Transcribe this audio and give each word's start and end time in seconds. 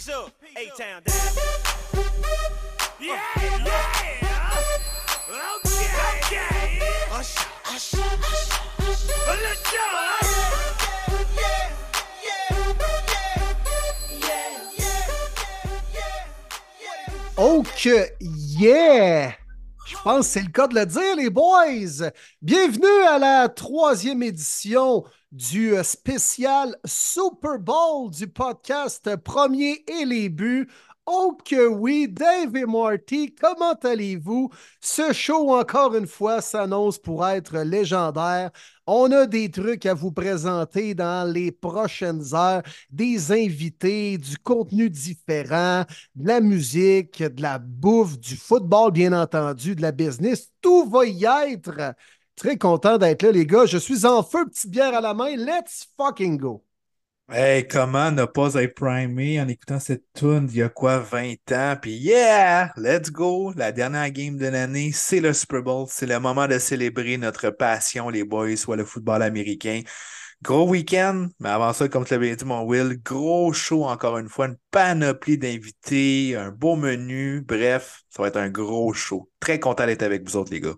Peace 0.00 0.14
up, 0.14 0.32
A-Town 0.56 1.02
Yeah, 2.98 3.20
yeah. 3.36 3.80
Okay, 5.28 5.88
okay. 6.16 6.80
Hush, 7.10 7.34
hush, 7.64 8.00
hush. 8.00 8.48
Let's 9.42 9.62
go. 9.70 9.78
Oh 17.36 17.62
que 17.76 18.08
yeah! 18.20 19.34
Je 19.86 19.96
pense 20.02 20.26
que 20.26 20.32
c'est 20.32 20.42
le 20.42 20.50
cas 20.50 20.66
de 20.66 20.76
le 20.76 20.86
dire, 20.86 21.16
les 21.16 21.28
boys! 21.28 22.10
Bienvenue 22.40 23.02
à 23.06 23.18
la 23.18 23.50
troisième 23.50 24.22
édition 24.22 25.04
du 25.32 25.76
euh, 25.76 25.82
spécial 25.82 26.76
Super 26.84 27.58
Bowl 27.58 28.10
du 28.10 28.26
podcast 28.26 29.16
Premier 29.16 29.84
et 29.86 30.04
les 30.04 30.28
buts. 30.28 30.68
Oh 31.06 31.36
que 31.44 31.66
oui, 31.66 32.08
Dave 32.08 32.54
et 32.56 32.66
Marty, 32.66 33.34
comment 33.34 33.74
allez-vous? 33.82 34.50
Ce 34.80 35.12
show, 35.12 35.54
encore 35.54 35.96
une 35.96 36.06
fois, 36.06 36.40
s'annonce 36.40 36.98
pour 36.98 37.26
être 37.26 37.58
légendaire. 37.58 38.50
On 38.86 39.10
a 39.10 39.26
des 39.26 39.50
trucs 39.50 39.86
à 39.86 39.94
vous 39.94 40.12
présenter 40.12 40.94
dans 40.94 41.28
les 41.28 41.50
prochaines 41.52 42.34
heures, 42.34 42.62
des 42.90 43.32
invités, 43.32 44.18
du 44.18 44.36
contenu 44.38 44.90
différent, 44.90 45.84
de 46.14 46.28
la 46.28 46.40
musique, 46.40 47.22
de 47.22 47.42
la 47.42 47.58
bouffe, 47.58 48.18
du 48.18 48.36
football, 48.36 48.92
bien 48.92 49.12
entendu, 49.12 49.74
de 49.74 49.82
la 49.82 49.92
business. 49.92 50.50
Tout 50.60 50.88
va 50.88 51.06
y 51.06 51.24
être. 51.24 51.94
Très 52.40 52.56
content 52.56 52.96
d'être 52.96 53.22
là, 53.22 53.32
les 53.32 53.44
gars. 53.44 53.66
Je 53.66 53.76
suis 53.76 54.06
en 54.06 54.22
feu, 54.22 54.46
petite 54.48 54.70
bière 54.70 54.94
à 54.94 55.02
la 55.02 55.12
main. 55.12 55.36
Let's 55.36 55.86
fucking 55.98 56.38
go. 56.38 56.64
Hey, 57.30 57.68
comment 57.68 58.10
ne 58.10 58.24
pas 58.24 58.54
être 58.54 58.74
primé 58.74 59.38
en 59.38 59.46
écoutant 59.46 59.78
cette 59.78 60.04
tune 60.14 60.46
d'il 60.46 60.60
y 60.60 60.62
a 60.62 60.70
quoi, 60.70 61.00
20 61.00 61.34
ans? 61.52 61.76
Puis 61.80 61.92
yeah, 61.92 62.72
let's 62.78 63.10
go! 63.10 63.52
La 63.56 63.72
dernière 63.72 64.10
game 64.10 64.38
de 64.38 64.46
l'année, 64.46 64.90
c'est 64.90 65.20
le 65.20 65.34
Super 65.34 65.62
Bowl. 65.62 65.86
C'est 65.90 66.06
le 66.06 66.18
moment 66.18 66.48
de 66.48 66.58
célébrer 66.58 67.18
notre 67.18 67.50
passion, 67.50 68.08
les 68.08 68.24
boys, 68.24 68.56
soit 68.56 68.76
le 68.76 68.86
football 68.86 69.22
américain. 69.22 69.82
Gros 70.40 70.66
week-end, 70.66 71.28
mais 71.40 71.50
avant 71.50 71.74
ça, 71.74 71.88
comme 71.90 72.06
tu 72.06 72.14
l'avais 72.14 72.34
dit, 72.34 72.46
mon 72.46 72.62
Will, 72.62 73.02
gros 73.02 73.52
show 73.52 73.84
encore 73.84 74.16
une 74.16 74.30
fois, 74.30 74.46
une 74.46 74.56
panoplie 74.70 75.36
d'invités, 75.36 76.36
un 76.36 76.50
beau 76.52 76.76
menu. 76.76 77.42
Bref, 77.42 78.02
ça 78.08 78.22
va 78.22 78.28
être 78.28 78.38
un 78.38 78.48
gros 78.48 78.94
show. 78.94 79.28
Très 79.40 79.60
content 79.60 79.84
d'être 79.84 80.02
avec 80.02 80.26
vous 80.26 80.36
autres, 80.36 80.52
les 80.52 80.60
gars. 80.60 80.76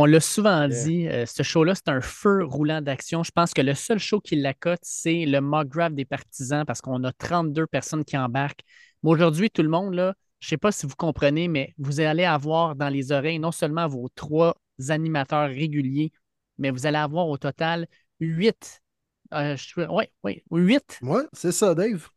On 0.00 0.06
l'a 0.06 0.20
souvent 0.20 0.66
dit, 0.66 1.06
euh, 1.08 1.26
ce 1.26 1.42
show-là, 1.42 1.74
c'est 1.74 1.90
un 1.90 2.00
feu 2.00 2.42
roulant 2.42 2.80
d'action. 2.80 3.22
Je 3.22 3.30
pense 3.32 3.52
que 3.52 3.60
le 3.60 3.74
seul 3.74 3.98
show 3.98 4.18
qui 4.18 4.34
l'accote, 4.34 4.78
c'est 4.80 5.26
le 5.26 5.42
mock 5.42 5.68
draft 5.68 5.94
des 5.94 6.06
partisans 6.06 6.64
parce 6.64 6.80
qu'on 6.80 7.04
a 7.04 7.12
32 7.12 7.66
personnes 7.66 8.02
qui 8.02 8.16
embarquent. 8.16 8.62
Mais 9.02 9.10
aujourd'hui, 9.10 9.50
tout 9.50 9.60
le 9.62 9.68
monde, 9.68 9.92
là, 9.92 10.14
je 10.40 10.46
ne 10.46 10.48
sais 10.48 10.56
pas 10.56 10.72
si 10.72 10.86
vous 10.86 10.96
comprenez, 10.96 11.48
mais 11.48 11.74
vous 11.76 12.00
allez 12.00 12.24
avoir 12.24 12.76
dans 12.76 12.88
les 12.88 13.12
oreilles 13.12 13.38
non 13.38 13.52
seulement 13.52 13.88
vos 13.88 14.08
trois 14.14 14.56
animateurs 14.88 15.50
réguliers, 15.50 16.12
mais 16.56 16.70
vous 16.70 16.86
allez 16.86 16.96
avoir 16.96 17.28
au 17.28 17.36
total 17.36 17.86
huit. 18.20 18.80
euh, 19.34 19.54
ouais, 19.76 20.10
ouais, 20.24 20.42
huit 20.50 20.98
Ouais, 21.02 21.24
c'est 21.34 21.52
ça, 21.52 21.74
Dave. 21.74 22.08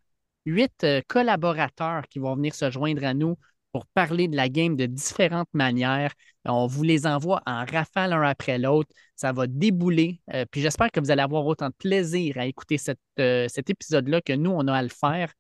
huit 0.46 0.86
euh, 0.86 1.02
collaborateurs 1.06 2.04
qui 2.08 2.20
vont 2.20 2.34
venir 2.38 2.56
se 2.56 2.72
joindre 2.72 3.04
à 3.04 3.14
nous 3.14 3.38
pour 3.74 3.86
parler 3.88 4.30
de 4.30 4.38
la 4.38 4.50
game 4.50 4.78
de 4.78 4.86
différentes 4.86 5.54
manières. 5.54 6.14
On 6.46 6.68
vous 6.68 6.84
les 6.84 7.08
envoie 7.08 7.42
en 7.46 7.66
rafale 7.66 8.14
un 8.14 8.22
après 8.22 8.60
l'autre. 8.60 8.90
Ça 9.16 9.34
va 9.34 9.48
débouler. 9.48 10.22
Euh, 10.34 10.46
puis 10.50 10.62
j'espère 10.62 10.92
que 10.92 11.00
vous 11.00 11.12
allez 11.12 11.22
avoir 11.22 11.46
autant 11.46 11.70
de 11.70 11.74
plaisir 11.74 12.38
à 12.38 12.46
écouter 12.46 12.78
euh, 13.20 13.48
cet 13.50 13.70
épisode-là 13.70 14.22
que 14.22 14.34
nous, 14.34 14.52
on 14.52 14.68
a 14.68 14.74
à 14.74 14.84
le 14.84 14.90
faire. 14.90 15.34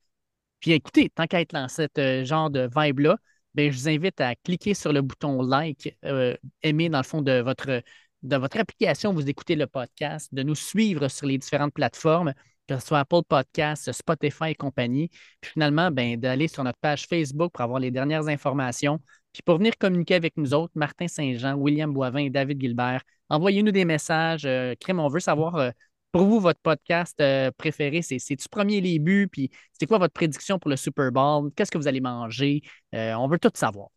Puis 0.59 0.71
écoutez, 0.71 1.09
tant 1.09 1.27
qu'à 1.27 1.41
être 1.41 1.53
dans 1.53 1.67
ce 1.67 2.23
genre 2.25 2.49
de 2.49 2.69
vibe-là, 2.75 3.17
ben, 3.53 3.71
je 3.71 3.77
vous 3.77 3.89
invite 3.89 4.19
à 4.21 4.35
cliquer 4.35 4.73
sur 4.73 4.93
le 4.93 5.01
bouton 5.01 5.41
like, 5.43 5.95
euh, 6.05 6.35
aimer 6.63 6.89
dans 6.89 6.99
le 6.99 7.03
fond 7.03 7.21
de 7.21 7.39
votre, 7.41 7.83
de 8.23 8.35
votre 8.37 8.57
application 8.57 9.13
vous 9.13 9.29
écoutez 9.29 9.55
le 9.55 9.67
podcast, 9.67 10.33
de 10.33 10.43
nous 10.43 10.55
suivre 10.55 11.07
sur 11.07 11.27
les 11.27 11.37
différentes 11.37 11.73
plateformes 11.73 12.33
que 12.67 12.77
ce 12.79 12.87
soit 12.87 12.99
Apple 12.99 13.21
Podcasts, 13.27 13.91
Spotify 13.91 14.49
et 14.49 14.55
compagnie. 14.55 15.09
Puis 15.41 15.51
finalement, 15.51 15.91
ben, 15.91 16.19
d'aller 16.19 16.47
sur 16.47 16.63
notre 16.63 16.79
page 16.79 17.05
Facebook 17.07 17.51
pour 17.51 17.61
avoir 17.61 17.79
les 17.79 17.91
dernières 17.91 18.27
informations. 18.27 18.99
Puis 19.33 19.41
pour 19.43 19.57
venir 19.57 19.77
communiquer 19.77 20.15
avec 20.15 20.37
nous 20.37 20.53
autres, 20.53 20.73
Martin 20.75 21.07
Saint-Jean, 21.07 21.55
William 21.55 21.91
Boivin 21.91 22.19
et 22.19 22.29
David 22.29 22.61
Gilbert, 22.61 23.01
envoyez-nous 23.29 23.71
des 23.71 23.85
messages. 23.85 24.45
Euh, 24.45 24.75
Crème, 24.79 24.99
on 24.99 25.09
veut 25.09 25.19
savoir 25.19 25.55
euh, 25.55 25.71
pour 26.11 26.25
vous, 26.25 26.39
votre 26.39 26.59
podcast 26.61 27.19
euh, 27.21 27.49
préféré, 27.57 28.03
c'est 28.03 28.19
c'est-tu 28.19 28.47
premier 28.47 28.79
les 28.81 28.99
buts? 28.99 29.27
Puis 29.31 29.49
c'est 29.71 29.87
quoi 29.87 29.97
votre 29.97 30.13
prédiction 30.13 30.59
pour 30.59 30.69
le 30.69 30.77
Super 30.77 31.11
Bowl? 31.11 31.51
Qu'est-ce 31.55 31.71
que 31.71 31.77
vous 31.79 31.87
allez 31.87 32.01
manger? 32.01 32.61
On 32.93 33.27
veut 33.27 33.39
tout 33.39 33.49
savoir. 33.55 33.87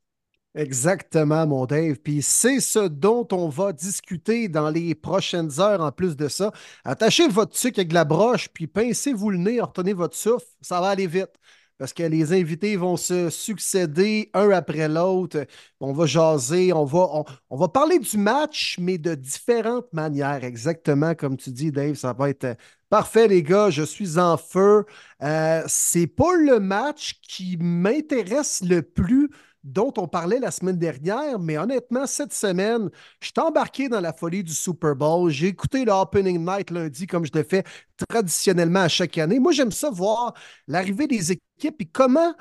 Exactement, 0.56 1.46
mon 1.46 1.66
Dave. 1.66 1.96
Puis 1.96 2.22
c'est 2.22 2.60
ce 2.60 2.88
dont 2.88 3.28
on 3.30 3.50
va 3.50 3.74
discuter 3.74 4.48
dans 4.48 4.70
les 4.70 4.94
prochaines 4.94 5.60
heures 5.60 5.82
en 5.82 5.92
plus 5.92 6.16
de 6.16 6.28
ça. 6.28 6.50
Attachez 6.82 7.28
votre 7.28 7.54
sucre 7.54 7.78
avec 7.80 7.88
de 7.90 7.94
la 7.94 8.06
broche, 8.06 8.48
puis 8.48 8.66
pincez-vous 8.66 9.28
le 9.30 9.36
nez, 9.36 9.60
retenez 9.60 9.92
votre 9.92 10.16
souffle. 10.16 10.46
Ça 10.62 10.80
va 10.80 10.88
aller 10.88 11.06
vite. 11.06 11.30
Parce 11.76 11.92
que 11.92 12.04
les 12.04 12.32
invités 12.32 12.76
vont 12.76 12.96
se 12.96 13.28
succéder 13.28 14.30
un 14.32 14.48
après 14.48 14.88
l'autre. 14.88 15.44
On 15.78 15.92
va 15.92 16.06
jaser, 16.06 16.72
on 16.72 16.86
va, 16.86 17.24
on, 17.50 17.56
va 17.58 17.68
parler 17.68 17.98
du 17.98 18.16
match, 18.16 18.78
mais 18.80 18.96
de 18.96 19.14
différentes 19.14 19.92
manières. 19.92 20.42
Exactement 20.42 21.14
comme 21.14 21.36
tu 21.36 21.50
dis, 21.50 21.70
Dave. 21.70 21.96
Ça 21.96 22.14
va 22.14 22.30
être 22.30 22.56
parfait, 22.88 23.28
les 23.28 23.42
gars. 23.42 23.68
Je 23.68 23.82
suis 23.82 24.18
en 24.18 24.38
feu. 24.38 24.86
Euh, 25.22 25.62
c'est 25.66 26.06
pas 26.06 26.34
le 26.34 26.60
match 26.60 27.20
qui 27.20 27.58
m'intéresse 27.58 28.62
le 28.66 28.80
plus 28.80 29.28
dont 29.66 29.92
on 29.98 30.06
parlait 30.06 30.38
la 30.38 30.52
semaine 30.52 30.78
dernière, 30.78 31.38
mais 31.40 31.58
honnêtement, 31.58 32.06
cette 32.06 32.32
semaine, 32.32 32.88
je 33.20 33.26
suis 33.26 33.34
embarqué 33.38 33.88
dans 33.88 34.00
la 34.00 34.12
folie 34.12 34.44
du 34.44 34.54
Super 34.54 34.94
Bowl. 34.94 35.30
J'ai 35.30 35.48
écouté 35.48 35.84
le 35.84 35.92
Opening 35.92 36.44
Night 36.44 36.70
lundi 36.70 37.06
comme 37.06 37.26
je 37.26 37.32
le 37.34 37.42
fais 37.42 37.64
traditionnellement 38.08 38.82
à 38.82 38.88
chaque 38.88 39.18
année. 39.18 39.40
Moi, 39.40 39.52
j'aime 39.52 39.72
ça 39.72 39.90
voir 39.90 40.34
l'arrivée 40.68 41.08
des 41.08 41.32
équipes 41.32 41.80
et 41.80 41.86
comment, 41.86 42.32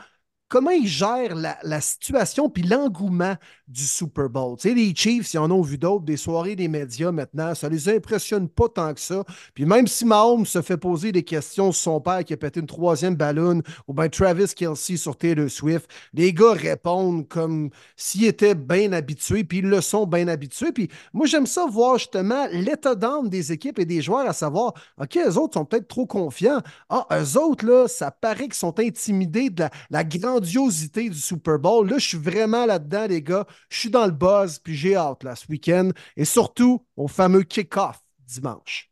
comment 0.47 0.71
ils 0.71 0.87
gèrent 0.87 1.35
la, 1.35 1.81
situation 1.81 2.49
puis 2.49 2.63
l'engouement 2.63 3.35
du 3.67 3.83
Super 3.83 4.29
Bowl. 4.29 4.57
Tu 4.57 4.73
les 4.73 4.93
Chiefs, 4.95 5.33
ils 5.33 5.39
en 5.39 5.49
ont 5.51 5.61
vu 5.61 5.77
d'autres, 5.77 6.05
des 6.05 6.17
soirées 6.17 6.55
des 6.55 6.67
médias 6.67 7.11
maintenant, 7.11 7.55
ça 7.55 7.67
les 7.67 7.89
impressionne 7.89 8.47
pas 8.47 8.69
tant 8.69 8.93
que 8.93 8.99
ça. 8.99 9.23
Puis 9.53 9.65
même 9.65 9.87
si 9.87 10.05
Mahomes 10.05 10.45
se 10.45 10.61
fait 10.61 10.77
poser 10.77 11.11
des 11.11 11.23
questions 11.23 11.71
sur 11.71 11.83
son 11.93 12.01
père 12.01 12.23
qui 12.23 12.33
a 12.33 12.37
pété 12.37 12.59
une 12.59 12.67
troisième 12.67 13.15
ballon 13.15 13.61
ou 13.87 13.93
bien 13.93 14.07
Travis 14.09 14.53
Kelsey 14.55 14.97
sur 14.97 15.17
Taylor 15.17 15.49
Swift, 15.49 15.89
les 16.13 16.33
gars 16.33 16.53
répondent 16.53 17.27
comme 17.27 17.69
s'ils 17.95 18.25
étaient 18.25 18.55
bien 18.55 18.93
habitués, 18.93 19.43
puis 19.43 19.59
ils 19.59 19.65
le 19.67 19.81
sont 19.81 20.05
bien 20.05 20.27
habitués. 20.27 20.71
Puis 20.71 20.89
moi, 21.13 21.25
j'aime 21.25 21.47
ça 21.47 21.65
voir 21.65 21.97
justement 21.97 22.47
l'état 22.51 22.95
d'âme 22.95 23.29
des 23.29 23.51
équipes 23.51 23.79
et 23.79 23.85
des 23.85 24.01
joueurs 24.01 24.27
à 24.27 24.33
savoir, 24.33 24.73
OK, 25.01 25.17
eux 25.17 25.37
autres 25.37 25.55
sont 25.55 25.65
peut-être 25.65 25.87
trop 25.87 26.05
confiants. 26.05 26.61
Ah, 26.89 27.07
eux 27.13 27.37
autres, 27.37 27.65
là, 27.65 27.87
ça 27.87 28.11
paraît 28.11 28.45
qu'ils 28.45 28.53
sont 28.53 28.79
intimidés 28.79 29.49
de 29.49 29.63
la, 29.63 29.69
la 29.89 30.03
grandiosité 30.45 31.09
du 31.09 31.19
Super 31.19 31.59
Bowl. 31.59 31.89
Là, 31.89 31.97
je 31.97 32.07
suis 32.07 32.17
vraiment 32.17 32.65
là-dedans, 32.65 33.07
les 33.07 33.21
gars. 33.21 33.45
Je 33.69 33.79
suis 33.79 33.89
dans 33.89 34.05
le 34.05 34.11
buzz, 34.11 34.59
puis 34.59 34.75
j'ai 34.75 34.95
hâte 34.95 35.23
là, 35.23 35.35
ce 35.35 35.47
week-end. 35.47 35.89
Et 36.15 36.25
surtout, 36.25 36.85
au 36.95 37.07
fameux 37.07 37.43
kick-off 37.43 37.99
dimanche. 38.27 38.91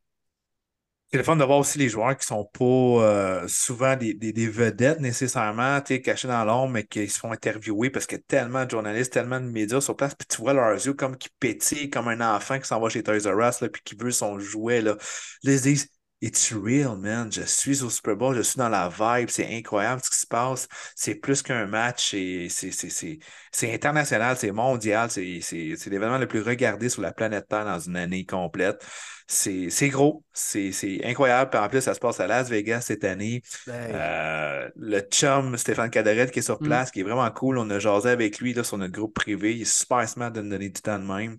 C'est 1.12 1.20
le 1.20 1.24
fun 1.24 1.36
de 1.36 1.44
voir 1.44 1.60
aussi 1.60 1.78
les 1.78 1.90
joueurs 1.90 2.18
qui 2.18 2.26
sont 2.26 2.44
pas 2.44 2.66
euh, 2.66 3.48
souvent 3.48 3.96
des, 3.96 4.16
des, 4.16 4.48
vedettes 4.48 5.00
nécessairement, 5.00 5.80
cachés 5.82 6.28
dans 6.28 6.44
l'ombre, 6.44 6.74
mais 6.74 6.86
qui 6.86 7.08
se 7.08 7.20
font 7.20 7.32
interviewer 7.32 7.92
parce 7.92 8.08
qu'il 8.08 8.18
y 8.18 8.22
a 8.22 8.24
tellement 8.28 8.66
de 8.66 8.72
journalistes, 8.72 9.14
tellement 9.14 9.40
de 9.40 9.46
médias 9.46 9.80
sur 9.80 9.96
place, 9.96 10.16
puis 10.16 10.28
tu 10.28 10.38
vois 10.42 10.54
leurs 10.54 10.74
yeux 10.74 10.96
comme 10.96 11.16
qui 11.16 11.30
pétillent 11.40 11.92
comme 11.92 12.08
un 12.08 12.36
enfant 12.36 12.58
qui 12.58 12.68
s'en 12.68 12.80
va 12.80 12.90
chez 12.90 13.04
Toys 13.04 13.32
R 13.32 13.48
Us, 13.48 13.62
là, 13.62 13.70
puis 13.70 13.84
qui 13.86 13.94
veut 13.94 14.10
son 14.10 14.40
jouet. 14.40 14.82
Là. 14.82 14.98
Ils 15.44 15.78
It's 16.26 16.54
real, 16.54 16.96
man. 16.96 17.30
Je 17.34 17.42
suis 17.42 17.84
au 17.84 17.90
Super 17.90 18.16
Bowl, 18.16 18.34
je 18.34 18.42
suis 18.44 18.58
dans 18.58 18.70
la 18.70 18.88
vibe, 18.88 19.28
c'est 19.30 19.54
incroyable 19.58 20.02
ce 20.02 20.10
qui 20.10 20.20
se 20.20 20.26
passe. 20.28 20.70
C'est 20.96 21.16
plus 21.16 21.42
qu'un 21.42 21.66
match, 21.66 22.16
c'est 22.16 23.74
international, 23.74 24.38
c'est 24.38 24.54
mondial, 24.54 25.12
c'est 25.12 25.42
l'événement 25.88 26.18
le 26.18 26.28
plus 26.28 26.42
regardé 26.42 26.88
sur 26.88 27.02
la 27.02 27.12
planète 27.12 27.48
Terre 27.50 27.66
dans 27.66 27.78
une 27.80 27.98
année 27.98 28.26
complète. 28.26 28.82
C'est 29.28 29.90
gros, 29.90 30.24
c'est 30.32 30.72
incroyable. 31.04 31.50
Puis 31.50 31.60
en 31.60 31.68
plus, 31.68 31.82
ça 31.82 31.94
se 31.94 32.00
passe 32.00 32.22
à 32.22 32.28
Las 32.28 32.50
Vegas 32.50 32.82
cette 32.82 33.04
année. 33.04 33.42
Ben, 33.68 33.74
Euh, 33.94 34.70
le 34.78 35.02
chum 35.02 35.58
Stéphane 35.58 35.90
Cadorette 35.90 36.32
qui 36.32 36.40
est 36.40 36.42
sur 36.42 36.62
Mm. 36.62 36.66
place, 36.66 36.92
qui 36.92 37.02
est 37.02 37.04
vraiment 37.04 37.30
cool. 37.32 37.58
On 37.58 37.70
a 37.70 37.80
jasé 37.80 38.10
avec 38.10 38.40
lui 38.40 38.54
là, 38.54 38.64
sur 38.64 38.78
notre 38.78 38.94
groupe 38.94 39.14
privé. 39.14 39.56
Il 39.56 39.64
est 39.64 39.66
super 39.66 40.08
smart 40.08 40.32
de 40.32 40.42
nous 40.42 40.50
donner 40.52 40.70
du 40.70 40.82
temps 40.82 41.00
de 41.00 41.06
même. 41.06 41.36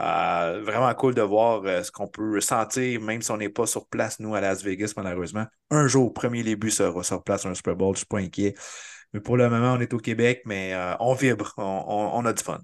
Euh, 0.00 0.62
vraiment 0.62 0.92
cool 0.94 1.14
de 1.14 1.22
voir 1.22 1.62
euh, 1.64 1.82
ce 1.82 1.90
qu'on 1.90 2.06
peut 2.06 2.40
sentir, 2.40 3.00
même 3.00 3.22
si 3.22 3.30
on 3.30 3.38
n'est 3.38 3.48
pas 3.48 3.66
sur 3.66 3.86
place, 3.88 4.20
nous, 4.20 4.34
à 4.34 4.40
Las 4.40 4.62
Vegas, 4.62 4.92
malheureusement. 4.96 5.46
Un 5.70 5.86
jour, 5.86 6.12
premier 6.12 6.42
début 6.42 6.70
sera 6.70 7.02
sur 7.02 7.22
place 7.22 7.46
un 7.46 7.54
Super 7.54 7.76
Bowl, 7.76 7.94
je 7.94 7.98
suis 8.00 8.06
pas 8.06 8.18
inquiet. 8.18 8.54
Mais 9.12 9.20
pour 9.20 9.36
le 9.36 9.48
moment, 9.48 9.72
on 9.74 9.80
est 9.80 9.94
au 9.94 9.98
Québec, 9.98 10.42
mais 10.44 10.74
euh, 10.74 10.94
on 11.00 11.14
vibre, 11.14 11.54
on, 11.56 12.10
on- 12.12 12.24
a 12.26 12.32
du 12.32 12.42
fun. 12.42 12.60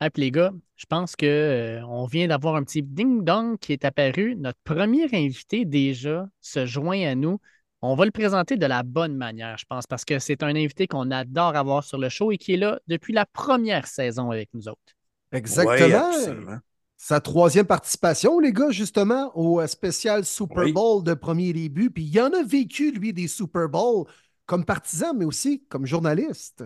Hey, 0.00 0.10
puis 0.10 0.22
les 0.22 0.30
gars, 0.32 0.52
je 0.76 0.86
pense 0.86 1.14
que 1.14 1.26
euh, 1.26 1.86
on 1.86 2.06
vient 2.06 2.26
d'avoir 2.26 2.56
un 2.56 2.64
petit 2.64 2.82
ding-dong 2.82 3.58
qui 3.58 3.72
est 3.72 3.84
apparu. 3.84 4.34
Notre 4.36 4.58
premier 4.64 5.04
invité 5.14 5.64
déjà 5.64 6.26
se 6.40 6.66
joint 6.66 7.00
à 7.06 7.14
nous. 7.14 7.38
On 7.82 7.94
va 7.94 8.04
le 8.04 8.10
présenter 8.10 8.56
de 8.56 8.66
la 8.66 8.82
bonne 8.82 9.16
manière, 9.16 9.58
je 9.58 9.64
pense, 9.64 9.86
parce 9.86 10.04
que 10.04 10.18
c'est 10.18 10.42
un 10.42 10.54
invité 10.56 10.86
qu'on 10.86 11.10
adore 11.10 11.56
avoir 11.56 11.84
sur 11.84 11.98
le 11.98 12.08
show 12.08 12.32
et 12.32 12.38
qui 12.38 12.54
est 12.54 12.56
là 12.56 12.80
depuis 12.88 13.12
la 13.12 13.26
première 13.26 13.86
saison 13.86 14.30
avec 14.30 14.48
nous 14.54 14.68
autres. 14.68 14.94
Exactement. 15.32 16.10
Oui. 16.28 16.54
Sa 16.96 17.20
troisième 17.20 17.66
participation, 17.66 18.38
les 18.38 18.52
gars, 18.52 18.70
justement, 18.70 19.36
au 19.36 19.60
euh, 19.60 19.66
spécial 19.66 20.24
Super 20.24 20.64
Oui. 20.64 20.72
Bowl 20.72 21.02
de 21.02 21.14
premier 21.14 21.52
début. 21.52 21.90
Puis 21.90 22.04
il 22.04 22.20
en 22.20 22.32
a 22.32 22.44
vécu, 22.44 22.92
lui, 22.92 23.12
des 23.12 23.26
Super 23.26 23.68
Bowls 23.68 24.06
comme 24.46 24.64
partisan, 24.64 25.12
mais 25.12 25.24
aussi 25.24 25.64
comme 25.68 25.84
journaliste. 25.84 26.62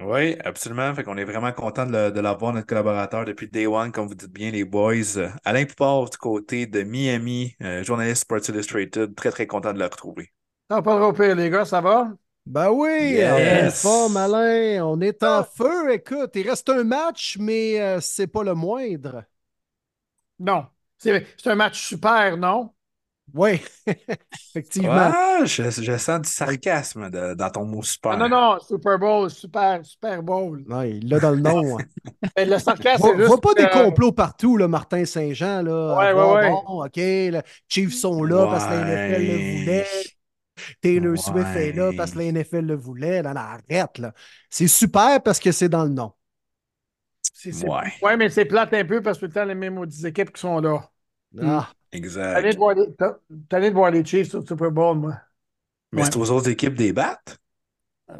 Oui, 0.00 0.36
absolument. 0.44 0.94
Fait 0.94 1.04
qu'on 1.04 1.16
est 1.18 1.24
vraiment 1.24 1.52
content 1.52 1.86
de, 1.86 2.20
l'avoir, 2.20 2.52
notre 2.52 2.66
collaborateur, 2.66 3.24
depuis 3.24 3.48
Day 3.48 3.66
One, 3.66 3.92
comme 3.92 4.08
vous 4.08 4.14
dites 4.14 4.32
bien, 4.32 4.50
les 4.50 4.64
boys. 4.64 5.20
Alain 5.44 5.66
Poupard, 5.66 6.10
du 6.10 6.16
côté 6.16 6.66
de 6.66 6.82
Miami, 6.82 7.54
euh, 7.62 7.84
journaliste 7.84 8.22
Sports 8.22 8.48
Illustrated. 8.48 9.14
Très, 9.14 9.30
très 9.30 9.46
content 9.46 9.72
de 9.72 9.78
le 9.78 9.84
retrouver. 9.84 10.32
Ah, 10.70 10.82
pas 10.82 10.96
trop 10.98 11.12
pire, 11.12 11.36
les 11.36 11.50
gars, 11.50 11.64
ça 11.64 11.80
va? 11.80 12.12
Ben 12.46 12.70
oui, 12.70 13.12
Yes. 13.14 13.84
on 13.84 14.14
est 14.14 14.18
Alain. 14.18 14.84
On 14.84 15.00
est 15.00 15.22
en 15.22 15.44
feu. 15.44 15.92
Écoute, 15.92 16.32
il 16.34 16.48
reste 16.48 16.68
un 16.68 16.84
match, 16.84 17.36
mais 17.40 17.80
euh, 17.80 18.00
c'est 18.00 18.26
pas 18.26 18.42
le 18.44 18.54
moindre. 18.54 19.24
Non. 20.38 20.66
C'est 20.98 21.24
un 21.46 21.54
match 21.54 21.86
super, 21.86 22.36
non? 22.36 22.70
Oui, 23.32 23.60
effectivement. 24.50 24.92
Ah, 24.92 25.38
je, 25.44 25.70
je 25.70 25.96
sens 25.96 26.20
du 26.20 26.28
sarcasme 26.30 27.08
de- 27.10 27.34
dans 27.34 27.50
ton 27.50 27.64
mot 27.64 27.82
super. 27.82 28.12
Ah, 28.12 28.16
non, 28.18 28.28
non, 28.28 28.58
Super 28.60 28.98
Bowl, 28.98 29.30
Super, 29.30 29.84
Super 29.84 30.22
Bowl. 30.22 30.62
Ouais, 30.68 30.90
il 30.98 31.08
l'a 31.08 31.18
dans 31.20 31.30
le 31.30 31.40
nom. 31.40 31.78
hein. 31.78 31.84
Mais 32.36 32.44
le 32.44 32.58
sarcasme, 32.58 33.00
Vois, 33.00 33.10
c'est 33.12 33.16
juste. 33.16 33.28
vois 33.28 33.40
pas 33.40 33.54
des 33.54 33.68
complots 33.70 34.12
partout, 34.12 34.58
là, 34.58 34.68
Martin 34.68 35.04
Saint-Jean. 35.06 35.62
Là, 35.62 35.96
Ouais, 35.96 36.06
ouais, 36.06 36.12
voir, 36.12 36.34
ouais. 36.36 36.50
Bon, 36.50 36.84
OK, 36.84 36.96
les 36.96 37.40
Chiefs 37.68 37.94
sont 37.94 38.22
là 38.22 38.46
parce 38.46 38.66
que 38.66 38.74
le 38.74 38.84
Ouais. 38.84 39.58
voulait. 39.58 39.86
Taylor 40.80 41.16
Swift 41.18 41.56
est 41.56 41.72
là 41.72 41.88
Ouais. 41.90 41.96
parce 41.96 42.12
que 42.12 42.18
la 42.18 42.24
NFL 42.26 42.60
le 42.66 42.74
voulait. 42.76 43.22
Non, 43.22 43.30
non, 43.34 43.40
arrête, 43.40 43.98
là. 43.98 44.12
C'est 44.50 44.68
super 44.68 45.22
parce 45.22 45.40
que 45.40 45.52
c'est 45.52 45.68
dans 45.68 45.84
le 45.84 45.90
nom. 45.90 46.12
c'est- 47.32 47.52
c'est- 47.52 47.68
Ouais, 47.68 47.92
Ouais, 48.02 48.16
mais 48.16 48.28
c'est 48.30 48.44
plate 48.44 48.72
un 48.74 48.84
peu 48.84 49.02
parce 49.02 49.18
que 49.18 49.26
tout 49.26 49.30
le 49.30 49.34
temps, 49.34 49.44
les 49.44 49.54
mêmes 49.54 49.84
équipes 50.04 50.32
qui 50.32 50.40
sont 50.40 50.60
là. 50.60 50.88
Ah, 51.42 51.70
T'as 51.90 51.98
exact. 51.98 52.36
allé 52.36 52.52
de 52.52 52.56
voir 52.58 52.74
les- 52.74 52.86
de 53.70 53.70
voir 53.74 53.90
les 53.90 54.04
Chiefs 54.04 54.34
au 54.34 54.46
Super 54.46 54.70
Bowl, 54.70 54.98
moi. 54.98 55.20
Mais 55.92 56.02
Ouais. 56.02 56.08
c'est 56.10 56.16
aux 56.16 56.30
autres 56.30 56.48
équipes 56.50 56.74
des 56.74 56.92
battre. 56.92 57.36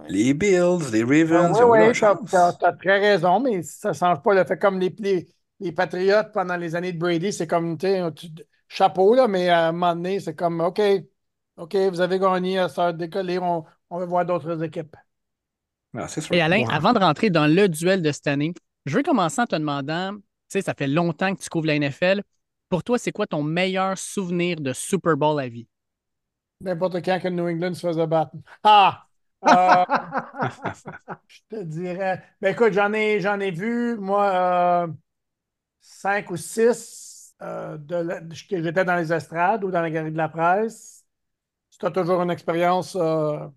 Les 0.08 0.34
Bills, 0.34 0.90
les 0.92 1.02
Ravens, 1.04 1.56
Oui, 1.60 1.64
oui, 1.68 1.78
t'as 1.78 1.92
chance. 1.92 2.30
t'as- 2.30 2.52
t'as 2.54 2.72
très 2.72 2.98
raison, 3.00 3.40
mais 3.40 3.62
ça 3.62 3.90
ne 3.90 3.94
change 3.94 4.22
pas 4.22 4.34
le 4.34 4.44
fait 4.44 4.58
comme 4.58 4.80
les, 4.80 4.94
les, 4.98 5.28
les 5.60 5.72
Patriotes 5.72 6.32
pendant 6.32 6.56
les 6.56 6.74
années 6.74 6.92
de 6.92 6.98
Brady, 6.98 7.32
c'est 7.32 7.46
comme, 7.46 7.76
tu 7.78 7.86
chapeau, 8.68 9.14
là, 9.14 9.28
mais 9.28 9.48
à 9.50 9.68
un 9.68 9.72
moment 9.72 9.94
donné, 9.94 10.20
c'est 10.20 10.34
comme, 10.34 10.60
OK, 10.60 10.80
OK, 11.56 11.74
vous 11.90 12.00
avez 12.00 12.18
gagné, 12.18 12.68
ça 12.68 12.88
a 12.88 12.92
décollé, 12.92 13.38
on, 13.38 13.64
on 13.90 13.98
va 13.98 14.06
voir 14.06 14.26
d'autres 14.26 14.62
équipes. 14.62 14.96
Ah, 15.94 16.08
c'est 16.08 16.20
sûr. 16.20 16.32
Et 16.32 16.40
Alain, 16.42 16.64
Ouais. 16.64 16.68
avant 16.68 16.92
de 16.92 16.98
rentrer 16.98 17.30
dans 17.30 17.46
le 17.46 17.68
duel 17.68 18.02
de 18.02 18.12
cette 18.12 18.26
année, 18.26 18.52
je 18.86 18.96
veux 18.96 19.02
commencer 19.02 19.40
en 19.40 19.46
te 19.46 19.56
demandant, 19.56 20.14
tu 20.16 20.22
sais, 20.48 20.62
ça 20.62 20.74
fait 20.74 20.86
longtemps 20.86 21.34
que 21.34 21.40
tu 21.40 21.48
couvres 21.48 21.66
la 21.66 21.74
NFL. 21.76 22.22
Pour 22.68 22.82
toi, 22.84 22.98
c'est 22.98 23.12
quoi 23.12 23.26
ton 23.26 23.42
meilleur 23.42 23.96
souvenir 23.98 24.60
de 24.60 24.72
Super 24.72 25.16
Bowl 25.16 25.40
à 25.40 25.48
vie? 25.48 25.66
N'importe 26.60 27.02
quand 27.04 27.20
que 27.20 27.28
New 27.28 27.46
England 27.48 27.74
se 27.74 27.86
faisait 27.86 28.06
battre. 28.06 28.32
Ah! 28.62 29.06
Euh, 29.46 29.84
je 31.28 31.40
te 31.50 31.62
dirais. 31.62 32.22
Ben 32.40 32.52
écoute, 32.52 32.72
j'en 32.72 32.92
ai, 32.92 33.20
j'en 33.20 33.40
ai 33.40 33.50
vu, 33.50 33.96
moi, 33.98 34.86
euh, 34.86 34.92
cinq 35.80 36.30
ou 36.30 36.36
six 36.36 37.34
euh, 37.42 37.78
de 37.78 37.96
la- 37.96 38.20
que 38.22 38.62
j'étais 38.62 38.84
dans 38.84 38.96
les 38.96 39.12
estrades 39.12 39.64
ou 39.64 39.70
dans 39.70 39.82
la 39.82 39.90
galerie 39.90 40.12
de 40.12 40.16
la 40.18 40.28
presse. 40.28 41.03
C'était 41.74 41.90
toujours 41.90 42.22
une 42.22 42.30
expérience. 42.30 42.94
euh, 42.96 43.48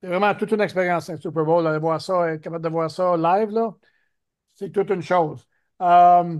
c'est 0.00 0.08
vraiment 0.08 0.34
toute 0.34 0.52
une 0.52 0.60
expérience, 0.60 1.10
un 1.10 1.16
Super 1.16 1.44
Bowl. 1.44 1.66
Aller 1.66 1.78
voir 1.78 2.00
ça, 2.00 2.32
être 2.32 2.40
capable 2.40 2.64
de 2.64 2.68
voir 2.68 2.90
ça 2.90 3.16
live, 3.16 3.50
là, 3.50 3.74
c'est 4.56 4.70
toute 4.72 4.90
une 4.90 5.02
chose. 5.02 5.46
Euh, 5.82 6.38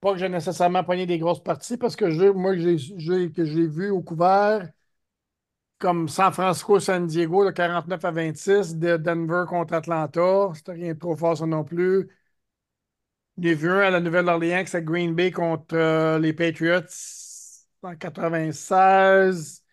pas 0.00 0.12
que 0.12 0.18
j'ai 0.18 0.28
nécessairement 0.28 0.84
pogné 0.84 1.06
des 1.06 1.18
grosses 1.18 1.42
parties 1.42 1.76
parce 1.76 1.96
que 1.96 2.30
moi, 2.32 2.54
que 2.56 3.44
j'ai, 3.44 3.66
vu 3.68 3.90
au 3.90 4.02
couvert, 4.02 4.68
comme 5.78 6.08
San 6.08 6.32
Francisco, 6.32 6.80
San 6.80 7.06
Diego, 7.06 7.44
le 7.44 7.52
49 7.52 8.04
à 8.04 8.10
26, 8.10 8.76
de 8.76 8.96
Denver 8.96 9.44
contre 9.48 9.74
Atlanta. 9.74 10.50
C'était 10.54 10.72
rien 10.72 10.94
de 10.94 10.98
trop 10.98 11.16
fort, 11.16 11.36
ça 11.36 11.46
non 11.46 11.64
plus. 11.64 12.08
J'ai 13.38 13.54
vu 13.54 13.70
un 13.70 13.78
à 13.80 13.90
la 13.90 14.00
Nouvelle-Orléans, 14.00 14.64
c'est 14.66 14.84
Green 14.84 15.14
Bay 15.14 15.30
contre 15.30 15.74
euh, 15.76 16.18
les 16.18 16.32
Patriots 16.32 16.80
en 17.82 17.96
96. 17.96 19.64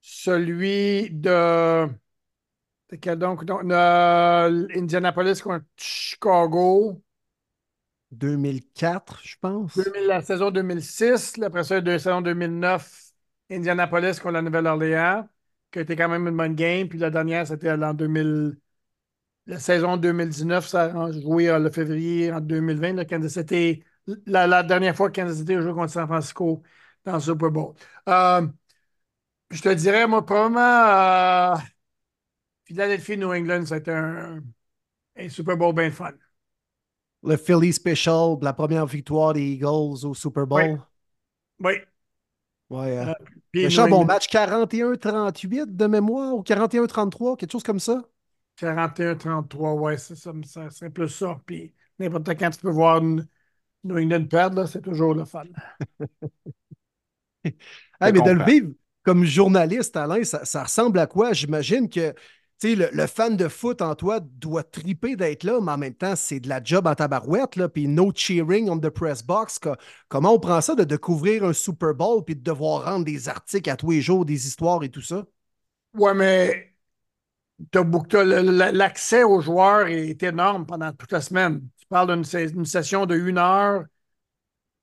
Celui 0.00 1.10
de. 1.10 1.88
quel 3.00 3.18
donc? 3.18 3.42
Indianapolis 4.74 5.42
contre 5.42 5.64
Chicago. 5.76 7.02
2004, 8.12 9.20
je 9.24 9.36
pense. 9.40 9.76
2000 9.76 10.06
la 10.06 10.22
saison 10.22 10.50
2006, 10.50 11.36
là, 11.36 11.48
après 11.48 11.64
ça, 11.64 11.80
la 11.80 11.98
saison 11.98 12.20
2009, 12.20 13.12
Indianapolis 13.50 14.18
contre 14.20 14.32
la 14.34 14.42
Nouvelle-Orléans, 14.42 15.28
qui 15.70 15.80
a 15.80 15.82
été 15.82 15.96
quand 15.96 16.08
même 16.08 16.26
une 16.28 16.36
bonne 16.36 16.54
game. 16.54 16.88
Puis 16.88 16.98
la 16.98 17.10
dernière, 17.10 17.46
c'était 17.46 17.70
en 17.70 17.94
2000. 17.94 18.58
La 19.46 19.58
saison 19.60 19.96
2019, 19.96 20.66
ça 20.66 20.84
a 20.84 21.12
joué 21.12 21.48
euh, 21.48 21.58
le 21.58 21.70
février 21.70 22.32
en 22.32 22.40
2020. 22.40 22.94
là, 22.94 23.04
Kansas 23.04 23.32
City, 23.34 23.82
la, 24.26 24.46
la 24.46 24.62
dernière 24.64 24.96
fois 24.96 25.10
que 25.10 25.20
Kansas 25.20 25.38
City 25.38 25.54
a 25.54 25.60
joué 25.62 25.72
contre 25.72 25.92
San 25.92 26.06
Francisco 26.06 26.62
dans 27.06 27.14
le 27.14 27.20
Super 27.20 27.50
Bowl. 27.50 27.74
Euh, 28.08 28.46
je 29.50 29.62
te 29.62 29.68
dirais, 29.72 30.06
moi, 30.06 30.24
probablement, 30.26 30.60
euh, 30.60 31.56
Philadelphie-New 32.64 33.32
England, 33.32 33.64
c'était 33.66 33.92
un, 33.92 34.42
un 35.16 35.28
Super 35.28 35.56
Bowl 35.56 35.74
bien 35.74 35.90
fun. 35.90 36.12
Le 37.22 37.36
Philly 37.36 37.72
Special, 37.72 38.36
la 38.42 38.52
première 38.52 38.86
victoire 38.86 39.32
des 39.32 39.42
Eagles 39.42 40.04
au 40.04 40.14
Super 40.14 40.46
Bowl. 40.46 40.80
Oui. 41.60 41.72
Ouais, 42.68 42.98
euh, 42.98 43.14
Puis 43.52 43.62
méchant 43.64 43.84
New 43.84 43.90
bon 43.90 43.96
England- 44.02 44.06
match, 44.14 44.28
41-38 44.28 45.76
de 45.76 45.86
mémoire 45.86 46.34
ou 46.34 46.42
41-33, 46.42 47.36
quelque 47.36 47.52
chose 47.52 47.62
comme 47.62 47.78
ça? 47.80 48.02
41-33, 48.56 49.74
ouais, 49.74 49.96
c'est 49.98 50.16
ça, 50.16 50.32
ça 50.44 50.70
serait 50.70 50.90
plus 50.90 51.08
ça. 51.08 51.40
Puis 51.46 51.72
n'importe 51.98 52.28
quand 52.38 52.50
tu 52.50 52.58
peux 52.60 52.70
voir 52.70 52.98
une- 52.98 53.26
New 53.84 53.96
England 53.98 54.26
perdre, 54.26 54.66
c'est 54.66 54.82
toujours 54.82 55.14
le 55.14 55.24
fun. 55.24 55.44
Hey, 58.00 58.12
mais 58.12 58.22
de 58.22 58.30
le 58.30 58.42
vivre 58.42 58.68
comme 59.02 59.24
journaliste, 59.24 59.96
Alain, 59.96 60.24
ça, 60.24 60.44
ça 60.44 60.64
ressemble 60.64 60.98
à 60.98 61.06
quoi? 61.06 61.32
J'imagine 61.32 61.88
que 61.88 62.14
le, 62.62 62.88
le 62.92 63.06
fan 63.06 63.36
de 63.36 63.48
foot 63.48 63.80
en 63.82 63.94
toi 63.94 64.20
doit 64.20 64.64
triper 64.64 65.16
d'être 65.16 65.44
là, 65.44 65.60
mais 65.60 65.72
en 65.72 65.78
même 65.78 65.94
temps, 65.94 66.16
c'est 66.16 66.40
de 66.40 66.48
la 66.48 66.62
job 66.62 66.86
en 66.86 66.94
tabarouette, 66.94 67.56
là, 67.56 67.68
puis 67.68 67.86
no 67.88 68.12
cheering 68.14 68.68
on 68.68 68.78
the 68.78 68.88
press 68.90 69.22
box. 69.24 69.58
Co- 69.58 69.76
comment 70.08 70.32
on 70.34 70.40
prend 70.40 70.60
ça 70.60 70.74
de 70.74 70.84
découvrir 70.84 71.44
un 71.44 71.52
Super 71.52 71.94
Bowl 71.94 72.24
puis 72.24 72.34
de 72.36 72.42
devoir 72.42 72.84
rendre 72.84 73.04
des 73.04 73.28
articles 73.28 73.70
à 73.70 73.76
tous 73.76 73.90
les 73.92 74.02
jours, 74.02 74.24
des 74.24 74.46
histoires 74.46 74.82
et 74.82 74.88
tout 74.88 75.02
ça? 75.02 75.24
Ouais, 75.94 76.14
mais 76.14 76.74
l'accès 78.72 79.22
aux 79.24 79.40
joueurs 79.40 79.86
est 79.88 80.22
énorme 80.22 80.66
pendant 80.66 80.92
toute 80.92 81.12
la 81.12 81.20
semaine. 81.20 81.68
Tu 81.78 81.86
parles 81.88 82.14
d'une 82.22 82.64
session 82.64 83.06
de 83.06 83.16
une 83.16 83.38
heure 83.38 83.84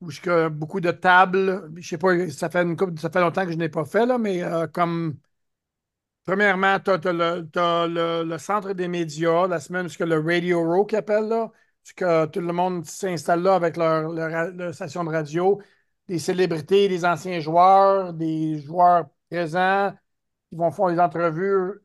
où 0.03 0.49
beaucoup 0.49 0.79
de 0.79 0.91
tables. 0.91 1.71
Je 1.77 1.87
sais 1.87 1.97
pas, 1.97 2.29
ça 2.29 2.49
fait, 2.49 2.63
une 2.63 2.77
ça 2.97 3.09
fait 3.09 3.21
longtemps 3.21 3.45
que 3.45 3.51
je 3.51 3.57
n'ai 3.57 3.69
pas 3.69 3.85
fait, 3.85 4.05
là, 4.05 4.17
mais 4.17 4.43
euh, 4.43 4.67
comme 4.67 5.17
premièrement, 6.25 6.79
tu 6.79 6.91
as, 6.91 7.87
le, 7.87 8.37
centre 8.37 8.73
des 8.73 8.87
médias, 8.87 9.47
la 9.47 9.59
semaine, 9.59 9.89
ce 9.89 9.97
que 9.97 10.03
le 10.03 10.19
Radio 10.19 10.63
Row 10.63 10.85
qui 10.85 10.95
appelle, 10.95 11.27
là, 11.27 11.51
que 11.95 12.25
tout 12.27 12.39
le 12.41 12.53
monde 12.53 12.85
s'installe 12.85 13.41
là 13.41 13.55
avec 13.55 13.77
leur, 13.77 14.73
station 14.73 15.03
de 15.03 15.09
radio, 15.09 15.61
des 16.07 16.19
célébrités, 16.19 16.87
des 16.87 17.05
anciens 17.05 17.39
joueurs, 17.39 18.13
des 18.13 18.59
joueurs 18.59 19.07
présents 19.29 19.93
qui 20.49 20.55
vont 20.57 20.71
faire 20.71 20.87
des 20.89 20.99
entrevues 20.99 21.81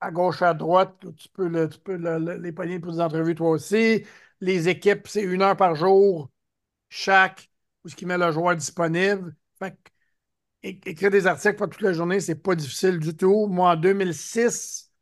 à 0.00 0.10
gauche, 0.10 0.42
à 0.42 0.54
droite. 0.54 0.94
Tu 1.16 1.28
peux, 1.30 1.68
tu 1.68 1.78
peux 1.80 1.96
le- 1.96 2.18
le- 2.18 2.38
les 2.38 2.52
pogner 2.52 2.78
pour 2.80 2.92
des 2.92 3.00
entrevues 3.00 3.34
toi 3.34 3.50
aussi. 3.50 4.04
Les 4.40 4.68
équipes, 4.68 5.08
c'est 5.08 5.22
une 5.22 5.42
heure 5.42 5.56
par 5.56 5.74
jour 5.74 6.30
chaque, 6.88 7.50
où 7.84 7.88
ce 7.88 7.96
qui 7.96 8.06
met 8.06 8.18
le 8.18 8.30
joueur 8.32 8.56
disponible. 8.56 9.34
Fait 9.58 9.76
écrire 10.62 11.10
des 11.10 11.26
articles 11.26 11.56
pour 11.56 11.68
toute 11.68 11.82
la 11.82 11.92
journée, 11.92 12.20
c'est 12.20 12.36
pas 12.36 12.54
difficile 12.54 12.98
du 12.98 13.16
tout. 13.16 13.46
Moi, 13.46 13.70
en 13.72 13.76
2006, 13.76 14.92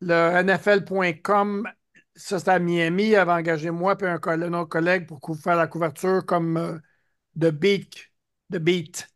le 0.00 0.14
NFL.com, 0.14 1.68
ça 2.14 2.38
c'était 2.38 2.52
à 2.52 2.58
Miami, 2.60 3.14
avait 3.16 3.32
engagé 3.32 3.70
moi 3.70 3.96
et 4.00 4.04
un, 4.06 4.18
coll- 4.18 4.44
un 4.44 4.52
autre 4.54 4.68
collègue 4.70 5.06
pour 5.08 5.20
faire 5.38 5.56
la 5.56 5.66
couverture 5.68 6.24
comme 6.26 6.56
euh, 6.56 6.78
de 7.36 7.50
beat, 7.50 8.10
de 8.50 8.58
beat. 8.58 9.08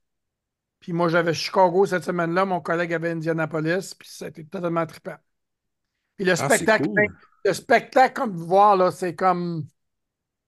Puis 0.81 0.93
moi, 0.93 1.09
j'avais 1.09 1.35
Chicago 1.35 1.87
cette 1.87 2.05
semaine-là, 2.05 2.45
mon 2.47 2.61
collègue 2.61 2.93
avait 2.95 3.11
Indianapolis, 3.12 3.95
puis 3.99 4.09
c'était 4.11 4.45
totalement 4.45 4.87
trippant. 4.87 5.17
Puis 6.17 6.25
le 6.26 6.37
Ah, 6.38 6.49
spectacle, 6.49 6.88
cool. 6.88 7.19
le 7.45 7.52
spectacle, 7.55 8.14
comme 8.14 8.33
vous 8.37 8.47
voir, 8.47 8.76
là, 8.76 8.90
c'est 8.90 9.14
comme. 9.14 9.67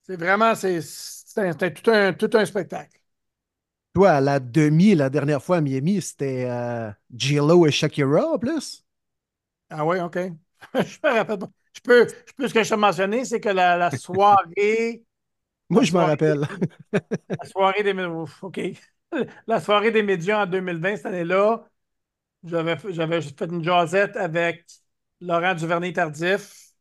C'est 0.03 0.17
vraiment, 0.17 0.55
c'est 0.55 0.81
c'est 1.33 1.73
tout 1.73 1.91
un, 1.91 2.13
tout 2.13 2.29
un 2.33 2.45
spectacle. 2.45 2.99
Toi, 3.93 4.11
à 4.11 4.21
la 4.21 4.39
demi, 4.39 4.95
la 4.95 5.09
dernière 5.09 5.43
fois 5.43 5.57
à 5.57 5.61
Miami, 5.61 6.01
c'était 6.01 6.45
euh, 6.49 6.89
J-Lo 7.13 7.65
et 7.67 7.71
Shakira 7.71 8.25
en 8.33 8.37
plus? 8.39 8.85
Ah 9.69 9.85
oui, 9.85 9.99
OK. 9.99 10.15
je 10.75 10.97
me 11.03 11.13
rappelle 11.13 11.39
pas. 11.39 11.49
Je 11.73 11.79
peux, 11.81 12.07
je 12.27 12.33
peux 12.33 12.47
ce 12.47 12.53
que 12.53 12.63
je 12.63 12.69
t'ai 12.69 12.75
mentionné, 12.75 13.25
c'est 13.25 13.39
que 13.39 13.49
la, 13.49 13.77
la 13.77 13.91
soirée. 13.91 15.03
Moi, 15.69 15.83
la 15.83 15.85
je 15.85 15.93
m'en 15.93 16.05
rappelle. 16.05 16.47
La 17.39 17.45
soirée 17.45 17.83
des 17.83 17.93
médias. 17.93 18.25
OK. 18.41 18.59
La 19.47 19.59
soirée 19.59 19.91
des 19.91 20.03
médias 20.03 20.43
en 20.43 20.45
2020, 20.45 20.95
cette 20.97 21.05
année-là, 21.07 21.67
j'avais 22.43 22.77
j'avais 22.91 23.21
fait 23.21 23.45
une 23.45 23.63
jasette 23.63 24.17
avec 24.17 24.65
Laurent 25.21 25.55
Duvernay-Tardif, 25.55 26.73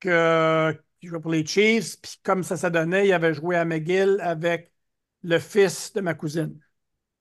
que, 0.00 0.78
qui 1.02 1.08
jouait 1.08 1.20
pour 1.20 1.32
les 1.32 1.44
Chiefs. 1.44 2.00
Puis 2.00 2.20
comme 2.22 2.44
ça, 2.44 2.56
ça 2.56 2.70
donnait, 2.70 3.08
il 3.08 3.12
avait 3.12 3.34
joué 3.34 3.56
à 3.56 3.64
McGill 3.64 4.18
avec 4.20 4.72
le 5.22 5.38
fils 5.40 5.92
de 5.92 6.00
ma 6.00 6.14
cousine. 6.14 6.58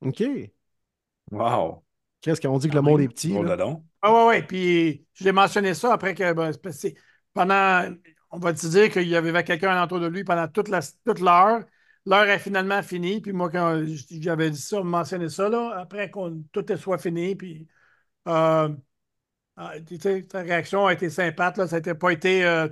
OK. 0.02 0.24
Wow. 1.32 1.84
Qu'est-ce 2.22 2.40
qu'on 2.40 2.60
dit 2.60 2.70
que 2.70 2.76
le 2.76 2.82
monde 2.82 3.02
est 3.02 3.08
petit? 3.08 3.34
Là? 3.34 3.58
don. 3.58 3.84
Ah 4.04 4.14
ouais, 4.14 4.28
ouais. 4.28 4.44
Puis 4.44 5.08
j'ai 5.16 5.32
mentionné 5.32 5.74
ça 5.74 5.94
après 5.94 6.14
que 6.14 6.32
ben, 6.34 6.52
pendant, 7.34 7.92
on 8.30 8.38
va 8.38 8.54
te 8.54 8.68
dire 8.68 8.92
qu'il 8.92 9.08
y 9.08 9.16
avait 9.16 9.44
quelqu'un 9.44 9.72
alentour 9.72 10.00
de 10.00 10.08
lui 10.08 10.24
pendant 10.24 10.48
toute 10.48 10.68
la, 10.68 10.82
toute 11.04 11.20
l'heure. 11.20 11.64
L'heure 12.06 12.30
est 12.30 12.40
finalement 12.40 12.84
finie. 12.84 13.20
Puis 13.20 13.34
moi, 13.34 13.50
quand 13.50 13.84
j'avais 14.12 14.52
dit 14.52 14.62
ça, 14.62 14.84
mentionné 14.84 15.30
ça, 15.30 15.50
là, 15.50 15.76
après 15.80 16.12
qu'on 16.12 16.44
tout 16.52 16.66
soit 16.78 17.00
fini, 17.00 17.36
puis 17.36 17.68
euh, 18.28 18.70
tu 19.88 20.00
sais, 20.00 20.22
ta 20.24 20.42
réaction 20.42 20.86
a 20.86 20.94
été 20.94 21.10
sympathique, 21.10 21.58
là. 21.58 21.68
Ça 21.68 21.80
n'a 21.80 21.96
pas 21.96 22.12
été, 22.12 22.46
euh, 22.46 22.68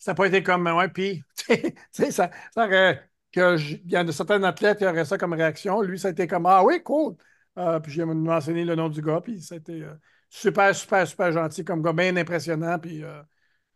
ça 0.00 0.12
n'a 0.12 0.16
pas 0.16 0.26
été 0.28 0.42
comme, 0.42 0.66
ouais, 0.68 0.88
puis, 0.88 1.24
tu 1.36 1.54
sais, 1.92 2.12
ça, 2.12 2.30
ça 2.54 2.66
aurait- 2.66 3.08
que 3.32 3.58
il 3.60 3.90
y 3.92 3.96
a 3.96 4.04
de 4.04 4.12
certains 4.12 4.42
athlètes 4.44 4.78
qui 4.78 4.86
auraient 4.86 5.04
ça 5.04 5.18
comme 5.18 5.34
réaction. 5.34 5.82
Lui, 5.82 5.98
ça 6.00 6.08
a 6.10 6.12
été 6.12 6.26
comme, 6.26 6.46
ah 6.46 6.64
oui, 6.64 6.82
cool. 6.82 7.16
Euh, 7.58 7.80
puis 7.80 7.92
j'ai 7.92 8.04
mentionné 8.04 8.64
le 8.64 8.74
nom 8.76 8.88
du 8.88 9.02
gars, 9.02 9.20
puis 9.22 9.40
c'était 9.42 9.82
euh, 9.82 9.94
super, 10.30 10.74
super, 10.74 11.06
super 11.06 11.32
gentil 11.32 11.64
comme 11.64 11.82
gars, 11.82 11.92
bien 11.92 12.16
impressionnant. 12.16 12.78
Puis 12.80 13.04
euh, 13.04 13.22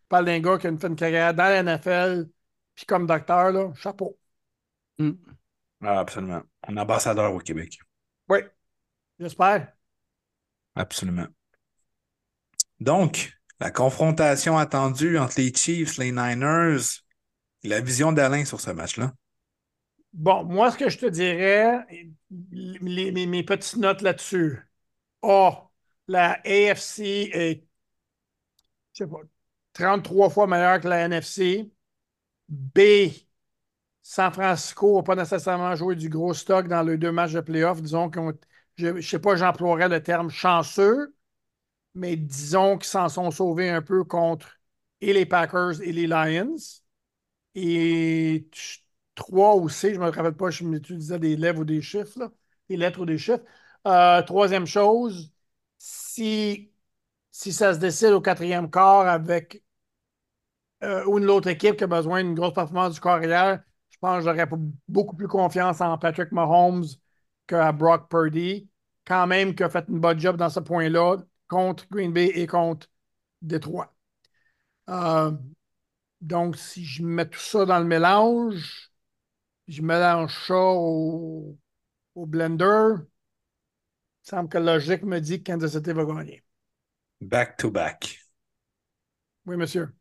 je 0.03 0.07
parle 0.09 0.25
d'un 0.25 0.39
gars 0.41 0.57
qui 0.59 0.67
a 0.67 0.71
une- 0.71 0.79
fait 0.79 0.87
une 0.87 0.95
carrière 0.97 1.33
dans 1.33 1.43
la 1.45 1.57
NFL, 1.57 2.29
puis 2.75 2.85
comme 2.87 3.07
docteur, 3.07 3.51
là, 3.53 3.73
chapeau. 3.75 4.19
Ah, 5.81 5.99
absolument. 5.99 6.41
Un 6.67 6.75
ambassadeur 6.77 7.33
au 7.33 7.39
Québec. 7.39 7.79
Oui, 8.29 8.39
j'espère. 9.19 9.73
Absolument. 10.75 11.33
Donc, 12.79 13.34
la 13.59 13.71
confrontation 13.71 14.57
attendue 14.57 15.17
entre 15.17 15.39
les 15.39 15.53
Chiefs, 15.53 15.97
les 15.97 16.11
Niners, 16.11 16.81
la 17.63 17.81
vision 17.81 18.11
d'Alain 18.11 18.45
sur 18.45 18.61
ce 18.61 18.71
match-là. 18.71 19.13
Bon, 20.13 20.43
moi, 20.45 20.71
ce 20.71 20.77
que 20.77 20.89
je 20.89 20.97
te 20.97 21.05
dirais, 21.05 21.85
mes, 22.29 23.43
petites 23.43 23.77
notes 23.77 24.01
là-dessus. 24.01 24.61
A, 25.21 25.69
la 26.07 26.39
AFC 26.45 26.99
est, 27.33 27.65
je 28.93 29.03
sais 29.03 29.07
pas, 29.07 29.19
33 29.73 30.29
fois 30.29 30.47
meilleure 30.47 30.79
que 30.79 30.87
la 30.87 31.05
NFC. 31.05 31.71
B, 32.47 32.79
San 34.01 34.31
Francisco 34.31 34.97
n'a 34.97 35.03
pas 35.03 35.15
nécessairement 35.15 35.75
joué 35.75 35.95
du 35.95 36.09
gros 36.09 36.33
stock 36.33 36.67
dans 36.67 36.83
les 36.83 36.97
deux 36.97 37.11
matchs 37.11 37.33
de 37.33 37.41
playoff. 37.41 37.81
Disons 37.81 38.09
qu'on, 38.09 38.33
je 38.77 38.87
ne 38.87 39.01
sais 39.01 39.19
pas, 39.19 39.35
j'emploierais 39.35 39.89
le 39.89 40.01
terme 40.01 40.29
chanceux, 40.29 41.13
mais 41.95 42.15
disons 42.17 42.77
qu'ils 42.77 42.87
s'en 42.87 43.09
sont 43.09 43.31
sauvés 43.31 43.69
un 43.69 43.81
peu 43.81 44.03
contre 44.03 44.59
et 45.01 45.13
les 45.13 45.25
Packers 45.25 45.81
et 45.81 45.91
les 45.91 46.07
Lions. 46.07 46.55
Et 47.55 48.49
trois 49.15 49.55
aussi, 49.55 49.89
je 49.93 49.99
ne 49.99 50.05
me 50.05 50.09
rappelle 50.11 50.35
pas, 50.35 50.49
je 50.51 50.63
m'utilisais 50.63 51.19
des 51.19 51.35
lèvres 51.37 51.61
ou 51.61 51.65
des 51.65 51.81
chiffres, 51.81 52.19
là, 52.19 52.31
des 52.69 52.77
lettres 52.77 53.01
ou 53.01 53.05
des 53.05 53.17
chiffres. 53.17 53.43
Euh, 53.87 54.21
troisième 54.23 54.65
chose, 54.65 55.31
si, 55.77 56.71
si 57.31 57.53
ça 57.53 57.73
se 57.73 57.79
décide 57.79 58.09
au 58.11 58.21
quatrième 58.21 58.69
quart 58.71 59.07
avec 59.07 59.63
euh, 60.83 61.05
ou 61.05 61.19
une 61.19 61.29
autre 61.29 61.47
équipe 61.49 61.77
qui 61.77 61.83
a 61.83 61.87
besoin 61.87 62.23
d'une 62.23 62.35
grosse 62.35 62.53
performance 62.53 62.93
du 62.95 62.99
corps 62.99 63.13
arrière, 63.13 63.63
je 63.89 63.97
pense 63.99 64.19
que 64.19 64.23
j'aurais 64.29 64.47
beaucoup 64.87 65.15
plus 65.15 65.27
confiance 65.27 65.81
en 65.81 65.97
Patrick 65.97 66.31
Mahomes 66.31 66.85
qu'à 67.47 67.71
Brock 67.71 68.09
Purdy, 68.09 68.69
quand 69.05 69.27
même 69.27 69.55
qui 69.55 69.63
a 69.63 69.69
fait 69.69 69.85
une 69.89 69.99
bonne 69.99 70.19
job 70.19 70.37
dans 70.37 70.49
ce 70.49 70.59
point-là 70.59 71.17
contre 71.47 71.87
Green 71.89 72.13
Bay 72.13 72.31
et 72.35 72.47
contre 72.47 72.87
Détroit. 73.41 73.95
Euh, 74.89 75.31
donc, 76.21 76.57
si 76.57 76.85
je 76.85 77.03
mets 77.03 77.29
tout 77.29 77.39
ça 77.39 77.65
dans 77.65 77.79
le 77.79 77.85
mélange, 77.85 78.91
je 79.67 79.81
mélange 79.81 80.33
ça 80.47 80.55
au, 80.55 81.57
au 82.15 82.25
blender, 82.27 82.95
il 84.25 84.29
semble 84.29 84.49
que 84.49 84.57
la 84.57 84.73
logique 84.73 85.03
me 85.03 85.19
dit 85.21 85.41
que 85.41 85.51
Kansas 85.51 85.71
City 85.71 85.93
va 85.93 86.03
gagner. 86.05 86.43
Back 87.21 87.57
to 87.57 87.69
back. 87.71 88.17
Oui, 89.45 89.57
monsieur. 89.57 89.93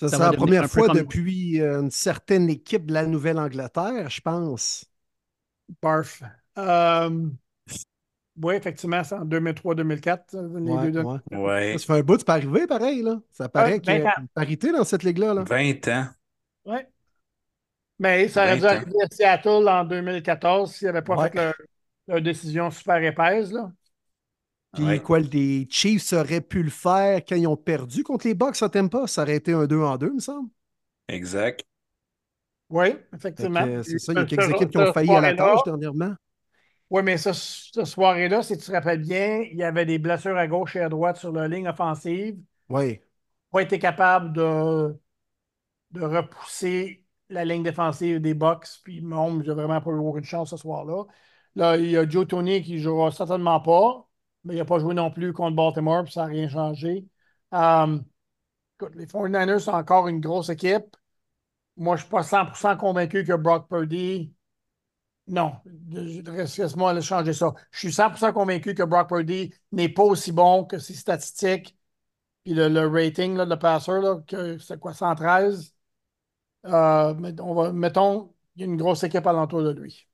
Ça, 0.00 0.08
Ça 0.08 0.16
c'est 0.16 0.22
la 0.22 0.32
première 0.32 0.68
fois 0.70 0.86
comme- 0.86 0.98
depuis 0.98 1.58
une 1.58 1.90
certaine 1.90 2.48
équipe 2.50 2.86
de 2.86 2.92
la 2.94 3.06
Nouvelle-Angleterre, 3.06 4.08
je 4.10 4.20
pense. 4.20 4.84
Barf. 5.82 6.22
Euh, 6.56 7.30
oui, 8.42 8.54
effectivement, 8.54 9.02
c'est 9.04 9.14
en 9.16 9.24
2003-2004. 9.24 10.34
Les 10.34 10.70
Ouais, 10.70 10.90
deux 10.90 11.02
ouais. 11.02 11.18
Ouais. 11.30 11.78
Ça 11.78 11.86
fait 11.86 12.00
un 12.00 12.02
bout, 12.02 12.18
c'est 12.18 12.26
pas 12.26 12.34
arrivé 12.34 12.66
pareil, 12.66 13.02
là. 13.02 13.20
Ça 13.32 13.48
paraît 13.48 13.74
Ouais, 13.74 13.80
qu'il 13.80 13.92
y 13.94 14.02
a 14.02 14.14
une 14.20 14.28
parité 14.28 14.72
dans 14.72 14.84
cette 14.84 15.02
ligue-là. 15.02 15.34
Là. 15.34 15.44
20 15.44 15.88
ans. 15.88 16.06
Ouais. 16.64 16.88
Mais 17.98 18.28
ça 18.28 18.44
aurait 18.44 18.56
dû 18.56 18.62
20 18.62 18.68
ans. 18.68 18.70
arriver 18.76 18.96
à 19.02 19.08
Seattle 19.14 19.68
en 19.68 19.84
2014 19.84 20.72
s'ils 20.74 20.86
n'avaient 20.86 21.02
pas 21.02 21.16
Ouais. 21.16 21.30
fait 21.30 21.34
leur, 21.36 21.54
leur 22.06 22.22
décision 22.22 22.70
super 22.70 23.02
épaisse. 23.02 23.50
Là. 23.52 23.72
Puis 24.74 24.84
Ouais. 24.84 25.00
quoi, 25.00 25.18
les 25.20 25.66
Chiefs 25.70 26.12
auraient 26.12 26.40
pu 26.40 26.62
le 26.62 26.70
faire 26.70 27.22
quand 27.26 27.36
ils 27.36 27.46
ont 27.46 27.56
perdu 27.56 28.04
contre 28.04 28.26
les 28.26 28.34
Bucks 28.34 28.62
à 28.62 28.68
Tampa? 28.68 29.06
Ça 29.06 29.22
aurait 29.22 29.36
été 29.36 29.52
un 29.52 29.66
2 29.66 29.80
en 29.80 29.96
2, 29.96 30.12
me 30.12 30.20
semble. 30.20 30.50
Exact. 31.08 31.64
Oui, 32.70 32.88
effectivement. 33.14 33.60
euh, 33.66 33.82
C'est 33.82 33.98
ça, 33.98 34.12
il 34.12 34.18
y 34.18 34.22
a 34.22 34.24
quelques 34.26 34.50
équipes 34.50 34.70
qui 34.70 34.78
ont 34.78 34.92
failli 34.92 35.10
à 35.10 35.20
la 35.20 35.34
tâche 35.34 35.60
dernièrement. 35.64 36.14
Oui, 36.90 37.02
mais 37.02 37.18
cette 37.18 37.84
soirée-là, 37.84 38.42
si 38.42 38.56
tu 38.56 38.64
te 38.64 38.72
rappelles 38.72 39.02
bien, 39.02 39.42
il 39.50 39.58
y 39.58 39.62
avait 39.62 39.84
des 39.84 39.98
blessures 39.98 40.36
à 40.36 40.46
gauche 40.46 40.76
et 40.76 40.80
à 40.80 40.88
droite 40.88 41.18
sur 41.18 41.32
la 41.32 41.46
ligne 41.46 41.68
offensive. 41.68 42.38
Oui. 42.68 43.00
Pas 43.50 43.62
été 43.62 43.78
capable 43.78 44.32
de, 44.32 44.98
de 45.92 46.02
repousser 46.02 47.04
la 47.30 47.44
ligne 47.44 47.62
défensive 47.62 48.20
des 48.20 48.34
Bucks. 48.34 48.66
Puis 48.84 49.00
Mahomes, 49.00 49.42
j'ai 49.44 49.52
vraiment 49.52 49.80
pas 49.80 49.90
eu 49.90 49.98
aucune 49.98 50.24
chance 50.24 50.50
ce 50.50 50.56
soir-là. 50.56 51.04
Là, 51.56 51.76
il 51.76 51.90
y 51.90 51.96
a 51.96 52.08
Joe 52.08 52.26
Tony 52.26 52.62
qui 52.62 52.74
ne 52.74 52.78
jouera 52.78 53.10
certainement 53.10 53.60
pas, 53.60 54.06
mais 54.44 54.54
il 54.54 54.58
n'a 54.58 54.64
pas 54.64 54.78
joué 54.78 54.94
non 54.94 55.10
plus 55.10 55.32
contre 55.32 55.56
Baltimore, 55.56 56.04
puis 56.04 56.12
ça 56.12 56.22
n'a 56.22 56.26
rien 56.28 56.48
changé. 56.48 57.06
Euh, 57.54 57.98
écoute, 58.80 58.94
les 58.96 59.06
49ers 59.06 59.60
sont 59.60 59.72
encore 59.72 60.08
une 60.08 60.20
grosse 60.20 60.50
équipe. 60.50 60.96
Moi, 61.76 61.96
je 61.96 62.02
ne 62.02 62.06
suis 62.06 62.10
pas 62.10 62.22
100% 62.24 62.76
convaincu 62.76 63.24
que 63.24 63.34
Brock 63.34 63.68
Purdy. 63.68 64.34
Non, 65.30 65.52
laisse-moi 65.90 66.90
aller 66.90 67.02
changer 67.02 67.34
ça. 67.34 67.52
Je 67.70 67.78
suis 67.78 67.92
100% 67.92 68.32
convaincu 68.32 68.74
que 68.74 68.82
Brock 68.82 69.08
Purdy 69.10 69.52
n'est 69.72 69.90
pas 69.90 70.02
aussi 70.04 70.32
bon 70.32 70.64
que 70.64 70.78
ses 70.78 70.94
statistiques. 70.94 71.76
Puis 72.44 72.54
le, 72.54 72.68
le 72.68 72.86
rating 72.88 73.36
là, 73.36 73.46
de 73.46 73.54
passer, 73.56 73.92
là, 73.92 74.22
que 74.26 74.58
c'est 74.58 74.80
quoi, 74.80 74.94
113? 74.94 75.74
Euh, 76.66 77.14
mais 77.16 77.40
on 77.42 77.54
va, 77.54 77.72
mettons, 77.72 78.34
il 78.56 78.62
y 78.62 78.64
a 78.64 78.66
une 78.68 78.76
grosse 78.78 79.04
équipe 79.04 79.26
alentour 79.26 79.62
de 79.64 79.70
lui. 79.72 80.08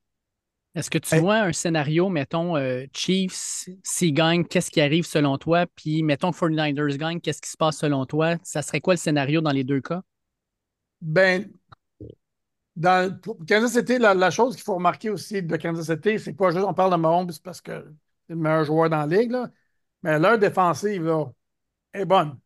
Est-ce 0.75 0.91
que 0.91 0.99
tu 0.99 1.15
Hey. 1.15 1.21
vois 1.21 1.37
un 1.37 1.53
scénario, 1.53 2.09
mettons, 2.09 2.57
euh, 2.57 2.85
Chiefs, 2.93 3.69
s'ils 3.85 4.13
gagnent, 4.13 4.45
qu'est-ce 4.45 4.71
qui 4.73 4.81
arrive 4.81 5.05
selon 5.07 5.39
toi? 5.39 5.67
Puis, 5.77 6.03
mettons, 6.03 6.33
49ers 6.33 6.97
gagnent, 6.99 7.21
qu'est-ce 7.21 7.41
qui 7.41 7.51
se 7.51 7.57
passe 7.57 7.79
selon 7.79 8.07
toi? 8.07 8.37
Ça 8.43 8.61
serait 8.63 8.81
quoi 8.81 8.95
le 8.95 8.99
scénario 8.99 9.41
dans 9.41 9.53
les 9.53 9.63
deux 9.65 9.81
cas? 9.81 10.03
Ben, 11.01 11.53
dans, 12.77 13.19
pour 13.21 13.39
Kansas 13.47 13.73
City, 13.73 13.99
la, 13.99 14.31
chose 14.31 14.55
qu'il 14.57 14.65
faut 14.65 14.75
remarquer 14.75 15.11
aussi 15.11 15.43
de 15.43 15.57
Kansas 15.57 15.87
City, 15.87 16.19
c'est 16.19 16.33
pas 16.33 16.51
juste 16.51 16.65
on 16.65 16.75
parle 16.75 16.93
de 16.93 16.97
Mahomes 16.97 17.31
parce 17.43 17.61
que 17.61 17.73
c'est 18.27 18.35
le 18.35 18.41
meilleur 18.41 18.65
joueur 18.65 18.91
dans 18.91 19.07
la 19.07 19.17
ligue, 19.17 19.33
mais 20.03 20.19
leur 20.19 20.39
défensive 20.39 21.09
est 21.93 22.05
bonne. 22.05 22.39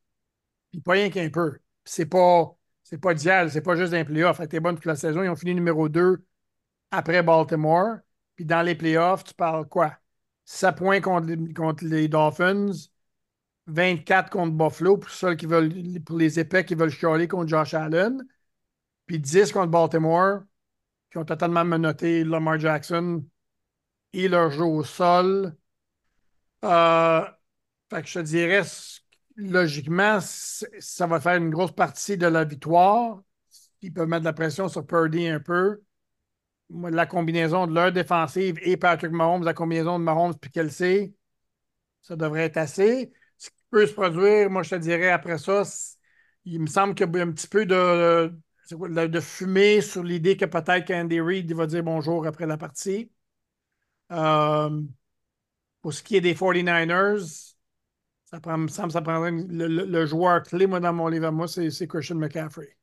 Puis 0.70 0.80
pas 0.80 0.92
rien 0.92 1.10
qu'un 1.10 1.30
peu. 1.30 1.58
C'est 1.84 2.06
pas, 2.06 2.56
c'est 2.82 2.98
pas 2.98 3.14
d'hier, 3.14 3.50
c'est 3.50 3.62
pas 3.62 3.76
juste 3.76 3.94
un 3.94 4.04
playoff. 4.04 4.38
Elle 4.40 4.46
était 4.46 4.60
bonne 4.60 4.76
toute 4.76 4.86
la 4.86 4.96
saison. 4.96 5.22
Ils 5.22 5.30
ont 5.30 5.36
fini 5.36 5.54
numéro 5.54 5.88
2 5.88 6.24
après 6.90 7.22
Baltimore. 7.22 7.98
Puis 8.36 8.44
dans 8.44 8.62
les 8.62 8.74
playoffs, 8.74 9.24
tu 9.24 9.34
parles 9.34 9.66
quoi? 9.68 9.98
7 10.44 10.76
points 10.76 11.00
contre 11.00 11.28
les, 11.28 11.52
contre 11.54 11.84
les 11.84 12.08
Dolphins, 12.08 12.72
24 13.66 14.30
contre 14.30 14.52
Buffalo 14.52 14.98
pour 14.98 15.10
ceux 15.10 15.34
qui 15.34 15.46
veulent, 15.46 15.72
pour 16.04 16.18
les 16.18 16.38
épais 16.40 16.64
qui 16.64 16.74
veulent 16.74 16.90
chialer 16.90 17.28
contre 17.28 17.48
Josh 17.48 17.74
Allen 17.74 18.24
puis 19.08 19.18
10 19.18 19.52
contre 19.52 19.68
Baltimore, 19.70 20.42
qui 21.10 21.18
ont 21.18 21.24
totalement 21.24 21.64
menotté 21.64 22.22
Lamar 22.24 22.60
Jackson 22.60 23.24
et 24.12 24.28
leur 24.28 24.50
jeu 24.50 24.64
au 24.64 24.84
sol. 24.84 25.56
Euh, 26.64 27.24
fait 27.90 28.02
que 28.02 28.08
je 28.08 28.14
te 28.14 28.24
dirais, 28.24 28.62
logiquement, 29.36 30.18
ça 30.20 31.06
va 31.06 31.20
faire 31.20 31.36
une 31.36 31.50
grosse 31.50 31.72
partie 31.72 32.18
de 32.18 32.26
la 32.26 32.44
victoire. 32.44 33.22
Ils 33.80 33.92
peuvent 33.92 34.08
mettre 34.08 34.22
de 34.22 34.26
la 34.26 34.32
pression 34.34 34.68
sur 34.68 34.86
Purdy 34.86 35.26
un 35.28 35.40
peu. 35.40 35.80
La 36.70 37.06
combinaison 37.06 37.66
de 37.66 37.74
leur 37.74 37.92
défensive 37.92 38.58
et 38.60 38.76
Patrick 38.76 39.10
Mahomes, 39.10 39.42
la 39.42 39.54
combinaison 39.54 39.98
de 39.98 40.04
Mahomes 40.04 40.34
et 40.42 40.48
Kelsey, 40.50 41.14
ça 42.02 42.14
devrait 42.14 42.44
être 42.44 42.58
assez. 42.58 43.10
Ce 43.38 43.48
qui 43.48 43.56
peut 43.70 43.86
se 43.86 43.94
produire, 43.94 44.50
moi, 44.50 44.62
je 44.62 44.70
te 44.70 44.74
dirais 44.74 45.08
après 45.08 45.38
ça, 45.38 45.62
il 46.44 46.60
me 46.60 46.66
semble 46.66 46.94
qu'il 46.94 47.06
y 47.10 47.20
a 47.20 47.22
un 47.22 47.32
petit 47.32 47.48
peu 47.48 47.64
de, 47.64 48.34
de, 48.70 49.20
fumée 49.20 49.80
sur 49.80 50.02
l'idée 50.02 50.36
que 50.36 50.44
peut-être 50.44 50.86
qu'Andy 50.86 51.20
Reid 51.20 51.52
va 51.52 51.66
dire 51.66 51.82
bonjour 51.82 52.26
après 52.26 52.46
la 52.46 52.56
partie. 52.56 53.10
Euh, 54.12 54.82
pour 55.80 55.92
ce 55.92 56.02
qui 56.02 56.16
est 56.16 56.20
des 56.20 56.34
49ers, 56.34 57.54
ça 58.24 58.40
prend, 58.40 58.58
me 58.58 58.68
semble 58.68 58.92
ça 58.92 59.02
prendrait 59.02 59.30
le, 59.32 60.06
joueur 60.06 60.42
clé, 60.42 60.66
moi, 60.66 60.80
dans 60.80 60.92
mon 60.92 61.08
livre 61.08 61.26
à 61.26 61.30
moi, 61.30 61.48
c'est 61.48 61.86
Christian 61.86 62.16
McCaffrey. 62.16 62.76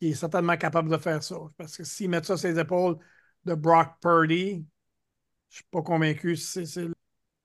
Il 0.00 0.12
est 0.12 0.14
certainement 0.14 0.56
capable 0.56 0.90
de 0.90 0.96
faire 0.96 1.22
ça. 1.22 1.36
Parce 1.56 1.76
que 1.76 1.84
s'il 1.84 2.10
met 2.10 2.22
ça 2.22 2.36
sur 2.36 2.48
les 2.48 2.58
épaules 2.58 2.96
de 3.44 3.54
Brock 3.54 3.96
Purdy, 4.00 4.50
je 4.52 4.56
ne 4.56 4.64
suis 5.48 5.64
pas 5.70 5.82
convaincu 5.82 6.36
si 6.36 6.64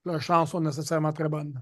leurs 0.04 0.22
chances 0.22 0.52
sont 0.52 0.60
nécessairement 0.60 1.12
très 1.12 1.28
bonnes. 1.28 1.60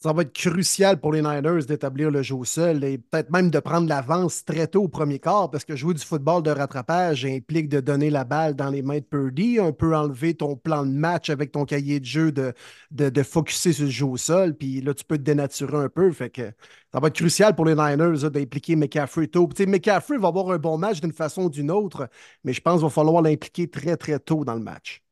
Ça 0.00 0.12
va 0.12 0.22
être 0.22 0.32
crucial 0.32 1.00
pour 1.00 1.12
les 1.12 1.22
Niners 1.22 1.64
d'établir 1.66 2.12
le 2.12 2.22
jeu 2.22 2.36
au 2.36 2.44
sol 2.44 2.84
et 2.84 2.98
peut-être 2.98 3.32
même 3.32 3.50
de 3.50 3.58
prendre 3.58 3.88
l'avance 3.88 4.44
très 4.44 4.68
tôt 4.68 4.84
au 4.84 4.88
premier 4.88 5.18
quart 5.18 5.50
parce 5.50 5.64
que 5.64 5.74
jouer 5.74 5.92
du 5.92 6.04
football 6.04 6.40
de 6.44 6.52
rattrapage 6.52 7.24
implique 7.24 7.68
de 7.68 7.80
donner 7.80 8.08
la 8.08 8.22
balle 8.22 8.54
dans 8.54 8.70
les 8.70 8.82
mains 8.82 8.98
de 8.98 9.04
Purdy, 9.04 9.58
un 9.58 9.72
peu 9.72 9.96
enlever 9.96 10.34
ton 10.34 10.54
plan 10.54 10.86
de 10.86 10.92
match 10.92 11.30
avec 11.30 11.50
ton 11.50 11.64
cahier 11.64 11.98
de 11.98 12.04
jeu, 12.04 12.30
de, 12.30 12.52
de, 12.92 13.08
de 13.08 13.22
focusser 13.24 13.72
sur 13.72 13.86
le 13.86 13.90
jeu 13.90 14.06
au 14.06 14.16
sol, 14.16 14.54
puis 14.54 14.80
là, 14.80 14.94
tu 14.94 15.04
peux 15.04 15.18
te 15.18 15.22
dénaturer 15.22 15.78
un 15.78 15.88
peu. 15.88 16.12
Fait 16.12 16.30
que 16.30 16.52
ça 16.92 17.00
va 17.00 17.08
être 17.08 17.16
crucial 17.16 17.56
pour 17.56 17.64
les 17.64 17.74
Niners 17.74 18.30
d'impliquer 18.30 18.76
McCaffrey 18.76 19.26
tôt. 19.26 19.48
Tu 19.48 19.64
sais, 19.64 19.68
McCaffrey 19.68 20.16
va 20.16 20.28
avoir 20.28 20.50
un 20.52 20.58
bon 20.58 20.78
match 20.78 21.00
d'une 21.00 21.12
façon 21.12 21.42
ou 21.46 21.50
d'une 21.50 21.72
autre, 21.72 22.08
mais 22.44 22.52
je 22.52 22.60
pense 22.60 22.74
qu'il 22.74 22.84
va 22.84 22.90
falloir 22.90 23.20
l'impliquer 23.20 23.68
très, 23.68 23.96
très 23.96 24.20
tôt 24.20 24.44
dans 24.44 24.54
le 24.54 24.62
match. 24.62 25.02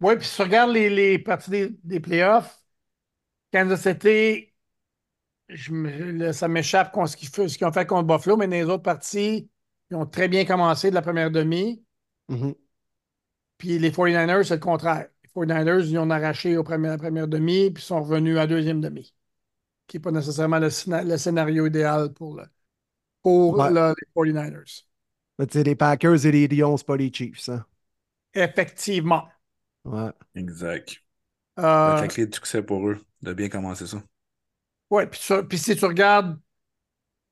Oui, 0.00 0.16
puis 0.16 0.26
si 0.26 0.36
tu 0.36 0.42
regardes 0.42 0.70
les, 0.70 1.18
parties 1.18 1.78
des 1.84 2.00
playoffs, 2.00 2.59
Kansas 3.52 3.82
City, 3.82 4.52
je 5.48 5.72
me- 5.72 6.12
le- 6.12 6.32
ça 6.32 6.48
m'échappe 6.48 6.92
contre 6.92 7.10
ce 7.10 7.16
qu'ils 7.16 7.66
ont 7.66 7.72
fait 7.72 7.86
contre 7.86 8.06
Buffalo, 8.16 8.36
mais 8.36 8.46
dans 8.46 8.52
les 8.52 8.64
autres 8.64 8.82
parties, 8.82 9.50
ils 9.90 9.96
ont 9.96 10.06
très 10.06 10.28
bien 10.28 10.44
commencé 10.44 10.90
de 10.90 10.94
la 10.94 11.02
première 11.02 11.30
demi. 11.30 11.84
Mhm. 12.28 12.54
Puis 13.58 13.78
les 13.78 13.92
49ers, 13.92 14.44
c'est 14.44 14.54
le 14.54 14.60
contraire. 14.60 15.08
Les 15.22 15.28
49ers, 15.30 15.86
ils 15.90 15.98
ont 15.98 16.10
arraché 16.10 16.56
au 16.56 16.64
premier, 16.64 16.88
la 16.88 16.98
première 16.98 17.28
demi, 17.28 17.70
puis 17.70 17.82
sont 17.82 18.02
revenus 18.02 18.36
à 18.36 18.40
la 18.40 18.46
deuxième 18.46 18.80
demi, 18.80 19.14
qui 19.88 19.96
n'est 19.98 20.02
pas 20.02 20.12
nécessairement 20.12 20.58
le, 20.60 20.70
scéna- 20.70 21.04
le 21.04 21.18
scénario 21.18 21.66
idéal 21.66 22.12
pour, 22.14 22.36
le- 22.36 22.46
pour 23.22 23.58
Ouais. 23.58 23.70
le- 23.70 23.94
les 24.00 24.06
49ers. 24.14 24.86
Mais 25.38 25.46
tu 25.48 25.58
sais, 25.58 25.64
les 25.64 25.74
Packers 25.74 26.24
et 26.26 26.30
les 26.32 26.46
Lions, 26.48 26.76
c'est 26.76 26.86
pas 26.86 26.96
les 26.96 27.12
Chiefs. 27.12 27.48
Hein? 27.48 27.64
Effectivement. 28.34 29.28
Ouais. 29.84 30.12
Exact. 30.34 31.02
Euh, 31.58 32.00
la 32.02 32.08
clé 32.08 32.26
de 32.26 32.34
succès 32.34 32.62
pour 32.62 32.88
eux, 32.88 32.98
de 33.22 33.32
bien 33.32 33.48
commencer 33.48 33.86
ça. 33.86 34.02
Oui, 34.90 35.04
puis, 35.48 35.58
si 35.58 35.76
tu 35.76 35.84
regardes, 35.84 36.38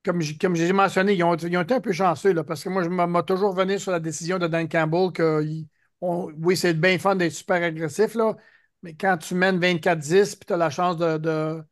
comme 0.04 0.20
j'ai 0.54 0.72
mentionné, 0.72 1.14
ils 1.14 1.24
ont, 1.24 1.36
ils 1.36 1.56
ont 1.56 1.62
été 1.62 1.74
un 1.74 1.80
peu 1.80 1.92
chanceux, 1.92 2.32
là, 2.32 2.44
parce 2.44 2.62
que 2.64 2.68
moi, 2.68 2.82
je 2.82 2.88
m'a 2.88 3.22
toujours 3.22 3.52
venu 3.54 3.78
sur 3.78 3.92
la 3.92 4.00
décision 4.00 4.38
de 4.38 4.46
Dan 4.46 4.68
Campbell 4.68 5.12
que 5.12 5.42
oui, 6.00 6.56
c'est 6.56 6.74
bien 6.74 6.98
fun 6.98 7.16
d'être 7.16 7.32
super 7.32 7.62
agressif, 7.62 8.14
là, 8.14 8.36
mais 8.82 8.94
quand 8.94 9.18
tu 9.18 9.34
mènes 9.34 9.58
24-10 9.58 10.36
puis 10.36 10.46
tu 10.46 10.52
as 10.52 10.56
la 10.56 10.70
chance 10.70 10.96
de, 10.96 11.18
de, 11.18 11.62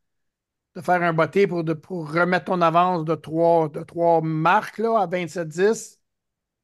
de 0.75 0.81
faire 0.81 1.01
un 1.03 1.13
botté 1.13 1.47
pour, 1.47 1.63
de, 1.63 1.73
pour 1.73 2.11
remettre 2.11 2.45
ton 2.45 2.61
avance 2.61 3.05
de 3.05 3.15
trois, 3.15 3.69
de 3.69 3.83
trois 3.83 4.21
marques 4.21 4.77
là, 4.79 4.99
à 5.01 5.07
27-10, 5.07 5.99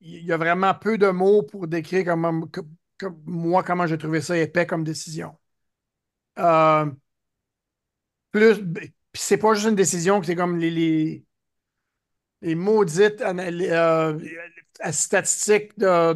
il 0.01 0.25
y 0.25 0.31
a 0.33 0.37
vraiment 0.37 0.73
peu 0.75 0.97
de 0.97 1.09
mots 1.09 1.43
pour 1.43 1.67
décrire 1.67 2.05
comment, 2.05 2.41
moi 3.25 3.63
comment 3.63 3.87
j'ai 3.87 3.97
trouvé 3.97 4.21
ça 4.21 4.37
épais 4.37 4.65
comme 4.67 4.83
décision. 4.83 5.35
Euh, 6.39 6.85
plus, 8.33 8.57
puis 8.65 8.93
c'est 9.13 9.37
pas 9.37 9.53
juste 9.53 9.69
une 9.69 9.75
décision 9.75 10.19
que 10.19 10.25
c'est 10.25 10.35
comme 10.35 10.57
les, 10.57 11.23
les, 12.41 12.55
maudites 12.55 13.21
euh, 13.21 14.19
statistiques 14.91 15.77
de, 15.79 16.13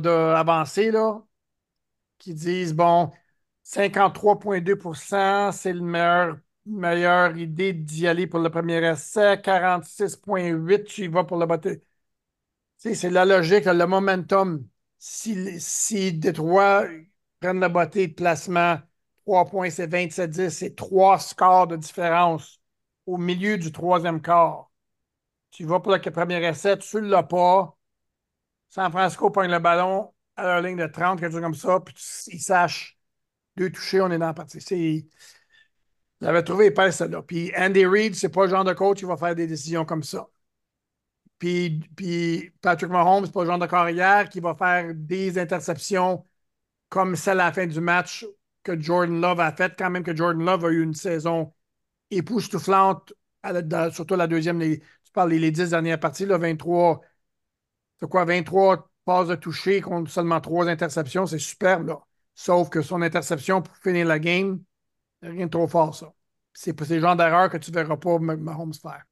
là, 0.91 1.21
qui 2.19 2.33
disent, 2.33 2.73
bon, 2.73 3.11
53,2 3.63 5.51
c'est 5.53 5.73
le 5.73 5.81
meilleur, 5.81 6.37
meilleure 6.65 7.37
idée 7.37 7.73
d'y 7.73 8.07
aller 8.07 8.27
pour 8.27 8.39
le 8.39 8.49
premier 8.49 8.83
essai, 8.85 9.37
46,8 9.43 10.83
tu 10.85 11.05
y 11.05 11.07
vas 11.07 11.23
pour 11.23 11.37
le 11.37 11.45
sais, 12.77 12.95
c'est 12.95 13.09
la 13.09 13.25
logique, 13.25 13.65
le 13.65 13.85
momentum. 13.85 14.67
Si, 14.99 15.59
si 15.59 16.13
Détroit 16.13 16.85
prennent 17.39 17.59
le 17.61 17.69
botté 17.69 18.07
de 18.07 18.13
placement, 18.13 18.79
3 19.27 19.45
points, 19.45 19.69
c'est 19.71 19.87
27-10, 19.87 20.57
c'est 20.57 20.75
trois 20.75 21.19
scores 21.19 21.67
de 21.67 21.75
différence 21.77 22.61
au 23.05 23.17
milieu 23.17 23.57
du 23.57 23.71
troisième 23.73 24.21
quart. 24.21 24.71
Tu 25.51 25.65
vas 25.65 25.79
pour 25.81 25.93
le 25.93 25.99
premier 26.11 26.43
essai, 26.45 26.77
tu 26.79 26.97
ne 26.97 27.01
l'as 27.09 27.23
pas. 27.23 27.77
San 28.69 28.91
Francisco 28.91 29.31
pogne 29.31 29.51
le 29.51 29.59
ballon 29.59 30.13
à 30.35 30.43
leur 30.45 30.61
ligne 30.61 30.77
de 30.77 30.87
30, 30.87 31.19
quelque 31.19 31.33
chose 31.33 31.41
comme 31.41 31.55
ça, 31.55 31.79
puis 31.81 31.95
ils 32.27 32.41
sachent 32.41 32.97
deux 33.57 33.71
touchés, 33.71 34.01
on 34.01 34.11
est 34.11 34.19
dans 34.19 34.27
la 34.27 34.33
partie. 34.35 34.61
C'est- 34.61 35.07
J'avais 36.21 36.43
trouvé 36.43 36.67
épaisse 36.67 36.97
celle-là. 36.97 37.21
Puis 37.23 37.51
Andy 37.57 37.85
Reid, 37.85 38.13
c'est 38.15 38.29
pas 38.29 38.43
le 38.45 38.49
genre 38.51 38.63
de 38.63 38.73
coach 38.73 38.99
qui 38.99 39.05
va 39.05 39.17
faire 39.17 39.33
des 39.35 39.47
décisions 39.47 39.83
comme 39.85 40.03
ça. 40.03 40.27
Puis, 41.39 41.79
puis 41.95 42.51
Patrick 42.61 42.89
Mahomes, 42.89 43.25
c'est 43.25 43.31
pas 43.33 43.41
le 43.43 43.47
genre 43.49 43.59
de 43.59 43.67
carrière 43.67 44.27
qui 44.29 44.39
va 44.39 44.55
faire 44.55 44.91
des 44.95 45.37
interceptions 45.37 46.25
comme 46.89 47.15
celle 47.15 47.41
à 47.41 47.45
la 47.47 47.53
fin 47.53 47.67
du 47.67 47.81
match 47.81 48.25
que 48.67 48.79
Jordan 48.79 49.21
Love 49.21 49.39
a 49.39 49.51
fait, 49.51 49.73
quand 49.77 49.89
même 49.89 50.03
que 50.03 50.15
Jordan 50.15 50.43
Love 50.45 50.65
a 50.65 50.69
eu 50.69 50.83
une 50.83 50.93
saison 50.93 51.53
époustouflante, 52.11 53.13
surtout 53.93 54.15
la 54.15 54.27
deuxième, 54.27 54.59
les- 54.59 54.79
tu 54.79 55.11
parles 55.13 55.31
les, 55.31 55.51
10 55.51 55.69
dernières 55.71 55.99
parties, 55.99 56.25
là, 56.25 56.37
23, 56.37 57.01
c'est 57.99 58.09
quoi, 58.09 58.25
23 58.25 58.89
passes 59.05 59.29
de 59.29 59.35
toucher 59.35 59.81
contre 59.81 60.11
seulement 60.11 60.41
3 60.41 60.67
interceptions, 60.69 61.25
c'est 61.25 61.39
superbe, 61.39 61.87
là. 61.87 61.99
Sauf 62.35 62.69
que 62.69 62.81
son 62.81 63.01
interception 63.01 63.61
pour 63.61 63.75
finir 63.77 64.05
la 64.07 64.19
game, 64.19 64.61
rien 65.21 65.47
de 65.47 65.51
trop 65.51 65.67
fort, 65.67 65.95
ça. 65.95 66.13
C'est 66.53 66.79
le 66.79 66.99
genre 66.99 67.15
d'erreur 67.15 67.49
que 67.49 67.57
tu 67.57 67.71
verras 67.71 67.97
pas 67.97 68.19
Mah- 68.19 68.35
Mahomes 68.37 68.73
faire. 68.73 69.03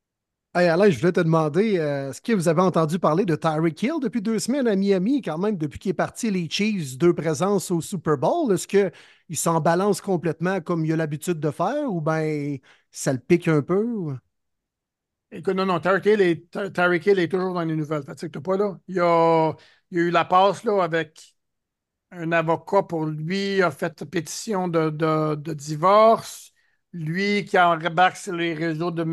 Hey 0.58 0.70
Alain, 0.70 0.90
je 0.90 0.98
voulais 1.00 1.12
te 1.12 1.20
demander, 1.20 1.78
euh, 1.80 2.12
est-ce 2.12 2.22
que 2.22 2.32
vous 2.32 2.48
avez 2.48 2.62
entendu 2.62 2.98
parler 2.98 3.26
de 3.26 3.36
Tyreek 3.36 3.84
Hill 3.84 4.00
depuis 4.02 4.22
deux 4.22 4.40
semaines 4.40 4.68
à 4.70 4.76
Miami, 4.78 5.22
quand 5.22 5.38
même, 5.38 5.58
depuis 5.58 5.80
qu'il 5.80 5.92
est 5.92 5.94
parti 5.94 6.32
les 6.32 6.50
Chiefs, 6.50 6.98
deux 6.98 7.14
présences 7.14 7.72
au 7.72 7.82
Super 7.82 8.18
Bowl? 8.18 8.54
Est-ce 8.54 8.66
qu'il 9.28 9.38
s'en 9.38 9.62
balance 9.62 10.02
complètement 10.02 10.62
comme 10.62 10.86
il 10.86 10.94
a 10.94 10.96
l'habitude 10.96 11.40
de 11.40 11.52
faire 11.52 11.92
ou 11.92 12.02
bien 12.02 12.58
ça 12.92 13.14
le 13.14 13.20
pique 13.20 13.48
un 13.48 13.62
peu? 13.62 13.84
ou- 13.84 14.18
Écoute, 15.32 15.56
non, 15.56 15.66
non, 15.66 15.80
Tyreek 15.80 16.06
Hill 16.06 16.22
est, 16.22 16.56
est 16.56 17.28
toujours 17.28 17.54
dans 17.54 17.62
les 17.62 17.76
nouvelles. 17.76 18.04
Pas, 18.06 18.58
là. 18.58 18.80
Il 18.88 18.96
y 18.96 19.00
a, 19.00 19.54
il 19.92 20.00
a 20.00 20.02
eu 20.04 20.10
la 20.12 20.24
passe, 20.26 20.64
là, 20.64 20.82
avec 20.84 21.36
un 22.12 22.32
avocat 22.32 22.84
pour 22.84 23.06
lui, 23.06 23.62
a 23.62 23.72
fait 23.72 24.06
pétition 24.06 24.68
de, 24.68 25.36
divorce. 25.54 26.52
Lui 26.94 27.46
qui 27.46 27.60
embarque 27.60 28.18
sur 28.18 28.34
les 28.34 28.54
réseaux 28.54 28.92
de, 28.92 29.04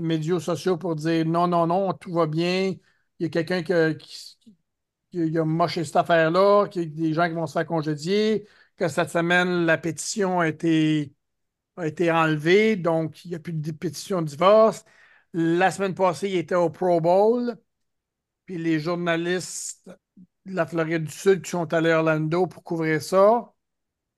médias 0.00 0.40
sociaux 0.40 0.76
pour 0.78 0.96
dire 0.96 1.24
non, 1.26 1.46
non, 1.48 1.66
non, 1.66 1.92
tout 1.94 2.12
va 2.12 2.26
bien. 2.26 2.74
Il 3.18 3.24
y 3.24 3.26
a 3.26 3.28
quelqu'un 3.28 3.62
que- 3.62 3.92
qui, 3.92 4.36
a 5.38 5.44
moché 5.44 5.84
cette 5.84 5.96
affaire-là, 5.96 6.68
qu'il 6.68 6.82
y 6.82 6.86
a 6.86 6.88
des 7.08 7.12
gens 7.14 7.28
qui 7.28 7.34
vont 7.34 7.46
se 7.46 7.52
faire 7.52 7.66
congédier, 7.66 8.46
cette 8.88 9.10
semaine, 9.10 9.66
la 9.66 9.78
pétition 9.78 10.40
a 10.40 10.48
été, 10.48 11.12
a 11.76 11.86
été 11.86 12.10
enlevée, 12.10 12.76
donc 12.76 13.24
il 13.24 13.30
n'y 13.30 13.34
a 13.36 13.38
plus 13.40 13.52
de 13.54 13.72
pétition 13.72 14.22
de 14.22 14.28
divorce. 14.28 14.84
La 15.34 15.70
semaine 15.70 15.94
passée, 15.94 16.30
il 16.30 16.36
était 16.36 16.54
au 16.54 16.70
Pro 16.70 17.00
Bowl, 17.00 17.56
puis 18.46 18.58
les 18.58 18.80
journalistes 18.80 19.90
de 20.46 20.54
la 20.54 20.66
Floride 20.66 21.04
du 21.04 21.12
Sud 21.12 21.42
qui 21.42 21.50
sont 21.50 21.72
allés 21.74 21.90
à 21.92 21.98
Orlando 21.98 22.46
pour 22.46 22.64
couvrir 22.64 23.02
ça. 23.02 23.52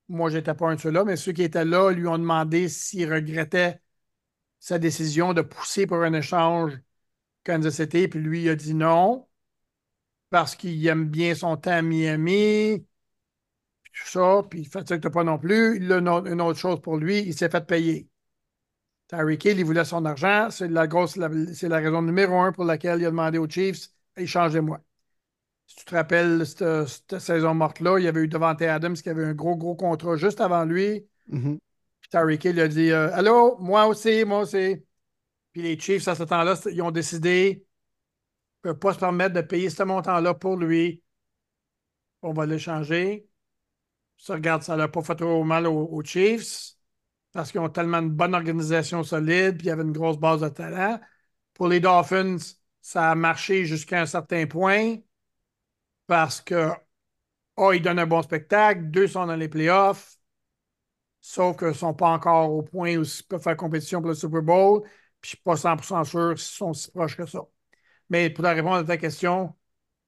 Moi, 0.09 0.31
je 0.31 0.39
n'étais 0.39 0.55
pas 0.55 0.71
un 0.71 0.77
de 0.77 0.81
ceux-là, 0.81 1.05
mais 1.05 1.17
ceux 1.17 1.33
qui 1.33 1.43
étaient 1.43 1.65
là 1.65 1.91
lui 1.93 2.07
ont 2.09 2.19
demandé 2.19 2.69
s'il 2.69 3.13
regrettait 3.13 3.81
sa 4.61 4.79
décision 4.79 5.35
de 5.35 5.43
pousser 5.43 5.87
pour 5.87 5.99
un 6.03 6.15
échange 6.15 6.81
Kansas 7.45 7.77
City, 7.77 8.09
puis 8.09 8.21
lui, 8.21 8.45
il 8.45 8.51
a 8.51 8.57
dit 8.57 8.75
non, 8.75 9.29
parce 10.31 10.57
qu'il 10.57 10.87
aime 10.87 11.07
bien 11.09 11.35
son 11.35 11.57
temps 11.57 11.71
à 11.73 11.83
Miami, 11.83 12.87
tout 13.95 14.09
ça, 14.09 14.43
puis 14.49 14.61
il 14.61 14.65
ne 14.65 14.71
fatigue 14.71 15.09
pas 15.09 15.25
non 15.25 15.39
plus. 15.39 15.77
Il 15.77 15.93
a 15.93 15.99
une 15.99 16.41
autre, 16.41 16.59
chose 16.59 16.81
pour 16.83 16.97
lui, 16.97 17.21
il 17.21 17.35
s'est 17.35 17.49
fait 17.49 17.67
payer. 17.67 18.09
Tyreek 19.09 19.45
Hill, 19.45 19.59
il 19.59 19.65
voulait 19.65 19.85
son 19.85 20.05
argent. 20.05 20.49
C'est 20.51 20.69
la 20.69 20.87
grosse, 20.87 21.17
la- 21.17 21.31
c'est 21.55 21.69
la 21.69 21.79
raison 21.79 22.03
numéro 22.03 22.39
un 22.41 22.53
pour 22.53 22.65
laquelle 22.65 23.01
il 23.01 23.07
a 23.07 23.11
demandé 23.11 23.39
aux 23.39 23.49
Chiefs, 23.49 23.89
échangez-moi. 24.17 24.81
Si 25.67 25.77
tu 25.77 25.85
te 25.87 25.95
rappelles, 25.95 26.47
cette, 26.47 26.87
cette 26.87 27.19
saison 27.21 27.55
morte-là, 27.55 27.99
il 27.99 28.05
y 28.05 28.09
avait 28.09 28.23
eu 28.23 28.29
Devante 28.29 28.63
Adams 28.63 28.95
qui 28.95 29.09
avait 29.09 29.25
un 29.25 29.35
gros, 29.35 29.57
gros 29.57 29.77
contrat 29.77 30.17
juste 30.17 30.41
avant 30.41 30.65
lui. 30.65 31.07
Mhm. 31.29 31.59
Puis 32.01 32.11
Tyreek 32.11 32.45
Hill 32.45 32.61
a 32.61 32.69
dit 32.69 32.91
euh, 32.91 33.13
Allô, 33.15 33.57
moi 33.61 33.87
aussi, 33.87 34.25
moi 34.25 34.41
aussi. 34.41 34.85
Puis 35.53 35.63
les 35.63 35.79
Chiefs, 35.79 36.09
à 36.09 36.15
ce 36.15 36.25
temps-là, 36.25 36.55
ils 36.71 36.83
ont 36.83 36.91
décidé 36.91 37.65
ne 38.65 38.71
peuvent 38.73 38.79
pas 38.79 38.95
se 38.95 38.99
permettre 38.99 39.35
de 39.35 39.41
payer 39.43 39.71
ce 39.71 39.83
montant-là 39.83 40.35
pour 40.35 40.57
lui. 40.57 41.03
On 42.23 42.33
va 42.33 42.47
l'échanger. 42.47 43.29
Ça, 44.25 44.35
regarde, 44.35 44.63
ça 44.63 44.77
n'a 44.77 44.89
pas 44.89 45.03
fait 45.03 45.17
trop 45.17 45.45
mal 45.45 45.67
aux, 45.67 46.03
Chiefs 46.05 46.77
parce 47.33 47.53
qu'ils 47.53 47.61
ont 47.61 47.69
tellement 47.71 47.99
une 47.99 48.11
bonne 48.11 48.35
organisation 48.35 49.03
solide, 49.05 49.59
puis 49.59 49.67
il 49.67 49.69
y 49.69 49.73
avait 49.73 49.83
une 49.83 49.93
grosse 49.93 50.19
base 50.19 50.41
de 50.43 50.49
talent. 50.49 51.01
Pour 51.55 51.69
les 51.69 51.81
Dolphins, 51.81 52.39
ça 52.81 53.11
a 53.13 53.15
marché 53.17 53.67
jusqu'à 53.67 54.03
un 54.03 54.07
certain 54.07 54.47
point 54.47 54.97
parce 56.07 56.41
que, 56.41 56.71
oh, 57.57 57.73
ils 57.73 57.83
donnent 57.83 57.99
un 58.01 58.07
bon 58.07 58.23
spectacle, 58.23 58.91
deux 58.91 59.09
sont 59.09 59.27
dans 59.27 59.37
les 59.37 59.49
playoffs, 59.49 60.19
sauf 61.21 61.57
qu'ils 61.59 61.69
ne 61.69 61.73
sont 61.73 61.95
pas 61.95 62.09
encore 62.11 62.53
au 62.53 62.63
point 62.63 62.97
où 62.97 63.03
ils 63.03 63.23
peuvent 63.29 63.43
faire 63.43 63.57
compétition 63.57 64.01
pour 64.01 64.09
le 64.11 64.15
Super 64.15 64.43
Bowl, 64.43 64.83
puis 65.21 65.33
je 65.33 65.37
ne 65.37 65.37
suis 65.37 65.43
pas 65.45 65.57
100% 65.57 66.05
sûr 66.05 66.35
qu'ils 66.35 66.45
sont 66.45 66.73
si 66.75 66.91
proches 66.91 67.17
que 67.17 67.27
ça. 67.27 67.41
Mais 68.11 68.31
pour 68.31 68.45
répondre 68.45 68.77
à 68.77 68.85
ta 68.85 68.99
question 68.99 69.57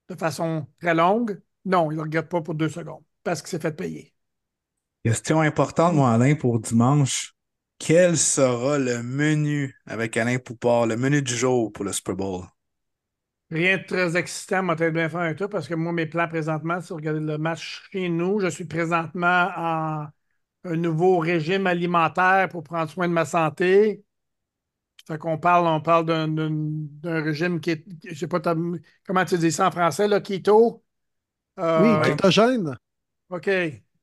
de 0.09 0.17
façon 0.17 0.69
très 0.81 0.95
longue, 0.95 1.43
non, 1.65 1.91
il 1.93 1.97
ne 1.99 2.03
regrette 2.03 2.29
pas 2.31 2.43
pour 2.43 2.55
deux 2.55 2.71
secondes 2.71 3.06
parce 3.27 3.43
qu'il 3.43 3.51
s'est 3.51 3.59
fait 3.59 3.77
payer. 3.77 4.15
Question 5.05 5.41
importante, 5.41 5.95
moi, 5.95 6.13
Alain, 6.13 6.37
pour 6.37 6.61
dimanche. 6.61 7.35
Quel 7.77 8.17
sera 8.17 8.79
le 8.79 9.03
menu 9.03 9.75
avec 9.85 10.17
Alain 10.17 10.39
Poupard, 10.39 10.87
le 10.87 10.97
menu 10.97 11.23
du 11.23 11.35
jour 11.35 11.73
pour 11.73 11.85
le 11.85 11.93
Super 11.93 12.15
Bowl? 12.15 12.45
Rien 13.51 13.79
de 13.79 13.83
très 13.83 14.17
excitant, 14.17 14.63
moi, 14.63 14.77
peut-être 14.77 14.95
bien 14.95 15.09
faire 15.09 15.21
un 15.21 15.35
tour 15.35 15.49
parce 15.49 15.67
que 15.67 15.75
moi, 15.75 15.93
mes 15.93 16.07
plans 16.07 16.29
présentement, 16.29 16.81
c'est 16.81 16.91
de 16.91 16.95
regarder 16.95 17.21
le 17.21 17.37
match 17.37 17.89
chez 17.91 18.09
nous. 18.09 18.39
Je 18.39 18.47
suis 18.47 18.65
présentement 18.65 19.51
en 19.57 20.07
un 20.65 20.77
nouveau 20.77 21.19
régime 21.19 21.67
alimentaire 21.67 22.49
pour 22.49 22.63
prendre 22.63 22.91
soin 22.91 23.09
de 23.09 23.13
ma 23.13 23.25
santé. 23.25 24.05
Fait 25.07 25.19
qu'on 25.19 25.39
parle, 25.39 25.67
on 25.67 25.81
parle 25.81 26.07
d'un, 26.07 27.23
régime 27.23 27.61
qui 27.61 27.71
est, 27.71 27.85
je 28.05 28.15
sais 28.15 28.29
pas 28.29 28.41
comment 28.41 29.25
tu 29.25 29.37
dis 29.39 29.51
ça 29.51 29.67
en 29.67 29.71
français, 29.73 30.07
là, 30.07 30.21
keto? 30.21 30.85
Euh, 31.59 32.01
Oui, 32.01 32.11
kétogène. 32.11 32.77
OK. 33.31 33.45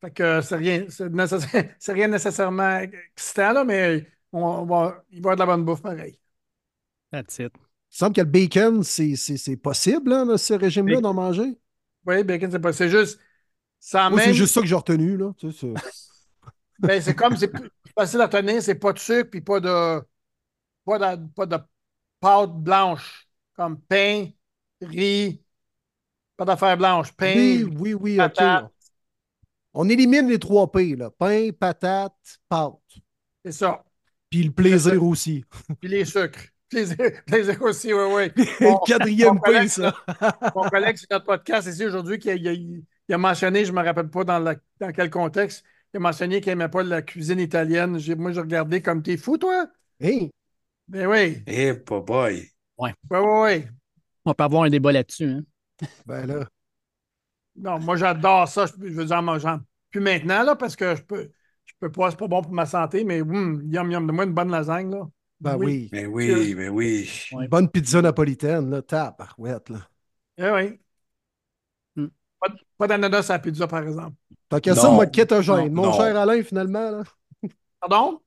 Fait 0.01 0.11
que 0.13 0.41
c'est 0.41 0.55
rien, 0.57 0.85
c'est 0.89 1.07
rien 1.93 2.07
nécessairement 2.09 2.79
excitant, 2.79 3.53
là, 3.53 3.63
mais 3.63 4.05
on, 4.33 4.65
va, 4.65 5.03
il 5.11 5.21
va 5.21 5.31
y 5.31 5.33
avoir 5.33 5.35
de 5.35 5.39
la 5.39 5.45
bonne 5.45 5.65
bouffe 5.65 5.81
pareil. 5.81 6.19
That's 7.11 7.39
it. 7.39 7.53
Il 7.91 7.97
semble 7.97 8.15
que 8.15 8.21
le 8.21 8.27
bacon, 8.27 8.83
c'est- 8.83 9.15
c'est 9.15 9.37
c'est 9.37 9.55
possible, 9.57 10.11
hein, 10.13 10.25
dans 10.25 10.37
ce 10.37 10.53
régime-là, 10.53 10.99
d'en 11.01 11.13
manger? 11.13 11.57
Oui, 12.05 12.23
bacon, 12.23 12.51
c'est 12.51 12.59
pas. 12.59 12.73
C'est 12.73 12.89
juste. 12.89 13.19
C'est 14.19 14.33
juste 14.33 14.53
ça 14.53 14.61
que 14.61 14.67
j'ai 14.67 14.75
retenu, 14.75 15.17
là. 15.17 15.33
Tu 15.37 15.51
sais, 15.51 15.57
c'est- 15.59 15.81
Ben, 16.79 17.01
c'est 17.01 17.15
comme, 17.15 17.35
c'est 17.37 17.51
facile 17.95 18.21
à 18.21 18.27
tenir, 18.27 18.61
c'est 18.61 18.75
pas 18.75 18.93
de 18.93 18.99
sucre, 18.99 19.29
puis 19.29 19.41
pas 19.41 19.59
de, 19.59 20.01
pas 20.85 20.99
de, 21.17 21.27
pas 21.35 21.45
de 21.47 21.57
pâte 22.21 22.51
blanche, 22.63 23.29
comme 23.55 23.81
pain, 23.81 24.29
riz, 24.81 25.43
pas 26.37 26.45
d'affaires 26.45 26.77
blanches, 26.77 27.13
pain, 27.13 27.29
Oui, 27.33 27.63
oui, 27.63 27.93
oui, 27.95 28.21
OK. 28.21 28.41
patate. 28.41 28.71
On 29.73 29.89
élimine 29.89 30.27
les 30.29 30.39
trois 30.39 30.71
P, 30.71 30.95
là. 30.95 31.09
Pain, 31.11 31.49
patate, 31.57 32.13
pâte. 32.49 32.73
c'est 33.43 33.51
ça. 33.51 33.83
Puis 34.29 34.43
le 34.43 34.51
plaisir 34.51 35.03
aussi. 35.03 35.43
Puis 35.79 35.89
les 35.89 36.05
sucres. 36.05 36.45
Plaisir, 36.69 36.97
plaisir 37.27 37.61
aussi, 37.61 37.93
oui, 37.93 38.01
oui. 38.35 38.43
le 38.59 38.85
quatrième 38.87 39.35
P, 39.35 39.41
collègue, 39.51 39.67
ça. 39.67 39.93
Mon 40.55 40.63
collègue 40.69 40.97
sur 40.97 41.07
notre 41.11 41.25
podcast 41.25 41.67
ici 41.67 41.85
aujourd'hui, 41.85 42.17
qui 42.17 42.31
a, 42.31 42.33
il 42.35 42.47
a- 42.47 42.53
il 42.53 43.13
a 43.13 43.17
mentionné, 43.19 43.63
je 43.65 43.71
ne 43.71 43.77
me 43.77 43.83
rappelle 43.83 44.09
pas 44.09 44.23
dans, 44.23 44.39
la- 44.39 44.55
dans 44.79 44.91
quel 44.91 45.09
contexte, 45.11 45.63
il 45.93 45.97
a 45.97 45.99
mentionné 45.99 46.41
qu'il 46.41 46.49
n'aimait 46.51 46.69
pas 46.69 46.81
la 46.81 47.03
cuisine 47.03 47.39
italienne. 47.39 47.99
J'ai- 47.99 48.15
moi, 48.15 48.31
j'ai 48.31 48.39
regardé 48.39 48.81
comme 48.81 49.03
t'es 49.03 49.17
fou, 49.17 49.37
toi? 49.37 49.67
Hey, 49.99 50.31
Ben 50.87 51.05
oui, 51.05 51.43
Eh, 51.45 51.73
boy. 51.73 52.49
oui, 52.79 52.89
oui, 53.11 53.17
oui. 53.19 53.63
On 54.25 54.33
peut 54.33 54.43
avoir 54.43 54.63
un 54.63 54.69
débat 54.69 54.91
là-dessus. 54.93 55.29
hein. 55.29 55.43
ben 56.07 56.25
là. 56.25 56.47
Non, 57.55 57.79
moi, 57.79 57.95
j'adore 57.95 58.47
ça. 58.47 58.65
Je, 58.65 58.73
je 58.87 58.93
veux 58.93 59.05
dire, 59.05 59.17
en 59.17 59.21
mangeant. 59.21 59.59
Plus 59.91 60.01
maintenant, 60.01 60.43
là, 60.43 60.55
parce 60.55 60.75
que 60.75 60.95
je 60.95 61.03
peux, 61.03 61.31
je 61.65 61.73
peux 61.79 61.91
pas, 61.91 62.09
c'est 62.09 62.17
pas 62.17 62.27
bon 62.27 62.41
pour 62.41 62.51
ma 62.51 62.65
santé, 62.65 63.03
mais 63.03 63.21
hum, 63.21 63.61
yum, 63.65 63.91
yum, 63.91 64.07
de 64.07 64.11
moi 64.11 64.25
une 64.25 64.33
bonne 64.33 64.49
lasagne, 64.49 64.91
là. 64.91 65.07
Ben 65.39 65.57
oui. 65.57 65.89
Mais 65.91 66.05
oui, 66.05 66.55
mais 66.55 66.69
oui. 66.69 67.09
Ouais. 67.33 67.43
Une 67.43 67.49
bonne 67.49 67.69
pizza 67.69 68.01
napolitaine, 68.01 68.69
là. 68.69 68.81
Tabarouette, 68.81 69.69
là. 69.69 69.79
Eh 70.37 70.49
oui. 70.49 70.79
Hmm. 71.95 72.07
Pas, 72.39 72.47
pas 72.77 72.87
d'ananas 72.87 73.29
à 73.29 73.33
la 73.33 73.39
pizza, 73.39 73.67
par 73.67 73.83
exemple. 73.83 74.15
T'as 74.49 74.59
qu'à 74.59 74.73
ça, 74.75 74.89
mode 74.89 75.11
kétogène. 75.11 75.73
Mon 75.73 75.83
non. 75.83 75.93
cher 75.93 76.15
Alain, 76.17 76.41
finalement, 76.43 76.91
là. 76.91 77.03
Pardon? 77.79 78.21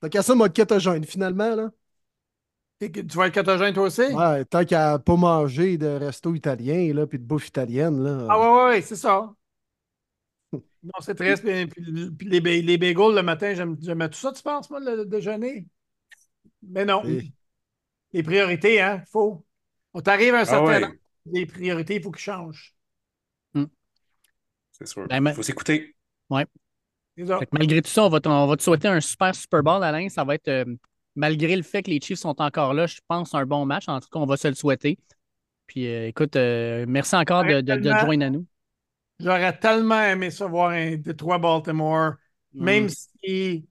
T'as 0.00 0.08
qu'à 0.08 0.22
ça, 0.22 0.34
mode 0.34 0.52
kétogène, 0.52 1.04
finalement, 1.04 1.54
là. 1.54 1.70
Tu 2.80 3.16
vas 3.16 3.26
être 3.26 3.34
catogène, 3.34 3.74
toi 3.74 3.84
aussi? 3.84 4.02
Ouais, 4.02 4.44
tant 4.44 4.64
qu'à 4.64 4.98
pas 5.00 5.16
manger 5.16 5.78
de 5.78 5.86
resto 5.88 6.32
italien, 6.34 6.92
là, 6.94 7.06
puis 7.06 7.18
de 7.18 7.24
bouffe 7.24 7.48
italienne, 7.48 8.02
là. 8.02 8.26
Ah, 8.30 8.38
ouais, 8.38 8.46
ouais, 8.46 8.68
ouais, 8.76 8.82
c'est 8.82 8.96
ça. 8.96 9.34
Non, 10.82 10.92
c'est 11.00 11.14
triste. 11.14 11.42
Puis, 11.42 11.66
puis- 11.66 12.10
puis 12.12 12.28
les, 12.28 12.62
les 12.62 12.78
bagels 12.78 13.14
le 13.14 13.22
matin, 13.22 13.52
j'aime 13.54 13.76
tout 13.76 14.12
ça, 14.18 14.32
tu 14.32 14.42
penses, 14.42 14.70
moi, 14.70 14.80
le, 14.80 14.96
le 14.96 15.04
déjeuner? 15.06 15.66
Mais 16.62 16.84
non. 16.84 17.02
Oui. 17.04 17.32
Les 18.12 18.22
priorités, 18.22 18.80
hein, 18.80 19.02
faut. 19.10 19.44
On 19.94 20.00
t'arrive 20.00 20.34
à 20.34 20.38
un 20.38 20.42
Ah 20.42 20.44
certain 20.46 20.64
ouais. 20.66 20.84
âge, 20.84 20.92
Les 21.26 21.46
priorités, 21.46 21.96
il 21.96 22.02
faut 22.02 22.10
qu'ils 22.10 22.22
changent. 22.22 22.74
C'est 24.72 24.86
sûr. 24.86 25.06
Ben, 25.08 25.20
mais- 25.20 25.34
faut 25.34 25.42
s'écouter. 25.42 25.94
Que 27.16 27.24
malgré 27.52 27.82
tout 27.82 27.90
ça, 27.90 28.04
on 28.04 28.08
va, 28.08 28.20
te, 28.20 28.28
on 28.28 28.46
va 28.46 28.56
te 28.56 28.62
souhaiter 28.62 28.88
un 28.88 29.00
super 29.00 29.34
Super 29.34 29.62
Bowl, 29.62 29.82
Alain. 29.82 30.08
Ça 30.08 30.24
va 30.24 30.34
être, 30.36 30.48
euh, 30.48 30.64
malgré 31.18 31.56
le 31.56 31.62
fait 31.64 31.84
que 31.84 31.90
les 31.90 32.00
Chiefs 32.00 32.20
sont 32.20 32.40
encore 32.42 32.74
là, 32.74 32.86
je 32.88 32.98
pense 33.08 33.34
un 33.34 33.46
bon 33.46 33.66
match. 33.66 33.88
En 33.88 34.00
tout 34.00 34.08
cas, 34.12 34.20
on 34.20 34.26
va 34.26 34.38
se 34.38 34.48
le 34.48 34.54
souhaiter. 34.56 34.98
Puis 35.66 35.86
euh, 35.88 36.08
écoute, 36.08 36.36
euh, 36.36 36.86
merci 36.88 37.16
encore 37.16 37.44
de, 37.46 37.60
de- 37.62 37.76
de 37.76 37.94
joindre 37.96 38.26
à 38.26 38.30
nous. 38.30 38.46
J'aurais 39.20 39.58
tellement 39.58 40.00
aimé 40.00 40.30
savoir 40.30 40.70
un 40.70 40.96
Détroit-Baltimore, 40.96 42.14
même 42.54 42.88
Mm. 42.88 42.94
si 43.22 43.68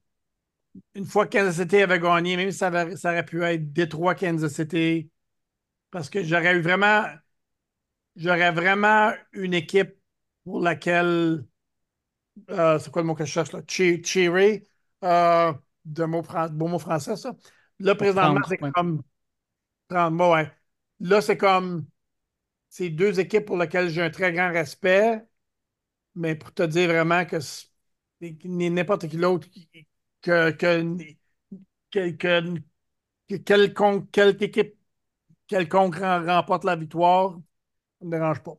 une 0.95 1.05
fois 1.05 1.27
que 1.27 1.37
Kansas 1.37 1.57
City 1.57 1.77
avait 1.77 1.99
gagné, 1.99 2.37
même 2.37 2.51
si 2.51 2.57
ça, 2.57 2.67
avait- 2.67 2.95
ça 2.97 3.11
aurait 3.11 3.25
pu 3.25 3.43
être 3.43 3.71
Détroit-Kansas 3.73 4.53
City, 4.53 5.11
parce 5.91 6.09
que 6.09 6.23
j'aurais 6.23 6.55
eu 6.57 6.61
vraiment, 6.61 7.03
j'aurais 8.15 8.51
vraiment 8.51 9.13
une 9.33 9.53
équipe 9.53 9.95
pour 10.43 10.61
laquelle, 10.61 11.45
euh, 12.49 12.79
c'est 12.79 12.91
quoi 12.91 13.01
le 13.01 13.07
mot 13.07 13.15
que 13.15 13.25
je 13.25 13.31
cherche 13.31 13.51
là? 13.51 13.61
Che- 13.67 14.01
Cheery, 14.03 14.63
de 15.87 16.05
mot 16.05 16.23
beau 16.51 16.67
mot 16.67 16.79
français, 16.79 17.15
ça. 17.17 17.35
Là, 17.79 17.95
présentement, 17.95 18.41
c'est 18.47 18.65
comme 18.73 19.03
30 19.89 20.13
mots, 20.13 20.33
ouais. 20.33 20.51
Là, 21.01 21.21
c'est 21.21 21.37
comme 21.37 21.87
c'est 22.69 22.89
deux 22.91 23.19
équipes 23.19 23.45
pour 23.45 23.57
lesquelles 23.57 23.89
j'ai 23.89 24.03
un 24.03 24.09
très 24.11 24.33
grand 24.33 24.51
respect, 24.51 25.23
mais 26.15 26.35
pour 26.35 26.53
te 26.53 26.63
dire 26.63 26.89
vraiment 26.89 27.25
que 27.25 27.37
n'importe 28.45 29.07
qui 29.09 29.17
d'autre 29.17 29.49
qui- 29.49 29.69
que, 30.21 30.51
que, 30.51 30.97
que, 31.91 32.11
que- 32.11 32.53
que 33.29 33.35
quelconque, 33.37 34.11
quelque 34.11 34.43
équipe 34.43 34.77
quelconque 35.47 35.95
rem- 35.97 36.25
remporte 36.29 36.63
la 36.65 36.75
victoire, 36.77 37.33
ça 37.33 38.05
ne 38.05 38.07
me 38.07 38.11
dérange 38.11 38.43
pas. 38.43 38.57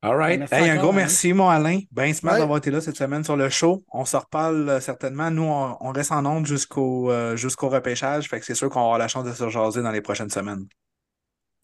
All 0.00 0.16
right. 0.16 0.38
Merci 0.38 0.54
Hey, 0.54 0.70
un 0.70 0.76
gros 0.76 0.92
merci, 0.92 1.32
mon 1.32 1.48
Alain. 1.48 1.80
Ben 1.90 2.14
smart 2.14 2.34
Ouais. 2.34 2.38
d'avoir 2.40 2.58
été 2.58 2.70
là 2.70 2.80
cette 2.80 2.96
semaine 2.96 3.24
sur 3.24 3.36
le 3.36 3.48
show. 3.48 3.84
On 3.92 4.04
se 4.04 4.16
reparle 4.16 4.68
euh, 4.68 4.80
certainement. 4.80 5.30
Nous, 5.30 5.42
on, 5.42 5.76
on 5.80 5.90
reste 5.90 6.12
en 6.12 6.24
onde 6.24 6.46
jusqu'au 6.46 7.10
euh, 7.10 7.34
jusqu'au 7.36 7.68
repêchage. 7.68 8.28
Fait 8.28 8.38
que 8.38 8.46
c'est 8.46 8.54
sûr 8.54 8.70
qu'on 8.70 8.80
avoir 8.80 8.98
la 8.98 9.08
chance 9.08 9.24
de 9.24 9.32
se 9.32 9.48
jaser 9.48 9.82
dans 9.82 9.90
les 9.90 10.00
prochaines 10.00 10.30
semaines. 10.30 10.66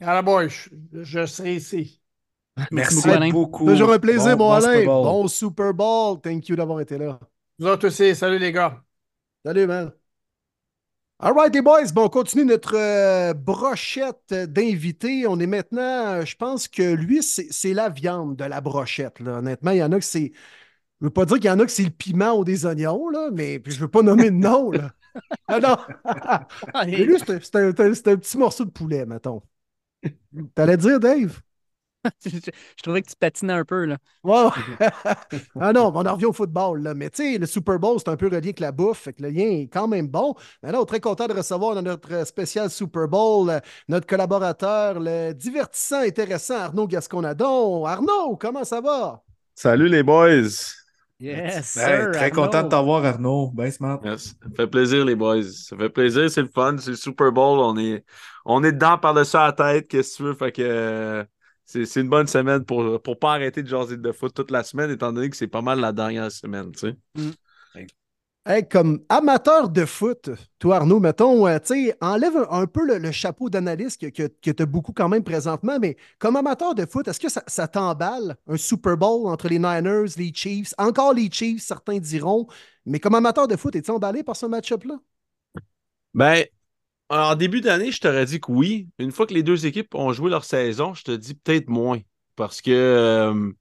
À 0.01 0.15
la 0.15 0.23
boy, 0.23 0.49
je, 0.51 0.69
je 1.05 1.27
serai 1.27 1.55
ici. 1.55 2.01
Merci 2.73 3.07
beaucoup, 3.09 3.31
beaucoup. 3.33 3.67
Toujours 3.67 3.93
un 3.93 3.99
plaisir, 3.99 4.37
Bon- 4.37 4.49
mon 4.49 4.53
Alain. 4.53 4.81
Super. 4.81 4.85
Bon 4.87 5.29
Super 5.29 5.75
Bowl. 5.75 6.21
Thank 6.21 6.49
you 6.49 6.57
d'avoir 6.57 6.81
été 6.81 6.99
là. 6.99 7.21
Vous 7.59 7.67
autres 7.69 7.87
aussi. 7.87 8.15
Salut, 8.17 8.39
les 8.39 8.51
gars. 8.53 8.83
Salut, 9.45 9.67
man. 9.67 9.93
All 11.25 11.33
right, 11.33 11.55
les 11.55 11.63
boys. 11.63 11.91
Bon, 11.95 12.05
on 12.05 12.09
continue 12.11 12.45
notre 12.45 12.77
euh, 12.77 13.33
brochette 13.33 14.35
d'invités. 14.35 15.27
On 15.27 15.41
est 15.41 15.47
maintenant, 15.47 15.81
euh, 16.21 16.25
je 16.27 16.37
pense 16.37 16.69
que 16.69 16.83
lui, 16.83 17.23
c'est 17.23 17.47
c'est 17.51 17.73
la 17.73 17.89
viande 17.89 18.37
de 18.37 18.45
la 18.45 18.61
brochette. 18.61 19.21
Là. 19.21 19.39
Honnêtement, 19.39 19.71
il 19.71 19.79
y 19.79 19.83
en 19.83 19.91
a 19.93 19.99
que 19.99 20.05
c'est. 20.05 20.33
Je 21.01 21.07
veux 21.07 21.11
pas 21.11 21.25
dire 21.27 21.37
qu'il 21.39 21.47
y 21.47 21.51
en 21.51 21.61
a 21.61 21.65
que 21.67 21.73
c'est 21.73 21.85
le 21.85 21.91
piment 21.91 22.39
ou 22.39 22.45
des 22.45 22.67
oignons, 22.67 23.09
là, 23.09 23.31
mais 23.33 23.59
puis 23.59 23.73
je 23.73 23.81
veux 23.81 23.89
pas 23.89 24.03
nommer 24.03 24.31
de 24.31 24.37
nom. 24.37 24.71
Là. 24.71 24.93
Ah 25.49 25.61
non! 25.61 25.77
Mais 26.87 27.05
lui, 27.05 27.19
c'était 27.21 27.59
un, 27.59 27.69
un 27.69 27.73
petit 27.73 28.39
morceau 28.39 28.65
de 28.65 28.71
poulet, 28.71 29.07
mettons. 29.07 29.43
T'allais 30.55 30.77
dire, 30.77 31.01
Dave? 31.01 31.41
je, 32.27 32.31
je 32.31 32.83
trouvais 32.83 33.03
que 33.03 33.09
tu 33.09 33.17
patinais 33.17 33.53
un 33.53 33.65
peu, 33.65 33.85
là. 33.85 33.99
Ouais. 34.23 34.49
ah 35.61 35.73
non, 35.73 35.93
on 35.95 36.07
en 36.07 36.13
revient 36.15 36.27
au 36.27 36.33
football, 36.33 36.83
là. 36.83 36.95
Mais 36.95 37.11
tu 37.11 37.23
sais, 37.33 37.39
le 37.39 37.47
Super 37.47 37.79
Bowl, 37.79 37.99
c'est 37.99 38.09
un 38.11 38.17
peu 38.17 38.27
relié 38.27 38.37
avec 38.39 38.61
la 38.61 38.73
bouffe. 38.73 38.99
Fait 39.03 39.13
que 39.13 39.23
le 39.23 39.31
lien 39.31 39.45
est 39.47 39.69
quand 39.73 39.89
même 39.89 40.09
bon. 40.09 40.35
Mais 40.63 40.73
là, 40.73 40.81
on 40.81 40.85
est 40.85 40.87
très 40.87 41.01
content 41.01 41.27
de 41.27 41.33
recevoir 41.35 41.75
dans 41.75 41.83
notre 41.83 42.27
spécial 42.27 42.71
Super 42.71 43.09
Bowl 43.09 43.51
euh, 43.51 43.61
notre 43.89 44.07
collaborateur, 44.07 44.99
le 45.01 45.33
divertissant, 45.33 46.01
intéressant 46.01 46.57
Arnaud 46.59 46.87
Gasconadon. 46.87 47.85
Arnaud, 47.87 48.37
comment 48.37 48.65
ça 48.65 48.81
va? 48.81 49.23
Salut 49.55 49.89
les 49.89 50.03
boys! 50.03 50.75
Yes, 51.21 51.55
Hey, 51.57 51.63
sir, 51.63 52.11
très 52.11 52.31
Arnaud. 52.31 52.31
content 52.31 52.63
de 52.65 52.69
t'avoir, 52.69 53.05
Arnaud. 53.05 53.51
Ben 53.55 53.71
smart. 53.71 54.01
Yes. 54.03 54.35
Ça 54.43 54.49
fait 54.57 54.67
plaisir 54.67 55.05
les 55.05 55.15
boys. 55.17 55.43
Ça 55.45 55.77
fait 55.77 55.89
plaisir, 55.91 56.31
c'est 56.31 56.43
le 56.43 56.49
fun, 56.49 56.77
c'est 56.79 56.91
le 56.91 56.97
Super 56.97 57.33
Bowl. 57.33 57.59
On 57.61 57.77
est, 57.79 58.05
on 58.45 58.63
est 58.65 58.73
dedans 58.73 58.99
par-dessus 58.99 59.37
la 59.37 59.53
tête, 59.53 59.89
qu'est-ce 59.89 60.13
que 60.13 60.17
tu 60.19 60.23
veux? 60.25 60.35
Fait 60.35 60.53
que 60.53 60.63
euh, 60.63 61.25
c'est 61.65 61.87
c'est 61.87 62.01
une 62.01 62.09
bonne 62.09 62.27
semaine 62.27 62.65
pour 62.65 63.01
pour 63.03 63.19
pas 63.19 63.33
arrêter 63.35 63.63
de 63.63 63.69
jaser 63.69 63.97
de 63.97 64.13
foot 64.13 64.35
toute 64.35 64.51
la 64.51 64.63
semaine, 64.65 64.91
étant 64.91 65.13
donné 65.13 65.31
que 65.31 65.37
c'est 65.37 65.49
pas 65.49 65.63
mal 65.63 65.81
la 65.81 65.93
dernière 65.93 66.31
semaine, 66.33 66.73
tu 66.73 66.81
sais. 66.81 66.97
Hey, 68.47 68.69
comme 68.69 69.03
amateur 69.09 69.71
de 69.71 69.87
foot, 69.87 70.29
toi 70.59 70.77
Arnaud, 70.77 71.01
mettons, 71.01 71.47
euh, 71.47 71.59
tu 71.61 71.87
sais, 71.87 71.97
enlève 72.03 72.37
un, 72.37 72.47
un 72.61 72.67
peu 72.67 72.85
le, 72.85 72.99
le 72.99 73.11
chapeau 73.11 73.49
d'analyste 73.49 73.99
que, 74.03 74.09
que, 74.09 74.29
que 74.29 74.51
tu 74.51 74.63
as 74.63 74.67
beaucoup 74.67 74.93
quand 74.93 75.09
même 75.09 75.25
présentement, 75.25 75.79
mais 75.81 75.97
comme 76.19 76.37
amateur 76.37 76.75
de 76.75 76.85
foot, 76.85 77.09
est-ce 77.09 77.19
que 77.21 77.31
ça, 77.31 77.43
ça 77.47 77.69
t'emballe 77.69 78.37
un 78.47 78.59
Super 78.59 78.99
Bowl 78.99 79.27
entre 79.29 79.49
les 79.49 79.59
Niners, 79.59 80.11
les 80.19 80.31
Chiefs, 80.35 80.75
encore 80.77 81.15
les 81.15 81.31
Chiefs, 81.31 81.63
certains 81.63 81.99
diront, 81.99 82.47
mais 82.85 83.01
comme 83.01 83.15
amateur 83.15 83.49
de 83.49 83.57
foot, 83.57 83.75
es-tu 83.77 83.91
emballé 83.91 84.23
par 84.23 84.37
ce 84.37 84.45
match-up-là? 84.45 84.99
Ben, 86.15 86.45
en 87.19 87.35
début 87.37 87.61
d'année, 87.61 87.93
je 87.93 88.01
t'aurais 88.01 88.25
dit 88.27 88.41
que 88.41 88.51
oui. 88.51 88.89
Une 88.99 89.13
fois 89.13 89.27
que 89.27 89.35
les 89.35 89.43
deux 89.43 89.67
équipes 89.67 89.95
ont 89.95 90.13
joué 90.13 90.31
leur 90.31 90.45
saison, 90.45 90.95
je 90.95 91.05
te 91.05 91.13
dis 91.13 91.35
peut-être 91.35 91.69
moins. 91.69 92.01
Parce 92.37 92.61
que, 92.63 92.71
euh, 92.71 93.53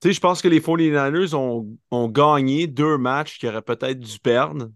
tu 0.00 0.08
sais, 0.08 0.12
je 0.14 0.20
pense 0.20 0.42
que 0.42 0.48
les 0.48 0.60
49ers 0.60 1.34
ont, 1.34 1.76
ont 1.90 2.08
gagné 2.08 2.66
deux 2.66 2.98
matchs 2.98 3.38
qu'ils 3.38 3.48
auraient 3.48 3.62
peut-être 3.62 4.00
dû 4.00 4.18
perdre. 4.18 4.70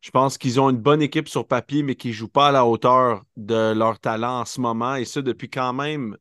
Je 0.00 0.10
pense 0.10 0.38
qu'ils 0.38 0.60
ont 0.60 0.70
une 0.70 0.78
bonne 0.78 1.02
équipe 1.02 1.28
sur 1.28 1.46
papier, 1.46 1.82
mais 1.82 1.94
qui 1.94 2.08
ne 2.08 2.12
jouent 2.12 2.28
pas 2.28 2.48
à 2.48 2.52
la 2.52 2.66
hauteur 2.66 3.24
de 3.36 3.72
leur 3.74 3.98
talent 4.00 4.40
en 4.40 4.44
ce 4.44 4.60
moment, 4.60 4.94
et 4.94 5.04
ça 5.04 5.22
depuis 5.22 5.50
quand 5.50 5.72
même 5.74 6.16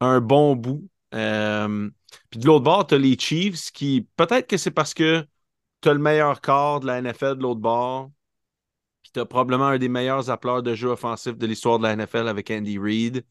un 0.00 0.20
bon 0.20 0.56
bout. 0.56 0.88
Euh, 1.14 1.90
puis 2.30 2.40
de 2.40 2.46
l'autre 2.46 2.64
bord, 2.64 2.86
tu 2.86 2.94
as 2.94 2.98
les 2.98 3.18
Chiefs 3.18 3.70
qui, 3.72 4.08
peut-être 4.16 4.48
que 4.48 4.56
c'est 4.56 4.70
parce 4.70 4.94
que 4.94 5.26
tu 5.80 5.88
as 5.88 5.94
le 5.94 6.00
meilleur 6.00 6.40
corps 6.40 6.80
de 6.80 6.86
la 6.86 6.98
NFL 6.98 7.36
de 7.36 7.42
l'autre 7.42 7.60
bord, 7.60 8.10
probablement 9.24 9.66
un 9.66 9.78
des 9.78 9.88
meilleurs 9.88 10.30
appeleurs 10.30 10.62
de 10.62 10.74
jeu 10.74 10.88
offensif 10.88 11.36
de 11.36 11.46
l'histoire 11.46 11.78
de 11.78 11.84
la 11.84 11.96
NFL 11.96 12.28
avec 12.28 12.50
Andy 12.50 12.78
Reid. 12.78 13.24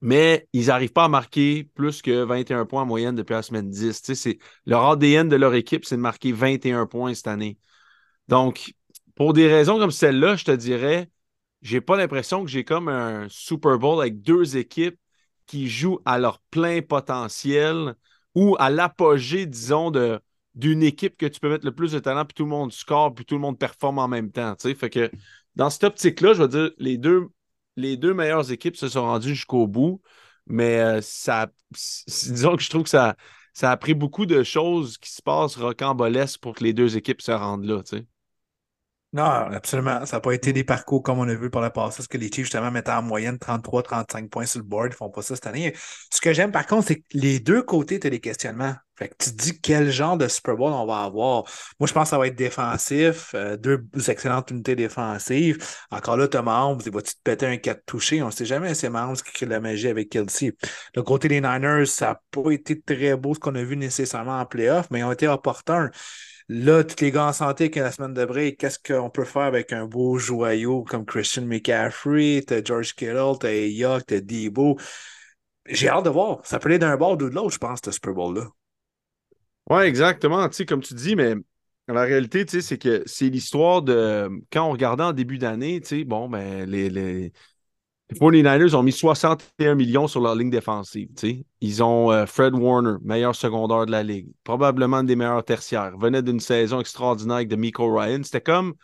Mais 0.00 0.48
ils 0.52 0.66
n'arrivent 0.66 0.92
pas 0.92 1.04
à 1.04 1.08
marquer 1.08 1.64
plus 1.74 2.02
que 2.02 2.24
21 2.24 2.66
points 2.66 2.82
en 2.82 2.86
moyenne 2.86 3.14
depuis 3.14 3.32
la 3.32 3.42
semaine 3.42 3.70
10. 3.70 4.02
Tu 4.02 4.38
leur 4.66 4.84
ADN 4.84 5.28
de 5.28 5.36
leur 5.36 5.54
équipe, 5.54 5.84
c'est 5.84 5.96
de 5.96 6.00
marquer 6.00 6.32
21 6.32 6.86
points 6.86 7.14
cette 7.14 7.26
année. 7.26 7.58
Donc, 8.28 8.74
pour 9.16 9.32
des 9.32 9.48
raisons 9.48 9.78
comme 9.78 9.90
celle-là, 9.90 10.36
je 10.36 10.44
te 10.44 10.50
dirais, 10.50 11.10
j'ai 11.62 11.80
pas 11.80 11.96
l'impression 11.96 12.44
que 12.44 12.50
j'ai 12.50 12.64
comme 12.64 12.88
un 12.88 13.26
Super 13.30 13.78
Bowl 13.78 14.00
avec 14.00 14.20
deux 14.20 14.56
équipes 14.56 14.98
qui 15.46 15.68
jouent 15.68 16.00
à 16.04 16.18
leur 16.18 16.40
plein 16.50 16.82
potentiel 16.82 17.94
ou 18.34 18.56
à 18.58 18.70
l'apogée, 18.70 19.46
disons, 19.46 19.90
de, 19.90 20.20
d'une 20.54 20.82
équipe 20.82 21.16
que 21.16 21.26
tu 21.26 21.40
peux 21.40 21.50
mettre 21.50 21.64
le 21.64 21.74
plus 21.74 21.92
de 21.92 21.98
talent, 21.98 22.24
puis 22.24 22.34
tout 22.34 22.44
le 22.44 22.50
monde 22.50 22.72
score, 22.72 23.14
puis 23.14 23.24
tout 23.24 23.34
le 23.34 23.40
monde 23.40 23.58
performe 23.58 23.98
en 23.98 24.08
même 24.08 24.30
temps. 24.30 24.54
Fait 24.58 24.90
que 24.90 25.10
dans 25.56 25.70
cette 25.70 25.84
optique-là, 25.84 26.34
je 26.34 26.42
veux 26.42 26.48
dire, 26.48 26.70
les 26.78 26.98
deux, 26.98 27.28
les 27.76 27.96
deux 27.96 28.14
meilleures 28.14 28.50
équipes 28.52 28.76
se 28.76 28.88
sont 28.88 29.02
rendues 29.02 29.34
jusqu'au 29.34 29.66
bout, 29.66 30.00
mais 30.46 30.78
euh, 30.80 31.00
ça, 31.02 31.48
disons 32.06 32.56
que 32.56 32.62
je 32.62 32.70
trouve 32.70 32.84
que 32.84 32.88
ça, 32.90 33.16
a 33.62 33.76
pris 33.76 33.94
beaucoup 33.94 34.26
de 34.26 34.42
choses 34.42 34.98
qui 34.98 35.10
se 35.10 35.22
passent 35.22 35.56
rocambolesques 35.56 36.40
pour 36.40 36.54
que 36.54 36.64
les 36.64 36.72
deux 36.72 36.96
équipes 36.96 37.22
se 37.22 37.32
rendent 37.32 37.64
là. 37.64 37.82
Non, 39.14 39.22
absolument. 39.22 40.04
Ça 40.06 40.16
n'a 40.16 40.20
pas 40.20 40.32
été 40.32 40.52
des 40.52 40.64
parcours 40.64 41.00
comme 41.00 41.20
on 41.20 41.28
a 41.28 41.34
vu 41.36 41.48
par 41.48 41.62
le 41.62 41.70
passé, 41.70 41.98
parce 41.98 42.08
que 42.08 42.18
les 42.18 42.26
Chiefs, 42.32 42.46
justement, 42.46 42.72
mettaient 42.72 42.90
en 42.90 43.00
moyenne 43.02 43.38
33-35 43.38 44.28
points 44.28 44.44
sur 44.44 44.58
le 44.58 44.64
board. 44.64 44.86
Ils 44.88 44.90
ne 44.90 44.96
font 44.96 45.08
pas 45.08 45.22
ça 45.22 45.36
cette 45.36 45.46
année. 45.46 45.72
Ce 46.12 46.20
que 46.20 46.32
j'aime, 46.32 46.50
par 46.50 46.66
contre, 46.66 46.88
c'est 46.88 46.96
que 46.96 47.04
les 47.12 47.38
deux 47.38 47.62
côtés, 47.62 48.00
tu 48.00 48.08
as 48.08 48.10
des 48.10 48.18
questionnements. 48.18 48.74
Fait 48.96 49.08
que 49.08 49.14
tu 49.16 49.30
dis 49.30 49.60
quel 49.60 49.88
genre 49.92 50.16
de 50.16 50.26
Super 50.26 50.56
Bowl 50.56 50.72
on 50.72 50.84
va 50.84 51.04
avoir. 51.04 51.44
Moi, 51.78 51.86
je 51.86 51.92
pense 51.92 52.04
que 52.04 52.08
ça 52.10 52.18
va 52.18 52.26
être 52.26 52.34
défensif. 52.34 53.30
euh, 53.36 53.56
deux 53.56 53.84
excellentes 54.08 54.50
unités 54.50 54.74
défensives. 54.74 55.64
Encore 55.92 56.16
là, 56.16 56.26
Thomas 56.26 56.64
Holmes, 56.64 56.80
il 56.84 56.90
va-tu 56.92 57.14
te 57.14 57.20
péter 57.22 57.46
un 57.46 57.56
4 57.56 57.84
touché? 57.86 58.20
On 58.20 58.26
ne 58.26 58.32
sait 58.32 58.46
jamais, 58.46 58.74
c'est 58.74 58.90
Mahomes 58.90 59.14
qui 59.16 59.32
crée 59.32 59.46
la 59.46 59.60
magie 59.60 59.86
avec 59.88 60.08
Kelsey. 60.08 60.54
Le 60.96 61.02
côté 61.04 61.28
des 61.28 61.40
Niners, 61.40 61.86
ça 61.86 62.06
n'a 62.06 62.20
pas 62.32 62.50
été 62.50 62.80
très 62.80 63.14
beau 63.16 63.34
ce 63.34 63.38
qu'on 63.38 63.54
a 63.54 63.62
vu 63.62 63.76
nécessairement 63.76 64.40
en 64.40 64.46
playoff, 64.46 64.88
mais 64.90 65.00
ils 65.00 65.04
ont 65.04 65.12
été 65.12 65.28
opportuns. 65.28 65.90
Là, 66.48 66.84
tous 66.84 67.02
les 67.02 67.10
gars 67.10 67.28
en 67.28 67.32
santé 67.32 67.70
qui 67.70 67.80
ont 67.80 67.84
la 67.84 67.92
semaine 67.92 68.12
de 68.12 68.24
break, 68.24 68.58
qu'est-ce 68.58 68.78
qu'on 68.78 69.08
peut 69.08 69.24
faire 69.24 69.42
avec 69.42 69.72
un 69.72 69.86
beau 69.86 70.18
joyau 70.18 70.82
comme 70.82 71.06
Christian 71.06 71.46
McCaffrey, 71.46 72.42
t'as 72.46 72.62
George 72.62 72.94
Kittle, 72.94 73.38
t'as 73.40 73.48
Ayuk, 73.48 74.04
t'as 74.06 74.20
Debo. 74.20 74.78
J'ai 75.66 75.88
hâte 75.88 76.04
de 76.04 76.10
voir. 76.10 76.44
Ça 76.44 76.58
peut 76.58 76.68
aller 76.68 76.78
d'un 76.78 76.96
bord 76.96 77.12
ou 77.12 77.16
de 77.16 77.26
l'autre, 77.26 77.50
je 77.50 77.58
pense, 77.58 77.80
ce 77.82 77.90
Super 77.90 78.12
Bowl-là. 78.12 78.48
Oui, 79.70 79.82
exactement. 79.84 80.46
Tu 80.48 80.56
sais, 80.56 80.66
comme 80.66 80.82
tu 80.82 80.92
dis, 80.92 81.16
mais 81.16 81.34
la 81.88 82.02
réalité, 82.02 82.44
tu 82.44 82.52
sais, 82.52 82.60
c'est 82.60 82.78
que 82.78 83.02
c'est 83.06 83.30
l'histoire 83.30 83.80
de. 83.80 84.28
Quand 84.52 84.68
on 84.68 84.72
regardait 84.72 85.04
en 85.04 85.12
début 85.14 85.38
d'année, 85.38 85.80
tu 85.80 85.88
sais, 85.88 86.04
bon, 86.04 86.28
ben, 86.28 86.68
les, 86.68 87.32
les 88.10 88.18
49ers 88.18 88.74
ont 88.74 88.82
mis 88.82 88.92
61 88.92 89.74
millions 89.74 90.06
sur 90.06 90.20
leur 90.20 90.34
ligne 90.34 90.50
défensive. 90.50 91.08
Ils 91.60 91.82
ont 91.82 92.10
euh, 92.12 92.26
Fred 92.26 92.54
Warner, 92.54 92.96
meilleur 93.02 93.34
secondaire 93.34 93.86
de 93.86 93.90
la 93.90 94.02
ligue, 94.02 94.28
probablement 94.44 95.02
des 95.02 95.16
meilleurs 95.16 95.44
tertiaires. 95.44 95.96
Venait 95.98 96.22
d'une 96.22 96.40
saison 96.40 96.80
extraordinaire 96.80 97.36
avec 97.36 97.56
Miko 97.56 97.94
Ryan. 97.94 98.22
C'était 98.22 98.42
comme 98.42 98.74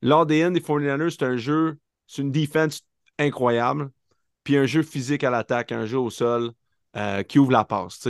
l'ADN 0.00 0.54
des 0.54 0.60
49ers, 0.60 1.10
c'est 1.10 1.24
un 1.24 1.36
jeu, 1.36 1.78
c'est 2.06 2.22
une 2.22 2.32
défense 2.32 2.82
incroyable, 3.18 3.90
puis 4.44 4.56
un 4.56 4.66
jeu 4.66 4.82
physique 4.82 5.24
à 5.24 5.30
l'attaque, 5.30 5.72
un 5.72 5.84
jeu 5.84 5.98
au 5.98 6.10
sol 6.10 6.50
euh, 6.96 7.22
qui 7.22 7.38
ouvre 7.38 7.52
la 7.52 7.64
passe. 7.64 8.08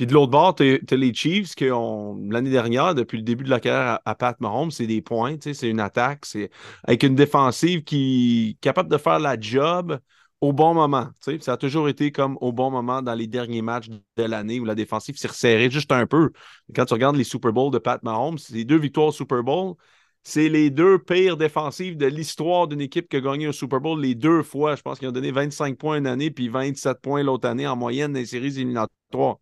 Puis 0.00 0.06
de 0.06 0.14
l'autre 0.14 0.30
bord, 0.30 0.54
tu 0.54 0.82
as 0.90 0.96
les 0.96 1.12
Chiefs 1.12 1.54
qui 1.54 1.70
ont, 1.70 2.16
l'année 2.30 2.48
dernière, 2.48 2.94
depuis 2.94 3.18
le 3.18 3.22
début 3.22 3.44
de 3.44 3.50
la 3.50 3.60
carrière 3.60 4.00
à, 4.06 4.14
Pat 4.14 4.40
Mahomes, 4.40 4.70
c'est 4.70 4.86
des 4.86 5.02
points, 5.02 5.36
c'est 5.42 5.68
une 5.68 5.78
attaque, 5.78 6.24
c'est 6.24 6.48
avec 6.84 7.02
une 7.02 7.14
défensive 7.14 7.84
qui 7.84 8.56
est 8.56 8.60
capable 8.62 8.88
de 8.88 8.96
faire 8.96 9.18
la 9.18 9.38
job 9.38 9.98
au 10.40 10.54
bon 10.54 10.72
moment. 10.72 11.08
Ça 11.42 11.52
a 11.52 11.56
toujours 11.58 11.86
été 11.90 12.12
comme 12.12 12.38
au 12.40 12.50
bon 12.50 12.70
moment 12.70 13.02
dans 13.02 13.12
les 13.12 13.26
derniers 13.26 13.60
matchs 13.60 13.88
de 13.90 14.22
l'année 14.22 14.58
où 14.58 14.64
la 14.64 14.74
défensive 14.74 15.18
s'est 15.18 15.28
resserrée 15.28 15.70
juste 15.70 15.92
un 15.92 16.06
peu. 16.06 16.30
Quand 16.74 16.86
tu 16.86 16.94
regardes 16.94 17.16
les 17.16 17.24
Super 17.24 17.52
Bowls 17.52 17.70
de 17.70 17.78
Pat 17.78 18.02
Mahomes, 18.02 18.38
les 18.52 18.64
deux 18.64 18.78
victoires 18.78 19.08
au 19.08 19.12
Super 19.12 19.42
Bowl, 19.42 19.74
c'est 20.22 20.48
les 20.48 20.70
deux 20.70 20.98
pires 20.98 21.36
défensives 21.36 21.98
de 21.98 22.06
l'histoire 22.06 22.68
d'une 22.68 22.80
équipe 22.80 23.06
qui 23.06 23.16
a 23.16 23.20
gagné 23.20 23.48
un 23.48 23.52
Super 23.52 23.82
Bowl 23.82 24.00
les 24.00 24.14
deux 24.14 24.42
fois. 24.42 24.76
Je 24.76 24.80
pense 24.80 24.98
qu'ils 24.98 25.08
ont 25.08 25.12
donné 25.12 25.30
25 25.30 25.76
points 25.76 25.98
une 25.98 26.06
année 26.06 26.30
puis 26.30 26.48
27 26.48 27.02
points 27.02 27.22
l'autre 27.22 27.46
année 27.46 27.66
en 27.66 27.76
moyenne 27.76 28.14
dans 28.14 28.18
les 28.18 28.24
séries 28.24 28.56
éliminatoires. 28.56 29.36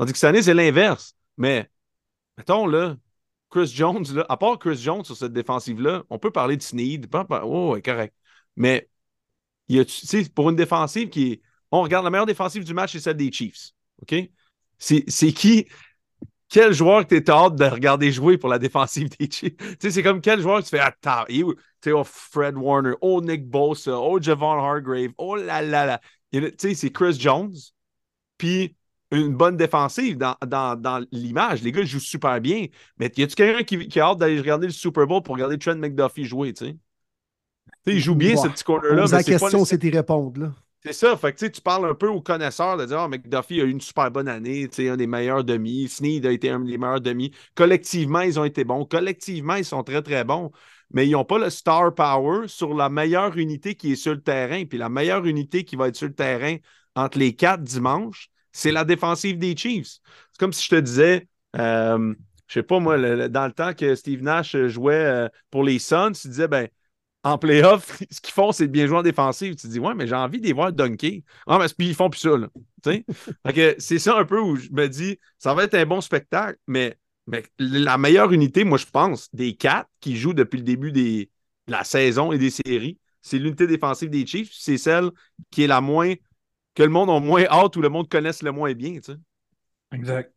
Tandis 0.00 0.12
que 0.14 0.18
cette 0.18 0.30
année, 0.30 0.42
c'est 0.42 0.54
l'inverse. 0.54 1.14
Mais, 1.36 1.68
mettons, 2.38 2.66
là, 2.66 2.96
Chris 3.50 3.66
Jones, 3.66 4.06
là, 4.14 4.24
à 4.30 4.38
part 4.38 4.58
Chris 4.58 4.78
Jones 4.78 5.04
sur 5.04 5.14
cette 5.14 5.34
défensive-là, 5.34 6.04
on 6.08 6.18
peut 6.18 6.30
parler 6.30 6.56
de 6.56 6.62
pas- 7.24 7.42
Oh, 7.44 7.76
correct. 7.84 8.14
Mais, 8.56 8.88
a, 9.78 9.84
pour 10.34 10.48
une 10.48 10.56
défensive 10.56 11.10
qui 11.10 11.32
est. 11.32 11.42
On 11.70 11.82
regarde 11.82 12.04
la 12.04 12.10
meilleure 12.10 12.24
défensive 12.24 12.64
du 12.64 12.72
match, 12.72 12.92
c'est 12.92 13.00
celle 13.00 13.18
des 13.18 13.30
Chiefs. 13.30 13.72
OK? 14.00 14.14
C'est 14.78 15.04
qui. 15.34 15.66
Quel 16.48 16.72
joueur 16.72 17.06
que 17.06 17.16
tu 17.16 17.30
hâte 17.30 17.56
de 17.56 17.66
regarder 17.66 18.10
jouer 18.10 18.38
pour 18.38 18.48
la 18.48 18.58
défensive 18.58 19.10
des 19.18 19.30
Chiefs? 19.30 19.52
C'est 19.80 20.02
comme 20.02 20.22
quel 20.22 20.40
joueur 20.40 20.60
que 20.60 20.64
tu 20.64 20.70
fais 20.70 20.80
Attends, 20.80 21.26
sais, 21.28 21.92
oh, 21.92 22.04
Fred 22.04 22.56
Warner, 22.56 22.94
oh 23.02 23.20
Nick 23.20 23.46
Bosa, 23.46 24.00
oh 24.00 24.18
Javon 24.18 24.58
Hargrave, 24.58 25.10
oh 25.18 25.36
là 25.36 25.60
là 25.60 26.00
là. 26.32 26.48
C'est 26.56 26.90
Chris 26.90 27.18
Jones. 27.20 27.52
Puis 28.38 28.74
une 29.10 29.34
bonne 29.34 29.56
défensive 29.56 30.16
dans, 30.16 30.36
dans, 30.46 30.80
dans 30.80 31.04
l'image. 31.12 31.62
Les 31.62 31.72
gars 31.72 31.84
jouent 31.84 31.98
super 31.98 32.40
bien. 32.40 32.66
Mais 32.98 33.10
y 33.16 33.22
a-tu 33.22 33.34
quelqu'un 33.34 33.64
qui, 33.64 33.88
qui 33.88 34.00
a 34.00 34.06
hâte 34.06 34.18
d'aller 34.18 34.38
regarder 34.38 34.66
le 34.66 34.72
Super 34.72 35.06
Bowl 35.06 35.22
pour 35.22 35.34
regarder 35.34 35.58
Trent 35.58 35.76
McDuffie 35.76 36.24
jouer, 36.24 36.52
tu 36.52 36.66
sais? 36.66 36.76
Il 37.86 38.00
joue 38.00 38.14
bien 38.14 38.36
ce 38.36 38.48
petit 38.48 38.64
corner-là. 38.64 39.06
La 39.10 39.22
question, 39.22 39.64
c'est 39.64 39.82
y 39.82 39.90
répondre. 39.90 40.40
Là. 40.40 40.52
C'est 40.84 40.92
ça. 40.92 41.16
Fait 41.16 41.32
que 41.32 41.46
tu 41.46 41.60
parles 41.60 41.88
un 41.90 41.94
peu 41.94 42.08
aux 42.08 42.20
connaisseurs 42.20 42.76
de 42.76 42.86
dire 42.86 43.00
Ah, 43.00 43.08
McDuffie 43.08 43.60
a 43.60 43.64
eu 43.64 43.70
une 43.70 43.80
super 43.80 44.10
bonne 44.10 44.28
année, 44.28 44.68
un 44.78 44.96
des 44.96 45.06
meilleurs 45.06 45.44
demi. 45.44 45.88
Sneed 45.88 46.26
a 46.26 46.32
été 46.32 46.50
un 46.50 46.60
des 46.60 46.78
meilleurs 46.78 47.00
demi. 47.00 47.32
Collectivement, 47.54 48.20
ils 48.20 48.38
ont 48.38 48.44
été 48.44 48.64
bons. 48.64 48.84
Collectivement, 48.84 49.54
ils 49.54 49.64
sont 49.64 49.82
très, 49.82 50.02
très 50.02 50.24
bons. 50.24 50.50
Mais 50.92 51.06
ils 51.06 51.12
n'ont 51.12 51.24
pas 51.24 51.38
le 51.38 51.50
star 51.50 51.94
power 51.94 52.48
sur 52.48 52.74
la 52.74 52.88
meilleure 52.88 53.36
unité 53.36 53.74
qui 53.74 53.92
est 53.92 53.96
sur 53.96 54.12
le 54.12 54.22
terrain. 54.22 54.64
Puis 54.64 54.78
la 54.78 54.88
meilleure 54.88 55.24
unité 55.26 55.64
qui 55.64 55.76
va 55.76 55.88
être 55.88 55.96
sur 55.96 56.08
le 56.08 56.14
terrain 56.14 56.56
entre 56.96 57.18
les 57.18 57.36
quatre 57.36 57.62
dimanches, 57.62 58.29
c'est 58.52 58.72
la 58.72 58.84
défensive 58.84 59.38
des 59.38 59.56
Chiefs. 59.56 59.98
C'est 60.32 60.38
comme 60.38 60.52
si 60.52 60.64
je 60.64 60.70
te 60.70 60.80
disais, 60.80 61.28
euh, 61.56 62.14
je 62.48 62.54
sais 62.54 62.62
pas 62.62 62.78
moi, 62.80 62.96
le- 62.96 63.28
dans 63.28 63.46
le 63.46 63.52
temps 63.52 63.74
que 63.74 63.94
Steve 63.94 64.22
Nash 64.22 64.56
jouait 64.66 64.94
euh, 64.94 65.28
pour 65.50 65.64
les 65.64 65.78
Suns, 65.78 66.12
tu 66.12 66.28
disais, 66.28 66.48
ben, 66.48 66.68
en 67.24 67.38
playoff, 67.38 68.02
ce 68.10 68.20
qu'ils 68.20 68.34
font, 68.34 68.52
c'est 68.52 68.66
de 68.66 68.72
bien 68.72 68.86
jouer 68.86 68.98
en 68.98 69.02
défensive. 69.02 69.54
Tu 69.56 69.62
te 69.62 69.72
dis, 69.72 69.78
ouais, 69.80 69.94
mais 69.94 70.06
j'ai 70.06 70.14
envie 70.14 70.40
de 70.40 70.46
les 70.46 70.52
voir 70.54 70.72
dunker. 70.72 71.22
Ah, 71.46 71.58
mais 71.58 71.66
puis 71.76 71.88
ils 71.88 71.94
font 71.94 72.10
plus 72.10 72.20
ça, 72.20 72.36
là. 72.36 72.48
C'est 73.78 73.98
ça 73.98 74.16
un 74.18 74.24
peu 74.24 74.40
où 74.40 74.56
je 74.56 74.70
me 74.70 74.88
dis, 74.88 75.18
ça 75.38 75.54
va 75.54 75.64
être 75.64 75.74
un 75.74 75.86
bon 75.86 76.00
spectacle, 76.00 76.58
mais, 76.66 76.96
mais 77.26 77.44
la 77.58 77.98
meilleure 77.98 78.32
unité, 78.32 78.64
moi, 78.64 78.78
je 78.78 78.86
pense, 78.86 79.28
des 79.34 79.54
quatre 79.56 79.88
qui 80.00 80.16
jouent 80.16 80.34
depuis 80.34 80.58
le 80.58 80.64
début 80.64 80.92
des, 80.92 81.30
de 81.66 81.72
la 81.72 81.84
saison 81.84 82.32
et 82.32 82.38
des 82.38 82.50
séries, 82.50 82.98
c'est 83.22 83.38
l'unité 83.38 83.66
défensive 83.66 84.10
des 84.10 84.26
Chiefs. 84.26 84.50
C'est 84.52 84.78
celle 84.78 85.10
qui 85.50 85.62
est 85.62 85.66
la 85.66 85.80
moins, 85.80 86.14
que 86.74 86.82
le 86.82 86.88
monde 86.90 87.10
a 87.10 87.20
moins 87.20 87.44
hâte 87.46 87.76
ou 87.76 87.80
le 87.82 87.88
monde 87.88 88.08
connaisse 88.08 88.42
le 88.42 88.52
moins 88.52 88.72
bien, 88.74 88.94
tu 88.94 89.12
sais. 89.12 89.18
Exact. 89.92 90.32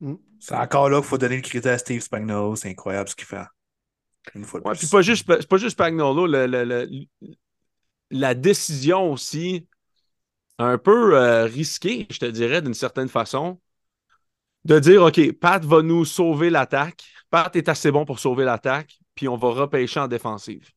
Mm. 0.00 0.16
C'est 0.40 0.56
encore 0.56 0.90
là 0.90 0.98
qu'il 1.00 1.08
faut 1.08 1.18
donner 1.18 1.36
le 1.36 1.42
crédit 1.42 1.68
à 1.68 1.78
Steve 1.78 2.00
Spagnuolo. 2.02 2.56
C'est 2.56 2.70
incroyable 2.70 3.08
ce 3.08 3.16
qu'il 3.16 3.26
fait. 3.26 3.44
Une 4.34 4.44
fois 4.44 4.60
de 4.60 4.64
Ouais, 4.64 4.74
plus. 4.76 4.88
pas 4.90 5.02
juste, 5.02 5.24
c'est 5.40 5.48
pas 5.48 5.56
juste 5.56 5.72
Spagnolo, 5.72 6.26
le- 6.26 6.46
le- 6.46 6.64
le- 6.64 6.88
la 8.10 8.34
décision 8.34 9.12
aussi, 9.12 9.66
un 10.58 10.78
peu 10.78 11.16
euh, 11.18 11.44
risquée, 11.46 12.06
je 12.10 12.18
te 12.20 12.26
dirais, 12.26 12.62
d'une 12.62 12.74
certaine 12.74 13.08
façon, 13.08 13.60
de 14.64 14.78
dire 14.78 15.02
OK, 15.02 15.32
Pat 15.32 15.64
va 15.64 15.82
nous 15.82 16.04
sauver 16.04 16.50
l'attaque. 16.50 17.04
Pat 17.30 17.54
est 17.56 17.68
assez 17.68 17.90
bon 17.90 18.04
pour 18.04 18.18
sauver 18.18 18.44
l'attaque, 18.44 18.98
puis 19.14 19.28
on 19.28 19.36
va 19.36 19.48
repêcher 19.50 20.00
en 20.00 20.08
défensive. 20.08 20.70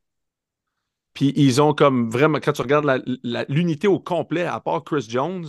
Puis 1.13 1.33
ils 1.35 1.61
ont 1.61 1.73
comme 1.73 2.09
vraiment, 2.09 2.39
quand 2.39 2.53
tu 2.53 2.61
regardes 2.61 3.03
l'unité 3.49 3.87
au 3.87 3.99
complet, 3.99 4.43
à 4.43 4.59
part 4.59 4.83
Chris 4.83 5.05
Jones, 5.07 5.45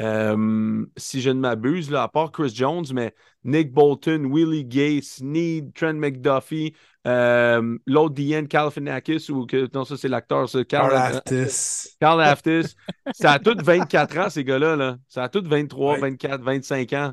euh, 0.00 0.86
si 0.96 1.20
je 1.20 1.28
ne 1.28 1.40
m'abuse, 1.40 1.92
à 1.94 2.08
part 2.08 2.32
Chris 2.32 2.52
Jones, 2.54 2.86
mais 2.94 3.14
Nick 3.44 3.72
Bolton, 3.72 4.24
Willie 4.32 4.64
Gay, 4.64 5.00
Sneed, 5.02 5.74
Trent 5.74 5.92
McDuffie, 5.94 6.74
euh, 7.06 7.76
l'autre 7.86 8.14
DN, 8.14 8.46
Galifianakis, 8.46 9.30
ou 9.30 9.44
que, 9.44 9.68
non, 9.74 9.84
ça 9.84 9.98
c'est 9.98 10.08
l'acteur, 10.08 10.48
ça, 10.48 10.64
Carl 10.64 10.90
Carl, 10.90 11.16
Aftis. 11.16 11.96
Carl 12.00 12.20
Aftis. 12.22 12.74
Ça 13.12 13.32
a 13.32 13.38
tous 13.38 13.56
24 13.62 14.16
ans, 14.18 14.30
ces 14.30 14.44
gars-là. 14.44 14.74
Là. 14.76 14.96
Ça 15.08 15.24
a 15.24 15.28
tous 15.28 15.42
23, 15.46 15.94
Ouais. 15.94 16.00
24, 16.00 16.40
25 16.42 16.92
ans. 16.94 17.12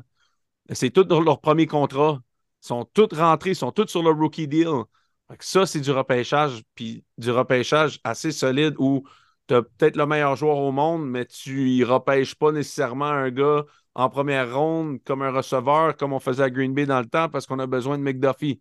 C'est 0.72 0.90
tous 0.90 1.04
dans 1.04 1.20
leur 1.20 1.40
premier 1.40 1.66
contrat. 1.66 2.20
Ils 2.62 2.66
sont 2.68 2.84
tous 2.92 3.08
rentrés, 3.14 3.50
ils 3.50 3.56
sont 3.56 3.72
tous 3.72 3.88
sur 3.88 4.02
le 4.02 4.10
rookie 4.10 4.48
deal. 4.48 4.68
Ça, 5.40 5.66
c'est 5.66 5.80
du 5.80 5.90
repêchage, 5.90 6.62
puis 6.74 7.04
du 7.18 7.30
repêchage 7.30 8.00
assez 8.02 8.32
solide 8.32 8.74
où 8.78 9.06
tu 9.46 9.54
as 9.54 9.62
peut-être 9.62 9.96
le 9.96 10.06
meilleur 10.06 10.36
joueur 10.36 10.56
au 10.58 10.72
monde, 10.72 11.06
mais 11.08 11.26
tu 11.26 11.70
y 11.70 11.84
repêches 11.84 12.34
pas 12.34 12.50
nécessairement 12.50 13.06
un 13.06 13.30
gars 13.30 13.64
en 13.94 14.08
première 14.08 14.54
ronde 14.54 15.00
comme 15.04 15.22
un 15.22 15.30
receveur, 15.30 15.96
comme 15.96 16.12
on 16.12 16.20
faisait 16.20 16.44
à 16.44 16.50
Green 16.50 16.72
Bay 16.72 16.86
dans 16.86 17.00
le 17.00 17.06
temps, 17.06 17.28
parce 17.28 17.46
qu'on 17.46 17.58
a 17.58 17.66
besoin 17.66 17.98
de 17.98 18.02
McDuffie. 18.02 18.60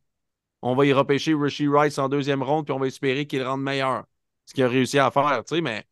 On 0.62 0.76
va 0.76 0.86
y 0.86 0.94
repêcher 0.94 1.34
Rishi 1.36 1.68
Rice 1.70 1.98
en 2.00 2.10
deuxième 2.10 2.44
ronde, 2.44 2.66
puis 2.66 2.74
on 2.74 2.80
va 2.80 2.88
espérer 2.88 3.28
qu'il 3.28 3.44
rende 3.44 3.62
meilleur. 3.62 4.06
Ce 4.46 4.54
qu'il 4.54 4.64
a 4.64 4.68
réussi 4.68 5.00
à 5.00 5.12
faire, 5.12 5.44
tu 5.46 5.56
sais, 5.56 5.62
mais. 5.62 5.86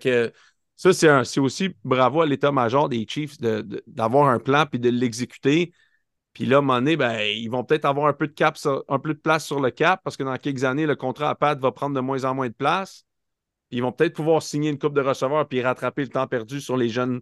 Que 0.00 0.32
ça, 0.76 1.24
c'est 1.24 1.40
aussi 1.40 1.74
bravo 1.84 2.22
à 2.22 2.26
l'état-major 2.26 2.88
des 2.88 3.04
Chiefs 3.08 3.38
d'avoir 3.40 4.28
un 4.28 4.38
plan 4.38 4.66
puis 4.66 4.78
de 4.78 4.88
l'exécuter. 4.88 5.72
Puis 6.32 6.46
là, 6.46 6.56
à 6.56 6.58
un 6.60 6.62
moment 6.62 6.80
ben, 6.80 7.20
ils 7.20 7.48
vont 7.48 7.64
peut-être 7.64 7.84
avoir 7.84 8.06
un 8.06 8.12
peu 8.12 8.26
de 8.28 8.32
place 9.20 9.44
sur 9.44 9.60
le 9.60 9.70
cap 9.70 10.00
parce 10.04 10.16
que 10.16 10.22
dans 10.22 10.36
quelques 10.36 10.64
années, 10.64 10.86
le 10.86 10.96
contrat 10.96 11.30
à 11.30 11.34
Pat 11.34 11.58
va 11.58 11.72
prendre 11.72 11.94
de 11.94 12.00
moins 12.00 12.24
en 12.24 12.34
moins 12.34 12.48
de 12.48 12.54
place. 12.54 13.04
Ils 13.70 13.82
vont 13.82 13.92
peut-être 13.92 14.14
pouvoir 14.14 14.42
signer 14.42 14.70
une 14.70 14.78
coupe 14.78 14.94
de 14.94 15.00
receveurs 15.00 15.48
puis 15.48 15.62
rattraper 15.62 16.02
le 16.02 16.08
temps 16.08 16.26
perdu 16.26 16.60
sur 16.60 16.76
les 16.76 16.88
jeunes 16.88 17.20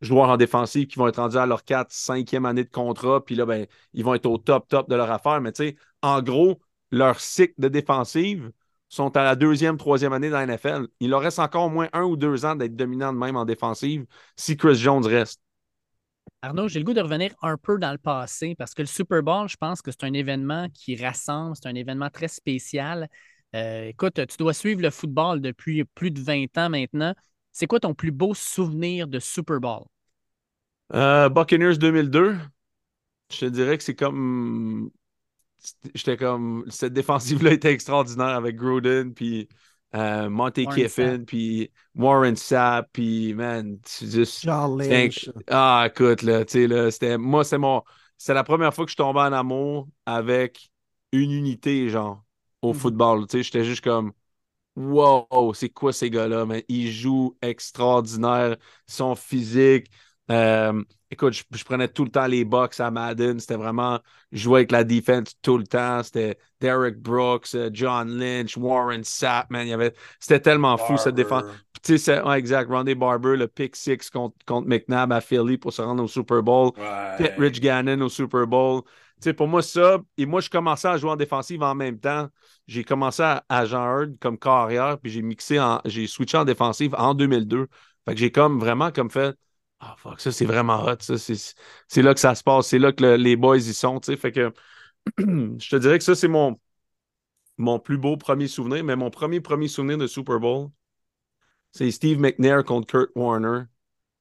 joueurs 0.00 0.30
en 0.30 0.36
défensive 0.36 0.86
qui 0.86 0.98
vont 0.98 1.08
être 1.08 1.16
rendus 1.16 1.38
à 1.38 1.46
leur 1.46 1.64
4, 1.64 1.90
5e 1.90 2.46
année 2.46 2.64
de 2.64 2.70
contrat. 2.70 3.24
Puis 3.24 3.34
là, 3.34 3.46
ben, 3.46 3.66
ils 3.94 4.04
vont 4.04 4.14
être 4.14 4.26
au 4.26 4.38
top, 4.38 4.68
top 4.68 4.88
de 4.88 4.94
leur 4.96 5.10
affaire. 5.10 5.40
Mais 5.40 5.52
tu 5.52 5.64
sais, 5.64 5.76
en 6.02 6.22
gros, 6.22 6.60
leur 6.90 7.20
cycle 7.20 7.54
de 7.58 7.68
défensive 7.68 8.50
sont 8.88 9.16
à 9.16 9.24
la 9.24 9.36
deuxième, 9.36 9.76
troisième 9.76 10.12
année 10.12 10.30
dans 10.30 10.38
la 10.38 10.46
NFL. 10.46 10.88
Il 11.00 11.10
leur 11.10 11.20
reste 11.20 11.38
encore 11.38 11.66
au 11.66 11.70
moins 11.70 11.88
un 11.92 12.04
ou 12.04 12.16
deux 12.16 12.44
ans 12.44 12.56
d'être 12.56 12.76
dominant 12.76 13.12
même 13.12 13.36
en 13.36 13.44
défensive 13.44 14.06
si 14.36 14.56
Chris 14.56 14.76
Jones 14.76 15.04
reste. 15.06 15.40
Arnaud, 16.42 16.68
j'ai 16.68 16.78
le 16.78 16.84
goût 16.84 16.94
de 16.94 17.00
revenir 17.00 17.34
un 17.42 17.56
peu 17.56 17.78
dans 17.78 17.90
le 17.90 17.98
passé 17.98 18.54
parce 18.56 18.72
que 18.72 18.82
le 18.82 18.86
Super 18.86 19.22
Bowl, 19.22 19.48
je 19.48 19.56
pense 19.56 19.82
que 19.82 19.90
c'est 19.90 20.04
un 20.04 20.12
événement 20.12 20.68
qui 20.72 20.94
rassemble, 20.96 21.56
c'est 21.56 21.68
un 21.68 21.74
événement 21.74 22.10
très 22.10 22.28
spécial. 22.28 23.08
Euh, 23.56 23.86
écoute, 23.86 24.14
tu 24.14 24.36
dois 24.36 24.54
suivre 24.54 24.80
le 24.80 24.90
football 24.90 25.40
depuis 25.40 25.84
plus 25.84 26.10
de 26.12 26.20
20 26.20 26.56
ans 26.58 26.70
maintenant. 26.70 27.14
C'est 27.50 27.66
quoi 27.66 27.80
ton 27.80 27.94
plus 27.94 28.12
beau 28.12 28.34
souvenir 28.34 29.08
de 29.08 29.18
Super 29.18 29.58
Bowl? 29.58 29.84
Euh, 30.94 31.28
Buccaneers 31.28 31.76
2002, 31.76 32.36
je 33.30 33.38
te 33.40 33.44
dirais 33.46 33.76
que 33.76 33.84
c'est 33.84 33.96
comme. 33.96 34.90
J'étais 35.94 36.16
comme. 36.16 36.64
Cette 36.70 36.92
défensive-là 36.92 37.52
était 37.52 37.72
extraordinaire 37.72 38.28
avec 38.28 38.56
Gruden, 38.56 39.12
puis 39.12 39.48
euh, 39.94 40.28
Monte 40.28 40.66
Kiffin, 40.68 41.24
puis 41.24 41.70
Warren 41.94 42.36
Sapp, 42.36 42.88
puis 42.92 43.34
man, 43.34 43.78
c'est 43.86 44.10
juste. 44.10 44.50
Lynch. 44.88 45.28
Ah, 45.48 45.86
écoute, 45.90 46.22
là, 46.22 46.44
tu 46.44 46.52
sais, 46.52 46.66
là, 46.66 46.90
c'était. 46.90 47.18
Moi, 47.18 47.44
c'est 47.44 47.58
mon. 47.58 47.82
C'est 48.16 48.34
la 48.34 48.44
première 48.44 48.74
fois 48.74 48.84
que 48.84 48.90
je 48.90 48.96
tombais 48.96 49.20
en 49.20 49.32
amour 49.32 49.88
avec 50.06 50.70
une 51.12 51.30
unité, 51.32 51.88
genre, 51.88 52.24
au 52.62 52.72
Mhm. 52.72 52.72
football. 52.72 53.26
Tu 53.26 53.38
sais, 53.38 53.42
j'étais 53.44 53.64
juste 53.64 53.82
comme. 53.84 54.12
Wow, 54.76 55.54
c'est 55.54 55.70
quoi 55.70 55.92
ces 55.92 56.08
gars-là? 56.10 56.46
man? 56.46 56.62
Ils 56.68 56.92
jouent 56.92 57.36
extraordinaire, 57.42 58.56
ils 58.88 58.92
sont 58.94 59.16
physiques. 59.16 59.90
Euh, 60.30 60.82
écoute, 61.10 61.32
je, 61.32 61.42
je 61.56 61.64
prenais 61.64 61.88
tout 61.88 62.04
le 62.04 62.10
temps 62.10 62.26
les 62.26 62.44
box 62.44 62.80
à 62.80 62.90
Madden. 62.90 63.40
C'était 63.40 63.56
vraiment 63.56 64.00
jouer 64.32 64.60
avec 64.60 64.72
la 64.72 64.84
defense 64.84 65.34
tout 65.42 65.56
le 65.58 65.66
temps. 65.66 66.02
C'était 66.02 66.38
Derek 66.60 66.98
Brooks, 67.00 67.54
euh, 67.54 67.70
John 67.72 68.18
Lynch, 68.18 68.56
Warren 68.56 69.04
Sapp, 69.04 69.50
man. 69.50 69.66
Il 69.66 69.70
y 69.70 69.72
avait... 69.72 69.94
C'était 70.20 70.40
tellement 70.40 70.76
fou 70.76 70.96
cette 70.98 71.14
défense. 71.14 71.44
Tu 71.82 71.92
sais, 71.92 71.98
c'est- 71.98 72.22
ouais, 72.22 72.38
exact. 72.38 72.68
Randy 72.70 72.94
Barber, 72.94 73.36
le 73.36 73.48
pick 73.48 73.74
six 73.76 74.10
contre, 74.10 74.36
contre 74.46 74.68
McNabb 74.68 75.12
à 75.12 75.20
Philly 75.20 75.56
pour 75.58 75.72
se 75.72 75.80
rendre 75.82 76.02
au 76.04 76.08
Super 76.08 76.42
Bowl. 76.42 76.72
Peut-être 77.16 77.34
Rich 77.38 77.60
Gannon 77.60 78.00
au 78.02 78.08
Super 78.08 78.46
Bowl. 78.46 78.82
Tu 79.20 79.24
sais, 79.30 79.34
pour 79.34 79.48
moi, 79.48 79.62
ça, 79.62 79.98
et 80.16 80.26
moi, 80.26 80.40
je 80.40 80.48
commençais 80.50 80.88
à 80.88 80.96
jouer 80.96 81.10
en 81.10 81.16
défensive 81.16 81.62
en 81.62 81.74
même 81.74 81.98
temps. 81.98 82.28
J'ai 82.66 82.84
commencé 82.84 83.22
à, 83.22 83.44
à 83.48 83.64
Jean 83.64 83.84
Hurd 83.98 84.18
comme 84.20 84.38
carrière, 84.38 84.98
puis 85.00 85.10
j'ai 85.10 85.22
mixé 85.22 85.58
en, 85.58 85.80
j'ai 85.84 86.06
switché 86.06 86.36
en 86.36 86.44
défensive 86.44 86.94
en 86.96 87.14
2002. 87.14 87.66
Fait 88.06 88.14
que 88.14 88.20
j'ai 88.20 88.30
comme 88.30 88.58
vraiment 88.60 88.92
comme 88.92 89.10
fait, 89.10 89.34
ah 89.80 89.94
fuck, 89.96 90.20
ça 90.20 90.32
c'est 90.32 90.44
vraiment 90.46 90.84
hot, 90.84 90.96
ça, 91.00 91.18
c'est, 91.18 91.34
c'est 91.88 92.02
là 92.02 92.14
que 92.14 92.20
ça 92.20 92.34
se 92.34 92.42
passe, 92.42 92.68
c'est 92.68 92.78
là 92.78 92.92
que 92.92 93.02
le- 93.04 93.16
les 93.16 93.36
boys 93.36 93.58
y 93.58 93.74
sont, 93.74 94.00
tu 94.00 94.06
sais. 94.12 94.16
Fait 94.16 94.32
que 94.32 94.52
je 95.18 95.70
te 95.70 95.76
dirais 95.76 95.98
que 95.98 96.04
ça, 96.04 96.14
c'est 96.14 96.28
mon, 96.28 96.58
mon 97.58 97.78
plus 97.78 97.98
beau 97.98 98.16
premier 98.16 98.48
souvenir, 98.48 98.84
mais 98.84 98.96
mon 98.96 99.10
premier 99.10 99.40
premier 99.40 99.68
souvenir 99.68 99.98
de 99.98 100.06
Super 100.06 100.40
Bowl, 100.40 100.70
c'est 101.72 101.90
Steve 101.90 102.18
McNair 102.20 102.64
contre 102.64 102.86
Kurt 102.86 103.10
Warner. 103.14 103.64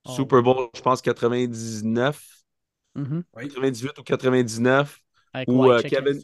Oh. 0.05 0.13
Super 0.13 0.41
Bowl, 0.43 0.69
je 0.75 0.81
pense, 0.81 1.01
99. 1.01 2.23
Mhm. 2.95 3.23
98 3.39 3.97
ou 3.99 4.03
99. 4.03 5.01
Avec 5.33 5.47
Ou, 5.47 5.71
euh, 5.71 5.83
Kevin-. 5.83 6.23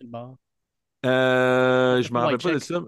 Euh, 1.05 2.01
je 2.01 2.13
me 2.13 2.19
Ouais, 2.19 2.23
rappelle 2.25 2.39
pas 2.39 2.51
de 2.51 2.59
ça. 2.59 2.81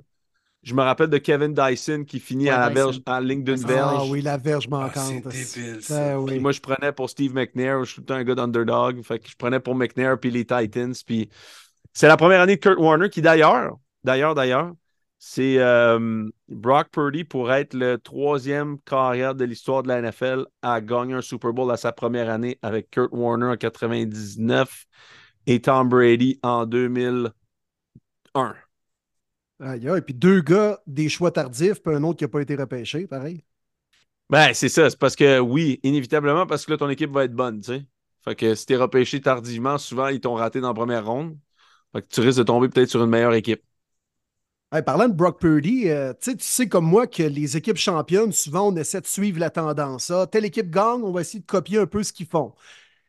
Je 0.66 0.74
me 0.74 0.82
rappelle 0.82 1.10
de 1.12 1.20
Kevin 1.20 1.54
Dyson 1.54 2.04
qui 2.08 2.20
finit 2.20 2.46
Ouais, 2.46 2.50
à 2.50 2.58
la 2.62 2.70
verge, 2.70 3.00
à 3.06 3.22
la 3.22 3.28
ligne 3.28 3.44
d'une 3.44 3.64
Ah, 3.64 3.68
verge. 3.68 3.96
Ah 4.00 4.06
oui, 4.10 4.22
la 4.22 4.38
verge 4.38 4.68
Ah, 4.72 4.76
manquante. 4.76 5.32
c'est 5.32 5.62
débile, 5.62 5.80
Ben 5.90 6.18
oui. 6.18 6.40
Moi, 6.40 6.52
je 6.52 6.60
prenais 6.60 6.92
pour 6.92 7.08
Steve 7.10 7.36
McNair. 7.36 7.84
Je 7.86 7.92
suis 7.92 7.96
tout 7.98 8.02
le 8.02 8.06
temps 8.08 8.16
un 8.16 8.24
gars 8.24 8.34
d'underdog. 8.36 9.02
Fait 9.04 9.20
que 9.20 9.30
je 9.30 9.36
prenais 9.36 9.60
pour 9.60 9.76
McNair 9.76 10.20
puis 10.20 10.32
les 10.32 10.44
Titans. 10.44 10.94
Puis 11.06 11.30
c'est 11.94 12.08
la 12.08 12.18
première 12.18 12.42
année 12.42 12.56
de 12.56 12.62
Kurt 12.62 12.80
Warner 12.80 13.10
qui, 13.10 13.22
d'ailleurs, 13.22 13.78
d'ailleurs, 14.04 14.34
d'ailleurs, 14.34 14.74
c'est 15.20 15.60
euh, 15.60 16.28
Brock 16.50 16.90
Purdy 16.92 17.24
pour 17.24 17.52
être 17.54 17.74
le 17.76 17.98
troisième 18.00 18.80
carrière 18.82 19.36
de 19.36 19.46
l'histoire 19.46 19.84
de 19.84 19.88
la 19.88 20.02
NFL 20.02 20.46
à 20.64 20.82
gagner 20.82 21.14
un 21.14 21.22
Super 21.22 21.54
Bowl 21.54 21.72
à 21.72 21.78
sa 21.78 21.92
première 21.92 22.30
année 22.30 22.58
avec 22.64 22.90
Kurt 22.90 23.12
Warner 23.12 23.46
en 23.48 23.56
99 23.56 24.86
et 25.48 25.62
Tom 25.62 25.90
Brady 25.90 26.40
en 26.44 26.66
2001. 26.66 28.56
Aïe. 29.60 30.02
Puis 30.06 30.14
deux 30.14 30.42
gars, 30.42 30.82
des 30.88 31.10
choix 31.10 31.32
tardifs, 31.32 31.82
puis 31.82 31.96
un 31.96 32.04
autre 32.04 32.18
qui 32.20 32.24
n'a 32.24 32.30
pas 32.30 32.42
été 32.42 32.56
repêché, 32.56 33.08
pareil. 33.08 33.44
Ben, 34.30 34.54
c'est 34.54 34.70
ça. 34.70 34.90
C'est 34.90 34.98
parce 35.00 35.16
que, 35.16 35.40
oui, 35.40 35.80
inévitablement, 35.84 36.46
parce 36.48 36.66
que 36.66 36.72
là, 36.72 36.78
ton 36.78 36.90
équipe 36.90 37.12
va 37.12 37.26
être 37.26 37.34
bonne, 37.34 37.62
tu 37.62 37.68
sais. 37.74 37.86
Fait 38.24 38.36
que 38.36 38.56
si 38.56 38.66
t'es 38.66 38.76
repêché 38.76 39.22
tardivement, 39.22 39.78
souvent, 39.78 40.08
ils 40.08 40.20
t'ont 40.20 40.34
raté 40.34 40.60
dans 40.60 40.70
la 40.70 40.74
première 40.74 41.06
ronde. 41.06 41.38
Fait 41.94 42.02
que 42.02 42.08
tu 42.08 42.22
risques 42.22 42.40
de 42.40 42.44
tomber 42.44 42.70
peut-être 42.70 42.90
sur 42.90 43.04
une 43.04 43.10
meilleure 43.10 43.36
équipe. 43.36 43.62
Hey, 44.72 44.82
parlant 44.82 45.08
de 45.08 45.14
Brock 45.14 45.40
Purdy, 45.40 45.90
euh, 45.90 46.12
tu 46.14 46.32
sais, 46.32 46.38
tu 46.38 46.44
sais 46.44 46.68
comme 46.68 46.86
moi 46.86 47.06
que 47.08 47.24
les 47.24 47.56
équipes 47.56 47.78
championnes, 47.78 48.32
souvent, 48.32 48.68
on 48.74 48.76
essaie 48.76 49.00
de 49.00 49.06
suivre 49.06 49.40
la 49.40 49.52
tendance. 49.52 50.10
Ah, 50.10 50.28
telle 50.28 50.44
équipe 50.44 50.72
gagne, 50.72 51.04
on 51.04 51.12
va 51.12 51.22
essayer 51.22 51.40
de 51.40 51.46
copier 51.46 51.78
un 51.78 51.86
peu 51.86 52.02
ce 52.04 52.12
qu'ils 52.12 52.26
font. 52.26 52.54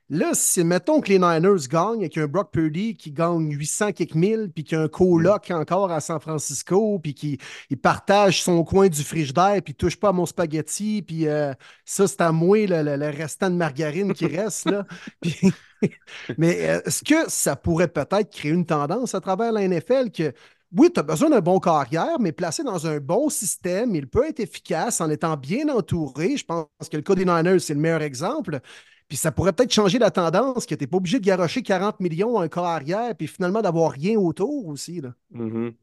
Là, 0.08 0.34
si 0.34 0.62
mettons 0.62 1.00
que 1.00 1.08
les 1.08 1.18
Niners 1.18 1.66
gagnent 1.68 2.02
et 2.02 2.08
qu'il 2.08 2.20
y 2.20 2.22
a 2.22 2.26
un 2.26 2.28
Brock 2.28 2.52
Purdy 2.52 2.94
qui 2.96 3.10
gagne 3.10 3.50
800 3.52 3.90
quelques 3.92 4.14
mille, 4.14 4.50
puis 4.54 4.62
qu'il 4.62 4.78
y 4.78 4.80
a 4.80 4.84
un 4.84 4.88
coloc 4.88 5.50
encore 5.50 5.90
à 5.90 6.00
San 6.00 6.20
Francisco, 6.20 7.00
puis 7.00 7.12
qu'il 7.12 7.38
il 7.70 7.76
partage 7.76 8.40
son 8.42 8.62
coin 8.62 8.88
du 8.88 9.02
frigidaire, 9.02 9.60
puis 9.64 9.72
il 9.72 9.74
touche 9.76 9.96
pas 9.96 10.10
à 10.10 10.12
mon 10.12 10.24
spaghetti, 10.24 11.02
puis 11.02 11.26
euh, 11.26 11.52
ça, 11.84 12.06
c'est 12.06 12.20
à 12.20 12.30
moi 12.30 12.66
le, 12.66 12.82
le- 12.84 12.96
le 12.96 13.06
restant 13.10 13.50
de 13.50 13.56
margarine 13.56 14.12
qui 14.14 14.26
reste, 14.36 14.66
là. 14.70 14.86
Puis- 15.20 15.52
Mais 16.38 16.68
euh, 16.70 16.80
est-ce 16.86 17.04
que 17.04 17.30
ça 17.30 17.56
pourrait 17.56 17.88
peut-être 17.88 18.30
créer 18.30 18.52
une 18.52 18.66
tendance 18.66 19.14
à 19.14 19.20
travers 19.20 19.52
la 19.52 19.62
NFL 19.62 20.10
que, 20.10 20.32
oui, 20.76 20.90
tu 20.92 21.00
as 21.00 21.02
besoin 21.02 21.30
d'un 21.30 21.40
bon 21.40 21.58
carrière, 21.60 22.18
mais 22.20 22.32
placé 22.32 22.62
dans 22.64 22.86
un 22.86 22.98
bon 22.98 23.28
système, 23.28 23.94
il 23.94 24.08
peut 24.08 24.26
être 24.26 24.40
efficace 24.40 25.00
en 25.00 25.10
étant 25.10 25.36
bien 25.36 25.68
entouré. 25.68 26.36
Je 26.36 26.44
pense 26.44 26.66
que 26.90 26.96
le 26.96 27.02
cas 27.02 27.14
des 27.14 27.24
Niners, 27.24 27.60
c'est 27.60 27.74
le 27.74 27.80
meilleur 27.80 28.02
exemple. 28.02 28.60
Puis 29.08 29.16
ça 29.16 29.30
pourrait 29.30 29.52
peut-être 29.52 29.72
changer 29.72 29.98
la 29.98 30.10
tendance, 30.10 30.66
que 30.66 30.74
tu 30.74 30.82
n'es 30.82 30.86
pas 30.88 30.96
obligé 30.96 31.20
de 31.20 31.24
garocher 31.24 31.62
40 31.62 32.00
millions 32.00 32.38
à 32.38 32.44
un 32.44 32.48
carrière, 32.48 33.14
puis 33.16 33.28
finalement 33.28 33.62
d'avoir 33.62 33.92
rien 33.92 34.18
autour 34.18 34.66
aussi. 34.66 35.00
Là. 35.00 35.12
Mhm. 35.30 35.74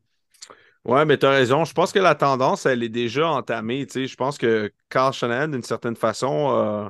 Ouais, 0.85 1.05
mais 1.05 1.17
tu 1.17 1.25
as 1.25 1.29
raison. 1.29 1.63
Je 1.63 1.73
pense 1.73 1.93
que 1.93 1.99
la 1.99 2.15
tendance, 2.15 2.65
elle 2.65 2.83
est 2.83 2.89
déjà 2.89 3.29
entamée. 3.29 3.85
tu 3.85 3.93
sais. 3.93 4.07
Je 4.07 4.15
pense 4.17 4.37
que 4.37 4.71
Carl 4.89 5.13
Shanahan, 5.13 5.47
d'une 5.47 5.63
certaine 5.63 5.95
façon, 5.95 6.49
euh, 6.51 6.89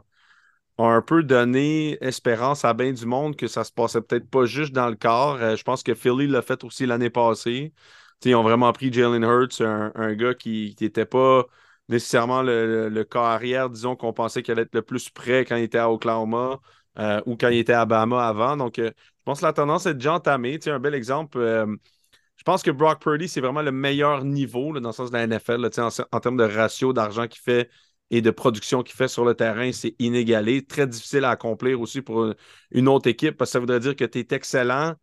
a 0.79 0.83
un 0.83 1.01
peu 1.03 1.23
donné 1.23 1.97
espérance 2.01 2.65
à 2.65 2.73
bien 2.73 2.91
du 2.93 3.05
monde 3.05 3.35
que 3.35 3.47
ça 3.47 3.63
se 3.63 3.71
passait 3.71 4.01
peut-être 4.01 4.27
pas 4.29 4.45
juste 4.45 4.73
dans 4.73 4.89
le 4.89 4.95
corps. 4.95 5.35
Euh, 5.35 5.55
je 5.55 5.63
pense 5.63 5.83
que 5.83 5.93
Philly 5.93 6.27
l'a 6.27 6.41
fait 6.41 6.63
aussi 6.63 6.87
l'année 6.87 7.11
passée. 7.11 7.73
Tu 8.21 8.29
sais, 8.29 8.29
ils 8.31 8.35
ont 8.35 8.43
vraiment 8.43 8.71
pris 8.73 8.91
Jalen 8.91 9.23
Hurts, 9.23 9.61
un 9.61 10.13
gars 10.15 10.33
qui 10.33 10.75
n'était 10.81 11.05
pas 11.05 11.45
nécessairement 11.93 12.41
le, 12.41 12.89
le, 12.89 13.03
cas 13.03 13.21
arrière, 13.21 13.69
disons, 13.69 13.95
qu'on 13.95 14.13
pensait 14.13 14.41
qu'il 14.43 14.53
allait 14.53 14.63
être 14.63 14.75
le 14.75 14.81
plus 14.81 15.09
prêt 15.09 15.45
quand 15.45 15.55
il 15.55 15.63
était 15.63 15.77
à 15.77 15.91
Oklahoma 15.91 16.59
euh, 16.99 17.21
ou 17.25 17.37
quand 17.37 17.49
il 17.49 17.59
était 17.59 17.73
à 17.73 17.85
Bama 17.85 18.27
avant. 18.27 18.57
Donc, 18.57 18.79
euh, 18.79 18.91
je 18.97 19.23
pense 19.25 19.39
que 19.41 19.45
la 19.45 19.53
tendance 19.53 19.85
est 19.85 19.93
déjà 19.93 20.13
entamée. 20.13 20.59
Tu 20.59 20.65
sais, 20.65 20.71
un 20.71 20.79
bel 20.79 20.95
exemple. 20.95 21.37
euh, 21.37 21.65
je 22.37 22.43
pense 22.43 22.63
que 22.63 22.71
Brock 22.71 23.01
Purdy, 23.01 23.29
c'est 23.29 23.41
vraiment 23.41 23.61
le 23.61 23.71
meilleur 23.71 24.25
niveau 24.25 24.77
dans 24.79 24.89
le 24.89 24.93
sens 24.93 25.11
de 25.11 25.17
la 25.17 25.23
NFL, 25.23 25.69
en, 26.11 26.19
termes 26.19 26.37
de 26.37 26.43
ratio 26.43 26.93
d'argent 26.93 27.27
qu'il 27.27 27.41
fait 27.41 27.69
et 28.09 28.21
de 28.21 28.31
production 28.31 28.83
qu'il 28.83 28.95
fait 28.95 29.07
sur 29.07 29.25
le 29.25 29.35
terrain, 29.35 29.71
c'est 29.71 29.95
inégalé. 29.99 30.65
Très 30.65 30.87
difficile 30.87 31.25
à 31.25 31.31
accomplir 31.31 31.79
aussi 31.79 32.01
pour 32.01 32.25
une, 32.25 32.35
une 32.71 32.87
autre 32.87 33.07
équipe 33.07 33.37
parce 33.37 33.51
que 33.51 33.53
ça 33.53 33.59
voudrait 33.59 33.79
dire 33.79 33.95
que 33.95 34.05
tu 34.05 34.19
es 34.19 34.27
excellent, 34.31 34.95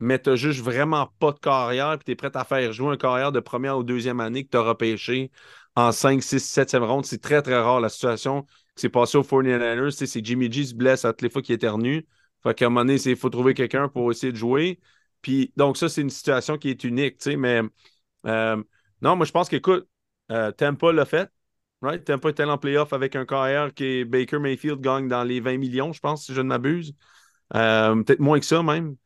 mais 0.00 0.18
tu 0.20 0.30
n'as 0.30 0.36
juste 0.36 0.60
vraiment 0.60 1.08
pas 1.18 1.32
de 1.32 1.38
carrière 1.38 1.94
et 1.94 1.98
tu 1.98 2.12
es 2.12 2.16
prêt 2.16 2.30
à 2.34 2.44
faire 2.44 2.72
jouer 2.72 2.92
un 2.92 2.96
carrière 2.96 3.32
de 3.32 3.40
première 3.40 3.78
ou 3.78 3.82
deuxième 3.82 4.20
année 4.20 4.44
que 4.44 4.50
tu 4.50 4.56
as 4.56 4.62
repêché 4.62 5.30
en 5.78 5.92
5, 5.92 6.22
6, 6.22 6.44
7e 6.44 6.82
ronde. 6.84 7.06
C'est 7.06 7.20
très, 7.20 7.42
très 7.42 7.58
rare 7.58 7.80
la 7.80 7.88
situation 7.88 8.42
qui 8.74 8.82
s'est 8.82 8.88
passée 8.88 9.16
aux 9.18 9.22
49ers. 9.22 9.90
Tu 9.92 9.98
sais, 9.98 10.06
C'est 10.06 10.24
Jimmy 10.24 10.50
G 10.50 10.64
se 10.66 10.74
blesse 10.74 11.04
à 11.04 11.12
toutes 11.12 11.22
les 11.22 11.30
fois 11.30 11.42
qu'il 11.42 11.54
éternue. 11.54 12.06
Fait 12.42 12.54
qu'à 12.54 12.66
un 12.66 12.68
moment 12.70 12.84
donné, 12.84 12.96
il 13.04 13.16
faut 13.16 13.30
trouver 13.30 13.54
quelqu'un 13.54 13.88
pour 13.88 14.10
essayer 14.10 14.32
de 14.32 14.36
jouer. 14.36 14.80
Puis, 15.22 15.52
donc, 15.56 15.76
ça, 15.76 15.88
c'est 15.88 16.00
une 16.02 16.10
situation 16.10 16.58
qui 16.58 16.70
est 16.70 16.84
unique, 16.84 17.24
mais 17.26 17.62
euh, 18.26 18.62
non, 19.02 19.16
moi, 19.16 19.26
je 19.26 19.32
pense 19.32 19.48
qu'écoute, 19.48 19.88
euh, 20.30 20.52
Tampa 20.52 20.92
l'a 20.92 21.04
fait, 21.04 21.30
right? 21.82 22.04
Tampa 22.04 22.28
est 22.30 22.40
allé 22.40 22.50
en 22.50 22.58
playoff 22.58 22.92
avec 22.92 23.16
un 23.16 23.26
carrière 23.26 23.74
qui 23.74 23.84
est 23.84 24.04
Baker 24.04 24.38
Mayfield 24.38 24.80
gagne 24.80 25.08
dans 25.08 25.24
les 25.24 25.40
20 25.40 25.58
millions, 25.58 25.92
je 25.92 26.00
pense, 26.00 26.26
si 26.26 26.34
je 26.34 26.40
ne 26.40 26.48
m'abuse. 26.48 26.94
Euh, 27.54 28.02
Peut-être 28.02 28.20
moins 28.20 28.40
que 28.40 28.46
ça, 28.46 28.62
même. 28.62 28.96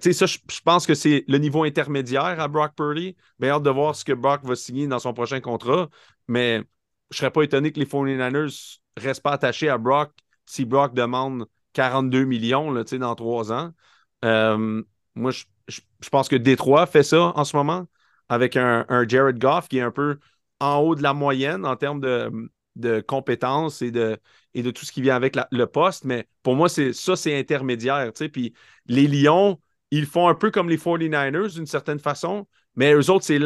Ça, 0.00 0.26
je, 0.26 0.38
pense 0.64 0.86
que 0.86 0.94
c'est 0.94 1.24
le 1.28 1.38
niveau 1.38 1.64
intermédiaire 1.64 2.40
à 2.40 2.48
Brock 2.48 2.74
Purdy. 2.76 3.16
Bien, 3.38 3.52
hâte 3.52 3.62
de 3.62 3.70
voir 3.70 3.94
ce 3.96 4.04
que 4.04 4.12
Brock 4.12 4.44
va 4.44 4.54
signer 4.54 4.86
dans 4.86 4.98
son 4.98 5.14
prochain 5.14 5.40
contrat, 5.40 5.88
mais 6.26 6.58
je 7.10 7.16
ne 7.16 7.18
serais 7.18 7.30
pas 7.30 7.42
étonné 7.42 7.72
que 7.72 7.78
les 7.80 7.86
49ers 7.86 8.80
ne 8.98 9.02
restent 9.02 9.22
pas 9.22 9.32
attachés 9.32 9.70
à 9.70 9.78
Brock 9.78 10.12
si 10.44 10.66
Brock 10.66 10.94
demande 10.94 11.46
42 11.72 12.24
millions 12.24 12.70
là, 12.70 12.84
dans 12.84 13.14
trois 13.14 13.50
ans. 13.52 13.72
Euh, 14.24 14.82
moi, 15.14 15.30
je, 15.30 15.44
je- 15.68 16.08
pense 16.10 16.28
que 16.28 16.36
Détroit 16.36 16.86
fait 16.86 17.02
ça 17.02 17.32
en 17.34 17.44
ce 17.44 17.56
moment 17.56 17.86
avec 18.28 18.56
un, 18.56 18.84
Jared 19.08 19.38
Goff 19.38 19.68
qui 19.68 19.78
est 19.78 19.82
un 19.82 19.90
peu 19.90 20.18
en 20.60 20.78
haut 20.78 20.94
de 20.94 21.02
la 21.02 21.14
moyenne 21.14 21.64
en 21.64 21.76
termes 21.76 22.00
de, 22.00 22.30
de 22.76 23.00
compétences 23.00 23.80
et 23.80 23.90
de, 23.90 24.18
et 24.54 24.62
de 24.62 24.70
tout 24.70 24.84
ce 24.84 24.92
qui 24.92 25.02
vient 25.02 25.16
avec 25.16 25.36
le 25.50 25.66
poste. 25.66 26.04
Mais 26.04 26.28
pour 26.42 26.56
moi, 26.56 26.68
c'est 26.68 26.92
ça, 26.92 27.16
c'est 27.16 27.38
intermédiaire. 27.38 28.12
Puis 28.32 28.54
les 28.86 29.06
Lions, 29.06 29.58
ils 29.90 30.06
font 30.06 30.28
un 30.28 30.34
peu 30.34 30.50
comme 30.50 30.68
les 30.68 30.76
49ers 30.76 31.54
d'une 31.54 31.66
certaine 31.66 31.98
façon, 31.98 32.46
mais 32.76 32.92
eux 32.92 33.10
autres, 33.10 33.24
c'est 33.24 33.40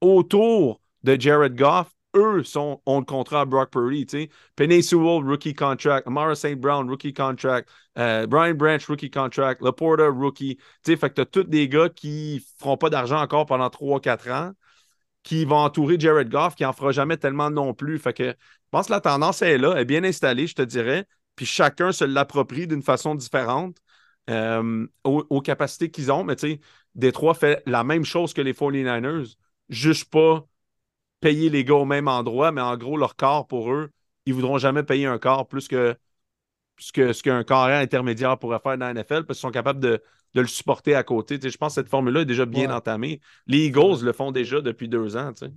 autour 0.00 0.80
de 1.02 1.20
Jared 1.20 1.56
Goff. 1.56 1.90
Eux 2.16 2.44
sont, 2.44 2.80
ont 2.86 3.00
le 3.00 3.04
contrat 3.04 3.40
à 3.40 3.44
Brock 3.44 3.70
Purdy. 3.72 4.28
Penny 4.54 4.82
Sewell, 4.84 5.24
rookie 5.24 5.54
contract. 5.54 6.06
Amara 6.06 6.36
St. 6.36 6.60
Brown, 6.60 6.88
rookie 6.88 7.12
contract. 7.12 7.68
Euh, 7.98 8.26
Brian 8.26 8.54
Branch, 8.54 8.84
rookie 8.86 9.10
contract. 9.10 9.60
Laporta, 9.62 10.08
rookie. 10.08 10.56
Tu 10.56 10.92
sais, 10.92 10.96
fait 10.96 11.10
que 11.10 11.14
tu 11.14 11.20
as 11.22 11.26
tous 11.26 11.42
des 11.44 11.68
gars 11.68 11.88
qui 11.88 12.36
ne 12.36 12.60
feront 12.62 12.76
pas 12.76 12.88
d'argent 12.88 13.20
encore 13.20 13.46
pendant 13.46 13.68
3-4 13.68 14.30
ans, 14.30 14.52
qui 15.24 15.44
vont 15.44 15.56
entourer 15.56 15.98
Jared 15.98 16.28
Goff, 16.28 16.54
qui 16.54 16.62
n'en 16.62 16.72
fera 16.72 16.92
jamais 16.92 17.16
tellement 17.16 17.50
non 17.50 17.74
plus. 17.74 17.98
Fait 17.98 18.12
que 18.12 18.24
je 18.30 18.70
pense 18.70 18.86
que 18.86 18.92
la 18.92 19.00
tendance 19.00 19.42
est 19.42 19.58
là, 19.58 19.72
elle 19.74 19.82
est 19.82 19.84
bien 19.84 20.04
installée, 20.04 20.46
je 20.46 20.54
te 20.54 20.62
dirais. 20.62 21.06
Puis 21.36 21.46
chacun 21.46 21.90
se 21.90 22.04
l'approprie 22.04 22.68
d'une 22.68 22.82
façon 22.82 23.16
différente 23.16 23.76
euh, 24.30 24.86
aux, 25.04 25.24
aux 25.30 25.40
capacités 25.40 25.90
qu'ils 25.90 26.12
ont. 26.12 26.24
Mais 26.24 26.36
tu 26.36 26.48
sais, 26.54 26.60
Détroit 26.94 27.34
fait 27.34 27.62
la 27.66 27.84
même 27.84 28.04
chose 28.04 28.32
que 28.34 28.40
les 28.42 28.54
49ers, 28.54 29.36
juste 29.68 30.10
pas 30.10 30.46
payer 31.20 31.50
les 31.50 31.64
gars 31.64 31.74
au 31.76 31.84
même 31.84 32.08
endroit, 32.08 32.52
mais 32.52 32.60
en 32.60 32.76
gros, 32.76 32.96
leur 32.96 33.16
corps 33.16 33.46
pour 33.46 33.72
eux, 33.72 33.90
ils 34.26 34.30
ne 34.30 34.34
voudront 34.36 34.58
jamais 34.58 34.82
payer 34.84 35.06
un 35.06 35.18
corps 35.18 35.48
plus 35.48 35.68
que 35.68 35.96
ce 36.78 36.92
que- 36.92 37.12
ce 37.12 37.22
qu'un 37.22 37.44
carrière 37.44 37.80
intermédiaire 37.80 38.38
pourrait 38.38 38.58
faire 38.62 38.78
dans 38.78 38.86
la 38.86 38.90
NFL 38.92 39.24
parce 39.26 39.38
qu'ils 39.38 39.48
sont 39.48 39.50
capables 39.52 39.80
de, 39.80 40.02
de 40.34 40.40
le 40.40 40.46
supporter 40.46 40.94
à 40.94 41.04
côté. 41.04 41.38
Tu 41.38 41.44
sais, 41.44 41.50
je 41.50 41.58
pense 41.58 41.72
que 41.74 41.80
cette 41.82 41.88
formule-là 41.88 42.22
est 42.22 42.24
déjà 42.26 42.46
bien 42.46 42.70
Ouais. 42.70 42.74
entamée. 42.74 43.20
Les 43.46 43.66
Eagles 43.66 44.02
le 44.04 44.12
font 44.12 44.32
déjà 44.32 44.60
depuis 44.60 44.88
deux 44.88 45.16
ans. 45.16 45.32
tu 45.32 45.46
sais. 45.46 45.52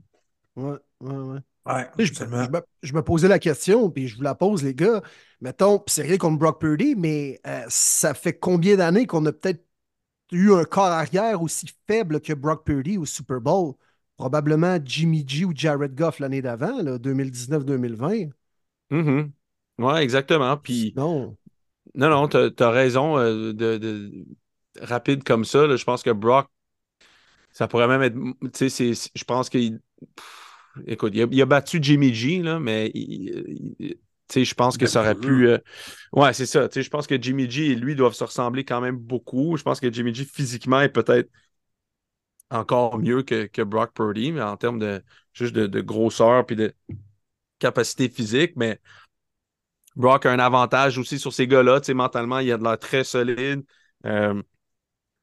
Ouais, 0.56 0.78
ouais, 1.02 1.16
ouais. 1.16 1.40
Ouais, 1.68 1.88
Je, 2.00 2.24
me, 2.24 2.62
je 2.82 2.94
me 2.94 3.02
posais 3.04 3.28
la 3.28 3.40
question, 3.40 3.90
puis 3.90 4.08
je 4.08 4.16
vous 4.16 4.22
la 4.22 4.36
pose, 4.36 4.64
les 4.64 4.74
gars. 4.74 5.02
Mettons, 5.42 5.84
c'est 5.88 6.04
rien 6.04 6.18
contre 6.18 6.40
Brock 6.40 6.62
Purdy, 6.62 6.96
mais 6.96 7.40
euh, 7.46 7.64
ça 7.68 8.14
fait 8.14 8.34
combien 8.38 8.78
d'années 8.78 9.06
qu'on 9.06 9.26
a 9.26 9.32
peut-être 9.34 9.64
eu 10.32 10.54
un 10.54 10.64
corps 10.64 10.86
arrière 10.86 11.42
aussi 11.42 11.68
faible 11.88 12.22
que 12.22 12.34
Brock 12.34 12.66
Purdy 12.66 12.98
au 12.98 13.06
Super 13.06 13.42
Bowl? 13.42 13.74
Probablement 14.18 14.80
Jimmy 14.84 15.24
G 15.28 15.46
ou 15.46 15.52
Jared 15.54 15.94
Goff 15.94 16.20
l'année 16.20 16.42
d'avant, 16.42 16.82
là, 16.82 16.98
2019-2020. 16.98 18.30
Mhm. 18.90 19.32
Ouais, 19.78 20.04
exactement. 20.04 20.58
Puis, 20.58 20.94
Non. 20.96 21.38
non, 21.94 22.10
non, 22.10 22.28
tu 22.28 22.64
as, 22.64 22.70
raison 22.72 23.18
euh, 23.20 23.54
de, 23.54 23.78
de- 23.78 24.26
rapide 24.82 25.24
comme 25.24 25.46
ça. 25.46 25.68
là. 25.68 25.76
je 25.76 25.84
pense 25.84 26.02
que 26.02 26.10
Brock, 26.10 26.48
ça 27.52 27.68
pourrait 27.68 27.88
même 27.88 28.02
être. 28.02 28.16
Tu 28.54 28.70
sais, 28.70 28.94
je 29.14 29.24
pense 29.24 29.50
qu'il. 29.50 29.80
Écoute, 30.86 31.14
il 31.16 31.24
a, 31.24 31.28
il 31.32 31.42
a 31.42 31.46
battu 31.46 31.80
Jimmy 31.82 32.14
G, 32.14 32.42
là, 32.42 32.60
mais 32.60 32.92
il- 32.94 33.76
il- 33.80 33.98
je 34.46 34.54
pense 34.56 34.78
que 34.78 34.88
ça 34.88 35.02
aurait 35.02 35.16
pu. 35.16 35.48
euh, 35.48 35.58
Ouais, 36.14 36.34
c'est 36.34 36.46
ça. 36.46 36.68
Je 36.74 36.90
pense 36.90 37.08
que 37.08 37.22
Jimmy 37.22 37.50
G 37.50 37.68
et 37.72 37.76
lui 37.76 37.96
doivent 37.96 38.14
se 38.14 38.24
ressembler 38.26 38.66
quand 38.66 38.82
même 38.82 38.98
beaucoup. 38.98 39.58
Je 39.58 39.64
pense 39.64 39.80
que 39.80 39.92
Jimmy 39.92 40.14
G, 40.14 40.26
physiquement, 40.26 40.82
est 40.82 40.90
peut-être 40.90 41.30
encore 42.50 42.98
mieux 43.00 43.24
que, 43.24 43.46
que 43.48 43.62
Brock 43.62 43.94
Purdy, 43.94 44.32
mais 44.32 44.42
en 44.42 44.58
termes 44.58 44.80
de 44.80 45.04
juste 45.34 45.54
de, 45.54 45.68
de 45.68 45.82
grosseur 45.82 46.46
puis 46.46 46.56
de 46.56 46.74
capacité 47.60 48.10
physique. 48.10 48.54
Mais 48.58 48.80
Brock 49.96 50.26
a 50.26 50.32
un 50.32 50.40
avantage 50.40 50.98
aussi 50.98 51.18
sur 51.20 51.34
ces 51.34 51.48
gars-là. 51.48 51.82
Mentalement, 51.94 52.40
il 52.40 52.52
a 52.52 52.58
de 52.58 52.64
l'air 52.64 52.78
très 52.80 53.04
solide. 53.04 53.64
Euh, 54.06 54.42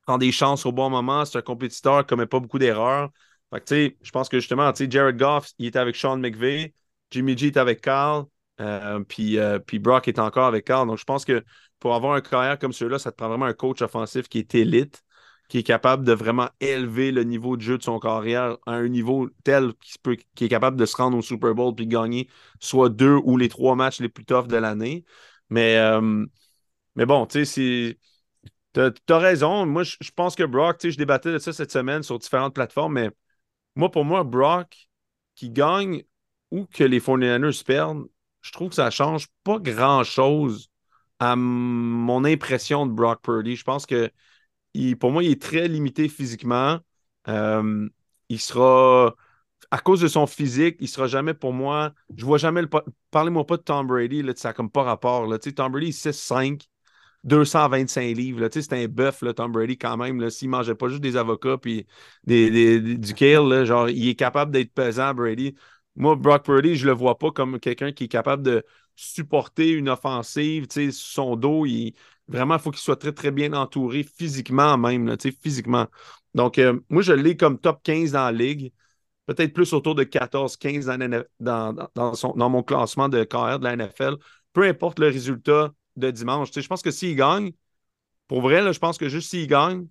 prend 0.06 0.18
des 0.18 0.32
chances 0.32 0.66
au 0.66 0.72
bon 0.72 0.90
moment. 0.90 1.24
C'est 1.24 1.38
un 1.38 1.42
compétiteur, 1.42 1.98
ne 1.98 2.02
commet 2.02 2.26
pas 2.26 2.40
beaucoup 2.40 2.58
d'erreurs. 2.60 3.10
Tu 3.60 3.60
sais, 3.66 3.96
je 4.02 4.10
pense 4.10 4.28
que 4.28 4.38
justement, 4.38 4.72
tu 4.72 4.84
sais, 4.84 4.90
Jared 4.90 5.16
Goff, 5.16 5.50
il 5.58 5.66
était 5.66 5.78
avec 5.78 5.96
Sean 5.96 6.16
McVay. 6.18 6.74
Jimmy 7.10 7.36
G 7.36 7.48
est 7.48 7.56
avec 7.56 7.80
Carl. 7.80 8.24
euh, 8.60 9.00
puis, 9.00 9.38
euh, 9.38 9.58
puis 9.58 9.78
Brock 9.78 10.08
est 10.08 10.18
encore 10.18 10.46
avec 10.46 10.64
Carl. 10.64 10.86
Donc, 10.88 10.98
je 10.98 11.04
pense 11.04 11.24
que 11.24 11.44
pour 11.78 11.94
avoir 11.94 12.14
un 12.14 12.20
carrière 12.20 12.58
comme 12.58 12.72
celui-là, 12.72 12.98
ça 12.98 13.10
te 13.12 13.16
prend 13.16 13.28
vraiment 13.28 13.46
un 13.46 13.52
coach 13.52 13.82
offensif 13.82 14.28
qui 14.28 14.38
est 14.38 14.54
élite, 14.54 15.02
qui 15.48 15.58
est 15.58 15.62
capable 15.62 16.04
de 16.04 16.12
vraiment 16.12 16.48
élever 16.60 17.12
le 17.12 17.22
niveau 17.24 17.56
de 17.56 17.62
jeu 17.62 17.78
de 17.78 17.82
son 17.82 17.98
carrière 17.98 18.56
à 18.66 18.72
un 18.72 18.88
niveau 18.88 19.28
tel 19.44 19.74
qu'il 19.74 20.00
peut- 20.02 20.16
est 20.40 20.48
capable 20.48 20.76
de 20.76 20.86
se 20.86 20.96
rendre 20.96 21.16
au 21.18 21.22
Super 21.22 21.54
Bowl 21.54 21.74
puis 21.74 21.86
gagner 21.86 22.28
soit 22.60 22.88
deux 22.88 23.16
ou 23.24 23.36
les 23.36 23.48
trois 23.48 23.76
matchs 23.76 24.00
les 24.00 24.08
plus 24.08 24.24
toughs 24.24 24.48
de 24.48 24.56
l'année. 24.56 25.04
Mais, 25.50 25.76
euh, 25.78 26.24
mais 26.96 27.06
bon, 27.06 27.26
tu 27.26 27.44
sais. 27.46 27.98
T'as 28.72 28.90
as 29.10 29.18
raison. 29.18 29.66
Moi, 29.66 29.84
je 29.84 30.10
pense 30.14 30.34
que 30.34 30.42
Brock, 30.44 30.78
tu 30.78 30.88
sais, 30.88 30.92
je 30.92 30.98
débattais 30.98 31.32
de 31.32 31.38
ça 31.38 31.52
cette 31.52 31.70
semaine 31.72 32.02
sur 32.02 32.18
différentes 32.18 32.54
plateformes, 32.54 32.94
mais 32.94 33.10
moi, 33.76 33.90
pour 33.90 34.04
moi, 34.04 34.24
Brock 34.24 34.88
qui 35.34 35.50
gagne 35.50 36.04
ou 36.50 36.66
que 36.66 36.84
les 36.84 37.00
49ers 37.00 37.64
perdent, 37.64 38.06
je 38.42 38.52
trouve 38.52 38.68
que 38.70 38.74
ça 38.76 38.90
change 38.90 39.28
pas 39.44 39.58
grand-chose 39.58 40.68
à 41.18 41.36
mon 41.36 42.24
impression 42.24 42.86
de 42.86 42.92
Brock 42.92 43.22
Purdy. 43.22 43.56
Je 43.56 43.64
pense 43.64 43.86
que 43.86 44.10
il- 44.74 44.98
pour 44.98 45.12
moi, 45.12 45.24
il 45.24 45.30
est 45.32 45.42
très 45.42 45.68
limité 45.68 46.08
physiquement. 46.08 46.78
Euh, 47.28 47.88
il 48.28 48.40
sera. 48.40 49.14
À 49.70 49.78
cause 49.78 50.00
de 50.00 50.08
son 50.08 50.26
physique, 50.26 50.76
il 50.80 50.88
sera 50.88 51.06
jamais 51.08 51.34
pour 51.34 51.52
moi. 51.52 51.94
Je 52.16 52.24
vois 52.24 52.38
jamais 52.38 52.62
le. 52.62 52.68
Parlez-moi 53.10 53.46
pas 53.46 53.56
de 53.56 53.62
Tom 53.62 53.86
Brady, 53.86 54.22
là, 54.22 54.32
ça 54.36 54.50
n'a 54.50 54.52
comme 54.54 54.70
pas 54.70 54.82
rapport. 54.84 55.26
Là. 55.26 55.38
Tom 55.38 55.72
Brady, 55.72 55.92
6'5, 55.92 56.68
225 57.24 58.16
livres. 58.16 58.48
C'est 58.52 58.72
un 58.72 58.86
bœuf, 58.86 59.24
Tom 59.34 59.52
Brady, 59.52 59.76
quand 59.78 59.96
même. 59.96 60.30
S'il 60.30 60.48
mangeait 60.50 60.74
pas 60.74 60.88
juste 60.88 61.00
des 61.00 61.16
avocats 61.16 61.58
puis 61.58 61.86
des, 62.24 62.80
du 62.80 63.14
kale, 63.14 63.64
genre, 63.64 63.88
il 63.88 64.08
est 64.08 64.14
capable 64.14 64.52
d'être 64.52 64.72
pesant, 64.72 65.14
Brady. 65.14 65.54
Moi, 65.96 66.16
Brock 66.16 66.44
Purdy, 66.44 66.76
je 66.76 66.86
le 66.86 66.92
vois 66.92 67.18
pas 67.18 67.30
comme 67.30 67.60
quelqu'un 67.60 67.92
qui 67.92 68.04
est 68.04 68.08
capable 68.08 68.42
de 68.42 68.64
supporter 68.96 69.70
une 69.70 69.88
offensive, 69.88 70.66
sur 70.70 70.92
son 70.92 71.36
dos. 71.36 71.66
Il, 71.66 71.94
vraiment, 72.28 72.56
il 72.56 72.60
faut 72.60 72.70
qu'il 72.70 72.80
soit 72.80 72.96
très, 72.96 73.12
très 73.12 73.30
bien 73.30 73.52
entouré 73.52 74.02
physiquement 74.02 74.76
même, 74.76 75.06
là, 75.06 75.16
physiquement. 75.42 75.86
Donc, 76.34 76.58
euh, 76.58 76.80
moi, 76.88 77.02
je 77.02 77.12
l'ai 77.12 77.36
comme 77.36 77.58
top 77.58 77.80
15 77.82 78.12
dans 78.12 78.24
la 78.24 78.32
ligue. 78.32 78.72
Peut-être 79.26 79.54
plus 79.54 79.72
autour 79.72 79.94
de 79.94 80.04
14-15 80.04 80.86
dans, 81.40 81.72
dans 81.94 82.50
mon 82.50 82.62
classement 82.62 83.08
de 83.08 83.24
carrière 83.24 83.58
de 83.58 83.64
la 83.64 83.72
NFL. 83.72 84.16
Peu 84.52 84.64
importe 84.64 84.98
le 84.98 85.06
résultat 85.06 85.72
de 85.96 86.10
dimanche. 86.10 86.50
Tu 86.50 86.54
sais, 86.54 86.62
je 86.62 86.68
pense 86.68 86.82
que 86.82 86.90
s'il 86.90 87.16
gagne, 87.16 87.52
pour 88.28 88.40
vrai, 88.42 88.62
là, 88.62 88.72
je 88.72 88.78
pense 88.78 88.98
que 88.98 89.08
juste 89.08 89.30
s'il 89.30 89.46
gagne, 89.46 89.86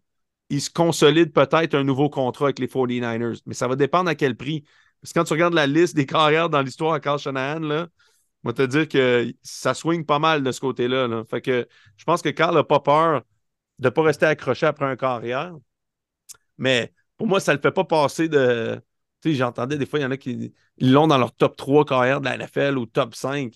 il 0.49 0.62
se 0.62 0.70
consolide 0.70 1.34
peut-être 1.34 1.76
un 1.76 1.84
nouveau 1.84 2.10
contrat 2.10 2.45
avec 2.45 2.60
les 2.60 2.68
49ers. 2.68 3.41
Mais 3.45 3.54
ça 3.54 3.68
va 3.68 3.76
dépendre 3.76 4.10
à 4.10 4.16
quel 4.16 4.36
prix. 4.36 4.64
Parce 5.01 5.14
que 5.14 5.20
quand 5.20 5.26
tu 5.26 5.34
regardes 5.34 5.54
la 5.54 5.68
liste 5.68 5.95
des 5.95 6.06
carrières 6.06 6.49
dans 6.49 6.62
l'histoire 6.62 6.93
à 6.93 6.99
Carl 6.99 7.20
Shanahan, 7.20 7.60
là, 7.60 7.88
on 8.43 8.51
te 8.54 8.62
dire 8.62 8.88
que 8.88 9.34
ça 9.41 9.74
swing 9.74 10.06
pas 10.06 10.20
mal 10.20 10.43
de 10.43 10.51
ce 10.51 10.60
côté-là. 10.60 11.08
là. 11.08 11.24
Fait 11.26 11.41
que 11.41 11.68
je 11.97 12.04
pense 12.04 12.22
que 12.22 12.30
Carl 12.30 12.54
n'a 12.56 12.64
pas 12.64 12.80
peur 12.80 13.22
de 13.80 13.88
ne 13.88 13.89
pas 13.89 14.04
rester 14.04 14.26
accroché 14.26 14.66
après 14.66 14.86
un 14.86 14.95
carrière. 14.95 15.54
Mais 16.58 16.93
pour 17.18 17.28
moi, 17.28 17.39
ça 17.39 17.54
ne 17.54 17.58
le 17.58 17.62
fait 17.62 17.72
pas 17.72 17.86
passer 17.86 18.30
de. 18.30 18.82
Tu 19.22 19.32
sais, 19.32 19.36
j'entendais 19.36 19.78
des 19.78 19.86
fois, 19.86 19.99
il 19.99 20.04
y 20.04 20.06
en 20.06 20.12
a 20.12 20.18
qui 20.18 20.54
l'ont 20.80 21.08
dans 21.08 21.18
leur 21.18 21.34
top 21.34 21.56
3 21.56 21.86
carrière 21.86 22.20
de 22.20 22.26
la 22.26 22.36
NFL 22.38 22.78
ou 22.78 22.86
top 22.86 23.16
5. 23.16 23.54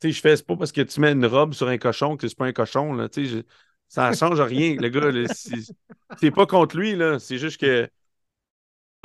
Sais, 0.00 0.12
je 0.12 0.20
fais, 0.20 0.36
c'est 0.36 0.46
pas 0.46 0.56
parce 0.56 0.72
que 0.72 0.80
tu 0.80 1.00
mets 1.00 1.12
une 1.12 1.26
robe 1.26 1.54
sur 1.54 1.68
un 1.68 1.78
cochon 1.78 2.16
que 2.16 2.28
c'est 2.28 2.36
pas 2.38 2.46
un 2.46 2.52
cochon. 2.52 2.92
Là. 2.92 3.08
Tu 3.08 3.26
sais, 3.26 3.36
je- 3.38 3.42
ça 3.88 4.10
ne 4.10 4.14
change 4.16 4.40
rien, 4.40 4.76
le 4.78 4.88
gars. 4.88 5.34
C'est- 5.34 6.30
pas 6.30 6.46
contre 6.46 6.76
lui, 6.76 6.94
là. 6.94 7.18
C'est 7.18 7.38
juste 7.38 7.60
que. 7.60 7.88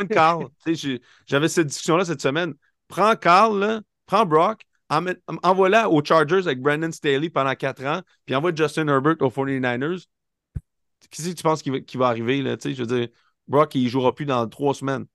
Carl, 0.10 0.48
sais, 0.66 0.76
j'ai- 0.76 1.02
j'avais 1.26 1.48
cette 1.48 1.68
discussion-là 1.68 2.06
cette 2.06 2.22
semaine. 2.22 2.54
Prends 2.88 3.16
Carl, 3.16 3.60
là, 3.60 3.82
prends 4.06 4.26
Brock, 4.26 4.62
envoie-la 5.44 5.90
aux 5.90 6.04
Chargers 6.04 6.46
avec 6.46 6.62
Brandon 6.62 6.92
Staley 6.92 7.30
pendant 7.30 7.56
4 7.56 7.84
ans, 7.86 8.02
puis 8.26 8.36
envoie 8.36 8.54
Justin 8.54 8.88
Herbert 8.88 9.16
aux 9.22 9.30
49ers. 9.30 10.08
Qu'est-ce 11.10 11.30
que 11.30 11.36
tu 11.36 11.44
penses 11.44 11.62
qui 11.62 11.98
va, 11.98 12.08
arriver, 12.08 12.42
là? 12.42 12.56
Je 12.62 12.70
veux 12.72 12.86
dire, 12.86 13.08
Brock, 13.48 13.76
il 13.76 13.88
jouera 13.88 14.14
plus 14.14 14.26
dans 14.26 14.48
3 14.48 14.74
semaines. 14.74 15.06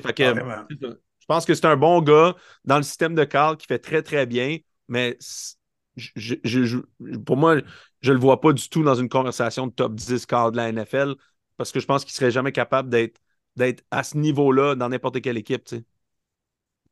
Fait 0.00 0.12
que, 0.14 1.07
Je 1.28 1.34
pense 1.34 1.44
que 1.46 1.54
c'est 1.54 1.66
un 1.66 1.76
bon 1.76 2.00
gars 2.02 2.34
dans 2.64 2.78
le 2.78 2.82
système 2.82 3.14
de 3.14 3.24
Carl 3.24 3.56
qui 3.56 3.66
fait 3.66 3.78
très, 3.78 4.02
très 4.02 4.26
bien, 4.26 4.58
mais 4.88 5.16
c'est- 5.20 5.56
je- 5.96 6.36
je- 6.44 6.64
je- 6.64 6.78
pour 7.26 7.36
moi, 7.36 7.56
je 8.00 8.12
le 8.12 8.18
vois 8.18 8.40
pas 8.40 8.52
du 8.52 8.68
tout 8.68 8.82
dans 8.82 8.94
une 8.94 9.08
conversation 9.08 9.66
de 9.66 9.72
top 9.72 9.94
10 9.94 10.26
Carl 10.26 10.52
de 10.52 10.56
la 10.56 10.68
NFL 10.68 11.14
parce 11.56 11.72
que 11.72 11.80
je 11.80 11.86
pense 11.86 12.04
qu'il 12.04 12.14
serait 12.14 12.30
jamais 12.30 12.52
capable 12.52 12.88
d'être 12.88 13.84
à 13.90 14.02
ce 14.04 14.16
niveau-là 14.16 14.74
dans 14.76 14.88
n'importe 14.88 15.20
quelle 15.20 15.36
équipe. 15.36 15.64
tu 15.64 15.76
sais. 15.78 15.84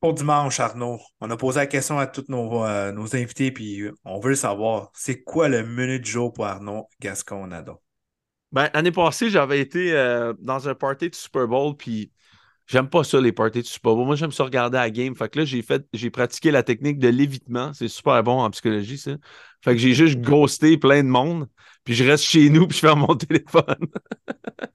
Pour 0.00 0.14
dimanche, 0.14 0.58
Arnaud, 0.60 1.00
on 1.20 1.30
a 1.30 1.36
posé 1.36 1.58
la 1.60 1.66
question 1.66 1.98
à 1.98 2.06
tous 2.06 2.24
nos, 2.28 2.64
euh, 2.64 2.92
nos 2.92 3.14
invités, 3.16 3.50
puis 3.52 3.82
euh, 3.82 3.92
on 4.04 4.18
veut 4.20 4.30
le 4.30 4.34
savoir. 4.36 4.90
C'est 4.94 5.22
quoi 5.22 5.48
le 5.48 5.64
menu 5.66 6.00
du 6.00 6.10
jour 6.10 6.32
pour 6.32 6.46
Arnaud 6.46 6.88
Gascon-Nado? 7.00 7.80
Ben, 8.52 8.70
l'année 8.74 8.92
passée, 8.92 9.28
j'avais 9.30 9.60
été 9.60 9.92
euh, 9.92 10.32
dans 10.38 10.68
un 10.68 10.74
party 10.74 11.10
de 11.10 11.14
Super 11.14 11.46
Bowl, 11.48 11.76
puis 11.76 12.12
j'aime 12.66 12.88
pas 12.88 13.04
ça, 13.04 13.20
les 13.20 13.32
parties 13.32 13.60
de 13.60 13.66
Super 13.66 13.94
Bowl. 13.94 14.06
Moi, 14.06 14.16
j'aime 14.16 14.32
ça 14.32 14.44
regarder 14.44 14.78
la 14.78 14.90
game. 14.90 15.14
Fait 15.14 15.28
que 15.28 15.38
là, 15.38 15.44
j'ai 15.44 15.62
fait, 15.62 15.84
j'ai 15.92 16.10
pratiqué 16.10 16.50
la 16.50 16.62
technique 16.62 16.98
de 16.98 17.08
l'évitement. 17.08 17.72
C'est 17.72 17.88
super 17.88 18.22
bon 18.22 18.40
en 18.40 18.50
psychologie, 18.50 18.98
ça. 18.98 19.12
Fait 19.62 19.72
que 19.72 19.78
j'ai 19.78 19.94
juste 19.94 20.20
ghosté 20.20 20.76
plein 20.76 21.02
de 21.02 21.08
monde, 21.08 21.48
puis 21.84 21.94
je 21.94 22.04
reste 22.04 22.24
chez 22.24 22.50
nous, 22.50 22.66
puis 22.66 22.76
je 22.76 22.80
ferme 22.80 23.00
mon 23.00 23.14
téléphone. 23.16 23.86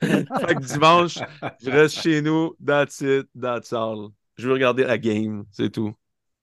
fait 0.02 0.56
que 0.56 0.66
dimanche, 0.66 1.20
je 1.64 1.70
reste 1.70 2.02
chez 2.02 2.22
nous, 2.22 2.56
that's 2.66 3.02
it, 3.02 3.28
that's 3.40 3.72
all. 3.74 4.10
Je 4.38 4.48
veux 4.48 4.54
regarder 4.54 4.84
la 4.84 4.98
game, 4.98 5.46
c'est 5.52 5.70
tout. 5.70 5.94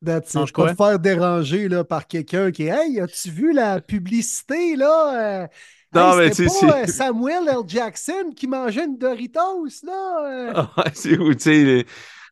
That's 0.04 0.34
it. 0.34 0.34
Pas 0.34 0.46
quoi? 0.52 0.70
te 0.70 0.76
faire 0.76 0.98
déranger 0.98 1.68
là, 1.68 1.84
par 1.84 2.06
quelqu'un 2.06 2.52
qui 2.52 2.64
Hey, 2.64 3.00
as-tu 3.00 3.30
vu 3.30 3.52
la 3.52 3.80
publicité 3.80 4.76
là? 4.76 5.42
Euh, 5.42 5.46
Non, 5.94 6.16
hey, 6.16 6.18
mais 6.18 6.30
tu 6.30 6.48
sais, 6.48 6.82
euh, 6.82 6.86
Samuel 6.86 7.48
L. 7.48 7.62
Jackson 7.66 8.32
qui 8.36 8.46
mangeait 8.46 8.84
une 8.84 8.98
Doritos 8.98 9.66
là? 9.84 10.26
euh? 10.26 10.54
Ah 10.54 10.70
ouais, 10.78 10.90
c'est 10.94 11.18
où, 11.18 11.34
tu 11.34 11.40
sais, 11.40 11.86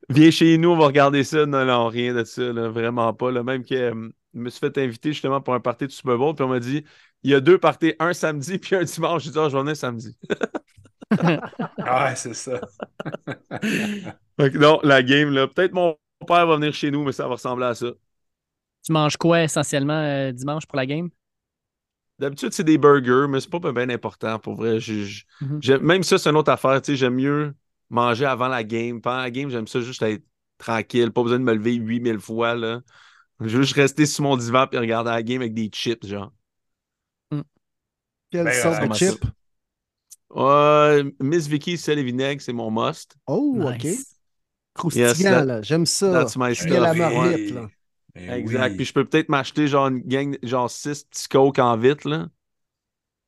viens 0.09 0.31
chez 0.31 0.59
nous, 0.59 0.71
on 0.71 0.77
va 0.79 0.87
regarder 0.87 1.25
ça. 1.25 1.47
Non, 1.47 1.65
non, 1.65 1.89
rien 1.89 2.15
de 2.15 2.25
ça, 2.25 2.43
là, 2.53 2.69
vraiment 2.69 3.13
pas. 3.15 3.31
là. 3.31 3.43
Même 3.43 3.65
que 3.65 3.75
euh, 3.75 4.11
je 4.35 4.39
me 4.41 4.51
suis 4.51 4.61
fait 4.61 4.77
inviter 4.79 5.13
justement 5.13 5.41
pour 5.41 5.55
un 5.55 5.61
party 5.61 5.87
de 5.87 5.93
Super 5.93 6.17
Bowl, 6.19 6.35
puis 6.35 6.45
on 6.45 6.49
m'a 6.49 6.61
dit, 6.61 6.85
il 7.23 7.31
y 7.31 7.35
a 7.35 7.41
deux 7.41 7.59
parties, 7.59 7.95
un 7.99 8.13
samedi 8.15 8.59
puis 8.59 8.77
un 8.77 8.85
dimanche. 8.85 9.25
J'ai 9.25 9.31
dit, 9.31 9.39
Ah, 9.39 9.49
je 9.49 9.57
vais 9.57 9.63
venir 9.63 9.77
samedi. 9.77 10.17
Ah, 11.83 12.07
ouais, 12.11 12.17
c'est 12.17 12.35
ça. 12.35 12.61
Que 14.39 14.59
non, 14.59 14.81
la 14.83 15.03
game, 15.03 15.31
là, 15.33 15.47
peut-être 15.49 15.73
mon 15.73 15.97
père 16.27 16.47
va 16.47 16.57
venir 16.57 16.75
chez 16.75 16.91
nous, 16.91 17.05
mais 17.05 17.13
ça 17.13 17.25
va 17.27 17.35
ressembler 17.35 17.67
à 17.67 17.75
ça. 17.75 17.89
Tu 18.85 18.93
manges 18.93 19.17
quoi 19.17 19.43
essentiellement 19.43 19.95
euh, 20.01 20.33
dimanche 20.33 20.67
pour 20.67 20.77
la 20.77 20.87
game? 20.87 21.11
D'habitude, 22.19 22.53
c'est 22.53 22.65
des 22.65 22.79
burgers, 22.79 23.27
mais 23.29 23.41
c'est 23.41 23.51
pas 23.51 23.59
bien 23.73 23.91
important, 23.91 24.39
pour 24.39 24.55
vrai. 24.55 24.81
Je- 24.81 25.05
je- 25.05 25.73
Mhm. 25.75 25.83
même 25.83 26.03
ça, 26.03 26.17
c'est 26.19 26.31
une 26.31 26.37
autre 26.37 26.51
affaire. 26.51 26.81
tu 26.81 26.93
sais, 26.93 26.97
J'aime 26.97 27.15
mieux 27.15 27.55
manger 27.91 28.25
avant 28.25 28.49
la 28.49 28.65
game. 28.65 29.01
Pendant 29.03 29.19
la 29.19 29.31
game, 29.31 29.51
j'aime 29.51 29.67
ça 29.67 29.81
juste 29.81 30.01
être 30.03 30.25
tranquille, 30.59 31.11
pas 31.13 31.23
besoin 31.23 31.39
de 31.39 31.45
me 31.45 31.53
lever 31.55 31.75
8000 31.75 32.19
fois. 32.19 32.55
Là. 32.55 32.81
Je 33.41 33.57
veux 33.59 33.63
juste 33.63 33.75
rester 33.77 34.07
sur 34.07 34.25
mon 34.25 34.37
divan 34.39 34.67
et 34.73 34.79
regarder 34.79 35.11
la 35.11 35.23
game 35.23 35.43
avec 35.43 35.53
des 35.53 35.69
chips, 35.69 36.07
genre. 36.07 36.33
Quelle 38.31 38.45
Ben, 38.45 38.63
sorte 38.63 38.83
euh, 38.83 38.89
de 38.89 38.95
chip? 38.95 39.25
Ouais, 40.31 41.05
Miss 41.21 41.47
Vicky, 41.47 41.77
sel 41.79 41.99
et 41.99 42.03
vinaigre, 42.03 42.43
c'est 42.43 42.53
mon 42.53 42.71
must. 42.71 43.15
Oh, 43.27 43.55
Nice. 43.57 43.75
OK. 43.75 44.07
Croustillant, 44.75 45.07
Yes, 45.09 45.23
that- 45.23 45.45
là. 45.45 45.63
J'aime 45.63 45.87
ça. 45.87 46.13
That's 46.13 46.37
my 46.37 46.53
Il 46.53 46.71
y 46.71 46.77
a 46.77 46.81
la 46.81 46.95
stuff. 46.95 46.99
marmite, 47.15 47.51
là. 47.53 47.69
Eh 48.19 48.31
Exact. 48.31 48.71
oui. 48.71 48.77
Puis 48.77 48.85
je 48.87 48.93
peux 48.93 49.05
peut-être 49.05 49.29
m'acheter 49.29 49.69
genre 49.69 49.89
une 49.89 50.01
gang, 50.01 50.37
genre 50.43 50.71
6 50.71 51.05
petits 51.05 51.29
coke 51.29 51.59
en 51.59 51.77
vite, 51.77 52.05
là. 52.05 52.29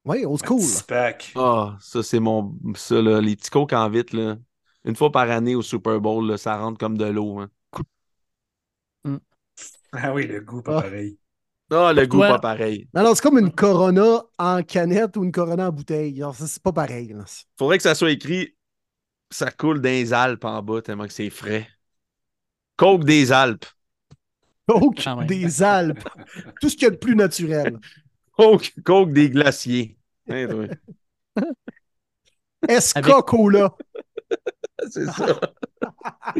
Oui, 0.05 0.24
old 0.24 0.41
school. 0.45 0.62
pack. 0.86 1.32
Ah, 1.36 1.76
ça, 1.80 2.03
c'est 2.03 2.20
mon. 2.20 2.57
Ça, 2.74 3.03
là, 3.03 3.20
les 3.20 3.36
petits 3.36 3.51
coke 3.51 3.72
en 3.74 3.89
vite, 3.91 4.12
là. 4.12 4.36
Une 4.84 4.97
fois 4.97 5.12
par 5.12 5.30
année 5.30 5.55
au 5.55 5.62
Super 5.62 6.01
Bowl, 6.01 6.26
là, 6.26 6.39
ça 6.39 6.57
rentre 6.57 6.78
comme 6.78 6.97
de 6.97 7.05
l'eau. 7.05 7.39
Hein. 7.41 7.51
Ah 9.93 10.12
oui, 10.12 10.26
le 10.26 10.41
goût, 10.41 10.62
pas 10.62 10.78
Ah. 10.78 10.82
pareil. 10.82 11.18
Ah, 11.70 11.93
le 11.93 12.03
Pour 12.03 12.11
goût, 12.12 12.16
toi- 12.18 12.28
pas 12.28 12.39
pareil. 12.39 12.89
Non, 12.95 13.03
non, 13.05 13.14
c'est 13.14 13.22
comme 13.22 13.39
une 13.39 13.53
Corona 13.53 14.22
en 14.39 14.62
canette 14.62 15.16
ou 15.16 15.24
une 15.24 15.32
Corona 15.32 15.68
en 15.68 15.72
bouteille. 15.72 16.16
Genre, 16.16 16.34
ça, 16.34 16.47
c'est 16.47 16.62
pas 16.62 16.72
pareil. 16.72 17.09
là. 17.09 17.24
Faudrait 17.59 17.76
que 17.78 17.82
ça 17.82 17.95
soit 17.95 18.11
écrit 18.11 18.55
ça 19.30 19.51
coule 19.51 19.80
dans 19.82 19.91
les 19.91 20.14
Alpes 20.14 20.45
en 20.47 20.62
bas, 20.62 20.80
tellement 20.80 21.07
que 21.07 21.12
c'est 21.12 21.28
frais. 21.28 21.68
Coke 22.76 23.05
des 23.05 23.30
Alpes. 23.32 23.66
Coke 24.68 25.06
même. 25.06 25.26
des 25.26 25.62
Alpes. 25.62 26.08
Tout 26.60 26.68
ce 26.68 26.74
qu'il 26.76 26.84
y 26.84 26.86
a 26.86 26.90
de 26.90 26.96
plus 26.96 27.16
naturel. 27.16 27.78
Coke, 28.36 28.72
Coke 28.84 29.12
des 29.12 29.30
glaciers. 29.30 29.96
Hein? 30.30 30.68
Esca 32.68 33.22
Cola. 33.22 33.74
c'est 34.90 35.06
ça. 35.06 35.40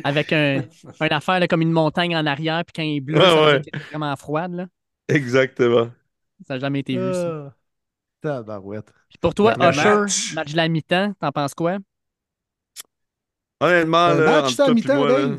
Avec 0.04 0.32
un, 0.32 0.62
une 1.00 1.12
affaire 1.12 1.40
là, 1.40 1.48
comme 1.48 1.62
une 1.62 1.72
montagne 1.72 2.16
en 2.16 2.26
arrière, 2.26 2.64
puis 2.64 2.72
quand 2.74 2.82
il 2.82 2.96
est 2.96 3.00
bleu, 3.00 3.18
ouais. 3.18 3.60
qu'il 3.62 3.74
est 3.74 3.84
vraiment 3.90 4.14
froide. 4.16 4.52
Là. 4.52 4.66
Exactement. 5.08 5.90
Ça 6.46 6.54
n'a 6.54 6.60
jamais 6.60 6.80
été 6.80 6.94
vu, 6.94 7.14
ça. 7.14 7.20
Euh, 7.20 7.50
Tabarouette. 8.20 8.92
Puis 9.08 9.18
pour 9.18 9.34
toi, 9.34 9.54
Usher, 9.54 9.84
match. 9.84 10.34
match. 10.34 10.52
de 10.52 10.56
la 10.56 10.68
mi-temps, 10.68 11.14
t'en 11.20 11.32
penses 11.32 11.54
quoi? 11.54 11.78
Honnêtement, 13.60 14.08
là, 14.08 14.42
match, 14.42 14.56
toi 14.56 14.66
puis 14.66 14.74
mi-temps? 14.74 15.36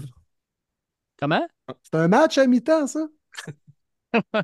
Comment? 1.20 1.48
C'est 1.84 1.96
un 1.96 2.08
match 2.08 2.38
à 2.38 2.48
mi-temps, 2.48 2.88
ça? 2.88 3.08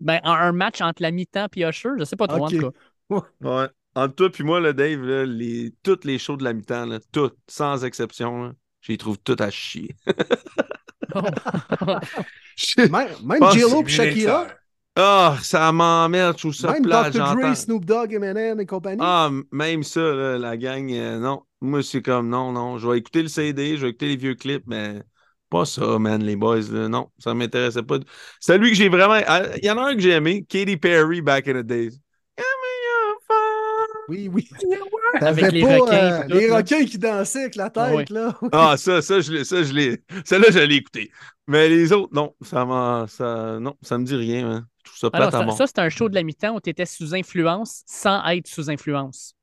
Ben, 0.00 0.20
un, 0.24 0.52
match 0.52 0.82
entre 0.82 1.00
la 1.02 1.10
mi-temps 1.10 1.48
et 1.56 1.66
Usher, 1.66 1.90
je 1.98 2.04
sais 2.04 2.16
pas 2.16 2.26
trop, 2.26 2.44
Ok. 2.46 2.52
en 2.52 2.58
tout 2.58 2.70
cas. 2.70 3.22
ouais. 3.40 3.68
Entre 3.94 4.14
toi 4.14 4.30
puis 4.30 4.44
moi, 4.44 4.60
là, 4.60 4.74
Dave, 4.74 5.00
là, 5.00 5.24
les, 5.24 5.72
toutes 5.82 6.04
les 6.04 6.18
shows 6.18 6.36
de 6.36 6.44
la 6.44 6.52
mi-temps, 6.52 6.84
là, 6.84 6.98
toutes, 7.12 7.38
sans 7.48 7.82
exception, 7.82 8.54
je 8.82 8.92
les 8.92 8.98
trouve 8.98 9.18
toutes 9.18 9.40
à 9.40 9.50
chier. 9.50 9.96
Même, 12.78 13.08
même 13.22 13.40
que 13.40 13.84
et 13.84 13.88
Shakira. 13.88 14.46
Ah, 14.98 15.36
ça 15.42 15.70
m'emmerde, 15.72 16.36
je 16.36 16.38
trouve 16.38 16.54
ça 16.54 16.72
Même 16.72 16.82
plat, 16.82 17.10
Dr. 17.10 17.36
Dre, 17.36 17.54
Snoop 17.54 17.84
Dogg, 17.84 18.14
Eminem 18.14 18.58
et 18.60 18.66
compagnie. 18.66 19.02
Ah, 19.02 19.30
même 19.52 19.82
ça, 19.82 20.00
là, 20.00 20.38
la 20.38 20.56
gang, 20.56 20.90
euh, 20.90 21.18
non. 21.18 21.42
Moi, 21.60 21.82
c'est 21.82 22.00
comme, 22.00 22.30
non, 22.30 22.52
non. 22.52 22.78
Je 22.78 22.88
vais 22.88 22.98
écouter 22.98 23.22
le 23.22 23.28
CD, 23.28 23.76
je 23.76 23.82
vais 23.82 23.90
écouter 23.90 24.08
les 24.08 24.16
vieux 24.16 24.34
clips, 24.34 24.64
mais 24.66 25.02
pas 25.50 25.64
ça, 25.64 25.98
man, 25.98 26.22
les 26.22 26.36
boys. 26.36 26.60
là, 26.70 26.88
non, 26.88 27.10
ça 27.18 27.30
ne 27.34 27.38
m'intéressait 27.38 27.82
pas. 27.82 27.98
C'est 28.40 28.58
lui 28.58 28.70
que 28.70 28.76
j'ai 28.76 28.88
vraiment. 28.88 29.16
Il 29.62 29.64
y 29.64 29.70
en 29.70 29.78
a 29.78 29.90
un 29.90 29.94
que 29.94 30.00
j'ai 30.00 30.10
aimé, 30.12 30.44
Katy 30.48 30.76
Perry, 30.76 31.20
Back 31.22 31.48
in 31.48 31.62
the 31.62 31.66
Days. 31.66 32.00
Oui, 34.08 34.28
oui. 34.32 34.48
Avec 35.20 35.50
les 35.52 35.62
pas, 35.62 35.78
requins, 35.78 35.92
euh, 35.96 36.22
tout, 36.28 36.34
les 36.36 36.50
requins 36.52 36.84
qui 36.84 36.98
dansaient 36.98 37.40
avec 37.40 37.56
la 37.56 37.70
tête, 37.70 37.82
Ah 37.86 37.94
ouais. 37.94 38.04
là. 38.10 38.38
Ah, 38.52 38.76
ça, 38.76 39.02
ça, 39.02 39.20
je 39.20 39.32
l'ai, 39.32 39.44
ça, 39.44 39.62
je 39.64 39.72
l'ai. 39.72 40.00
Celle-là, 40.24 40.50
je 40.52 40.58
l'ai 40.60 40.76
écouté. 40.76 41.10
Mais 41.48 41.68
les 41.68 41.92
autres, 41.92 42.10
non, 42.14 42.34
ça 42.42 42.64
m'en, 42.64 43.06
ça, 43.08 43.58
non, 43.60 43.74
ça 43.82 43.98
me 43.98 44.04
dit 44.04 44.14
rien. 44.14 44.48
hein. 44.48 44.66
Je 44.84 44.90
trouve 44.90 44.98
ça 45.00 45.10
Alors, 45.12 45.30
plate 45.30 45.34
à 45.34 45.38
ça, 45.38 45.44
mort. 45.44 45.56
ça, 45.56 45.66
c'est 45.66 45.78
un 45.80 45.88
show 45.88 46.08
de 46.08 46.14
la 46.14 46.22
mi-temps 46.22 46.54
où 46.54 46.60
tu 46.60 46.70
étais 46.70 46.86
sous 46.86 47.14
influence 47.14 47.82
sans 47.86 48.24
être 48.28 48.46
sous 48.46 48.70
influence. 48.70 49.34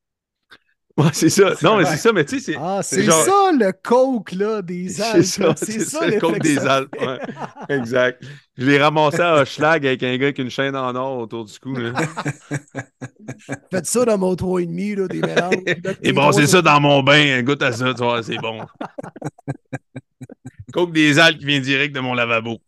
Ouais, 0.96 1.10
c'est 1.12 1.30
ça. 1.30 1.54
Non, 1.64 1.78
mais 1.78 1.86
c'est 1.86 1.98
ça, 1.98 2.14
mais 2.14 2.24
tu 2.24 2.40
sais, 2.40 2.52
c'est. 2.54 2.58
Ah, 2.60 2.82
c'est 2.84 2.98
c'est 2.98 3.04
genre- 3.04 3.24
ça 3.24 3.52
le 3.52 3.72
coke, 3.82 4.32
là, 4.34 4.62
des 4.62 4.90
C'est 4.90 5.02
Alpes. 5.04 5.24
ça, 5.26 5.44
là. 5.48 5.54
c'est 5.58 5.80
ça, 5.80 6.00
ça 6.02 6.08
le 6.08 6.20
coke 6.20 6.38
des 6.40 6.56
ça 6.58 6.76
Alpes. 6.76 6.96
ouais. 7.02 7.76
Exact. 7.76 8.24
Je 8.58 8.66
l'ai 8.68 8.78
ramassé 8.80 9.20
à 9.22 9.42
Hochelag 9.42 9.88
avec 9.88 10.04
un 10.04 10.16
gars 10.18 10.26
avec 10.28 10.38
une 10.38 10.52
chaîne 10.52 10.76
en 10.76 10.94
or 10.96 11.18
autour 11.18 11.46
du 11.46 11.60
cou. 11.60 11.74
là. 11.74 11.94
Faites 13.72 13.86
ça 13.88 14.06
dans 14.06 14.20
mon 14.20 14.36
3,5, 14.36 14.96
là, 14.96 15.08
des 15.08 15.22
mélanges. 15.22 15.56
Et 16.04 16.14
bon, 16.14 16.32
c'est 16.32 16.46
ça 16.46 16.62
dans 16.62 16.80
mon 16.80 17.02
bain. 17.02 17.42
Goûte 17.42 17.64
à 17.64 17.72
ça, 17.72 17.92
tu 17.94 18.04
vois, 18.04 18.22
c'est 18.22 18.38
bon. 18.38 18.62
Coke 20.74 20.92
des 20.92 21.18
Alpes 21.18 21.40
qui 21.40 21.46
vient 21.46 21.60
direct 21.60 21.96
de 21.96 22.02
mon 22.02 22.14
lavabo. 22.14 22.60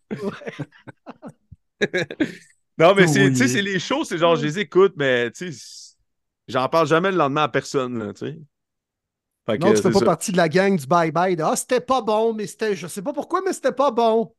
non, 2.78 2.94
mais 2.96 3.08
c'est, 3.08 3.30
tu 3.30 3.36
sais, 3.36 3.48
c'est 3.48 3.62
les 3.62 3.80
shows, 3.80 4.04
c'est 4.04 4.18
genre, 4.18 4.36
je 4.36 4.46
les 4.46 4.60
écoute, 4.60 4.94
mais 4.98 5.32
tu 5.32 5.52
sais, 5.54 5.85
j'en 6.48 6.68
parle 6.70 6.88
jamais 6.88 7.12
le 7.12 7.18
lendemain 7.18 7.44
à 7.44 7.50
personne, 7.50 8.00
là, 8.00 8.14
tu 8.14 8.28
sais. 8.28 8.40
Fait 9.48 9.60
que, 9.60 9.64
Non, 9.64 9.74
tu 9.74 9.82
fais 9.82 9.92
pas 9.92 10.00
ça. 10.00 10.06
partie 10.06 10.32
de 10.32 10.38
la 10.38 10.50
gang 10.50 10.76
du 10.78 10.86
bye-bye. 10.86 11.40
Ah, 11.44 11.56
c'était 11.56 11.82
pas 11.82 12.02
bon, 12.02 12.34
mais 12.34 12.48
c'était. 12.48 12.76
Je 12.76 12.88
sais 12.88 13.02
pas 13.02 13.14
pourquoi, 13.14 13.42
mais 13.44 13.54
c'était 13.54 13.72
pas 13.72 13.92
bon. 13.92 14.34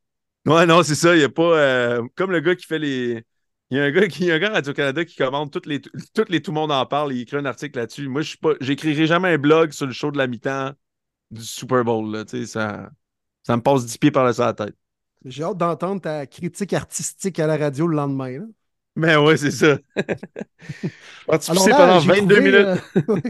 Ouais, 0.46 0.64
non, 0.66 0.82
c'est 0.82 0.94
ça. 0.94 1.14
Il 1.14 1.18
n'y 1.18 1.24
a 1.24 1.28
pas. 1.28 1.42
euh, 1.58 2.06
comme 2.14 2.30
le 2.30 2.40
gars 2.40 2.54
qui 2.54 2.66
fait 2.66 2.78
les. 2.78 3.24
Il 3.70 3.78
y 3.78 3.80
a 3.80 3.84
un 3.84 3.90
gars 3.90 4.06
qui 4.06 4.22
il 4.22 4.26
y 4.28 4.30
a 4.32 4.36
un 4.36 4.38
gars 4.38 4.50
à 4.50 4.52
Radio-Canada 4.54 5.04
qui 5.04 5.16
commande 5.16 5.50
toutes 5.50 5.66
les, 5.66 5.80
toutes 6.14 6.28
les 6.30 6.40
Tout 6.40 6.52
le 6.52 6.54
monde 6.54 6.70
en 6.70 6.86
parle. 6.86 7.12
Il 7.12 7.20
écrit 7.22 7.36
un 7.36 7.44
article 7.46 7.78
là-dessus. 7.78 8.08
Moi, 8.08 8.22
je 8.22 8.28
suis 8.30 8.38
pas. 8.38 8.52
J'écrirai 8.60 9.06
jamais 9.06 9.30
un 9.34 9.38
blog 9.38 9.72
sur 9.72 9.86
le 9.86 9.92
show 9.92 10.12
de 10.12 10.18
la 10.18 10.28
mi-temps 10.28 10.72
du 11.30 11.42
Super 11.42 11.84
Bowl. 11.84 12.12
Là, 12.12 12.24
tu 12.24 12.38
sais, 12.40 12.46
ça, 12.46 12.90
ça 13.42 13.56
me 13.56 13.62
passe 13.62 13.86
10 13.86 13.98
pieds 13.98 14.10
par 14.12 14.24
la 14.24 14.52
tête. 14.54 14.74
J'ai 15.24 15.42
hâte 15.42 15.58
d'entendre 15.58 16.00
ta 16.00 16.26
critique 16.26 16.72
artistique 16.72 17.40
à 17.40 17.48
la 17.48 17.56
radio 17.56 17.88
le 17.88 17.96
lendemain. 17.96 18.38
là. 18.38 18.44
Mais 18.96 19.16
ouais, 19.16 19.36
c'est 19.36 19.50
ça. 19.50 19.78
Pendant 21.26 22.00
j'ai 22.00 22.08
22 22.08 22.34
trouvé, 22.34 22.40
minutes? 22.40 22.68
euh, 22.96 23.20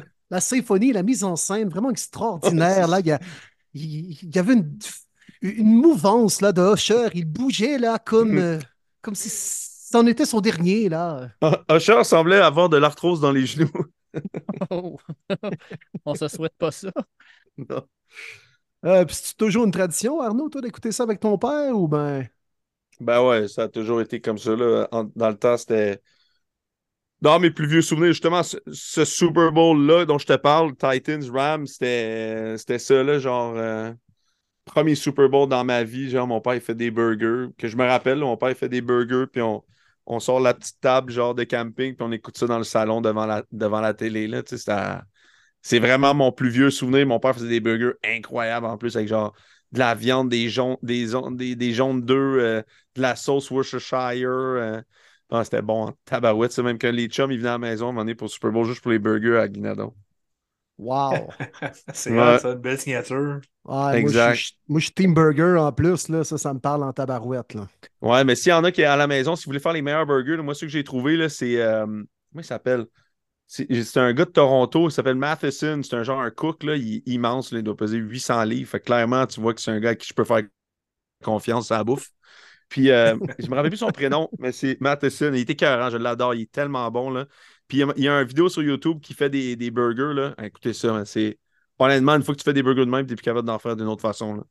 la 0.30 0.40
symphonie, 0.40 0.92
la 0.92 1.02
mise 1.02 1.24
en 1.24 1.36
scène, 1.36 1.68
vraiment 1.68 1.90
extraordinaire. 1.90 2.88
Là, 2.88 3.00
il 3.00 3.06
y, 3.06 3.12
a- 3.12 3.20
il 3.74 4.12
il 4.22 4.34
y 4.34 4.38
avait 4.38 4.54
une, 4.54 4.78
une 5.42 5.74
mouvance 5.74 6.40
là, 6.40 6.52
de 6.52 6.62
Usher. 6.74 7.08
Il 7.14 7.26
bougeait 7.26 7.78
là, 7.78 7.98
comme, 7.98 8.38
euh, 8.38 8.58
comme 9.02 9.14
si 9.14 9.28
c'en 9.30 10.06
était 10.06 10.26
son 10.26 10.40
dernier. 10.40 10.88
Là. 10.88 11.28
Usher 11.70 12.04
semblait 12.04 12.38
avoir 12.40 12.68
de 12.68 12.76
l'arthrose 12.76 13.20
dans 13.20 13.32
les 13.32 13.46
genoux. 13.46 13.70
Oh. 14.70 14.98
On 16.04 16.14
se 16.14 16.28
souhaite 16.28 16.56
pas 16.58 16.72
ça. 16.72 16.90
Non. 17.58 17.86
Euh, 18.84 19.04
c'est 19.10 19.36
toujours 19.36 19.64
une 19.64 19.70
tradition, 19.72 20.20
Arnaud, 20.20 20.48
toi, 20.48 20.60
d'écouter 20.62 20.92
ça 20.92 21.02
avec 21.04 21.20
ton 21.20 21.38
père 21.38 21.76
ou 21.76 21.88
ben? 21.88 22.26
Ben 23.00 23.22
ouais, 23.26 23.48
ça 23.48 23.64
a 23.64 23.68
toujours 23.68 24.00
été 24.00 24.20
comme 24.20 24.38
ça. 24.38 24.54
Là. 24.54 24.88
Dans 25.16 25.28
le 25.28 25.36
temps, 25.36 25.56
c'était. 25.56 26.00
Dans 27.20 27.38
mes 27.38 27.50
plus 27.50 27.66
vieux 27.66 27.82
souvenirs, 27.82 28.08
justement, 28.12 28.42
ce, 28.42 29.04
Super 29.04 29.52
Bowl-là 29.52 30.06
dont 30.06 30.16
je 30.18 30.26
te 30.26 30.36
parle, 30.36 30.74
Titans, 30.76 31.22
Rams, 31.30 31.66
c'était 31.66 32.56
ça, 32.78 33.02
là, 33.02 33.18
genre. 33.18 33.54
euh, 33.56 33.92
premier 34.64 34.94
Super 34.94 35.28
Bowl 35.28 35.48
dans 35.48 35.64
ma 35.64 35.84
vie. 35.84 36.10
Genre, 36.10 36.26
mon 36.26 36.40
père, 36.40 36.54
il 36.54 36.60
fait 36.62 36.74
des 36.74 36.90
burgers. 36.90 37.48
Que 37.58 37.68
je 37.68 37.76
me 37.76 37.84
rappelle, 37.84 38.18
mon 38.20 38.36
père, 38.36 38.50
il 38.50 38.56
fait 38.56 38.68
des 38.70 38.80
burgers, 38.80 39.26
puis 39.30 39.42
on, 39.42 39.64
on 40.06 40.20
sort 40.20 40.40
la 40.40 40.54
petite 40.54 40.80
table, 40.80 41.12
genre, 41.12 41.34
de 41.34 41.44
camping, 41.44 41.94
puis 41.94 42.06
on 42.06 42.12
écoute 42.12 42.38
ça 42.38 42.46
dans 42.46 42.58
le 42.58 42.64
salon 42.64 43.00
devant 43.00 43.26
la, 43.26 43.44
devant 43.52 43.80
la 43.80 43.94
télé, 43.94 44.26
là. 44.28 44.42
C'est 45.62 45.78
vraiment 45.78 46.14
mon 46.14 46.32
plus 46.32 46.48
vieux 46.48 46.70
souvenir. 46.70 47.06
Mon 47.06 47.20
père 47.20 47.34
faisait 47.34 47.48
des 47.48 47.60
burgers 47.60 47.92
incroyables, 48.04 48.66
en 48.66 48.78
plus, 48.78 48.96
avec 48.96 49.08
genre 49.08 49.34
de 49.72 49.78
la 49.78 49.94
viande, 49.94 50.28
des 50.28 50.48
jaunes, 50.48 50.76
des, 50.82 51.06
des, 51.36 51.56
des 51.56 51.72
jaunes 51.74 52.02
d'œufs, 52.02 52.38
euh, 52.42 52.62
de 52.96 53.02
la 53.02 53.16
sauce 53.16 53.50
Worcestershire. 53.50 54.28
euh. 54.30 54.80
Ah, 55.30 55.44
c'était 55.44 55.62
bon, 55.62 55.86
en 55.88 55.92
tabarouette. 56.04 56.52
C'est 56.52 56.62
même 56.62 56.78
que 56.78 56.86
les 56.88 57.06
chums, 57.08 57.30
ils 57.32 57.38
venaient 57.38 57.50
à 57.50 57.52
la 57.52 57.58
maison 57.58 57.86
à 57.86 57.88
un 57.90 57.92
moment 57.92 58.02
donné 58.02 58.14
pour 58.16 58.26
le 58.26 58.30
Super 58.30 58.50
Bowl 58.52 58.66
juste 58.66 58.80
pour 58.82 58.90
les 58.92 58.98
burgers 58.98 59.36
à 59.38 59.48
Guinadon. 59.48 59.94
Wow! 60.78 61.34
C'est 61.92 62.14
Ouais. 62.14 62.38
ça, 62.38 62.52
une 62.52 62.58
belle 62.60 62.78
signature. 62.80 63.40
Ouais, 63.64 63.98
Exact. 63.98 64.14
Moi, 64.26 64.32
je 64.34 64.42
suis- 64.46 64.56
moi, 64.68 64.80
je 64.80 64.84
suis 64.86 64.94
Team 64.94 65.14
Burger 65.14 65.56
en 65.58 65.72
plus. 65.72 66.08
Là, 66.08 66.24
ça, 66.24 66.38
ça 66.38 66.54
me 66.54 66.60
parle 66.60 66.82
en 66.84 66.92
tabarouette. 66.92 67.54
Là. 67.54 67.68
Ouais, 68.00 68.24
mais 68.24 68.34
s'il 68.34 68.50
y 68.50 68.52
en 68.54 68.64
a 68.64 68.72
qui 68.72 68.80
est 68.80 68.84
à 68.84 68.96
la 68.96 69.06
maison, 69.06 69.36
si 69.36 69.44
vous 69.44 69.50
voulez 69.50 69.60
faire 69.60 69.72
les 69.74 69.82
meilleurs 69.82 70.06
burgers, 70.06 70.36
là, 70.36 70.42
moi, 70.42 70.54
ceux 70.54 70.66
que 70.66 70.72
j'ai 70.72 70.84
trouvés, 70.84 71.16
là, 71.16 71.28
c'est. 71.28 71.60
euh, 71.60 71.84
comment 71.86 72.06
il 72.36 72.44
s'appelle? 72.44 72.86
C'est 73.52 73.96
un 73.96 74.12
gars 74.12 74.26
de 74.26 74.30
Toronto, 74.30 74.88
il 74.88 74.92
s'appelle 74.92 75.16
Matheson. 75.16 75.80
C'est 75.82 75.96
un 75.96 76.04
genre 76.04 76.20
un 76.20 76.30
cook, 76.30 76.62
là, 76.62 76.76
il 76.76 76.96
est 76.98 77.02
immense, 77.08 77.50
il 77.50 77.62
doit 77.64 77.76
peser 77.76 77.96
800 77.98 78.44
livres. 78.44 78.70
Fait 78.70 78.78
que 78.78 78.84
clairement, 78.84 79.26
tu 79.26 79.40
vois 79.40 79.54
que 79.54 79.60
c'est 79.60 79.72
un 79.72 79.80
gars 79.80 79.90
à 79.90 79.94
qui 79.96 80.06
je 80.08 80.14
peux 80.14 80.24
faire 80.24 80.42
confiance 81.22 81.70
à 81.72 81.78
la 81.78 81.84
bouffe. 81.84 82.10
Puis, 82.68 82.90
euh, 82.90 83.16
je 83.38 83.48
me 83.48 83.56
rappelle 83.56 83.70
plus 83.70 83.78
son 83.78 83.90
prénom, 83.92 84.30
mais 84.38 84.52
c'est 84.52 84.80
Matheson. 84.80 85.32
Il 85.34 85.40
était 85.40 85.54
écœurant, 85.54 85.90
je 85.90 85.98
l'adore, 85.98 86.34
il 86.34 86.42
est 86.42 86.52
tellement 86.52 86.90
bon. 86.90 87.10
Là. 87.10 87.26
Puis, 87.68 87.78
il 87.96 88.04
y 88.04 88.08
a- 88.08 88.20
une 88.22 88.28
vidéo 88.28 88.48
sur 88.48 88.62
YouTube 88.62 89.00
qui 89.00 89.14
fait 89.14 89.30
des, 89.30 89.56
des 89.56 89.70
burgers. 89.70 90.14
Là. 90.14 90.34
Écoutez 90.42 90.72
ça, 90.74 91.04
c'est. 91.06 91.38
Honnêtement, 91.78 92.16
une 92.16 92.22
fois 92.24 92.34
que 92.34 92.40
tu 92.40 92.44
fais 92.44 92.52
des 92.54 92.62
burgers 92.62 92.86
de 92.86 92.90
même, 92.90 93.06
tu 93.06 93.12
n'es 93.12 93.16
plus 93.16 93.24
capable 93.24 93.46
d'en 93.48 93.58
faire 93.58 93.76
d'une 93.76 93.88
autre 93.88 94.02
façon. 94.02 94.34
Là. 94.36 94.44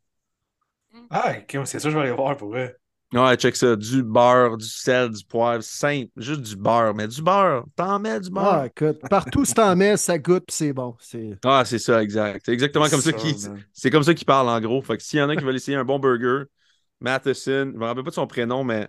Ah, 1.12 1.36
c'est 1.66 1.80
ça, 1.80 1.90
je 1.90 1.96
vais 1.96 2.02
aller 2.02 2.12
voir 2.12 2.38
pour 2.38 2.56
eux. 2.56 2.76
Ouais, 3.12 3.36
check 3.38 3.56
ça. 3.56 3.76
Du 3.76 4.04
beurre, 4.04 4.58
du 4.58 4.68
sel, 4.68 5.10
du 5.10 5.24
poivre, 5.26 5.64
simple. 5.64 6.10
Juste 6.18 6.42
du 6.42 6.56
beurre. 6.56 6.94
Mais 6.94 7.08
du 7.08 7.22
beurre. 7.22 7.66
T'en 7.76 8.00
mets 8.00 8.20
du 8.20 8.30
beurre. 8.30 8.46
Ah, 8.46 8.68
écoute, 8.68 9.00
partout, 9.10 9.46
si 9.46 9.54
t'en 9.54 9.76
mets, 9.76 9.98
ça 9.98 10.20
goûte, 10.20 10.44
puis 10.48 10.56
c'est 10.56 10.74
bon. 10.74 10.96
Ah, 11.44 11.64
c'est 11.66 11.80
ça, 11.80 12.04
exact. 12.04 12.44
C'est 12.46 12.54
exactement 12.54 12.88
comme 12.88 13.02
ça 13.02 13.12
qu'il 13.12 13.36
c'est 13.74 13.90
comme 13.90 14.04
ça 14.04 14.14
qu'il 14.14 14.26
parle 14.26 14.50
en 14.50 14.60
gros. 14.60 14.82
Fait 14.82 14.98
que 14.98 15.04
s'il 15.04 15.20
y 15.20 15.22
en 15.22 15.30
a 15.30 15.36
qui 15.36 15.44
veulent 15.44 15.56
essayer 15.56 15.78
un 15.78 15.86
bon 15.86 15.98
burger, 15.98 16.44
Matheson, 17.00 17.72
je 17.74 17.78
me 17.78 17.86
rappelle 17.86 18.04
pas 18.04 18.10
de 18.12 18.16
son 18.16 18.28
prénom, 18.28 18.64
mais 18.64 18.88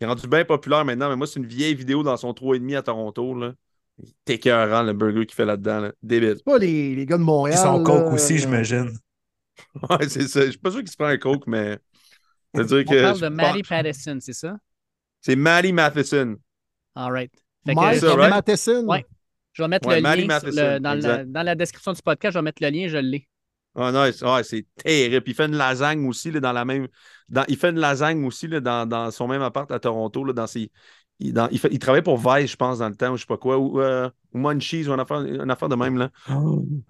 il 0.00 0.04
est 0.04 0.06
rendu 0.06 0.26
bien 0.26 0.44
populaire 0.44 0.84
maintenant. 0.84 1.08
Mais 1.08 1.16
moi, 1.16 1.26
c'est 1.26 1.40
une 1.40 1.46
vieille 1.46 1.74
vidéo 1.74 2.02
dans 2.02 2.16
son 2.16 2.32
3,5 2.32 2.76
à 2.76 2.82
Toronto. 2.82 3.34
Là. 3.34 3.54
Il 4.02 4.08
est 4.08 4.34
écœurant, 4.34 4.82
le 4.82 4.92
burger 4.92 5.26
qu'il 5.26 5.34
fait 5.34 5.44
là-dedans. 5.44 5.80
Là. 5.80 5.92
Débile. 6.02 6.34
C'est 6.36 6.44
pas 6.44 6.58
les, 6.58 6.94
les 6.94 7.06
gars 7.06 7.18
de 7.18 7.22
Montréal. 7.22 7.58
Ils 7.58 7.62
sont 7.62 7.82
coke 7.82 8.12
aussi, 8.12 8.34
euh, 8.34 8.38
j'imagine. 8.38 8.90
Ouais, 9.90 10.08
c'est 10.08 10.28
ça. 10.28 10.44
Je 10.44 10.50
suis 10.50 10.58
pas 10.58 10.70
sûr 10.70 10.80
qu'il 10.80 10.90
se 10.90 10.96
prend 10.96 11.06
un 11.06 11.18
coke, 11.18 11.46
mais. 11.46 11.78
On 12.54 12.58
parle 12.66 13.20
de 13.20 13.28
Mary 13.28 13.62
pense- 13.62 13.68
Patterson, 13.68 14.18
c'est 14.20 14.32
ça? 14.32 14.56
C'est 15.20 15.36
Maddie 15.36 15.72
Matheson. 15.72 16.36
All 16.94 17.12
right. 17.12 17.32
Fait 17.64 17.74
que, 17.74 17.80
Mike 17.80 18.00
ça, 18.00 18.14
right? 18.14 18.30
Matheson? 18.30 18.84
Ouais. 18.86 19.06
Je 19.52 19.62
vais 19.62 19.68
mettre 19.68 19.86
Ouais, 19.88 19.96
le 19.96 20.02
Mary 20.02 20.26
lien 20.26 20.38
le- 20.42 20.78
dans, 20.80 20.90
la, 20.90 20.96
exact. 20.96 21.30
dans 21.30 21.42
la 21.42 21.54
description 21.54 21.92
du 21.92 22.02
podcast. 22.02 22.34
Je 22.34 22.38
vais 22.38 22.42
mettre 22.42 22.62
le 22.62 22.70
lien, 22.70 22.88
je 22.88 22.96
l'ai. 22.98 23.28
Non, 23.74 23.90
c'est 24.12 24.24
ouais, 24.26 24.42
c'est 24.44 24.66
terrible. 24.76 25.22
Il 25.26 25.34
fait 25.34 25.46
une 25.46 25.56
lasagne 25.56 26.06
aussi 26.06 26.30
là, 26.30 26.40
dans 26.40 26.52
la 26.52 26.64
même. 26.64 26.88
Dans, 27.28 27.44
il 27.48 27.56
fait 27.56 27.70
une 27.70 27.78
lasagne 27.78 28.24
aussi 28.26 28.48
là, 28.48 28.60
dans, 28.60 28.86
dans 28.86 29.10
son 29.10 29.28
même 29.28 29.40
appart 29.42 29.70
à 29.70 29.78
Toronto. 29.78 30.24
Là, 30.24 30.32
dans 30.34 30.46
ses, 30.46 30.70
il, 31.18 31.32
dans- 31.32 31.48
il, 31.50 31.58
fait, 31.58 31.68
il 31.70 31.78
travaillait 31.78 32.02
pour 32.02 32.18
Vice, 32.18 32.50
je 32.50 32.56
pense, 32.56 32.80
dans 32.80 32.88
le 32.88 32.96
temps, 32.96 33.12
ou 33.12 33.16
je 33.16 33.22
sais 33.22 33.26
pas 33.26 33.38
quoi, 33.38 33.56
ou, 33.58 33.80
euh, 33.80 34.10
ou 34.34 34.38
Munchies, 34.38 34.86
ou 34.88 34.92
une 34.92 35.00
affaire, 35.00 35.20
une 35.22 35.50
affaire 35.50 35.68
de 35.70 35.76
même. 35.76 35.96
Là. 35.96 36.10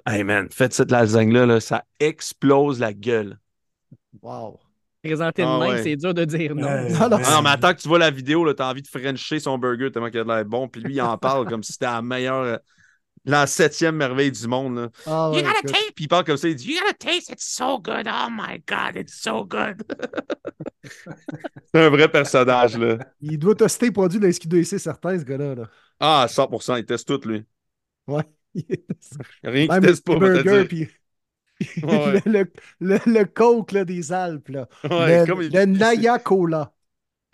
Hey 0.06 0.24
man, 0.24 0.48
faites 0.50 0.72
cette 0.72 0.90
lasagne-là, 0.90 1.46
là, 1.46 1.60
ça 1.60 1.84
explose 2.00 2.80
la 2.80 2.92
gueule. 2.92 3.38
Wow. 4.20 4.58
Présenté 5.03 5.42
de 5.42 5.48
Ah 5.48 5.59
même, 5.59 5.68
ouais. 5.70 5.82
c'est 5.82 5.96
dur 5.96 6.14
de 6.14 6.24
dire 6.24 6.55
non. 6.55 6.66
Ouais. 6.66 6.88
Non, 6.90 7.09
non, 7.09 7.18
Ah 7.24 7.30
non, 7.36 7.42
mais 7.42 7.50
attends 7.50 7.74
que 7.74 7.80
tu 7.80 7.88
vois 7.88 7.98
la 7.98 8.11
vidéo, 8.11 8.44
là, 8.44 8.55
t'as 8.55 8.70
envie 8.70 8.82
de 8.82 8.88
frencher 8.88 9.40
son 9.40 9.59
burger 9.59 9.90
tellement 9.90 10.11
qu'il 10.11 10.20
a 10.20 10.24
de 10.24 10.28
l'air 10.28 10.44
bon. 10.44 10.68
Puis 10.68 10.80
lui, 10.80 10.94
il 10.94 11.03
en 11.03 11.18
parle 11.18 11.48
comme 11.48 11.62
si 11.62 11.72
c'était 11.72 11.86
la 11.86 12.03
meilleure, 12.03 12.42
euh, 12.44 12.57
la 13.24 13.46
septième 13.46 13.96
merveille 13.96 14.30
du 14.30 14.46
monde. 14.46 14.76
Là. 14.76 14.88
Ah, 15.07 15.30
ouais, 15.30 15.38
you 15.38 15.42
gotta 15.42 15.59
écoute. 15.59 15.72
taste. 15.72 15.92
Puis 15.96 16.05
il 16.05 16.09
parle 16.09 16.24
comme 16.24 16.36
ça. 16.36 16.48
Il 16.48 16.55
dit 16.55 16.68
You 16.72 16.80
gotta 16.80 16.94
taste. 16.94 17.30
It's 17.30 17.44
so 17.57 17.78
good. 17.80 18.07
Oh 18.07 18.28
my 18.30 18.62
God, 18.66 18.96
it's 18.96 19.20
so 19.20 19.44
good. 19.44 19.82
c'est 21.74 21.80
un 21.80 21.88
vrai 21.90 22.09
personnage, 22.09 22.76
là. 22.78 22.98
Il 23.20 23.38
doit 23.38 23.55
tester 23.55 23.86
les 23.86 23.92
produits 23.92 24.18
de 24.20 24.26
la 24.26 24.30
SQ2C, 24.32 24.78
certains, 24.78 25.18
ce 25.18 25.24
gars-là. 25.24 25.55
Là. 25.55 25.68
Ah, 26.00 26.26
100%. 26.28 26.76
Il 26.78 26.84
teste 26.84 27.09
tout, 27.09 27.28
lui. 27.28 27.44
Ouais. 28.07 28.22
Rien 29.42 29.66
qu'il 29.68 29.80
teste 29.80 30.05
pas, 30.05 30.42
dire. 30.42 30.68
puis 30.68 30.88
Ouais. 31.82 32.20
le, 32.26 32.50
le, 32.80 32.98
le, 33.06 33.24
coke 33.24 33.72
là, 33.72 33.84
des 33.84 34.12
Alpes. 34.12 34.48
Là. 34.48 34.68
Ouais, 34.84 35.20
le, 35.20 35.26
comme 35.26 35.42
il- 35.42 35.52
le 35.52 35.64
Naya 35.66 36.18
Cola. 36.18 36.72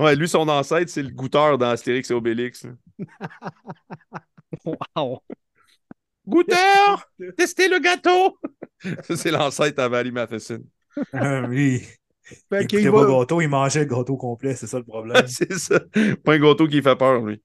Ouais, 0.01 0.15
lui, 0.15 0.29
son 0.29 0.49
ancêtre, 0.49 0.91
c'est 0.91 1.03
le 1.03 1.11
goûteur 1.11 1.59
dans 1.59 1.71
Astérix 1.71 2.11
et 2.11 2.15
Obélix. 2.15 2.67
Wow. 4.97 5.23
Goûteur! 6.27 7.11
Testez 7.37 7.69
le 7.69 7.79
gâteau! 7.81 8.39
Ça, 9.05 9.17
c'est 9.17 9.31
l'ancêtre 9.31 9.81
à 9.81 9.89
Valley 9.89 10.11
Matheson. 10.11 10.63
Ah, 11.13 11.41
lui, 11.43 11.81
Fait 12.51 12.63
il 12.63 12.67
qu'il 12.67 12.81
écoutait 12.81 12.89
va- 12.91 13.05
pas 13.07 13.13
le 13.13 13.19
gâteau, 13.19 13.41
il 13.41 13.49
mangeait 13.49 13.85
le 13.85 13.87
gâteau 13.95 14.17
complet, 14.17 14.55
c'est 14.55 14.67
ça 14.67 14.79
le 14.79 14.85
problème. 14.85 15.27
c'est 15.27 15.53
ça. 15.55 15.81
Pas 16.25 16.35
un 16.35 16.39
gâteau 16.39 16.67
qui 16.69 16.83
fait 16.83 16.97
peur, 16.97 17.23
lui. 17.25 17.43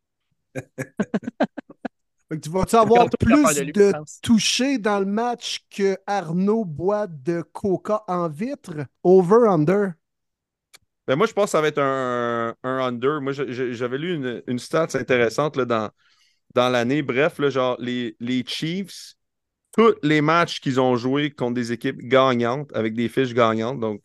Fait 2.30 2.38
que 2.38 2.42
tu 2.42 2.50
vas-tu 2.50 2.76
avoir 2.76 3.10
plus 3.10 3.56
de 3.56 3.62
lui, 3.62 3.72
de 3.74 3.94
touchés 4.22 4.78
dans 4.78 5.00
le 5.00 5.06
match 5.06 5.66
que 5.70 5.98
Arnaud 6.08 6.66
boit 6.66 7.08
de 7.08 7.42
coca 7.42 8.04
en 8.08 8.30
vitre? 8.30 8.86
Over-under? 9.04 9.94
Ben 11.08 11.18
moi, 11.18 11.28
je 11.28 11.34
pense 11.34 11.46
que 11.46 11.52
ça 11.52 11.62
va 11.62 11.68
être 11.68 11.82
un, 11.82 12.56
un 12.64 12.78
under. 12.80 13.20
Moi, 13.22 13.34
j'avais 13.34 13.98
lu 13.98 14.16
une, 14.16 14.42
une 14.48 14.60
stat 14.60 14.88
intéressante 14.94 15.58
là, 15.58 15.66
dans, 15.66 15.90
dans 16.56 16.70
l'année. 16.70 17.02
Bref, 17.02 17.40
là, 17.40 17.50
genre, 17.50 17.76
les, 17.80 18.16
les 18.20 18.44
Chiefs, 18.46 19.16
tous 19.76 19.96
les 20.02 20.22
matchs 20.22 20.62
qu'ils 20.62 20.80
ont 20.80 20.96
joués 20.96 21.32
contre 21.32 21.56
des 21.56 21.72
équipes 21.72 22.00
gagnantes, 22.00 22.72
avec 22.74 22.94
des 22.94 23.10
fiches 23.10 23.34
gagnantes, 23.34 23.80
donc 23.80 24.02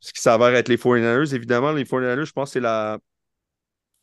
ce 0.00 0.12
qui 0.12 0.20
s'avère 0.20 0.54
être 0.54 0.68
les 0.68 0.78
49ers. 0.78 1.34
Évidemment, 1.34 1.72
les 1.72 1.84
49ers, 1.84 2.24
je 2.24 2.32
pense 2.32 2.50
que 2.50 2.52
c'est 2.54 2.60
la 2.60 2.98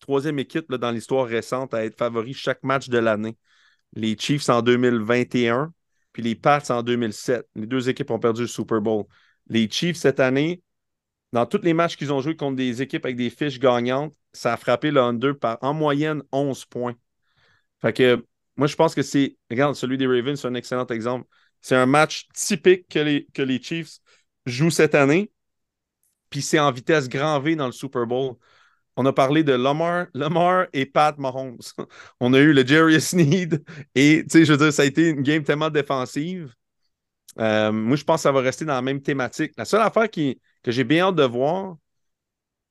troisième 0.07 0.39
équipe 0.39 0.71
là, 0.71 0.77
dans 0.77 0.91
l'histoire 0.91 1.27
récente 1.27 1.73
à 1.73 1.83
être 1.83 1.97
favori 1.97 2.33
chaque 2.33 2.63
match 2.63 2.87
de 2.89 2.97
l'année. 2.97 3.37
Les 3.93 4.17
Chiefs 4.17 4.49
en 4.49 4.61
2021, 4.61 5.73
puis 6.13 6.23
les 6.23 6.35
Pats 6.35 6.63
en 6.69 6.81
2007. 6.81 7.45
Les 7.55 7.67
deux 7.67 7.89
équipes 7.89 8.11
ont 8.11 8.19
perdu 8.19 8.41
le 8.41 8.47
Super 8.47 8.81
Bowl. 8.81 9.05
Les 9.49 9.69
Chiefs, 9.69 9.97
cette 9.97 10.19
année, 10.19 10.61
dans 11.33 11.45
tous 11.45 11.61
les 11.61 11.73
matchs 11.73 11.97
qu'ils 11.97 12.13
ont 12.13 12.21
joués 12.21 12.35
contre 12.35 12.55
des 12.55 12.81
équipes 12.81 13.05
avec 13.05 13.17
des 13.17 13.29
fiches 13.29 13.59
gagnantes, 13.59 14.15
ça 14.31 14.53
a 14.53 14.57
frappé 14.57 14.91
le 14.91 15.01
under 15.01 15.37
par 15.37 15.57
en 15.61 15.73
moyenne 15.73 16.23
11 16.31 16.65
points. 16.65 16.95
Fait 17.81 17.93
que 17.93 18.25
moi, 18.55 18.67
je 18.67 18.75
pense 18.75 18.95
que 18.95 19.03
c'est. 19.03 19.37
Regarde, 19.51 19.75
celui 19.75 19.97
des 19.97 20.07
Ravens, 20.07 20.39
c'est 20.39 20.47
un 20.47 20.55
excellent 20.55 20.87
exemple. 20.87 21.27
C'est 21.61 21.75
un 21.75 21.85
match 21.85 22.27
typique 22.33 22.87
que 22.87 22.99
les, 22.99 23.27
que 23.33 23.41
les 23.41 23.61
Chiefs 23.61 23.99
jouent 24.45 24.71
cette 24.71 24.95
année. 24.95 25.31
Puis 26.29 26.41
c'est 26.41 26.59
en 26.59 26.71
vitesse 26.71 27.09
grand 27.09 27.39
V 27.39 27.55
dans 27.55 27.65
le 27.65 27.71
Super 27.71 28.05
Bowl. 28.05 28.35
On 28.97 29.05
a 29.05 29.13
parlé 29.13 29.43
de 29.43 29.53
Lamar, 29.53 30.07
Lamar 30.15 30.65
et 30.73 30.87
Pat 30.87 31.17
Mahomes. 31.19 31.59
On 32.19 32.33
a 32.33 32.39
eu 32.39 32.51
le 32.51 32.65
Jerry 32.65 32.99
Sneed. 32.99 33.63
Et, 33.93 34.23
tu 34.23 34.29
sais, 34.39 34.45
je 34.45 34.53
veux 34.53 34.57
dire, 34.57 34.73
ça 34.73 34.81
a 34.81 34.85
été 34.85 35.09
une 35.09 35.21
game 35.21 35.43
tellement 35.43 35.69
défensive. 35.69 36.53
Euh, 37.39 37.71
moi, 37.71 37.95
je 37.95 38.03
pense 38.03 38.21
que 38.21 38.23
ça 38.23 38.31
va 38.31 38.41
rester 38.41 38.65
dans 38.65 38.73
la 38.73 38.81
même 38.81 39.01
thématique. 39.01 39.53
La 39.57 39.65
seule 39.65 39.81
affaire 39.81 40.09
qui, 40.09 40.41
que 40.63 40.71
j'ai 40.71 40.83
bien 40.83 41.07
hâte 41.07 41.15
de 41.15 41.23
voir, 41.23 41.77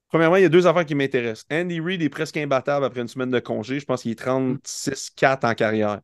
premièrement, 0.09 0.37
il 0.37 0.43
y 0.43 0.47
a 0.47 0.49
deux 0.49 0.67
affaires 0.67 0.85
qui 0.87 0.95
m'intéressent. 0.95 1.47
Andy 1.51 1.81
Reid 1.81 2.03
est 2.03 2.09
presque 2.09 2.37
imbattable 2.37 2.85
après 2.85 3.01
une 3.01 3.09
semaine 3.09 3.31
de 3.31 3.39
congé. 3.39 3.79
Je 3.81 3.85
pense 3.85 4.03
qu'il 4.03 4.13
est 4.13 4.15
36-4 4.17 5.45
en 5.45 5.55
carrière. 5.55 6.01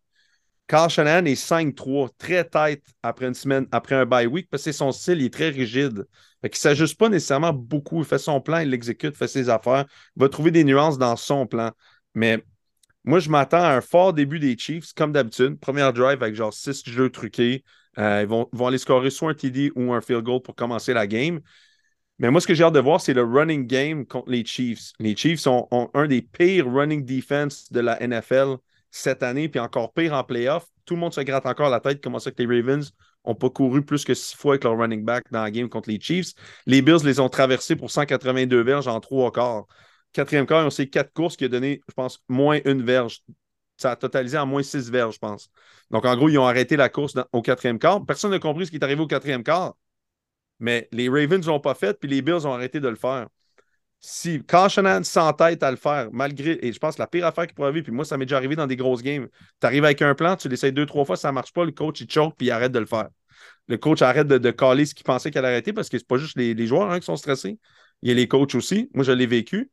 Carl 0.68 0.88
Shanahan 0.88 1.26
est 1.26 1.34
5-3, 1.34 2.10
très 2.18 2.44
tête 2.44 2.84
après 3.02 3.26
une 3.26 3.34
semaine, 3.34 3.66
après 3.72 3.96
un 3.96 4.06
bye 4.06 4.26
week, 4.26 4.48
parce 4.50 4.64
que 4.64 4.72
son 4.72 4.92
style 4.92 5.20
il 5.20 5.26
est 5.26 5.34
très 5.34 5.50
rigide. 5.50 6.06
Fait 6.42 6.50
qu'il 6.50 6.58
ne 6.58 6.74
s'ajuste 6.74 6.98
pas 6.98 7.08
nécessairement 7.08 7.52
beaucoup. 7.52 8.00
Il 8.00 8.04
fait 8.04 8.18
son 8.18 8.40
plan, 8.40 8.58
il 8.58 8.68
l'exécute, 8.68 9.16
fait 9.16 9.28
ses 9.28 9.48
affaires. 9.48 9.86
Il 10.16 10.20
va 10.20 10.28
trouver 10.28 10.50
des 10.50 10.64
nuances 10.64 10.98
dans 10.98 11.16
son 11.16 11.46
plan. 11.46 11.70
Mais 12.14 12.44
moi, 13.04 13.20
je 13.20 13.30
m'attends 13.30 13.62
à 13.62 13.70
un 13.76 13.80
fort 13.80 14.12
début 14.12 14.40
des 14.40 14.58
Chiefs, 14.58 14.92
comme 14.92 15.12
d'habitude. 15.12 15.58
Première 15.60 15.92
drive 15.92 16.22
avec 16.22 16.34
genre 16.34 16.52
six 16.52 16.82
jeux 16.84 17.10
truqués. 17.10 17.62
Euh, 17.98 18.22
ils 18.22 18.28
vont, 18.28 18.48
vont 18.52 18.66
aller 18.66 18.78
scorer 18.78 19.10
soit 19.10 19.30
un 19.30 19.34
TD 19.34 19.70
ou 19.76 19.92
un 19.92 20.00
field 20.00 20.24
goal 20.24 20.42
pour 20.42 20.56
commencer 20.56 20.92
la 20.92 21.06
game. 21.06 21.40
Mais 22.18 22.30
moi, 22.30 22.40
ce 22.40 22.46
que 22.46 22.54
j'ai 22.54 22.64
hâte 22.64 22.74
de 22.74 22.80
voir, 22.80 23.00
c'est 23.00 23.14
le 23.14 23.22
running 23.22 23.66
game 23.66 24.06
contre 24.06 24.30
les 24.30 24.44
Chiefs. 24.44 24.92
Les 24.98 25.16
Chiefs 25.16 25.46
ont, 25.46 25.68
ont 25.70 25.90
un 25.94 26.06
des 26.06 26.22
pires 26.22 26.66
running 26.70 27.04
defense 27.04 27.70
de 27.70 27.80
la 27.80 27.98
NFL 28.00 28.56
cette 28.90 29.22
année, 29.22 29.48
puis 29.48 29.60
encore 29.60 29.92
pire 29.92 30.12
en 30.12 30.24
playoff. 30.24 30.66
Tout 30.84 30.94
le 30.94 31.00
monde 31.00 31.14
se 31.14 31.20
gratte 31.20 31.46
encore 31.46 31.70
la 31.70 31.80
tête 31.80 32.02
comment 32.02 32.18
ça 32.18 32.30
que 32.30 32.42
les 32.42 32.60
Ravens 32.60 32.92
n'ont 33.26 33.34
pas 33.34 33.50
couru 33.50 33.84
plus 33.84 34.04
que 34.04 34.14
six 34.14 34.36
fois 34.36 34.54
avec 34.54 34.64
leur 34.64 34.76
running 34.76 35.04
back 35.04 35.24
dans 35.30 35.42
la 35.42 35.50
game 35.50 35.68
contre 35.68 35.90
les 35.90 36.00
Chiefs. 36.00 36.32
Les 36.66 36.82
Bills 36.82 37.04
les 37.04 37.20
ont 37.20 37.28
traversés 37.28 37.76
pour 37.76 37.90
182 37.90 38.62
verges 38.62 38.88
en 38.88 39.00
trois 39.00 39.30
quarts. 39.30 39.66
Quatrième 40.12 40.46
quart, 40.46 40.66
ont 40.66 40.70
ces 40.70 40.88
quatre 40.88 41.12
courses 41.12 41.36
qui 41.36 41.44
a 41.44 41.48
donné, 41.48 41.80
je 41.88 41.94
pense, 41.94 42.22
moins 42.28 42.60
une 42.64 42.82
verge. 42.82 43.20
Ça 43.78 43.92
a 43.92 43.96
totalisé 43.96 44.36
en 44.36 44.46
moins 44.46 44.62
six 44.62 44.90
verges, 44.90 45.14
je 45.14 45.18
pense. 45.18 45.48
Donc, 45.90 46.04
en 46.04 46.14
gros, 46.16 46.28
ils 46.28 46.38
ont 46.38 46.46
arrêté 46.46 46.76
la 46.76 46.88
course 46.88 47.14
au 47.32 47.42
quatrième 47.42 47.78
quart. 47.78 48.04
Personne 48.04 48.30
n'a 48.30 48.38
compris 48.38 48.66
ce 48.66 48.70
qui 48.70 48.76
est 48.76 48.84
arrivé 48.84 49.00
au 49.00 49.06
quatrième 49.06 49.42
quart. 49.42 49.74
Mais 50.60 50.88
les 50.92 51.08
Ravens 51.08 51.44
ne 51.44 51.46
l'ont 51.46 51.60
pas 51.60 51.74
fait, 51.74 51.98
puis 51.98 52.08
les 52.08 52.22
Bills 52.22 52.46
ont 52.46 52.52
arrêté 52.52 52.78
de 52.78 52.88
le 52.88 52.96
faire. 52.96 53.28
Si 54.04 54.42
quand 54.44 54.68
Shanahan 54.68 55.04
s'entête 55.04 55.62
à 55.62 55.70
le 55.70 55.76
faire, 55.76 56.08
malgré, 56.12 56.58
et 56.60 56.72
je 56.72 56.78
pense 56.80 56.96
que 56.96 57.02
la 57.02 57.06
pire 57.06 57.24
affaire 57.24 57.46
qu'il 57.46 57.54
pourrait 57.54 57.68
arriver, 57.68 57.84
puis 57.84 57.92
moi, 57.92 58.04
ça 58.04 58.16
m'est 58.18 58.24
déjà 58.26 58.36
arrivé 58.36 58.56
dans 58.56 58.66
des 58.66 58.74
grosses 58.76 59.02
games, 59.02 59.28
tu 59.60 59.66
arrives 59.66 59.84
avec 59.84 60.02
un 60.02 60.14
plan, 60.16 60.34
tu 60.36 60.48
l'essayes 60.48 60.72
deux, 60.72 60.86
trois 60.86 61.04
fois, 61.04 61.16
ça 61.16 61.28
ne 61.28 61.34
marche 61.34 61.52
pas, 61.52 61.64
le 61.64 61.70
coach, 61.70 62.00
il 62.00 62.10
choke, 62.10 62.34
puis 62.36 62.48
il 62.48 62.50
arrête 62.50 62.72
de 62.72 62.80
le 62.80 62.86
faire. 62.86 63.08
Le 63.68 63.78
coach 63.78 64.02
arrête 64.02 64.26
de, 64.26 64.38
de 64.38 64.50
caler 64.50 64.86
ce 64.86 64.94
qu'il 64.94 65.04
pensait 65.04 65.30
qu'elle 65.30 65.44
allait 65.44 65.54
arrêter 65.56 65.72
parce 65.72 65.88
que 65.88 65.98
c'est 65.98 66.06
pas 66.06 66.18
juste 66.18 66.36
les, 66.36 66.54
les 66.54 66.66
joueurs 66.66 66.90
hein, 66.90 67.00
qui 67.00 67.06
sont 67.06 67.16
stressés, 67.16 67.58
il 68.02 68.08
y 68.08 68.12
a 68.12 68.14
les 68.14 68.28
coachs 68.28 68.54
aussi. 68.56 68.90
Moi, 68.94 69.04
je 69.04 69.12
l'ai 69.12 69.26
vécu. 69.26 69.70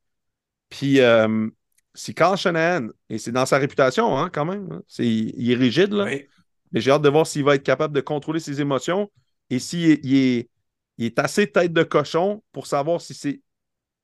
Puis, 0.70 1.02
euh, 1.02 1.50
si 1.96 2.14
Carl 2.14 2.38
Shanahan, 2.38 2.90
et 3.10 3.18
c'est 3.18 3.32
dans 3.32 3.46
sa 3.46 3.58
réputation 3.58 4.18
hein, 4.18 4.30
quand 4.32 4.46
même, 4.46 4.70
hein, 4.72 4.82
c'est, 4.88 5.08
il 5.08 5.52
est 5.52 5.56
rigide, 5.56 5.94
là, 5.94 6.06
Oui. 6.06 6.28
mais 6.72 6.82
j'ai 6.82 6.92
hâte 6.92 7.02
de 7.02 7.10
voir 7.10 7.28
s'il 7.28 7.44
va 7.44 7.56
être 7.56 7.64
capable 7.64 7.96
de 7.96 8.02
contrôler 8.02 8.40
ses 8.40 8.62
émotions 8.62 9.12
et 9.50 9.60
s'il 9.60 9.92
est, 9.92 10.00
il 10.04 10.16
est, 10.16 10.50
il 10.98 11.06
est 11.06 11.20
assez 11.20 11.52
tête 11.52 11.74
de 11.74 11.84
cochon 11.84 12.44
pour 12.52 12.68
savoir 12.68 13.02
si 13.02 13.14
c'est 13.14 13.42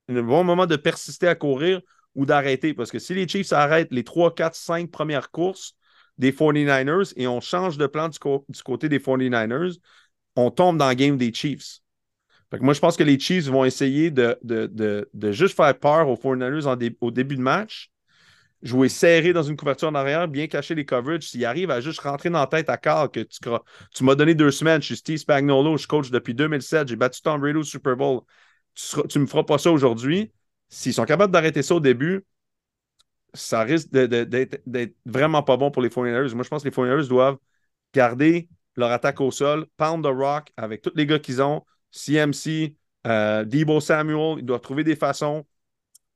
un 0.10 0.22
bon 0.22 0.44
moment 0.44 0.66
de 0.66 0.76
persister 0.76 1.28
à 1.28 1.36
courir 1.36 1.82
ou 2.16 2.26
d'arrêter. 2.26 2.74
Parce 2.74 2.92
que 2.92 3.00
si 3.00 3.14
les 3.14 3.28
Chiefs 3.28 3.52
arrêtent 3.54 3.92
les 3.92 4.04
3, 4.04 4.34
4, 4.34 4.56
5 4.56 4.90
premières 4.92 5.32
courses 5.32 5.76
des 6.18 6.32
49ers 6.32 7.14
et 7.18 7.28
on 7.28 7.42
change 7.42 7.78
de 7.78 7.88
plan 7.88 8.10
du, 8.10 8.20
côté 8.64 8.90
des 8.90 9.00
49ers, 9.00 9.80
on 10.36 10.52
tombe 10.52 10.78
dans 10.78 10.90
le 10.90 10.96
game 10.96 11.18
des 11.18 11.34
Chiefs. 11.34 11.80
Fait 12.52 12.60
moi, 12.62 12.74
je 12.74 12.80
pense 12.80 12.98
que 12.98 13.04
les 13.04 13.20
Chiefs 13.20 13.48
vont 13.48 13.66
essayer 13.66 14.12
de, 14.12 14.38
de, 14.44 14.68
de- 14.68 15.10
de 15.14 15.32
juste 15.32 15.56
faire 15.56 15.78
peur 15.78 16.08
aux 16.10 16.16
49ers 16.16 16.68
en 16.68 16.76
dé- 16.76 16.96
au 17.02 17.12
début 17.12 17.36
de 17.36 17.42
match, 17.42 17.90
jouer 18.62 18.90
serré 18.90 19.34
dans 19.34 19.44
une 19.44 19.58
couverture 19.58 19.90
en 19.90 19.96
arrière, 19.96 20.28
bien 20.28 20.48
cacher 20.48 20.76
les 20.76 20.86
coverages. 20.86 21.24
S'il 21.30 21.46
arrive 21.46 21.72
à 21.72 21.82
juste 21.82 22.00
rentrer 22.02 22.30
dans 22.30 22.40
la 22.40 22.48
tête 22.48 22.70
à 22.70 22.78
Carl 22.78 23.10
que 23.10 23.22
tu, 23.22 23.40
tu 23.94 24.04
m'as 24.04 24.16
donné 24.16 24.36
deux 24.36 24.52
semaines, 24.52 24.82
je 24.82 24.88
suis 24.88 24.98
Steve 24.98 25.18
Spagnuolo, 25.18 25.78
je 25.78 25.88
coach 25.88 26.12
depuis 26.12 26.34
2007, 26.34 26.88
j'ai 26.88 26.96
battu 26.96 27.22
Tom 27.22 27.40
Brady 27.42 27.60
au 27.60 27.64
Super 27.64 27.96
Bowl. 27.96 28.22
Tu 28.76 29.18
ne 29.18 29.24
me 29.24 29.28
feras 29.28 29.44
pas 29.44 29.58
ça 29.58 29.72
aujourd'hui. 29.72 30.32
S'ils 30.70 30.94
sont 30.94 31.06
capables 31.06 31.32
d'arrêter 31.32 31.64
ça 31.64 31.76
au 31.76 31.80
début, 31.80 32.26
ça 33.34 33.64
risque 33.64 33.90
d'être 33.92 34.96
vraiment 35.06 35.44
pas 35.44 35.58
bon 35.58 35.72
pour 35.72 35.82
les 35.82 35.90
49ers. 35.90 36.34
Moi, 36.34 36.44
je 36.44 36.50
pense 36.50 36.64
que 36.64 36.68
les 36.68 36.72
49ers 36.72 37.08
doivent 37.08 37.38
garder 37.94 38.50
leur 38.76 38.92
attaque 38.92 39.22
au 39.22 39.32
sol, 39.32 39.68
pound 39.78 40.04
the 40.04 40.08
rock 40.08 40.52
avec 40.58 40.82
tous 40.82 40.92
les 40.96 41.06
gars 41.06 41.20
qu'ils 41.20 41.42
ont, 41.42 41.64
CMC, 41.92 42.76
euh, 43.08 43.46
Debo 43.46 43.80
Samuel, 43.80 44.40
ils 44.40 44.46
doivent 44.46 44.62
trouver 44.62 44.84
des 44.84 44.96
façons. 44.96 45.46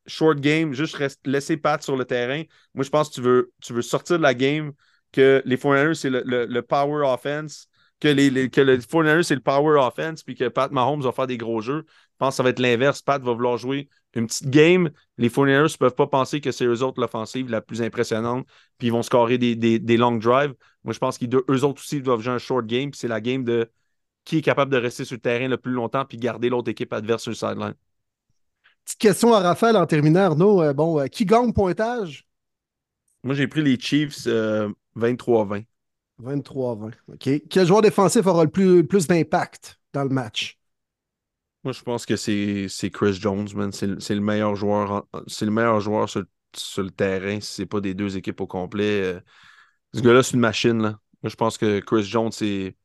Short 0.08 0.40
game, 0.40 0.74
juste 0.74 0.98
laisser 1.26 1.58
Pat 1.58 1.84
sur 1.84 1.96
le 1.96 2.06
terrain. 2.06 2.44
Moi, 2.74 2.84
je 2.84 2.90
pense 2.90 3.10
que 3.10 3.16
tu 3.16 3.22
veux, 3.22 3.54
tu 3.62 3.74
veux 3.74 3.82
sortir 3.82 4.18
de 4.18 4.24
la 4.24 4.34
game, 4.34 4.72
que 5.12 5.42
les 5.46 5.58
49ers, 5.58 5.94
c'est 5.96 6.10
le, 6.10 6.62
power 6.62 7.06
offense, 7.06 7.68
que, 8.00 8.08
les, 8.08 8.30
les- 8.30 8.50
que 8.50 8.62
le 8.62 8.78
49ers, 8.78 9.24
c'est 9.24 9.36
le 9.36 9.42
power 9.42 9.80
offense, 9.80 10.24
puis 10.24 10.36
que 10.36 10.48
Pat 10.48 10.72
Mahomes 10.72 11.02
va 11.02 11.12
faire 11.12 11.28
des 11.28 11.38
gros 11.38 11.62
jeux. 11.62 11.86
Je 12.20 12.26
pense 12.26 12.34
que 12.34 12.38
ça 12.38 12.44
va 12.44 12.50
être 12.50 12.60
l'inverse. 12.60 13.02
Pat 13.02 13.22
va 13.24 13.32
vouloir 13.32 13.58
jouer 13.58 13.88
une 14.14 14.28
petite 14.28 14.50
game. 14.50 14.90
Les 15.18 15.30
49ers 15.30 15.72
ne 15.72 15.78
peuvent 15.78 15.96
pas 15.96 16.08
penser 16.08 16.42
que 16.42 16.52
c'est 16.52 16.66
eux 16.66 16.84
autres 16.84 17.00
l'offensive 17.00 17.50
la 17.50 17.62
plus 17.62 17.82
impressionnante, 17.82 18.46
puis 18.78 18.90
ils 18.90 18.92
vont 18.92 19.04
scorer 19.04 19.38
des, 19.38 19.56
des, 19.56 19.80
des 19.80 19.96
long 19.96 20.18
drives. 20.18 20.54
Moi, 20.84 20.94
je 20.94 21.00
pense 21.00 21.18
qu'eux 21.18 21.64
autres 21.64 21.82
aussi 21.82 22.02
doivent 22.02 22.20
jouer 22.20 22.34
un 22.34 22.38
short 22.38 22.66
game, 22.66 22.92
puis 22.92 23.00
c'est 23.00 23.08
la 23.08 23.22
game 23.22 23.46
de 23.46 23.72
qui 24.26 24.40
est 24.40 24.42
capable 24.42 24.70
de 24.70 24.76
rester 24.76 25.06
sur 25.06 25.16
le 25.16 25.22
terrain 25.22 25.48
le 25.48 25.56
plus 25.56 25.72
longtemps, 25.72 26.04
puis 26.04 26.18
garder 26.18 26.50
l'autre 26.50 26.70
équipe 26.70 26.92
adverse 26.92 27.24
sur 27.24 27.32
le 27.32 27.36
sideline. 27.36 27.74
Petite 28.84 29.00
question 29.00 29.34
à 29.34 29.40
Raphaël 29.40 29.78
en 29.78 29.86
terminant, 29.86 30.26
Arnaud. 30.26 30.62
Euh, 30.62 30.74
bon, 30.74 31.00
euh, 31.00 31.08
qui 31.08 31.26
gagne 31.26 31.54
pointage? 31.54 32.28
Moi, 33.24 33.34
j'ai 33.34 33.48
pris 33.48 33.62
les 33.62 33.80
Chiefs 33.80 34.28
euh, 34.28 34.70
23-20. 34.98 35.64
23-20. 36.22 36.92
OK. 37.08 37.30
Quel 37.50 37.66
joueur 37.66 37.82
défensif 37.82 38.28
aura 38.28 38.44
le 38.44 38.50
plus, 38.50 38.86
plus 38.86 39.08
d'impact 39.08 39.80
dans 39.94 40.04
le 40.04 40.10
match? 40.10 40.59
Moi, 41.64 41.74
je 41.74 41.82
pense 41.84 42.06
que 42.06 42.16
c'est 42.16 42.68
Chris 42.92 43.14
Jones, 43.20 43.48
man. 43.56 43.72
C'est 43.72 43.88
le- 43.88 43.98
le 44.00 44.22
meilleur 44.22 44.56
joueur, 44.56 45.06
c'est 45.28 45.46
le 45.46 45.52
meilleur 45.52 45.82
joueur 45.82 46.08
sur, 46.10 46.24
sur 46.56 46.84
le 46.84 46.90
terrain 46.92 47.40
si 47.42 47.54
c'est 47.54 47.66
pas 47.66 47.82
des 47.82 47.94
deux 47.94 48.16
équipes 48.18 48.40
au 48.42 48.48
complet. 48.48 49.02
Euh, 49.16 49.20
Ce 49.94 50.02
gars-là, 50.02 50.24
c'est 50.24 50.34
une 50.36 50.42
machine. 50.42 50.82
Là. 50.82 51.00
Moi, 51.24 51.30
je 51.32 51.36
pense 51.36 51.58
que 51.58 51.80
Chris 51.82 52.04
Jones, 52.04 52.32
c'est. 52.32 52.76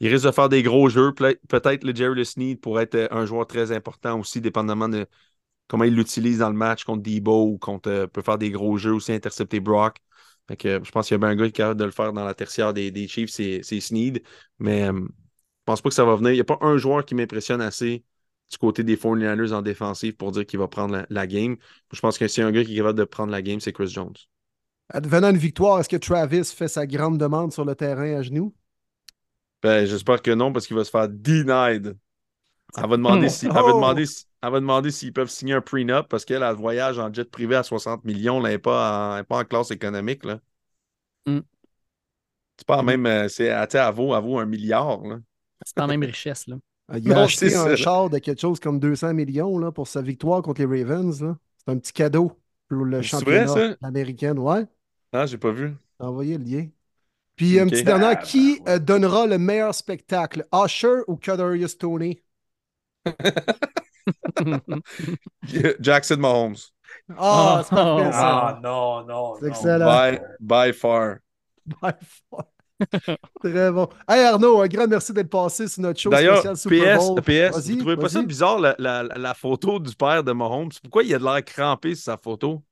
Il 0.00 0.08
risque 0.08 0.26
de 0.26 0.32
faire 0.32 0.48
des 0.50 0.62
gros 0.62 0.88
jeux. 0.90 1.14
Peut- 1.14 1.38
Peut-être 1.48 1.84
le 1.84 1.94
Jerry 1.94 2.26
Sneed 2.26 2.60
pourrait 2.60 2.84
être 2.84 2.96
euh, 2.96 3.08
un 3.12 3.26
joueur 3.26 3.46
très 3.46 3.72
important 3.72 4.20
aussi, 4.20 4.40
dépendamment 4.42 4.88
de 4.90 5.06
comment 5.68 5.84
il 5.84 5.94
l'utilise 5.96 6.38
dans 6.40 6.50
le 6.50 6.56
match 6.56 6.84
contre 6.84 7.02
Debo 7.02 7.46
ou 7.52 7.58
contre. 7.58 7.90
euh, 7.90 8.06
peut 8.08 8.22
faire 8.22 8.38
des 8.38 8.50
gros 8.50 8.78
jeux 8.78 8.92
aussi, 8.94 9.12
intercepter 9.12 9.60
Brock. 9.60 9.98
Fait 10.48 10.58
je 10.84 10.90
pense 10.92 11.08
qu'il 11.08 11.14
y 11.14 11.16
a 11.16 11.18
bien 11.18 11.28
un 11.30 11.36
gars 11.36 11.44
qui 11.46 11.50
est 11.50 11.52
capable 11.52 11.80
de 11.80 11.84
le 11.86 11.92
faire 11.92 12.12
dans 12.12 12.24
la 12.24 12.34
tertiaire 12.34 12.74
des, 12.74 12.90
des 12.92 13.08
Chiefs, 13.08 13.30
c'est 13.30 13.62
Sneed. 13.80 14.22
Mais 14.60 14.90
pense 15.66 15.82
pas 15.82 15.90
que 15.90 15.94
ça 15.96 16.04
va 16.06 16.16
venir. 16.16 16.32
Il 16.32 16.36
n'y 16.36 16.40
a 16.40 16.44
pas 16.44 16.58
un 16.62 16.78
joueur 16.78 17.04
qui 17.06 17.14
m'impressionne 17.16 17.60
assez 17.62 18.04
du 18.50 18.58
côté 18.58 18.84
des 18.84 18.96
49ers 18.96 19.52
en 19.54 19.62
défensive 19.62 20.16
pour 20.16 20.32
dire 20.32 20.46
qu'il 20.46 20.58
va 20.60 20.68
prendre 20.68 20.94
la, 20.96 21.06
la 21.10 21.26
game. 21.28 21.56
Je 21.92 22.00
pense 22.00 22.18
que 22.18 22.28
s'il 22.28 22.42
y 22.42 22.44
a 22.44 22.48
un 22.48 22.52
gars 22.52 22.64
qui 22.64 22.74
est 22.74 22.76
capable 22.78 22.98
de 22.98 23.04
prendre 23.04 23.32
la 23.32 23.42
game, 23.42 23.60
c'est 23.60 23.72
Chris 23.74 23.88
Jones. 23.88 24.14
Advenant 24.88 25.30
une 25.30 25.36
victoire, 25.36 25.78
est-ce 25.78 25.88
que 25.88 25.94
Travis 25.96 26.42
fait 26.46 26.66
sa 26.66 26.88
grande 26.88 27.18
demande 27.18 27.52
sur 27.52 27.64
le 27.64 27.76
terrain 27.76 28.16
à 28.18 28.22
genoux? 28.22 28.52
Ben, 29.62 29.86
j'espère 29.86 30.22
que 30.22 30.30
non, 30.30 30.52
parce 30.52 30.66
qu'il 30.66 30.76
va 30.76 30.84
se 30.84 30.90
faire 30.90 31.08
denied. 31.08 31.96
Elle 32.76 32.88
va 32.90 32.96
demander 32.98 33.28
si, 33.30 33.50
elle 33.54 33.62
va 33.64 33.72
Oh! 33.72 33.72
demander 33.72 34.06
si- 34.06 34.26
elle 34.42 34.52
va 34.52 34.60
demander 34.60 34.90
s'ils 34.92 35.12
peuvent 35.12 35.30
signer 35.30 35.54
un 35.54 35.62
prenup 35.62 36.08
parce 36.08 36.24
qu'elle 36.24 36.42
a 36.44 36.52
le 36.52 36.58
voyage 36.58 36.98
en 36.98 37.12
jet 37.12 37.30
privé 37.30 37.56
à 37.56 37.64
60 37.64 38.04
millions, 38.04 38.40
là, 38.40 38.50
elle 38.50 38.56
n'est 38.56 38.58
pas, 38.60 39.10
en- 39.12 39.16
elle 39.16 39.22
est 39.22 39.24
pas 39.24 39.38
en 39.40 39.44
classe 39.44 39.70
économique. 39.72 40.24
Là. 40.24 40.40
Mm. 41.28 41.42
C'est 42.58 42.66
pas 42.66 42.82
même. 42.82 43.06
euh, 43.06 43.28
C'est, 43.28 43.44
elle 43.46 43.94
vaut, 43.94 44.14
elle 44.16 44.22
vaut 44.22 44.38
un 44.38 44.46
milliard. 44.46 45.00
Là. 45.06 45.18
C'est 45.76 45.82
quand 45.82 45.86
même 45.88 46.02
richesse, 46.02 46.46
là. 46.46 46.56
Euh, 46.92 46.98
Il 46.98 47.12
a 47.12 47.16
Non, 47.16 47.22
acheté 47.24 47.46
un 47.54 47.64
ça. 47.64 47.76
char 47.76 48.10
de 48.10 48.18
quelque 48.18 48.40
chose 48.40 48.60
comme 48.60 48.78
200 48.80 49.12
millions 49.14 49.58
là, 49.58 49.72
pour 49.72 49.88
sa 49.88 50.02
victoire 50.02 50.42
contre 50.42 50.62
les 50.64 50.84
Ravens. 50.84 51.20
là. 51.22 51.36
C'est 51.58 51.72
un 51.72 51.78
petit 51.78 51.92
cadeau 51.92 52.32
pour 52.68 52.84
le 52.84 52.98
C'est 53.02 53.02
championnat 53.02 53.44
vrai, 53.46 53.76
américain. 53.82 54.36
Ouais. 54.36 54.64
Ah, 55.12 55.26
j'ai 55.26 55.38
pas 55.38 55.50
vu. 55.52 55.74
Envoyé 55.98 56.38
le 56.38 56.44
lien. 56.44 56.68
Puis, 57.36 57.58
un 57.60 57.66
petit 57.68 57.82
dernier, 57.84 58.06
Ah, 58.06 58.16
qui 58.16 58.60
ben, 58.64 58.66
ouais. 58.66 58.72
euh, 58.74 58.78
donnera 58.78 59.26
le 59.26 59.38
meilleur 59.38 59.74
spectacle, 59.74 60.46
Usher 60.54 61.00
ou 61.08 61.16
Kadarius 61.16 61.76
Tony? 61.78 62.22
Jackson 65.80 66.16
Mahomes. 66.20 66.56
Ah, 67.16 67.62
c'est 67.64 67.74
parfait, 67.74 68.12
ça. 68.12 68.48
Ah, 68.48 68.60
non, 68.62 69.04
non. 69.04 69.34
C'est 69.40 69.48
excellent. 69.48 69.86
By, 69.86 70.18
by 70.40 70.72
far. 70.72 71.18
By 71.66 71.92
far. 72.30 72.46
Très 73.42 73.70
bon. 73.70 73.88
Hey 74.08 74.24
Arnaud, 74.24 74.60
un 74.60 74.68
grand 74.68 74.86
merci 74.86 75.12
d'être 75.12 75.30
passé 75.30 75.66
sur 75.68 75.82
notre 75.82 76.00
show 76.00 76.10
D'ailleurs, 76.10 76.38
spécial 76.38 76.56
Super 76.56 76.98
PS, 76.98 77.06
Bowl. 77.06 77.22
PS, 77.22 77.70
vous 77.70 77.76
trouvez 77.76 77.96
pas 77.96 78.08
ça 78.08 78.22
bizarre 78.22 78.58
la, 78.60 78.74
la, 78.78 79.02
la 79.02 79.34
photo 79.34 79.78
du 79.78 79.94
père 79.94 80.22
de 80.22 80.32
Mahomes? 80.32 80.70
Pourquoi 80.82 81.02
il 81.02 81.14
a 81.14 81.18
de 81.18 81.24
l'air 81.24 81.44
crampé 81.44 81.94
sur 81.94 82.04
sa 82.04 82.16
photo 82.18 82.62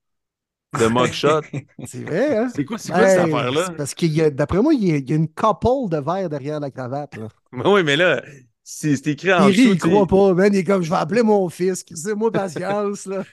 de 0.79 0.87
mugshot? 0.87 1.41
C'est 1.87 2.03
vrai, 2.05 2.37
hein? 2.37 2.49
C'est 2.55 2.65
quoi, 2.65 2.79
cette 2.79 2.95
affaire-là? 2.95 3.71
Parce 3.77 3.95
qu'il 3.95 4.13
y 4.13 4.21
a, 4.21 4.31
d'après 4.31 4.61
moi, 4.61 4.75
il 4.75 4.85
y 4.87 4.93
a, 4.93 4.97
il 4.97 5.09
y 5.09 5.13
a 5.13 5.17
une 5.17 5.29
couple 5.29 5.89
de 5.89 5.99
verre 5.99 6.29
derrière 6.29 6.61
la 6.61 6.71
cravate. 6.71 7.17
Là. 7.17 7.29
Oui, 7.65 7.83
mais 7.85 7.97
là, 7.97 8.23
c'est 8.63 9.07
écrit 9.07 9.33
en 9.33 9.49
dessous. 9.49 9.61
il 9.61 9.79
croit 9.79 10.07
pas, 10.07 10.35
man. 10.35 10.53
Il 10.53 10.59
est 10.59 10.65
comme, 10.65 10.83
je 10.83 10.91
vais 10.91 10.97
appeler 10.97 11.23
mon 11.23 11.49
fils. 11.49 11.85
C'est 11.95 12.15
moi 12.15 12.31
patience, 12.31 13.07
là. 13.07 13.25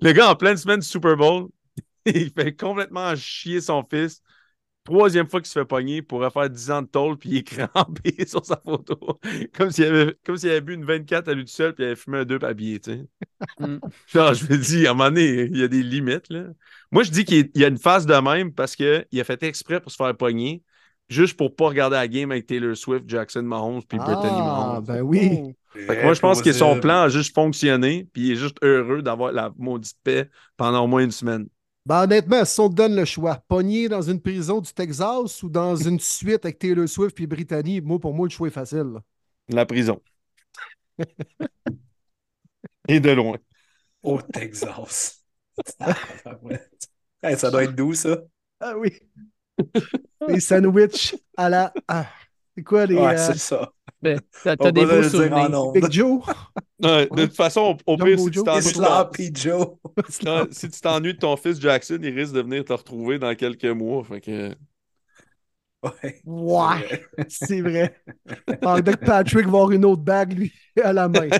Le 0.00 0.12
gars, 0.12 0.30
en 0.30 0.34
pleine 0.34 0.56
semaine 0.56 0.80
du 0.80 0.86
Super 0.86 1.16
Bowl, 1.16 1.48
il 2.06 2.30
fait 2.30 2.56
complètement 2.56 3.14
chier 3.16 3.60
son 3.60 3.84
fils. 3.88 4.22
Troisième 4.88 5.28
fois 5.28 5.40
qu'il 5.40 5.48
se 5.48 5.58
fait 5.58 5.66
pogner 5.66 6.00
pour 6.00 6.26
faire 6.32 6.48
10 6.48 6.70
ans 6.70 6.80
de 6.80 6.86
tôle, 6.86 7.18
puis 7.18 7.28
il 7.28 7.36
est 7.38 7.42
crampé 7.42 8.14
sur 8.26 8.42
sa 8.44 8.56
photo. 8.56 9.20
Comme 9.54 9.70
s'il 9.70 9.84
avait, 9.84 10.16
comme 10.24 10.38
s'il 10.38 10.48
avait 10.48 10.62
bu 10.62 10.72
une 10.72 10.84
24 10.86 11.28
à 11.28 11.34
lui 11.34 11.44
tout 11.44 11.52
seul, 11.52 11.74
puis 11.74 11.84
il 11.84 11.88
avait 11.88 11.96
fumé 11.96 12.18
un 12.20 12.24
2 12.24 12.38
habillé, 12.42 12.80
tu 12.80 12.92
sais. 12.92 13.06
Mm. 13.60 13.78
Genre, 14.06 14.32
je 14.32 14.44
me 14.50 14.56
dis, 14.56 14.86
à 14.86 14.92
un 14.92 14.94
moment 14.94 15.10
donné, 15.10 15.42
il 15.42 15.58
y 15.58 15.62
a 15.62 15.68
des 15.68 15.82
limites, 15.82 16.30
là. 16.30 16.44
Moi, 16.90 17.02
je 17.02 17.10
dis 17.10 17.26
qu'il 17.26 17.50
il 17.54 17.60
y 17.60 17.64
a 17.66 17.68
une 17.68 17.76
phase 17.76 18.06
de 18.06 18.14
même 18.14 18.54
parce 18.54 18.76
qu'il 18.76 19.04
a 19.20 19.24
fait 19.24 19.42
exprès 19.42 19.78
pour 19.78 19.92
se 19.92 19.96
faire 19.96 20.16
pogner, 20.16 20.62
juste 21.10 21.36
pour 21.36 21.54
pas 21.54 21.68
regarder 21.68 21.96
la 21.96 22.08
game 22.08 22.30
avec 22.32 22.46
Taylor 22.46 22.74
Swift, 22.74 23.04
Jackson 23.06 23.42
Mahomes, 23.42 23.82
puis 23.86 23.98
Brittany 23.98 24.38
Ah, 24.40 24.80
Mahomes. 24.80 24.84
ben 24.86 25.02
oui. 25.02 25.54
Fait 25.74 25.96
que 25.98 26.02
moi, 26.02 26.14
je 26.14 26.20
pense 26.20 26.40
que 26.40 26.52
son 26.52 26.80
plan 26.80 27.02
a 27.02 27.08
juste 27.10 27.34
fonctionné, 27.34 28.08
puis 28.12 28.28
il 28.28 28.32
est 28.32 28.36
juste 28.36 28.56
heureux 28.62 29.02
d'avoir 29.02 29.32
la 29.32 29.52
maudite 29.58 29.98
paix 30.02 30.30
pendant 30.56 30.82
au 30.84 30.86
moins 30.86 31.04
une 31.04 31.10
semaine. 31.10 31.46
Ben, 31.86 32.02
honnêtement, 32.02 32.44
si 32.44 32.60
on 32.60 32.68
te 32.68 32.74
donne 32.74 32.94
le 32.94 33.04
choix, 33.04 33.42
pogné 33.48 33.88
dans 33.88 34.02
une 34.02 34.20
prison 34.20 34.60
du 34.60 34.72
Texas 34.72 35.42
ou 35.42 35.48
dans 35.48 35.74
une 35.88 36.00
suite 36.00 36.44
avec 36.44 36.58
Taylor 36.58 36.88
Swift 36.88 37.16
puis 37.16 37.26
Brittany, 37.26 37.80
moi, 37.80 37.98
pour 37.98 38.12
moi, 38.14 38.26
le 38.26 38.30
choix 38.30 38.48
est 38.48 38.52
facile. 38.52 38.92
là. 38.94 39.00
La 39.48 39.64
prison. 39.64 40.00
Et 42.88 43.00
de 43.00 43.10
loin. 43.10 43.36
Au 44.02 44.20
Texas. 44.20 45.24
Hey, 47.20 47.36
ça 47.36 47.50
doit 47.50 47.64
être 47.64 47.74
doux, 47.74 47.94
ça. 47.94 48.16
Ah 48.60 48.74
oui. 48.78 48.92
Les 50.28 50.38
sandwichs 50.38 51.16
à 51.36 51.48
la. 51.48 51.72
ah, 51.88 52.06
c'est 52.54 52.62
quoi 52.62 52.86
les. 52.86 52.94
Ouais, 52.94 53.18
euh, 53.18 53.32
c'est 53.32 53.38
ça. 53.38 53.72
Ben, 54.00 54.20
T'as 54.44 54.56
des 54.56 54.86
beaux 54.86 55.02
souvenirs. 55.02 55.72
Big 55.72 55.90
Joe? 55.90 56.22
Ouais, 56.80 57.08
de 57.10 57.24
toute 57.26 57.34
façon, 57.36 57.76
au, 57.86 57.96
pire, 57.96 58.18
si 58.18 58.30
tu 58.30 58.34
Joe. 58.34 58.44
t'ennuies 58.44 58.72
ton- 60.24 60.48
si 60.52 60.70
tu 60.70 60.80
t'ennuies 60.80 61.14
de 61.14 61.18
ton 61.18 61.36
fils 61.36 61.60
Jackson, 61.60 61.98
il 62.02 62.14
risque 62.16 62.32
de 62.34 62.42
venir 62.42 62.64
te 62.64 62.72
retrouver 62.72 63.18
dans 63.18 63.34
quelques 63.34 63.64
mois. 63.64 64.04
Fait 64.04 64.20
que... 64.20 64.54
Ouais. 65.82 66.20
Ouais, 66.24 67.02
c'est 67.28 67.60
vrai. 67.60 67.94
Pendant 68.60 68.82
que 68.92 68.96
Patrick 69.04 69.44
va 69.46 69.58
avoir 69.58 69.70
une 69.70 69.84
autre 69.84 70.02
bague, 70.02 70.32
lui, 70.32 70.52
à 70.82 70.92
la 70.92 71.08
main. 71.08 71.28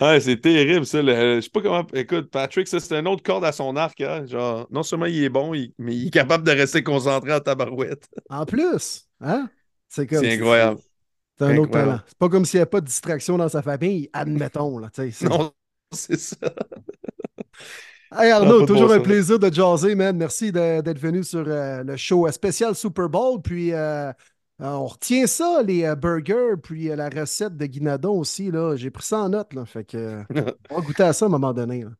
Ouais, 0.00 0.18
c'est 0.18 0.40
terrible, 0.40 0.84
ça. 0.84 1.00
le- 1.00 1.36
je 1.36 1.40
sais 1.42 1.50
pas 1.50 1.60
comment. 1.60 1.86
Écoute, 1.94 2.28
Patrick, 2.28 2.66
ça, 2.66 2.80
c'est 2.80 2.96
un 2.96 3.06
autre 3.06 3.22
corde 3.22 3.44
à 3.44 3.52
son 3.52 3.76
arc. 3.76 4.00
hein. 4.00 4.26
Genre, 4.26 4.66
non 4.72 4.82
seulement 4.82 5.06
il 5.06 5.22
est 5.22 5.28
bon, 5.28 5.54
il- 5.54 5.72
mais 5.78 5.94
il 5.94 6.08
est 6.08 6.10
capable 6.10 6.42
de 6.44 6.50
rester 6.50 6.82
concentré 6.82 7.32
en 7.32 7.38
tabarouette. 7.38 8.08
En 8.28 8.44
plus, 8.44 9.06
hein? 9.20 9.48
C'est 9.88 10.08
comme. 10.08 10.18
C'est 10.18 10.32
incroyable. 10.32 10.80
C'est 11.42 11.52
un 11.52 11.56
autre 11.56 11.70
Incroyable. 11.70 11.72
talent. 11.72 12.00
C'est 12.06 12.18
pas 12.18 12.28
comme 12.28 12.44
s'il 12.44 12.58
n'y 12.58 12.62
avait 12.62 12.70
pas 12.70 12.80
de 12.80 12.86
distraction 12.86 13.38
dans 13.38 13.48
sa 13.48 13.62
famille, 13.62 14.08
admettons. 14.12 14.78
Là, 14.78 14.90
Non, 15.22 15.52
c'est 15.92 16.18
ça. 16.18 16.36
Hey 18.14 18.30
Arnaud, 18.30 18.62
toujours 18.66 18.88
bon 18.88 18.92
un 18.92 19.00
plaisir 19.00 19.38
de 19.38 19.50
jaser, 19.52 19.94
man. 19.94 20.16
Merci 20.16 20.52
d'être 20.52 20.98
venu 20.98 21.24
sur 21.24 21.44
euh, 21.46 21.82
le 21.82 21.96
show 21.96 22.30
spécial 22.30 22.74
Super 22.74 23.08
Bowl. 23.08 23.40
Puis 23.40 23.72
euh, 23.72 24.10
euh, 24.10 24.12
on 24.60 24.86
retient 24.86 25.26
ça, 25.26 25.62
les 25.62 25.84
euh, 25.84 25.94
burgers, 25.94 26.56
puis 26.62 26.90
euh, 26.90 26.96
la 26.96 27.08
recette 27.08 27.56
de 27.56 27.64
Guinadon 27.66 28.18
aussi. 28.18 28.50
là. 28.50 28.76
J'ai 28.76 28.90
pris 28.90 29.04
ça 29.06 29.20
en 29.20 29.30
note. 29.30 29.54
Là, 29.54 29.64
fait 29.64 29.84
que, 29.84 29.96
euh, 29.96 30.22
on 30.70 30.80
va 30.80 30.86
goûter 30.86 31.04
à 31.04 31.12
ça 31.14 31.24
à 31.24 31.28
un 31.28 31.30
moment 31.30 31.54
donné. 31.54 31.84
là. 31.84 31.90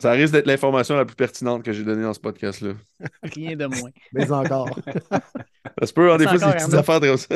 Ça 0.00 0.10
risque 0.12 0.32
d'être 0.32 0.46
l'information 0.48 0.96
la 0.96 1.04
plus 1.04 1.14
pertinente 1.14 1.62
que 1.62 1.72
j'ai 1.72 1.84
donnée 1.84 2.02
dans 2.02 2.14
ce 2.14 2.18
podcast-là. 2.18 2.72
Rien 3.22 3.54
de 3.54 3.66
moins. 3.66 3.90
Mais 4.12 4.32
encore. 4.32 4.68
Ça 5.78 5.86
se 5.86 5.92
peut, 5.92 6.10
hein, 6.10 6.16
des 6.16 6.26
fois, 6.26 6.38
c'est 6.38 6.46
des 6.46 6.52
petites 6.54 6.74
affaires 6.74 7.00
comme 7.00 7.16
ça. 7.16 7.28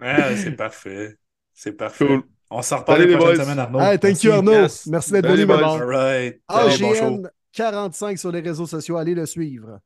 Ouais, 0.00 0.36
c'est 0.36 0.52
parfait. 0.52 1.16
C'est 1.52 1.72
parfait. 1.72 2.06
Cool. 2.06 2.22
On 2.50 2.62
s'en 2.62 2.78
reparle 2.78 3.00
la 3.00 3.06
les 3.06 3.16
prochaine 3.16 3.36
boys. 3.36 3.44
semaine, 3.44 3.58
Arnaud. 3.58 3.80
hey, 3.80 3.98
thank 3.98 4.22
you, 4.24 4.30
Merci. 4.30 4.38
Arnaud. 4.38 4.52
Yes. 4.52 4.86
Merci 4.86 5.12
d'être 5.12 5.28
venu. 5.28 5.52
All 5.52 5.82
right. 5.84 6.40
Salut, 6.50 6.78
bon 6.78 6.94
show. 6.94 7.22
AGN45 7.54 8.16
sur 8.16 8.32
les 8.32 8.40
réseaux 8.40 8.66
sociaux. 8.66 8.96
Allez 8.96 9.14
le 9.14 9.26
suivre. 9.26 9.78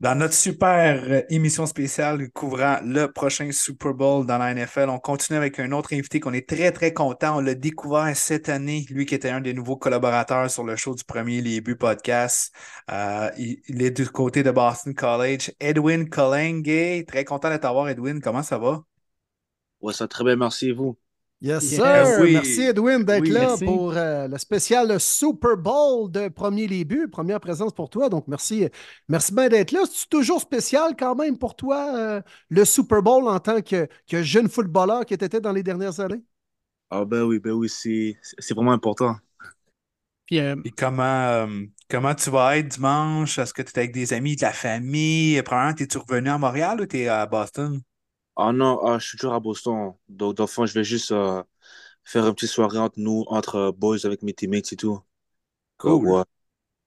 Dans 0.00 0.14
notre 0.14 0.34
super 0.34 1.02
euh, 1.08 1.22
émission 1.28 1.66
spéciale 1.66 2.30
couvrant 2.30 2.78
le 2.84 3.06
prochain 3.10 3.50
Super 3.50 3.94
Bowl 3.94 4.24
dans 4.26 4.38
la 4.38 4.54
NFL, 4.54 4.90
on 4.90 5.00
continue 5.00 5.36
avec 5.36 5.58
un 5.58 5.72
autre 5.72 5.92
invité 5.92 6.20
qu'on 6.20 6.32
est 6.32 6.48
très, 6.48 6.70
très 6.70 6.94
content. 6.94 7.38
On 7.38 7.40
l'a 7.40 7.56
découvert 7.56 8.16
cette 8.16 8.48
année, 8.48 8.86
lui 8.90 9.06
qui 9.06 9.16
était 9.16 9.30
un 9.30 9.40
des 9.40 9.52
nouveaux 9.54 9.76
collaborateurs 9.76 10.48
sur 10.52 10.62
le 10.62 10.76
show 10.76 10.94
du 10.94 11.02
premier 11.02 11.40
Les 11.40 11.60
podcast. 11.60 12.54
Euh, 12.92 13.28
il, 13.38 13.82
est 13.82 13.90
du 13.90 14.08
côté 14.08 14.44
de 14.44 14.52
Boston 14.52 14.94
College. 14.94 15.50
Edwin 15.58 16.08
Colenge, 16.08 17.04
très 17.06 17.24
content 17.24 17.50
de 17.50 17.56
t'avoir, 17.56 17.88
Edwin. 17.88 18.20
Comment 18.20 18.44
ça 18.44 18.56
va? 18.56 18.84
Ouais, 19.80 19.92
ça 19.92 20.06
très 20.06 20.22
bien, 20.22 20.36
merci 20.36 20.70
vous? 20.70 20.96
Yes, 21.40 21.70
Yes, 21.70 22.16
sir. 22.16 22.18
oui. 22.18 22.32
Merci, 22.32 22.62
Edwin, 22.62 23.04
d'être 23.04 23.22
Oui, 23.22 23.30
là 23.30 23.40
merci. 23.40 23.64
pour 23.64 23.92
euh, 23.96 24.28
le 24.28 24.38
spécial 24.38 24.98
Super 25.00 25.56
Bowl 25.56 26.10
de 26.10 26.28
Premier 26.28 26.66
Buts. 26.84 27.08
Première 27.10 27.40
présence 27.40 27.72
pour 27.72 27.90
toi. 27.90 28.08
Donc, 28.08 28.26
merci, 28.28 28.68
merci 29.08 29.34
bien 29.34 29.48
d'être 29.48 29.72
là. 29.72 29.80
C'est 29.92 30.08
toujours 30.08 30.40
spécial 30.40 30.94
quand 30.98 31.14
même 31.16 31.36
pour 31.38 31.56
toi, 31.56 31.94
euh, 31.96 32.22
le 32.48 32.64
Super 32.64 33.02
Bowl 33.02 33.28
en 33.28 33.38
tant 33.40 33.60
que, 33.62 33.88
que 34.08 34.22
jeune 34.22 34.48
footballeur 34.48 35.04
qui 35.06 35.14
était 35.14 35.40
dans 35.40 35.52
les 35.52 35.62
dernières 35.62 36.00
années? 36.00 36.22
Ah 36.90 37.04
ben 37.06 37.22
oui, 37.24 37.38
ben 37.38 37.52
oui, 37.52 37.68
c'est 37.68 38.18
c'est 38.38 38.54
vraiment 38.54 38.72
important. 38.72 39.16
Puis, 40.26 40.38
euh, 40.40 40.56
Et 40.64 40.70
comment, 40.70 41.02
euh, 41.28 41.64
comment 41.88 42.14
tu 42.14 42.30
vas 42.30 42.58
être 42.58 42.68
dimanche? 42.68 43.38
Est-ce 43.38 43.54
que 43.54 43.62
tu 43.62 43.72
es 43.74 43.78
avec 43.78 43.92
des 43.92 44.12
amis, 44.12 44.36
de 44.36 44.42
la 44.42 44.52
famille? 44.52 45.40
Premièrement, 45.42 45.74
es-tu 45.76 45.98
revenu 45.98 46.28
à 46.30 46.38
Montréal 46.38 46.80
ou 46.80 46.86
tu 46.86 46.98
es 47.00 47.08
à 47.08 47.26
Boston? 47.26 47.80
Ah 48.38 48.52
non, 48.52 48.80
ah, 48.86 48.98
je 48.98 49.06
suis 49.06 49.18
toujours 49.18 49.34
à 49.34 49.40
Boston. 49.40 49.94
Donc, 50.08 50.36
dans 50.36 50.44
le 50.44 50.48
fond, 50.48 50.64
je 50.66 50.72
vais 50.74 50.84
juste 50.84 51.12
euh, 51.12 51.42
faire 52.04 52.26
une 52.26 52.34
petite 52.34 52.50
soirée 52.50 52.78
entre 52.78 52.98
nous, 53.00 53.24
entre 53.28 53.56
euh, 53.56 53.72
boys 53.72 53.98
avec 54.06 54.22
mes 54.22 54.34
teammates 54.34 54.72
et 54.72 54.76
tout. 54.76 55.00
Cool. 55.78 56.02
Ouais. 56.02 56.24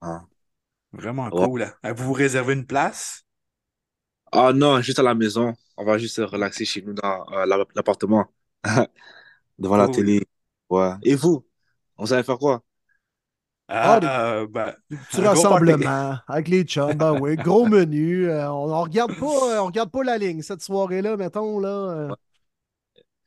Ah. 0.01 0.25
Vraiment 0.93 1.31
Ouais. 1.31 1.47
cool. 1.49 1.75
Vous 1.83 2.05
vous 2.05 2.13
réservez 2.13 2.53
une 2.53 2.65
place? 2.65 3.25
Ah 4.31 4.53
non, 4.53 4.81
juste 4.81 4.99
à 4.99 5.03
la 5.03 5.13
maison. 5.15 5.53
On 5.77 5.85
va 5.85 5.97
juste 5.97 6.17
relaxer 6.17 6.65
chez 6.65 6.81
nous 6.81 6.93
dans 6.93 7.25
euh, 7.33 7.45
la- 7.45 7.65
l'appartement. 7.75 8.27
Devant 9.59 9.77
la 9.77 9.87
Cool. 9.87 9.89
télé. 9.89 10.21
Ouais. 10.69 10.93
Et 11.03 11.15
vous? 11.15 11.45
On 11.97 12.05
savait 12.07 12.23
faire 12.23 12.37
quoi? 12.39 12.63
Ah, 13.73 13.93
Ah, 13.93 13.99
des- 13.99 14.07
euh, 14.07 14.47
ben, 14.49 14.73
Petit 14.89 15.21
un 15.21 15.33
gros 15.33 15.39
rassemblement 15.49 16.17
avec 16.27 16.47
les 16.49 16.63
chums. 16.63 16.93
Ben 16.93 17.17
oui, 17.19 17.35
gros 17.37 17.65
menu. 17.65 18.29
Euh, 18.29 18.51
on 18.51 18.67
ne 18.67 18.73
regarde, 18.73 19.15
pas, 19.17 19.25
euh, 19.25 19.59
on 19.61 19.65
regarde 19.67 19.91
pas 19.91 20.03
la 20.03 20.17
ligne 20.17 20.41
cette 20.41 20.61
soirée-là, 20.61 21.15
mettons. 21.15 21.59
Là, 21.59 21.69
euh, 21.69 22.09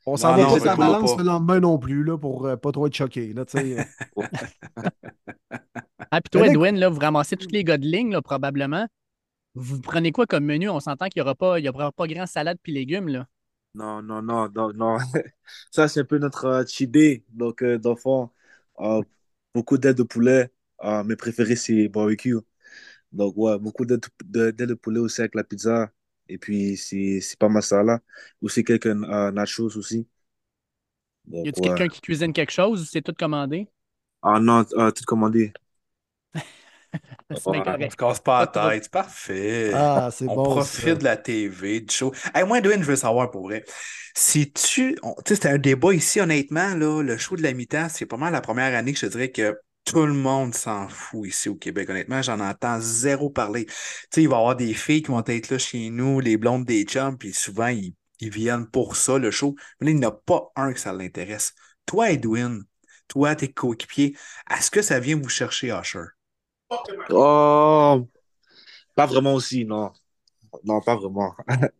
on 0.05 0.17
s'en 0.17 0.35
va 0.35 0.43
non, 0.43 0.49
pas 0.49 0.53
on 0.53 0.57
sur 0.57 0.65
la 0.65 0.75
balance 0.75 1.11
pas. 1.15 1.23
le 1.23 1.23
lendemain 1.23 1.59
non 1.59 1.79
plus 1.79 2.03
là, 2.03 2.17
pour 2.17 2.45
euh, 2.45 2.57
pas 2.57 2.71
trop 2.71 2.85
être 2.85 2.95
choqué. 2.95 3.33
Là, 3.33 3.43
ah, 6.11 6.21
puis 6.21 6.29
toi, 6.31 6.47
Edwin, 6.47 6.77
là, 6.77 6.89
vous 6.89 6.99
ramassez 6.99 7.37
tous 7.37 7.47
les 7.51 7.63
gars 7.63 7.77
de 7.77 7.85
ligne, 7.85 8.11
là, 8.11 8.21
probablement. 8.21 8.87
Vous 9.55 9.81
prenez 9.81 10.11
quoi 10.11 10.27
comme 10.27 10.45
menu? 10.45 10.69
On 10.69 10.79
s'entend 10.79 11.07
qu'il 11.07 11.21
n'y 11.21 11.25
aura 11.25 11.33
pas, 11.33 11.59
il 11.59 11.65
y 11.65 11.69
aura 11.69 11.91
pas 11.91 12.07
grand 12.07 12.27
salade 12.27 12.57
puis 12.61 12.73
légumes, 12.73 13.07
là. 13.07 13.25
Non, 13.73 14.01
non, 14.01 14.21
non, 14.21 14.49
non, 14.55 14.71
non. 14.73 14.97
Ça, 15.71 15.87
c'est 15.87 16.01
un 16.01 16.05
peu 16.05 16.17
notre 16.17 16.45
euh, 16.45 16.65
cheat 16.65 16.91
day. 16.91 17.23
Donc, 17.33 17.63
euh, 17.63 17.79
beaucoup 19.55 19.77
d'ailes 19.79 19.95
de 19.95 20.03
poulet. 20.03 20.51
Euh, 20.83 21.03
mes 21.03 21.15
préférés, 21.15 21.55
c'est 21.55 21.87
barbecue. 21.87 22.35
Donc, 23.11 23.33
ouais, 23.37 23.57
beaucoup 23.57 23.85
d'ailes 23.85 24.01
de, 24.25 24.73
poulet 24.75 24.99
aussi 24.99 25.21
avec 25.21 25.35
la 25.35 25.43
pizza. 25.43 25.91
Et 26.27 26.37
puis, 26.37 26.77
c'est 26.77 27.21
c'est 27.21 27.39
pas 27.39 27.49
masala. 27.49 28.01
Aussi 28.41 28.63
quelques 28.63 28.87
euh, 28.87 29.31
nachos 29.31 29.77
aussi. 29.77 30.07
Donc, 31.25 31.45
Y 31.45 31.49
a-tu 31.49 31.61
ouais. 31.61 31.67
quelqu'un 31.69 31.87
qui 31.87 32.01
cuisine 32.01 32.33
quelque 32.33 32.51
chose 32.51 32.81
ou 32.81 32.85
c'est 32.85 33.01
tout 33.01 33.15
commandé? 33.17 33.67
Ah 34.21 34.39
non, 34.39 34.65
euh, 34.73 34.91
tout 34.91 35.03
commandé. 35.05 35.53
Ouais. 37.45 37.63
On 37.79 37.89
se 37.89 37.95
casse 37.95 38.19
pas 38.19 38.41
la 38.41 38.47
tête, 38.47 38.89
parfait. 38.89 39.71
Ah, 39.73 40.09
c'est 40.11 40.27
on 40.27 40.35
bon. 40.35 40.43
profite 40.43 40.71
ça. 40.83 40.95
de 40.99 41.03
la 41.03 41.17
TV, 41.17 41.81
du 41.81 41.93
show. 41.93 42.13
Hey, 42.33 42.43
moi, 42.45 42.59
Edwin, 42.59 42.81
je 42.81 42.87
veux 42.87 42.95
savoir 42.95 43.31
pour 43.31 43.43
vrai. 43.47 43.63
Si 44.15 44.51
tu. 44.51 44.97
on- 45.03 45.13
Tu 45.15 45.29
sais, 45.29 45.35
c'était 45.35 45.49
un 45.49 45.57
débat 45.57 45.93
ici, 45.93 46.19
honnêtement, 46.21 46.75
là, 46.75 47.01
le 47.01 47.17
show 47.17 47.35
de 47.35 47.41
la 47.43 47.53
mi-temps, 47.53 47.87
c'est 47.89 48.05
pas 48.05 48.17
mal 48.17 48.31
la 48.33 48.41
première 48.41 48.77
année 48.77 48.93
que 48.93 48.99
je 48.99 49.05
te 49.07 49.11
dirais 49.11 49.31
que 49.31 49.57
tout 49.85 50.05
le 50.05 50.13
monde 50.13 50.55
s'en 50.55 50.87
fout 50.89 51.27
ici 51.27 51.49
au 51.49 51.55
Québec. 51.55 51.89
Honnêtement, 51.89 52.21
j'en 52.21 52.39
entends 52.39 52.79
zéro 52.79 53.29
parler. 53.29 53.65
Tu 53.65 53.73
sais, 54.13 54.21
il 54.23 54.29
va 54.29 54.37
y 54.37 54.39
avoir 54.39 54.55
des 54.55 54.73
filles 54.73 55.01
qui 55.03 55.11
vont 55.11 55.23
être 55.25 55.49
là 55.49 55.57
chez 55.57 55.89
nous, 55.89 56.19
les 56.19 56.37
blondes 56.37 56.65
des 56.65 56.83
chums, 56.83 57.17
puis 57.17 57.33
souvent, 57.33 57.67
ils, 57.67 57.93
ils 58.19 58.29
viennent 58.31 58.67
pour 58.67 58.95
ça, 58.95 59.17
le 59.19 59.29
show. 59.31 59.55
Mais 59.79 59.87
là, 59.87 59.91
il 59.91 59.99
n'y 59.99 60.05
en 60.05 60.09
a 60.09 60.11
pas 60.11 60.51
un 60.55 60.73
que 60.73 60.79
ça 60.79 60.93
l'intéresse. 60.93 61.53
Toi, 61.85 62.11
Edwin, 62.11 62.63
toi, 63.07 63.35
tes 63.35 63.51
coéquipiers, 63.51 64.15
est-ce 64.49 64.71
que 64.71 64.81
ça 64.81 64.99
vient 64.99 65.17
vous 65.17 65.29
chercher, 65.29 65.67
Usher? 65.69 66.05
Oh, 67.09 68.07
pas 68.95 69.05
vraiment 69.07 69.33
aussi, 69.35 69.65
non. 69.65 69.93
Non, 70.63 70.81
pas 70.81 70.95
vraiment. 70.97 71.35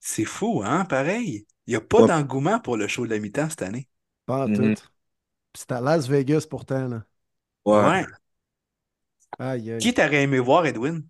C'est 0.00 0.24
fou, 0.24 0.62
hein, 0.64 0.84
pareil. 0.84 1.46
Il 1.66 1.70
n'y 1.70 1.76
a 1.76 1.80
pas 1.80 2.02
Ouais. 2.02 2.08
d'engouement 2.08 2.58
pour 2.60 2.76
le 2.76 2.88
show 2.88 3.04
de 3.06 3.10
la 3.10 3.18
mi-temps 3.20 3.48
cette 3.50 3.62
année. 3.62 3.88
Pas 4.26 4.44
en 4.44 4.48
Mhm. 4.48 4.74
tout. 4.74 4.76
C'est 5.54 5.72
à 5.72 5.80
Las 5.80 6.08
Vegas 6.08 6.46
pourtant. 6.50 6.88
Là. 6.88 7.04
Ouais. 7.64 7.74
Ouais. 7.74 8.06
Aïe, 9.38 9.70
aïe. 9.72 9.80
Qui 9.80 9.92
t'aurais 9.92 10.22
aimé 10.22 10.38
voir, 10.38 10.66
Edwin? 10.66 11.02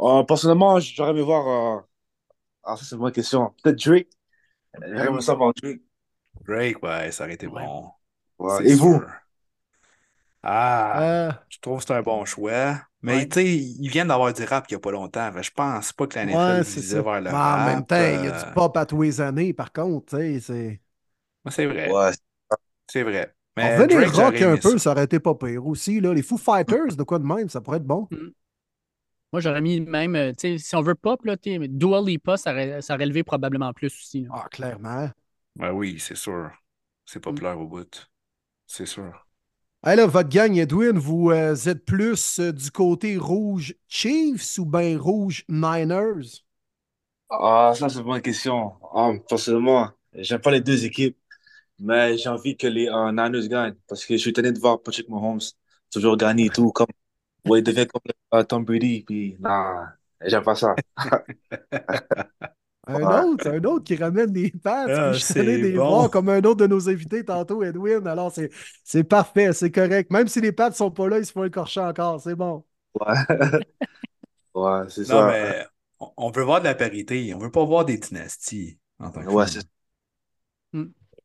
Euh, 0.00 0.22
personnellement, 0.24 0.80
j'aurais 0.80 1.10
aimé 1.10 1.22
voir. 1.22 1.78
euh, 1.78 1.80
Ah, 2.64 2.76
ça, 2.76 2.84
c'est 2.84 2.94
une 2.96 3.02
bonne 3.02 3.12
question. 3.12 3.54
Peut-être 3.62 3.84
Drake. 3.84 4.08
J'aurais 4.82 5.08
aimé 5.08 5.20
ça 5.22 5.34
voir 5.34 5.52
Drake. 5.54 5.82
Drake, 6.46 6.82
ouais, 6.82 7.10
ça 7.12 7.24
aurait 7.24 7.34
été 7.34 7.46
Ouais. 7.46 7.62
bon. 7.62 7.90
Ouais. 8.38 8.68
Et 8.70 8.74
vous? 8.74 9.00
Ah, 10.42 11.02
Euh, 11.02 11.32
je 11.48 11.58
trouve 11.60 11.78
que 11.80 11.84
c'est 11.86 11.94
un 11.94 12.02
bon 12.02 12.24
choix. 12.24 12.80
Mais 13.02 13.12
Ouais. 13.12 13.26
tu 13.26 13.34
sais, 13.40 13.56
ils 13.58 13.88
viennent 13.88 14.08
d'avoir 14.08 14.32
du 14.32 14.44
rap 14.44 14.66
il 14.70 14.74
n'y 14.74 14.76
a 14.76 14.80
pas 14.80 14.90
longtemps. 14.92 15.30
Je 15.42 15.50
pense 15.50 15.92
pas 15.92 16.06
que 16.06 16.16
la 16.16 16.22
NFL 16.24 16.58
ouais, 16.58 16.64
c'est 16.64 16.80
visait 16.80 17.00
ça. 17.00 17.02
vers 17.02 17.20
le 17.20 17.30
Mais 17.30 17.38
en 17.38 17.58
même 17.60 17.84
rap. 17.84 17.86
temps, 17.86 17.96
il 18.10 18.22
y 18.22 18.28
a 18.28 18.32
euh, 18.32 18.32
du 18.32 18.46
pop 18.54 18.76
à 18.76 18.86
tous 18.86 19.02
les 19.02 19.20
années, 19.20 19.52
par 19.54 19.72
contre. 19.72 20.16
tu 20.18 20.40
sais, 20.40 20.40
C'est... 20.40 20.82
C'est 21.50 21.66
vrai, 21.66 21.90
Ouais. 21.90 22.10
c'est 22.88 23.02
vrai. 23.02 23.34
On 23.60 23.68
Mais 23.68 23.68
revenait 23.70 23.86
Drake, 23.86 24.14
j'aurais 24.14 24.30
rock 24.30 24.42
un 24.42 24.56
aimé 24.56 24.58
peu, 24.58 24.78
ça. 24.78 24.78
ça 24.78 24.92
aurait 24.92 25.04
été 25.04 25.20
pas 25.20 25.34
pire 25.34 25.66
aussi. 25.66 26.00
Là. 26.00 26.14
Les 26.14 26.22
Foo 26.22 26.36
Fighters, 26.38 26.96
de 26.96 27.02
quoi 27.02 27.18
de 27.18 27.24
même, 27.26 27.48
ça 27.48 27.60
pourrait 27.60 27.78
être 27.78 27.86
bon. 27.86 28.08
Moi, 29.32 29.40
j'aurais 29.40 29.60
mis 29.62 29.80
même, 29.80 30.14
euh, 30.14 30.32
tu 30.32 30.58
sais, 30.58 30.58
si 30.58 30.76
on 30.76 30.82
veut 30.82 30.94
pop, 30.94 31.24
là, 31.24 31.36
tu 31.36 31.50
sais, 31.58 31.68
Dua 31.68 32.02
Lipa, 32.02 32.36
ça 32.36 32.52
aurait, 32.52 32.82
ça 32.82 32.94
aurait 32.94 33.06
levé 33.06 33.22
probablement 33.24 33.72
plus 33.72 33.86
aussi. 33.98 34.22
là. 34.24 34.30
Ah, 34.30 34.48
clairement. 34.50 35.10
Ben 35.56 35.72
oui, 35.72 36.00
c'est 36.00 36.16
sûr. 36.16 36.50
C'est 37.06 37.20
Mm. 37.30 37.42
populaire 37.42 37.58
au 37.60 37.66
bout. 37.68 38.10
C'est 38.66 38.86
sûr. 38.86 39.26
Hey, 39.84 39.96
là, 39.96 40.06
votre 40.06 40.28
gang, 40.28 40.56
Edwin, 40.56 40.98
vous 40.98 41.30
euh, 41.30 41.54
êtes 41.66 41.84
plus 41.84 42.38
euh, 42.40 42.52
du 42.52 42.70
côté 42.70 43.16
rouge 43.16 43.74
Chiefs 43.88 44.58
ou 44.58 44.64
bien 44.66 44.98
rouge 44.98 45.44
Niners? 45.48 46.42
Ah, 47.30 47.72
ça, 47.74 47.88
c'est 47.88 47.98
une 47.98 48.04
bonne 48.04 48.20
question. 48.22 48.74
Ah, 48.94 49.10
personnellement, 49.28 49.90
j'aime 50.12 50.40
pas 50.40 50.50
les 50.50 50.60
deux 50.60 50.84
équipes, 50.84 51.16
mais 51.78 52.18
j'ai 52.18 52.28
envie 52.28 52.56
que 52.56 52.66
les 52.68 52.88
euh, 52.88 53.12
Niners 53.12 53.48
gagnent 53.48 53.76
parce 53.88 54.04
que 54.06 54.16
je 54.16 54.22
suis 54.22 54.32
tanné 54.34 54.52
de 54.52 54.58
voir 54.60 54.82
Patrick 54.82 55.08
Mahomes 55.08 55.40
toujours 55.92 56.16
gagner 56.16 56.46
et 56.46 56.50
tout. 56.50 56.72
Comme, 56.72 56.88
ouais, 57.46 57.60
il 57.60 57.64
devient 57.64 57.86
comme 57.88 58.46
Tom 58.46 58.64
Brady, 58.64 59.04
puis 59.06 59.36
non, 59.40 59.86
j'aime 60.22 60.44
pas 60.44 60.56
ça. 60.56 60.82
Un 62.88 63.00
Ouais. 63.00 63.04
autre, 63.12 63.48
un 63.48 63.62
autre 63.64 63.84
qui 63.84 63.94
ramène 63.96 64.32
des 64.32 64.50
pattes, 64.50 64.92
Ah, 64.94 65.12
je 65.12 65.18
les 65.56 65.78
bon. 65.78 66.08
comme 66.08 66.28
un 66.28 66.38
autre 66.42 66.56
de 66.56 66.66
nos 66.66 66.88
invités 66.88 67.24
tantôt, 67.24 67.62
Edwin. 67.62 68.06
Alors, 68.08 68.32
c'est, 68.32 68.50
c'est 68.84 69.04
parfait, 69.04 69.52
c'est 69.52 69.70
correct. 69.70 70.10
Même 70.10 70.26
si 70.28 70.40
les 70.40 70.52
pattes 70.52 70.74
sont 70.74 70.90
pas 70.90 71.08
là, 71.08 71.18
ils 71.18 71.26
se 71.26 71.32
font 71.32 71.44
écorcher 71.44 71.80
encore, 71.80 72.20
c'est 72.20 72.34
bon. 72.34 72.64
Ouais, 72.94 73.14
ouais 74.54 74.88
c'est 74.90 75.04
Non, 75.06 75.22
ça. 75.22 75.26
mais 75.26 75.64
on- 76.00 76.30
veut 76.30 76.42
voir 76.44 76.60
de 76.60 76.64
la 76.66 76.74
parité. 76.74 77.34
On 77.34 77.38
veut 77.38 77.50
pas 77.50 77.64
voir 77.64 77.84
des 77.84 77.98
dynasties 77.98 78.78
en 78.98 79.10
tant 79.10 79.24
que 79.24 79.30
Ouais, 79.30 79.46
c'est 79.46 79.60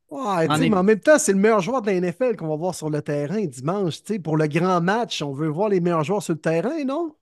Ouais, 0.10 0.48
En 0.48 0.56
sais, 0.56 0.68
est- 0.68 0.70
mais 0.70 0.78
en 0.78 0.84
même 0.84 1.00
temps, 1.00 1.18
c'est 1.20 1.34
le 1.34 1.40
meilleur 1.40 1.60
joueur 1.62 1.82
de 1.82 1.88
la 1.88 1.94
NFL 1.98 2.36
qu'on 2.38 2.48
va 2.48 2.56
voir 2.56 2.74
sur 2.76 2.90
le 2.90 3.02
terrain 3.02 3.44
dimanche. 3.46 4.04
tu 4.04 4.14
sais, 4.14 4.20
Pour 4.20 4.38
le 4.38 4.48
grand 4.48 4.80
match, 4.82 5.22
on 5.22 5.34
veut 5.34 5.48
voir 5.50 5.70
les 5.70 5.80
meilleurs 5.82 6.04
joueurs 6.04 6.24
sur 6.24 6.34
le 6.34 6.40
terrain, 6.42 6.84
non? 6.86 7.16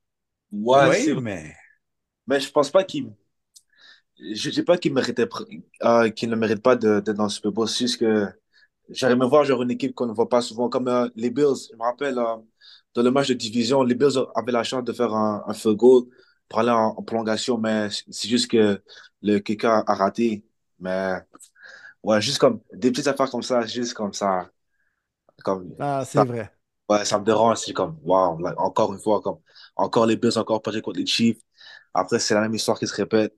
ouais, 0.51 0.89
Oui, 0.89 1.13
mais 1.21 1.55
Mais 2.27 2.39
je 2.39 2.51
pense 2.51 2.69
pas 2.71 2.83
qu'il. 2.83 3.11
Je 4.19 4.49
dis 4.49 4.63
pas 4.63 4.77
qu'il 4.77 4.93
méritait, 4.93 5.25
pr- 5.25 5.63
euh, 5.83 6.09
qu'il 6.09 6.29
ne 6.29 6.35
mérite 6.35 6.61
pas 6.61 6.75
d'être 6.75 7.11
dans 7.13 7.23
le 7.25 7.29
Super 7.29 7.51
Bowl. 7.51 7.67
C'est 7.67 7.85
juste 7.85 7.99
que 7.99 8.27
j'aimerais 8.89 9.15
me 9.17 9.25
voir 9.25 9.43
genre 9.45 9.63
une 9.63 9.71
équipe 9.71 9.93
qu'on 9.95 10.05
ne 10.07 10.13
voit 10.13 10.29
pas 10.29 10.41
souvent, 10.41 10.69
comme 10.69 10.87
euh, 10.87 11.09
les 11.15 11.29
Bills. 11.31 11.55
Je 11.71 11.75
me 11.77 11.83
rappelle, 11.83 12.17
euh, 12.19 12.37
dans 12.93 13.03
le 13.03 13.11
match 13.11 13.27
de 13.29 13.33
division, 13.35 13.83
les 13.83 13.95
Bills 13.95 14.17
avaient 14.35 14.51
la 14.53 14.63
chance 14.63 14.83
de 14.85 14.93
faire 14.93 15.13
un, 15.13 15.43
un 15.47 15.53
field 15.53 15.77
goal 15.77 16.05
pour 16.49 16.59
aller 16.59 16.71
en, 16.71 16.95
en 16.97 17.03
prolongation, 17.03 17.57
mais 17.57 17.89
c'est 18.09 18.29
juste 18.29 18.49
que 18.51 18.81
le 19.21 19.39
kicker 19.39 19.83
a 19.87 19.95
raté. 19.95 20.45
Mais 20.79 21.15
ouais, 22.03 22.21
juste 22.21 22.39
comme 22.39 22.61
des 22.73 22.91
petites 22.91 23.07
affaires 23.07 23.29
comme 23.31 23.43
ça, 23.43 23.65
juste 23.67 23.93
comme 23.93 24.13
ça. 24.13 24.49
Comme, 25.43 25.75
Ah, 25.79 26.03
c'est 26.05 26.21
vrai. 26.23 26.49
ouais, 26.89 27.05
ça 27.05 27.19
me 27.19 27.25
dérange. 27.25 27.57
C'est 27.59 27.73
comme, 27.73 27.99
like, 28.41 28.59
encore 28.59 28.93
une 28.93 28.99
fois, 28.99 29.21
comme, 29.21 29.39
encore 29.75 30.05
les 30.05 30.17
Bills, 30.17 30.37
encore 30.37 30.61
pas 30.61 30.71
contre 30.81 30.99
les 30.99 31.05
Chiefs. 31.05 31.39
Après, 31.93 32.19
c'est 32.19 32.33
la 32.33 32.41
même 32.41 32.53
histoire 32.55 32.79
qui 32.79 32.87
se 32.87 32.95
répète. 32.95 33.35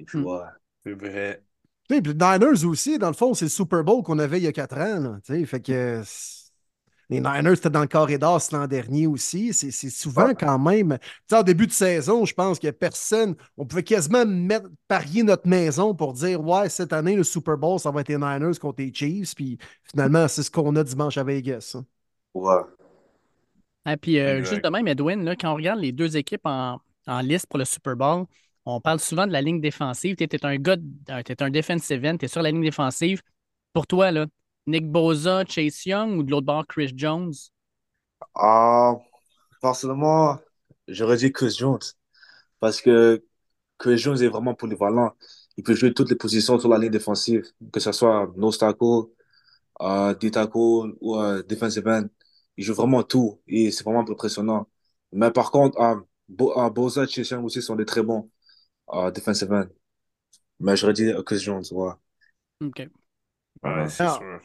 Et 0.00 0.04
puis, 0.04 0.18
Hmm. 0.20 0.26
ouais. 0.26 0.40
c'est 0.86 0.94
vrai. 0.94 1.44
Tu 1.88 1.96
sais, 1.96 2.02
puis 2.02 2.12
les 2.12 2.18
Niners 2.38 2.64
aussi, 2.64 2.98
dans 2.98 3.08
le 3.08 3.14
fond, 3.14 3.34
c'est 3.34 3.46
le 3.46 3.50
Super 3.50 3.84
Bowl 3.84 4.02
qu'on 4.02 4.18
avait 4.18 4.38
il 4.38 4.44
y 4.44 4.48
a 4.48 4.52
quatre 4.52 4.78
ans. 4.78 5.00
là, 5.00 5.18
tu 5.24 5.46
fait 5.46 5.60
que 5.60 6.02
c'est- 6.04 6.40
les 7.10 7.20
Niners 7.20 7.54
étaient 7.54 7.70
dans 7.70 7.80
le 7.82 7.88
corridor 7.88 8.40
l'an 8.52 8.66
dernier 8.68 9.06
aussi. 9.08 9.52
C'est 9.54 9.70
c'est 9.72 9.90
souvent 9.90 10.34
quand 10.34 10.58
même. 10.60 10.98
Tu 11.00 11.08
sais, 11.30 11.36
en 11.36 11.42
début 11.42 11.66
de 11.66 11.72
saison, 11.72 12.24
je 12.24 12.34
pense 12.34 12.58
qu'il 12.60 12.68
n'y 12.68 12.70
a 12.70 12.74
personne. 12.74 13.36
On 13.56 13.66
pouvait 13.66 13.82
quasiment 13.84 14.24
mettre, 14.26 14.68
parier 14.88 15.22
notre 15.24 15.48
maison 15.48 15.94
pour 15.94 16.12
dire 16.14 16.40
Ouais, 16.42 16.68
cette 16.68 16.92
année, 16.92 17.16
le 17.16 17.24
Super 17.24 17.58
Bowl, 17.58 17.80
ça 17.80 17.90
va 17.92 18.02
être 18.02 18.08
les 18.08 18.16
Niners 18.18 18.58
contre 18.60 18.82
les 18.82 18.94
Chiefs. 18.94 19.34
Puis 19.34 19.58
finalement, 19.90 20.28
c'est 20.28 20.44
ce 20.44 20.50
qu'on 20.52 20.76
a 20.76 20.84
dimanche 20.84 21.18
à 21.18 21.24
Vegas. 21.24 21.74
hein. 21.78 21.84
Ouais. 22.34 22.64
Ah, 23.84 23.96
puis 23.96 24.18
euh, 24.20 24.42
juste 24.44 24.62
de 24.62 24.68
même, 24.68 24.86
Edwin, 24.88 25.24
là, 25.24 25.36
quand 25.36 25.52
on 25.52 25.56
regarde 25.56 25.80
les 25.80 25.92
deux 25.92 26.16
équipes 26.16 26.42
en, 26.44 26.80
en 27.06 27.20
liste 27.20 27.46
pour 27.46 27.58
le 27.58 27.64
Super 27.64 27.96
Bowl, 27.96 28.26
on 28.66 28.80
parle 28.80 29.00
souvent 29.00 29.26
de 29.26 29.32
la 29.32 29.42
ligne 29.42 29.60
défensive. 29.60 30.16
Tu 30.16 30.24
es 30.24 30.46
un 30.46 30.56
gars, 30.56 30.76
tu 30.76 31.32
es 31.32 31.42
un 31.42 31.50
defensive 31.50 32.04
end, 32.04 32.16
tu 32.18 32.26
es 32.26 32.28
sur 32.28 32.42
la 32.42 32.50
ligne 32.50 32.62
défensive. 32.62 33.22
Pour 33.72 33.86
toi, 33.86 34.10
là, 34.10 34.26
Nick 34.66 34.90
Boza, 34.90 35.44
Chase 35.46 35.86
Young 35.86 36.18
ou 36.18 36.22
de 36.22 36.30
l'autre 36.30 36.46
bord, 36.46 36.66
Chris 36.66 36.92
Jones? 36.94 37.32
Ah, 38.34 38.94
personnellement, 39.62 40.38
j'aurais 40.88 41.16
dit 41.16 41.32
Chris 41.32 41.54
Jones. 41.58 41.80
Parce 42.60 42.80
que 42.80 43.24
Chris 43.78 43.98
Jones 43.98 44.22
est 44.22 44.28
vraiment 44.28 44.54
polyvalent. 44.54 45.12
Il 45.56 45.64
peut 45.64 45.74
jouer 45.74 45.94
toutes 45.94 46.10
les 46.10 46.16
positions 46.16 46.58
sur 46.58 46.68
la 46.68 46.78
ligne 46.78 46.90
défensive, 46.90 47.44
que 47.72 47.80
ce 47.80 47.92
soit 47.92 48.32
nose 48.36 48.58
tackle, 48.58 49.06
euh, 49.82 50.14
D-tackle 50.14 50.94
ou 51.00 51.16
euh, 51.16 51.42
defensive 51.42 51.86
end. 51.88 52.06
Il 52.56 52.64
joue 52.64 52.74
vraiment 52.74 53.02
tout 53.02 53.40
et 53.48 53.70
c'est 53.70 53.84
vraiment 53.84 54.00
impressionnant. 54.08 54.68
Mais 55.12 55.30
par 55.30 55.50
contre, 55.50 55.80
euh, 55.80 55.96
euh, 56.40 56.70
Boza 56.70 57.04
et 57.04 57.08
Chase 57.08 57.30
Young 57.30 57.44
aussi 57.44 57.62
sont 57.62 57.76
des 57.76 57.84
très 57.86 58.02
bons 58.02 58.30
euh, 58.94 59.10
defensive 59.10 59.52
end. 59.52 59.66
Mais 60.60 60.76
j'aurais 60.76 60.92
dit 60.94 61.12
Chris 61.26 61.38
Jones, 61.40 61.64
ouais. 61.72 61.92
OK. 62.62 62.88
Ouais, 63.64 63.88
c'est 63.88 64.08
sûr. 64.08 64.40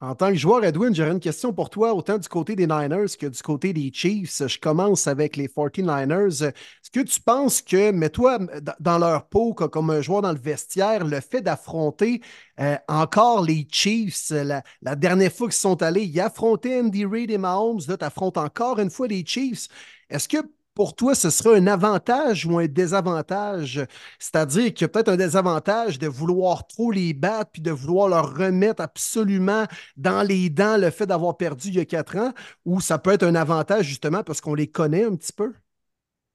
En 0.00 0.16
tant 0.16 0.30
que 0.30 0.34
joueur, 0.36 0.64
Edwin, 0.64 0.92
j'aurais 0.94 1.12
une 1.12 1.20
question 1.20 1.52
pour 1.52 1.70
toi, 1.70 1.94
autant 1.94 2.18
du 2.18 2.28
côté 2.28 2.56
des 2.56 2.66
Niners 2.66 3.16
que 3.18 3.26
du 3.26 3.40
côté 3.42 3.72
des 3.72 3.92
Chiefs. 3.92 4.42
Je 4.48 4.58
commence 4.58 5.06
avec 5.06 5.36
les 5.36 5.48
49ers. 5.48 6.42
Est-ce 6.42 6.90
que 6.90 7.00
tu 7.00 7.20
penses 7.20 7.62
que, 7.62 7.92
mets-toi 7.92 8.40
dans 8.80 8.98
leur 8.98 9.28
peau 9.28 9.54
co- 9.54 9.68
comme 9.68 9.90
un 9.90 10.00
joueur 10.02 10.22
dans 10.22 10.32
le 10.32 10.40
vestiaire, 10.40 11.04
le 11.06 11.20
fait 11.20 11.40
d'affronter 11.40 12.20
euh, 12.60 12.76
encore 12.88 13.44
les 13.44 13.66
Chiefs, 13.70 14.30
la, 14.30 14.64
la 14.82 14.96
dernière 14.96 15.32
fois 15.32 15.46
qu'ils 15.48 15.54
sont 15.54 15.80
allés, 15.82 16.04
ils 16.04 16.20
affrontaient 16.20 16.80
Andy 16.80 17.04
Reid 17.04 17.30
et 17.30 17.38
Mahomes, 17.38 17.80
là, 17.88 17.96
tu 17.96 18.04
affrontes 18.04 18.38
encore 18.38 18.80
une 18.80 18.90
fois 18.90 19.06
les 19.06 19.24
Chiefs. 19.24 19.68
Est-ce 20.10 20.28
que 20.28 20.38
pour 20.74 20.94
toi, 20.96 21.14
ce 21.14 21.30
sera 21.30 21.54
un 21.54 21.66
avantage 21.66 22.46
ou 22.46 22.58
un 22.58 22.66
désavantage? 22.66 23.84
C'est-à-dire 24.18 24.72
qu'il 24.72 24.82
y 24.82 24.84
a 24.84 24.88
peut-être 24.88 25.08
un 25.08 25.16
désavantage 25.16 25.98
de 25.98 26.06
vouloir 26.06 26.66
trop 26.66 26.90
les 26.90 27.14
battre 27.14 27.50
puis 27.52 27.62
de 27.62 27.70
vouloir 27.70 28.08
leur 28.08 28.34
remettre 28.36 28.82
absolument 28.82 29.64
dans 29.96 30.26
les 30.26 30.50
dents 30.50 30.76
le 30.76 30.90
fait 30.90 31.06
d'avoir 31.06 31.36
perdu 31.36 31.68
il 31.68 31.74
y 31.74 31.80
a 31.80 31.84
quatre 31.84 32.16
ans, 32.16 32.32
ou 32.64 32.80
ça 32.80 32.98
peut 32.98 33.12
être 33.12 33.24
un 33.24 33.34
avantage 33.34 33.86
justement 33.86 34.22
parce 34.22 34.40
qu'on 34.40 34.54
les 34.54 34.68
connaît 34.68 35.04
un 35.04 35.14
petit 35.16 35.32
peu? 35.32 35.52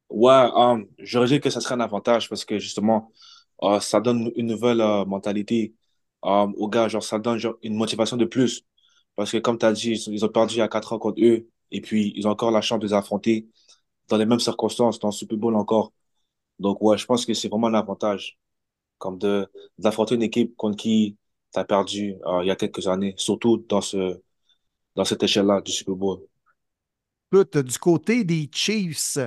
Ouais, 0.10 0.32
euh, 0.32 0.84
j'aurais 1.00 1.28
dit 1.28 1.40
que 1.42 1.50
ça 1.50 1.60
serait 1.60 1.76
un 1.76 1.82
avantage 1.82 2.30
parce 2.30 2.46
que 2.46 2.60
justement, 2.60 3.12
euh, 3.64 3.80
ça 3.80 4.00
donne 4.00 4.32
une 4.36 4.48
nouvelle 4.48 4.82
euh, 4.82 5.06
mentalité 5.06 5.76
euh, 6.26 6.48
aux 6.58 6.70
gars. 6.70 6.88
Genre, 6.88 7.04
ça 7.04 7.20
donne 7.20 7.40
une 7.64 7.76
motivation 7.76 8.18
de 8.18 8.26
plus. 8.26 8.66
Parce 9.16 9.32
que 9.32 9.38
comme 9.38 9.58
tu 9.58 9.66
as 9.66 9.74
dit, 9.74 9.94
ils, 10.08 10.26
ont 10.26 10.30
perdu 10.30 10.56
il 10.56 10.58
y 10.60 10.62
a 10.62 10.68
4 10.68 10.94
ans 10.94 11.00
contre 11.00 11.22
eux 11.22 11.50
et 11.72 11.82
puis 11.82 12.14
ils 12.16 12.28
ont 12.28 12.32
encore 12.32 12.52
la 12.52 12.62
chance 12.62 12.80
de 12.80 12.86
les 12.88 12.94
affronter 12.94 13.48
dans 14.10 14.18
les 14.18 14.26
mêmes 14.26 14.40
circonstances, 14.40 15.00
dans 15.00 15.10
le 15.10 15.14
Super 15.14 15.38
Bowl 15.38 15.56
encore. 15.56 15.94
Donc, 16.60 16.82
ouais, 16.82 16.98
je 16.98 17.06
pense 17.06 17.26
que 17.26 17.34
c'est 17.34 17.50
vraiment 17.50 17.68
un 17.68 17.74
avantage 17.76 18.38
comme 19.00 19.18
de 19.20 19.48
d'affronter 19.80 20.16
une 20.16 20.24
équipe 20.24 20.56
contre 20.58 20.78
qui 20.78 21.18
tu 21.54 21.60
as 21.60 21.66
perdu 21.66 22.16
euh, 22.26 22.44
il 22.44 22.48
y 22.48 22.52
a 22.52 22.56
quelques 22.58 22.88
années, 22.88 23.16
surtout 23.18 23.58
dans 23.70 23.82
ce 23.82 24.22
dans 24.96 25.06
cette 25.06 25.24
échelle-là 25.24 25.62
du 25.62 25.72
Super 25.72 25.96
Bowl. 25.96 26.22
Du 27.32 27.78
côté 27.80 28.24
des 28.24 28.50
Chiefs, 28.54 29.18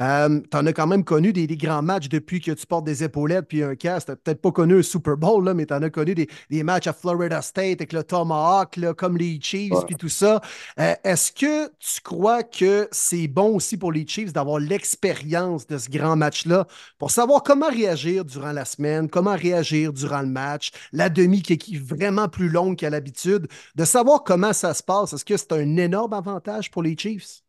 Euh, 0.00 0.40
tu 0.50 0.56
en 0.56 0.66
as 0.66 0.72
quand 0.72 0.86
même 0.86 1.04
connu 1.04 1.32
des, 1.32 1.46
des 1.46 1.56
grands 1.56 1.82
matchs 1.82 2.08
depuis 2.08 2.40
que 2.40 2.52
tu 2.52 2.66
portes 2.66 2.84
des 2.84 3.04
épaulettes 3.04 3.46
puis 3.48 3.62
un 3.62 3.74
casque. 3.74 4.08
Tu 4.08 4.16
peut-être 4.16 4.40
pas 4.40 4.52
connu 4.52 4.78
un 4.78 4.82
Super 4.82 5.16
Bowl, 5.16 5.44
là, 5.44 5.54
mais 5.54 5.66
tu 5.66 5.74
en 5.74 5.82
as 5.82 5.90
connu 5.90 6.14
des, 6.14 6.28
des 6.48 6.62
matchs 6.62 6.86
à 6.86 6.92
Florida 6.92 7.42
State 7.42 7.80
avec 7.80 7.92
le 7.92 8.02
Tomahawk, 8.02 8.76
là, 8.76 8.94
comme 8.94 9.16
les 9.16 9.38
Chiefs 9.40 9.84
puis 9.86 9.96
tout 9.96 10.08
ça. 10.08 10.40
Euh, 10.78 10.94
Est-ce 11.04 11.32
que 11.32 11.68
tu 11.78 12.00
crois 12.02 12.42
que 12.42 12.88
c'est 12.92 13.28
bon 13.28 13.56
aussi 13.56 13.76
pour 13.76 13.92
les 13.92 14.06
Chiefs 14.06 14.32
d'avoir 14.32 14.58
l'expérience 14.58 15.66
de 15.66 15.78
ce 15.78 15.90
grand 15.90 16.16
match-là 16.16 16.66
pour 16.98 17.10
savoir 17.10 17.42
comment 17.42 17.68
réagir 17.68 18.24
durant 18.24 18.52
la 18.52 18.64
semaine, 18.64 19.08
comment 19.08 19.36
réagir 19.36 19.92
durant 19.92 20.20
le 20.20 20.28
match, 20.28 20.70
la 20.92 21.08
demi 21.08 21.42
qui 21.42 21.52
est 21.54 21.76
vraiment 21.76 22.28
plus 22.28 22.48
longue 22.48 22.76
qu'à 22.76 22.90
l'habitude, 22.90 23.48
de 23.74 23.84
savoir 23.84 24.24
comment 24.24 24.52
ça 24.52 24.74
se 24.74 24.82
passe? 24.82 25.12
Est-ce 25.12 25.24
que 25.24 25.36
c'est 25.36 25.52
un 25.52 25.76
énorme 25.76 26.12
avantage 26.12 26.70
pour 26.70 26.82
les 26.82 26.96
Chiefs? 26.96 27.42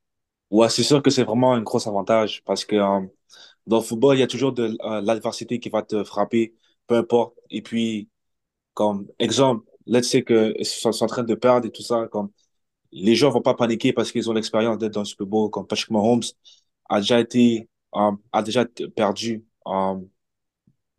Ouais, 0.51 0.69
c'est 0.69 0.83
sûr 0.83 1.01
que 1.01 1.09
c'est 1.09 1.23
vraiment 1.23 1.53
un 1.53 1.61
gros 1.61 1.87
avantage 1.87 2.43
parce 2.45 2.65
que 2.65 2.75
euh, 2.75 3.01
dans 3.67 3.77
le 3.77 3.83
football, 3.83 4.17
il 4.17 4.19
y 4.21 4.23
a 4.23 4.27
toujours 4.27 4.53
de 4.53 4.77
euh, 4.83 5.01
l'adversité 5.01 5.59
qui 5.59 5.69
va 5.69 5.83
te 5.83 6.03
frapper, 6.03 6.55
peu 6.87 6.95
importe. 6.97 7.35
Et 7.51 7.61
puis, 7.61 8.09
comme 8.75 9.07
exemple, 9.19 9.65
let's 9.87 10.09
say 10.09 10.23
que 10.23 10.55
ils 10.59 10.65
sont, 10.65 10.91
sont 10.93 11.05
en 11.05 11.07
train 11.07 11.23
de 11.23 11.35
perdre 11.35 11.67
et 11.67 11.71
tout 11.71 11.83
ça, 11.83 12.07
comme 12.11 12.31
les 12.91 13.15
gens 13.15 13.29
vont 13.31 13.41
pas 13.41 13.55
paniquer 13.55 13.93
parce 13.93 14.11
qu'ils 14.11 14.29
ont 14.29 14.33
l'expérience 14.33 14.77
d'être 14.79 14.93
dans 14.93 15.01
le 15.01 15.05
Super 15.07 15.27
Bowl, 15.27 15.51
comme 15.51 15.67
Patrick 15.67 15.91
Mahomes 15.91 16.23
a 16.89 16.99
déjà 17.01 17.19
été, 17.21 17.69
euh, 17.95 18.11
a 18.33 18.43
déjà 18.43 18.65
perdu 18.95 19.45
euh, 19.67 19.95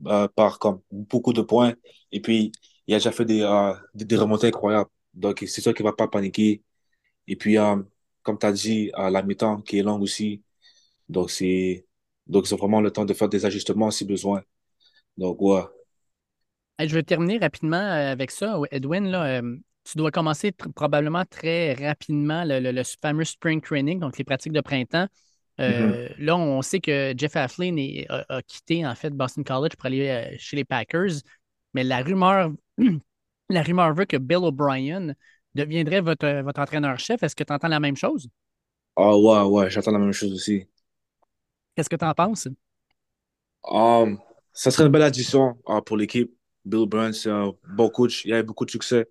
euh, 0.07 0.29
par 0.29 0.59
comme 0.59 0.81
beaucoup 0.91 1.33
de 1.33 1.43
points 1.43 1.75
et 2.11 2.21
puis 2.21 2.53
il 2.87 2.95
a 2.95 2.99
déjà 2.99 3.13
fait 3.13 3.25
des, 3.25 3.43
euh, 3.43 3.73
des, 3.95 4.05
des 4.05 4.17
remontées 4.17 4.49
incroyables. 4.49 4.91
Donc, 5.15 5.45
c'est 5.47 5.61
sûr 5.61 5.73
qu'il 5.75 5.85
va 5.85 5.93
pas 5.93 6.09
paniquer. 6.09 6.63
Et 7.29 7.37
puis, 7.37 7.59
euh, 7.59 7.77
comme 8.23 8.39
tu 8.39 8.47
as 8.47 8.53
dit, 8.53 8.91
à 8.95 9.11
la 9.11 9.23
mi-temps 9.23 9.61
qui 9.63 9.79
est 9.79 9.83
longue 9.83 10.03
aussi. 10.03 10.43
Donc, 11.09 11.31
c'est, 11.31 11.87
donc, 12.27 12.49
ils 12.49 12.55
ont 12.55 12.59
vraiment 12.59 12.81
le 12.81 12.91
temps 12.93 13.05
de 13.07 13.15
faire 13.15 13.29
des 13.31 13.47
ajustements 13.47 13.91
si 13.93 14.05
besoin. 14.07 14.43
Donc, 15.19 15.41
ouais. 15.43 15.63
Hey, 16.79 16.89
je 16.89 16.95
vais 16.95 17.03
terminer 17.03 17.39
rapidement 17.39 17.77
euh, 17.77 18.13
avec 18.13 18.31
ça. 18.31 18.59
Edwin, 18.71 19.07
là, 19.11 19.25
euh, 19.41 19.57
tu 19.85 19.99
dois 19.99 20.11
commencer 20.11 20.51
tr- 20.51 20.73
probablement 20.73 21.25
très 21.25 21.75
rapidement 21.75 22.45
le, 22.45 22.61
le- 22.61 22.73
le 22.73 22.83
fameux 23.01 23.25
spring 23.25 23.61
training, 23.61 24.01
donc 24.01 24.19
les 24.19 24.25
pratiques 24.25 24.53
de 24.53 24.61
printemps. 24.61 25.07
Euh, 25.61 26.09
Là, 26.19 26.37
on 26.37 26.63
sait 26.63 26.81
que 26.81 27.13
Jeff 27.17 27.37
Afflin 27.37 27.77
est- 27.77 28.07
a, 28.11 28.25
a 28.37 28.43
quitté 28.43 28.87
en 28.87 28.95
fait 28.95 29.11
Boston 29.11 29.45
College 29.45 29.77
pour 29.77 29.87
aller 29.87 30.09
euh, 30.09 30.35
chez 30.39 30.57
les 30.57 30.65
Packers, 30.65 31.11
mais 31.75 31.85
la 31.85 32.03
rumeur, 32.03 32.53
la 33.51 33.63
rumeur 33.63 33.95
veut 33.95 34.07
que 34.07 34.17
Bill 34.17 34.39
O'Brien 34.39 35.15
deviendrait 35.55 36.01
votre, 36.01 36.43
votre 36.43 36.61
entraîneur-chef? 36.61 37.23
Est-ce 37.23 37.37
que 37.37 37.45
tu 37.45 37.53
entends 37.53 37.69
la 37.69 37.81
même 37.81 37.97
chose? 37.97 38.29
Ah, 38.97 39.17
ouais, 39.19 39.43
ouais, 39.43 39.71
j'attends 39.71 39.91
la 39.93 39.99
même 39.99 40.13
chose 40.13 40.33
aussi. 40.33 40.67
Qu'est-ce 41.75 41.89
que 41.91 41.97
tu 41.97 42.05
en 42.05 42.15
penses? 42.15 42.49
Um, 43.65 44.19
ça 44.53 44.71
serait 44.71 44.85
une 44.87 44.93
belle 44.93 45.03
addition 45.03 45.57
euh, 45.69 45.81
pour 45.81 45.97
l'équipe. 45.97 46.33
Bill 46.65 46.87
Burns, 46.87 47.13
c'est 47.15 47.31
un 47.31 47.53
bon 47.69 47.89
coach. 47.91 48.25
Il 48.25 48.33
a 48.33 48.41
eu 48.41 48.43
beaucoup 48.43 48.65
de 48.65 48.71
succès 48.71 49.09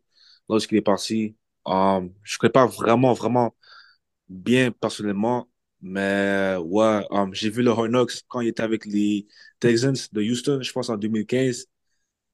lorsqu'il 0.49 0.77
est 0.77 0.81
parti. 0.81 1.35
Um, 1.65 2.13
je 2.23 2.35
ne 2.35 2.39
connais 2.39 2.51
pas 2.51 2.65
vraiment, 2.65 3.13
vraiment 3.13 3.55
bien 4.29 4.71
personnellement, 4.71 5.49
mais 5.81 6.57
ouais, 6.63 7.05
um, 7.11 7.33
j'ai 7.33 7.49
vu 7.49 7.63
le 7.63 7.73
Knocks 7.89 8.23
quand 8.29 8.41
il 8.41 8.49
était 8.49 8.63
avec 8.63 8.85
les 8.85 9.27
Texans 9.59 9.95
de 10.13 10.21
Houston, 10.23 10.61
je 10.63 10.71
pense 10.73 10.89
en 10.89 10.97
2015. 10.97 11.67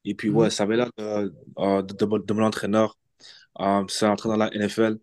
Et 0.06 0.16
puis, 0.16 0.30
ouais, 0.30 0.50
Mhm. 0.50 0.52
ça 0.52 0.64
avait 0.64 0.78
l'air 0.78 0.92
de, 0.98 1.34
euh, 1.60 1.82
de, 1.84 1.94
de, 1.96 2.20
de 2.26 2.34
mon 2.34 2.44
entraîneur. 2.46 2.98
Um, 3.60 3.88
c'est 3.90 4.06
entré 4.06 4.30
dans 4.30 4.38
la 4.38 4.50
NFL. 4.54 5.00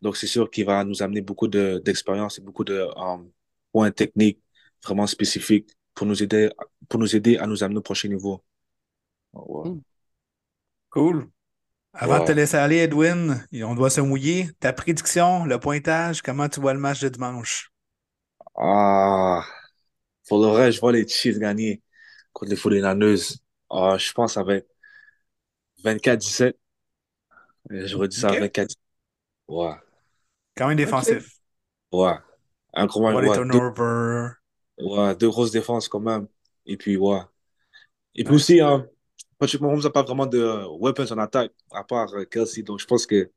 Donc, 0.00 0.16
c'est 0.16 0.26
sûr 0.26 0.50
qu'il 0.50 0.66
va 0.66 0.84
nous 0.84 1.02
amener 1.02 1.20
beaucoup 1.20 1.48
de, 1.48 1.80
d'expérience 1.84 2.38
et 2.38 2.42
beaucoup 2.42 2.64
de 2.64 2.88
um, 2.96 3.30
points 3.72 3.90
techniques 3.90 4.42
vraiment 4.84 5.06
spécifiques 5.06 5.70
pour 5.94 6.06
nous 6.06 6.22
aider, 6.22 6.50
pour 6.88 6.98
nous 6.98 7.14
aider 7.14 7.38
à 7.38 7.46
nous 7.46 7.62
amener 7.62 7.78
au 7.78 7.82
prochain 7.82 8.08
niveau. 8.08 8.42
Mm. 9.32 9.80
Cool. 10.90 11.28
Avant 11.94 12.20
de 12.20 12.24
te 12.24 12.32
laisser 12.32 12.56
aller, 12.56 12.78
Edwin, 12.78 13.46
on 13.52 13.74
doit 13.74 13.90
se 13.90 14.00
mouiller. 14.00 14.48
Ta 14.60 14.72
prédiction, 14.72 15.44
le 15.44 15.58
pointage, 15.58 16.22
comment 16.22 16.48
tu 16.48 16.60
vois 16.60 16.72
le 16.72 16.80
match 16.80 17.00
de 17.00 17.08
dimanche? 17.08 17.70
Ah, 18.56 19.44
pour 20.28 20.40
le 20.40 20.48
reste, 20.48 20.76
je 20.76 20.80
vois 20.80 20.92
les 20.92 21.06
Chiefs 21.06 21.38
gagner 21.38 21.82
contre 22.32 22.50
les 22.50 22.56
49ers. 22.56 23.38
Ah, 23.70 23.96
je 23.98 24.12
pense 24.12 24.36
avec 24.36 24.66
24-17. 25.84 26.54
J'aurais 27.70 28.08
dit 28.08 28.16
ça 28.16 28.34
OK. 28.34 28.36
24 28.36 28.74
Ouais, 29.48 29.74
Quand 30.56 30.68
même 30.68 30.76
défensif. 30.78 31.38
ouais. 31.92 32.14
Pas 33.10 33.20
Incroyable. 33.20 33.22
des 33.22 33.30
Ouais, 33.30 33.40
deux, 33.50 33.60
ouais, 34.78 35.14
deux 35.16 35.28
grosses 35.30 35.50
défenses 35.52 35.88
quand 35.88 36.00
même. 36.00 36.28
Et 36.66 36.76
puis, 36.76 36.96
ouais. 36.96 37.20
Et 38.14 38.24
puis 38.24 38.34
Ouais. 38.34 38.36
aussi, 38.36 38.60
hein, 38.60 38.86
Patrick 39.38 39.60
Mahomes 39.60 39.82
n'a 39.82 39.90
pas 39.90 40.02
vraiment 40.02 40.26
de 40.26 40.40
weapons 40.80 41.10
en 41.12 41.18
attaque, 41.18 41.52
à 41.72 41.84
part 41.84 42.12
euh, 42.14 42.24
Kelsey. 42.26 42.62
Donc, 42.62 42.80
je 42.80 42.86
pense 42.86 43.06
que, 43.06 43.30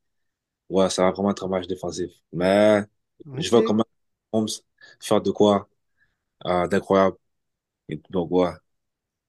ouais, 0.69 0.89
ça 0.89 1.03
va 1.05 1.11
vraiment 1.11 1.31
être 1.31 1.45
un 1.45 1.49
match 1.49 1.67
défensif. 1.67 2.11
Mais 2.33 2.83
je 3.37 3.49
vois 3.49 3.63
quand 3.63 3.73
même 3.75 3.85
Mahomes 4.33 4.49
faire 5.01 5.21
de 5.21 5.31
quoi 5.31 5.69
euh, 6.47 6.67
d'incroyable. 6.67 7.17
Donc, 8.11 8.31
ouais. 8.31 8.51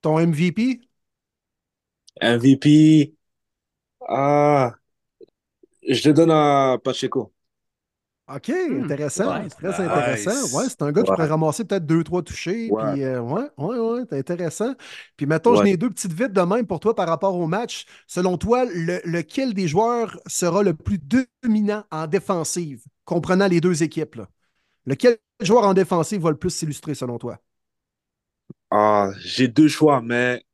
Ton 0.03 0.21
MVP? 0.21 0.81
MVP, 2.23 3.17
ah, 4.09 4.79
je 5.89 6.09
le 6.09 6.14
donne 6.14 6.30
à 6.30 6.78
Pacheco. 6.82 7.32
OK, 8.28 8.51
Hmm, 8.68 8.82
intéressant. 8.82 9.30
nice. 9.30 9.55
Très 9.55 9.78
intéressant. 9.80 10.32
Nice. 10.43 10.53
Ouais, 10.53 10.64
c'est 10.68 10.82
un 10.82 10.91
gars 10.91 11.05
qui 11.05 11.11
Ouais. 11.11 11.14
pourrait 11.14 11.28
ramasser 11.28 11.64
peut-être 11.64 11.87
deux, 11.87 12.03
trois 12.03 12.22
touchés. 12.22 12.70
Ouais. 12.70 12.82
Puis, 12.93 13.05
euh, 13.05 13.20
ouais, 13.20 13.49
ouais, 13.57 13.78
ouais, 13.78 14.03
c'est 14.11 14.18
intéressant. 14.18 14.74
Puis, 15.16 15.26
mettons, 15.26 15.55
Ouais. 15.55 15.59
je 15.59 15.62
n'ai 15.62 15.76
deux 15.76 15.91
petites 15.91 16.12
vites 16.12 16.32
de 16.32 16.41
même 16.41 16.66
pour 16.66 16.80
toi 16.80 16.95
par 16.97 17.07
rapport 17.09 17.37
au 17.37 17.47
match. 17.47 17.87
Selon 18.09 18.37
toi, 18.37 18.64
le- 18.64 19.01
lequel 19.05 19.55
des 19.55 19.68
joueurs 19.68 20.18
sera 20.26 20.64
le 20.64 20.74
plus 20.74 20.99
dominant 20.99 21.84
en 21.93 22.09
défensive, 22.09 22.82
comprenant 23.05 23.47
les 23.47 23.61
deux 23.61 23.84
équipes? 23.84 24.16
là? 24.16 24.28
Lequel 24.87 25.18
joueur 25.41 25.64
en 25.66 25.74
défensive 25.74 26.22
va 26.22 26.30
le 26.30 26.37
plus 26.39 26.51
s'illustrer 26.51 26.95
selon 26.95 27.18
toi? 27.18 27.39
Ah, 28.70 29.11
j'ai 29.18 29.49
deux 29.49 29.66
choix, 29.68 30.01
mais 30.03 30.45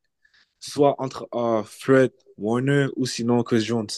soit 0.61 0.97
entre 1.03 1.29
euh, 1.35 1.63
Fred 1.65 2.13
Warner 2.39 2.89
ou 2.97 3.07
sinon 3.07 3.43
Chris 3.45 3.61
Jones. 3.63 3.89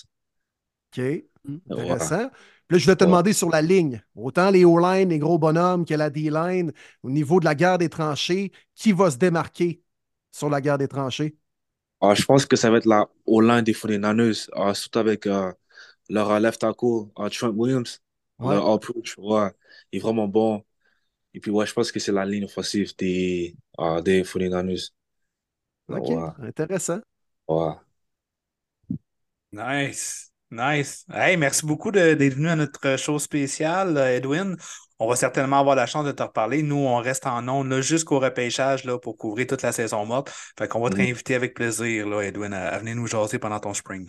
OK, 0.96 1.24
Hmm. 1.44 1.58
Ouais. 1.68 2.10
intéressant. 2.10 2.28
Puis 2.68 2.76
là, 2.76 2.78
je 2.78 2.86
vais 2.86 2.96
te 2.96 3.04
Ouais. 3.04 3.04
demander 3.04 3.32
sur 3.32 3.50
la 3.50 3.62
ligne. 3.62 4.02
Autant 4.14 4.50
les 4.50 4.64
O-line, 4.64 5.08
les 5.10 5.18
gros 5.18 5.38
bonhommes 5.38 5.84
que 5.84 5.94
la 5.94 6.10
D-line, 6.10 6.72
au 7.02 7.10
niveau 7.10 7.40
de 7.40 7.44
la 7.44 7.54
guerre 7.54 7.78
des 7.78 7.88
tranchées, 7.88 8.52
qui 8.74 8.92
va 8.92 9.10
se 9.10 9.18
démarquer 9.18 9.82
sur 10.32 10.48
la 10.50 10.60
guerre 10.60 10.78
des 10.78 10.88
tranchées? 10.88 11.36
Ah, 12.00 12.14
je 12.14 12.24
pense 12.24 12.44
que 12.46 12.56
ça 12.56 12.70
va 12.70 12.78
être 12.78 12.86
la 12.86 13.08
O-line 13.26 13.62
des 13.62 13.72
49ers, 13.72 14.48
ah, 14.54 14.74
surtout 14.74 14.98
avec 14.98 15.26
euh, 15.26 15.52
leur 16.10 16.38
left 16.40 16.60
tackle, 16.60 17.08
euh, 17.18 17.28
Trent 17.30 17.50
Williams, 17.50 18.02
Ouais. 18.38 18.54
leur 18.54 18.68
approach, 18.70 19.16
ouais, 19.18 19.50
il 19.92 19.98
est 19.98 20.00
vraiment 20.02 20.28
bon. 20.28 20.64
Et 21.34 21.40
puis, 21.40 21.50
ouais, 21.50 21.66
je 21.66 21.74
pense 21.74 21.92
que 21.92 22.00
c'est 22.00 22.12
la 22.12 22.26
ligne 22.26 22.44
offensive 22.46 22.96
des, 22.98 23.56
euh, 23.80 24.02
des 24.02 24.24
49ers. 24.24 24.94
OK, 25.88 26.10
Ouais, 26.10 26.30
intéressant. 26.40 27.00
ouais. 27.48 27.74
Nice. 29.52 30.30
Nice. 30.56 31.04
Hey, 31.12 31.36
merci 31.36 31.66
beaucoup 31.66 31.90
d'être 31.90 32.22
venu 32.34 32.48
à 32.48 32.54
notre 32.56 32.96
show 32.96 33.18
spécial, 33.18 33.96
euh, 33.96 34.16
Edwin. 34.16 34.56
On 35.00 35.08
va 35.08 35.16
certainement 35.16 35.58
avoir 35.58 35.74
la 35.74 35.86
chance 35.86 36.04
de 36.06 36.12
te 36.12 36.22
reparler. 36.22 36.62
Nous, 36.62 36.76
on 36.76 36.96
reste 36.98 37.26
en 37.26 37.46
ondes 37.48 37.80
jusqu'au 37.80 38.20
repêchage 38.20 38.84
là, 38.84 38.96
pour 38.98 39.16
couvrir 39.18 39.48
toute 39.48 39.62
la 39.62 39.72
saison 39.72 40.06
morte. 40.06 40.30
Fait 40.56 40.68
qu'on 40.68 40.80
va 40.80 40.90
te 40.90 40.96
réinviter 40.96 41.34
avec 41.34 41.54
plaisir, 41.54 42.06
là, 42.08 42.20
Edwin, 42.22 42.52
à, 42.52 42.68
à 42.68 42.78
venir 42.78 42.94
nous 42.94 43.06
jaser 43.08 43.38
pendant 43.40 43.58
ton 43.58 43.74
spring. 43.74 44.08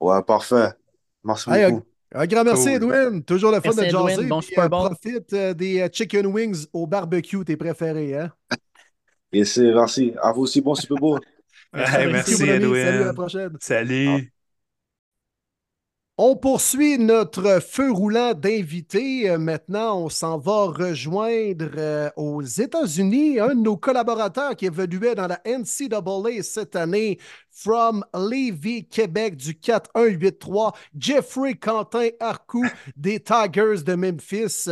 Ouais, 0.00 0.22
parfait. 0.24 0.70
Merci 1.24 1.50
Hey, 1.50 1.66
beaucoup. 1.70 1.86
un 2.14 2.26
grand 2.26 2.44
merci, 2.44 2.64
Cool. 2.64 2.72
Edwin. 2.74 3.22
Toujours 3.24 3.52
le 3.52 3.60
fun 3.60 3.74
Merci, 3.74 3.80
de 3.80 3.84
Edwin. 3.84 4.08
jaser. 4.16 4.26
Bon 4.26 4.40
Super 4.40 4.64
euh, 4.64 4.68
Bowl. 4.68 4.90
profite 4.90 5.32
euh, 5.34 5.54
des 5.54 5.88
chicken 5.92 6.26
wings 6.26 6.66
au 6.72 6.86
barbecue, 6.86 7.44
tes 7.44 7.56
préférés. 7.56 8.16
Hein? 8.18 8.32
Et 9.32 9.44
c'est, 9.44 9.72
merci. 9.72 10.14
À 10.22 10.32
vous 10.32 10.42
aussi, 10.42 10.60
bon 10.60 10.74
Super 10.74 10.98
Bowl. 10.98 11.20
Merci, 11.74 11.96
Hey, 11.96 12.06
merci, 12.08 12.50
ami. 12.50 12.74
Salut, 12.76 12.98
à 13.00 13.04
la 13.06 13.12
Edwin. 13.12 13.14
prochaine. 13.14 13.58
Salut. 13.60 14.32
On 16.24 16.36
poursuit 16.36 16.98
notre 16.98 17.60
feu 17.60 17.90
roulant 17.90 18.32
d'invités. 18.32 19.28
Euh, 19.28 19.38
Maintenant, 19.38 20.04
on 20.04 20.08
s'en 20.08 20.38
va 20.38 20.66
rejoindre 20.66 21.68
euh, 21.76 22.10
aux 22.14 22.42
États-Unis 22.42 23.40
un 23.40 23.56
de 23.56 23.60
nos 23.60 23.76
collaborateurs 23.76 24.54
qui 24.54 24.66
évoluait 24.66 25.16
dans 25.16 25.26
la 25.26 25.40
NCAA 25.44 26.44
cette 26.44 26.76
année, 26.76 27.18
from 27.50 28.04
Lévis, 28.14 28.86
Québec, 28.86 29.34
du 29.34 29.54
4-1-8-3, 29.54 30.72
Jeffrey 30.96 31.54
Quentin 31.54 32.10
Arcou 32.20 32.64
des 32.96 33.18
Tigers 33.18 33.82
de 33.84 33.94
Memphis. 33.96 34.68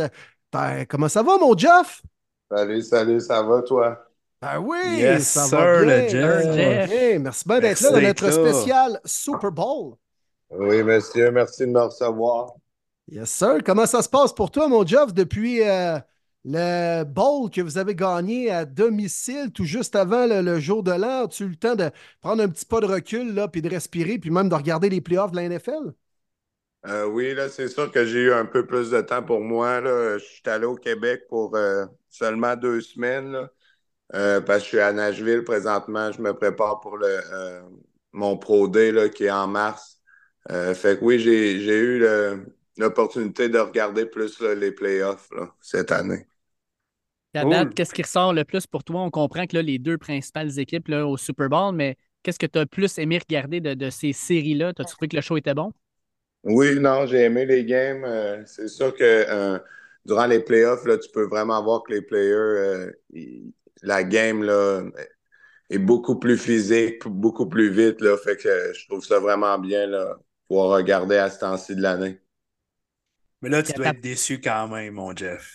Ben, 0.53 0.85
comment 0.87 1.09
ça 1.09 1.21
va, 1.21 1.37
mon 1.37 1.57
Jeff? 1.57 2.01
Salut, 2.49 2.81
salut, 2.81 3.19
ça 3.19 3.43
va 3.43 3.61
toi? 3.63 4.05
Ben 4.41 4.57
oui, 4.57 4.77
Yes, 4.99 5.27
ça 5.27 5.43
sir, 5.43 5.57
va 5.59 5.81
le 5.81 5.85
bien. 5.85 6.07
Jeff. 6.07 6.89
bien. 6.89 7.19
Merci 7.19 7.43
bien 7.45 7.59
d'être 7.59 7.81
là 7.81 7.91
dans 7.91 8.01
notre 8.01 8.31
spécial 8.31 9.01
Super 9.03 9.51
Bowl. 9.51 9.95
Oui, 10.51 10.81
monsieur, 10.83 11.29
merci 11.31 11.63
de 11.63 11.71
me 11.71 11.79
recevoir. 11.81 12.53
Yes, 13.07 13.29
sir. 13.31 13.59
Comment 13.65 13.85
ça 13.85 14.01
se 14.01 14.09
passe 14.09 14.33
pour 14.33 14.51
toi, 14.51 14.67
mon 14.67 14.85
Jeff, 14.85 15.13
depuis, 15.13 15.61
euh, 15.67 15.99
Le 16.45 17.03
bowl 17.03 17.49
que 17.51 17.61
vous 17.61 17.77
avez 17.77 17.93
gagné 17.95 18.49
à 18.49 18.65
domicile 18.65 19.51
tout 19.53 19.65
juste 19.65 19.95
avant 19.95 20.25
le, 20.27 20.41
le 20.41 20.59
jour 20.59 20.81
de 20.83 20.91
l'an, 20.91 21.25
as-tu 21.25 21.43
eu 21.43 21.49
le 21.49 21.55
temps 21.55 21.75
de 21.75 21.91
prendre 22.21 22.41
un 22.43 22.47
petit 22.49 22.65
pas 22.65 22.79
de 22.79 22.85
recul, 22.87 23.33
là, 23.33 23.47
puis 23.47 23.61
de 23.61 23.69
respirer, 23.69 24.17
puis 24.17 24.29
même 24.31 24.49
de 24.49 24.55
regarder 24.55 24.89
les 24.89 25.01
playoffs 25.01 25.31
de 25.31 25.35
la 25.37 25.43
NFL? 25.43 25.93
Euh, 26.87 27.05
oui, 27.05 27.33
là, 27.35 27.47
c'est 27.49 27.67
sûr 27.67 27.91
que 27.91 28.05
j'ai 28.05 28.21
eu 28.23 28.33
un 28.33 28.45
peu 28.45 28.65
plus 28.65 28.89
de 28.89 29.01
temps 29.01 29.21
pour 29.23 29.39
moi. 29.41 29.81
Là. 29.81 30.17
Je 30.17 30.23
suis 30.25 30.41
allé 30.47 30.65
au 30.65 30.75
Québec 30.75 31.23
pour 31.29 31.55
euh, 31.55 31.85
seulement 32.09 32.55
deux 32.55 32.81
semaines. 32.81 33.31
là. 33.31 34.41
Parce 34.41 34.59
que 34.59 34.63
je 34.65 34.67
suis 34.69 34.79
à 34.79 34.93
Nashville 34.93 35.43
présentement. 35.43 36.11
Je 36.11 36.21
me 36.21 36.33
prépare 36.33 36.79
pour 36.81 36.97
le, 36.97 37.21
mon 38.13 38.37
Pro 38.37 38.67
Day 38.67 38.91
là, 38.91 39.09
qui 39.09 39.25
est 39.25 39.31
en 39.31 39.47
mars. 39.47 39.90
Euh, 40.49 40.73
fait 40.73 40.99
que 40.99 41.05
oui, 41.05 41.19
j'ai, 41.19 41.59
j'ai 41.61 41.77
eu 41.79 41.99
l'opportunité 42.77 43.49
de 43.49 43.59
regarder 43.59 44.05
plus 44.05 44.39
là, 44.41 44.55
les 44.55 44.71
playoffs 44.71 45.29
là, 45.31 45.53
cette 45.61 45.91
année. 45.91 46.25
Cool. 47.35 47.49
date, 47.49 47.73
qu'est-ce 47.73 47.93
qui 47.93 48.01
ressort 48.01 48.33
le 48.33 48.43
plus 48.45 48.67
pour 48.67 48.83
toi? 48.83 49.01
On 49.01 49.09
comprend 49.11 49.45
que 49.47 49.55
là, 49.55 49.61
les 49.61 49.79
deux 49.79 49.97
principales 49.97 50.59
équipes 50.59 50.87
là, 50.89 51.07
au 51.07 51.17
Super 51.17 51.49
Bowl, 51.49 51.73
mais 51.75 51.97
qu'est-ce 52.23 52.39
que 52.39 52.45
tu 52.45 52.59
as 52.59 52.65
plus 52.65 52.97
aimé 52.97 53.19
regarder 53.19 53.61
de, 53.61 53.73
de 53.73 53.89
ces 53.89 54.13
séries-là? 54.13 54.69
As-tu 54.69 54.85
trouvé 54.95 55.07
que 55.07 55.15
le 55.15 55.21
show 55.21 55.37
était 55.37 55.53
bon? 55.53 55.71
Oui, 56.43 56.79
non, 56.79 57.05
j'ai 57.05 57.19
aimé 57.25 57.45
les 57.45 57.65
games. 57.65 58.03
Euh, 58.03 58.43
c'est 58.45 58.67
sûr 58.67 58.95
que 58.95 59.03
euh, 59.03 59.59
durant 60.05 60.25
les 60.25 60.39
playoffs, 60.39 60.85
là, 60.85 60.97
tu 60.97 61.09
peux 61.11 61.25
vraiment 61.27 61.61
voir 61.63 61.83
que 61.83 61.93
les 61.93 62.01
players, 62.01 62.33
euh, 62.33 62.91
la 63.83 64.03
game 64.03 64.43
là, 64.43 64.83
est 65.69 65.79
beaucoup 65.79 66.19
plus 66.19 66.37
physique, 66.37 67.07
beaucoup 67.07 67.47
plus 67.47 67.69
vite. 67.71 68.01
Là, 68.01 68.17
fait 68.17 68.37
que 68.37 68.73
je 68.73 68.87
trouve 68.87 69.05
ça 69.05 69.19
vraiment 69.19 69.59
bien 69.59 69.87
là, 69.87 70.17
pour 70.51 70.65
regarder 70.65 71.15
à 71.15 71.29
ce 71.29 71.39
temps-ci 71.39 71.77
de 71.77 71.81
l'année. 71.81 72.19
Mais 73.41 73.47
là, 73.47 73.63
tu 73.63 73.71
dois 73.71 73.87
être 73.87 74.01
déçu 74.01 74.41
quand 74.41 74.67
même, 74.67 74.95
mon 74.95 75.15
Jeff. 75.15 75.49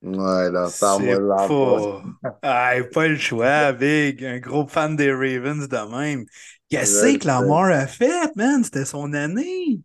Ouais, 0.00 0.50
là, 0.50 0.66
de 0.66 1.18
l'emploi. 1.18 2.02
pas... 2.22 2.38
Ah, 2.42 2.74
pas 2.90 3.08
le 3.08 3.18
choix, 3.18 3.72
Big. 3.74 4.24
Un 4.24 4.38
gros 4.38 4.66
fan 4.66 4.96
des 4.96 5.12
Ravens 5.12 5.68
de 5.68 5.94
même. 5.94 6.24
Qu'est-ce 6.70 7.18
que 7.18 7.26
Lamar 7.26 7.66
a 7.66 7.86
fait, 7.86 8.34
man? 8.34 8.64
C'était 8.64 8.86
son 8.86 9.12
année. 9.12 9.82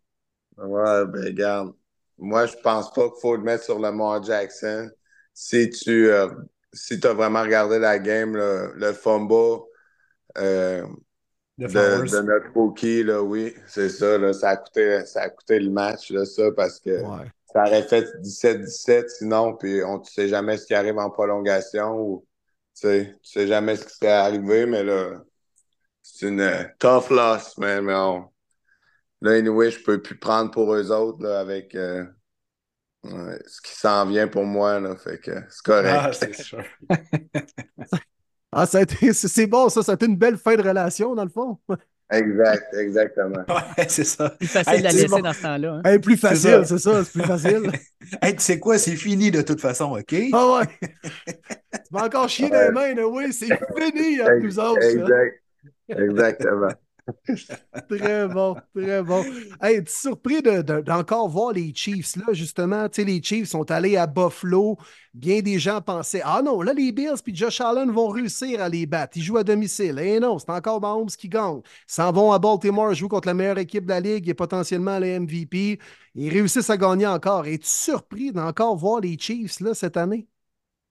Ouais, 0.57 1.05
ben 1.05 1.25
regarde. 1.25 1.73
Moi, 2.17 2.45
je 2.45 2.55
pense 2.63 2.93
pas 2.93 3.09
qu'il 3.09 3.19
faut 3.21 3.35
le 3.35 3.43
mettre 3.43 3.65
sur 3.65 3.77
Lamar 3.77 4.23
Jackson. 4.23 4.89
Si 5.33 5.69
tu 5.69 6.09
euh, 6.09 6.29
si 6.71 6.97
as 7.05 7.13
vraiment 7.13 7.41
regardé 7.41 7.77
la 7.77 7.99
game, 7.99 8.37
le 8.37 8.93
fumble 8.93 9.63
euh, 10.37 10.87
De 11.57 12.21
notre 12.21 12.51
rookie, 12.53 13.03
là, 13.03 13.21
oui, 13.23 13.53
c'est 13.67 13.89
ça, 13.89 14.17
là, 14.17 14.33
ça 14.33 14.49
a 14.49 14.57
coûté, 14.57 15.05
ça 15.05 15.21
a 15.23 15.29
coûté 15.29 15.59
le 15.59 15.69
match, 15.69 16.11
là, 16.11 16.25
ça, 16.25 16.51
parce 16.51 16.79
que 16.79 17.01
Ouais. 17.01 17.31
ça 17.53 17.63
aurait 17.63 17.83
fait 17.83 18.05
17-17 18.19 19.09
sinon, 19.09 19.55
puis 19.55 19.83
on 19.83 19.99
ne 19.99 20.03
sait 20.03 20.27
jamais 20.27 20.57
ce 20.57 20.65
qui 20.65 20.73
arrive 20.73 20.97
en 20.97 21.09
prolongation 21.09 21.97
ou 21.97 22.25
tu 22.75 22.81
sais, 22.81 23.13
tu 23.23 23.29
sais 23.31 23.47
jamais 23.47 23.77
ce 23.77 23.85
qui 23.85 23.93
serait 23.95 24.11
arrivé, 24.11 24.65
mais 24.65 24.83
là, 24.83 25.21
c'est 26.03 26.27
une 26.27 26.41
euh, 26.41 26.63
tough 26.79 27.09
loss, 27.09 27.57
man, 27.57 27.85
mais 27.85 27.95
on, 27.95 28.29
là, 29.21 29.31
anyway, 29.33 29.71
je 29.71 29.83
peux 29.83 30.01
plus 30.01 30.17
prendre 30.17 30.51
pour 30.51 30.73
eux 30.73 30.91
autres, 30.91 31.23
là, 31.23 31.39
avec 31.39 31.75
euh, 31.75 32.05
ouais, 33.03 33.39
ce 33.47 33.61
qui 33.61 33.73
s'en 33.73 34.05
vient 34.05 34.27
pour 34.27 34.45
moi, 34.45 34.79
là, 34.79 34.95
fait 34.95 35.19
que 35.19 35.31
c'est 35.49 35.63
correct. 35.63 35.95
Ah, 36.01 36.11
c'est 36.13 36.33
sûr. 36.33 36.63
Ah, 38.57 38.65
ça 38.65 38.77
a 38.79 38.81
été, 38.83 39.11
c'est 39.13 39.47
bon, 39.47 39.69
ça, 39.69 39.83
ça 39.83 39.91
a 39.91 39.95
été 39.95 40.05
une 40.05 40.15
belle 40.17 40.37
fin 40.37 40.55
de 40.55 40.61
relation, 40.61 41.13
dans 41.13 41.23
le 41.25 41.29
fond. 41.29 41.57
Exact, 42.11 42.73
exactement. 42.79 43.43
Ouais, 43.49 43.85
c'est 43.89 44.03
ça. 44.03 44.29
Plus 44.29 44.47
facile 44.47 44.73
Hey, 44.73 44.79
de 44.79 44.83
la 44.83 44.89
c'est 44.91 44.95
laisser 44.97 45.07
bon. 45.09 45.19
dans 45.19 45.33
ce 45.33 45.41
temps-là. 45.41 45.73
hein. 45.73 45.81
Hey, 45.83 45.99
plus 45.99 46.17
facile, 46.17 46.61
c'est 46.65 46.77
ça, 46.77 47.03
c'est 47.03 47.11
plus 47.11 47.23
facile. 47.27 47.71
Hey, 48.21 48.35
tu 48.35 48.43
sais 48.43 48.59
quoi? 48.59 48.77
C'est 48.77 48.95
fini 48.95 49.31
de 49.31 49.41
toute 49.41 49.59
façon, 49.59 49.97
OK? 49.97 50.15
Ah 50.31 50.59
ouais. 50.59 50.65
Tu 51.73 51.81
m'as 51.91 52.05
encore 52.05 52.29
chier 52.29 52.49
dans 52.49 52.61
les 52.61 52.71
mains, 52.71 53.03
oui, 53.03 53.33
c'est 53.33 53.47
fini 53.77 54.21
avec 54.21 54.43
nous 54.43 54.59
autres. 54.59 54.81
Exact. 54.83 55.41
Exactement. 55.89 56.71
Très 57.87 58.27
bon, 58.27 58.57
très 58.75 59.03
bon. 59.03 59.27
Hey, 59.61 59.75
es-tu 59.77 59.91
surpris 59.93 60.41
de- 60.41 60.61
de- 60.63 60.81
d'encore 60.81 61.29
voir 61.29 61.53
les 61.53 61.71
Chiefs, 61.73 62.15
là, 62.15 62.33
justement? 62.33 62.89
Tu 62.89 63.01
sais, 63.01 63.05
les 63.05 63.21
Chiefs 63.21 63.49
sont 63.49 63.69
allés 63.69 63.95
à 63.95 64.07
Buffalo. 64.07 64.77
Bien 65.13 65.41
des 65.41 65.59
gens 65.59 65.81
pensaient, 65.81 66.21
ah 66.25 66.41
non, 66.43 66.61
là, 66.63 66.73
les 66.73 66.91
Bills 66.91 67.13
puis 67.23 67.35
Josh 67.35 67.61
Allen 67.61 67.91
vont 67.91 68.07
réussir 68.09 68.59
à 68.61 68.69
les 68.69 68.87
battre. 68.87 69.17
Ils 69.17 69.23
jouent 69.23 69.37
à 69.37 69.43
domicile. 69.43 69.99
Eh 70.01 70.19
non, 70.19 70.39
c'est 70.39 70.49
encore 70.49 70.81
Mahomes 70.81 71.07
qui 71.07 71.29
gagne. 71.29 71.59
Ils 71.63 71.93
s'en 71.93 72.11
vont 72.11 72.31
à 72.31 72.39
Baltimore, 72.39 72.93
jouent 72.95 73.07
contre 73.07 73.27
la 73.27 73.33
meilleure 73.35 73.59
équipe 73.59 73.83
de 73.85 73.89
la 73.89 73.99
Ligue 73.99 74.27
et 74.29 74.33
potentiellement 74.33 74.97
le 74.99 75.05
MVP. 75.07 75.79
Ils 76.15 76.29
réussissent 76.33 76.69
à 76.71 76.77
gagner 76.77 77.05
encore. 77.07 77.45
Es-tu 77.45 77.67
surpris 77.67 78.31
d'encore 78.31 78.75
voir 78.77 78.99
les 79.01 79.17
Chiefs, 79.19 79.59
là, 79.59 79.73
cette 79.75 79.97
année? 79.97 80.27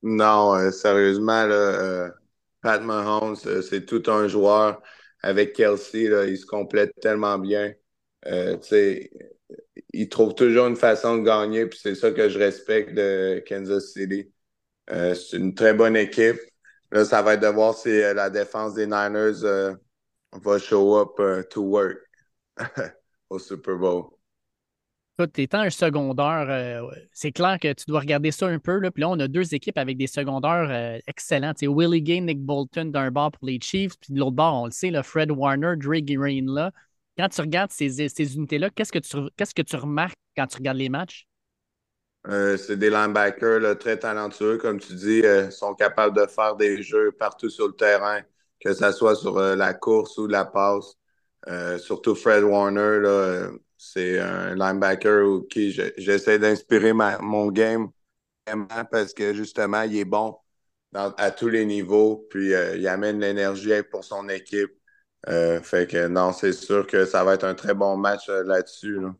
Non, 0.02 0.54
euh, 0.56 0.70
sérieusement, 0.70 1.32
euh, 1.32 2.10
Pat 2.60 2.82
Mahomes, 2.82 3.36
euh, 3.46 3.62
c'est 3.62 3.86
tout 3.86 4.02
un 4.10 4.28
joueur. 4.28 4.82
Avec 5.24 5.54
Kelsey, 5.54 6.08
là, 6.08 6.26
il 6.26 6.36
se 6.38 6.46
complète 6.46 6.92
tellement 7.00 7.38
bien. 7.38 7.74
Euh, 8.26 8.56
tu 8.58 8.68
sais, 8.68 9.10
il 9.92 10.08
trouve 10.08 10.34
toujours 10.34 10.66
une 10.66 10.76
façon 10.76 11.18
de 11.18 11.24
gagner, 11.24 11.66
puis 11.66 11.78
c'est 11.82 11.94
ça 11.94 12.10
que 12.12 12.28
je 12.28 12.38
respecte 12.38 12.94
de 12.94 13.42
Kansas 13.48 13.92
City. 13.92 14.32
Euh, 14.90 15.14
c'est 15.14 15.38
une 15.38 15.54
très 15.54 15.74
bonne 15.74 15.96
équipe. 15.96 16.38
Là, 16.92 17.04
ça 17.04 17.22
va 17.22 17.34
être 17.34 17.42
de 17.42 17.48
voir 17.48 17.74
si 17.76 17.90
euh, 17.90 18.14
la 18.14 18.30
défense 18.30 18.74
des 18.74 18.86
Niners 18.86 19.44
euh, 19.44 19.74
va 20.32 20.58
show 20.58 20.98
up 20.98 21.48
to 21.50 21.62
work 21.62 21.98
au 23.30 23.38
Super 23.38 23.76
Bowl. 23.78 24.13
Étant 25.36 25.60
un 25.60 25.70
secondaire, 25.70 26.46
euh, 26.48 26.90
c'est 27.12 27.30
clair 27.30 27.58
que 27.60 27.72
tu 27.72 27.84
dois 27.86 28.00
regarder 28.00 28.32
ça 28.32 28.48
un 28.48 28.58
peu. 28.58 28.78
Là. 28.78 28.90
Puis 28.90 29.02
là, 29.02 29.10
on 29.10 29.18
a 29.20 29.28
deux 29.28 29.54
équipes 29.54 29.78
avec 29.78 29.96
des 29.96 30.08
secondaires 30.08 30.68
euh, 30.68 30.98
excellents. 31.06 31.52
Willie 31.62 32.02
Gay, 32.02 32.20
Nick 32.20 32.40
Bolton 32.40 32.86
d'un 32.86 33.12
bord 33.12 33.30
pour 33.30 33.46
les 33.46 33.60
Chiefs, 33.60 33.96
puis 34.00 34.12
de 34.12 34.18
l'autre 34.18 34.32
bord, 34.32 34.62
on 34.62 34.64
le 34.66 34.72
sait, 34.72 34.90
là, 34.90 35.04
Fred 35.04 35.30
Warner, 35.30 35.74
Dre 35.76 36.00
Greenlaw. 36.00 36.70
Quand 37.16 37.28
tu 37.28 37.40
regardes 37.42 37.70
ces, 37.70 38.10
unités-là, 38.36 38.70
qu'est-ce 38.70 38.90
que 38.90 39.62
tu 39.62 39.76
remarques 39.76 40.18
quand 40.36 40.48
tu 40.48 40.56
regardes 40.56 40.78
les 40.78 40.88
matchs? 40.88 41.28
Euh, 42.26 42.56
c'est 42.56 42.76
des 42.76 42.90
linebackers 42.90 43.60
là, 43.60 43.76
très 43.76 43.96
talentueux, 43.96 44.56
comme 44.56 44.80
tu 44.80 44.94
dis, 44.94 45.22
euh, 45.24 45.48
sont 45.50 45.74
capables 45.74 46.16
de 46.16 46.26
faire 46.26 46.56
des 46.56 46.82
jeux 46.82 47.12
partout 47.12 47.50
sur 47.50 47.68
le 47.68 47.74
terrain, 47.74 48.22
que 48.58 48.74
ce 48.74 48.90
soit 48.90 49.14
sur 49.14 49.38
la 49.38 49.74
course 49.74 50.18
ou 50.18 50.26
la 50.26 50.44
passe. 50.44 50.96
Surtout 51.78 52.16
Fred 52.16 52.42
Warner, 52.42 52.98
là, 53.00 53.50
c'est 53.92 54.18
un 54.20 54.54
linebacker 54.54 55.42
qui 55.50 55.72
je- 55.72 55.92
j'essaie 55.98 56.38
d'inspirer 56.38 56.92
mon 56.92 57.50
game 57.50 57.88
vraiment 58.46 58.84
parce 58.90 59.14
que 59.14 59.34
justement, 59.34 59.82
il 59.82 59.96
est 59.98 60.04
bon 60.06 60.38
à 60.94 61.30
tous 61.32 61.48
les 61.48 61.66
niveaux, 61.66 62.26
puis 62.30 62.54
euh, 62.54 62.76
il 62.76 62.88
amène 62.88 63.20
l'énergie 63.20 63.72
pour 63.90 64.04
son 64.04 64.28
équipe. 64.28 64.72
Euh, 65.28 65.60
fait 65.62 65.90
que 65.90 66.08
non, 66.08 66.32
c'est 66.32 66.52
sûr 66.52 66.86
que 66.86 67.06
ça 67.06 67.24
va 67.24 67.34
être 67.34 67.44
un 67.44 67.54
très 67.54 67.74
bon 67.74 67.96
match 67.96 68.28
euh, 68.28 68.44
là-dessus. 68.44 69.00
là. 69.00 69.14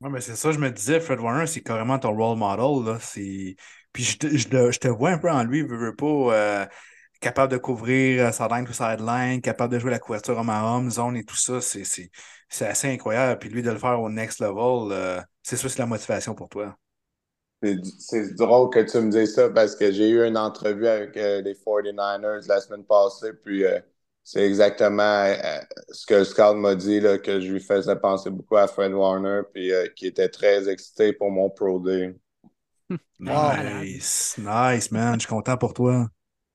Ouais, 0.00 0.08
mais 0.08 0.20
c'est 0.22 0.36
ça, 0.36 0.50
je 0.52 0.58
me 0.58 0.70
disais, 0.70 0.98
Fred 1.00 1.20
Warner, 1.20 1.46
c'est 1.46 1.62
carrément 1.62 1.98
ton 1.98 2.14
role 2.16 2.38
model. 2.38 2.84
Là. 2.86 2.98
Puis 3.92 4.04
je 4.04 4.16
te, 4.18 4.26
je, 4.36 4.48
le- 4.48 4.70
je 4.72 4.78
te 4.78 4.88
vois 4.88 5.10
un 5.10 5.18
peu 5.18 5.30
en 5.30 5.44
lui, 5.44 5.62
veut, 5.62 5.76
veut 5.76 5.94
pas, 5.96 6.68
capable 7.20 7.52
de 7.52 7.58
couvrir 7.58 8.32
sideline 8.34 8.66
to 8.66 8.72
sideline, 8.74 9.40
capable 9.42 9.74
de 9.74 9.78
jouer 9.80 9.90
la 9.92 9.98
couverture 10.00 10.38
homme 10.38 10.50
à 10.50 10.64
homme, 10.64 10.90
zone 10.90 11.16
et 11.16 11.24
tout 11.24 11.36
ça. 11.36 11.60
C'est, 11.60 11.84
c'est, 12.50 12.66
assez 12.66 12.88
incroyable. 12.88 13.38
Puis 13.38 13.48
lui, 13.48 13.62
de 13.62 13.70
le 13.70 13.78
faire 13.78 14.00
au 14.00 14.10
next 14.10 14.40
level, 14.40 14.92
euh, 14.92 15.20
c'est 15.42 15.56
sûr 15.56 15.68
que 15.68 15.74
c'est 15.74 15.82
la 15.82 15.86
motivation 15.86 16.34
pour 16.34 16.48
toi. 16.48 16.76
C'est 17.62 17.76
c'est 17.98 18.34
drôle 18.36 18.70
que 18.70 18.80
tu 18.80 18.98
me 18.98 19.10
dises 19.10 19.34
ça 19.34 19.50
parce 19.50 19.76
que 19.76 19.92
j'ai 19.92 20.08
eu 20.08 20.26
une 20.26 20.38
entrevue 20.38 20.86
avec 20.86 21.16
euh, 21.16 21.42
les 21.42 21.54
49ers 21.54 22.48
la 22.48 22.60
semaine 22.60 22.84
passée, 22.84 23.32
puis 23.44 23.64
euh, 23.64 23.78
c'est 24.24 24.46
exactement 24.46 25.24
ce 25.90 26.06
que 26.06 26.24
Scott 26.24 26.56
m'a 26.56 26.74
dit, 26.74 27.00
là, 27.00 27.18
que 27.18 27.40
je 27.40 27.52
lui 27.52 27.60
faisais 27.60 27.96
penser 27.96 28.30
beaucoup 28.30 28.56
à 28.56 28.66
Fred 28.66 28.92
Warner, 28.92 29.42
puis 29.52 29.72
qui 29.96 30.06
était 30.06 30.28
très 30.28 30.68
excité 30.68 31.12
pour 31.12 31.30
mon 31.30 31.50
Pro 31.50 31.80
Day. 31.80 32.14
Nice, 33.20 34.36
nice, 34.38 34.90
man. 34.90 35.14
Je 35.14 35.20
suis 35.20 35.28
content 35.28 35.56
pour 35.56 35.74
toi. 35.74 36.08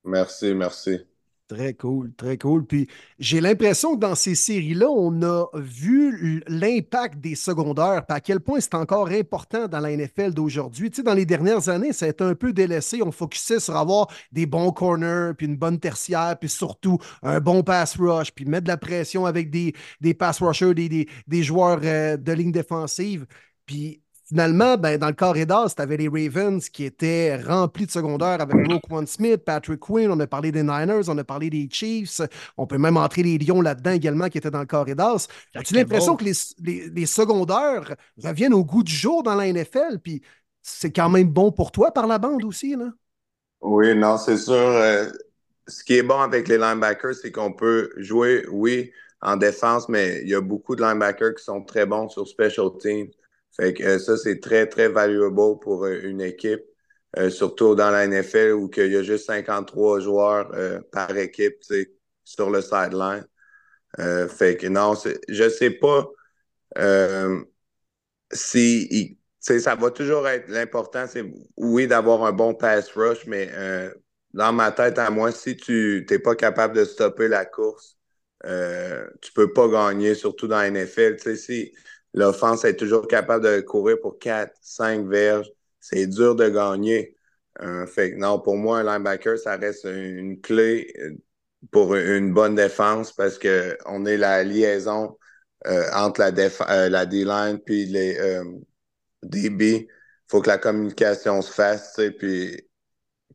Merci, 0.04 0.54
merci. 0.54 1.06
Très 1.48 1.76
cool, 1.76 2.12
très 2.16 2.40
cool. 2.40 2.66
Puis 2.66 2.88
j'ai 3.20 3.40
l'impression 3.40 3.94
que 3.94 4.00
dans 4.00 4.16
ces 4.16 4.34
séries-là, 4.34 4.90
on 4.90 5.22
a 5.22 5.46
vu 5.54 6.42
l'impact 6.48 7.20
des 7.20 7.36
secondaires, 7.36 8.04
puis 8.08 8.18
à 8.18 8.20
quel 8.20 8.40
point 8.40 8.60
c'est 8.60 8.74
encore 8.74 9.10
important 9.10 9.68
dans 9.68 9.80
la 9.80 9.96
NFL 9.96 10.34
d'aujourd'hui. 10.34 10.90
Tu 10.90 10.98
sais, 10.98 11.04
dans 11.04 11.14
les 11.14 11.28
dernières 11.28 11.70
années, 11.70 11.94
ça 11.94 12.08
a 12.08 12.10
été 12.10 12.24
un 12.24 12.34
peu 12.34 12.52
délaissé. 12.52 13.04
On 13.04 13.12
focusait 13.12 13.60
sur 13.60 13.76
avoir 13.76 14.08
des 14.32 14.48
bons 14.48 14.72
corners, 14.72 15.34
puis 15.38 15.46
une 15.46 15.56
bonne 15.56 15.80
tertiaire, 15.80 16.36
puis 16.40 16.50
surtout 16.50 16.98
un 17.22 17.40
bon 17.40 17.62
pass 17.62 17.96
rush, 17.96 18.32
puis 18.32 18.46
mettre 18.46 18.64
de 18.64 18.70
la 18.70 18.78
pression 18.78 19.28
avec 19.28 19.52
des, 19.52 19.76
des 20.02 20.16
pass 20.16 20.42
rushers, 20.42 20.74
des, 20.74 21.44
joueurs 21.44 21.80
euh, 21.84 22.18
de 22.18 22.32
ligne 22.32 22.52
défensive. 22.52 23.28
Puis 23.68 24.02
Finalement, 24.28 24.76
ben, 24.78 24.98
dans 24.98 25.08
le 25.08 25.14
corridor, 25.14 25.74
tu 25.74 25.82
avais 25.82 25.98
les 25.98 26.08
Ravens 26.08 26.68
qui 26.70 26.84
étaient 26.84 27.36
remplis 27.44 27.86
de 27.86 27.92
secondaires 27.92 28.42
avec 28.42 28.58
Roquan 28.60 29.06
Smith, 29.06 29.38
Patrick 29.46 29.80
Quinn, 29.80 30.10
on 30.10 30.20
a 30.20 30.26
parlé 30.26 30.52
des 30.52 30.64
Niners, 30.64 31.08
on 31.10 31.18
a 31.20 31.24
parlé 31.24 31.52
des 31.52 31.70
Chiefs, 31.72 32.22
on 32.58 32.66
peut 32.66 32.80
même 32.80 32.98
entrer 32.98 33.22
les 33.22 33.38
Lions 33.38 33.62
là-dedans 33.62 33.92
également 33.92 34.28
qui 34.30 34.40
étaient 34.40 34.50
dans 34.50 34.62
le 34.62 34.66
corridor. 34.66 35.20
As-tu 35.54 35.76
l'impression 35.76 36.16
que 36.16 36.24
les, 36.26 36.34
les, 36.60 36.90
les 36.90 37.06
secondaires 37.06 37.96
reviennent 38.24 38.54
au 38.56 38.66
goût 38.66 38.84
du 38.84 38.94
jour 38.94 39.22
dans 39.22 39.36
la 39.36 39.48
NFL? 39.48 40.00
Puis, 40.04 40.22
c'est 40.64 40.92
quand 40.92 41.10
même 41.10 41.30
bon 41.30 41.52
pour 41.52 41.72
toi 41.72 41.92
par 41.92 42.08
la 42.08 42.18
bande 42.18 42.44
aussi, 42.46 42.76
là? 42.76 42.90
Oui, 43.62 43.96
non, 43.96 44.18
c'est 44.18 44.38
sûr. 44.38 44.54
euh, 44.54 45.10
ce 45.68 45.84
qui 45.84 45.96
est 45.98 46.04
bon 46.04 46.20
avec 46.20 46.48
les 46.48 46.58
linebackers, 46.58 47.16
c'est 47.16 47.32
qu'on 47.32 47.54
peut 47.54 47.92
jouer, 47.98 48.46
oui, 48.52 48.92
en 49.22 49.38
défense, 49.38 49.90
mais 49.90 50.22
il 50.22 50.30
y 50.30 50.36
a 50.36 50.42
beaucoup 50.42 50.76
de 50.76 50.82
linebackers 50.84 51.36
qui 51.36 51.44
sont 51.44 51.64
très 51.64 51.86
bons 51.86 52.10
sur 52.10 52.28
special 52.28 52.70
teams. 52.80 53.10
Fait 53.58 53.74
que 53.74 53.84
euh, 53.84 54.00
ça, 54.00 54.18
c'est 54.18 54.40
très, 54.40 54.68
très 54.68 54.90
valuable 54.90 55.60
pour 55.62 55.86
euh, 55.86 56.02
une 56.04 56.22
équipe, 56.22 56.62
euh, 57.18 57.30
surtout 57.30 57.76
dans 57.76 57.92
la 57.92 58.06
NFL 58.06 58.54
où 58.54 58.70
il 58.78 58.92
y 58.92 58.98
a 58.98 59.04
juste 59.04 59.26
53 59.28 60.00
joueurs 60.02 60.52
par 60.92 61.16
équipe 61.18 61.60
tu 61.62 61.92
sur 62.24 62.50
le 62.50 62.62
sideline. 62.62 63.26
Fait 64.30 64.58
que 64.58 64.68
non, 64.68 64.94
je 65.30 65.50
sais 65.50 65.72
pas 65.72 66.08
si 68.32 68.88
il- 68.92 69.18
tu 69.46 69.60
ça 69.60 69.76
va 69.76 69.92
toujours 69.92 70.28
être 70.28 70.48
l'important, 70.50 71.06
c'est 71.08 71.24
oui 71.58 71.88
d'avoir 71.88 72.24
un 72.26 72.32
bon 72.32 72.54
pass 72.56 72.90
rush, 72.94 73.26
mais 73.28 73.50
dans 74.34 74.52
ma 74.54 74.72
tête 74.72 74.98
à 75.00 75.10
moi, 75.12 75.32
si 75.32 75.56
tu 75.56 76.06
n'es 76.10 76.20
pas 76.20 76.36
capable 76.36 76.76
de 76.76 76.84
stopper 76.86 77.28
la 77.28 77.46
course, 77.46 77.98
euh, 78.46 79.08
tu 79.22 79.32
peux 79.34 79.54
pas 79.54 79.68
gagner, 79.70 80.16
surtout 80.16 80.48
dans 80.48 80.58
la 80.58 80.68
NFL. 80.68 81.18
Tu 81.18 81.36
si 81.38 81.74
l'offense 82.16 82.66
est 82.66 82.78
toujours 82.78 83.08
capable 83.08 83.46
de 83.46 83.62
courir 83.62 83.98
pour 84.02 84.20
4, 84.20 84.56
5 84.62 85.08
verges, 85.08 85.52
c'est 85.82 86.08
dur 86.08 86.36
de 86.36 86.50
gagner. 86.50 87.18
Euh, 87.62 87.86
non, 88.18 88.40
pour 88.42 88.58
moi, 88.58 88.80
un 88.80 88.84
linebacker, 88.86 89.38
ça 89.40 89.58
reste 89.58 89.86
une 89.86 90.42
clé 90.42 90.94
euh, 91.00 91.12
pour 91.72 91.96
une 91.96 92.34
bonne 92.34 92.56
défense 92.56 93.14
parce 93.14 93.38
que 93.40 93.78
on 93.86 94.06
est 94.06 94.18
la 94.18 94.44
liaison 94.44 95.18
euh, 95.68 95.86
entre 95.94 96.22
la, 96.22 96.90
la 96.90 97.06
D-line 97.08 97.60
puis 97.66 97.86
les 97.86 98.18
DB. 99.24 99.88
faut 100.28 100.42
que 100.42 100.48
la 100.50 100.58
communication 100.58 101.42
se 101.42 101.52
fasse. 101.54 102.00
Puis, 102.20 102.58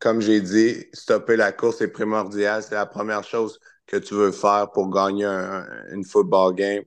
comme 0.00 0.20
j'ai 0.20 0.40
dit, 0.40 0.86
stopper 0.94 1.36
la 1.36 1.52
course 1.52 1.80
est 1.82 1.88
primordial. 1.88 2.62
C'est 2.62 2.74
la 2.76 2.86
première 2.86 3.24
chose 3.24 3.60
que 3.86 3.96
tu 3.98 4.14
veux 4.14 4.32
faire 4.32 4.70
pour 4.72 4.90
gagner 4.92 5.24
un- 5.26 5.66
une 5.92 6.04
football 6.04 6.54
game. 6.54 6.84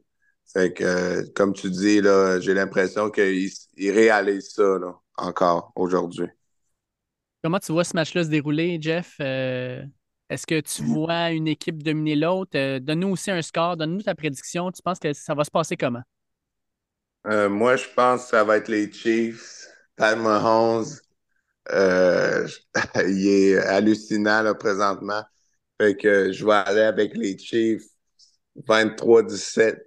Fait 0.53 0.71
que, 0.71 0.83
euh, 0.83 1.23
comme 1.35 1.53
tu 1.53 1.69
dis, 1.71 1.99
là, 1.99 2.39
j'ai 2.39 2.53
l'impression 2.53 3.09
qu'il 3.09 3.49
il 3.75 3.91
réalise 3.91 4.51
ça 4.51 4.77
là, 4.79 4.93
encore 5.17 5.71
aujourd'hui. 5.75 6.27
Comment 7.43 7.59
tu 7.59 7.71
vois 7.71 7.83
ce 7.83 7.95
match-là 7.95 8.23
se 8.23 8.29
dérouler, 8.29 8.77
Jeff? 8.79 9.15
Euh, 9.19 9.83
Est-ce 10.29 10.45
que 10.45 10.61
tu 10.61 10.83
vois 10.83 11.31
une 11.31 11.47
équipe 11.47 11.81
dominer 11.81 12.15
l'autre? 12.15 12.51
Euh, 12.55 12.79
donne-nous 12.79 13.09
aussi 13.09 13.31
un 13.31 13.41
score, 13.41 13.77
donne-nous 13.77 14.03
ta 14.03 14.13
prédiction. 14.15 14.71
Tu 14.71 14.81
penses 14.83 14.99
que 14.99 15.11
ça 15.13 15.33
va 15.33 15.43
se 15.43 15.51
passer 15.51 15.75
comment? 15.75 16.03
Moi, 17.25 17.75
je 17.77 17.85
pense 17.95 18.23
que 18.23 18.29
ça 18.29 18.43
va 18.43 18.57
être 18.57 18.67
les 18.67 18.91
Chiefs. 18.91 19.65
Pat 19.95 20.17
Mahomes, 20.17 20.85
il 21.71 23.27
est 23.27 23.57
hallucinant 23.57 24.41
là, 24.43 24.53
présentement. 24.53 25.23
Fait 25.81 25.95
que 25.95 26.31
je 26.31 26.45
vais 26.45 26.53
aller 26.53 26.81
avec 26.81 27.15
les 27.15 27.37
Chiefs 27.37 27.83
23-17. 28.67 29.77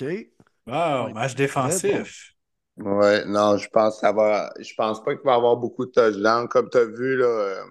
OK. 0.00 0.30
Wow, 0.66 1.06
Ouais, 1.06 1.12
match 1.12 1.34
défensif. 1.34 2.34
Ouais, 2.76 3.24
non, 3.26 3.56
je 3.58 3.68
pense 3.68 3.94
que 3.96 4.00
ça 4.00 4.12
va. 4.12 4.52
Je 4.60 4.74
pense 4.74 5.02
pas 5.04 5.14
qu'il 5.16 5.24
va 5.24 5.32
y 5.32 5.36
avoir 5.36 5.56
beaucoup 5.56 5.86
de 5.86 5.90
touchdowns. 5.92 6.48
Comme 6.48 6.70
tu 6.70 6.78
as 6.78 6.84
vu 6.84 7.16
là, 7.16 7.26
euh, 7.26 7.64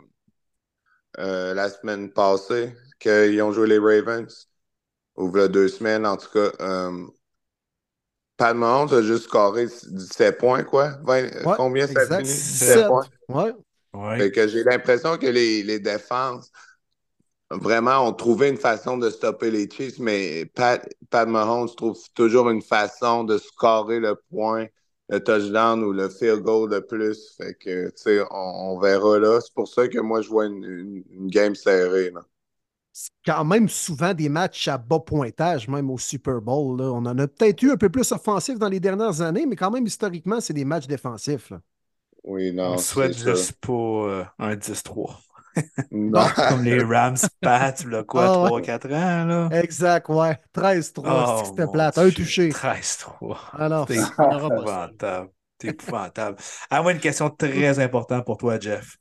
euh, 1.20 1.54
la 1.54 1.70
semaine 1.70 2.12
passée, 2.12 2.74
qu'ils 3.00 3.41
ont 3.41 3.52
joué 3.52 3.68
les 3.68 3.78
Ravens, 3.80 4.50
ou 5.18 5.32
il 5.36 5.40
y 5.41 5.44
a 5.44 5.48
deux 5.48 5.68
semaines 5.70 6.06
en 6.06 6.18
tout 6.18 6.30
cas. 6.32 6.52
Euh, 6.62 7.08
Mahomes 8.54 8.94
a 8.94 9.02
juste 9.02 9.24
scoré 9.26 9.68
17 9.68 10.38
points, 10.38 10.64
quoi. 10.64 10.98
20 11.04 11.30
Ouais, 11.44 11.56
combien 11.56 11.88
ça 11.88 12.02
a 12.02 12.04
exact. 12.04 12.26
fini? 12.26 12.28
17. 12.28 12.88
points? 12.88 13.08
Ouais. 13.30 13.54
Ouais. 13.94 14.18
Fait 14.18 14.32
que 14.32 14.48
j'ai 14.48 14.64
l'impression 14.64 15.18
que 15.18 15.28
les, 15.28 15.64
les 15.64 15.80
défenses 15.80 16.52
vraiment 17.59 18.07
ont 18.07 18.13
trouvé 18.13 18.49
une 18.49 18.57
façon 18.57 18.97
de 18.97 19.09
stopper 19.09 19.51
les 19.51 19.69
Chiefs, 19.69 19.99
mais 19.99 20.45
Pat, 20.45 20.88
Pat 21.09 21.27
Mahomes 21.27 21.69
trouve 21.75 21.97
toujours 22.15 22.49
une 22.49 22.61
façon 22.61 23.23
de 23.23 23.38
scorer 23.38 23.99
le 23.99 24.15
point, 24.30 24.67
le 25.09 25.19
touchdown 25.23 25.84
ou 25.84 25.91
le 25.93 26.09
field 26.09 26.41
goal 26.41 26.69
de 26.69 26.80
plus. 26.80 27.35
Fait 27.38 27.53
que, 27.55 27.88
tu 27.88 27.93
sais, 27.97 28.21
on, 28.31 28.73
on 28.75 28.80
verra 28.80 29.19
là. 29.19 29.39
C'est 29.41 29.53
pour 29.53 29.67
ça 29.67 29.88
que 29.88 29.99
moi, 29.99 30.21
je 30.21 30.30
vois 30.30 30.45
une, 30.47 30.63
une- 30.63 31.03
une 31.11 31.27
game 31.27 31.55
serrée. 31.55 32.11
Là. 32.11 32.21
C'est 32.91 33.09
quand 33.25 33.43
même 33.45 33.69
souvent 33.69 34.13
des 34.13 34.30
matchs 34.30 34.67
à 34.67 34.77
bas 34.77 34.99
pointage, 34.99 35.67
même 35.67 35.89
au 35.89 35.97
Super 35.97 36.41
Bowl. 36.41 36.80
là. 36.80 36.85
On 36.91 36.97
en 37.05 37.17
a 37.17 37.27
peut-être 37.27 37.61
eu 37.63 37.71
un 37.71 37.77
peu 37.77 37.89
plus 37.89 38.11
offensif 38.11 38.59
dans 38.59 38.69
les 38.69 38.80
dernières 38.80 39.21
années, 39.21 39.45
mais 39.45 39.55
quand 39.55 39.71
même, 39.71 39.85
historiquement, 39.88 40.39
c'est 40.41 40.53
des 40.53 40.65
matchs 40.65 40.88
défensifs. 40.88 41.49
là. 41.49 41.61
Oui, 42.23 42.51
non. 42.53 42.73
On 42.73 42.77
souhaite 42.77 43.17
juste 43.17 43.53
pas 43.61 43.71
euh, 43.73 44.25
un 44.39 44.55
10-3. 44.55 45.21
Non. 45.91 46.27
Comme 46.47 46.63
les 46.63 46.81
Rams 46.84 47.17
Pats, 47.41 47.75
là, 47.85 48.03
quoi, 48.07 48.25
Ah 48.25 48.39
ouais. 48.41 48.49
3-4 48.49 48.93
ans, 48.93 49.25
là? 49.25 49.49
Exact, 49.51 50.09
ouais. 50.09 50.38
13-3, 50.53 51.39
Oh, 51.39 51.43
c'était 51.45 51.67
plate. 51.67 51.97
Un 51.97 52.09
touché. 52.11 52.49
13-3. 52.49 53.38
Alors, 53.53 53.88
C'est 53.88 53.95
épouvantable. 53.97 55.30
C'est 55.61 55.69
épouvantable. 55.69 56.38
À 56.69 56.81
moi, 56.81 56.91
une 56.93 56.99
question 56.99 57.30
très 57.30 57.80
importante 57.80 58.25
pour 58.25 58.38
toi, 58.38 58.59
Jeff. 58.59 58.97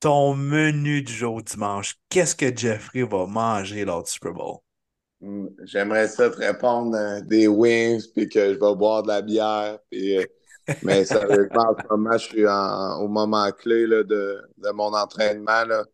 Ton 0.00 0.34
menu 0.34 1.02
du 1.02 1.12
jour 1.12 1.42
dimanche, 1.42 1.96
qu'est-ce 2.08 2.36
que 2.36 2.54
Jeffrey 2.56 3.02
va 3.04 3.26
manger 3.26 3.84
lors 3.84 4.02
du 4.04 4.10
Super 4.10 4.32
Bowl? 4.32 4.58
Mm, 5.20 5.46
J'aimerais 5.64 6.08
ça 6.08 6.30
te 6.30 6.36
répondre 6.36 6.96
euh, 6.96 7.20
des 7.22 7.46
wings, 7.46 8.02
puis 8.14 8.28
que 8.28 8.54
je 8.54 8.58
vais 8.58 8.74
boire 8.74 9.02
de 9.02 9.08
la 9.08 9.22
bière. 9.22 9.78
Puis, 9.90 10.18
euh, 10.18 10.24
mais 10.82 11.04
sérieusement, 11.04 11.62
en 11.70 11.74
ce 11.74 11.86
moment, 11.96 12.12
je 12.18 12.24
suis 12.26 12.46
en- 12.48 13.00
au 13.00 13.08
moment 13.08 13.50
clé 13.52 13.86
là, 13.86 14.02
de, 14.04 14.42
de 14.58 14.70
mon 14.72 14.94
entraînement, 14.94 15.64
là, 15.66 15.84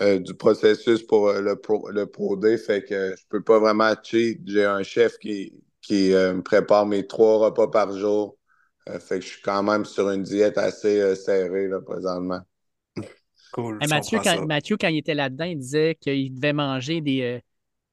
euh, 0.00 0.18
du 0.18 0.34
processus 0.34 1.02
pour 1.04 1.28
euh, 1.28 1.40
le, 1.42 1.56
pro, 1.56 1.90
le 1.90 2.06
Pro 2.06 2.36
Day. 2.36 2.58
Fait 2.58 2.84
que 2.84 3.14
je 3.16 3.24
peux 3.28 3.42
pas 3.42 3.58
vraiment 3.58 3.94
cheat. 4.02 4.40
J'ai 4.46 4.64
un 4.64 4.82
chef 4.82 5.18
qui, 5.18 5.52
qui 5.82 6.14
euh, 6.14 6.34
me 6.34 6.42
prépare 6.42 6.86
mes 6.86 7.06
trois 7.06 7.38
repas 7.38 7.68
par 7.68 7.96
jour. 7.96 8.38
Euh, 8.88 8.98
fait 9.00 9.18
que 9.20 9.24
je 9.26 9.30
suis 9.32 9.42
quand 9.42 9.62
même 9.62 9.84
sur 9.84 10.10
une 10.10 10.22
diète 10.22 10.58
assez 10.58 11.00
euh, 11.00 11.14
serrée 11.14 11.68
là, 11.68 11.80
présentement. 11.80 12.40
Cool. 13.52 13.78
Hey, 13.80 13.88
Mathieu, 13.88 14.18
quand. 14.20 14.46
Mathieu, 14.46 14.76
quand 14.76 14.88
il 14.88 14.98
était 14.98 15.14
là-dedans, 15.14 15.44
il 15.44 15.58
disait 15.58 15.96
qu'il 16.00 16.34
devait 16.34 16.52
manger 16.52 17.00
des, 17.00 17.22
euh, 17.22 17.40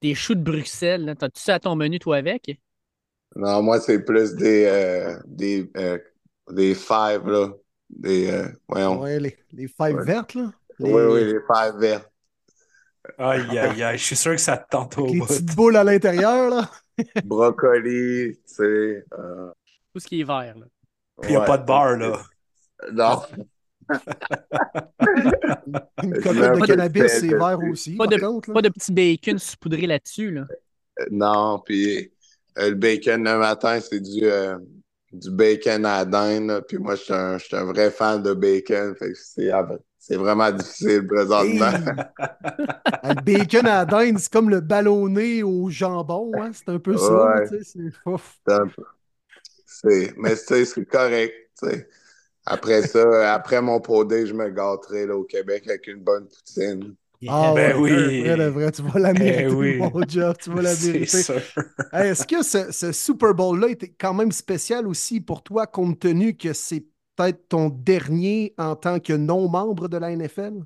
des 0.01 0.15
choux 0.15 0.35
de 0.35 0.41
Bruxelles. 0.43 1.15
T'as-tu 1.19 1.41
ça 1.41 1.55
à 1.55 1.59
ton 1.59 1.75
menu, 1.75 1.99
toi, 1.99 2.17
avec? 2.17 2.59
Non, 3.35 3.61
moi, 3.61 3.79
c'est 3.79 4.03
plus 4.03 4.33
des, 4.35 4.65
euh, 4.65 5.19
des, 5.25 5.69
euh, 5.77 5.99
des 6.51 6.75
fives, 6.75 7.27
là. 7.27 7.49
Des, 7.89 8.29
euh, 8.31 8.47
voyons. 8.67 8.99
ouais, 9.01 9.19
les, 9.19 9.37
les 9.53 9.67
fives 9.67 9.95
Ouais. 9.95 10.03
vertes, 10.03 10.33
là. 10.35 10.51
Les, 10.79 10.91
Oui, 10.93 11.01
oui, 11.03 11.23
les 11.25 11.39
fives 11.39 11.79
vertes. 11.79 12.11
Aïe, 13.17 13.57
aïe, 13.57 13.83
aïe. 13.83 13.97
Je 13.97 14.03
suis 14.03 14.15
sûr 14.17 14.31
que 14.33 14.37
ça 14.41 14.57
te 14.57 14.69
tente 14.69 14.97
au 14.97 15.07
les 15.07 15.19
bout. 15.19 15.25
petites 15.27 15.55
boules 15.55 15.77
à 15.77 15.83
l'intérieur, 15.83 16.49
là. 16.49 16.69
Brocoli, 17.23 18.35
tu 18.35 18.41
sais. 18.45 19.05
euh, 19.17 19.51
Tout 19.93 19.99
ce 19.99 20.07
qui 20.07 20.19
est 20.21 20.23
vert. 20.25 20.55
là. 20.57 20.65
Puis 21.21 21.29
il 21.29 21.31
n'y 21.31 21.35
a 21.37 21.39
ouais. 21.41 21.45
pas 21.47 21.57
de 21.57 21.65
bar, 21.65 21.95
là. 21.97 22.21
Non. 22.91 23.21
Une 26.03 26.13
un 26.43 26.57
de 26.59 26.65
cannabis, 26.65 27.07
c'est 27.19 27.27
vert 27.29 27.57
aussi, 27.71 27.95
Pas 27.95 28.07
de, 28.07 28.17
contre. 28.17 28.49
là. 28.49 28.53
pas 28.55 28.61
de 28.61 28.69
petit 28.69 28.91
bacon 28.91 29.37
saupoudré 29.39 29.87
là-dessus. 29.87 30.31
Là. 30.31 30.45
Non, 31.11 31.59
puis 31.65 32.11
euh, 32.57 32.69
le 32.69 32.75
bacon 32.75 33.23
le 33.23 33.37
matin, 33.37 33.79
c'est 33.79 33.99
du, 34.01 34.23
euh, 34.25 34.57
du 35.11 35.31
bacon 35.31 35.85
à 35.85 35.99
la 35.99 36.05
dinde. 36.05 36.47
là. 36.47 36.61
Puis 36.61 36.77
moi, 36.77 36.95
je 36.95 37.03
suis 37.03 37.13
un, 37.13 37.37
je 37.37 37.45
suis 37.45 37.55
un 37.55 37.65
vrai 37.65 37.91
fan 37.91 38.21
de 38.21 38.33
bacon. 38.33 38.95
Fait 38.95 39.11
que 39.11 39.17
c'est 39.17 39.51
c'est 39.99 40.15
vraiment 40.15 40.51
difficile 40.51 41.05
présentement. 41.05 41.71
Le 43.03 43.21
bacon 43.23 43.67
à 43.67 43.79
la 43.79 43.85
dinde, 43.85 44.19
c'est 44.19 44.31
comme 44.31 44.49
le 44.49 44.61
ballonné 44.61 45.43
au 45.43 45.69
jambon, 45.69 46.31
hein? 46.41 46.51
C'est 46.53 46.69
un 46.69 46.79
peu 46.79 46.95
ça, 46.97 47.25
Ouais. 47.25 47.45
c'est 47.49 48.53
un 48.53 48.67
peu- 48.67 48.83
mais 50.17 50.35
c'est 50.35 50.85
correct. 50.85 51.33
tu 51.59 51.69
sais. 51.69 51.89
Après 52.45 52.81
ça, 52.83 53.33
après 53.33 53.61
mon 53.61 53.81
Pro 53.81 54.05
Day, 54.05 54.25
je 54.25 54.33
me 54.33 54.49
gâterai 54.49 55.05
là, 55.05 55.17
au 55.17 55.23
Québec 55.25 55.63
avec 55.67 55.87
une 55.87 56.01
bonne 56.01 56.27
poutine. 56.27 56.95
Ah 57.25 57.55
Ben 57.55 57.73
ouais, 57.75 57.75
oui. 57.75 57.91
vrai 58.17 58.37
de 58.37 58.43
vrai, 58.45 58.71
tu 58.71 58.81
vas 58.83 58.99
la 58.99 59.13
Eh 59.19 59.47
mériter, 59.47 59.47
oui. 59.47 59.91
mon 59.91 60.07
Jeff, 60.07 60.39
tu 60.39 60.49
vas 60.51 60.61
la 60.61 60.75
C'est 60.75 60.75
mériter. 60.75 61.25
Hey, 61.91 62.09
Est-ce 62.09 62.27
que 62.27 62.43
ce, 62.43 62.71
ce 62.71 62.91
Super 62.91 63.33
Bowl-là 63.35 63.69
était 63.69 63.89
quand 63.93 64.13
même 64.13 64.31
spécial 64.31 64.87
aussi 64.87 65.21
pour 65.21 65.43
toi, 65.43 65.67
compte 65.67 65.99
tenu 65.99 66.37
que 66.37 66.53
c'est 66.53 66.85
peut-être 67.15 67.49
ton 67.49 67.69
dernier 67.69 68.53
en 68.57 68.75
tant 68.75 68.99
que 68.99 69.13
non-membre 69.13 69.89
de 69.89 69.97
la 69.97 70.11
NFL? 70.11 70.63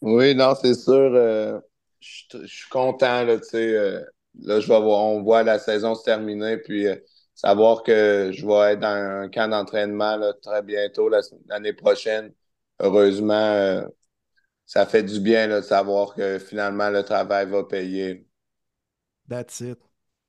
Oui, 0.00 0.34
non, 0.34 0.54
c'est 0.54 0.74
sûr. 0.74 0.92
euh, 0.94 1.58
je 2.00 2.46
suis 2.46 2.68
content, 2.70 3.24
là, 3.24 3.38
tu 3.38 3.44
sais. 3.44 3.74
euh, 3.74 4.04
là, 4.40 4.60
je 4.60 4.68
vais 4.68 4.80
voir, 4.80 5.00
on 5.04 5.22
voit 5.22 5.42
la 5.42 5.58
saison 5.58 5.94
se 5.94 6.04
terminer, 6.04 6.58
puis 6.58 6.86
euh, 6.86 6.96
savoir 7.34 7.82
que 7.82 8.30
je 8.32 8.46
vais 8.46 8.72
être 8.74 8.80
dans 8.80 8.88
un 8.88 9.28
camp 9.30 9.48
d'entraînement 9.48 10.18
très 10.42 10.62
bientôt, 10.62 11.08
la- 11.08 11.20
l'année 11.46 11.72
prochaine. 11.72 12.34
Heureusement, 12.80 13.32
euh, 13.34 13.82
ça 14.74 14.84
fait 14.86 15.02
du 15.02 15.20
bien 15.20 15.46
là, 15.46 15.62
de 15.62 15.64
savoir 15.66 16.14
que 16.14 16.38
finalement 16.38 16.90
le 16.90 17.02
travail 17.02 17.48
va 17.48 17.64
payer. 17.64 18.28
That's 19.28 19.60
it. 19.60 19.78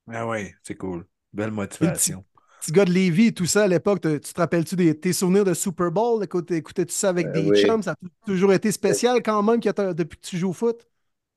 Ah 0.07 0.27
oui, 0.27 0.53
c'est 0.63 0.75
cool. 0.75 1.07
Belle 1.33 1.51
motivation. 1.51 2.25
petit 2.59 2.71
gars 2.71 2.85
de 2.85 2.91
Lévis 2.91 3.27
et 3.27 3.33
tout 3.33 3.45
ça 3.45 3.63
à 3.63 3.67
l'époque, 3.67 4.01
te- 4.01 4.17
tu 4.17 4.33
te 4.33 4.39
rappelles-tu 4.41 4.75
des 4.75 4.99
tes 4.99 5.13
souvenirs 5.13 5.45
de 5.45 5.53
Super 5.53 5.91
Bowl? 5.91 6.23
Écoutais-tu 6.23 6.93
ça 6.93 7.09
avec 7.09 7.31
Euh, 7.31 7.31
des 7.31 7.51
oui. 7.51 7.51
chums? 7.51 7.83
Ça 7.83 7.91
a 7.91 7.95
toujours 8.25 8.53
été 8.53 8.71
spécial 8.71 9.21
quand 9.23 9.41
même 9.43 9.59
depuis 9.59 10.17
que 10.19 10.25
tu 10.27 10.37
joues 10.37 10.49
au 10.49 10.53
foot? 10.53 10.87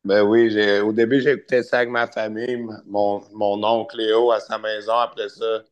Ben 0.04 0.22
oui, 0.22 0.50
j'ai, 0.50 0.80
au 0.80 0.92
début, 0.92 1.20
j'écoutais 1.20 1.62
ça 1.62 1.78
avec 1.78 1.90
ma 1.90 2.06
famille, 2.06 2.56
mon, 2.86 3.22
mon 3.32 3.62
oncle 3.64 3.96
Léo 3.98 4.30
à 4.32 4.40
sa 4.40 4.58
maison. 4.58 4.92
Après 4.94 5.28
ça, 5.28 5.64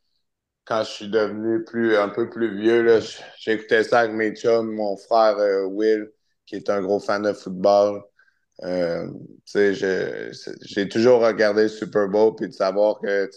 quand 0.64 0.84
je 0.84 0.90
suis 0.90 1.08
devenu 1.10 1.64
plus, 1.64 1.96
un 1.96 2.08
peu 2.10 2.30
plus 2.30 2.56
vieux, 2.58 3.00
j'écoutais 3.40 3.84
ça 3.84 4.00
avec 4.00 4.12
mes 4.14 4.34
chums, 4.36 4.72
mon 4.74 4.96
frère 4.96 5.38
euh, 5.38 5.66
Will, 5.66 6.10
qui 6.46 6.56
est 6.56 6.70
un 6.70 6.80
gros 6.80 7.00
fan 7.00 7.22
de 7.22 7.32
football. 7.32 8.02
Euh, 8.62 9.06
j'ai 9.44 10.88
toujours 10.88 11.20
regardé 11.20 11.64
le 11.64 11.68
Super 11.68 12.08
Bowl, 12.08 12.34
puis 12.36 12.48
de 12.48 12.52
savoir 12.52 12.98
que, 13.00 13.30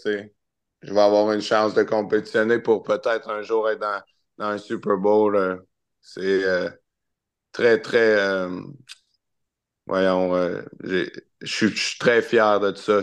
je 0.82 0.94
vais 0.94 1.00
avoir 1.00 1.30
une 1.32 1.42
chance 1.42 1.74
de 1.74 1.82
compétitionner 1.82 2.58
pour 2.58 2.82
peut-être 2.82 3.28
un 3.28 3.42
jour 3.42 3.68
être 3.68 3.80
dans, 3.80 4.00
dans 4.38 4.46
un 4.46 4.58
Super 4.58 4.96
Bowl. 4.96 5.62
c'est 6.00 6.44
euh, 6.44 6.70
très, 7.52 7.80
très... 7.80 8.16
euh, 8.18 8.62
voyons, 9.86 10.34
je 10.82 11.08
suis 11.42 11.98
très 11.98 12.22
fier 12.22 12.60
de 12.60 12.74
ça. 12.74 13.00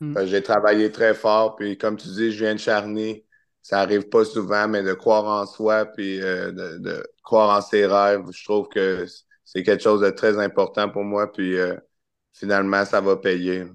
Mm. 0.00 0.14
Que 0.14 0.26
J'ai 0.26 0.42
travaillé 0.42 0.90
très 0.90 1.14
fort, 1.14 1.56
puis 1.56 1.78
comme 1.78 1.96
tu 1.96 2.08
dis, 2.08 2.32
je 2.32 2.44
viens 2.44 2.54
de 2.54 2.60
Charny. 2.60 3.24
Ça 3.70 3.78
arrive 3.82 4.08
pas 4.08 4.24
souvent, 4.24 4.66
mais 4.66 4.82
de 4.82 4.94
croire 4.94 5.24
en 5.26 5.46
soi, 5.46 5.86
puis 5.86 6.20
euh, 6.20 6.50
de, 6.50 6.78
de 6.78 7.06
croire 7.22 7.56
en 7.56 7.60
ses 7.60 7.86
rêves, 7.86 8.24
je 8.32 8.42
trouve 8.44 8.66
que 8.68 9.06
c'est 9.44 9.62
quelque 9.62 9.80
chose 9.80 10.00
de 10.00 10.10
très 10.10 10.36
important 10.40 10.88
pour 10.88 11.04
moi, 11.04 11.30
puis 11.30 11.56
euh, 11.56 11.76
finalement, 12.32 12.84
ça 12.84 13.00
va 13.00 13.16
payer. 13.16 13.66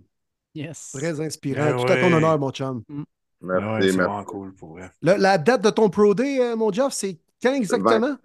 Yes. 0.53 0.91
Très 0.93 1.22
inspirant. 1.22 1.63
Ben 1.63 1.77
Tout 1.85 1.91
à 1.93 1.95
ton 2.01 2.11
honneur, 2.11 2.38
mon 2.38 2.51
chum. 2.51 2.84
Merci, 2.89 3.05
Ouais, 3.41 3.81
c'est 3.81 3.85
merci. 3.85 3.97
vraiment 3.97 4.23
cool 4.26 4.53
pour 4.55 4.72
vrai. 4.72 4.91
Le- 5.01 5.15
la 5.15 5.38
date 5.38 5.61
de 5.61 5.69
ton 5.69 5.89
Pro 5.89 6.13
Day, 6.13 6.41
euh, 6.41 6.57
mon 6.57 6.73
Jeff, 6.73 6.91
c'est 6.91 7.17
quand 7.41 7.53
exactement? 7.53 8.17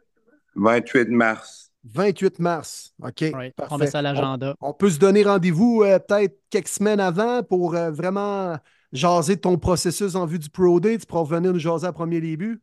28 0.56 1.08
mars. 1.10 1.70
28 1.84 2.40
mars. 2.40 2.92
OK. 3.00 3.24
Right. 3.32 3.54
On 3.70 3.78
met 3.78 3.86
ça 3.86 4.00
à 4.00 4.02
l'agenda. 4.02 4.56
On, 4.60 4.70
on 4.70 4.72
peut 4.74 4.90
se 4.90 4.98
donner 4.98 5.22
rendez-vous 5.22 5.84
euh, 5.84 6.00
peut-être 6.00 6.36
quelques 6.50 6.66
semaines 6.66 6.98
avant 7.00 7.44
pour 7.44 7.76
euh, 7.76 7.92
vraiment 7.92 8.56
jaser 8.92 9.36
de 9.36 9.40
ton 9.40 9.56
processus 9.58 10.14
en 10.14 10.26
vue 10.26 10.38
du 10.38 10.50
Pro 10.50 10.80
Day. 10.80 10.98
Tu 10.98 11.06
pourras 11.06 11.20
revenir 11.22 11.52
nous 11.52 11.58
jaser 11.58 11.86
à 11.86 11.92
premier 11.92 12.20
début? 12.20 12.60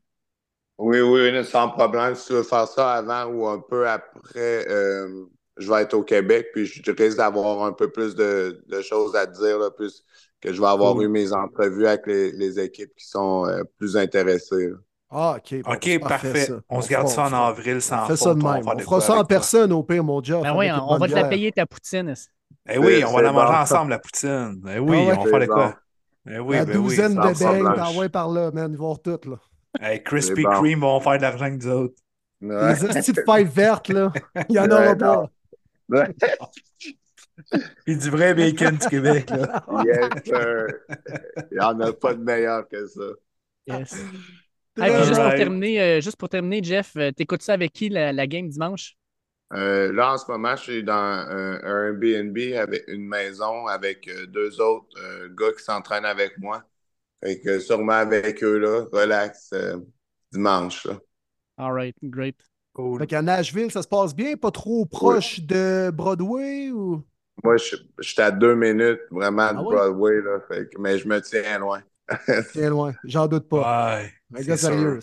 Oui, 0.78 1.00
oui, 1.02 1.44
sans 1.46 1.70
problème. 1.70 2.16
Si 2.16 2.28
tu 2.28 2.34
veux 2.34 2.44
faire 2.44 2.68
ça 2.68 2.94
avant 2.96 3.26
ou 3.26 3.48
un 3.48 3.60
peu 3.60 3.88
après, 3.90 4.68
euh, 4.70 5.26
je 5.58 5.72
vais 5.72 5.82
être 5.82 5.96
au 5.96 6.04
Québec, 6.04 6.48
puis 6.54 6.66
je 6.68 6.92
risque 6.92 7.18
d'avoir 7.18 7.64
un 7.66 7.72
peu 7.74 7.92
plus 7.92 8.14
de, 8.16 8.64
de 8.68 8.82
choses 8.82 9.16
à 9.16 9.26
dire, 9.26 9.58
là, 9.58 9.72
plus 9.72 10.04
que 10.40 10.54
je 10.54 10.62
vais 10.62 10.68
avoir 10.68 11.02
eu 11.02 11.08
mes 11.08 11.34
entrevues 11.34 11.88
avec 11.88 12.06
les, 12.06 12.32
les 12.32 12.60
équipes 12.60 12.94
qui 12.96 13.08
sont 13.08 13.48
euh, 13.48 13.64
plus 13.80 13.98
intéressées. 13.98 14.70
là. 14.70 14.76
Ah, 15.10 15.38
OK. 15.38 15.62
bon, 15.64 15.74
OK, 15.74 16.00
parfait. 16.08 16.46
ça. 16.46 16.60
On, 16.70 16.82
se 16.82 16.90
garde 16.90 17.08
ça 17.08 17.24
en 17.24 17.34
avril 17.34 17.82
sans 17.82 18.04
On 18.04 18.06
fait 18.06 18.18
ça 18.18 18.36
de 18.36 18.44
même. 18.44 18.64
faire 18.64 18.74
On 18.76 18.78
fera 18.80 19.02
ça 19.02 19.14
en 19.18 19.24
toi. 19.24 19.26
personne 19.26 19.72
au 19.72 19.82
pire, 19.82 20.04
mon 20.04 20.22
Jeff. 20.22 20.42
Ben 20.42 20.54
oui, 20.56 20.70
on 20.72 20.98
va 20.98 21.08
te 21.08 21.16
la 21.16 21.24
payer 21.26 21.52
ta 21.52 21.66
poutine. 21.66 22.14
Eh 22.70 22.78
oui, 22.78 23.04
on 23.06 23.14
va 23.14 23.22
la 23.22 23.32
manger 23.32 23.54
ensemble, 23.56 23.92
la 23.92 24.00
poutine. 24.00 24.62
Eh 24.70 24.80
oui, 24.80 24.98
Ah 25.00 25.04
ouais? 25.06 25.14
on 25.18 25.24
va 25.24 25.26
faire 25.26 25.40
de 25.40 25.46
quoi? 25.48 25.76
Eh 26.30 26.40
oui, 26.40 26.56
La 26.58 26.66
ben 26.66 26.78
oui. 26.78 26.84
douzaine 26.84 27.14
sans 27.16 27.22
de 27.22 27.34
beignes, 27.40 27.64
problème. 27.64 27.76
t'envoies 27.76 28.10
par 28.10 28.30
là, 28.30 28.52
man. 28.52 28.72
Ils 28.72 28.78
vont 28.78 28.88
voir 28.88 29.02
tout, 29.02 29.30
là. 29.30 29.38
Hey, 29.80 30.04
Krispy 30.04 30.44
bon. 30.44 30.50
Kreme 30.52 30.80
vont 30.82 31.00
faire 31.00 31.18
de 31.18 31.22
l'argent 31.22 31.46
avec 31.46 31.62
nous 31.64 31.68
autres. 31.70 31.96
Ouais. 32.42 32.74
Les 32.82 32.88
petites 32.88 33.22
fèves 33.26 33.48
vertes, 33.50 33.90
là. 33.90 34.12
Il 34.50 34.56
y 34.56 34.60
en 34.60 34.66
Ouais, 34.66 34.74
aura 34.74 34.96
non. 34.96 34.98
pas. 34.98 35.30
Ouais. 35.90 36.16
Puis 37.86 37.98
du 37.98 38.10
vrai 38.10 38.34
bacon 38.34 38.78
du 38.78 38.88
Québec, 38.88 39.30
là. 39.30 39.64
Yes, 39.86 40.24
sir. 40.26 40.68
Il 41.52 41.58
n'y 41.58 41.60
en 41.64 41.80
a 41.80 41.94
pas 41.94 42.14
de 42.14 42.22
meilleur 42.24 42.68
que 42.68 42.86
ça. 42.88 43.02
Yes. 43.68 43.94
Hey, 44.80 44.92
puis 44.94 45.06
juste, 45.06 45.22
pour 45.22 45.34
terminer, 45.36 45.82
euh, 45.82 46.02
juste 46.02 46.18
pour 46.18 46.30
terminer, 46.30 46.62
Jeff, 46.64 46.94
euh, 46.98 47.12
t'écoutes 47.12 47.42
ça 47.42 47.54
avec 47.54 47.74
qui 47.74 47.90
la, 47.90 48.12
la 48.14 48.28
game 48.28 48.48
dimanche? 48.48 48.96
Euh, 49.54 49.94
là, 49.94 50.14
en 50.14 50.18
ce 50.18 50.30
moment, 50.30 50.56
je 50.58 50.64
suis 50.64 50.84
dans 50.84 50.94
un, 50.94 51.62
un 51.64 51.86
Airbnb 51.88 52.38
avec 52.58 52.84
une 52.88 53.08
maison 53.08 53.68
avec 53.68 54.08
euh, 54.10 54.26
deux 54.28 54.60
autres 54.62 54.88
euh, 55.02 55.30
gars 55.34 55.54
qui 55.58 55.64
s'entraînent 55.64 56.06
avec 56.06 56.38
moi. 56.40 56.64
Fait 57.24 57.40
que 57.42 57.60
sûrement 57.60 57.94
avec 57.94 58.44
eux, 58.44 58.58
là, 58.60 58.86
relax, 58.92 59.52
euh, 59.54 59.78
dimanche. 60.34 60.86
Là. 60.86 61.00
All 61.58 61.72
right, 61.74 61.96
great. 62.10 62.36
Cool. 62.74 63.00
Fait 63.00 63.08
qu'à 63.08 63.22
Nashville, 63.22 63.72
ça 63.72 63.82
se 63.82 63.88
passe 63.88 64.16
bien? 64.16 64.36
Pas 64.38 64.52
trop 64.52 64.86
proche 64.86 65.40
de 65.42 65.90
Broadway 65.94 66.72
ou? 66.72 67.04
Moi, 67.44 67.58
je 67.58 67.76
je 68.00 68.10
suis 68.10 68.22
à 68.22 68.32
deux 68.32 68.56
minutes 68.56 69.02
vraiment 69.12 69.54
de 69.54 69.58
Ah 69.58 69.64
ouais? 69.64 69.76
Broadway, 69.76 70.22
là, 70.22 70.40
fait 70.48 70.68
que- 70.70 70.80
mais 70.80 70.98
je 70.98 71.08
me 71.08 71.22
tiens 71.22 71.60
loin. 71.60 71.84
Très 72.54 72.70
loin. 72.70 72.94
J'en 73.04 73.28
doute 73.28 73.48
pas. 73.50 73.68
Ouais. 74.02 74.14
C'est 74.36 74.56
sérieux. 74.56 75.00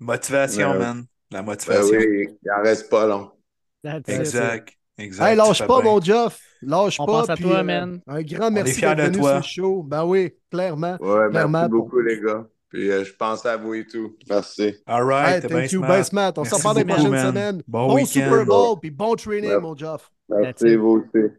Motivation, 0.00 0.74
Ouais. 0.74 0.78
man. 0.78 1.06
La 1.30 1.42
Ben 1.66 1.82
motivation. 1.82 1.84
oui, 1.84 2.28
il 2.42 2.50
en 2.52 2.62
reste 2.62 2.90
pas 2.90 3.06
long. 3.06 3.32
That's 3.82 4.08
it. 4.08 4.20
Exact. 4.20 4.76
Exact. 4.98 5.26
Hey, 5.30 5.36
lâche 5.36 5.66
pas, 5.66 5.80
bien. 5.80 5.90
mon 5.90 6.00
Jeff. 6.00 6.38
Lâche 6.62 7.00
On 7.00 7.06
pas. 7.06 7.12
pense 7.12 7.30
à 7.30 7.34
puis, 7.34 7.44
toi, 7.44 7.58
euh, 7.58 7.62
man. 7.62 8.00
Un 8.06 8.22
grand 8.22 8.50
merci 8.50 8.80
d'être 8.82 8.96
de 8.98 9.02
venu 9.04 9.18
toi. 9.18 9.28
sur 9.42 9.64
le 9.64 9.68
show. 9.68 9.82
Ben 9.82 10.04
oui, 10.04 10.32
clairement. 10.50 10.98
Ouais, 11.00 11.30
Clairement, 11.30 11.58
merci 11.60 11.70
pour- 11.70 11.84
beaucoup, 11.84 12.00
les 12.00 12.20
gars. 12.20 12.46
Puis 12.68 12.90
euh, 12.90 13.02
je 13.04 13.12
pense 13.14 13.44
à 13.46 13.56
vous 13.56 13.74
et 13.74 13.86
tout. 13.86 14.16
Merci. 14.28 14.74
All 14.86 15.02
Hey, 15.02 15.08
right, 15.08 15.46
bien 15.46 15.60
thank 15.62 15.72
you. 15.72 15.82
On 15.82 15.84
s'en 16.04 16.42
Merci 16.42 16.62
parle 16.62 16.76
des 16.76 16.84
beaucoup, 16.84 16.94
prochaines 17.00 17.10
man. 17.12 17.26
semaines. 17.28 17.62
Bon. 17.66 18.04
Super 18.04 18.44
Bowl, 18.44 18.78
puis 18.80 18.90
bon 18.90 19.14
training, 19.16 19.56
mon 19.58 19.76
Jeff. 19.76 20.10
That's 20.28 20.40
Merci, 20.62 20.76
vous 20.76 21.02
aussi. 21.02 21.32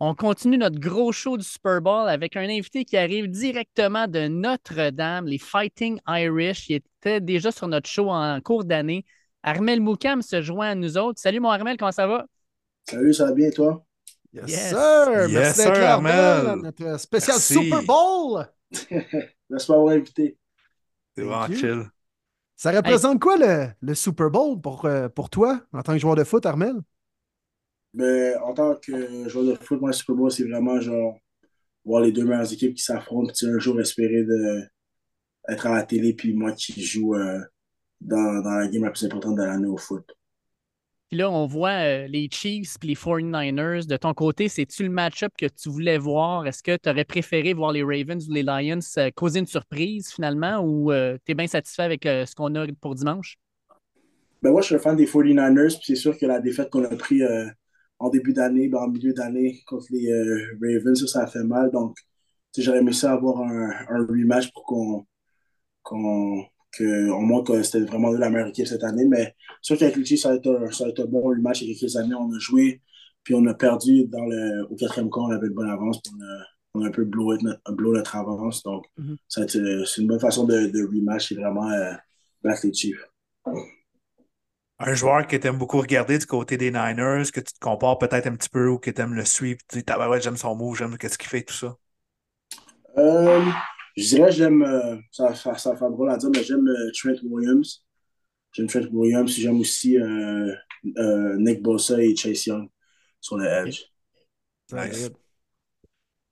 On 0.00 0.14
continue 0.14 0.58
notre 0.58 0.78
gros 0.80 1.12
show 1.12 1.38
du 1.38 1.44
Super 1.44 1.80
Bowl 1.80 2.08
avec 2.08 2.36
un 2.36 2.48
invité 2.48 2.84
qui 2.84 2.96
arrive 2.96 3.28
directement 3.28 4.06
de 4.08 4.26
Notre-Dame, 4.28 5.26
les 5.26 5.38
Fighting 5.38 5.98
Irish. 6.08 6.68
Il 6.68 6.76
était 6.76 7.20
déjà 7.20 7.50
sur 7.52 7.68
notre 7.68 7.88
show 7.88 8.10
en 8.10 8.40
cours 8.40 8.64
d'année. 8.64 9.04
Armel 9.44 9.80
Moukam 9.80 10.22
se 10.22 10.40
joint 10.42 10.70
à 10.70 10.74
nous 10.74 10.96
autres. 10.96 11.20
Salut, 11.20 11.38
mon 11.38 11.50
Armel, 11.50 11.76
comment 11.76 11.92
ça 11.92 12.06
va? 12.06 12.26
Salut, 12.88 13.12
ça 13.12 13.26
va 13.26 13.32
bien, 13.32 13.50
toi? 13.50 13.84
Yes, 14.32 14.50
Yes. 14.50 14.68
sir. 14.70 15.28
Yes, 15.28 15.32
Merci 15.32 15.58
d'être 15.64 15.78
là, 15.78 15.92
Armel. 15.94 16.60
Notre 16.62 16.98
spécial 16.98 17.36
Merci. 17.36 17.54
Super 17.54 17.82
Bowl. 17.82 18.46
Merci 19.50 19.68
de 19.68 19.72
m'avoir 19.72 19.88
invité. 19.94 20.38
C'est 21.16 21.22
Thank 21.22 21.30
vraiment 21.30 21.46
you. 21.48 21.56
chill. 21.56 21.82
Ça 22.56 22.72
représente 22.72 23.20
quoi 23.20 23.36
le, 23.36 23.66
le 23.80 23.94
Super 23.94 24.30
Bowl 24.30 24.60
pour, 24.60 24.86
euh, 24.86 25.08
pour 25.08 25.28
toi 25.28 25.60
en 25.72 25.82
tant 25.82 25.92
que 25.92 25.98
joueur 25.98 26.16
de 26.16 26.24
foot, 26.24 26.46
Armel? 26.46 26.74
Mais 27.92 28.34
en 28.36 28.54
tant 28.54 28.74
que 28.76 29.28
joueur 29.28 29.44
de 29.44 29.54
foot, 29.62 29.78
moi, 29.80 29.90
le 29.90 29.94
Super 29.94 30.16
Bowl, 30.16 30.30
c'est 30.32 30.48
vraiment 30.48 30.80
genre 30.80 31.18
voir 31.84 32.00
les 32.02 32.12
deux 32.12 32.24
meilleures 32.24 32.50
équipes 32.52 32.74
qui 32.74 32.82
s'affrontent, 32.82 33.32
puis 33.36 33.46
un 33.46 33.58
jour 33.58 33.78
espérer 33.80 34.24
de, 34.24 34.62
être 35.48 35.66
à 35.66 35.74
la 35.74 35.82
télé, 35.82 36.14
puis 36.14 36.32
moi 36.32 36.52
qui 36.52 36.82
joue 36.82 37.14
euh, 37.14 37.40
dans, 38.00 38.42
dans 38.42 38.50
la 38.50 38.68
game 38.68 38.84
la 38.84 38.90
plus 38.90 39.04
importante 39.04 39.36
de 39.36 39.42
l'année 39.42 39.66
au 39.66 39.76
foot. 39.76 40.04
Puis 41.10 41.18
là, 41.18 41.30
on 41.30 41.46
voit 41.46 41.70
euh, 41.70 42.06
les 42.08 42.28
Chiefs 42.30 42.76
et 42.82 42.86
les 42.86 42.94
49ers. 42.94 43.86
De 43.86 43.96
ton 43.96 44.14
côté, 44.14 44.48
c'est-tu 44.48 44.82
le 44.84 44.90
match-up 44.90 45.32
que 45.38 45.46
tu 45.46 45.68
voulais 45.68 45.98
voir? 45.98 46.46
Est-ce 46.46 46.62
que 46.62 46.76
tu 46.76 46.88
aurais 46.88 47.04
préféré 47.04 47.52
voir 47.52 47.72
les 47.72 47.82
Ravens 47.82 48.28
ou 48.28 48.32
les 48.32 48.42
Lions 48.42 48.80
euh, 48.98 49.10
causer 49.14 49.40
une 49.40 49.46
surprise 49.46 50.10
finalement 50.12 50.60
ou 50.60 50.90
tu 50.92 51.32
es 51.32 51.34
bien 51.34 51.46
satisfait 51.46 51.82
avec 51.82 52.06
euh, 52.06 52.26
ce 52.26 52.34
qu'on 52.34 52.54
a 52.54 52.66
pour 52.80 52.94
dimanche? 52.94 53.38
Ben 54.44 54.50
moi, 54.50 54.60
je 54.60 54.66
suis 54.66 54.74
un 54.74 54.78
fan 54.78 54.94
des 54.94 55.06
49ers, 55.06 55.76
puis 55.78 55.86
c'est 55.86 55.94
sûr 55.94 56.18
que 56.18 56.26
la 56.26 56.38
défaite 56.38 56.68
qu'on 56.68 56.84
a 56.84 56.94
pris 56.96 57.22
euh, 57.22 57.46
en 57.98 58.10
début 58.10 58.34
d'année, 58.34 58.68
ben, 58.68 58.78
en 58.80 58.88
milieu 58.88 59.14
d'année 59.14 59.62
contre 59.66 59.86
les 59.90 60.10
euh, 60.10 60.58
Ravens, 60.60 61.00
ça, 61.00 61.06
ça 61.06 61.22
a 61.22 61.26
fait 61.26 61.44
mal. 61.44 61.70
Donc, 61.70 61.96
j'aurais 62.58 62.80
aimé 62.80 62.92
ça 62.92 63.12
avoir 63.12 63.40
un, 63.40 63.70
un 63.88 64.06
rematch 64.06 64.52
pour 64.52 64.64
qu'on 64.64 66.44
qu'on 66.78 66.84
que 66.84 67.10
on 67.12 67.22
montre 67.22 67.52
que 67.52 67.62
c'était 67.62 67.80
vraiment 67.84 68.10
la 68.12 68.30
meilleure 68.30 68.48
équipe 68.48 68.66
cette 68.66 68.84
année. 68.84 69.04
Mais 69.06 69.34
c'est 69.62 69.76
sûr 69.76 69.78
qu'avec 69.78 70.04
Chiefs, 70.06 70.20
ça 70.22 70.34
être 70.34 70.48
un, 70.50 70.70
ça 70.70 70.88
être 70.88 71.00
un 71.00 71.06
bon 71.06 71.22
rematch. 71.22 71.62
Il 71.62 71.70
y 71.70 71.76
a 71.76 71.78
quelques 71.78 71.96
années, 71.96 72.14
on 72.14 72.32
a 72.32 72.38
joué, 72.38 72.82
puis 73.22 73.34
on 73.34 73.46
a 73.46 73.54
perdu 73.54 74.04
dans 74.06 74.24
le, 74.26 74.66
au 74.70 74.76
quatrième 74.76 75.10
quart, 75.10 75.24
on 75.24 75.30
avait 75.32 75.46
une 75.48 75.54
bonne 75.54 75.70
avance, 75.70 76.00
puis 76.02 76.12
on 76.18 76.22
a, 76.24 76.44
on 76.74 76.84
a 76.84 76.88
un 76.88 76.90
peu 76.90 77.04
blow, 77.04 77.36
notre, 77.38 77.72
blow 77.72 77.94
notre 77.94 78.16
avance. 78.16 78.62
Donc, 78.62 78.84
Mhm. 78.96 79.16
euh, 79.38 79.84
c'est 79.86 80.00
une 80.02 80.08
bonne 80.08 80.20
façon 80.20 80.44
de, 80.44 80.66
de 80.66 80.84
rematch. 80.84 81.28
C'est 81.28 81.34
vraiment 81.36 81.70
euh, 81.70 81.92
battre 82.42 82.66
les 82.66 82.72
Chiefs. 82.74 83.06
Un 84.78 84.94
joueur 84.94 85.26
que 85.26 85.34
tu 85.36 85.48
aimes 85.48 85.58
beaucoup 85.58 85.80
regarder 85.80 86.16
du 86.16 86.26
côté 86.26 86.56
des 86.56 86.70
Niners, 86.70 87.24
que 87.32 87.40
tu 87.40 87.52
te 87.52 87.58
compares 87.58 87.98
peut-être 87.98 88.28
un 88.28 88.36
petit 88.36 88.48
peu 88.48 88.68
ou 88.68 88.78
que 88.78 88.92
tu 88.92 89.00
aimes 89.02 89.14
le 89.14 89.24
suivre, 89.24 89.58
tu 89.68 89.78
dis, 89.78 89.84
tabarouette, 89.84 90.22
j'aime 90.22 90.36
son 90.36 90.54
move, 90.54 90.76
j'aime 90.76 90.96
qu'est-ce 90.96 91.18
qu'il 91.18 91.28
fait, 91.28 91.42
tout 91.42 91.54
ça? 91.54 91.76
Euh, 92.96 93.42
je 93.96 94.02
dirais 94.08 94.32
j'aime, 94.32 94.62
euh, 94.62 94.96
ça, 95.10 95.34
ça 95.34 95.76
faire 95.76 95.90
drôle 95.90 96.10
à 96.10 96.16
dire, 96.16 96.30
mais 96.30 96.42
j'aime 96.42 96.66
euh, 96.68 96.90
Trent 96.94 97.14
Williams. 97.24 97.84
J'aime 98.52 98.68
Trent 98.68 98.88
Williams. 98.92 99.32
J'aime 99.32 99.60
aussi 99.60 99.98
euh, 99.98 100.54
euh, 100.98 101.36
Nick 101.38 101.62
Bosa 101.62 102.02
et 102.02 102.16
Chase 102.16 102.46
Young 102.46 102.68
sur 103.20 103.38
le 103.38 103.46
edge. 103.46 103.82
Nice. 104.70 105.10
Solide. 105.10 105.16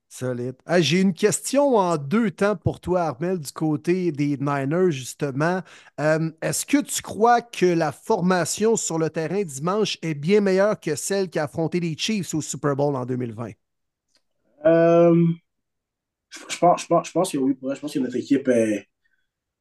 Solide. 0.08 0.56
Ah, 0.66 0.80
J'ai 0.80 1.00
une 1.00 1.14
question 1.14 1.76
en 1.76 1.96
deux 1.96 2.30
temps 2.30 2.54
pour 2.54 2.80
toi, 2.80 3.02
Armel, 3.02 3.38
du 3.40 3.50
côté 3.52 4.12
des 4.12 4.36
Niners, 4.36 4.90
justement. 4.92 5.62
Euh, 6.00 6.30
Est-ce 6.42 6.66
que 6.66 6.78
tu 6.82 7.00
crois 7.02 7.40
que 7.40 7.64
la 7.66 7.92
formation 7.92 8.76
sur 8.76 8.98
le 8.98 9.08
terrain 9.08 9.42
dimanche 9.42 9.98
est 10.02 10.14
bien 10.14 10.40
meilleure 10.42 10.78
que 10.78 10.94
celle 10.96 11.30
qui 11.30 11.38
a 11.38 11.44
affronté 11.44 11.80
les 11.80 11.96
Chiefs 11.96 12.34
au 12.34 12.42
Super 12.42 12.76
Bowl 12.76 12.94
en 12.94 13.06
2020? 13.06 13.52
Euh, 14.64 15.26
je 16.32 16.54
je 16.54 16.58
pense, 16.58 16.82
je, 16.82 16.86
pense, 16.88 17.08
je 17.08 17.12
pense 17.12 17.32
que 17.32 17.38
oui, 17.38 17.54
pour 17.54 17.68
vrai, 17.68 17.76
je 17.76 17.80
pense 17.80 17.92
que 17.94 17.98
notre 18.00 18.16
équipe 18.16 18.48
est, 18.48 18.88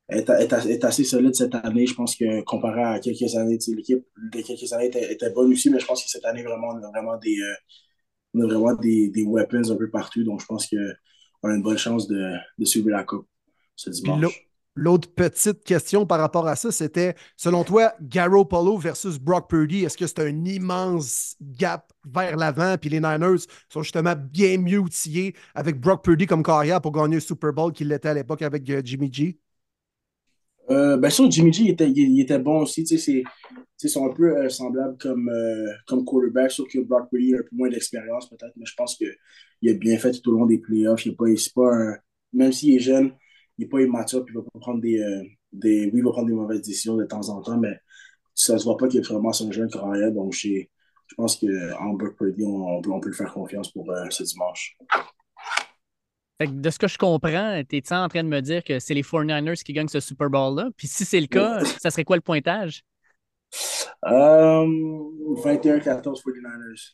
est, 0.09 0.29
est- 0.29 0.53
est 0.67 0.85
assez 0.85 1.03
solide 1.05 1.35
cette 1.35 1.55
année. 1.55 1.87
Je 1.87 1.95
pense 1.95 2.15
que 2.15 2.41
comparé 2.43 2.83
à 2.83 2.99
quelques 2.99 3.35
années, 3.35 3.59
l'équipe 3.69 4.05
de 4.33 4.41
quelques 4.41 4.73
années 4.73 4.87
était, 4.87 5.13
était 5.13 5.31
bonne 5.31 5.51
aussi, 5.53 5.69
mais 5.69 5.79
je 5.79 5.85
pense 5.85 6.03
que 6.03 6.09
cette 6.09 6.25
année, 6.25 6.43
vraiment, 6.43 6.69
on 6.69 6.83
a 6.83 6.89
vraiment 6.91 7.17
des, 7.19 7.39
euh, 7.41 7.53
on 8.35 8.41
a 8.43 8.47
vraiment 8.47 8.75
des, 8.75 9.09
des 9.09 9.23
weapons 9.23 9.69
un 9.71 9.75
peu 9.77 9.89
partout. 9.89 10.23
Donc, 10.23 10.41
je 10.41 10.45
pense 10.47 10.67
qu'on 10.69 11.49
a 11.49 11.55
une 11.55 11.63
bonne 11.63 11.77
chance 11.77 12.07
de, 12.07 12.33
de 12.59 12.65
suivre 12.65 12.89
la 12.89 13.03
Coupe 13.03 13.27
ce 13.75 13.89
dimanche. 13.89 14.50
L'au- 14.75 14.91
l'autre 14.91 15.09
petite 15.13 15.63
question 15.63 16.05
par 16.05 16.19
rapport 16.19 16.47
à 16.47 16.55
ça, 16.55 16.71
c'était, 16.71 17.15
selon 17.37 17.63
toi, 17.63 17.93
Garoppolo 18.01 18.77
versus 18.77 19.17
Brock 19.19 19.49
Purdy, 19.49 19.85
est-ce 19.85 19.97
que 19.97 20.07
c'est 20.07 20.19
un 20.19 20.45
immense 20.45 21.35
gap 21.41 21.91
vers 22.05 22.35
l'avant? 22.37 22.75
Puis 22.79 22.89
les 22.89 22.99
Niners 22.99 23.45
sont 23.69 23.83
justement 23.83 24.15
bien 24.15 24.57
mieux 24.57 24.79
outillés 24.79 25.35
avec 25.55 25.79
Brock 25.79 26.03
Purdy 26.03 26.25
comme 26.27 26.43
carrière 26.43 26.81
pour 26.81 26.91
gagner 26.91 27.15
le 27.15 27.21
Super 27.21 27.53
Bowl 27.53 27.71
qu'il 27.71 27.87
l'était 27.87 28.09
à 28.09 28.13
l'époque 28.13 28.41
avec 28.41 28.69
euh, 28.69 28.81
Jimmy 28.83 29.11
G? 29.11 29.39
Euh, 30.69 30.95
ben 30.97 31.09
sûr, 31.09 31.29
Jimmy 31.29 31.51
G 31.51 31.69
était, 31.69 32.39
bon 32.39 32.61
aussi. 32.61 32.83
Ils 32.83 33.89
sont 33.89 34.09
un 34.09 34.13
peu 34.13 34.37
euh, 34.37 34.49
semblables 34.49 34.95
comme, 34.97 35.27
euh, 35.29 35.67
comme 35.87 36.05
quarterback, 36.05 36.51
sauf 36.51 36.69
que 36.69 36.79
Brock 36.79 37.09
Purdy 37.09 37.33
a 37.33 37.39
un 37.39 37.41
peu 37.41 37.55
moins 37.55 37.69
d'expérience 37.69 38.29
peut-être, 38.29 38.53
mais 38.55 38.65
je 38.65 38.75
pense 38.75 38.95
qu'il 38.95 39.69
a 39.69 39.73
bien 39.73 39.97
fait 39.97 40.11
tout 40.11 40.29
au 40.31 40.33
long 40.37 40.45
des 40.45 40.59
playoffs. 40.59 41.05
Il 41.05 41.13
est 41.13 41.15
pas, 41.15 41.25
pas 41.55 41.73
un- 41.75 41.97
même 42.33 42.51
s'il 42.53 42.75
est 42.75 42.79
jeune, 42.79 43.11
il 43.61 43.65
n'est 43.65 43.69
pas 43.69 43.81
immature, 43.81 44.25
puis 44.25 44.33
il 44.33 44.37
va 44.37 44.43
pas 44.43 44.59
prendre 44.59 44.81
des, 44.81 44.99
euh, 44.99 45.23
des. 45.53 45.85
Oui, 45.85 45.99
il 45.99 46.03
va 46.03 46.11
prendre 46.11 46.27
des 46.27 46.33
mauvaises 46.33 46.61
décisions 46.61 46.97
de 46.97 47.05
temps 47.05 47.29
en 47.29 47.41
temps, 47.41 47.57
mais 47.57 47.77
ça 48.33 48.57
se 48.57 48.63
voit 48.63 48.75
pas 48.75 48.87
qu'il 48.87 48.99
est 48.99 49.07
vraiment 49.07 49.29
un 49.29 49.51
jeune 49.51 49.69
carrière. 49.69 50.11
Donc, 50.11 50.33
je 50.33 50.65
pense 51.15 51.35
qu'en 51.37 51.93
Brock 51.93 52.17
Purdy, 52.17 52.43
on, 52.43 52.81
on 52.83 52.99
peut, 52.99 53.09
lui 53.09 53.15
faire 53.15 53.31
confiance 53.31 53.71
pour 53.71 53.91
euh, 53.91 54.05
ce 54.09 54.23
dimanche. 54.23 54.75
Fait 56.39 56.47
que 56.47 56.53
de 56.53 56.69
ce 56.71 56.79
que 56.79 56.87
je 56.87 56.97
comprends, 56.97 57.61
tu 57.69 57.77
es 57.77 57.93
en 57.93 58.07
train 58.07 58.23
de 58.23 58.29
me 58.29 58.41
dire 58.41 58.63
que 58.63 58.79
c'est 58.79 58.95
les 58.95 59.03
49ers 59.03 59.61
qui 59.61 59.73
gagnent 59.73 59.87
ce 59.87 59.99
Super 59.99 60.29
Bowl-là? 60.31 60.69
Puis 60.75 60.87
si 60.87 61.05
c'est 61.05 61.21
le 61.21 61.27
cas, 61.27 61.63
ça 61.79 61.91
serait 61.91 62.03
quoi 62.03 62.15
le 62.15 62.23
pointage? 62.23 62.83
Euh, 64.05 64.65
21-14 65.43 66.23
49ers. 66.23 66.93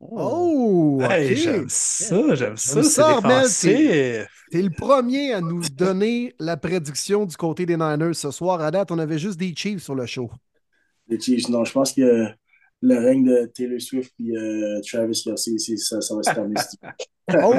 Oh! 0.00 0.98
Hey, 1.02 1.32
OK. 1.32 1.36
j'aime 1.38 1.66
ça, 1.68 2.34
j'aime 2.34 2.56
ça, 2.56 2.82
c'est 2.82 2.88
ça, 2.88 3.08
Armel, 3.16 3.42
défensif. 3.42 4.26
T'es 4.50 4.62
le 4.62 4.70
premier 4.70 5.32
à 5.32 5.40
nous 5.40 5.62
donner 5.70 6.34
la 6.38 6.56
prédiction 6.56 7.24
du 7.24 7.36
côté 7.36 7.64
des 7.66 7.76
Niners 7.76 8.14
ce 8.14 8.30
soir. 8.30 8.60
À 8.60 8.70
date, 8.70 8.90
on 8.92 8.98
avait 8.98 9.18
juste 9.18 9.38
des 9.38 9.54
Chiefs 9.56 9.82
sur 9.82 9.94
le 9.94 10.06
show. 10.06 10.30
Les 11.08 11.18
Chiefs, 11.18 11.48
non, 11.48 11.64
je 11.64 11.72
pense 11.72 11.92
que 11.92 12.26
le 12.82 12.98
règne 12.98 13.24
de 13.24 13.46
Taylor 13.54 13.80
Swift 13.80 14.12
et 14.20 14.36
euh, 14.36 14.80
Travis 14.86 15.20
Kelsey, 15.24 15.58
c'est- 15.58 15.76
ça, 15.78 16.00
ça 16.02 16.14
va 16.14 16.22
se 16.22 16.30
terminer. 16.32 16.60
ce 16.60 16.76
Oh! 17.42 17.54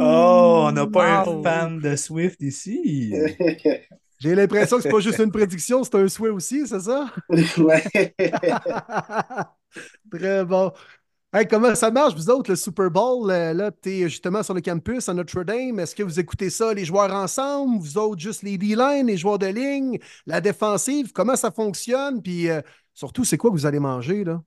Oh, 0.00 0.64
on 0.68 0.72
n'a 0.72 0.86
pas 0.86 1.24
Wow. 1.24 1.40
un 1.40 1.42
fan 1.44 1.78
de 1.80 1.94
Swift 1.96 2.40
ici. 2.42 3.12
J'ai 4.20 4.34
l'impression 4.34 4.78
que 4.78 4.82
c'est 4.82 4.88
pas 4.90 4.98
juste 4.98 5.20
une 5.20 5.30
prédiction, 5.30 5.84
c'est 5.84 5.94
un 5.94 6.08
souhait 6.08 6.30
aussi, 6.30 6.66
c'est 6.66 6.80
ça? 6.80 7.08
ouais. 7.58 8.14
Très 10.10 10.44
bon. 10.44 10.72
Hey, 11.30 11.46
comment 11.46 11.74
ça 11.74 11.90
marche, 11.90 12.14
vous 12.14 12.30
autres, 12.30 12.50
le 12.50 12.56
Super 12.56 12.90
Bowl? 12.90 13.30
euh, 13.30 13.52
Là, 13.52 13.70
tu 13.70 13.90
es 13.90 14.08
justement 14.08 14.42
sur 14.42 14.54
le 14.54 14.62
campus 14.62 15.10
à 15.10 15.14
Notre-Dame? 15.14 15.78
Est-ce 15.78 15.94
que 15.94 16.02
vous 16.02 16.18
écoutez 16.18 16.48
ça, 16.48 16.72
les 16.72 16.86
joueurs 16.86 17.12
ensemble? 17.12 17.78
Vous 17.78 17.98
autres, 17.98 18.18
juste 18.18 18.42
les 18.42 18.56
D-line, 18.56 19.06
les 19.06 19.18
joueurs 19.18 19.38
de 19.38 19.46
ligne, 19.46 19.98
la 20.24 20.40
défensive? 20.40 21.12
Comment 21.12 21.36
ça 21.36 21.50
fonctionne? 21.50 22.22
Puis 22.22 22.48
euh, 22.48 22.62
surtout, 22.94 23.24
c'est 23.24 23.36
quoi 23.36 23.50
que 23.50 23.56
vous 23.56 23.66
allez 23.66 23.78
manger, 23.78 24.24
là? 24.24 24.42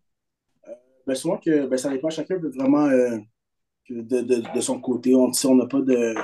Ben, 1.06 1.14
souvent 1.14 1.38
que 1.38 1.68
ben, 1.68 1.78
ça 1.78 1.90
dépend, 1.92 2.10
chacun 2.10 2.40
peut 2.40 2.50
vraiment 2.50 2.88
euh, 2.88 3.20
de, 3.92 4.22
de, 4.56 4.62
son 4.62 4.82
côté. 4.82 5.14
On 5.14 5.32
on 5.46 5.56
n'a 5.56 5.68
pas 5.68 5.82
de. 5.82 6.16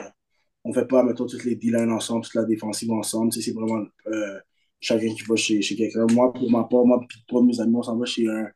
On 0.64 0.74
fait 0.74 0.88
pas, 0.88 1.04
mettons, 1.04 1.28
toutes 1.28 1.44
les 1.44 1.56
D-line 1.56 1.92
ensemble, 1.92 2.24
toute 2.24 2.34
la 2.34 2.46
défensive 2.46 2.92
ensemble. 2.92 3.32
C'est 3.32 3.54
vraiment 3.54 3.86
euh, 4.08 4.40
chacun 4.80 5.14
qui 5.14 5.22
va 5.30 5.36
chez, 5.36 5.62
chez 5.62 5.76
quelqu'un. 5.76 6.08
Moi, 6.12 6.34
pour 6.34 6.50
ma 6.50 6.64
part, 6.64 6.84
moi, 6.84 7.00
de 7.32 7.42
mes 7.42 7.60
amis, 7.62 7.76
on 7.76 7.84
s'en 7.84 7.96
va 7.96 8.06
chez 8.06 8.28
un, 8.28 8.48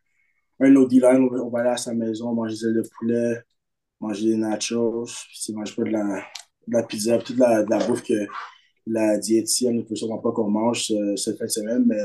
un 0.61 0.75
autre. 0.75 0.95
On, 1.43 1.49
va- 1.49 1.59
aller 1.61 1.69
à 1.69 1.77
sa 1.77 1.93
maison, 1.93 2.33
manger 2.33 2.55
des 2.55 2.65
ailes 2.67 2.75
de 2.75 2.89
poulet, 2.97 3.41
manger 4.01 4.29
des 4.29 4.37
nachos, 4.37 5.05
puis 5.45 5.53
manger 5.53 5.75
pas 5.75 5.83
de 5.83 5.89
la, 5.91 6.03
de 6.67 6.73
la 6.73 6.83
pizza, 6.83 7.17
puis 7.17 7.27
toute 7.27 7.39
la, 7.39 7.63
de 7.63 7.69
la 7.71 7.79
bouffe 7.87 8.03
que 8.03 8.27
la 8.87 9.17
diététicienne 9.17 9.77
ne 9.77 9.81
peut 9.83 9.95
sûrement 9.95 10.19
pas 10.19 10.31
qu'on 10.33 10.49
mange 10.49 10.85
ce- 10.87 11.15
cette 11.17 11.37
fin 11.39 11.45
de 11.45 11.51
semaine, 11.51 11.85
mais, 11.87 11.97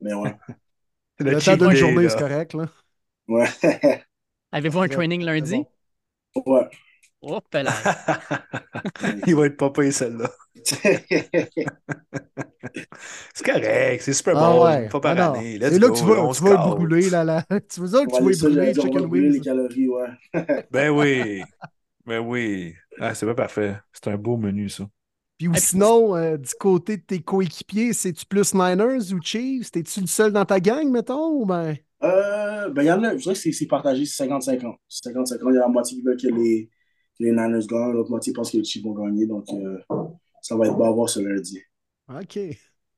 mais 0.00 0.14
ouais. 0.14 0.34
C'est 1.18 1.24
Le 1.24 1.42
temps 1.42 1.56
d'une 1.56 1.74
journée, 1.74 2.08
c'est 2.08 2.16
correct, 2.18 2.54
là. 2.54 2.68
Ouais. 3.28 3.46
Avez-vous 4.52 4.80
un 4.80 4.88
training 4.88 5.22
lundi? 5.24 5.66
bon. 6.34 6.42
ouais. 6.46 6.68
Hop 7.22 7.46
là. 7.54 7.72
Il 9.26 9.36
va 9.36 9.46
être 9.46 9.56
pas 9.56 9.70
payé 9.70 9.92
celle-là. 9.92 10.30
C'est 13.34 13.44
correct, 13.44 14.02
c'est 14.02 14.12
Super 14.12 14.36
Ah 14.38 14.60
ouais. 14.60 14.84
une 14.84 14.90
fois 14.90 15.00
par 15.00 15.18
Ah 15.18 15.30
année. 15.30 15.58
Let's 15.58 15.74
C'est 15.74 15.78
là 15.78 15.88
go, 15.88 15.92
que 15.92 15.98
tu 15.98 16.04
vas, 16.04 16.22
on 16.24 16.32
tu 16.32 16.42
vas 16.42 16.56
brûler, 16.56 17.10
là, 17.10 17.24
là. 17.24 17.44
Tu 17.68 17.80
veux 17.80 17.88
dire 17.88 18.06
que 18.06 18.16
tu 18.16 18.22
vas 18.22 18.30
brûler 18.30 18.74
chicken 18.74 18.98
les 19.00 19.06
wings? 19.06 19.40
calories, 19.40 19.88
ouais. 19.88 20.08
Ben 20.70 20.90
oui, 20.90 21.42
ben 22.06 22.20
oui. 22.20 22.74
Ah, 22.98 23.14
c'est 23.14 23.26
pas 23.26 23.34
parfait. 23.34 23.76
C'est 23.92 24.08
un 24.08 24.16
beau 24.16 24.36
menu, 24.36 24.68
ça. 24.68 24.88
Puis 25.38 25.48
ou 25.48 25.54
sinon, 25.56 26.14
euh, 26.16 26.36
du 26.36 26.54
côté 26.58 26.96
de 26.96 27.02
tes 27.02 27.20
coéquipiers, 27.20 27.92
c'est-tu 27.92 28.26
plus 28.26 28.54
Niners 28.54 29.12
ou 29.12 29.20
Chiefs? 29.20 29.70
T'es-tu 29.70 30.00
le 30.00 30.06
seul 30.06 30.32
dans 30.32 30.44
ta 30.44 30.60
gang, 30.60 30.88
mettons? 30.90 31.30
Ou 31.40 31.46
ben... 31.46 31.76
Euh, 32.02 32.68
ben, 32.70 32.82
il 32.82 32.86
y 32.86 32.92
en 32.92 33.02
a, 33.04 33.12
je 33.16 33.22
dirais 33.22 33.34
que 33.34 33.40
c'est 33.40 33.52
c'est 33.52 33.66
partagé, 33.66 34.06
c'est 34.06 34.26
50-50. 34.26 34.76
C'est 34.88 35.12
50-50. 35.12 35.50
Il 35.50 35.54
y 35.54 35.58
a 35.58 35.60
la 35.60 35.68
moitié 35.68 35.96
qui 35.96 36.02
veut 36.02 36.16
que 36.16 36.26
les, 36.28 36.68
les 37.20 37.30
Niners 37.32 37.66
gagnent, 37.66 37.92
l'autre 37.92 38.10
moitié 38.10 38.32
pense 38.32 38.50
que 38.50 38.56
les 38.58 38.64
Chiefs 38.64 38.84
vont 38.84 38.92
gagner. 38.94 39.26
Donc, 39.26 39.46
euh, 39.52 39.78
ça 40.42 40.56
va 40.56 40.66
être 40.66 40.76
bon 40.76 40.84
à 40.86 40.92
voir 40.92 41.08
ce 41.08 41.20
lundi. 41.20 41.60
OK. 42.08 42.38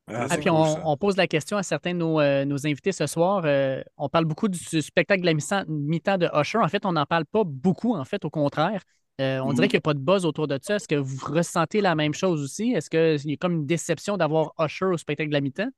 Ah, 0.06 0.28
Ah, 0.28 0.38
puis 0.38 0.48
cool, 0.48 0.50
on, 0.50 0.80
on 0.92 0.96
pose 0.96 1.16
la 1.16 1.26
question 1.26 1.56
à 1.56 1.62
certains 1.62 1.92
de 1.92 1.98
nos, 1.98 2.20
euh, 2.20 2.44
nos 2.44 2.66
invités 2.66 2.92
ce 2.92 3.06
soir. 3.06 3.42
Euh, 3.44 3.82
on 3.98 4.08
parle 4.08 4.24
beaucoup 4.24 4.48
du, 4.48 4.58
du 4.58 4.80
spectacle 4.82 5.20
de 5.22 5.26
la 5.26 5.34
mi-temps 5.68 6.18
de 6.18 6.28
Usher. 6.40 6.58
En 6.58 6.68
fait, 6.68 6.86
on 6.86 6.92
n'en 6.92 7.06
parle 7.06 7.26
pas 7.26 7.44
beaucoup, 7.44 7.94
en 7.94 8.04
fait, 8.04 8.24
au 8.24 8.30
contraire. 8.30 8.82
Euh, 9.20 9.38
on 9.40 9.52
Mhm. 9.52 9.54
dirait 9.54 9.68
qu'il 9.68 9.76
n'y 9.76 9.80
a 9.80 9.82
pas 9.82 9.94
de 9.94 9.98
buzz 10.00 10.24
autour 10.24 10.48
de 10.48 10.58
ça. 10.62 10.76
Est-ce 10.76 10.88
que 10.88 10.94
vous 10.96 11.18
ressentez 11.32 11.80
la 11.80 11.94
même 11.94 12.14
chose 12.14 12.42
aussi? 12.42 12.72
Est-ce 12.72 12.90
qu'il 12.90 13.30
y 13.30 13.34
a 13.34 13.36
comme 13.36 13.52
une 13.54 13.66
déception 13.66 14.16
d'avoir 14.16 14.52
Usher 14.58 14.86
au 14.86 14.96
spectacle 14.96 15.28
de 15.28 15.34
la 15.34 15.40
mi-temps? 15.42 15.70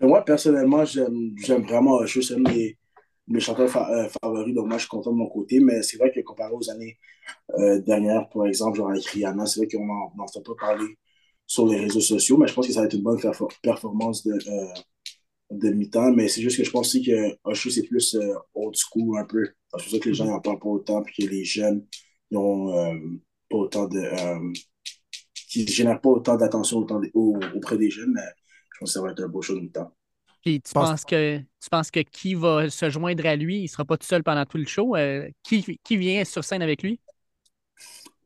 Moi, 0.00 0.24
personnellement, 0.24 0.84
j'aime 0.84 1.34
j'aime 1.38 1.62
vraiment 1.62 2.02
Usher. 2.02 2.22
C'est 2.22 2.34
un 2.34 2.38
de 2.40 2.48
mes, 2.50 2.76
mes 3.30 3.40
chanteurs 3.40 3.70
fa- 3.70 3.90
euh, 3.92 4.08
favoris. 4.22 4.54
Donc, 4.54 4.66
moi, 4.68 4.76
je 4.78 4.82
suis 4.82 4.90
content 4.90 5.12
de 5.12 5.16
mon 5.18 5.28
côté. 5.28 5.60
Mais 5.60 5.82
c'est 5.82 5.98
vrai 5.98 6.12
que 6.12 6.20
comparé 6.20 6.52
aux 6.54 6.70
années 6.70 6.98
euh, 7.58 7.80
dernières, 7.80 8.28
par 8.30 8.46
exemple, 8.46 8.78
genre 8.78 8.90
avec 8.90 9.04
Rihanna, 9.06 9.46
c'est 9.46 9.60
vrai 9.60 9.68
qu'on 9.68 9.86
n'en 9.86 10.12
entend 10.18 10.42
pas 10.42 10.54
parler 10.60 10.98
sur 11.46 11.66
les 11.68 11.78
réseaux 11.80 12.00
sociaux. 12.00 12.36
Mais 12.38 12.48
je 12.48 12.54
pense 12.54 12.66
que 12.66 12.72
ça 12.72 12.80
va 12.80 12.86
être 12.86 12.94
une 12.94 13.02
bonne 13.02 13.18
perfor- 13.20 13.52
performance 13.62 14.24
de, 14.24 14.32
euh, 14.34 14.66
de 15.50 15.70
mi-temps. 15.70 16.12
Mais 16.12 16.28
c'est 16.28 16.42
juste 16.42 16.58
que 16.58 16.64
je 16.64 16.70
pense 16.70 16.88
aussi 16.88 17.02
que 17.04 17.36
Usher, 17.50 17.70
c'est 17.70 17.84
plus 17.84 18.16
old 18.54 18.74
school 18.76 19.18
un 19.18 19.24
peu. 19.26 19.44
C'est 19.46 19.82
pour 19.84 19.90
ça 19.92 19.98
que 19.98 20.08
les 20.08 20.14
gens 20.14 20.26
n'en 20.26 20.40
parlent 20.40 20.58
pas 20.60 20.68
autant. 20.68 21.02
Puis 21.02 21.24
que 21.26 21.30
les 21.30 21.44
jeunes 21.44 21.86
n'ont 22.30 22.72
pas 23.50 23.56
autant 23.56 23.88
de. 23.88 24.00
Qui 25.34 25.64
ne 25.64 25.68
génèrent 25.68 26.00
pas 26.00 26.10
autant 26.10 26.36
d'attention 26.36 26.86
auprès 27.14 27.76
des 27.78 27.90
jeunes. 27.90 28.12
Mais 28.14 28.22
je 28.74 28.78
pense 28.78 28.90
que 28.90 28.94
ça 28.94 29.02
va 29.02 29.10
être 29.10 29.22
un 29.22 29.28
beau 29.28 29.42
show 29.42 29.54
de 29.54 29.60
mi-temps. 29.60 29.92
Puis 30.42 30.60
tu 30.62 30.72
Pense- 30.72 30.90
penses 30.90 31.04
que 31.04 31.38
tu 31.38 31.68
penses 31.70 31.90
que 31.90 32.00
qui 32.00 32.34
va 32.34 32.70
se 32.70 32.88
joindre 32.90 33.26
à 33.26 33.36
lui? 33.36 33.58
Il 33.58 33.62
ne 33.64 33.68
sera 33.68 33.84
pas 33.84 33.96
tout 33.96 34.06
seul 34.06 34.22
pendant 34.22 34.44
tout 34.46 34.58
le 34.58 34.66
show? 34.66 34.96
Euh, 34.96 35.28
qui, 35.42 35.78
qui 35.84 35.96
vient 35.96 36.24
sur 36.24 36.44
scène 36.44 36.62
avec 36.62 36.82
lui? 36.82 37.00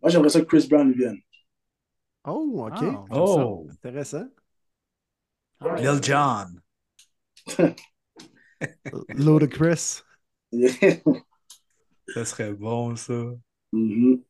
Moi, 0.03 0.11
j'aimerais 0.11 0.29
ça 0.29 0.41
que 0.41 0.47
Chris 0.47 0.67
Brown 0.69 0.93
vienne. 0.93 1.19
Oh, 2.25 2.67
OK. 2.67 2.83
Ah, 2.83 3.05
Oh, 3.11 3.67
Intéressant. 3.71 4.27
Lil 5.77 6.01
Jon. 6.03 6.61
Ludacris. 9.15 10.03
Ça 12.15 12.25
serait 12.25 12.53
bon, 12.53 12.95
ça. 12.97 13.13
Mhm. 13.73 14.23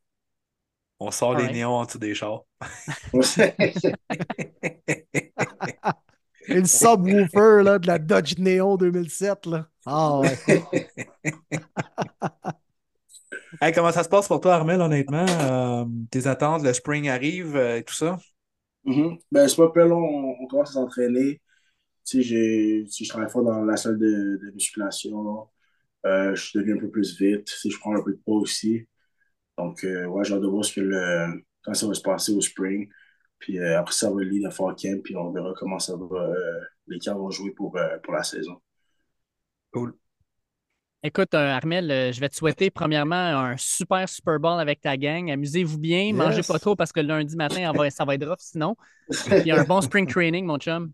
On 0.99 1.11
sort 1.11 1.35
les 1.35 1.51
néons 1.51 1.75
en 1.75 1.85
dessous 1.85 1.99
des 1.99 2.15
chars. 2.15 2.43
Et 6.47 6.59
le 6.59 6.65
subwoofer 6.65 7.63
là, 7.63 7.79
de 7.79 7.87
la 7.87 7.99
Dodge 7.99 8.35
Neon 8.37 8.77
2007. 8.77 9.45
Là. 9.45 9.67
Ah 9.85 10.19
ouais. 10.19 10.37
Hey, 13.61 13.73
comment 13.73 13.91
ça 13.91 14.03
se 14.03 14.09
passe 14.09 14.27
pour 14.27 14.41
toi, 14.41 14.55
Armel, 14.55 14.81
honnêtement? 14.81 15.25
Euh, 15.27 15.85
tes 16.11 16.27
attentes, 16.27 16.63
le 16.63 16.73
spring 16.73 17.09
arrive 17.09 17.55
euh, 17.55 17.77
et 17.77 17.83
tout 17.83 17.93
ça? 17.93 18.17
Mhm. 18.85 19.17
Ben, 19.31 19.47
c'est 19.47 19.55
pas 19.57 19.69
peu 19.71 19.87
long, 19.87 19.97
on, 20.03 20.43
on 20.43 20.47
commence 20.47 20.69
à 20.71 20.73
s'entraîner. 20.73 21.41
Tu 22.05 22.23
sais, 22.23 22.85
sais, 22.89 23.05
je 23.05 23.09
travaille 23.09 23.29
fort 23.31 23.43
dans 23.43 23.63
la 23.65 23.77
salle 23.77 23.99
de, 23.99 24.39
de 24.43 24.51
musculation. 24.53 25.47
Euh, 26.05 26.35
je 26.35 26.57
deviens 26.59 26.75
un 26.75 26.79
peu 26.79 26.89
plus 26.89 27.17
vite. 27.19 27.45
Tu 27.45 27.55
sais, 27.57 27.69
je 27.69 27.79
prends 27.79 27.95
un 27.95 28.03
peu 28.03 28.13
de 28.13 28.19
poids 28.25 28.37
aussi. 28.39 28.87
Donc, 29.57 29.83
euh, 29.85 30.05
ouais, 30.07 30.25
j'ai 30.25 30.35
hâte 30.35 30.41
de 30.41 30.47
voir 30.47 30.65
ce 30.65 30.73
que 30.73 30.81
le, 30.81 31.43
quand 31.63 31.73
ça 31.75 31.87
va 31.87 31.93
se 31.95 32.01
passer 32.01 32.33
au 32.33 32.41
spring. 32.41 32.89
Puis 33.39 33.59
euh, 33.59 33.79
après, 33.79 33.93
ça 33.93 34.09
va 34.09 34.21
aller 34.21 34.39
dans 34.41 34.51
Fall 34.51 34.75
Camp. 34.75 35.01
Puis 35.03 35.15
on 35.15 35.31
verra 35.31 35.53
comment 35.57 35.79
ça 35.79 35.95
va, 35.95 36.15
euh, 36.21 36.59
les 36.87 36.99
camps 36.99 37.15
vont 37.17 37.29
jouer 37.29 37.51
pour, 37.51 37.77
euh, 37.77 37.97
pour 38.03 38.13
la 38.13 38.23
saison. 38.23 38.61
Cool. 39.71 39.93
Écoute, 41.03 41.35
euh, 41.35 41.51
Armel, 41.51 41.91
euh, 41.91 42.11
je 42.11 42.19
vais 42.19 42.29
te 42.29 42.35
souhaiter 42.35 42.71
premièrement 42.71 43.15
un 43.15 43.55
super 43.57 44.09
Super 44.09 44.39
Bowl 44.39 44.59
avec 44.59 44.81
ta 44.81 44.97
gang. 44.97 45.29
Amusez-vous 45.29 45.77
bien, 45.77 46.11
mangez 46.13 46.41
pas 46.41 46.57
trop 46.57 46.75
parce 46.75 46.91
que 46.91 46.99
le 46.99 47.07
lundi 47.07 47.35
matin, 47.35 47.71
on 47.71 47.77
va- 47.77 47.91
ça 47.91 48.05
va 48.05 48.15
être 48.15 48.25
rough 48.27 48.39
sinon. 48.39 48.75
Puis 49.11 49.51
un 49.51 49.63
bon 49.65 49.81
spring 49.81 50.07
training, 50.07 50.45
mon 50.45 50.57
chum. 50.57 50.91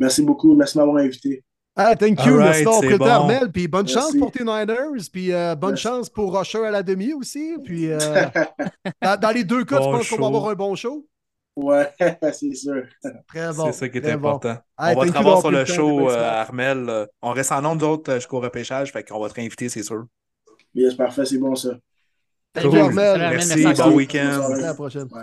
Merci 0.00 0.22
beaucoup. 0.22 0.56
Merci 0.56 0.74
de 0.76 0.82
m'avoir 0.82 1.04
invité. 1.04 1.44
Ah, 1.76 1.94
thank 1.94 2.24
you, 2.24 2.36
right, 2.36 2.64
le 2.66 2.98
bon. 2.98 3.06
Armel. 3.06 3.52
Puis 3.52 3.68
bonne 3.68 3.86
Merci. 3.86 3.94
chance 3.94 4.16
pour 4.18 4.32
tes 4.32 4.42
Niners. 4.42 5.08
Puis 5.12 5.32
euh, 5.32 5.54
bonne 5.54 5.70
Merci. 5.70 5.82
chance 5.84 6.10
pour 6.10 6.36
Rusher 6.36 6.66
à 6.66 6.70
la 6.72 6.82
demi 6.82 7.12
aussi. 7.12 7.56
Puis 7.64 7.92
euh, 7.92 7.98
dans, 9.02 9.20
dans 9.20 9.30
les 9.30 9.44
deux 9.44 9.64
cas, 9.64 9.78
Bon 9.78 9.86
tu 9.92 9.98
penses 9.98 10.10
qu'on 10.10 10.20
va 10.20 10.26
avoir 10.26 10.48
un 10.48 10.54
bon 10.54 10.74
show? 10.74 11.06
Ouais, 11.56 11.92
c'est 12.32 12.54
sûr. 12.54 12.84
Très 13.28 13.52
bon. 13.52 13.66
C'est 13.66 13.72
ça 13.72 13.88
qui 13.88 13.98
est 13.98 14.00
bon. 14.16 14.28
important. 14.28 14.56
On 14.78 14.94
va 14.94 15.06
te 15.06 15.18
revoir 15.18 15.40
sur 15.40 15.50
le 15.50 15.64
show, 15.64 15.98
bien 16.06 16.10
euh. 16.10 16.40
Armel. 16.40 16.88
Euh, 16.88 17.06
On 17.22 17.30
reste 17.32 17.52
en 17.52 17.62
nombre 17.62 17.78
d'autres 17.78 18.14
jusqu'au 18.14 18.40
repêchage, 18.40 18.92
fait 18.92 19.04
qu'on 19.04 19.20
va 19.20 19.28
te 19.28 19.34
réinviter, 19.34 19.68
c'est 19.68 19.82
sûr. 19.82 20.06
Yes, 20.74 20.94
parfait, 20.94 21.24
c'est 21.24 21.38
bon 21.38 21.54
ça. 21.54 21.70
Thank 22.54 22.66
Cool. 22.66 22.78
you, 22.78 22.84
Armel. 22.84 23.18
Merci, 23.18 23.64
merci 23.64 23.82
bon 23.82 23.92
week-end. 23.92 24.40
À 24.42 24.56
la 24.58 24.74
prochaine. 24.74 25.08
Ouais. 25.12 25.22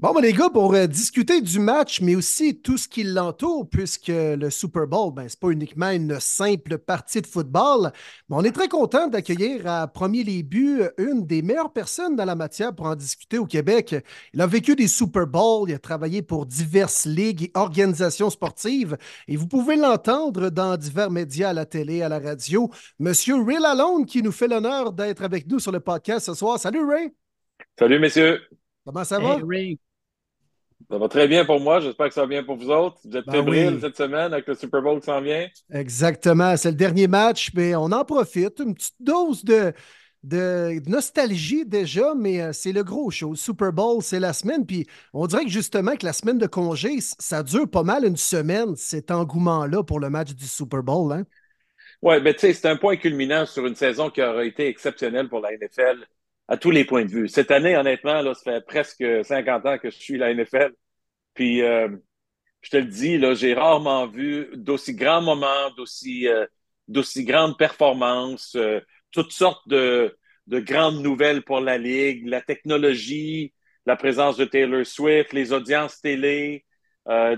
Bon, 0.00 0.12
ben, 0.12 0.20
les 0.22 0.32
gars, 0.32 0.50
pour 0.50 0.74
euh, 0.74 0.86
discuter 0.88 1.40
du 1.40 1.60
match, 1.60 2.00
mais 2.00 2.16
aussi 2.16 2.60
tout 2.60 2.76
ce 2.76 2.88
qui 2.88 3.04
l'entoure, 3.04 3.70
puisque 3.70 4.08
le 4.08 4.50
Super 4.50 4.88
Bowl, 4.88 5.14
ben, 5.14 5.28
c'est 5.28 5.38
pas 5.38 5.50
uniquement 5.50 5.90
une 5.90 6.18
simple 6.18 6.78
partie 6.78 7.22
de 7.22 7.28
football, 7.28 7.92
on 8.28 8.42
est 8.42 8.50
très 8.50 8.66
content 8.66 9.06
d'accueillir 9.06 9.66
à 9.68 9.86
Premier 9.86 10.24
Les 10.24 10.42
Buts 10.42 10.82
une 10.98 11.24
des 11.24 11.42
meilleures 11.42 11.72
personnes 11.72 12.16
dans 12.16 12.24
la 12.24 12.34
matière 12.34 12.74
pour 12.74 12.86
en 12.86 12.96
discuter 12.96 13.38
au 13.38 13.46
Québec. 13.46 13.94
Il 14.34 14.40
a 14.40 14.48
vécu 14.48 14.74
des 14.74 14.88
Super 14.88 15.28
Bowls, 15.28 15.70
il 15.70 15.74
a 15.74 15.78
travaillé 15.78 16.22
pour 16.22 16.44
diverses 16.44 17.06
ligues 17.06 17.44
et 17.44 17.52
organisations 17.54 18.30
sportives, 18.30 18.98
et 19.28 19.36
vous 19.36 19.46
pouvez 19.46 19.76
l'entendre 19.76 20.50
dans 20.50 20.76
divers 20.76 21.12
médias, 21.12 21.50
à 21.50 21.52
la 21.52 21.66
télé, 21.66 22.02
à 22.02 22.08
la 22.08 22.18
radio. 22.18 22.68
Monsieur 22.98 23.40
Ray 23.40 23.60
Lalonde, 23.60 24.06
qui 24.06 24.22
nous 24.22 24.32
fait 24.32 24.48
l'honneur 24.48 24.92
d'être 24.92 25.22
avec 25.22 25.46
nous 25.46 25.60
sur 25.60 25.70
le 25.70 25.78
podcast 25.78 26.26
ce 26.26 26.34
soir. 26.34 26.58
Salut 26.58 26.84
Ray, 26.84 27.12
Salut, 27.78 28.00
messieurs. 28.00 28.40
Comment 28.84 29.04
ça 29.04 29.20
va? 29.20 29.38
Hey, 29.38 29.42
Ray. 29.42 29.78
Ça 30.90 30.98
va 30.98 31.08
très 31.08 31.28
bien 31.28 31.44
pour 31.44 31.60
moi. 31.60 31.80
J'espère 31.80 32.08
que 32.08 32.14
ça 32.14 32.22
va 32.22 32.26
bien 32.26 32.44
pour 32.44 32.56
vous 32.56 32.70
autres. 32.70 32.98
Vous 33.04 33.16
êtes 33.16 33.26
Ben 33.26 33.32
fébriles 33.32 33.78
oui. 33.78 33.80
cette 33.80 33.96
semaine 33.96 34.32
avec 34.32 34.46
le 34.46 34.54
Super 34.54 34.82
Bowl 34.82 35.00
qui 35.00 35.06
s'en 35.06 35.20
vient? 35.20 35.48
Exactement, 35.72 36.56
c'est 36.56 36.70
le 36.70 36.76
dernier 36.76 37.08
match, 37.08 37.50
mais 37.54 37.74
on 37.74 37.86
en 37.86 38.04
profite. 38.04 38.60
Une 38.60 38.74
petite 38.74 38.94
dose 39.00 39.44
de, 39.44 39.72
de 40.22 40.80
nostalgie 40.88 41.64
déjà, 41.64 42.14
mais 42.14 42.40
euh, 42.40 42.52
c'est 42.52 42.72
le 42.72 42.84
gros 42.84 43.10
show. 43.10 43.30
Le 43.30 43.36
Super 43.36 43.72
Bowl, 43.72 44.02
c'est 44.02 44.20
la 44.20 44.34
semaine, 44.34 44.66
puis 44.66 44.86
on 45.14 45.26
dirait 45.26 45.44
que 45.44 45.50
justement 45.50 45.96
que 45.96 46.04
la 46.04 46.12
semaine 46.12 46.38
de 46.38 46.46
congé, 46.46 46.98
ça 47.00 47.42
dure 47.42 47.68
pas 47.68 47.82
mal 47.82 48.04
une 48.04 48.16
semaine, 48.16 48.76
cet 48.76 49.10
engouement-là 49.10 49.82
pour 49.82 50.00
le 50.00 50.10
match 50.10 50.34
du 50.34 50.46
Super 50.46 50.82
Bowl. 50.82 51.12
Hein? 51.12 51.24
Ouais, 52.02 52.20
ben 52.20 52.34
tu 52.34 52.40
sais, 52.40 52.52
c'est 52.52 52.68
un 52.68 52.76
point 52.76 52.96
culminant 52.96 53.46
sur 53.46 53.66
une 53.66 53.74
saison 53.74 54.10
qui 54.10 54.22
aura 54.22 54.44
été 54.44 54.68
exceptionnelle 54.68 55.28
pour 55.28 55.40
la 55.40 55.54
NFL 55.54 56.06
à 56.48 56.56
tous 56.56 56.70
les 56.70 56.84
points 56.84 57.04
de 57.04 57.10
vue. 57.10 57.28
Cette 57.28 57.50
année, 57.50 57.76
honnêtement, 57.76 58.20
là, 58.20 58.34
ça 58.34 58.52
fait 58.52 58.66
presque 58.66 59.04
50 59.24 59.66
ans 59.66 59.78
que 59.78 59.90
je 59.90 59.96
suis 59.96 60.18
la 60.18 60.34
NFL. 60.34 60.72
Puis, 61.34 61.62
euh, 61.62 61.88
je 62.62 62.70
te 62.70 62.76
le 62.76 62.84
dis, 62.84 63.18
là, 63.18 63.34
j'ai 63.34 63.54
rarement 63.54 64.06
vu 64.06 64.48
d'aussi 64.54 64.94
grands 64.94 65.22
moments, 65.22 65.70
d'aussi 65.76 66.28
euh, 66.28 66.46
d'aussi 66.86 67.24
grandes 67.24 67.56
performances, 67.56 68.56
euh, 68.56 68.80
toutes 69.10 69.32
sortes 69.32 69.66
de, 69.68 70.16
de 70.46 70.60
grandes 70.60 71.00
nouvelles 71.02 71.42
pour 71.42 71.60
la 71.60 71.78
Ligue, 71.78 72.26
la 72.26 72.42
technologie, 72.42 73.54
la 73.86 73.96
présence 73.96 74.36
de 74.36 74.44
Taylor 74.44 74.84
Swift, 74.84 75.32
les 75.32 75.52
audiences 75.52 76.00
télé, 76.00 76.64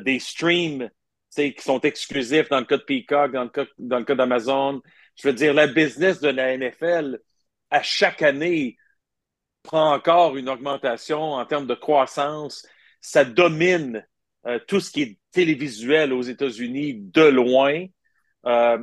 des 0.05 0.19
streams 0.21 0.89
qui 1.35 1.55
sont 1.59 1.81
exclusifs 1.81 2.49
dans 2.49 2.61
le 2.61 2.65
cas 2.65 2.77
de 2.79 2.83
Peacock, 2.83 3.33
dans 3.33 3.45
le 3.45 3.51
cas, 3.51 3.67
dans 3.79 3.99
le 3.99 4.05
cas 4.05 4.15
d'Amazon. 4.15 4.81
Je 5.17 5.29
veux 5.29 5.35
dire, 5.35 5.55
la 5.55 5.67
business 5.67 6.21
de 6.21 6.29
la 6.29 6.57
NFL, 6.57 7.21
à 7.71 7.83
chaque 7.83 8.23
année, 8.23 8.77
prend 9.67 9.93
encore 9.93 10.37
une 10.37 10.49
augmentation 10.49 11.35
en 11.35 11.45
termes 11.45 11.67
de 11.67 11.75
croissance. 11.75 12.67
Ça 13.01 13.25
domine 13.25 14.07
euh, 14.47 14.59
tout 14.67 14.81
ce 14.81 14.91
qui 14.91 15.03
est 15.03 15.19
télévisuel 15.33 16.13
aux 16.13 16.23
États-Unis 16.23 16.95
de 16.95 17.23
loin. 17.23 17.85
Euh, 18.47 18.79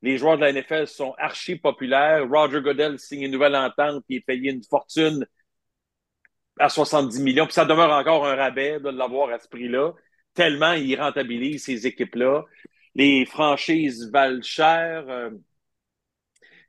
les 0.00 0.16
joueurs 0.16 0.36
de 0.36 0.42
la 0.42 0.52
NFL 0.52 0.86
sont 0.86 1.14
archi 1.18 1.56
populaires. 1.56 2.26
Roger 2.28 2.60
Goodell 2.62 2.98
signe 2.98 3.22
une 3.22 3.32
nouvelle 3.32 3.56
entente 3.56 4.04
qui 4.06 4.16
est 4.16 4.20
payé 4.20 4.50
une 4.50 4.64
fortune 4.64 5.26
à 6.58 6.68
70 6.68 7.20
millions. 7.20 7.44
Puis 7.44 7.54
ça 7.54 7.64
demeure 7.64 7.92
encore 7.92 8.26
un 8.26 8.34
rabais 8.34 8.80
de 8.80 8.88
l'avoir 8.88 9.30
à 9.30 9.38
ce 9.38 9.48
prix-là, 9.48 9.92
tellement 10.34 10.72
il 10.72 11.00
rentabilise 11.00 11.64
ces 11.64 11.86
équipes-là. 11.86 12.44
Les 12.94 13.26
franchises 13.26 14.10
valent 14.10 14.42
cher. 14.42 15.04
euh, 15.08 15.30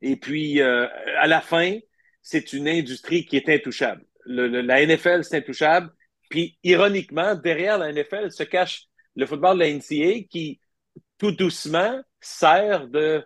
et 0.01 0.17
puis, 0.17 0.61
à 0.61 1.27
la 1.27 1.39
fin, 1.39 1.77
c'est 2.23 2.53
une 2.53 2.67
industrie 2.67 3.25
qui 3.25 3.37
est 3.37 3.49
intouchable. 3.49 4.03
Le- 4.25 4.47
le- 4.47 4.61
la 4.61 4.81
NFL, 4.81 5.23
c'est 5.23 5.37
intouchable. 5.37 5.91
Puis, 6.29 6.57
ironiquement, 6.63 7.35
derrière 7.35 7.77
la 7.77 7.89
NFL 7.91 8.31
se 8.31 8.43
cache 8.43 8.85
le 9.15 9.25
football 9.27 9.55
de 9.57 9.59
la 9.63 9.69
NCA 9.69 10.23
qui, 10.29 10.59
tout 11.19 11.31
doucement, 11.33 12.01
sert 12.21 12.87
de, 12.87 13.23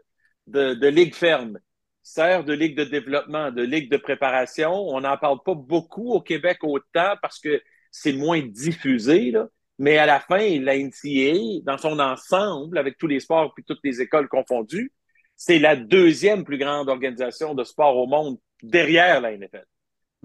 de, 0.48 0.88
ligue 0.88 1.14
ferme, 1.14 1.60
sert 2.04 2.44
de 2.44 2.54
ligue 2.54 2.76
de 2.76 2.84
développement, 2.84 3.52
de 3.52 3.62
ligue 3.62 3.90
de 3.92 3.98
préparation. 3.98 4.72
On 4.74 5.02
n'en 5.02 5.18
parle 5.18 5.40
pas 5.46 5.54
beaucoup 5.56 6.12
au 6.12 6.22
Québec 6.22 6.58
autant 6.64 7.14
parce 7.22 7.40
que 7.40 7.62
c'est 7.92 8.14
moins 8.14 8.42
diffusé. 8.42 9.32
Mais 9.80 9.98
à 9.98 10.06
la 10.08 10.20
fin, 10.20 10.60
la 10.60 10.76
NCA, 10.76 11.62
dans 11.64 11.78
son 11.78 12.00
ensemble, 12.00 12.78
avec 12.78 12.98
tous 12.98 13.08
les 13.08 13.20
sports 13.20 13.54
puis 13.54 13.64
toutes 13.64 13.80
les 13.84 14.02
écoles 14.02 14.28
confondues, 14.28 14.92
c'est 15.36 15.60
la 15.60 15.76
deuxième 15.76 16.44
plus 16.44 16.58
grande 16.58 16.90
organisation 16.90 17.54
de 17.54 17.64
sport 17.64 17.96
au 17.96 18.08
monde 18.08 18.38
derrière 18.62 19.22
la 19.22 19.36
NFL. 19.36 19.66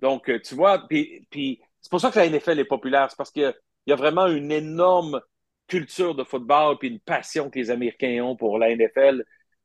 Donc, 0.00 0.28
euh, 0.28 0.40
tu 0.40 0.54
vois, 0.54 0.86
puis, 0.88 1.60
c'est 1.80 1.90
pour 1.90 2.00
ça 2.00 2.10
que 2.10 2.18
la 2.18 2.28
NFL 2.28 2.58
est 2.58 2.64
populaire, 2.64 3.08
c'est 3.10 3.16
parce 3.16 3.30
qu'il 3.30 3.54
y 3.86 3.92
a 3.92 3.96
vraiment 3.96 4.26
une 4.26 4.52
énorme 4.52 5.20
culture 5.68 6.14
de 6.14 6.24
football 6.24 6.76
puis 6.78 6.88
une 6.88 7.00
passion 7.00 7.50
que 7.50 7.58
les 7.58 7.70
Américains 7.70 8.22
ont 8.22 8.36
pour 8.36 8.58
la 8.58 8.74
NFL. 8.74 9.24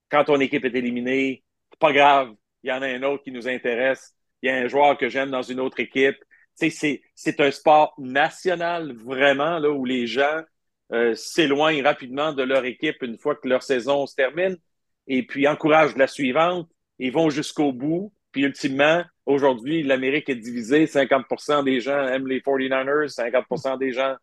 Quand 0.10 0.26
ton 0.26 0.40
équipe 0.40 0.64
est 0.66 0.76
éliminée, 0.76 1.44
c'est 1.72 1.80
pas 1.80 1.92
grave, 1.92 2.34
il 2.64 2.70
y 2.70 2.74
en 2.74 2.82
a 2.82 2.88
un 2.88 3.04
autre 3.04 3.24
qui 3.24 3.32
nous 3.32 3.48
intéresse, 3.48 4.16
il 4.42 4.50
y 4.50 4.52
a 4.52 4.56
un 4.56 4.68
joueur 4.68 4.98
que 4.98 5.10
j'aime 5.10 5.32
dans 5.32 5.42
une 5.42 5.60
autre 5.60 5.80
équipe. 5.80 6.18
C'est 6.56 7.40
un 7.40 7.52
sport 7.52 7.94
national 7.98 8.96
vraiment, 8.96 9.60
là, 9.60 9.70
où 9.70 9.86
les 9.86 10.08
gens 10.08 10.42
euh, 10.92 11.14
s'éloignent 11.16 11.84
rapidement 11.84 12.34
de 12.34 12.44
leur 12.44 12.66
équipe 12.66 13.02
une 13.02 13.18
fois 13.18 13.36
que 13.36 13.48
leur 13.48 13.62
saison 13.62 14.08
se 14.08 14.16
termine 14.16 14.58
et 15.08 15.26
puis 15.26 15.48
encouragent 15.48 15.96
la 15.98 16.08
suivante 16.08 16.70
et 17.00 17.10
vont 17.10 17.30
jusqu'au 17.30 17.74
bout. 17.74 18.14
Puis 18.32 18.44
ultimement, 18.44 19.04
aujourd'hui, 19.26 19.84
l'Amérique 19.84 20.30
est 20.30 20.36
divisée. 20.36 20.86
50% 20.86 21.64
des 21.64 21.82
gens 21.82 22.08
aiment 22.08 22.28
les 22.28 22.42
49ers, 22.42 23.14
50% 23.14 23.78
des 23.78 23.94
gens 23.94 24.16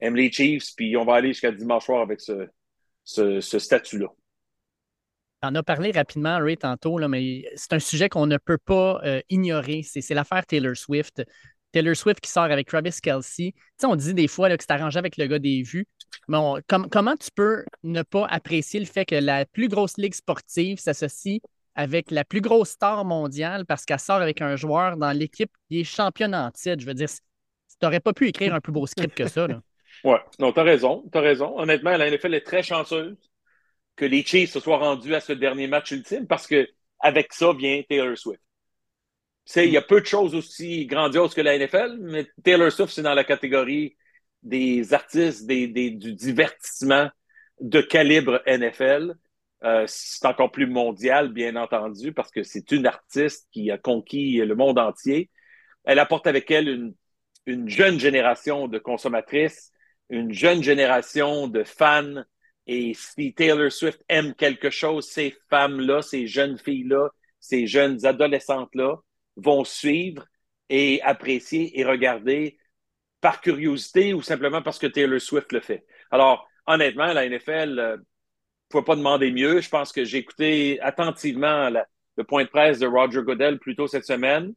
aiment 0.00 0.16
les 0.16 0.30
Chiefs, 0.30 0.74
puis 0.76 0.96
on 0.96 1.04
va 1.04 1.14
aller 1.14 1.28
jusqu'à 1.28 1.52
dimanche 1.52 1.84
soir 1.84 2.02
avec 2.02 2.20
ce, 2.20 3.40
statut-là. 3.40 4.08
On 5.42 5.54
a 5.54 5.62
parlé 5.62 5.92
rapidement, 5.92 6.38
Ray, 6.38 6.56
tantôt, 6.56 6.98
mais 7.08 7.44
c'est 7.54 7.72
un 7.72 7.78
sujet 7.78 8.08
qu'on 8.08 8.26
ne 8.26 8.38
peut 8.38 8.58
pas 8.58 9.00
euh, 9.04 9.20
ignorer. 9.28 9.82
C'est 9.82 10.14
l'affaire 10.14 10.44
Taylor 10.44 10.76
Swift. 10.76 11.22
Taylor 11.72 11.94
Swift 11.94 12.20
qui 12.20 12.30
sort 12.30 12.44
avec 12.44 12.66
Travis 12.66 12.98
Kelsey. 13.00 13.52
Tu 13.52 13.62
sais, 13.76 13.86
on 13.86 13.94
dit 13.94 14.14
des 14.14 14.26
fois 14.26 14.48
que 14.56 14.62
c'est 14.62 14.72
arrangé 14.72 14.98
avec 14.98 15.16
le 15.16 15.26
gars 15.26 15.38
des 15.38 15.62
vues. 15.62 15.86
Mais 16.26 16.38
comment 16.66 17.16
tu 17.16 17.30
peux 17.34 17.64
ne 17.82 18.02
pas 18.02 18.26
apprécier 18.26 18.80
le 18.80 18.86
fait 18.86 19.04
que 19.04 19.14
la 19.14 19.46
plus 19.46 19.68
grosse 19.68 19.96
ligue 19.96 20.14
sportive 20.14 20.78
s'associe 20.78 21.40
avec 21.78 22.10
la 22.10 22.24
plus 22.24 22.40
grosse 22.40 22.70
star 22.70 23.04
mondiale 23.04 23.64
parce 23.64 23.84
qu'elle 23.84 24.00
sort 24.00 24.20
avec 24.20 24.42
un 24.42 24.56
joueur 24.56 24.96
dans 24.96 25.12
l'équipe 25.12 25.50
qui 25.70 25.80
est 25.80 25.84
championne 25.84 26.34
en 26.34 26.50
titre? 26.50 26.80
Je 26.80 26.86
veux 26.86 26.92
dire, 26.94 27.08
tu 27.08 27.76
n'aurais 27.82 28.00
pas 28.00 28.12
pu 28.12 28.26
écrire 28.28 28.52
un 28.52 28.60
plus 28.60 28.72
beau 28.72 28.86
script 28.86 29.16
que 29.16 29.28
ça. 29.28 29.46
Ouais, 30.04 30.20
non, 30.38 30.52
t'as 30.52 30.62
raison, 30.62 31.04
t'as 31.10 31.20
raison. 31.20 31.58
Honnêtement, 31.58 31.96
la 31.96 32.06
NFL 32.06 32.34
est 32.34 32.46
très 32.46 32.62
chanceuse 32.62 33.16
que 33.96 34.04
les 34.04 34.22
Chiefs 34.22 34.52
se 34.52 34.60
soient 34.60 34.78
rendus 34.78 35.14
à 35.14 35.20
ce 35.20 35.32
dernier 35.32 35.66
match 35.66 35.90
ultime 35.90 36.26
parce 36.26 36.46
que 36.46 36.68
avec 37.00 37.32
ça 37.32 37.52
vient 37.52 37.82
Taylor 37.88 38.16
Swift. 38.16 38.40
Tu 39.46 39.60
il 39.64 39.70
y 39.72 39.76
a 39.76 39.82
peu 39.82 40.00
de 40.00 40.06
choses 40.06 40.34
aussi 40.34 40.86
grandioses 40.86 41.34
que 41.34 41.40
la 41.40 41.54
NFL, 41.56 41.96
mais 42.00 42.26
Taylor 42.44 42.70
Swift, 42.70 42.92
c'est 42.92 43.02
dans 43.02 43.14
la 43.14 43.24
catégorie 43.24 43.96
des 44.42 44.92
artistes, 44.92 45.46
des- 45.46 45.66
du 45.66 46.12
divertissement 46.14 47.08
de 47.60 47.80
calibre 47.80 48.40
NFL. 48.46 49.14
Euh, 49.64 49.84
c'est 49.86 50.24
encore 50.26 50.52
plus 50.52 50.66
mondial, 50.66 51.32
bien 51.32 51.56
entendu, 51.56 52.12
parce 52.12 52.30
que 52.30 52.42
c'est 52.42 52.70
une 52.70 52.86
artiste 52.86 53.48
qui 53.52 53.70
a 53.70 53.78
conquis 53.78 54.36
le 54.36 54.54
monde 54.54 54.78
entier. 54.78 55.30
Elle 55.84 55.98
apporte 55.98 56.26
avec 56.26 56.50
elle 56.50 56.68
une, 56.68 56.94
une 57.46 57.68
jeune 57.68 57.98
génération 57.98 58.68
de 58.68 58.78
consommatrices, 58.78 59.72
une 60.10 60.32
jeune 60.32 60.62
génération 60.62 61.48
de 61.48 61.64
fans. 61.64 62.22
Et 62.66 62.92
si 62.94 63.34
Taylor 63.34 63.72
Swift 63.72 64.02
aime 64.08 64.34
quelque 64.34 64.70
chose, 64.70 65.08
ces 65.08 65.34
femmes-là, 65.50 66.02
ces 66.02 66.26
jeunes 66.26 66.58
filles-là, 66.58 67.08
ces 67.40 67.66
jeunes 67.66 68.04
adolescentes-là 68.04 68.96
vont 69.36 69.64
suivre 69.64 70.26
et 70.68 71.00
apprécier 71.02 71.78
et 71.78 71.84
regarder 71.84 72.58
par 73.20 73.40
curiosité 73.40 74.14
ou 74.14 74.22
simplement 74.22 74.62
parce 74.62 74.78
que 74.78 74.86
Taylor 74.86 75.20
Swift 75.20 75.52
le 75.52 75.60
fait. 75.60 75.86
Alors, 76.10 76.48
honnêtement, 76.66 77.12
la 77.12 77.28
NFL, 77.28 77.78
euh, 77.78 77.96
pouvais 78.68 78.84
pas 78.84 78.96
demander 78.96 79.30
mieux. 79.30 79.60
Je 79.60 79.68
pense 79.68 79.92
que 79.92 80.04
j'ai 80.04 80.18
écouté 80.18 80.80
attentivement 80.80 81.70
le 81.70 82.24
point 82.24 82.44
de 82.44 82.48
presse 82.48 82.78
de 82.78 82.86
Roger 82.86 83.22
Goodell 83.22 83.58
plus 83.58 83.76
tôt 83.76 83.86
cette 83.86 84.04
semaine 84.04 84.54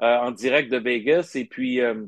euh, 0.00 0.16
en 0.18 0.30
direct 0.30 0.70
de 0.70 0.78
Vegas. 0.78 1.32
Et 1.34 1.44
puis, 1.44 1.80
euh, 1.80 2.06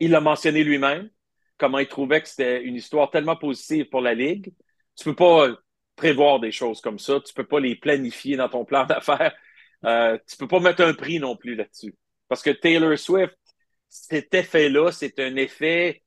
il 0.00 0.10
l'a 0.10 0.20
mentionné 0.20 0.64
lui-même, 0.64 1.10
comment 1.58 1.78
il 1.78 1.88
trouvait 1.88 2.22
que 2.22 2.28
c'était 2.28 2.62
une 2.62 2.76
histoire 2.76 3.10
tellement 3.10 3.36
positive 3.36 3.88
pour 3.88 4.00
la 4.00 4.14
Ligue. 4.14 4.52
Tu 4.96 5.04
peux 5.04 5.16
pas 5.16 5.48
prévoir 5.96 6.40
des 6.40 6.52
choses 6.52 6.80
comme 6.80 6.98
ça. 6.98 7.20
Tu 7.20 7.34
peux 7.34 7.46
pas 7.46 7.60
les 7.60 7.76
planifier 7.76 8.36
dans 8.36 8.48
ton 8.48 8.64
plan 8.64 8.84
d'affaires. 8.86 9.34
Euh, 9.84 10.18
tu 10.28 10.36
peux 10.36 10.48
pas 10.48 10.60
mettre 10.60 10.82
un 10.82 10.94
prix 10.94 11.18
non 11.18 11.36
plus 11.36 11.54
là-dessus. 11.54 11.94
Parce 12.28 12.42
que 12.42 12.50
Taylor 12.50 12.98
Swift, 12.98 13.36
cet 13.88 14.34
effet-là, 14.34 14.92
c'est 14.92 15.18
un 15.18 15.36
effet 15.36 16.03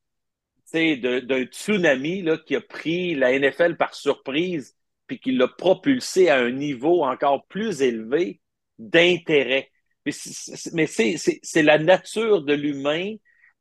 d'un 0.72 1.44
tsunami 1.44 2.24
qui 2.46 2.56
a 2.56 2.60
pris 2.60 3.14
la 3.14 3.32
NFL 3.32 3.76
par 3.76 3.94
surprise 3.94 4.76
puis 5.06 5.18
qui 5.18 5.32
l'a 5.32 5.48
propulsé 5.48 6.28
à 6.28 6.38
un 6.38 6.50
niveau 6.50 7.02
encore 7.04 7.46
plus 7.46 7.80
élevé 7.82 8.40
d'intérêt. 8.78 9.70
Mais 10.04 10.86
c'est- 10.86 11.62
la 11.62 11.78
nature 11.78 12.42
de 12.42 12.54
l'humain 12.54 13.14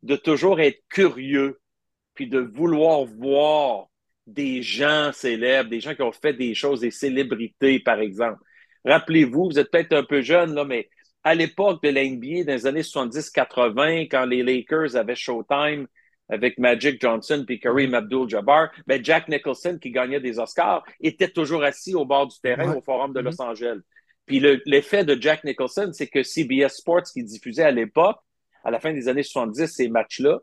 de 0.04 0.16
toujours 0.16 0.60
être 0.60 0.82
curieux 0.90 1.60
puis 2.14 2.28
de 2.28 2.40
vouloir 2.40 3.06
voir 3.06 3.88
des 4.26 4.62
gens 4.62 5.12
célèbres, 5.14 5.70
des 5.70 5.80
gens 5.80 5.96
qui 5.96 6.02
ont 6.02 6.12
fait 6.12 6.34
des 6.34 6.54
choses, 6.54 6.82
des 6.82 6.92
célébrités, 6.92 7.80
par 7.80 8.00
exemple. 8.00 8.42
Rappelez-vous, 8.84 9.46
vous 9.46 9.60
êtes 9.60 9.72
peut-être 9.72 9.94
un 9.94 10.04
peu 10.04 10.22
jeune, 10.22 10.54
là, 10.54 10.66
mais 10.66 10.90
à 11.24 11.36
l'époque 11.36 11.82
de 11.84 11.90
la 11.90 12.04
NBA, 12.04 12.44
dans 12.44 12.54
les 12.54 12.66
années 12.66 12.84
70-80, 12.84 14.02
quand 14.08 14.26
les 14.26 14.44
Lakers 14.44 14.96
avaient 14.96 15.16
Showtime 15.16 15.88
avec 16.30 16.58
Magic 16.58 17.00
Johnson 17.02 17.44
puis 17.48 17.60
Kareem 17.60 17.94
Abdul-Jabbar, 17.94 18.70
ben 18.86 19.04
Jack 19.04 19.28
Nicholson, 19.30 19.78
qui 19.82 19.92
gagnait 19.92 20.20
des 20.20 20.40
Oscars, 20.40 20.84
était 21.00 21.30
toujours 21.30 21.64
assis 21.64 21.96
au 21.96 22.06
bord 22.06 22.28
du 22.28 22.38
terrain 22.42 22.70
Ouais. 22.72 22.78
au 22.78 22.82
Forum 22.82 23.14
de 23.14 23.20
Los 23.22 23.42
Angeles. 23.42 23.80
Puis 24.26 24.40
le- 24.40 24.62
l'effet 24.66 25.06
de 25.06 25.20
Jack 25.22 25.44
Nicholson, 25.46 25.92
c'est 25.94 26.08
que 26.08 26.22
CBS 26.24 26.76
Sports, 26.78 27.04
qui 27.14 27.24
diffusait 27.24 27.64
à 27.64 27.72
l'époque, 27.72 28.18
à 28.64 28.72
la 28.72 28.80
fin 28.80 28.92
des 28.94 29.08
années 29.08 29.24
70, 29.24 29.68
ces 29.68 29.88
matchs-là, 29.88 30.40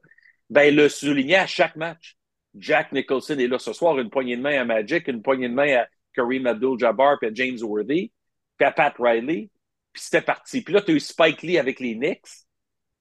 ben, 0.48 0.74
le 0.74 0.89
soulignait 0.89 1.36
à 1.36 1.47
chaque 1.47 1.77
match. 1.77 2.16
Jack 2.56 2.93
Nicholson 2.93 3.36
est 3.39 3.47
là 3.48 3.59
ce 3.59 3.73
soir, 3.73 3.98
une 3.98 4.09
poignée 4.11 4.36
de 4.36 4.43
main 4.43 4.59
à 4.61 4.65
Magic, 4.65 5.06
une 5.09 5.20
poignée 5.23 5.48
de 5.48 5.55
main 5.55 5.81
à 5.81 5.86
Kareem 6.15 6.47
Abdul-Jabbar 6.47 7.19
puis 7.19 7.28
à 7.28 7.35
James 7.35 7.59
Worthy, 7.61 8.12
puis 8.56 8.66
à 8.66 8.70
Pat 8.73 8.94
Riley, 8.98 9.51
puis 9.93 10.02
c'était 10.02 10.23
parti. 10.23 10.62
Puis 10.62 10.73
là, 10.73 10.81
tu 10.81 10.93
as 10.93 10.94
eu 10.94 11.01
Spike 11.01 11.43
Lee 11.43 11.59
avec 11.59 11.81
les 11.81 11.94
Knicks, 11.94 12.28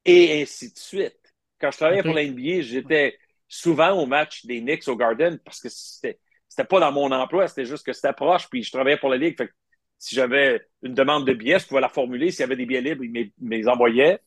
et 0.06 0.42
ainsi 0.42 0.74
de 0.74 0.78
suite. 0.78 1.18
Quand 1.64 1.72
je 1.72 1.78
travaillais 1.78 2.04
pour 2.04 2.14
la 2.14 2.24
NBA, 2.24 2.62
j'étais 2.62 3.18
souvent 3.48 3.92
au 3.92 4.06
match 4.06 4.46
des 4.46 4.60
Knicks 4.60 4.86
au 4.90 4.98
Garden 4.98 5.40
parce 5.46 5.62
que 5.62 5.70
c'était 5.70 6.20
c'était 6.50 6.66
pas 6.68 6.80
dans 6.82 6.92
mon 6.92 7.10
emploi, 7.12 7.48
c'était 7.48 7.66
juste 7.66 7.86
que 7.86 7.94
c'était 7.94 8.12
proche, 8.14 8.50
puis 8.50 8.62
je 8.64 8.72
travaillais 8.72 8.98
pour 8.98 9.10
la 9.10 9.16
Ligue. 9.18 9.38
Fait 9.38 9.48
que 9.48 9.54
si 9.98 10.14
j'avais 10.14 10.62
une 10.84 10.94
demande 10.94 11.26
de 11.26 11.34
billets, 11.34 11.60
je 11.60 11.68
pouvais 11.68 11.80
la 11.82 11.88
formuler. 11.90 12.32
S'il 12.32 12.42
y 12.42 12.44
avait 12.44 12.58
des 12.58 12.66
billets 12.66 12.82
libres, 12.82 13.04
ils 13.06 13.32
me 13.42 13.56
les 13.56 13.68
envoyaient. 13.70 14.20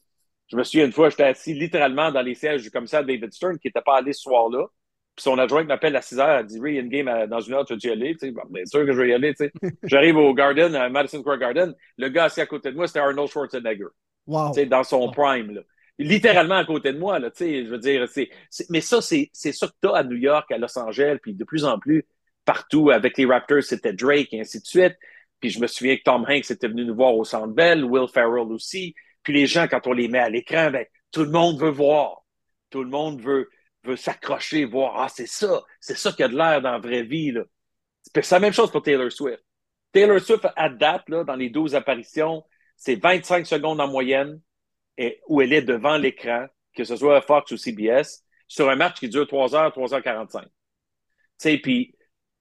Je 0.50 0.56
me 0.56 0.64
souviens 0.64 0.86
une 0.86 0.92
fois, 0.92 1.10
j'étais 1.10 1.24
assis 1.24 1.52
littéralement 1.54 2.10
dans 2.10 2.22
les 2.22 2.34
sièges 2.34 2.62
du 2.62 2.70
commissaire 2.70 3.04
David 3.04 3.32
Stern, 3.32 3.58
qui 3.58 3.68
n'était 3.68 3.82
pas 3.82 3.98
allé 3.98 4.12
ce 4.14 4.22
soir-là. 4.22 4.64
Puis 5.14 5.22
son 5.24 5.38
adjoint 5.38 5.64
m'appelle 5.64 5.94
à 5.96 6.02
6 6.02 6.18
heures, 6.18 6.38
elle 6.40 6.46
dit 6.46 6.58
Ray, 6.60 6.72
il 6.72 6.76
y 6.76 6.78
a 6.78 6.82
une 6.82 6.88
game 6.88 7.08
à- 7.08 7.26
dans 7.26 7.40
une 7.40 7.54
heure, 7.54 7.64
tu 7.64 7.74
veux-tu 7.74 7.88
y 7.88 7.90
aller? 7.90 8.12
Tu 8.14 8.26
sais, 8.26 8.30
Bon, 8.32 8.42
bien 8.50 8.64
sûr 8.66 8.84
que 8.86 8.92
je 8.92 9.00
vais 9.00 9.08
y 9.08 9.12
aller. 9.12 9.34
tu 9.34 9.44
sais. 9.44 9.52
J'arrive 9.84 10.16
au 10.16 10.32
Garden, 10.34 10.74
à 10.74 10.88
Madison 10.88 11.20
Square 11.20 11.38
Garden. 11.38 11.74
Le 11.96 12.08
gars 12.08 12.24
assis 12.24 12.40
à 12.40 12.46
côté 12.46 12.70
de 12.70 12.76
moi, 12.76 12.86
c'était 12.86 13.00
Arnold 13.00 13.28
Schwarzenegger 13.28 13.86
Wow. 14.26 14.48
tu 14.52 14.54
sais, 14.60 14.66
dans 14.66 14.82
son 14.84 15.10
prime. 15.10 15.52
Là. 15.54 15.60
Littéralement 15.98 16.56
à 16.56 16.64
côté 16.64 16.93
de 16.93 16.98
moi, 16.98 17.18
là, 17.18 17.31
tu 17.31 17.39
sais, 17.39 17.64
je 17.64 17.70
veux 17.70 17.78
dire, 17.78 18.06
c'est, 18.09 18.28
mais 18.68 18.82
ça, 18.82 19.01
c'est, 19.01 19.31
c'est 19.32 19.52
ça 19.52 19.66
que 19.66 19.73
tu 19.81 19.89
as 19.89 19.97
à 19.97 20.05
New 20.05 20.16
York, 20.16 20.51
à 20.52 20.59
Los 20.59 20.78
Angeles, 20.78 21.18
puis 21.23 21.35
de 21.35 21.44
plus 21.44 21.64
en 21.64 21.78
plus 21.78 22.06
partout. 22.44 22.90
Avec 22.90 23.16
les 23.16 23.24
Raptors, 23.24 23.62
c'était 23.62 23.94
Drake, 23.94 24.32
et 24.32 24.40
ainsi 24.40 24.60
de 24.60 24.66
suite. 24.66 24.97
Puis 25.40 25.51
je 25.51 25.60
me 25.60 25.66
souviens 25.66 25.97
que 25.97 26.02
Tom 26.02 26.24
Hanks 26.28 26.51
était 26.51 26.68
venu 26.68 26.85
nous 26.85 26.94
voir 26.94 27.14
au 27.14 27.24
Centre 27.24 27.48
Bell, 27.48 27.85
Will 27.85 28.09
Ferrell 28.09 28.52
aussi. 28.52 28.94
Puis 29.23 29.32
les 29.32 29.47
gens, 29.47 29.66
quand 29.68 29.86
on 29.86 29.93
les 29.93 30.09
met 30.09 30.18
à 30.18 30.28
l'écran, 30.28 30.70
ben, 30.70 30.85
tout 31.12 31.24
le 31.24 31.31
monde 31.31 31.60
veut 31.60 31.70
voir. 31.70 32.24
Tout 32.70 32.82
le 32.85 32.90
monde 32.90 33.20
veut, 33.20 33.48
veut 33.85 33.97
s'accrocher, 33.97 34.64
voir, 34.64 35.01
ah, 35.01 35.09
c'est 35.09 35.27
ça, 35.27 35.62
c'est 35.81 35.97
ça 35.97 36.12
qui 36.12 36.23
a 36.23 36.28
de 36.28 36.36
l'air 36.36 36.60
dans 36.60 36.73
la 36.73 36.78
vraie 36.78 37.02
vie. 37.02 37.32
Là. 37.32 37.43
C'est 38.02 38.31
la 38.31 38.40
même 38.40 38.52
chose 38.52 38.70
pour 38.70 38.82
Taylor 38.82 39.10
Swift. 39.10 39.43
Taylor 39.93 40.20
Swift, 40.20 40.47
à 40.56 40.68
date, 40.68 41.09
là, 41.09 41.24
dans 41.24 41.36
les 41.36 41.48
12 41.48 41.74
apparitions, 41.74 42.44
c'est 42.77 42.97
25 42.97 43.47
secondes 43.47 43.81
en 43.81 43.89
moyenne 43.89 44.40
où 45.28 45.40
elle 45.40 45.52
est 45.52 45.62
devant 45.62 45.97
l'écran, 45.97 46.47
que 46.74 46.85
ce 46.85 46.97
soit 46.97 47.20
Fox 47.23 47.52
ou 47.52 47.56
CBS, 47.56 48.24
sur 48.48 48.70
un 48.70 48.77
match 48.77 48.98
qui 48.98 49.09
dure 49.09 49.27
3 49.27 49.55
heures, 49.55 49.70
3h45. 49.77 50.43
Tu 50.43 50.48
sais, 51.39 51.59
puis 51.59 51.94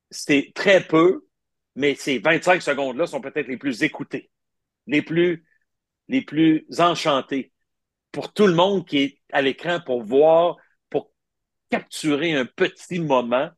c'est 0.10 0.52
très 0.56 0.82
peu, 0.86 1.26
mais 1.76 1.96
ces 1.96 2.20
25 2.20 2.62
secondes-là 2.62 3.08
sont 3.08 3.22
peut-être 3.22 3.48
les 3.48 3.58
plus 3.58 3.84
écoutées, 3.84 4.30
les 4.88 5.02
plus, 5.02 5.46
les 6.08 6.22
plus 6.22 6.66
enchantés 6.80 7.52
pour 8.12 8.32
tout 8.32 8.48
le 8.48 8.54
monde 8.54 8.88
qui 8.88 9.00
est 9.00 9.20
à 9.34 9.42
l'écran 9.42 9.80
pour 9.86 10.04
voir, 10.04 10.56
pour 10.90 11.12
capturer 11.70 12.34
un 12.34 12.46
petit 12.46 13.00
moment 13.00 13.50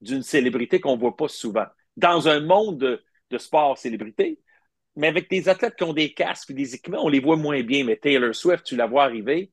d'une 0.00 0.22
célébrité 0.22 0.78
qu'on 0.78 0.94
ne 0.94 1.00
voit 1.00 1.16
pas 1.16 1.28
souvent. 1.28 1.66
Dans 1.96 2.28
un 2.28 2.40
monde 2.40 2.78
de, 2.78 3.04
de 3.30 3.38
sport 3.38 3.78
célébrité, 3.78 4.38
mais 4.96 5.08
avec 5.08 5.28
des 5.28 5.48
athlètes 5.48 5.76
qui 5.76 5.84
ont 5.84 5.92
des 5.92 6.14
casques 6.14 6.50
et 6.50 6.54
des 6.54 6.74
équipements, 6.74 7.04
on 7.04 7.08
les 7.08 7.20
voit 7.20 7.36
moins 7.36 7.62
bien. 7.62 7.84
Mais 7.84 7.96
Taylor 7.96 8.34
Swift, 8.34 8.64
tu 8.64 8.76
la 8.76 8.86
vois 8.86 9.04
arriver, 9.04 9.52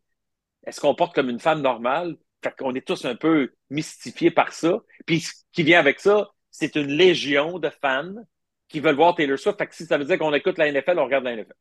elle 0.64 0.74
se 0.74 0.80
comporte 0.80 1.14
comme 1.14 1.30
une 1.30 1.40
femme 1.40 1.61
normale. 1.61 2.15
Fait 2.41 2.56
qu'on 2.57 2.74
est 2.74 2.86
tous 2.86 3.06
un 3.06 3.15
peu 3.15 3.53
mystifiés 3.70 4.32
par 4.32 4.53
ça. 4.53 4.82
Puis 5.06 5.22
ce 5.22 5.34
qui 5.52 5.64
vient 5.64 5.80
avec 5.80 5.99
ça, 5.99 6.30
c'est 6.49 6.76
une 6.76 6.91
légion 6.91 7.60
de 7.60 7.70
fans 7.70 8.15
qui 8.70 8.80
veulent 8.80 8.95
voir 8.95 9.15
Taylor 9.15 9.38
Swift. 9.38 9.57
Fait 9.57 9.68
que 9.68 9.76
si 9.76 9.86
ça 9.86 9.98
veut 9.98 10.06
dire 10.06 10.18
qu'on 10.18 10.34
écoute 10.34 10.57
la 10.57 10.72
NFL, 10.72 10.98
on 10.98 11.06
regarde 11.06 11.26
la 11.26 11.36
NFL. 11.36 11.53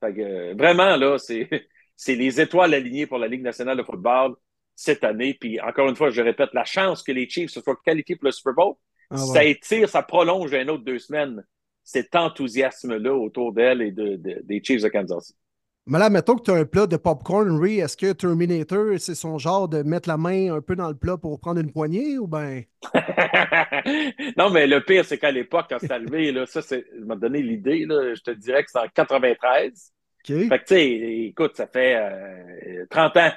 Fait 0.00 0.14
que 0.14 0.20
euh, 0.20 0.54
vraiment, 0.56 0.96
là, 0.96 1.18
c'est, 1.18 1.48
c'est 1.96 2.14
les 2.14 2.40
étoiles 2.40 2.74
alignées 2.74 3.06
pour 3.06 3.18
la 3.18 3.26
Ligue 3.26 3.42
nationale 3.42 3.76
de 3.76 3.82
football 3.82 4.36
cette 4.76 5.02
année. 5.02 5.34
Puis 5.34 5.60
encore 5.60 5.88
une 5.88 5.96
fois, 5.96 6.10
je 6.10 6.22
répète, 6.22 6.50
la 6.52 6.64
chance 6.64 7.02
que 7.02 7.12
les 7.12 7.28
Chiefs 7.28 7.50
se 7.50 7.60
soient 7.60 7.76
qualifiés 7.84 8.16
pour 8.16 8.26
le 8.26 8.32
Super 8.32 8.54
Bowl, 8.54 8.74
Ah 9.10 9.16
ça 9.16 9.44
étire, 9.44 9.88
ça 9.88 10.02
prolonge 10.02 10.54
un 10.54 10.68
autre 10.68 10.84
deux 10.84 10.98
semaines 10.98 11.44
cet 11.84 12.14
enthousiasme-là 12.16 13.14
autour 13.14 13.52
d'elle 13.52 13.82
et 13.82 13.92
de, 13.92 14.16
de- 14.16 14.40
des 14.42 14.62
Chiefs 14.64 14.82
de 14.82 14.88
Kansas 14.88 15.26
City. 15.26 15.38
Mais 15.86 15.98
là, 15.98 16.08
mettons 16.08 16.36
que 16.36 16.42
tu 16.42 16.50
as 16.50 16.54
un 16.54 16.64
plat 16.64 16.86
de 16.86 16.96
popcorn, 16.96 17.60
Ray, 17.60 17.80
est-ce 17.80 17.96
que 17.96 18.12
Terminator, 18.12 18.98
c'est 18.98 19.14
son 19.14 19.38
genre 19.38 19.68
de 19.68 19.82
mettre 19.82 20.08
la 20.08 20.16
main 20.16 20.54
un 20.54 20.62
peu 20.62 20.76
dans 20.76 20.88
le 20.88 20.94
plat 20.94 21.18
pour 21.18 21.38
prendre 21.38 21.60
une 21.60 21.70
poignée 21.72 22.18
ou 22.18 22.26
ben? 22.26 22.64
non, 24.38 24.48
mais 24.50 24.66
le 24.66 24.82
pire, 24.82 25.04
c'est 25.04 25.18
qu'à 25.18 25.30
l'époque, 25.30 25.66
quand 25.68 25.78
c'est 25.78 25.90
arrivé, 25.90 26.32
là, 26.32 26.46
ça, 26.46 26.62
c'est, 26.62 26.86
je 26.98 27.04
m'a 27.04 27.16
donné 27.16 27.42
l'idée, 27.42 27.86
je 27.88 28.22
te 28.22 28.30
dirais 28.30 28.64
que 28.64 28.70
c'est 28.70 28.78
en 28.78 28.88
93. 28.88 29.92
OK. 30.26 30.48
Fait 30.48 30.58
que, 30.58 30.64
tu 30.64 30.74
sais, 30.74 30.90
écoute, 31.26 31.56
ça 31.56 31.66
fait 31.66 31.96
euh, 31.96 32.86
30 32.88 33.16
ans. 33.18 33.32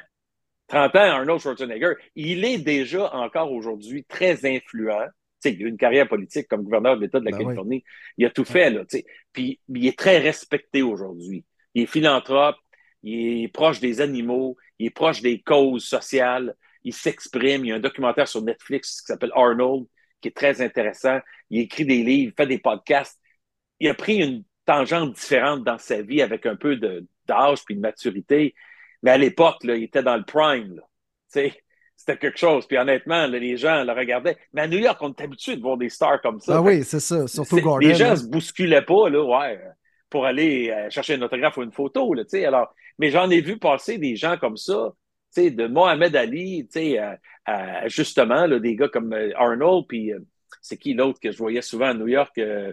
30 0.68 0.96
ans, 0.96 1.00
Arnold 1.00 1.42
Schwarzenegger. 1.42 1.94
Il 2.16 2.46
est 2.46 2.60
déjà 2.60 3.14
encore 3.14 3.52
aujourd'hui 3.52 4.06
très 4.06 4.46
influent. 4.46 5.08
Il 5.46 5.64
a 5.64 5.66
eu 5.66 5.70
une 5.70 5.78
carrière 5.78 6.08
politique 6.08 6.48
comme 6.48 6.64
gouverneur 6.64 6.98
de 6.98 7.02
l'État 7.02 7.20
de 7.20 7.26
la 7.26 7.32
Ben 7.32 7.38
oui. 7.38 7.44
Californie. 7.46 7.84
Il 8.18 8.26
a 8.26 8.30
tout 8.30 8.46
fait, 8.46 8.70
là. 8.70 8.84
Puis 9.34 9.60
il 9.70 9.88
est 9.88 9.98
très 9.98 10.18
respecté 10.18 10.82
aujourd'hui. 10.82 11.46
Il 11.74 11.84
est 11.84 11.86
philanthrope, 11.86 12.58
il 13.04 13.44
est 13.44 13.48
proche 13.48 13.80
des 13.80 14.02
animaux, 14.02 14.58
il 14.80 14.88
est 14.88 14.92
proche 14.92 15.22
des 15.22 15.42
causes 15.42 15.86
sociales, 15.86 16.56
il 16.84 16.94
s'exprime. 16.94 17.66
Il 17.66 17.70
y 17.70 17.72
a 17.72 17.76
un 17.76 17.80
documentaire 17.80 18.28
sur 18.28 18.42
Netflix 18.42 19.02
qui 19.02 19.08
s'appelle 19.08 19.32
Arnold, 19.36 19.86
qui 20.22 20.30
est 20.30 20.36
très 20.36 20.62
intéressant. 20.62 21.20
Il 21.50 21.62
écrit 21.62 21.86
des 21.86 22.04
livres, 22.04 22.34
il 22.34 22.36
fait 22.36 22.48
des 22.48 22.60
podcasts. 22.60 23.20
Il 23.80 23.90
a 23.90 23.94
pris 23.94 24.18
une 24.18 24.44
tangente 24.66 25.14
différente 25.14 25.64
dans 25.64 25.78
sa 25.78 26.02
vie 26.02 26.22
avec 26.22 26.46
un 26.46 26.56
peu 26.56 26.76
d'âge 27.28 27.64
puis 27.66 27.76
de 27.76 27.80
maturité. 27.80 28.56
Mais 29.04 29.12
à 29.12 29.18
l'époque, 29.18 29.58
il 29.64 29.84
était 29.84 30.04
dans 30.04 30.18
le 30.18 30.24
prime. 30.24 30.76
Là. 30.76 30.84
C'était 31.98 32.18
quelque 32.18 32.38
chose. 32.38 32.66
Puis 32.68 32.78
honnêtement, 32.78 33.28
là, 33.28 33.40
les 33.40 33.58
gens 33.58 33.84
le 33.84 33.92
regardaient. 33.92 34.38
Mais 34.54 34.62
à 34.62 34.68
New 34.68 34.78
York, 34.78 34.98
on 35.02 35.10
est 35.10 35.22
habitué 35.22 35.56
de 35.58 35.62
voir 35.62 35.78
des 35.78 35.90
stars 35.90 36.22
comme 36.22 36.40
ça. 36.40 36.60
Ah 36.60 36.64
Fait 36.64 36.70
oui, 36.78 36.84
c'est 36.84 37.00
ça. 37.00 37.28
Surtout 37.28 37.60
Gordon. 37.60 37.86
Les 37.86 37.96
gens 37.96 38.12
hein. 38.12 38.16
se 38.16 38.28
bousculaient 38.28 38.84
pas, 38.84 39.10
là, 39.10 39.24
ouais, 39.24 39.58
euh, 39.58 39.70
pour 40.10 40.26
aller 40.26 40.70
euh, 40.70 40.90
chercher 40.90 41.16
un 41.16 41.22
autographe 41.24 41.58
ou 41.58 41.64
une 41.64 41.72
photo, 41.74 42.14
là, 42.14 42.24
tu 42.24 42.30
sais. 42.32 42.46
Alors, 42.46 42.74
mais 43.00 43.10
j'en 43.10 43.30
ai 43.30 43.42
vu 43.42 43.58
passer 43.58 43.98
des 43.98 44.16
gens 44.16 44.38
comme 44.38 44.58
ça, 44.58 44.94
tu 45.36 45.42
sais, 45.42 45.52
de 45.52 45.68
Mohamed 45.68 46.16
Ali, 46.16 46.68
tu 46.72 46.80
sais, 46.80 46.98
à- 47.00 47.18
à, 47.46 47.88
justement, 47.88 48.46
là, 48.46 48.60
des 48.60 48.76
gars 48.76 48.90
comme 48.90 49.12
euh, 49.14 49.32
Arnold, 49.36 49.86
puis 49.90 50.14
euh, 50.14 50.20
c'est 50.62 50.78
qui 50.78 50.94
l'autre 50.94 51.20
que 51.20 51.32
je 51.32 51.38
voyais 51.38 51.62
souvent 51.62 51.88
à 51.88 51.94
New 51.94 52.08
York? 52.08 52.38
euh, 52.38 52.72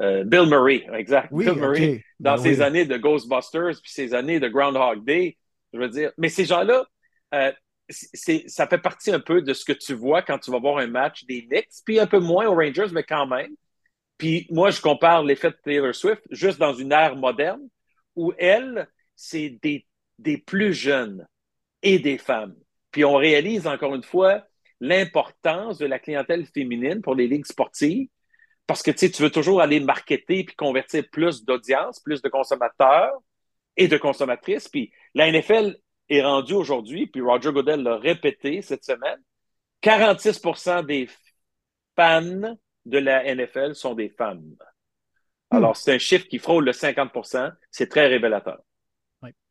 euh, 0.00 0.24
Bill 0.24 0.46
Murray, 0.48 0.86
exact. 0.92 1.28
Oui, 1.30 1.44
Bill. 1.46 1.54
Murray, 1.54 2.04
dans 2.20 2.32
Ben 2.36 2.42
ses 2.42 2.56
oui. 2.58 2.62
années 2.62 2.84
de 2.84 2.96
Ghostbusters, 2.98 3.80
puis 3.82 3.90
ses 3.92 4.12
années 4.12 4.40
de 4.40 4.48
Groundhog 4.48 5.04
Day, 5.04 5.38
je 5.72 5.78
veux 5.78 5.88
dire. 5.88 6.12
Mais 6.18 6.28
ces 6.28 6.44
gens-là, 6.44 6.84
euh, 7.34 7.52
ça 7.88 8.66
fait 8.66 8.78
partie 8.78 9.12
un 9.12 9.20
peu 9.20 9.42
de 9.42 9.52
ce 9.52 9.64
que 9.64 9.72
tu 9.72 9.94
vois 9.94 10.22
quand 10.22 10.38
tu 10.38 10.50
vas 10.50 10.58
voir 10.58 10.78
un 10.78 10.86
match 10.86 11.24
des 11.24 11.46
Knicks, 11.46 11.68
puis 11.84 12.00
un 12.00 12.06
peu 12.06 12.18
moins 12.18 12.46
aux 12.46 12.54
Rangers, 12.54 12.88
mais 12.92 13.04
quand 13.04 13.26
même. 13.26 13.54
Puis 14.18 14.46
moi, 14.50 14.70
je 14.70 14.80
compare 14.80 15.22
l'effet 15.22 15.50
de 15.50 15.56
Taylor 15.62 15.94
Swift 15.94 16.22
juste 16.30 16.58
dans 16.58 16.72
une 16.72 16.92
ère 16.92 17.16
moderne 17.16 17.68
où 18.14 18.32
elle, 18.38 18.88
c'est 19.14 19.58
des, 19.62 19.86
plus 20.38 20.72
jeunes 20.72 21.26
et 21.82 21.98
des 21.98 22.18
femmes. 22.18 22.56
Puis 22.90 23.04
on 23.04 23.16
réalise 23.16 23.66
encore 23.66 23.94
une 23.94 24.02
fois 24.02 24.42
l'importance 24.80 25.78
de 25.78 25.86
la 25.86 25.98
clientèle 25.98 26.46
féminine 26.46 27.02
pour 27.02 27.14
les 27.14 27.28
ligues 27.28 27.46
sportives. 27.46 28.08
Parce 28.66 28.82
que 28.82 28.90
tu 28.90 29.22
veux 29.22 29.30
toujours 29.30 29.60
aller 29.60 29.78
marketer 29.78 30.42
puis 30.42 30.56
convertir 30.56 31.04
plus 31.12 31.44
d'audience, 31.44 32.00
plus 32.00 32.20
de 32.20 32.28
consommateurs 32.28 33.12
et 33.76 33.86
de 33.86 33.96
consommatrices. 33.96 34.68
Puis 34.68 34.90
la 35.14 35.30
NFL 35.30 35.76
est 36.08 36.22
rendue 36.22 36.54
aujourd'hui, 36.54 37.06
puis 37.06 37.20
Roger 37.20 37.52
Goodell 37.52 37.82
l'a 37.82 37.96
répété 37.96 38.62
cette 38.62 38.84
semaine, 38.84 39.18
46% 39.82 40.82
des 40.82 41.08
fans 41.96 42.56
de 42.84 42.98
la 42.98 43.24
NFL 43.34 43.74
sont 43.74 43.94
des 43.94 44.08
femmes. 44.10 44.56
Alors, 45.50 45.76
c'est 45.76 45.94
un 45.94 45.98
chiffre 45.98 46.26
qui 46.26 46.38
frôle 46.38 46.64
le 46.64 46.72
50% 46.72 47.52
C'est 47.70 47.88
très 47.88 48.06
révélateur. 48.06 48.58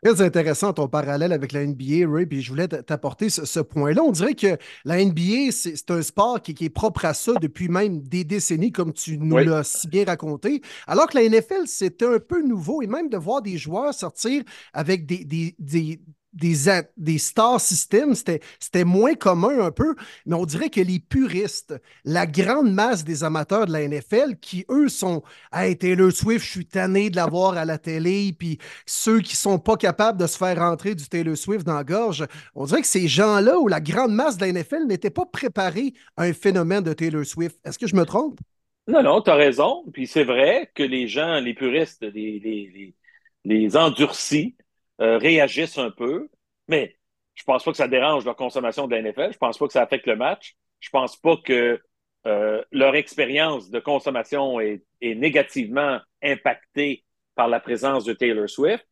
Très 0.03 0.21
intéressant 0.21 0.71
ton 0.71 0.87
parallèle 0.87 1.33
avec 1.33 1.51
la 1.51 1.65
NBA, 1.65 2.07
Ray, 2.07 2.25
puis 2.27 2.41
je 2.41 2.49
voulais 2.49 2.67
t'apporter 2.67 3.29
ce, 3.29 3.43
ce 3.45 3.59
point-là. 3.59 4.03
On 4.03 4.11
dirait 4.11 4.35
que 4.35 4.57
la 4.85 5.03
NBA, 5.03 5.51
c'est 5.51 5.75
c'est 5.75 5.91
un 5.91 6.01
sport 6.01 6.41
qui, 6.41 6.53
qui 6.53 6.65
est 6.65 6.69
propre 6.69 7.05
à 7.05 7.13
ça 7.13 7.33
depuis 7.41 7.67
même 7.69 8.01
des 8.01 8.23
décennies, 8.23 8.71
comme 8.71 8.93
tu 8.93 9.17
nous 9.17 9.35
Oui. 9.35 9.43
l'as 9.43 9.63
si 9.63 9.87
bien 9.87 10.05
raconté. 10.05 10.61
Alors 10.85 11.07
que 11.07 11.17
la 11.17 11.23
NFL, 11.23 11.65
c'était 11.67 12.05
un 12.05 12.19
peu 12.19 12.41
nouveau, 12.43 12.81
et 12.83 12.87
même 12.87 13.09
de 13.09 13.17
voir 13.17 13.41
des 13.41 13.57
joueurs 13.57 13.93
sortir 13.93 14.43
avec 14.73 15.05
des, 15.07 15.25
des, 15.25 15.55
des, 15.57 15.99
des, 16.35 16.81
des 16.97 17.17
star 17.17 17.59
systems, 17.59 18.13
c'était 18.15 18.83
moins 18.83 19.15
commun 19.15 19.59
un 19.59 19.71
peu, 19.71 19.95
mais 20.25 20.35
on 20.35 20.45
dirait 20.45 20.69
que 20.69 20.81
les 20.81 20.99
puristes, 20.99 21.73
la 22.03 22.27
grande 22.27 22.71
masse 22.71 23.03
des 23.03 23.23
amateurs 23.23 23.65
de 23.65 23.71
la 23.71 23.87
NFL, 23.87 24.35
qui 24.39 24.65
eux 24.69 24.89
sont 24.89 25.23
Hey, 25.53 25.77
Taylor 25.77 26.11
Swift, 26.11 26.45
je 26.45 26.51
suis 26.51 26.65
tanné 26.65 27.09
de 27.09 27.15
la 27.15 27.25
voir 27.25 27.57
à 27.57 27.65
la 27.65 27.77
télé, 27.77 28.33
puis 28.37 28.59
ceux 28.85 29.21
qui 29.21 29.35
sont 29.35 29.59
pas 29.59 29.77
capables 29.77 30.19
de 30.19 30.27
se 30.27 30.37
faire 30.37 30.57
rentrer 30.59 30.95
du 30.95 31.07
Taylor 31.07 31.37
Swift 31.37 31.65
dans 31.65 31.75
la 31.75 31.83
gorge, 31.83 32.25
on 32.53 32.65
dirait 32.65 32.81
que 32.81 32.87
ces 32.87 33.07
gens-là, 33.07 33.57
ou 33.59 33.67
la 33.67 33.81
grande 33.81 34.13
masse 34.13 34.37
de 34.37 34.45
la 34.45 34.51
NFL, 34.51 34.85
n'étaient 34.87 35.09
pas 35.09 35.25
préparés 35.25 35.93
à 36.17 36.23
un 36.23 36.33
phénomène 36.33 36.83
de 36.83 36.93
Taylor 36.93 37.25
Swift. 37.25 37.57
Est-ce 37.65 37.79
que 37.79 37.87
je 37.87 37.95
me 37.95 38.05
trompe? 38.05 38.39
Non, 38.87 39.01
non, 39.03 39.21
tu 39.21 39.29
as 39.31 39.35
raison. 39.35 39.83
Puis 39.93 40.07
c'est 40.07 40.23
vrai 40.23 40.71
que 40.75 40.83
les 40.83 41.07
gens, 41.07 41.39
les 41.39 41.53
puristes, 41.53 42.03
les, 42.03 42.39
les, 42.39 42.95
les 43.43 43.77
endurcis 43.77 44.54
euh, 45.01 45.17
réagissent 45.17 45.77
un 45.77 45.91
peu, 45.91 46.29
mais 46.67 46.97
je 47.35 47.43
pense 47.43 47.63
pas 47.63 47.71
que 47.71 47.77
ça 47.77 47.87
dérange 47.87 48.25
leur 48.25 48.35
consommation 48.35 48.87
de 48.87 48.95
NFL. 48.95 49.33
Je 49.33 49.37
pense 49.37 49.57
pas 49.57 49.67
que 49.67 49.73
ça 49.73 49.81
affecte 49.81 50.07
le 50.07 50.15
match. 50.15 50.55
Je 50.79 50.89
pense 50.89 51.17
pas 51.17 51.37
que 51.37 51.81
euh, 52.27 52.63
leur 52.71 52.95
expérience 52.95 53.69
de 53.69 53.79
consommation 53.79 54.59
est, 54.59 54.83
négativement 55.01 55.99
impactée 56.23 57.03
par 57.35 57.47
la 57.47 57.59
présence 57.59 58.05
de 58.05 58.13
Taylor 58.13 58.49
Swift. 58.49 58.87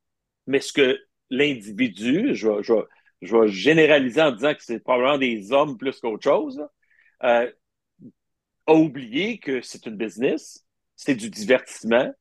Mais 0.46 0.60
ce 0.60 0.74
que 0.74 1.00
l'individu, 1.30 2.36
je, 2.36 2.50
vais- 2.50 2.64
je, 3.22 3.36
vais- 3.36 3.48
généraliser 3.48 4.22
en 4.22 4.32
disant 4.32 4.54
que 4.54 4.62
c'est 4.64 4.80
probablement 4.80 5.18
des 5.18 5.52
hommes 5.52 5.78
plus 5.78 6.00
qu'autre 6.00 6.24
chose, 6.24 6.62
euh, 7.24 7.50
a 8.68 8.74
oublié 8.74 9.40
que 9.40 9.62
c'est 9.62 9.86
une 9.86 9.98
business, 9.98 10.66
c'est 10.96 11.16
du 11.16 11.30
divertissement, 11.30 12.12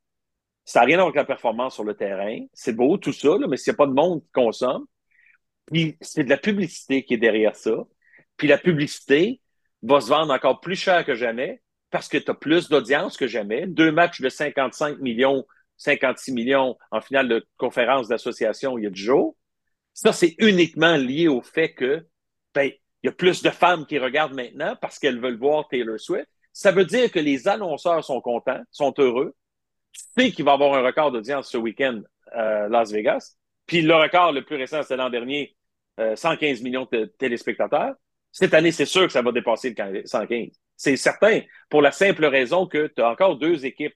ça 0.64 0.80
n'a 0.80 0.86
rien 0.86 0.96
à 0.96 1.02
voir 1.02 1.08
avec 1.08 1.16
la 1.16 1.24
performance 1.24 1.74
sur 1.74 1.84
le 1.84 1.94
terrain. 1.94 2.38
C'est 2.52 2.74
beau 2.74 2.96
tout 2.96 3.12
ça, 3.12 3.36
là, 3.38 3.46
mais 3.48 3.56
s'il 3.56 3.72
n'y 3.72 3.76
a 3.76 3.78
pas 3.78 3.86
de 3.86 3.92
monde 3.92 4.22
qui 4.22 4.30
consomme, 4.32 4.86
puis 5.66 5.96
c'est 6.00 6.24
de 6.24 6.30
la 6.30 6.36
publicité 6.36 7.04
qui 7.04 7.14
est 7.14 7.18
derrière 7.18 7.56
ça. 7.56 7.76
Puis 8.36 8.48
la 8.48 8.58
publicité 8.58 9.40
va 9.82 10.00
se 10.00 10.08
vendre 10.08 10.32
encore 10.32 10.60
plus 10.60 10.76
cher 10.76 11.04
que 11.04 11.14
jamais 11.14 11.62
parce 11.90 12.08
que 12.08 12.18
tu 12.18 12.30
as 12.30 12.34
plus 12.34 12.68
d'audience 12.68 13.16
que 13.16 13.26
jamais. 13.26 13.66
Deux 13.66 13.92
matchs 13.92 14.20
de 14.20 14.28
55 14.28 14.98
millions, 14.98 15.46
56 15.76 16.32
millions 16.32 16.76
en 16.90 17.00
finale 17.00 17.28
de 17.28 17.46
conférence 17.58 18.08
d'association 18.08 18.78
il 18.78 18.84
y 18.84 18.86
a 18.86 18.90
du 18.90 19.02
jour. 19.02 19.36
Ça, 19.92 20.12
c'est 20.12 20.34
uniquement 20.38 20.96
lié 20.96 21.28
au 21.28 21.42
fait 21.42 21.74
que 21.74 22.06
ben, 22.54 22.70
il 23.02 23.06
y 23.06 23.08
a 23.08 23.12
plus 23.12 23.42
de 23.42 23.50
femmes 23.50 23.84
qui 23.86 23.98
regardent 23.98 24.34
maintenant 24.34 24.76
parce 24.80 24.98
qu'elles 24.98 25.20
veulent 25.20 25.38
voir 25.38 25.68
Taylor 25.68 25.98
Swift. 25.98 26.28
Ça 26.52 26.70
veut 26.70 26.84
dire 26.84 27.10
que 27.10 27.18
les 27.18 27.48
annonceurs 27.48 28.04
sont 28.04 28.20
contents, 28.20 28.60
sont 28.70 28.94
heureux. 28.98 29.34
Tu 29.92 30.00
sais 30.16 30.30
qu'il 30.32 30.44
va 30.44 30.52
avoir 30.52 30.74
un 30.74 30.82
record 30.82 31.12
d'audience 31.12 31.50
ce 31.50 31.56
week-end 31.56 32.02
à 32.32 32.68
Las 32.68 32.92
Vegas. 32.92 33.36
Puis 33.66 33.82
le 33.82 33.94
record 33.94 34.32
le 34.32 34.44
plus 34.44 34.56
récent, 34.56 34.82
c'est 34.82 34.96
l'an 34.96 35.10
dernier, 35.10 35.56
euh, 36.00 36.16
115 36.16 36.62
millions 36.62 36.88
de 36.90 37.04
téléspectateurs. 37.18 37.94
Cette 38.30 38.54
année, 38.54 38.72
c'est 38.72 38.86
sûr 38.86 39.06
que 39.06 39.12
ça 39.12 39.22
va 39.22 39.30
dépasser 39.32 39.74
le 39.76 40.02
115. 40.06 40.48
C'est 40.76 40.96
certain, 40.96 41.40
pour 41.68 41.82
la 41.82 41.92
simple 41.92 42.24
raison 42.24 42.66
que 42.66 42.86
tu 42.86 43.02
as 43.02 43.10
encore 43.10 43.36
deux 43.36 43.66
équipes 43.66 43.94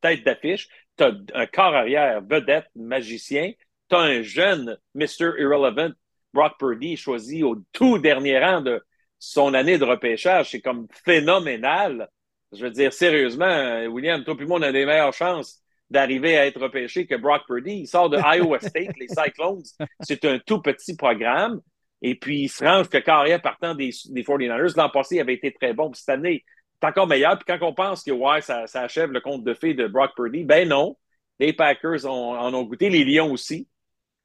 tête 0.00 0.24
d'affiche. 0.24 0.68
Tu 0.96 1.04
as 1.04 1.12
un 1.34 1.46
corps 1.46 1.74
arrière, 1.74 2.22
vedette, 2.22 2.66
magicien. 2.74 3.52
Tu 3.88 3.96
as 3.96 4.00
un 4.00 4.22
jeune 4.22 4.78
Mr. 4.94 5.32
Irrelevant, 5.38 5.92
Brock 6.32 6.58
Purdy, 6.58 6.96
choisi 6.96 7.42
au 7.42 7.56
tout 7.72 7.98
dernier 7.98 8.38
rang 8.38 8.60
de 8.60 8.84
son 9.18 9.54
année 9.54 9.78
de 9.78 9.84
repêchage. 9.84 10.50
C'est 10.50 10.60
comme 10.60 10.86
phénoménal. 11.04 12.08
Je 12.52 12.64
veux 12.64 12.70
dire, 12.70 12.92
sérieusement, 12.92 13.84
William, 13.86 14.24
toi 14.24 14.34
et 14.38 14.44
moi, 14.44 14.58
on 14.58 14.62
a 14.62 14.72
des 14.72 14.86
meilleures 14.86 15.12
chances 15.12 15.60
d'arriver 15.90 16.36
à 16.38 16.46
être 16.46 16.60
repêché 16.60 17.06
que 17.06 17.14
Brock 17.14 17.42
Purdy. 17.46 17.80
Il 17.80 17.86
sort 17.86 18.08
de 18.10 18.18
Iowa 18.36 18.58
State, 18.60 18.96
les 18.98 19.08
Cyclones. 19.08 19.62
C'est 20.00 20.24
un 20.24 20.38
tout 20.38 20.60
petit 20.60 20.96
programme. 20.96 21.60
Et 22.00 22.14
puis, 22.14 22.42
il 22.42 22.48
se 22.48 22.64
range 22.64 22.88
que 22.88 22.98
carrière 22.98 23.42
partant 23.42 23.74
des, 23.74 23.90
des 24.10 24.22
49ers. 24.22 24.76
L'an 24.76 24.88
passé, 24.88 25.16
il 25.16 25.20
avait 25.20 25.34
été 25.34 25.52
très 25.52 25.74
bon. 25.74 25.90
Puis 25.90 26.00
cette 26.00 26.10
année, 26.10 26.44
c'est 26.80 26.88
encore 26.88 27.06
meilleur. 27.06 27.36
Puis 27.38 27.44
quand 27.46 27.66
on 27.66 27.74
pense 27.74 28.02
que 28.04 28.12
ouais, 28.12 28.40
ça, 28.40 28.66
ça 28.66 28.82
achève 28.82 29.10
le 29.10 29.20
conte 29.20 29.44
de 29.44 29.52
fées 29.54 29.74
de 29.74 29.86
Brock 29.86 30.12
Purdy, 30.16 30.44
ben 30.44 30.68
non. 30.68 30.96
Les 31.40 31.52
Packers 31.52 32.04
ont- 32.06 32.36
en 32.36 32.52
ont 32.54 32.62
goûté, 32.64 32.88
les 32.90 33.04
Lions 33.04 33.30
aussi. 33.32 33.68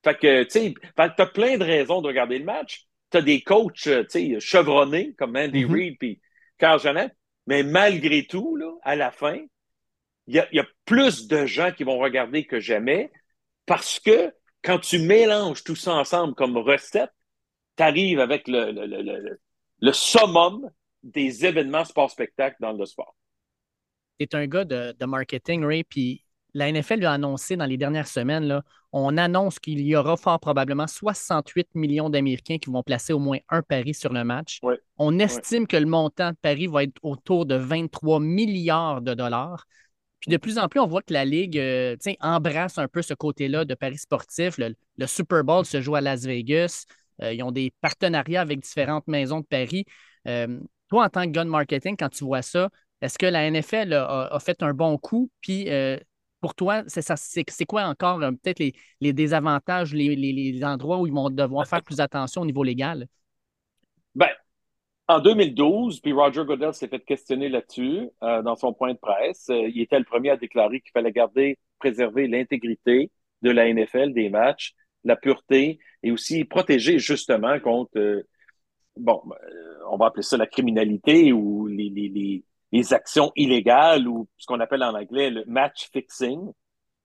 Fait 0.04 0.18
que, 0.18 0.44
tu 0.44 0.50
sais, 0.50 0.74
t'as 0.96 1.26
plein 1.28 1.58
de 1.58 1.64
raisons 1.64 2.02
de 2.02 2.08
regarder 2.08 2.38
le 2.40 2.46
match. 2.46 2.86
T'as 3.10 3.22
des 3.22 3.42
coachs, 3.42 3.88
euh, 3.88 4.04
tu 4.04 4.34
sais, 4.34 4.40
chevronnés, 4.40 5.14
comme 5.18 5.36
Andy 5.36 5.66
Mhm. 5.66 5.72
Reid 5.74 5.98
puis 6.00 6.22
Carl 6.58 6.80
Jeannette. 6.80 7.16
Mais 7.48 7.64
malgré 7.64 8.26
tout, 8.26 8.58
à 8.84 8.96
la 8.96 9.12
fin, 9.12 9.40
il 10.28 10.36
y 10.36 10.60
a, 10.60 10.68
plus 10.86 11.28
de 11.28 11.46
gens 11.46 11.72
qui 11.72 11.84
vont 11.84 11.98
regarder 11.98 12.46
que 12.46 12.60
jamais 12.60 13.12
parce 13.66 14.00
que 14.00 14.34
quand 14.62 14.80
tu 14.80 15.00
mélanges 15.00 15.64
tout 15.64 15.76
ça 15.76 15.94
ensemble 15.94 16.36
comme 16.36 16.58
recette, 16.58 17.12
tu 17.78 17.84
arrives 17.84 18.20
avec 18.20 18.48
le, 18.48 18.72
le, 18.72 19.40
le, 19.80 19.94
summum 19.94 20.70
des 21.02 21.46
événements 21.46 21.84
sport-spectacle 21.84 22.56
dans 22.60 22.72
le 22.72 22.86
sport. 22.86 23.16
tu 24.20 24.28
un 24.32 24.48
gars 24.48 24.64
de 24.64 25.06
marketing, 25.06 25.66
Ray, 25.66 25.84
puis 25.84 26.24
la 26.54 26.70
NFL 26.72 27.00
lui 27.00 27.06
a 27.06 27.12
annoncé 27.14 27.56
dans 27.58 27.66
les 27.66 27.78
dernières 27.78 28.08
semaines, 28.08 28.44
là, 28.46 28.64
on 28.92 29.18
annonce 29.18 29.60
qu'il 29.60 29.82
y 29.82 29.96
aura 29.96 30.16
fort 30.18 30.40
probablement 30.40 30.86
68 30.88 31.70
millions 31.74 32.10
d'Américains 32.10 32.60
qui 32.60 32.70
vont 32.70 32.84
placer 32.84 33.12
au 33.14 33.20
moins 33.20 33.40
un 33.50 33.62
pari 33.64 33.94
sur 33.94 34.14
le 34.14 34.24
match. 34.24 34.60
Ouais. 34.62 34.80
On 34.98 35.18
estime 35.20 35.66
que 35.66 35.78
le 35.78 35.88
montant 35.88 36.30
de 36.32 36.36
pari 36.42 36.68
va 36.68 36.84
être 36.84 36.94
autour 37.02 37.46
de 37.46 37.56
23 37.56 38.20
milliards 38.20 39.02
de 39.02 39.14
dollars. 39.16 39.66
Puis 40.20 40.32
de 40.32 40.38
plus 40.38 40.58
en 40.58 40.68
plus, 40.70 40.80
on 40.80 40.88
voit 40.88 41.02
que 41.02 41.12
la 41.12 41.26
Ligue 41.26 41.58
euh, 41.58 41.98
embrasse 42.22 42.78
un 42.78 42.88
peu 42.88 43.02
ce 43.02 43.14
côté-là 43.14 43.66
de 43.66 43.74
paris 43.74 43.98
sportifs. 43.98 44.58
Le, 44.58 44.76
le 44.98 45.08
Super 45.08 45.44
Bowl 45.44 45.66
se 45.66 45.82
joue 45.82 45.96
à 45.96 46.02
Las 46.02 46.24
Vegas. 46.24 46.86
Euh, 47.22 47.34
ils 47.34 47.44
ont 47.44 47.52
des 47.52 47.74
partenariats 47.82 48.42
avec 48.42 48.60
différentes 48.62 49.08
maisons 49.08 49.42
de 49.42 49.46
paris. 49.46 49.86
Euh, 50.28 50.60
toi, 50.90 51.06
en 51.06 51.10
tant 51.10 51.24
que 51.26 51.32
gun 51.32 51.46
marketing, 51.46 51.96
quand 51.98 52.10
tu 52.10 52.24
vois 52.24 52.42
ça, 52.42 52.70
est-ce 53.02 53.18
que 53.18 53.26
la 53.26 53.50
NFL 53.50 53.94
a, 53.94 54.28
a- 54.28 54.40
fait 54.40 54.64
un 54.64 54.74
bon 54.74 54.98
coup? 54.98 55.30
Puis 55.42 55.66
pour 56.44 56.56
toi, 56.56 56.84
c'est 56.88 57.02
ça- 57.02 57.16
c'est 57.16 57.66
quoi 57.66 57.84
encore 57.84 58.22
euh, 58.22 58.32
peut-être 58.32 58.62
les, 59.00 59.14
désavantages, 59.14 59.94
les, 59.94 60.62
endroits 60.66 61.00
où 61.00 61.08
ils 61.08 61.14
vont 61.14 61.30
devoir 61.30 61.66
faire 61.66 61.82
plus 61.82 62.02
attention 62.02 62.42
au 62.42 62.46
niveau 62.46 62.66
légal? 62.66 63.08
Ben, 64.14 64.28
en 65.08 65.22
2012, 65.22 66.02
puis 66.02 66.12
Roger 66.12 66.44
Goodell 66.44 66.74
s'est 66.74 66.90
fait 66.90 67.00
questionner 67.00 67.48
là-dessus 67.48 68.10
euh, 68.24 68.42
dans 68.42 68.58
son 68.58 68.74
point 68.74 68.92
de 68.92 68.98
presse. 68.98 69.48
Euh, 69.52 69.70
il 69.74 69.80
était 69.80 69.98
le 69.98 70.04
premier 70.04 70.32
à 70.32 70.36
déclarer 70.36 70.82
qu'il 70.82 70.92
fallait 70.92 71.14
garder, 71.14 71.58
préserver 71.80 72.28
l'intégrité 72.28 73.10
de 73.42 73.50
la 73.50 73.74
NFL, 73.74 74.12
des 74.12 74.30
matchs, 74.30 74.74
la 75.06 75.16
pureté 75.16 75.80
et 76.04 76.12
aussi 76.12 76.44
protéger 76.44 77.00
justement 77.00 77.58
contre, 77.62 78.26
bon, 78.98 79.22
on 79.90 79.96
va 79.96 80.08
appeler 80.08 80.24
ça 80.24 80.36
la 80.36 80.48
criminalité 80.48 81.32
ou 81.32 81.68
les, 81.68 82.44
les 82.74 82.92
actions 82.92 83.32
illégales 83.36 84.08
ou 84.08 84.28
ce 84.38 84.48
qu'on 84.48 84.60
appelle 84.60 84.84
en 84.84 84.96
anglais 84.96 85.30
le 85.30 85.46
match 85.46 85.90
fixing. 85.94 86.52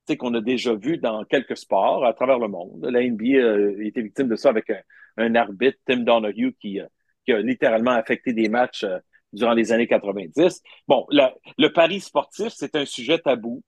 Sais, 0.09 0.17
qu'on 0.17 0.33
a 0.33 0.41
déjà 0.41 0.75
vu 0.75 0.97
dans 0.97 1.23
quelques 1.25 1.59
sports 1.59 2.07
à 2.07 2.15
travers 2.15 2.39
le 2.39 2.49
monde. 2.49 2.83
La 2.91 3.07
NBA 3.07 3.37
euh, 3.37 3.77
a 3.79 3.85
été 3.85 4.01
victime 4.01 4.29
de 4.29 4.37
ça 4.37 4.49
avec 4.49 4.73
un, 5.19 5.35
arbitre, 5.35 5.79
Tim 5.85 5.99
Donahue, 5.99 6.55
qui, 6.59 6.81
euh, 6.81 6.87
qui 7.27 7.33
a 7.33 7.41
littéralement 7.41 7.91
affecté 7.91 8.33
des 8.33 8.49
matchs 8.49 8.85
euh, 8.85 8.99
durant 9.35 9.53
les 9.53 9.71
années 9.71 9.87
90. 9.87 10.63
Bon, 10.89 11.07
le 11.11 11.69
pari 11.69 12.01
sportif, 12.01 12.49
c'est 12.57 12.75
un 12.75 12.87
sujet 12.87 13.19
tabou. 13.19 13.63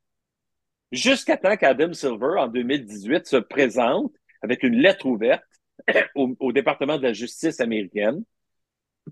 Jusqu'à 0.93 1.36
temps 1.36 1.59
qu'Adam 1.59 1.93
Silver, 1.93 2.39
en 2.39 2.48
2018, 2.48 3.27
se 3.27 3.36
présente 3.36 4.10
avec 4.40 4.62
une 4.62 4.77
lettre 4.77 5.05
ouverte 5.05 5.44
au 6.14 6.52
département 6.52 6.97
de 6.97 7.02
la 7.02 7.12
justice 7.12 7.60
américaine. 7.60 8.24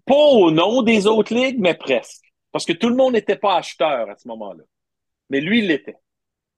Pas 0.06 0.14
au 0.14 0.50
nom 0.50 0.80
des 0.80 1.06
autres 1.06 1.34
ligues, 1.34 1.60
mais 1.60 1.74
presque. 1.74 2.27
Parce 2.52 2.64
que 2.64 2.72
tout 2.72 2.88
le 2.88 2.96
monde 2.96 3.12
n'était 3.12 3.36
pas 3.36 3.56
acheteur 3.56 4.08
à 4.08 4.16
ce 4.16 4.26
moment-là. 4.28 4.64
Mais 5.30 5.40
lui, 5.40 5.58
il 5.58 5.68
l'était. 5.68 5.96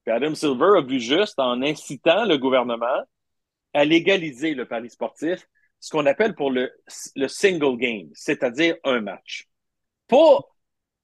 Puis 0.05 0.15
Adam 0.15 0.35
Silver 0.35 0.79
a 0.79 0.81
vu 0.83 1.01
juste 1.01 1.39
en 1.39 1.62
incitant 1.62 2.25
le 2.25 2.39
gouvernement 2.39 3.03
à 3.75 3.85
légaliser 3.85 4.55
le 4.55 4.67
pari 4.67 4.91
sportif 4.91 5.47
ce 5.81 5.91
qu'on 5.91 6.07
appelle 6.07 6.35
pour 6.35 6.51
le, 6.51 6.71
le 7.17 7.27
single 7.27 7.79
game, 7.79 8.11
c'est-à-dire 8.12 8.77
un 8.85 9.01
match. 9.01 9.49
Pas, 10.09 10.41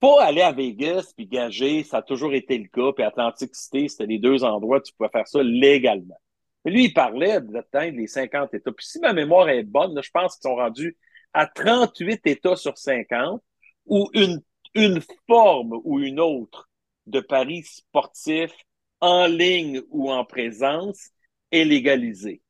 pas 0.01 0.23
aller 0.25 0.43
à 0.43 0.53
Vegas 0.53 1.13
puis 1.17 1.27
gager, 1.27 1.83
ça 1.83 1.99
a 1.99 2.03
toujours 2.03 2.35
été 2.35 2.59
le 2.59 2.69
cas, 2.69 2.93
puis 2.93 3.05
Atlantic 3.05 3.55
City, 3.55 3.89
c'était 3.89 4.07
les 4.07 4.19
deux 4.19 4.45
endroits 4.45 4.79
où 4.79 4.83
tu 4.83 4.93
pouvais 4.93 5.09
faire 5.09 5.27
ça 5.27 5.43
légalement. 5.43 6.19
Mais 6.65 6.73
lui, 6.73 6.85
il 6.85 6.93
parlait 6.93 7.41
d'atteindre 7.41 7.97
les 7.97 8.07
50 8.07 8.53
États. 8.53 8.73
Puis 8.73 8.87
si 8.87 8.99
ma 8.99 9.13
mémoire 9.13 9.49
est 9.49 9.63
bonne, 9.63 9.95
là, 9.95 10.03
je 10.03 10.11
pense 10.11 10.37
qu'ils 10.37 10.51
sont 10.51 10.57
rendus 10.57 10.97
à 11.33 11.47
38 11.47 12.27
États 12.27 12.57
sur 12.57 12.77
50 12.77 13.41
où 13.87 14.11
une, 14.15 14.43
une 14.77 15.01
forme 15.27 15.81
ou 15.85 16.01
une 16.01 16.21
autre 16.21 16.69
de 17.07 17.21
paris 17.21 17.63
sportif 17.65 18.53
en 19.01 19.27
ligne 19.27 19.83
ou 19.89 20.13
en 20.13 20.25
présence 20.25 21.11
est 21.51 21.65
légalisée. 21.65 22.43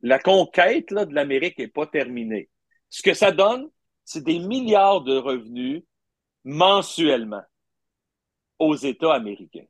La 0.00 0.18
conquête 0.18 0.92
de 0.92 1.14
l'Amérique 1.14 1.58
n'est 1.58 1.68
pas 1.68 1.86
terminée. 1.86 2.48
Ce 2.88 3.02
que 3.02 3.14
ça 3.14 3.32
donne, 3.32 3.68
c'est 4.04 4.24
des 4.24 4.38
milliards 4.38 5.02
de 5.02 5.16
revenus 5.16 5.82
mensuellement 6.44 7.42
aux 8.58 8.76
États 8.76 9.14
américains. 9.14 9.66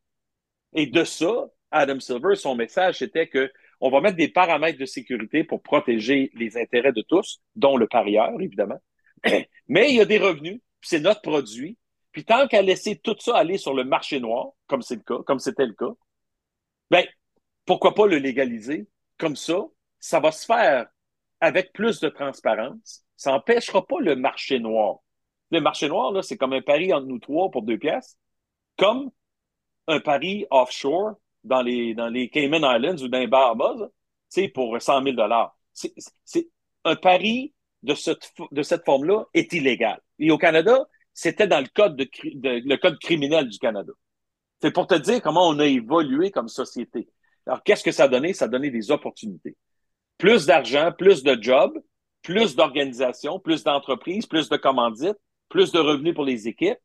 Et 0.75 0.87
de 0.87 1.05
ça, 1.05 1.49
Adam 1.71 2.01
Silver, 2.01 2.37
son 2.37 2.55
message, 2.55 2.99
c'était 2.99 3.29
que 3.29 3.51
on 3.81 3.91
va 3.91 4.01
mettre 4.01 4.17
des 4.17 4.29
paramètres 4.29 4.79
de 4.79 4.87
sécurité 4.87 5.43
pour 5.43 5.63
protéger 5.63 6.31
les 6.35 6.57
intérêts 6.57 6.93
de 6.93 7.03
tous, 7.03 7.43
dont 7.57 7.77
le 7.77 7.89
parieur, 7.89 8.31
évidemment. 8.41 8.81
Mais 9.69 9.91
il 9.91 9.97
y 9.97 10.01
a 10.01 10.05
des 10.05 10.19
revenus, 10.19 10.61
c'est 10.83 11.01
notre 11.01 11.23
produit. 11.23 11.79
Puis 12.13 12.25
tant 12.25 12.47
qu'à 12.49 12.63
laisser 12.63 12.99
tout 12.99 13.17
ça 13.19 13.37
aller 13.37 13.59
sur 13.59 13.75
le 13.75 13.85
marché 13.85 14.21
noir, 14.21 14.49
comme 14.67 14.83
c'est 14.83 14.97
le 14.97 15.03
cas, 15.03 15.23
comme 15.27 15.39
c'était 15.39 15.67
le 15.67 15.73
cas, 15.75 15.93
ben, 16.91 17.05
pourquoi 17.65 17.95
pas 17.95 18.07
le 18.07 18.19
légaliser? 18.19 18.89
Comme 19.19 19.37
ça, 19.37 19.61
ça 19.99 20.21
va 20.21 20.33
se 20.33 20.45
faire 20.47 20.87
avec 21.41 21.73
plus 21.73 22.01
de 22.01 22.09
transparence. 22.09 23.05
Ça 23.17 23.33
n'empêchera 23.33 23.87
pas 23.87 24.01
le 24.01 24.17
marché 24.17 24.59
noir. 24.59 24.99
Le 25.51 25.61
marché 25.61 25.89
noir, 25.89 26.13
là, 26.13 26.23
c'est 26.23 26.37
comme 26.37 26.53
un 26.55 26.63
pari 26.63 26.93
entre 26.93 27.07
nous 27.07 27.19
trois 27.19 27.51
pour 27.51 27.63
deux 27.63 27.79
pièces, 27.79 28.17
comme 28.79 29.11
un 29.89 30.01
pari 30.01 30.47
offshore 30.51 31.15
dans 31.45 31.63
les, 31.63 31.95
Cayman 32.33 32.63
Islands 32.65 33.03
ou 33.05 33.09
dans 33.09 33.19
les 33.19 33.27
Bahamas, 33.27 33.89
sais, 34.29 34.49
pour 34.49 34.81
100 34.81 35.03
000 35.03 35.17
C'est 35.73 35.93
c'est- 36.25 36.49
un 36.85 36.97
pari 36.97 37.55
de 37.83 37.95
cette, 37.95 38.25
fo- 38.37 38.49
de 38.53 38.63
cette 38.63 38.85
forme-là 38.85 39.27
est 39.35 39.53
illégal. 39.53 40.01
Et 40.23 40.31
au 40.31 40.39
Canada, 40.39 40.89
c'était 41.13 41.49
dans 41.49 41.61
le 41.61 42.77
code, 42.77 42.99
criminel 43.01 43.49
du 43.49 43.59
Canada. 43.59 43.93
C'est 44.61 44.71
pour 44.71 44.87
te 44.87 44.95
dire 44.95 45.21
comment 45.21 45.49
on 45.49 45.59
a 45.59 45.67
évolué 45.67 46.31
comme 46.31 46.47
société. 46.47 47.09
Alors, 47.45 47.65
qu'est-ce 47.65 47.83
que 47.83 47.91
ça 47.91 48.05
a 48.05 48.09
donné? 48.09 48.33
Ça 48.33 48.45
a 48.45 48.49
donné 48.49 48.71
des 48.71 48.93
opportunités. 48.93 49.57
Plus 50.19 50.47
d'argent, 50.47 50.93
plus 50.97 51.25
de 51.25 51.37
jobs, 51.43 51.77
plus 52.23 52.55
d'organisations, 52.55 53.41
plus 53.41 53.65
d'entreprises, 53.65 54.27
plus 54.27 54.49
de 54.49 54.57
commandites, 54.57 55.19
plus 55.49 55.73
de 55.73 55.81
revenus 55.81 56.15
pour 56.15 56.25
les 56.25 56.47
équipes. 56.47 56.79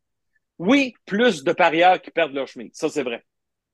Oui, 0.57 0.95
plus 1.05 1.43
de 1.43 1.53
parieurs 1.53 2.01
qui 2.01 2.09
perdent 2.09 2.33
leur 2.33 2.47
chemin. 2.47 2.69
Ça, 2.73 2.89
c'est 2.89 3.03
vrai. 3.03 3.23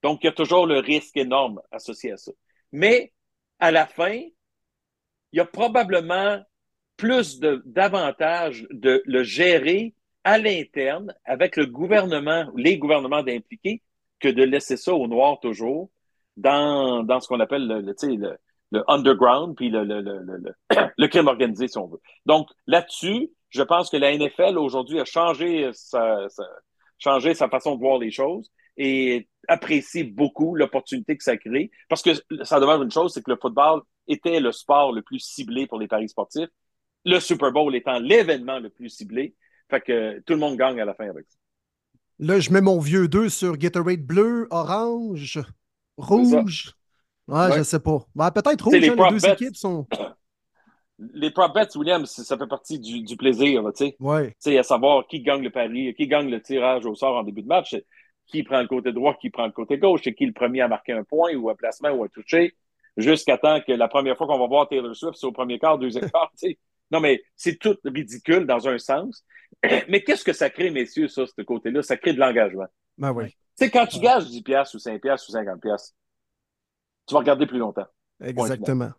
Donc, 0.01 0.19
il 0.23 0.25
y 0.25 0.29
a 0.29 0.33
toujours 0.33 0.67
le 0.67 0.79
risque 0.79 1.15
énorme 1.15 1.61
associé 1.71 2.11
à 2.11 2.17
ça. 2.17 2.33
Mais 2.73 3.13
à 3.59 3.71
la 3.71 3.87
fin, 3.87 4.11
il 4.11 5.37
y 5.37 5.39
a 5.39 5.45
probablement 5.45 6.43
plus 7.03 7.41
d'avantages 7.41 8.65
de 8.71 9.03
le 9.05 9.23
gérer 9.23 9.93
à 10.23 10.37
l'interne 10.37 11.13
avec 11.25 11.57
le 11.57 11.65
gouvernement, 11.65 12.45
les 12.55 12.77
gouvernements 12.77 13.23
d'impliquer, 13.23 13.81
que 14.21 14.29
de 14.29 14.41
laisser 14.41 14.77
ça 14.77 14.93
au 14.93 15.05
noir 15.09 15.41
toujours 15.41 15.89
dans, 16.37 17.03
dans 17.03 17.19
ce 17.19 17.27
qu'on 17.27 17.41
appelle 17.41 17.67
le, 17.67 17.81
le, 17.81 18.37
le, 18.71 18.83
underground 18.87 19.53
puis 19.57 19.69
le, 19.69 19.83
le, 20.97 21.07
crime 21.07 21.27
organisé, 21.27 21.67
si 21.67 21.77
on 21.77 21.87
veut. 21.87 21.99
Donc, 22.25 22.47
là-dessus, 22.67 23.29
je 23.49 23.63
pense 23.63 23.89
que 23.89 23.97
la 23.97 24.17
NFL 24.17 24.57
aujourd'hui 24.57 25.01
a 25.01 25.05
changé 25.05 25.71
sa, 25.73 26.29
sa, 26.29 26.45
changé 26.99 27.33
sa 27.33 27.49
façon 27.49 27.75
de 27.75 27.81
voir 27.81 27.97
les 27.97 28.11
choses 28.11 28.49
et 28.77 29.27
apprécie 29.49 30.05
beaucoup 30.05 30.55
l'opportunité 30.55 31.17
que 31.17 31.23
ça 31.23 31.35
crée. 31.35 31.69
Parce 31.89 32.01
que 32.01 32.11
ça 32.45 32.61
demeure 32.61 32.81
une 32.81 32.91
chose, 32.91 33.13
c'est 33.13 33.21
que 33.21 33.31
le 33.31 33.37
football 33.41 33.81
était 34.07 34.39
le 34.39 34.53
sport 34.53 34.93
le 34.93 35.01
plus 35.01 35.19
ciblé 35.19 35.67
pour 35.67 35.79
les 35.79 35.89
paris 35.89 36.07
sportifs. 36.07 36.47
Le 37.05 37.19
Super 37.19 37.51
Bowl 37.51 37.75
étant 37.75 37.99
l'événement 37.99 38.59
le 38.59 38.69
plus 38.69 38.89
ciblé. 38.89 39.35
Fait 39.69 39.81
que 39.81 40.19
tout 40.21 40.33
le 40.33 40.39
monde 40.39 40.57
gagne 40.57 40.79
à 40.79 40.85
la 40.85 40.93
fin 40.93 41.09
avec 41.09 41.25
ça. 41.29 41.37
Là, 42.19 42.39
je 42.39 42.51
mets 42.51 42.61
mon 42.61 42.79
vieux 42.79 43.07
2 43.07 43.27
sur 43.29 43.57
Gatorade 43.57 44.01
bleu, 44.05 44.47
orange, 44.51 45.39
rouge. 45.97 46.73
Ouais, 47.27 47.49
Ouais. 47.49 47.57
je 47.57 47.63
sais 47.63 47.79
pas. 47.79 48.05
Ben, 48.15 48.31
peut-être 48.31 48.63
rouge, 48.65 48.73
les 48.73 48.89
hein, 48.89 48.95
les 48.95 49.09
deux 49.09 49.19
bets. 49.19 49.33
équipes 49.33 49.55
sont. 49.55 49.87
Les 51.13 51.31
prop 51.31 51.53
bets, 51.53 51.75
William, 51.75 52.05
ça 52.05 52.37
fait 52.37 52.47
partie 52.47 52.79
du, 52.79 53.01
du 53.01 53.17
plaisir, 53.17 53.63
tu 53.75 53.85
sais. 53.87 53.95
Ouais. 53.99 54.29
Tu 54.29 54.35
sais, 54.39 54.57
à 54.57 54.63
savoir 54.63 55.07
qui 55.07 55.21
gagne 55.21 55.41
le 55.41 55.49
pari, 55.49 55.93
qui 55.95 56.07
gagne 56.07 56.29
le 56.29 56.41
tirage 56.41 56.85
au 56.85 56.93
sort 56.95 57.15
en 57.17 57.23
début 57.23 57.41
de 57.41 57.47
match, 57.47 57.75
qui 58.27 58.43
prend 58.43 58.61
le 58.61 58.67
côté 58.67 58.93
droit, 58.93 59.15
qui 59.19 59.29
prend 59.31 59.45
le 59.47 59.51
côté 59.51 59.77
gauche, 59.79 60.01
c'est 60.03 60.13
qui 60.13 60.25
le 60.27 60.33
premier 60.33 60.61
à 60.61 60.67
marquer 60.67 60.93
un 60.93 61.03
point 61.03 61.33
ou 61.35 61.49
un 61.49 61.55
placement 61.55 61.89
ou 61.89 62.03
un 62.03 62.07
toucher, 62.07 62.55
jusqu'à 62.95 63.37
temps 63.39 63.59
que 63.59 63.71
la 63.73 63.87
première 63.87 64.15
fois 64.15 64.27
qu'on 64.27 64.37
va 64.39 64.47
voir 64.47 64.69
Taylor 64.69 64.95
Swift, 64.95 65.15
c'est 65.17 65.25
au 65.25 65.31
premier 65.31 65.57
quart, 65.59 65.79
deuxième 65.79 66.09
quart, 66.11 66.31
tu 66.39 66.49
sais. 66.49 66.59
Non, 66.93 66.99
mais 66.99 67.23
c'est 67.35 67.57
tout 67.57 67.75
ridicule 67.83 68.45
dans 68.45 68.67
un 68.67 68.77
sens. 68.77 69.25
Mais 69.89 70.03
qu'est-ce 70.03 70.23
que 70.23 70.33
ça 70.33 70.49
crée, 70.49 70.69
messieurs, 70.69 71.07
ça, 71.07 71.25
ce 71.25 71.41
côté-là? 71.41 71.81
Ça 71.81 71.97
crée 71.97 72.13
de 72.13 72.19
l'engagement. 72.19 72.67
Ben 72.97 73.11
oui. 73.11 73.29
Tu 73.29 73.35
sais, 73.55 73.71
quand 73.71 73.85
tu 73.87 73.99
gages 73.99 74.27
10 74.27 74.41
piastres 74.41 74.75
ou 74.75 74.79
5 74.79 75.01
piastres 75.01 75.29
ou 75.29 75.31
50 75.31 75.61
piastres, 75.61 75.95
tu 77.07 77.13
vas 77.13 77.19
regarder 77.19 77.45
plus 77.47 77.57
longtemps. 77.57 77.85
Exactement. 78.23 78.91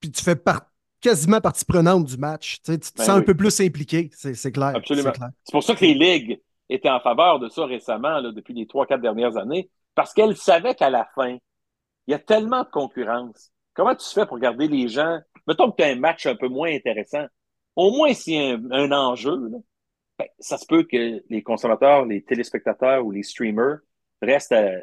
Puis 0.00 0.10
tu 0.10 0.22
fais 0.22 0.36
par- 0.36 0.70
quasiment 1.00 1.40
partie 1.40 1.64
prenante 1.64 2.04
du 2.04 2.16
match. 2.16 2.60
Tu, 2.62 2.72
sais, 2.72 2.78
tu 2.78 2.92
te 2.92 2.98
Ben 2.98 3.04
sens 3.04 3.16
un 3.18 3.22
peu 3.22 3.34
plus 3.34 3.60
impliqué, 3.60 4.10
c'est 4.12 4.52
clair. 4.52 4.72
Absolument. 4.74 5.12
c'est 5.44 5.52
pour 5.52 5.62
ça 5.62 5.74
que 5.74 5.84
les 5.84 5.94
ligues 5.94 6.40
étaient 6.68 6.90
en 6.90 7.00
faveur 7.00 7.38
de 7.38 7.48
ça 7.48 7.64
récemment, 7.64 8.18
là, 8.20 8.30
depuis 8.32 8.54
les 8.54 8.66
trois, 8.66 8.86
quatre 8.86 9.00
dernières 9.00 9.36
années, 9.36 9.70
parce 9.94 10.12
qu'elles 10.12 10.36
savaient 10.36 10.74
qu'à 10.74 10.90
la 10.90 11.08
fin, 11.14 11.38
il 12.06 12.10
y 12.10 12.14
a 12.14 12.18
tellement 12.18 12.64
de 12.64 12.68
concurrence. 12.68 13.52
Comment 13.74 13.94
tu 13.94 14.06
fais 14.08 14.26
pour 14.26 14.38
garder 14.38 14.68
les 14.68 14.88
gens? 14.88 15.18
Mettons 15.46 15.70
que 15.70 15.76
tu 15.76 15.82
as 15.84 15.88
un 15.88 15.96
match 15.96 16.26
un 16.26 16.34
peu 16.34 16.48
moins 16.48 16.70
intéressant. 16.74 17.26
Au 17.78 17.92
moins, 17.92 18.12
s'il 18.12 18.34
y 18.34 18.38
a 18.38 18.54
un, 18.54 18.70
un 18.72 18.90
enjeu, 18.90 19.36
là, 19.50 19.58
ben, 20.18 20.26
ça 20.40 20.58
se 20.58 20.66
peut 20.66 20.82
que 20.82 21.22
les 21.30 21.42
consommateurs, 21.44 22.04
les 22.04 22.22
téléspectateurs 22.22 23.06
ou 23.06 23.12
les 23.12 23.22
streamers 23.22 23.78
restent 24.20 24.50
euh, 24.50 24.80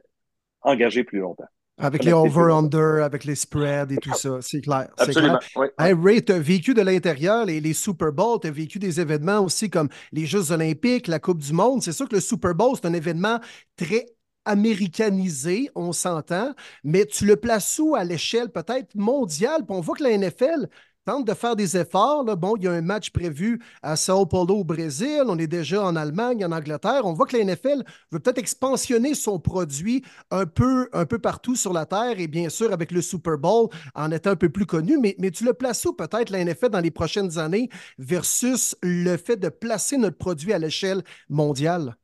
engagés 0.61 1.03
plus 1.03 1.19
longtemps. 1.19 1.43
Avec 1.77 2.05
les 2.05 2.13
over-under, 2.13 3.03
avec 3.03 3.25
les 3.25 3.35
spreads 3.35 3.91
et 3.91 3.97
tout 3.97 4.13
ça, 4.13 4.37
c'est 4.39 4.61
clair. 4.61 4.87
Absolument. 4.97 5.39
clair. 5.39 5.49
oui. 5.57 5.67
Hey, 5.77 5.93
Ray, 5.93 6.23
tu 6.23 6.31
as 6.31 6.39
vécu 6.39 6.73
de 6.73 6.81
l'intérieur 6.81 7.43
les, 7.43 7.59
les 7.59 7.73
Super 7.73 8.13
Bowls, 8.13 8.39
tu 8.39 8.47
as 8.47 8.51
vécu 8.51 8.79
des 8.79 9.01
événements 9.01 9.41
aussi 9.41 9.69
comme 9.69 9.89
les 10.13 10.25
Jeux 10.25 10.53
olympiques, 10.53 11.07
la 11.07 11.19
Coupe 11.19 11.39
du 11.39 11.51
Monde. 11.51 11.83
C'est 11.83 11.91
sûr 11.91 12.07
que 12.07 12.15
le 12.15 12.21
Super 12.21 12.55
Bowl, 12.55 12.77
c'est 12.77 12.87
un 12.87 12.93
événement 12.93 13.41
très 13.75 14.05
américanisé, 14.45 15.69
on 15.75 15.91
s'entend, 15.91 16.53
mais 16.85 17.05
tu 17.05 17.25
le 17.25 17.35
places 17.35 17.77
où 17.77 17.93
à 17.95 18.05
l'échelle 18.05 18.51
peut-être 18.51 18.95
mondiale? 18.95 19.65
Puis 19.65 19.75
on 19.75 19.81
voit 19.81 19.97
que 19.97 20.03
la 20.03 20.17
NFL 20.17 20.69
tente 21.05 21.25
de 21.25 21.33
faire 21.33 21.55
des 21.55 21.77
efforts. 21.77 22.25
Bon, 22.35 22.55
il 22.57 22.63
y 22.63 22.67
a 22.67 22.71
un 22.71 22.81
match 22.81 23.11
prévu 23.11 23.61
à 23.81 23.95
Sao 23.95 24.25
Paulo 24.25 24.55
au 24.55 24.63
Brésil, 24.63 25.23
on 25.27 25.37
est 25.37 25.47
déjà 25.47 25.83
en 25.83 25.95
Allemagne, 25.95 26.43
en 26.43 26.51
Angleterre. 26.51 27.01
On 27.05 27.13
voit 27.13 27.27
que 27.27 27.37
la 27.37 27.43
NFL 27.43 27.83
veut 28.11 28.19
peut-être 28.19 28.39
expansionner 28.39 29.13
son 29.13 29.39
produit 29.39 30.03
un 30.31 30.45
peu, 30.45 30.89
partout 31.21 31.55
sur 31.55 31.71
la 31.71 31.85
Terre 31.85 32.19
et 32.19 32.27
bien 32.27 32.49
sûr 32.49 32.73
avec 32.73 32.91
le 32.91 33.01
Super 33.01 33.37
Bowl 33.37 33.69
en 33.93 34.11
étant 34.11 34.31
un 34.31 34.35
peu 34.35 34.49
plus 34.49 34.65
connu. 34.65 34.97
Mais, 34.97 35.15
tu 35.31 35.45
le 35.45 35.53
places 35.53 35.85
où 35.85 35.93
peut-être 35.93 36.29
la 36.29 36.43
NFL 36.43 36.69
dans 36.69 36.79
les 36.79 36.91
prochaines 36.91 37.37
années 37.37 37.69
versus 37.97 38.75
le 38.81 39.17
fait 39.17 39.37
de 39.37 39.49
placer 39.49 39.97
notre 39.97 40.17
produit 40.17 40.53
à 40.53 40.59
l'échelle 40.59 41.03
mondiale? 41.29 41.95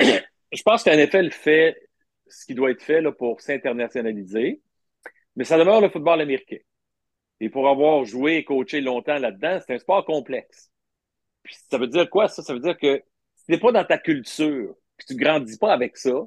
Je 0.00 0.62
pense 0.64 0.84
que 0.84 0.90
la 0.90 1.06
NFL 1.06 1.30
fait 1.30 1.76
ce 2.28 2.46
qui 2.46 2.54
doit 2.54 2.70
être 2.70 2.82
fait 2.82 3.02
pour 3.18 3.40
s'internationaliser, 3.40 4.60
mais 5.36 5.44
ça 5.44 5.58
demeure 5.58 5.80
le 5.80 5.88
football 5.88 6.20
américain. 6.20 6.58
Et 7.40 7.50
pour 7.50 7.68
avoir 7.68 8.04
joué 8.04 8.36
et 8.36 8.44
coaché 8.44 8.80
longtemps 8.80 9.18
là-dedans, 9.18 9.58
c'est 9.60 9.74
un 9.74 9.78
sport 9.78 10.04
complexe. 10.04 10.70
Puis 11.42 11.56
ça 11.70 11.78
veut 11.78 11.86
dire 11.86 12.08
quoi, 12.08 12.28
ça? 12.28 12.42
Ça 12.42 12.54
veut 12.54 12.60
dire 12.60 12.78
que 12.78 13.02
si 13.36 13.46
t'es 13.46 13.58
pas 13.58 13.72
dans 13.72 13.84
ta 13.84 13.98
culture, 13.98 14.74
puis 14.96 15.06
tu 15.06 15.16
grandis 15.16 15.58
pas 15.58 15.72
avec 15.72 15.96
ça, 15.96 16.26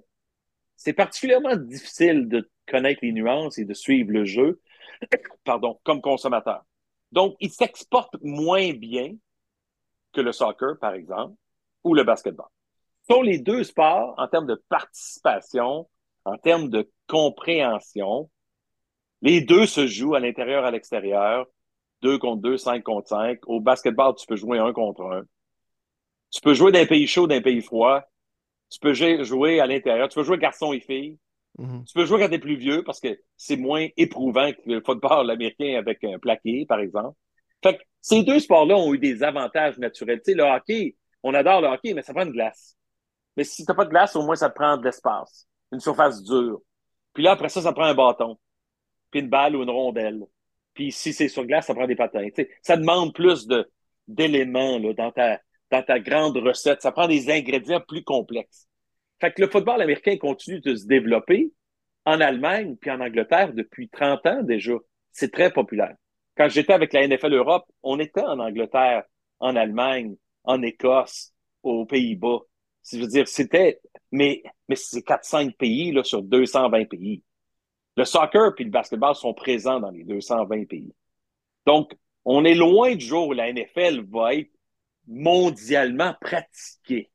c'est 0.75 0.93
particulièrement 0.93 1.55
difficile 1.55 2.27
de 2.29 2.49
connaître 2.67 2.99
les 3.03 3.11
nuances 3.11 3.57
et 3.57 3.65
de 3.65 3.73
suivre 3.73 4.11
le 4.11 4.25
jeu, 4.25 4.61
pardon, 5.43 5.79
comme 5.83 6.01
consommateur. 6.01 6.63
Donc, 7.11 7.35
il 7.39 7.51
s'exporte 7.51 8.15
moins 8.21 8.73
bien 8.73 9.15
que 10.13 10.21
le 10.21 10.31
soccer, 10.31 10.77
par 10.79 10.93
exemple, 10.93 11.35
ou 11.83 11.93
le 11.93 12.03
basketball. 12.03 12.47
Ce 13.01 13.13
sont 13.13 13.21
les 13.21 13.39
deux 13.39 13.63
sports 13.63 14.13
en 14.17 14.27
termes 14.27 14.45
de 14.45 14.61
participation, 14.69 15.89
en 16.25 16.37
termes 16.37 16.69
de 16.69 16.89
compréhension. 17.07 18.29
Les 19.21 19.41
deux 19.41 19.65
se 19.65 19.87
jouent 19.87 20.15
à 20.15 20.19
l'intérieur, 20.19 20.63
à 20.65 20.71
l'extérieur, 20.71 21.45
deux 22.01 22.17
contre 22.17 22.41
deux, 22.41 22.57
cinq 22.57 22.83
contre 22.83 23.09
cinq. 23.09 23.39
Au 23.47 23.59
basketball, 23.59 24.15
tu 24.15 24.25
peux 24.25 24.35
jouer 24.35 24.59
un 24.59 24.71
contre 24.73 25.03
un. 25.03 25.23
Tu 26.31 26.41
peux 26.41 26.53
jouer 26.53 26.71
d'un 26.71 26.85
pays 26.85 27.07
chaud, 27.07 27.27
d'un 27.27 27.41
pays 27.41 27.61
froid. 27.61 28.01
Tu 28.69 28.79
peux 28.79 28.93
jouer- 28.93 29.59
à 29.59 29.65
l'intérieur. 29.65 30.07
Tu 30.09 30.15
peux 30.15 30.23
jouer 30.23 30.37
garçon 30.37 30.73
et 30.73 30.79
fille. 30.79 31.17
Mhm. 31.57 31.83
Tu 31.85 31.93
peux 31.93 32.05
jouer 32.05 32.19
quand 32.19 32.29
t'es 32.29 32.39
plus 32.39 32.55
vieux 32.55 32.83
parce 32.83 32.99
que 32.99 33.19
c'est 33.35 33.57
moins 33.57 33.87
éprouvant 33.97 34.51
que 34.51 34.61
le 34.65 34.81
football 34.81 35.29
américain 35.29 35.75
avec 35.77 36.03
un 36.03 36.19
plaqué, 36.19 36.65
par 36.67 36.79
exemple. 36.79 37.17
Fait 37.63 37.77
que 37.77 37.83
ces 38.01 38.23
deux 38.23 38.39
sports-là 38.39 38.77
ont 38.77 38.93
eu 38.93 38.99
des 38.99 39.23
avantages 39.23 39.77
naturels. 39.77 40.21
Tu 40.23 40.31
sais, 40.31 40.37
le 40.37 40.43
hockey, 40.43 40.95
on 41.23 41.33
adore 41.33 41.61
le 41.61 41.67
hockey, 41.67 41.93
mais 41.93 42.03
ça 42.03 42.13
prend 42.13 42.25
de 42.25 42.31
glace. 42.31 42.77
Mais 43.35 43.43
si 43.43 43.65
t'as 43.65 43.73
pas 43.73 43.85
de 43.85 43.89
glace, 43.89 44.15
au 44.15 44.23
moins, 44.23 44.35
ça 44.35 44.49
te 44.49 44.55
prend 44.55 44.77
de 44.77 44.85
l'espace. 44.85 45.47
Une 45.71 45.79
surface 45.79 46.23
dure. 46.23 46.61
Puis 47.13 47.23
là, 47.23 47.31
après 47.31 47.49
ça, 47.49 47.61
ça 47.61 47.73
prend 47.73 47.83
un 47.83 47.93
bâton. 47.93 48.37
Puis 49.11 49.21
une 49.21 49.29
balle 49.29 49.55
ou 49.55 49.63
une 49.63 49.69
rondelle. 49.69 50.25
Puis 50.73 50.91
si 50.91 51.13
c'est 51.13 51.27
sur 51.27 51.45
glace, 51.45 51.67
ça 51.67 51.73
prend 51.73 51.87
des 51.87 51.95
patins. 51.95 52.27
Ça 52.61 52.77
demande 52.77 53.13
plus 53.13 53.47
d'éléments 54.07 54.79
là, 54.79 54.93
dans, 54.93 55.11
ta, 55.11 55.41
dans 55.71 55.83
ta 55.83 55.99
grande 55.99 56.37
recette. 56.37 56.81
Ça 56.81 56.91
prend 56.91 57.07
des 57.07 57.29
ingrédients 57.29 57.81
plus 57.85 58.03
complexes. 58.03 58.67
Fait 59.19 59.31
que 59.31 59.41
le 59.41 59.49
football 59.49 59.81
américain 59.81 60.17
continue 60.17 60.61
de 60.61 60.75
se 60.75 60.87
développer 60.87 61.51
en 62.05 62.21
Allemagne 62.21 62.75
puis 62.77 62.91
en 62.91 63.01
Angleterre 63.01 63.53
depuis 63.53 63.89
30 63.89 64.25
ans 64.25 64.43
déjà. 64.43 64.73
C'est 65.11 65.31
très 65.31 65.51
populaire. 65.51 65.95
Quand 66.37 66.47
j'étais 66.47 66.73
avec 66.73 66.93
la 66.93 67.05
NFL 67.05 67.33
Europe, 67.33 67.65
on 67.83 67.99
était 67.99 68.21
en 68.21 68.39
Angleterre, 68.39 69.03
en 69.39 69.55
Allemagne, 69.55 70.15
en 70.43 70.61
Écosse, 70.61 71.33
aux 71.63 71.85
Pays-Bas. 71.85 72.39
Je 72.89 72.99
veux 72.99 73.07
dire, 73.07 73.27
c'était, 73.27 73.81
mais, 74.11 74.41
mais 74.69 74.75
c'est 74.75 75.05
4-5 75.05 75.55
pays 75.57 75.91
là, 75.91 76.03
sur 76.03 76.23
220 76.23 76.85
pays. 76.85 77.23
Le 77.99 78.05
soccer 78.05 78.55
puis 78.55 78.63
le 78.63 78.69
basketball 78.69 79.13
sont 79.13 79.33
présents 79.33 79.81
dans 79.81 79.89
les 79.89 80.05
220 80.05 80.69
pays. 80.69 80.95
Donc, 81.65 81.93
on 82.23 82.45
est 82.45 82.55
loin 82.55 82.95
du 82.95 83.05
jour 83.05 83.27
où 83.27 83.33
la 83.33 83.51
NFL 83.51 84.05
va 84.09 84.35
être 84.35 84.49
mondialement 85.05 86.15
pratiquée. 86.21 87.11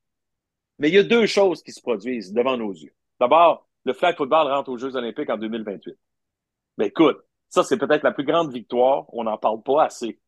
Mais 0.77 0.89
il 0.89 0.93
y 0.93 0.99
a 0.99 1.03
deux 1.03 1.25
choses 1.25 1.63
qui 1.63 1.71
se 1.71 1.81
produisent 1.81 2.33
devant 2.33 2.55
nos 2.55 2.71
yeux. 2.71 2.93
D'abord, 3.19 3.67
le 3.83 3.93
flag 3.93 4.15
football 4.15 4.45
rentre 4.45 4.69
aux 4.69 4.77
Jeux 4.77 4.95
olympiques 4.95 5.31
en 5.31 5.37
2028. 5.37 5.97
Ben 6.77 6.85
écoute, 6.85 7.17
ça, 7.49 7.63
c'est 7.63 7.77
peut-être 7.77 8.03
la 8.03 8.11
plus 8.11 8.23
grande 8.23 8.53
victoire. 8.53 9.05
On 9.11 9.23
n'en 9.23 9.39
parle 9.39 9.63
pas 9.63 9.85
assez. 9.85 10.19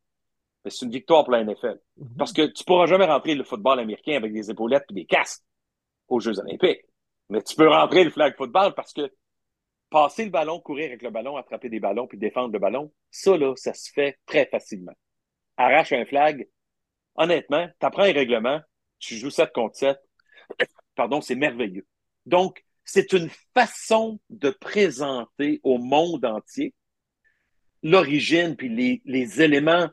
Mais 0.66 0.72
c'est 0.72 0.86
une 0.88 0.92
victoire 0.92 1.24
pour 1.24 1.34
la 1.34 1.44
NFL. 1.44 1.80
Parce 2.18 2.34
que 2.34 2.48
tu 2.48 2.64
pourras 2.64 2.88
jamais 2.88 3.06
rentrer 3.06 3.36
le 3.36 3.44
football 3.44 3.80
américain 3.80 4.16
avec 4.16 4.34
des 4.34 4.50
épaulettes 4.50 4.86
et 4.90 4.94
des 4.96 5.06
casques 5.06 5.44
aux 6.08 6.20
Jeux 6.20 6.40
olympiques. 6.40 6.82
Mais 7.30 7.44
tu 7.44 7.56
peux 7.56 7.70
rentrer 7.70 8.06
le 8.06 8.10
flag 8.10 8.36
football 8.36 8.74
parce 8.74 8.92
que 8.92 9.12
passer 9.90 10.26
le 10.26 10.32
ballon, 10.32 10.60
courir 10.60 10.88
avec 10.88 11.02
le 11.02 11.10
ballon, 11.10 11.38
attraper 11.38 11.70
des 11.70 11.80
ballons 11.80 12.08
puis 12.08 12.18
défendre 12.18 12.54
le 12.54 12.60
ballon, 12.60 12.92
ça, 13.12 13.38
là, 13.38 13.54
ça 13.56 13.74
se 13.74 13.92
fait 13.92 14.20
très 14.26 14.46
facilement. 14.46 14.94
Arrache 15.56 15.94
un 15.94 16.06
flag. 16.06 16.48
Honnêtement, 17.16 17.68
tu 17.80 17.86
apprends 17.86 18.04
un 18.04 18.14
règlement, 18.14 18.62
tu 19.00 19.16
joues 19.16 19.30
7 19.32 19.52
contre 19.54 19.76
7. 19.76 19.98
Pardon, 20.96 21.22
c'est 21.22 21.36
merveilleux. 21.36 21.88
Donc, 22.26 22.64
c'est 22.84 23.14
une 23.14 23.30
façon 23.54 24.20
de 24.30 24.50
présenter 24.50 25.60
au 25.64 25.78
monde 25.78 26.26
entier 26.26 26.74
l'origine 27.84 28.56
puis 28.56 28.70
les, 28.70 29.02
les 29.06 29.42
éléments 29.42 29.90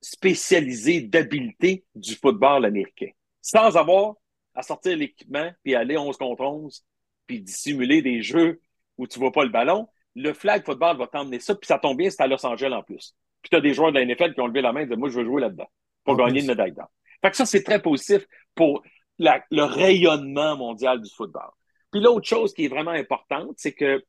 spécialisés 0.00 1.00
d'habileté 1.02 1.84
du 1.94 2.14
football 2.14 2.64
américain. 2.64 3.10
Sans 3.42 3.76
avoir 3.76 4.14
à 4.54 4.62
sortir 4.62 4.96
l'équipement 4.96 5.50
puis 5.62 5.74
aller 5.74 5.96
11 5.96 6.16
contre 6.16 6.42
11 6.42 6.84
puis 7.26 7.40
dissimuler 7.40 8.02
des 8.02 8.22
jeux 8.22 8.60
où 8.98 9.06
tu 9.06 9.18
vois 9.18 9.32
pas 9.32 9.44
le 9.44 9.50
ballon, 9.50 9.88
le 10.14 10.32
flag 10.32 10.64
football 10.64 10.96
va 10.96 11.06
t'emmener 11.06 11.40
ça, 11.40 11.54
puis 11.54 11.66
ça 11.66 11.78
tombe 11.78 11.98
bien, 11.98 12.10
c'est 12.10 12.22
à 12.22 12.26
Los 12.26 12.44
Angeles 12.46 12.72
en 12.72 12.82
plus. 12.82 13.14
Puis 13.42 13.50
tu 13.50 13.56
as 13.56 13.60
des 13.60 13.74
joueurs 13.74 13.92
de 13.92 13.98
la 13.98 14.04
NFL 14.04 14.34
qui 14.34 14.40
ont 14.40 14.46
levé 14.46 14.62
la 14.62 14.72
main 14.72 14.80
et 14.80 14.86
dit 14.86 14.96
Moi, 14.96 15.08
je 15.10 15.18
veux 15.18 15.24
jouer 15.24 15.40
là-dedans 15.42 15.68
pour 16.04 16.14
En 16.14 16.16
gagner 16.16 16.32
plus. 16.34 16.40
une 16.40 16.46
médaille 16.48 16.72
d'or. 16.72 16.88
Fait 17.22 17.30
que 17.30 17.36
ça, 17.36 17.46
c'est 17.46 17.62
très 17.62 17.80
positif 17.80 18.26
pour 18.54 18.82
la- 19.18 19.44
le 19.50 19.62
rayonnement 19.64 20.56
mondial 20.56 21.00
du 21.00 21.10
football. 21.10 21.50
Puis 21.90 22.00
l'autre 22.00 22.26
chose 22.26 22.52
qui 22.54 22.64
est 22.64 22.68
vraiment 22.68 22.90
importante, 22.90 23.54
c'est 23.56 23.72
que 23.72 24.02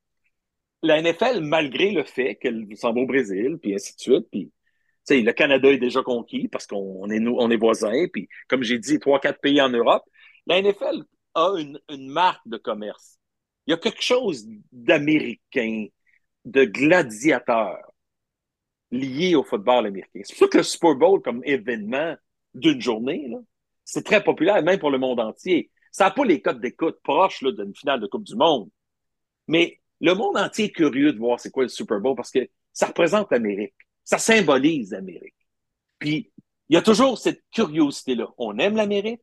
la 0.83 0.97
NFL, 1.01 1.41
malgré 1.41 1.91
le 1.91 2.03
fait 2.03 2.35
qu'elle 2.35 2.65
s'en 2.75 2.93
va 2.93 3.01
au 3.01 3.05
Brésil, 3.05 3.57
puis 3.61 3.73
ainsi 3.73 3.95
de 3.95 3.99
suite, 4.01 4.27
puis 4.31 4.51
le 5.09 5.31
Canada 5.31 5.69
est 5.69 5.77
déjà 5.77 6.01
conquis 6.03 6.47
parce 6.47 6.67
qu'on 6.67 7.09
est, 7.09 7.25
on 7.27 7.49
est 7.49 7.57
voisins, 7.57 8.05
puis 8.11 8.27
comme 8.47 8.63
j'ai 8.63 8.77
dit, 8.77 8.99
trois, 8.99 9.19
quatre 9.19 9.39
pays 9.39 9.61
en 9.61 9.69
Europe, 9.69 10.03
la 10.45 10.61
NFL 10.61 11.03
a 11.33 11.53
une, 11.57 11.79
une 11.89 12.09
marque 12.09 12.45
de 12.47 12.57
commerce. 12.57 13.17
Il 13.67 13.71
y 13.71 13.73
a 13.73 13.77
quelque 13.77 14.01
chose 14.01 14.47
d'américain, 14.71 15.87
de 16.45 16.63
gladiateur 16.63 17.77
lié 18.91 19.35
au 19.35 19.43
football 19.43 19.85
américain. 19.85 20.21
C'est 20.23 20.33
pour 20.33 20.47
ça 20.47 20.47
que 20.47 20.57
le 20.57 20.63
Super 20.63 20.95
Bowl 20.95 21.21
comme 21.21 21.41
événement 21.43 22.15
d'une 22.53 22.81
journée, 22.81 23.29
c'est 23.83 24.05
très 24.05 24.23
populaire, 24.23 24.63
même 24.63 24.79
pour 24.79 24.89
le 24.89 24.97
monde 24.97 25.19
entier. 25.19 25.69
Ça 25.91 26.05
n'a 26.05 26.11
pas 26.11 26.23
les 26.23 26.41
codes 26.41 26.61
d'écoute 26.61 26.97
proches 27.03 27.43
d'une 27.43 27.75
finale 27.75 27.99
de 27.99 28.07
Coupe 28.07 28.23
du 28.23 28.35
Monde. 28.35 28.69
Mais 29.47 29.81
le 29.99 30.13
monde 30.13 30.37
entier 30.37 30.65
est 30.65 30.71
curieux 30.71 31.11
de 31.11 31.17
voir 31.17 31.39
c'est 31.39 31.51
quoi 31.51 31.63
le 31.63 31.69
Super 31.69 31.99
Bowl 31.99 32.15
parce 32.15 32.31
que 32.31 32.47
ça 32.71 32.87
représente 32.87 33.31
l'Amérique. 33.31 33.75
Ça 34.03 34.17
symbolise 34.17 34.91
l'Amérique. 34.91 35.35
Puis, 35.99 36.31
il 36.69 36.75
y 36.75 36.77
a 36.77 36.81
toujours 36.81 37.17
cette 37.17 37.43
curiosité-là. 37.51 38.29
On 38.37 38.57
aime 38.59 38.75
l'Amérique 38.75 39.21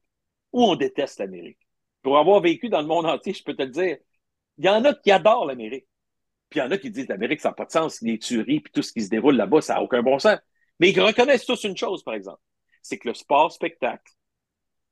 ou 0.52 0.64
on 0.64 0.76
déteste 0.76 1.18
l'Amérique. 1.18 1.58
Pour 2.02 2.18
avoir 2.18 2.40
vécu 2.40 2.68
dans 2.68 2.80
le 2.80 2.86
monde 2.86 3.06
entier, 3.06 3.32
je 3.32 3.42
peux 3.42 3.54
te 3.54 3.62
le 3.62 3.68
dire, 3.68 3.96
il 4.58 4.64
y 4.64 4.68
en 4.68 4.84
a 4.84 4.94
qui 4.94 5.10
adorent 5.10 5.46
l'Amérique. 5.46 5.86
Puis 6.50 6.60
il 6.60 6.62
y 6.62 6.66
en 6.66 6.70
a 6.70 6.78
qui 6.78 6.90
disent 6.90 7.08
l'Amérique, 7.08 7.40
ça 7.40 7.48
n'a 7.48 7.54
pas 7.54 7.64
de 7.64 7.70
sens, 7.70 8.00
les 8.02 8.18
tueries, 8.18 8.60
puis 8.60 8.72
tout 8.72 8.82
ce 8.82 8.92
qui 8.92 9.02
se 9.02 9.08
déroule 9.08 9.36
là-bas, 9.36 9.60
ça 9.60 9.74
n'a 9.74 9.82
aucun 9.82 10.02
bon 10.02 10.18
sens. 10.18 10.38
Mais 10.78 10.90
ils 10.90 11.00
reconnaissent 11.00 11.46
tous 11.46 11.64
une 11.64 11.76
chose, 11.76 12.02
par 12.02 12.14
exemple, 12.14 12.40
c'est 12.82 12.98
que 12.98 13.08
le 13.08 13.14
sport-spectacle, 13.14 14.12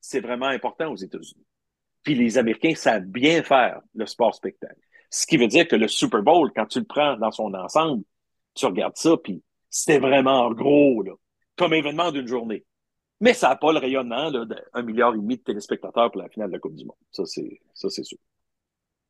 c'est 0.01 0.21
vraiment 0.21 0.47
important 0.47 0.91
aux 0.91 0.97
États-Unis. 0.97 1.47
Puis 2.03 2.15
les 2.15 2.39
Américains 2.39 2.75
savent 2.75 3.05
bien 3.05 3.43
faire 3.43 3.81
le 3.95 4.07
sport-spectacle. 4.07 4.81
Ce 5.11 5.27
qui 5.27 5.37
veut 5.37 5.47
dire 5.47 5.69
que 5.69 5.77
le 5.77 5.89
Super 5.89 6.23
Bowl, 6.23 6.51
quand 6.57 6.67
tu 6.67 6.81
le 6.81 6.85
prends 6.85 7.17
dans 7.17 7.31
son 7.31 7.53
ensemble, 7.55 8.03
tu 8.55 8.67
regardes 8.67 8.97
ça, 8.97 9.17
puis 9.17 9.43
c'était 9.71 9.99
vraiment 9.99 10.51
gros, 10.53 11.03
là, 11.03 11.13
comme 11.57 11.75
événement 11.75 12.11
d'une 12.11 12.27
journée. 12.27 12.65
Mais 13.21 13.35
ça 13.35 13.51
n'a 13.51 13.57
pas 13.57 13.73
le 13.73 13.79
rayonnement 13.79 14.33
d'un 14.33 14.83
milliard 14.83 15.15
et 15.15 15.19
demi 15.19 15.37
de 15.37 15.43
téléspectateurs 15.43 16.11
pour 16.11 16.21
la 16.21 16.29
finale 16.29 16.49
de 16.49 16.55
la 16.55 16.59
Coupe 16.59 16.75
du 16.75 16.85
Monde. 16.85 16.97
Ça, 17.13 17.25
c'est 17.25 18.03
sûr. 18.05 18.19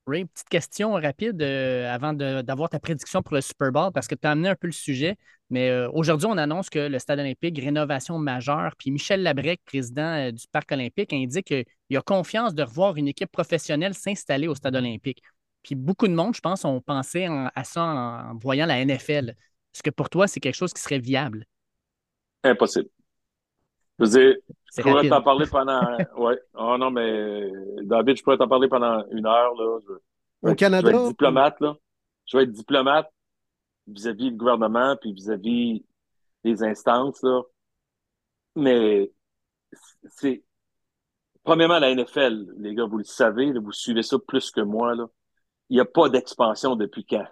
Ray, 0.06 0.24
petite 0.24 0.48
question 0.48 0.92
rapide 0.94 1.40
euh, 1.42 1.88
avant 1.92 2.12
d'avoir 2.12 2.68
ta 2.68 2.80
prédiction 2.80 3.22
pour 3.22 3.34
le 3.36 3.40
Super 3.40 3.70
Bowl, 3.70 3.92
parce 3.92 4.08
que 4.08 4.16
tu 4.16 4.26
as 4.26 4.32
amené 4.32 4.48
un 4.48 4.56
peu 4.56 4.66
le 4.66 4.72
sujet. 4.72 5.16
Mais 5.48 5.70
euh, 5.70 5.88
aujourd'hui, 5.92 6.26
on 6.28 6.36
annonce 6.38 6.70
que 6.70 6.80
le 6.80 6.98
Stade 6.98 7.20
olympique, 7.20 7.56
rénovation 7.60 8.18
majeure. 8.18 8.74
Puis 8.76 8.90
Michel 8.90 9.22
Labrec, 9.22 9.60
président 9.64 10.02
euh, 10.28 10.32
du 10.32 10.44
Parc 10.50 10.72
olympique, 10.72 11.12
indique 11.12 11.46
qu'il 11.46 11.96
a 11.96 12.00
confiance 12.02 12.52
de 12.54 12.64
revoir 12.64 12.96
une 12.96 13.06
équipe 13.06 13.30
professionnelle 13.30 13.94
s'installer 13.94 14.48
au 14.48 14.56
Stade 14.56 14.74
olympique. 14.74 15.22
Puis 15.62 15.76
beaucoup 15.76 16.08
de 16.08 16.14
monde, 16.14 16.34
je 16.34 16.40
pense, 16.40 16.64
ont 16.64 16.80
pensé 16.80 17.28
en- 17.28 17.48
à 17.54 17.62
ça 17.62 17.82
en, 17.84 18.30
en 18.32 18.38
voyant 18.38 18.66
la 18.66 18.80
NFL. 18.80 19.36
Est-ce 19.72 19.84
que 19.84 19.90
pour 19.90 20.10
toi, 20.10 20.26
c'est 20.26 20.40
quelque 20.40 20.56
chose 20.56 20.72
qui 20.72 20.82
serait 20.82 20.98
viable? 20.98 21.46
Impossible. 22.44 22.90
Je 23.98 24.04
veux 24.04 24.10
dire, 24.10 24.36
je 24.76 24.82
pourrais 24.82 25.08
t'en 25.08 25.22
parler 25.22 25.46
pendant. 25.46 25.80
ouais. 26.16 26.40
Oh 26.54 26.76
non, 26.78 26.90
mais 26.90 27.50
David, 27.82 28.16
je 28.16 28.22
pourrais 28.22 28.38
t'en 28.38 28.48
parler 28.48 28.68
pendant 28.68 29.04
une 29.10 29.26
heure. 29.26 29.54
Là. 29.54 29.78
Je, 29.86 29.92
Au 30.42 30.48
être- 30.50 30.58
Canada, 30.58 30.88
Je 30.90 30.92
vais 30.96 31.02
être 31.02 31.08
diplomate, 31.08 31.60
là. 31.60 31.76
Je 32.26 32.36
vais 32.36 32.42
être 32.44 32.52
diplomate 32.52 33.12
vis-à-vis 33.86 34.30
du 34.30 34.36
gouvernement 34.36 34.96
puis 35.00 35.12
vis-à-vis 35.12 35.84
des 36.44 36.62
instances, 36.62 37.22
là. 37.22 37.42
Mais 38.56 39.10
c'est. 40.08 40.42
Premièrement, 41.44 41.78
la 41.80 41.90
NFL, 41.94 42.54
les 42.58 42.74
gars, 42.74 42.84
vous 42.84 42.98
le 42.98 43.04
savez, 43.04 43.52
là, 43.52 43.60
vous 43.60 43.72
suivez 43.72 44.02
ça 44.02 44.16
plus 44.18 44.50
que 44.50 44.60
moi, 44.60 44.94
là. 44.94 45.06
Il 45.68 45.74
n'y 45.74 45.80
a 45.80 45.84
pas 45.84 46.08
d'expansion 46.08 46.76
depuis 46.76 47.04
quand? 47.04 47.26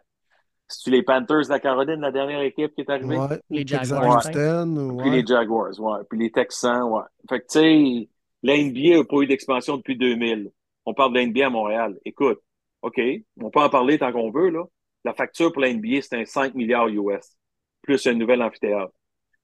C'est-tu 0.71 0.91
les 0.91 1.03
Panthers 1.03 1.43
de 1.45 1.49
la 1.49 1.59
Caroline, 1.61 2.01
la 2.01 2.13
dernière 2.13 2.41
équipe 2.41 2.75
qui 2.75 2.83
est 2.83 2.91
arrivée? 2.91 3.19
ouais, 3.19 3.41
Les 3.51 3.67
Jaguars, 3.67 4.17
Houston, 4.19 4.77
ou- 4.77 4.97
Puis 4.99 5.11
les 5.11 5.27
Jaguars, 5.27 5.79
ouais. 5.79 5.99
Puis 6.09 6.19
les 6.19 6.31
Texans, 6.31 6.85
ouais. 6.85 7.03
Fait 7.29 7.41
que, 7.41 7.47
tu 7.47 7.59
sais, 7.59 8.09
la 8.43 8.57
NBA 8.57 8.99
n'a 8.99 9.05
pas 9.05 9.17
eu 9.19 9.27
d'expansion 9.27 9.77
depuis 9.77 9.97
2000. 9.97 10.51
On 10.87 10.95
parle 10.95 11.13
de 11.13 11.19
la 11.19 11.23
NBA 11.27 11.47
à 11.47 11.51
Montréal. 11.51 11.99
Écoute, 12.05 12.41
OK, 12.83 13.01
on 13.43 13.51
peut 13.51 13.61
en 13.61 13.69
parler 13.69 13.99
tant 13.99 14.13
qu'on 14.13 14.31
veut, 14.31 14.49
là. 14.51 14.65
La 15.05 15.13
facture 15.15 15.53
pour 15.53 15.63
la 15.63 15.69
NBA, 15.73 16.03
c'est 16.03 16.17
un 16.17 16.25
5 16.25 16.55
milliards 16.55 16.89
US, 16.89 17.37
plus 17.83 18.07
un 18.07 18.15
nouvel 18.15 18.43
amphithéâtre. 18.43 18.93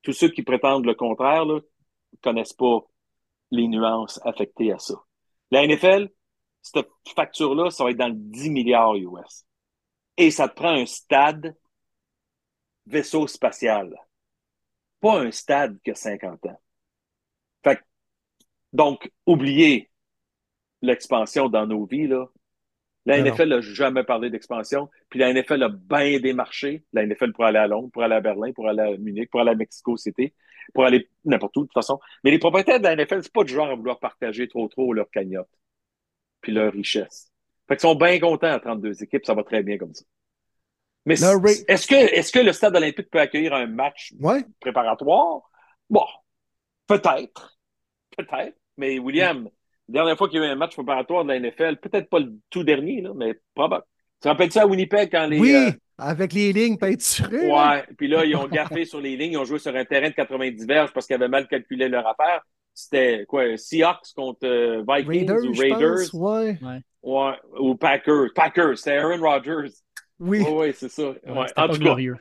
Tous 0.03 0.12
ceux 0.12 0.28
qui 0.28 0.43
prétendent 0.43 0.86
le 0.86 0.94
contraire, 0.94 1.44
là, 1.44 1.61
connaissent 2.23 2.53
pas 2.53 2.81
les 3.51 3.66
nuances 3.66 4.20
affectées 4.24 4.73
à 4.73 4.78
ça. 4.78 4.94
La 5.51 5.62
NFL, 5.66 6.09
cette 6.62 6.86
facture-là, 7.15 7.70
ça 7.70 7.85
va 7.85 7.90
être 7.90 7.97
dans 7.97 8.09
le 8.09 8.15
10 8.15 8.51
milliards 8.51 8.94
US. 8.97 9.44
Et 10.16 10.30
ça 10.30 10.48
te 10.48 10.55
prend 10.55 10.72
un 10.72 10.86
stade 10.86 11.56
vaisseau 12.86 13.26
spatial 13.26 13.97
pas 15.01 15.20
un 15.20 15.30
stade 15.30 15.78
qui 15.84 15.90
a 15.90 15.94
50 15.94 16.47
ans. 16.47 16.60
Fait 17.64 17.76
que, 17.76 17.82
donc, 18.72 19.10
oubliez 19.26 19.90
l'expansion 20.82 21.48
dans 21.48 21.66
nos 21.66 21.84
vies, 21.86 22.06
là. 22.06 22.26
La 23.05 23.18
Non, 23.18 23.26
NFL 23.26 23.48
n'a 23.51 23.60
jamais 23.60 24.02
parlé 24.02 24.30
d'expansion, 24.30 24.90
puis 25.09 25.20
la 25.20 25.32
NFL 25.32 25.62
a 25.62 25.68
bien 25.68 26.18
des 26.18 26.32
marchés. 26.32 26.84
La 26.93 27.06
NFL 27.06 27.32
pour 27.32 27.44
aller 27.44 27.59
à 27.59 27.68
Londres, 27.68 27.88
pour 27.93 28.02
aller 28.02 28.16
à 28.16 28.20
Berlin, 28.20 28.52
pour 28.52 28.68
aller 28.68 28.82
à 28.82 28.97
Munich, 28.97 29.30
pour 29.30 29.40
aller 29.40 29.52
à 29.52 29.55
Mexico 29.55 29.97
City, 29.97 30.32
pour 30.74 30.84
aller 30.84 31.09
n'importe 31.24 31.56
où, 31.56 31.60
de 31.60 31.66
toute 31.66 31.74
façon. 31.74 32.01
Mais 32.24 32.32
les 32.32 32.40
propriétaires 32.40 32.80
de 32.80 32.84
la 32.84 32.97
NFL, 32.97 33.22
c'est 33.22 33.32
pas 33.32 33.44
du 33.44 33.52
genre 33.52 33.68
à 33.68 33.76
vouloir 33.76 34.01
partager 34.01 34.48
trop 34.48 34.66
trop 34.66 34.93
leur 34.93 35.09
cagnotte, 35.09 35.48
puis 36.40 36.51
leur 36.52 36.72
richesse. 36.72 37.30
Fait 37.68 37.76
qu'ils 37.76 37.80
sont 37.80 37.94
bien 37.94 38.18
contents 38.20 38.52
à 38.52 38.60
32 38.60 39.02
équipes, 39.02 39.24
ça 39.26 39.34
va 39.34 39.43
très 39.43 39.62
bien 39.62 39.78
comme 39.78 39.94
ça. 39.94 40.05
Mais 41.05 41.14
est-ce 41.14 41.86
que, 41.86 41.94
est-ce 41.94 42.32
que 42.32 42.40
le 42.40 42.52
stade 42.52 42.74
olympique 42.76 43.10
peut 43.10 43.20
accueillir 43.20 43.55
un 43.55 43.66
match 43.66 44.12
Ouais. 44.20 44.44
préparatoire? 44.60 45.43
Bon, 45.88 46.05
peut-être. 46.86 47.59
Peut-être. 48.16 48.56
Mais 48.76 48.98
William, 48.98 49.48
la 49.88 49.93
dernière 49.93 50.16
fois 50.18 50.28
qu'il 50.28 50.40
y 50.40 50.43
a 50.44 50.47
eu 50.47 50.51
un 50.51 50.56
match 50.56 50.74
préparatoire 50.74 51.24
de 51.24 51.28
la 51.32 51.38
NFL, 51.38 51.76
peut-être 51.76 52.09
pas 52.10 52.18
le 52.18 52.32
tout 52.51 52.64
dernier, 52.64 53.02
là, 53.02 53.12
mais 53.14 53.38
probable. 53.55 53.84
Tu 54.20 54.24
te 54.24 54.28
rappelles 54.28 54.51
ça 54.51 54.62
à 54.62 54.66
Winnipeg 54.66 55.10
quand 55.10 55.26
les. 55.26 55.38
oui, 55.38 55.55
euh, 55.55 55.70
avec 55.98 56.32
les 56.32 56.52
lignes 56.52 56.76
peinturées. 56.78 57.51
Ouais, 57.51 57.84
puis 57.97 58.09
là, 58.09 58.24
ils 58.24 58.34
ont 58.34 58.48
gaffé 58.48 58.84
sur 58.84 59.01
les 59.01 59.16
lignes, 59.16 59.32
ils 59.32 59.38
ont 59.38 59.44
joué 59.44 59.59
sur 59.59 59.74
un 59.76 59.84
terrain 59.84 60.09
de 60.09 60.14
90 60.14 60.66
verges 60.66 60.93
parce 60.93 61.06
qu'ils 61.06 61.14
avaient 61.14 61.28
mal 61.28 61.47
calculé 61.47 61.88
leur 61.88 62.06
affaire. 62.06 62.43
C'était 62.77 63.27
quoi, 63.27 63.57
Seahawks 63.59 64.12
contre 64.16 64.47
euh, 64.47 64.85
Vikings 64.89 65.09
Raiders, 65.09 65.44
ou 65.44 65.55
Raiders? 65.55 66.11
pense. 66.11 66.12
Ouais. 66.12 66.61
Ouais, 67.03 67.35
ou 67.61 67.77
Packers. 67.77 68.28
Packers, 68.35 68.78
c'est 68.78 68.98
Aaron 68.98 69.20
Rodgers. 69.20 69.70
Oui. 70.19 70.44
Oui, 70.48 70.73
c'est 70.74 70.89
ça. 70.90 71.15
Ouais, 71.27 71.32
Ouais, 71.32 71.39
En 71.39 71.47
C'était 71.47 71.62
pas 71.65 71.77
tout 71.77 71.78
cas, 71.78 71.78
glorieux. 71.78 72.16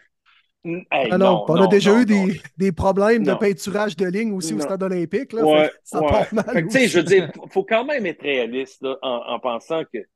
hey, 0.91 1.11
Ah 1.11 1.17
non, 1.19 1.43
on 1.47 1.59
a 1.59 1.67
non, 1.67 1.67
déjà 1.67 1.93
non, 1.93 2.01
eu 2.01 2.05
des, 2.05 2.41
des 2.57 2.71
problèmes 2.71 3.23
Non. 3.23 3.25
de 3.25 3.35
peinturage 3.35 3.95
de 3.95 4.05
ligne 4.07 4.31
aussi 4.33 4.53
au 4.53 4.59
stade 4.59 4.81
olympique. 4.83 5.33
Là, 5.33 5.45
Fait 5.45 5.71
ça 5.83 6.01
ouais. 6.01 6.07
part 6.07 6.33
mal. 6.33 6.45
Fait 6.51 6.63
que, 6.63 6.69
tu 6.69 6.79
sais, 6.79 6.87
aussi. 6.87 6.89
je 6.89 6.97
veux 6.99 7.03
dire, 7.03 7.29
faut- 7.35 7.47
faut 7.47 7.63
quand 7.63 7.85
même 7.85 8.05
être 8.05 8.21
réaliste 8.21 8.81
là, 8.83 8.97
en, 9.01 9.33
en 9.35 9.39
pensant 9.39 9.83
que, 9.85 9.99
tu 9.99 10.07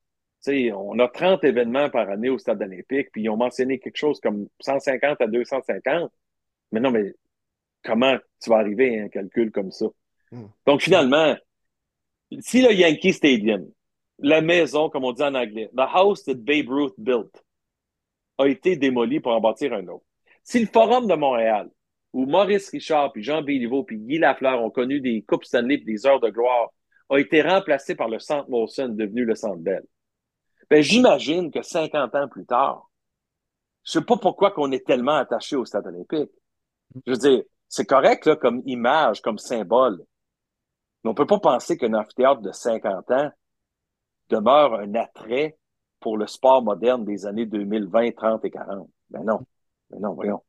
sais, 0.42 0.72
on 0.74 0.98
a 1.00 1.08
30 1.08 1.44
événements 1.44 1.90
par 1.90 2.10
année 2.10 2.30
au 2.30 2.38
stade 2.38 2.62
olympique, 2.62 3.10
puis 3.12 3.24
ils 3.24 3.30
ont 3.30 3.38
mentionné 3.38 3.80
quelque 3.80 3.98
chose 3.98 4.20
comme 4.22 4.48
150 4.62 5.22
à 5.22 5.28
250. 5.28 6.12
Mais 6.72 6.80
non, 6.80 6.92
mais 6.92 7.14
comment 7.84 8.18
tu 8.42 8.50
vas 8.52 8.58
arriver 8.60 9.00
à 9.02 9.06
un 9.06 9.10
calcul 9.10 9.52
comme 9.52 9.72
ça? 9.72 9.88
Hmm. 10.32 10.48
Donc, 10.66 10.82
finalement, 10.82 11.36
si 12.40 12.62
le 12.62 12.74
Yankee 12.74 13.14
Stadium, 13.14 13.66
la 14.20 14.42
maison, 14.42 14.90
comme 14.90 15.06
on 15.06 15.14
dit 15.14 15.24
en 15.24 15.36
anglais, 15.36 15.70
the 15.76 15.88
house 15.94 16.24
that 16.26 16.36
Babe 16.36 16.70
Ruth 16.70 16.94
built, 16.98 17.44
a 18.38 18.48
été 18.48 18.76
démoli 18.76 19.20
pour 19.20 19.34
en 19.34 19.42
bâtir 19.42 19.74
un 19.74 19.86
autre. 19.88 20.06
Si 20.44 20.60
le 20.60 20.68
Forum 20.68 21.08
de 21.08 21.16
Montréal, 21.16 21.70
où 22.14 22.26
Maurice 22.26 22.70
Richard, 22.70 23.12
puis 23.12 23.24
Jean 23.24 23.42
Béliveau, 23.42 23.84
puis 23.84 23.98
Guy 23.98 24.18
Lafleur 24.18 24.62
ont 24.64 24.70
connu 24.70 25.00
des 25.02 25.22
Coupes 25.24 25.46
Stanley 25.46 25.78
puis 25.78 25.94
des 25.94 26.06
heures 26.06 26.20
de 26.20 26.30
gloire, 26.30 26.70
a 27.10 27.18
été 27.18 27.42
remplacé 27.42 27.96
par 27.96 28.08
le 28.08 28.20
Centre 28.20 28.50
Molson, 28.50 28.90
devenu 28.90 29.26
le 29.26 29.36
Centre 29.36 29.58
Bell, 29.58 29.84
ben, 30.70 30.82
j'imagine 30.84 31.52
que 31.52 31.62
50 31.62 32.14
ans 32.16 32.28
plus 32.28 32.46
tard, 32.46 32.90
je 33.84 33.94
sais 33.94 34.06
pas 34.06 34.18
pourquoi 34.18 34.52
qu'on 34.52 34.72
est 34.72 34.86
tellement 34.86 35.16
attaché 35.16 35.56
au 35.56 35.66
stade 35.66 35.88
olympique. 35.88 36.30
Je 37.06 37.12
veux 37.12 37.18
dire, 37.18 37.44
c'est 37.68 37.86
correct 37.86 38.26
là, 38.26 38.36
comme 38.36 38.62
image, 38.66 39.22
comme 39.22 39.38
symbole. 39.38 40.04
Mais 41.04 41.10
on 41.10 41.14
peut 41.14 41.28
pas 41.28 41.40
penser 41.40 41.78
qu'un 41.78 41.94
amphithéâtre 41.94 42.42
de 42.42 42.52
50 42.52 43.12
ans 43.12 43.30
demeure 44.30 44.74
un 44.76 44.94
attrait 44.96 45.58
pour 46.00 46.18
le 46.18 46.28
sport 46.28 46.62
moderne 46.62 47.04
des 47.06 47.26
années 47.26 47.46
2020, 47.46 48.12
30 48.16 48.46
et 48.46 48.52
40. 48.52 48.90
Ben 49.10 49.24
non. 49.24 49.40
Ben 49.90 50.00
non, 50.00 50.14
voyons. 50.14 50.42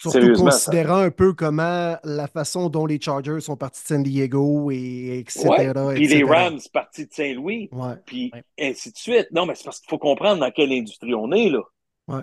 Surtout 0.00 0.36
ça- 0.36 0.42
considérant 0.44 0.98
un 0.98 1.10
peu 1.10 1.32
comment 1.32 1.96
la 2.04 2.28
façon 2.28 2.68
dont 2.68 2.86
les 2.86 3.00
Chargers 3.00 3.40
sont 3.40 3.56
partis 3.56 3.82
de 3.82 3.86
San 3.88 4.02
Diego 4.04 4.70
et 4.70 5.18
etc. 5.18 5.48
Ouais. 5.74 5.94
Puis 5.94 6.06
les. 6.06 6.22
Rams 6.22 6.60
partis 6.72 7.06
de 7.08 7.12
Saint-Louis, 7.12 7.68
Ouais. 7.72 7.96
puis 8.06 8.30
ainsi 8.60 8.92
de 8.92 8.96
suite. 8.96 9.26
Non, 9.32 9.44
mais 9.44 9.56
c'est 9.56 9.64
parce 9.64 9.80
qu'il 9.80 9.88
faut 9.90 9.98
comprendre 9.98 10.38
dans 10.40 10.50
quelle 10.52 10.72
industrie 10.72 11.14
on 11.14 11.32
est, 11.32 11.48
là. 11.50 11.62
Ouais. 12.06 12.22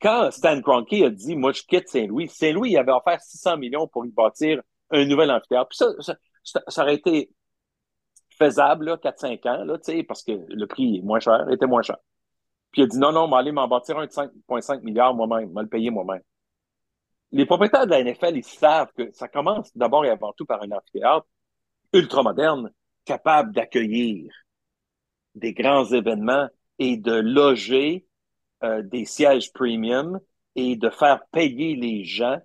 Quand 0.00 0.30
Stan 0.30 0.60
Kroenke 0.62 0.92
a 0.92 1.10
dit, 1.10 1.34
moi, 1.34 1.50
je 1.52 1.62
quitte 1.62 1.88
Saint-Louis, 1.88 2.28
Saint-Louis, 2.28 2.70
il 2.70 2.76
avait 2.78 2.92
offert 2.92 3.20
600 3.20 3.56
millions 3.56 3.88
pour 3.88 4.06
y 4.06 4.10
bâtir 4.10 4.62
un 4.90 5.04
nouvel 5.04 5.30
amphithéâtre. 5.30 5.68
Puis 5.68 5.78
ça, 5.78 5.86
ça, 6.44 6.60
ça- 6.68 6.82
aurait 6.82 6.94
été 6.94 7.30
faisable, 8.38 8.86
là, 8.86 8.96
4-5 8.98 9.44
ans, 9.46 9.64
là, 9.64 9.78
parce 10.06 10.22
que 10.22 10.32
le 10.48 10.66
prix 10.66 10.98
est 10.98 11.02
moins 11.02 11.20
cher, 11.20 11.48
était 11.50 11.66
moins 11.66 11.82
cher. 11.82 11.96
Puis 12.72 12.82
il 12.82 12.84
a 12.84 12.88
dit, 12.88 12.98
non, 12.98 13.12
non, 13.12 13.24
on 13.24 13.28
va 13.28 13.38
aller 13.38 13.52
m'en 13.52 13.68
bâtir 13.68 13.98
un 13.98 14.06
de 14.06 14.10
5,5 14.12 14.82
milliards 14.82 15.14
moi-même, 15.14 15.52
me 15.52 15.62
le 15.62 15.68
payer 15.68 15.90
moi-même. 15.90 16.22
Les 17.32 17.46
propriétaires 17.46 17.86
de 17.86 17.90
la 17.90 18.00
NFL, 18.00 18.36
ils 18.36 18.44
savent 18.44 18.92
que 18.96 19.10
ça 19.12 19.28
commence 19.28 19.76
d'abord 19.76 20.04
et 20.04 20.10
avant 20.10 20.32
tout 20.32 20.46
par 20.46 20.62
un 20.62 20.70
amphithéâtre 20.70 21.26
ultra 21.92 22.22
moderne, 22.22 22.70
capable 23.04 23.52
d'accueillir 23.52 24.32
des 25.34 25.52
grands 25.52 25.84
événements 25.84 26.48
et 26.78 26.96
de 26.96 27.12
loger 27.12 28.06
euh, 28.64 28.82
des 28.82 29.04
sièges 29.04 29.52
premium 29.52 30.20
et 30.54 30.76
de 30.76 30.90
faire 30.90 31.26
payer 31.32 31.76
les 31.76 32.04
gens 32.04 32.38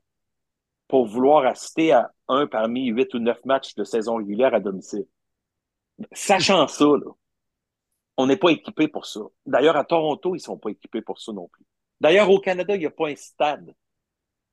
pour 0.91 1.05
vouloir 1.05 1.45
assister 1.45 1.93
à 1.93 2.11
un 2.27 2.47
parmi 2.47 2.87
huit 2.87 3.13
ou 3.13 3.19
neuf 3.19 3.45
matchs 3.45 3.75
de 3.75 3.85
saison 3.85 4.17
régulière 4.17 4.53
à 4.53 4.59
domicile. 4.59 5.07
Sachant 6.11 6.67
ça, 6.67 6.85
on 8.17 8.27
n'est 8.27 8.35
pas 8.35 8.49
équipé 8.49 8.89
pour 8.89 9.05
ça. 9.05 9.21
D'ailleurs, 9.45 9.77
à 9.77 9.85
Toronto, 9.85 10.35
ils 10.35 10.41
sont 10.41 10.57
pas 10.57 10.69
équipés 10.69 11.01
pour 11.01 11.21
ça 11.21 11.31
non 11.31 11.47
plus. 11.47 11.63
D'ailleurs, 12.01 12.29
au 12.29 12.39
Canada, 12.39 12.75
il 12.75 12.79
n'y 12.79 12.85
a 12.85 12.91
pas 12.91 13.07
un 13.07 13.15
stade 13.15 13.73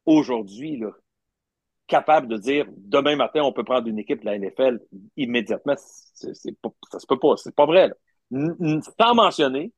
aujourd'hui 0.07 0.81
capable 1.89 2.29
de 2.29 2.37
dire 2.37 2.67
demain 2.77 3.17
matin, 3.17 3.43
on 3.43 3.53
peut 3.53 3.65
prendre 3.65 3.89
une 3.89 3.99
équipe 3.99 4.21
de 4.21 4.27
la 4.27 4.39
NFL 4.39 4.79
immédiatement. 5.17 5.75
C'est 6.15 6.57
pas, 6.63 6.69
ça 6.89 7.01
se 7.01 7.07
peut 7.07 7.19
pas. 7.19 7.37
C'est 7.37 7.55
pas 7.57 7.67
vrai. 7.67 7.91
Sans 8.31 9.15
mentionner 9.17 9.73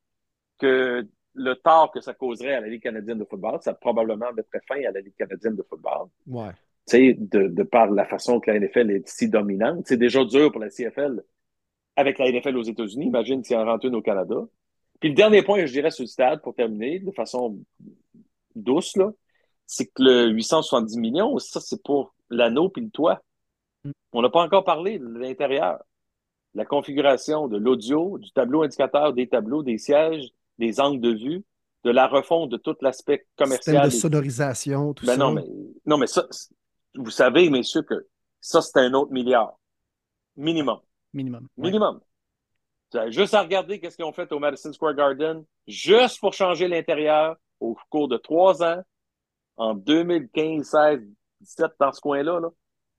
que 0.59 1.09
le 1.35 1.55
tort 1.55 1.90
que 1.93 2.01
ça 2.01 2.15
causerait 2.15 2.55
à 2.55 2.61
la 2.61 2.69
Ligue 2.69 2.82
canadienne 2.82 3.19
de 3.19 3.24
football, 3.24 3.59
ça 3.62 3.74
probablement 3.74 4.32
mettrait 4.32 4.61
fin 4.66 4.82
à 4.85 4.90
la 4.90 5.01
Ligue 5.01 5.15
canadienne 5.16 5.57
de 5.57 5.62
football. 5.62 6.09
Ouais. 6.27 6.51
Tu 6.86 6.97
sais, 6.97 7.16
de, 7.19 7.48
de 7.48 7.62
par 7.62 7.90
la 7.90 8.05
façon 8.05 8.40
que 8.40 8.51
la 8.51 8.59
NFL 8.59 8.90
est 8.90 9.09
si 9.09 9.28
dominante. 9.28 9.86
C'est 9.86 9.97
déjà 9.97 10.24
dur 10.24 10.51
pour 10.51 10.61
la 10.61 10.70
CFL 10.70 11.23
avec 11.97 12.19
la 12.19 12.31
NFL 12.31 12.57
aux 12.57 12.62
États-Unis. 12.62 13.07
Imagine 13.07 13.44
s'il 13.44 13.57
en 13.57 13.65
rentre 13.65 13.86
une 13.86 13.94
au 13.94 14.02
Canada. 14.02 14.36
Puis 14.98 15.11
le 15.11 15.15
dernier 15.15 15.43
point, 15.43 15.65
je 15.65 15.73
dirais, 15.73 15.90
sur 15.90 16.02
le 16.02 16.09
stade, 16.09 16.43
pour 16.43 16.55
terminer, 16.55 16.98
de 16.98 17.11
façon 17.12 17.59
douce, 18.55 18.97
là, 18.97 19.11
c'est 19.66 19.86
que 19.86 20.02
le 20.02 20.28
870 20.31 20.98
millions, 20.98 21.39
ça, 21.39 21.61
c'est 21.61 21.82
pour 21.82 22.15
l'anneau 22.28 22.69
puis 22.69 22.82
le 22.82 22.90
toit. 22.90 23.20
On 24.12 24.20
n'a 24.20 24.28
pas 24.28 24.43
encore 24.43 24.65
parlé 24.65 24.98
de 24.98 25.07
l'intérieur. 25.07 25.78
La 26.55 26.65
configuration 26.65 27.47
de 27.47 27.57
l'audio, 27.57 28.19
du 28.19 28.32
tableau 28.32 28.62
indicateur, 28.62 29.12
des 29.12 29.28
tableaux, 29.28 29.62
des 29.62 29.78
sièges, 29.78 30.28
des 30.61 30.81
angles 30.81 31.01
de 31.01 31.11
vue, 31.11 31.45
de 31.85 31.91
la 31.91 32.07
refonte 32.07 32.51
de 32.51 32.57
tout 32.57 32.77
l'aspect 32.81 33.27
commercial. 33.37 33.87
de 33.87 33.91
sonorisation, 33.91 34.95
tout 34.95 35.07
ben 35.07 35.12
ça. 35.12 35.19
non, 35.19 35.32
mais, 35.32 35.45
non, 35.87 35.99
mais 35.99 36.07
ça, 36.07 36.27
vous 36.95 37.11
savez, 37.11 37.51
messieurs, 37.51 37.82
que 37.82 38.07
ça, 38.41 38.61
c'est 38.61 38.78
un 38.78 38.93
autre 38.95 39.11
milliard. 39.12 39.59
Minimum. 40.37 40.78
Minimum. 41.12 41.49
Minimum. 41.57 42.01
Juste 43.09 43.35
à 43.35 43.43
regarder 43.43 43.81
qu'est-ce 43.81 43.97
qu'ils 43.97 44.05
ont 44.05 44.12
fait 44.12 44.31
au 44.32 44.39
Madison 44.39 44.73
Square 44.73 44.95
Garden, 44.95 45.45
juste 45.66 46.20
pour 46.20 46.32
changer 46.32 46.69
l'intérieur 46.69 47.37
au 47.61 47.77
cours 47.89 48.09
de 48.09 48.16
trois 48.16 48.62
ans, 48.62 48.82
en 49.57 49.74
2015, 49.74 50.66
16, 50.66 51.01
17, 51.41 51.73
dans 51.78 51.93
ce 51.93 52.01
coin-là, 52.01 52.41
là, 52.41 52.49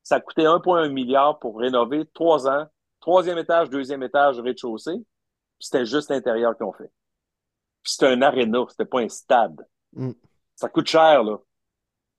ça 0.03 0.19
coûté 0.19 0.43
1,1 0.43 0.89
milliard 0.91 1.39
pour 1.39 1.59
rénover 1.59 2.05
trois 2.13 2.47
ans, 2.47 2.65
troisième 2.99 3.38
étage, 3.38 3.69
deuxième 3.69 4.03
étage, 4.03 4.39
rez-de-chaussée. 4.39 5.03
C'était 5.59 5.85
juste 5.85 6.09
l'intérieur 6.09 6.55
qu'ils 6.55 6.65
ont 6.65 6.73
fait. 6.73 6.91
Puis 7.83 7.93
c'était 7.93 8.07
un 8.07 8.21
aréna, 8.21 8.65
c'était 8.69 8.85
pas 8.85 9.01
un 9.01 9.09
stade. 9.09 9.65
Mm. 9.93 10.11
Ça 10.55 10.69
coûte 10.69 10.87
cher, 10.87 11.23
là. 11.23 11.37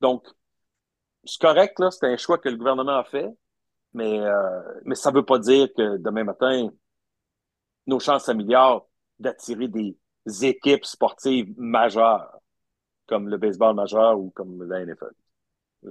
Donc, 0.01 0.27
c'est 1.25 1.41
correct, 1.41 1.79
là, 1.79 1.91
c'est 1.91 2.07
un 2.07 2.17
choix 2.17 2.39
que 2.39 2.49
le 2.49 2.57
gouvernement 2.57 2.99
a 2.99 3.05
fait, 3.05 3.31
mais, 3.95 4.21
euh, 4.21 4.61
mais 4.85 4.97
ça 4.97 5.11
veut 5.11 5.25
pas 5.25 5.39
dire 5.39 5.69
que 5.77 5.97
demain 5.99 6.25
matin, 6.25 6.69
nos 7.87 8.01
chances 8.01 8.25
s'améliorent 8.25 8.89
d'attirer 9.19 9.69
des 9.69 9.97
équipes 10.43 10.85
sportives 10.85 11.55
majeures, 11.57 12.37
comme 13.07 13.29
le 13.29 13.37
baseball 13.37 13.75
majeur 13.75 14.19
ou 14.19 14.31
comme 14.31 14.65
la 14.65 14.85
NFL. 14.85 15.13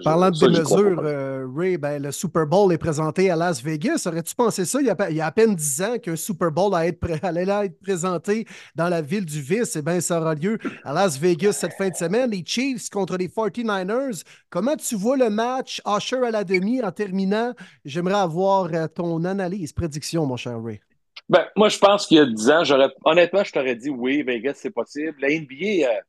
Parlant 0.06 0.30
de 0.32 0.36
ça, 0.36 0.48
pas. 0.96 1.04
euh, 1.04 1.48
Ray, 1.54 1.78
ben, 1.78 2.02
le 2.02 2.12
Super 2.14 2.48
Bowl 2.48 2.72
est 2.72 2.78
présenté 2.78 3.30
à 3.30 3.36
Las 3.36 3.62
Vegas. 3.62 4.04
Aurais-tu 4.08 4.34
pensé 4.36 4.64
ça 4.64 4.80
il 4.80 4.88
y 4.88 4.90
a, 4.90 4.96
pe- 4.96 5.10
il 5.10 5.18
y 5.18 5.22
a 5.22 5.26
à 5.26 5.32
peine 5.32 5.54
10 5.54 5.82
ans 5.82 5.98
qu'un 5.98 6.16
Super 6.16 6.50
Bowl 6.50 6.74
allait 6.74 6.90
être, 6.90 7.00
pré- 7.00 7.20
allait 7.24 7.44
être 7.66 7.78
présenté 7.82 8.46
dans 8.74 8.88
la 8.88 9.02
ville 9.02 9.26
du 9.26 9.42
vice? 9.42 9.76
Eh 9.76 9.82
bien, 9.82 10.00
ça 10.00 10.22
aura 10.22 10.34
lieu 10.36 10.58
à 10.86 10.94
Las 10.94 11.18
Vegas 11.20 11.54
cette 11.54 11.74
fin 11.74 11.90
de 11.90 11.96
semaine. 11.96 12.30
Les 12.32 12.44
Chiefs 12.46 12.90
contre 12.90 13.18
les 13.18 13.28
49ers. 13.28 14.24
Comment 14.50 14.78
tu 14.78 14.96
vois 14.96 15.18
le 15.18 15.30
match 15.30 15.82
Usher 15.86 16.26
à 16.26 16.32
la 16.32 16.44
demi 16.46 16.82
en 16.82 16.92
terminant? 16.92 17.54
J'aimerais 17.84 18.16
avoir 18.22 18.70
euh, 18.74 18.88
ton 18.88 19.24
analyse, 19.26 19.74
prédiction, 19.74 20.26
mon 20.26 20.38
cher 20.38 20.58
Ray. 20.64 20.80
Ben, 21.28 21.46
moi, 21.58 21.68
je 21.70 21.78
pense 21.78 22.08
qu'il 22.08 22.18
y 22.18 22.20
a 22.22 22.26
10 22.26 22.50
ans, 22.50 22.64
j'aurais, 22.64 22.90
honnêtement, 23.06 23.44
je 23.44 23.52
t'aurais 23.52 23.76
dit 23.76 23.90
oui, 23.90 24.24
Vegas, 24.24 24.54
c'est 24.56 24.70
possible. 24.72 25.16
La 25.20 25.30
NBA 25.30 25.86
euh, 25.86 26.00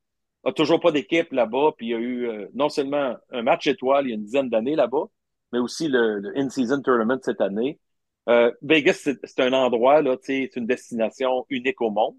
a 0.44 0.52
toujours 0.52 0.80
pas 0.80 0.92
d'équipe 0.92 1.32
là-bas, 1.32 1.72
puis 1.76 1.88
il 1.88 1.90
y 1.90 1.94
a 1.94 1.98
eu 1.98 2.28
euh, 2.28 2.48
non 2.54 2.68
seulement 2.68 3.16
un 3.30 3.42
match 3.42 3.66
étoile 3.66 4.06
il 4.06 4.10
y 4.10 4.12
a 4.12 4.16
une 4.16 4.24
dizaine 4.24 4.48
d'années 4.48 4.76
là-bas, 4.76 5.04
mais 5.52 5.58
aussi 5.58 5.88
le, 5.88 6.32
In-Season 6.36 6.82
Tournament 6.82 7.18
cette 7.22 7.40
année. 7.40 7.78
Euh, 8.28 8.52
Vegas, 8.62 9.08
c'est, 9.24 9.40
un 9.40 9.52
endroit, 9.52 10.02
là, 10.02 10.16
c'est 10.22 10.50
une 10.56 10.66
destination 10.66 11.44
unique 11.50 11.80
au 11.80 11.90
monde. 11.90 12.16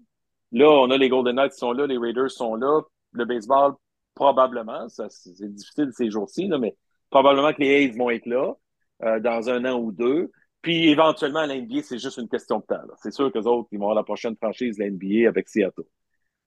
Là, 0.52 0.70
on 0.70 0.90
a 0.90 0.96
les 0.96 1.08
Golden 1.08 1.36
Knights 1.36 1.52
qui 1.52 1.58
sont 1.58 1.72
là, 1.72 1.86
les 1.86 1.98
Raiders 1.98 2.30
sont 2.30 2.54
là, 2.54 2.82
le 3.12 3.24
baseball, 3.24 3.74
probablement, 4.14 4.88
ça, 4.88 5.06
c'est 5.10 5.52
difficile 5.52 5.90
ces 5.92 6.10
jours-ci, 6.10 6.48
mais 6.48 6.76
probablement 7.10 7.52
que 7.52 7.60
les 7.60 7.86
A's 7.86 7.96
vont 7.96 8.10
être 8.10 8.26
là 8.26 8.54
euh, 9.02 9.20
dans 9.20 9.48
un 9.50 9.64
an 9.64 9.78
ou 9.78 9.92
deux. 9.92 10.30
Puis 10.62 10.88
éventuellement, 10.88 11.44
la 11.44 11.60
NBA, 11.60 11.82
c'est 11.82 11.98
juste 11.98 12.16
une 12.16 12.28
question 12.28 12.58
de 12.58 12.64
temps. 12.64 12.80
C'est 13.02 13.12
sûr 13.12 13.30
qu'eux 13.32 13.42
autres, 13.42 13.68
ils 13.72 13.78
vont 13.78 13.86
avoir 13.86 13.96
la 13.96 14.02
prochaine 14.02 14.36
franchise 14.36 14.78
de 14.78 14.84
la 14.84 14.90
NBA 14.90 15.28
avec 15.28 15.48
Seattle. 15.48 15.82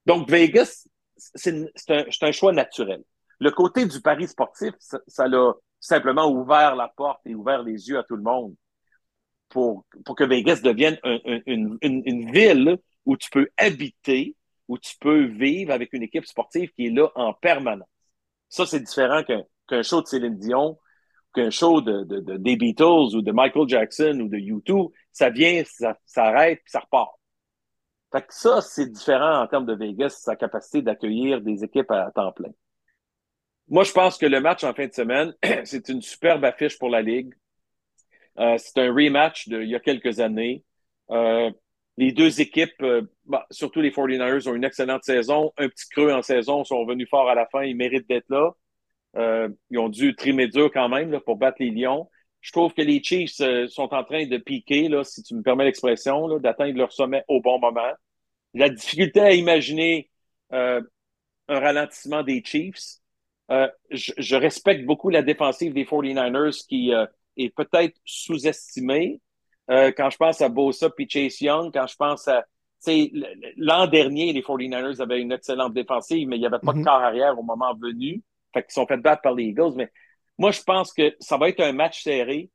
Donc 0.05 0.29
Vegas, 0.29 0.87
c'est 1.17 2.23
un, 2.23 2.31
choix 2.31 2.51
naturel. 2.53 3.03
Le 3.39 3.51
côté 3.51 3.85
du 3.85 4.01
pari 4.01 4.27
sportif, 4.27 4.73
ça, 5.07 5.27
l'a 5.27 5.53
simplement 5.79 6.27
ouvert 6.31 6.75
la 6.75 6.87
porte 6.87 7.21
et 7.25 7.35
ouvert 7.35 7.61
les 7.63 7.89
yeux 7.89 7.99
à 7.99 8.03
tout 8.03 8.15
le 8.15 8.23
monde 8.23 8.55
pour, 9.49 9.85
que 10.17 10.23
Vegas 10.23 10.61
devienne 10.61 10.97
un- 11.03 11.19
un- 11.25 11.41
une, 11.45 12.31
ville 12.31 12.77
où 13.05 13.15
tu 13.15 13.29
peux 13.29 13.47
habiter, 13.57 14.35
où 14.67 14.77
tu 14.77 14.95
peux 14.99 15.25
vivre 15.25 15.71
avec 15.71 15.93
une 15.93 16.03
équipe 16.03 16.25
sportive 16.25 16.71
qui 16.73 16.87
est 16.87 16.91
là 16.91 17.09
en 17.15 17.33
permanence. 17.33 17.87
Ça, 18.49 18.65
c'est 18.65 18.79
différent 18.79 19.23
qu'un 19.23 19.83
show 19.83 20.01
de 20.01 20.07
Céline 20.07 20.37
Dion, 20.37 20.77
qu'un 21.33 21.49
show 21.49 21.81
de, 21.81 22.03
de- 22.03 22.19
de- 22.19 22.37
des 22.37 22.55
Beatles 22.55 23.15
ou 23.15 23.21
de 23.21 23.31
Michael 23.31 23.67
Jackson 23.67 24.19
ou 24.21 24.27
de 24.29 24.37
U2. 24.37 24.91
Ça 25.11 25.29
vient, 25.29 25.63
ça 25.65 25.97
s'arrête, 26.05 26.59
puis 26.59 26.71
ça 26.71 26.79
repart. 26.79 27.16
Fait 28.11 28.21
que 28.21 28.33
ça, 28.33 28.61
c'est 28.61 28.89
différent 28.89 29.41
en 29.41 29.47
termes 29.47 29.65
de 29.65 29.75
Vegas, 29.75 30.21
sa 30.21 30.35
capacité 30.35 30.81
d'accueillir 30.81 31.41
des 31.41 31.63
équipes 31.63 31.91
à 31.91 32.09
temps 32.11 32.31
plein. 32.31 32.51
Moi, 33.69 33.83
je 33.83 33.91
pense 33.91 34.17
que 34.17 34.25
le 34.25 34.39
match 34.39 34.63
en 34.63 34.73
fin 34.73 34.87
de 34.87 34.93
semaine, 34.93 35.33
c'est 35.65 35.89
une 35.89 36.01
superbe 36.01 36.45
affiche 36.45 36.77
pour 36.79 36.89
la 36.89 37.01
Ligue. 37.01 37.33
Euh, 38.39 38.55
c'est 38.57 38.77
un 38.77 38.93
rematch 38.93 39.49
d'il 39.49 39.67
y 39.67 39.75
a 39.75 39.79
quelques 39.79 40.19
années. 40.19 40.63
Euh, 41.11 41.51
les 41.97 42.13
deux 42.13 42.39
équipes, 42.39 42.81
euh, 42.81 43.01
bah, 43.25 43.45
surtout 43.51 43.81
les 43.81 43.91
49ers, 43.91 44.47
ont 44.47 44.55
une 44.55 44.63
excellente 44.63 45.03
saison. 45.03 45.51
Un 45.57 45.67
petit 45.67 45.89
creux 45.89 46.13
en 46.13 46.21
saison, 46.21 46.63
sont 46.63 46.79
revenus 46.79 47.09
fort 47.09 47.29
à 47.29 47.35
la 47.35 47.45
fin. 47.47 47.63
Ils 47.63 47.75
méritent 47.75 48.07
d'être 48.07 48.29
là. 48.29 48.53
Ils 49.71 49.79
ont 49.79 49.89
dû 49.89 50.15
trimer 50.15 50.47
dur 50.47 50.69
quand 50.71 50.89
même 50.89 51.19
pour 51.21 51.37
battre 51.37 51.57
les 51.59 51.71
Lions. 51.71 52.07
Je 52.47 52.53
trouve 52.53 52.73
que 52.73 52.81
les 52.81 53.03
Chiefs 53.03 53.41
euh, 53.41 53.67
sont 53.67 53.93
en 53.93 54.05
train 54.05 54.25
de 54.25 54.37
piquer, 54.37 54.87
là, 54.87 55.03
si 55.03 55.21
tu 55.21 55.35
me 55.35 55.41
permets 55.41 55.65
l'expression, 55.65 56.27
là, 56.27 56.39
d'atteindre 56.39 56.77
leur 56.77 56.93
sommet 56.93 57.25
au 57.27 57.41
bon 57.41 57.59
moment. 57.59 57.91
La 58.53 58.69
difficulté 58.69 59.19
à 59.19 59.33
imaginer 59.33 60.09
euh, 60.53 60.79
un 61.49 61.59
ralentissement 61.59 62.23
des 62.23 62.41
Chiefs. 62.45 63.01
Euh, 63.51 63.67
je, 63.91 64.13
je 64.17 64.35
respecte 64.37 64.85
beaucoup 64.85 65.09
la 65.09 65.23
défensive 65.23 65.73
des 65.73 65.83
49ers 65.83 66.65
qui 66.67 66.93
est 67.35 67.49
peut-être 67.53 67.97
sous-estimée. 68.05 69.19
Quand 69.67 70.09
je 70.09 70.15
pense 70.15 70.39
à 70.39 70.47
Bosa 70.47 70.89
puis 70.89 71.05
Chase 71.09 71.41
Young, 71.41 71.73
quand 71.73 71.87
je 71.87 71.97
pense 71.97 72.29
à 72.29 72.45
l'an 73.57 73.87
dernier, 73.87 74.31
les 74.31 74.41
49ers 74.41 75.01
avaient 75.01 75.19
une 75.19 75.33
excellente 75.33 75.73
défensive, 75.73 76.29
mais 76.29 76.37
il 76.37 76.39
n'y 76.39 76.45
avait 76.45 76.59
pas 76.59 76.71
de 76.71 76.81
corps 76.81 76.93
arrière 76.93 77.37
au 77.37 77.43
moment 77.43 77.75
venu. 77.75 78.23
Fait 78.53 78.63
qu'ils 78.63 78.71
sont 78.71 78.87
fait 78.87 78.95
battre 78.95 79.21
par 79.21 79.33
les 79.33 79.47
Eagles. 79.47 79.73
Mais 79.75 79.91
moi, 80.37 80.51
je 80.51 80.61
pense 80.61 80.93
que 80.93 81.15
ça 81.19 81.37
va 81.37 81.49
être 81.49 81.61
un 81.61 81.73
match 81.73 82.03
serré, 82.03 82.51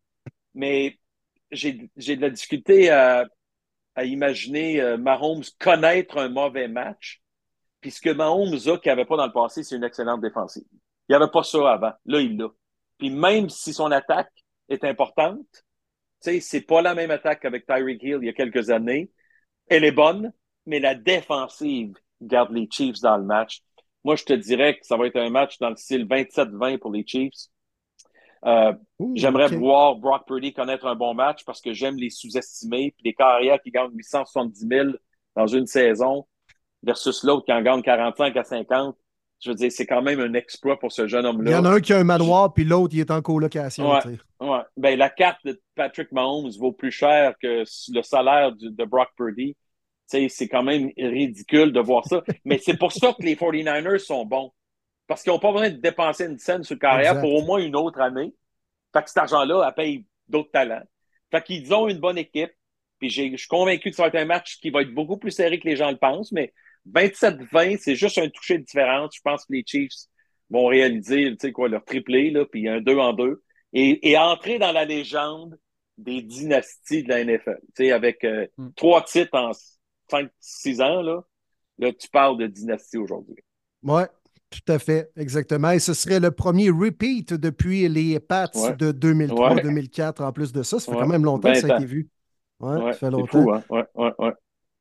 mais 0.54 0.98
j'ai 1.50 1.72
de 1.72 2.20
la 2.20 2.30
difficulté 2.30 2.90
à, 2.90 3.26
imaginer 4.02 4.80
euh, 4.80 4.96
Mahomes 4.96 5.42
connaître 5.58 6.16
un 6.18 6.28
mauvais 6.28 6.68
match. 6.68 7.20
Puis 7.80 7.90
ce 7.90 8.00
que 8.00 8.10
Mahomes 8.10 8.54
a 8.66 8.78
qu'il 8.78 8.90
avait 8.90 9.04
pas 9.04 9.16
dans 9.16 9.26
le 9.26 9.32
passé, 9.32 9.62
c'est 9.62 9.76
une 9.76 9.84
excellente 9.84 10.22
défensive. 10.22 10.64
Il 10.72 11.12
n'y 11.12 11.16
avait 11.16 11.30
pas 11.30 11.42
ça 11.42 11.72
avant. 11.72 11.92
Là, 12.06 12.20
il 12.20 12.38
l'a. 12.38 12.48
Puis 12.96 13.10
même 13.10 13.50
si 13.50 13.74
son 13.74 13.90
attaque 13.90 14.32
est 14.68 14.84
importante, 14.84 15.46
tu 15.52 16.30
sais, 16.30 16.40
c'est 16.40 16.62
pas 16.62 16.80
la 16.80 16.94
même 16.94 17.10
attaque 17.10 17.40
qu'avec 17.40 17.66
Tyreek 17.66 18.02
Hill 18.02 18.18
il 18.22 18.26
y 18.26 18.28
a 18.28 18.32
quelques 18.32 18.70
années. 18.70 19.10
Elle 19.68 19.84
est 19.84 19.92
bonne, 19.92 20.32
mais 20.64 20.80
la 20.80 20.94
défensive 20.94 21.94
garde 22.20 22.52
les 22.52 22.68
Chiefs 22.70 23.00
dans 23.00 23.16
le 23.16 23.24
match. 23.24 23.62
Moi, 24.04 24.16
je 24.16 24.24
te 24.24 24.32
dirais 24.32 24.78
que 24.78 24.86
ça 24.86 24.96
va 24.96 25.06
être 25.06 25.16
un 25.16 25.30
match 25.30 25.58
dans 25.58 25.70
le 25.70 25.76
style 25.76 26.06
27-20 26.06 26.78
pour 26.78 26.92
les 26.92 27.04
Chiefs. 27.06 27.48
Euh, 28.44 28.72
J'aimerais 29.14 29.48
voir 29.48 29.96
Brock 29.96 30.26
Purdy 30.26 30.52
connaître 30.52 30.86
un 30.86 30.94
bon 30.96 31.14
match 31.14 31.44
parce 31.44 31.60
que 31.60 31.72
j'aime 31.72 31.96
les 31.96 32.10
sous-estimer. 32.10 32.92
Puis 32.96 33.04
les 33.04 33.14
carrières 33.14 33.60
qui 33.62 33.70
gagnent 33.70 33.90
870 33.94 34.66
000 34.68 34.88
dans 35.36 35.46
une 35.46 35.66
saison 35.66 36.26
versus 36.82 37.22
l'autre 37.24 37.44
qui 37.46 37.52
en 37.52 37.62
gagne 37.62 37.82
45 37.82 38.36
à 38.36 38.44
50. 38.44 38.96
Je 39.44 39.50
veux 39.50 39.56
dire, 39.56 39.72
c'est 39.72 39.86
quand 39.86 40.02
même 40.02 40.20
un 40.20 40.34
exploit 40.34 40.78
pour 40.78 40.92
ce 40.92 41.08
jeune 41.08 41.24
Il 41.24 41.28
homme-là. 41.28 41.50
y 41.50 41.54
en 41.56 41.64
a 41.64 41.70
un 41.70 41.80
qui 41.80 41.92
a 41.92 41.98
un 41.98 42.04
manoir, 42.04 42.52
puis 42.54 42.62
l'autre, 42.64 42.94
il 42.94 43.00
est 43.00 43.10
en 43.10 43.20
colocation. 43.22 43.90
Ouais. 43.90 44.60
Ben, 44.76 44.96
la 44.96 45.10
carte 45.10 45.40
de 45.44 45.60
Patrick 45.74 46.12
Mahomes 46.12 46.50
vaut 46.60 46.70
plus 46.72 46.92
cher 46.92 47.34
que 47.42 47.64
le 47.92 48.02
salaire 48.02 48.52
du- 48.52 48.70
de 48.70 48.84
Brock 48.84 49.08
Purdy. 49.16 49.54
Tu 50.10 50.18
sais, 50.18 50.28
c'est 50.28 50.48
quand 50.48 50.62
même 50.62 50.90
ridicule 50.96 51.72
de 51.72 51.80
voir 51.80 52.06
ça. 52.06 52.22
Mais 52.44 52.58
c'est 52.58 52.76
pour 52.76 52.92
ça 52.92 53.12
que 53.18 53.22
les 53.24 53.34
49ers 53.34 53.98
sont 53.98 54.24
bons. 54.24 54.52
Parce 55.06 55.22
qu'ils 55.22 55.32
n'ont 55.32 55.38
pas 55.38 55.52
besoin 55.52 55.70
de 55.70 55.76
dépenser 55.76 56.26
une 56.26 56.38
scène 56.38 56.62
sur 56.64 56.74
le 56.74 56.80
carrière 56.80 57.12
Exact. 57.12 57.20
pour 57.22 57.34
au 57.34 57.42
moins 57.42 57.58
une 57.58 57.76
autre 57.76 58.00
année. 58.00 58.34
Fait 58.92 59.02
que 59.02 59.08
cet 59.08 59.18
argent-là, 59.18 59.64
elle 59.66 59.74
paye 59.74 60.06
d'autres 60.28 60.50
talents. 60.50 60.82
Fait 61.30 61.42
qu'ils 61.42 61.72
ont 61.74 61.88
une 61.88 61.98
bonne 61.98 62.18
équipe. 62.18 62.52
Puis 62.98 63.10
j'ai- 63.10 63.32
je 63.32 63.36
suis 63.36 63.48
convaincu 63.48 63.90
que 63.90 63.96
ça 63.96 64.02
va 64.04 64.08
être 64.08 64.14
un 64.16 64.24
match 64.24 64.58
qui 64.60 64.70
va 64.70 64.82
être 64.82 64.94
beaucoup 64.94 65.16
plus 65.16 65.32
serré 65.32 65.58
que 65.58 65.66
les 65.68 65.76
gens 65.76 65.90
le 65.90 65.96
pensent. 65.96 66.30
Mais 66.32 66.52
27-20, 66.86 67.78
c'est 67.80 67.96
juste 67.96 68.18
un 68.18 68.28
toucher 68.28 68.58
de 68.58 68.64
différence. 68.64 69.14
Je 69.16 69.20
pense 69.22 69.44
que 69.44 69.52
les 69.52 69.64
Chiefs 69.66 69.92
vont 70.50 70.66
réaliser, 70.66 71.30
tu 71.32 71.36
sais 71.40 71.52
quoi, 71.52 71.68
leur 71.68 71.84
triplé, 71.84 72.30
là, 72.30 72.44
puis 72.44 72.68
un 72.68 72.80
2 72.80 72.98
en 72.98 73.12
2 73.12 73.42
et, 73.72 74.10
et 74.10 74.18
entrer 74.18 74.58
dans 74.58 74.72
la 74.72 74.84
légende 74.84 75.58
des 75.98 76.22
dynasties 76.22 77.02
de 77.02 77.08
la 77.08 77.20
NFL. 77.24 77.58
Tu 77.74 77.84
sais, 77.86 77.92
avec 77.92 78.22
euh, 78.24 78.46
Mm. 78.58 78.68
trois 78.76 79.02
titres 79.02 79.34
en 79.36 79.50
5-6 80.10 80.80
ans, 80.82 81.02
là, 81.02 81.22
là, 81.78 81.92
tu 81.92 82.08
parles 82.08 82.38
de 82.38 82.46
dynastie 82.46 82.98
aujourd'hui. 82.98 83.36
Ouais, 83.82 84.06
tout 84.52 84.72
à 84.72 84.78
fait, 84.78 85.10
exactement. 85.16 85.70
Et 85.70 85.78
ce 85.78 85.94
serait 85.94 86.20
le 86.20 86.30
premier 86.30 86.70
repeat 86.70 87.34
depuis 87.34 87.88
les 87.88 88.20
Pats 88.20 88.50
Ouais. 88.54 88.76
de 88.76 88.92
2003, 88.92 89.54
Ouais. 89.54 89.62
2004. 89.62 90.22
En 90.22 90.32
plus 90.32 90.52
de 90.52 90.62
ça, 90.62 90.78
ça 90.78 90.84
fait 90.86 90.92
Ouais. 90.96 91.02
quand 91.02 91.08
même 91.08 91.24
longtemps 91.24 91.52
que 91.52 91.58
ça 91.58 91.66
a 91.66 91.68
20 91.70 91.76
été 91.78 91.86
vu. 91.86 92.08
Ouais, 92.60 92.92
ça 92.92 92.98
fait 92.98 93.10
longtemps. 93.10 93.42
fou, 93.42 93.52
hein? 93.52 94.32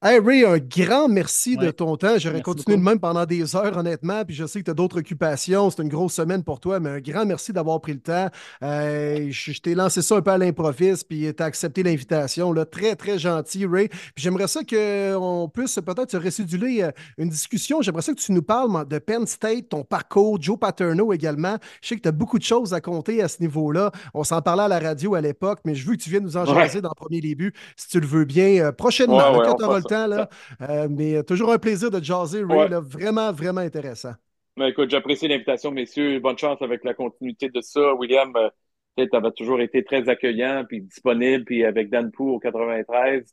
Hey 0.03 0.18
Ray, 0.18 0.44
un 0.45 0.57
grand 0.57 1.07
merci 1.10 1.57
de 1.57 1.69
ton 1.69 1.95
temps. 1.95 2.18
J'aurais 2.18 2.41
continué 2.41 2.76
beaucoup. 2.76 2.80
de 2.86 2.90
même 2.90 2.99
pendant 2.99 3.23
des 3.28 3.56
heures, 3.56 3.78
honnêtement. 3.78 4.26
Puis 4.26 4.34
je 4.36 4.48
sais 4.48 4.57
que 4.57 4.65
tu 4.65 4.72
as 4.72 4.73
d'autres 4.73 4.98
occupations. 4.98 5.69
C'est 5.69 5.84
une 5.84 5.90
grosse 5.90 6.14
semaine 6.14 6.44
pour 6.44 6.60
toi, 6.60 6.80
mais 6.80 6.90
un 6.90 6.99
grand 6.99 7.23
merci 7.23 7.53
d'avoir 7.53 7.80
pris 7.82 7.94
le 7.94 7.99
temps. 7.99 8.28
Euh, 8.64 9.28
je 9.30 9.52
je 9.52 9.61
t'ai 9.61 9.76
lancé 9.76 10.02
ça 10.02 10.15
un 10.15 10.22
peu 10.23 10.32
à 10.32 10.40
l'improviste, 10.40 11.07
puis 11.07 11.32
tu 11.36 11.44
as 11.44 11.45
accepté 11.45 11.84
l'invitation. 11.84 12.52
Très, 12.72 12.95
très 12.95 13.19
gentil, 13.19 13.68
Ray. 13.68 13.90
Puis 13.90 13.99
j'aimerais 14.23 14.48
ça 14.48 14.61
qu'on 14.64 15.52
puisse 15.53 15.76
peut-être 15.76 16.10
se 16.10 16.18
réciduler 16.18 16.82
euh, 16.82 16.91
une 17.19 17.30
discussion. 17.30 17.84
J'aimerais 17.84 18.02
ça 18.02 18.11
que 18.15 18.19
tu 18.19 18.32
nous 18.32 18.41
parles 18.41 18.88
de 18.88 18.98
Penn 18.98 19.28
State, 19.28 19.69
ton 19.69 19.84
parcours, 19.84 20.41
Joe 20.41 20.57
Paterno 20.57 21.14
également. 21.14 21.57
Je 21.84 21.90
sais 21.90 21.95
que 21.95 22.02
tu 22.02 22.10
as 22.10 22.11
beaucoup 22.11 22.40
de 22.40 22.44
choses 22.44 22.73
à 22.73 22.82
compter 22.82 23.22
à 23.22 23.28
ce 23.28 23.40
niveau-là. 23.40 23.91
On 24.15 24.23
s'en 24.23 24.41
parlait 24.41 24.64
à 24.64 24.68
la 24.68 24.80
radio 24.80 25.14
à 25.14 25.22
l'époque, 25.22 25.60
mais 25.64 25.76
je 25.76 25.86
veux 25.88 25.95
que 25.95 26.02
tu 26.02 26.10
viennes 26.10 26.23
nous 26.23 26.38
en 26.38 26.45
Ouais. 26.48 26.56
jaser 26.56 26.82
dans 26.82 26.90
le 26.90 26.95
premier 26.95 27.22
début, 27.22 27.53
si 27.76 27.88
tu 27.88 27.99
le 27.99 28.07
veux 28.07 28.26
bien, 28.26 28.64
euh, 28.65 28.72
prochainement, 28.72 29.18
Ouais, 29.32 29.38
le 29.38 29.44
fera 29.60 29.82
temps. 29.91 30.07
ça. 30.09 30.27
Là. 30.27 30.30
Euh, 30.61 30.88
mais 30.89 31.15
euh, 31.18 31.23
toujours 31.23 31.51
un 31.51 31.59
plaisir 31.59 31.91
de 31.91 32.03
jaser, 32.03 32.43
Ray. 32.43 32.57
Ouais. 32.59 32.68
là. 32.69 32.80
vraiment, 32.80 33.31
vraiment 33.31 33.61
intéressant. 33.61 34.13
Mais 34.57 34.69
écoute, 34.69 34.89
j'apprécie 34.89 35.27
l'invitation, 35.27 35.72
messieurs. 35.72 36.19
Bonne 36.19 36.38
chance 36.38 36.61
avec 36.61 36.84
la 36.84 36.93
continuité 36.93 37.49
de 37.49 37.61
ça. 37.61 37.93
William, 37.95 38.34
euh, 38.35 38.49
tu 38.97 39.07
avais 39.15 39.31
toujours 39.31 39.61
été 39.61 39.84
très 39.84 40.09
accueillant, 40.09 40.65
puis 40.68 40.81
disponible, 40.81 41.45
puis 41.45 41.63
avec 41.63 41.89
Dan 41.89 42.11
Pou 42.11 42.30
au 42.31 42.39
93. 42.39 43.23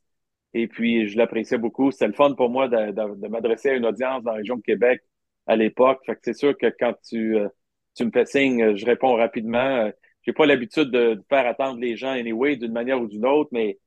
Et 0.54 0.66
puis, 0.68 1.08
je 1.08 1.18
l'appréciais 1.18 1.58
beaucoup. 1.58 1.90
C'était 1.90 2.06
le 2.06 2.12
fun 2.14 2.34
pour 2.34 2.50
moi 2.50 2.68
de, 2.68 2.92
de- 2.92 3.20
de 3.20 3.28
m'adresser 3.28 3.70
à 3.70 3.74
une 3.74 3.84
audience 3.86 4.22
dans 4.22 4.30
la 4.32 4.38
région 4.38 4.56
de 4.56 4.62
Québec 4.62 5.02
à 5.46 5.56
l'époque. 5.56 6.00
Fait 6.06 6.14
que 6.14 6.20
c'est 6.22 6.34
sûr 6.34 6.56
que 6.56 6.66
quand 6.78 6.94
tu, 7.08 7.36
euh, 7.36 7.48
tu 7.96 8.04
me 8.04 8.10
fais 8.12 8.24
signe, 8.26 8.76
je 8.76 8.86
réponds 8.86 9.14
rapidement. 9.14 9.90
J'ai 10.22 10.32
pas 10.32 10.46
l'habitude 10.46 10.90
de, 10.90 11.14
de 11.14 11.22
faire 11.28 11.46
attendre 11.46 11.80
les 11.80 11.96
gens 11.96 12.10
anyway, 12.10 12.56
d'une 12.56 12.72
manière 12.72 13.00
ou 13.00 13.06
d'une 13.08 13.26
autre, 13.26 13.50
mais 13.52 13.78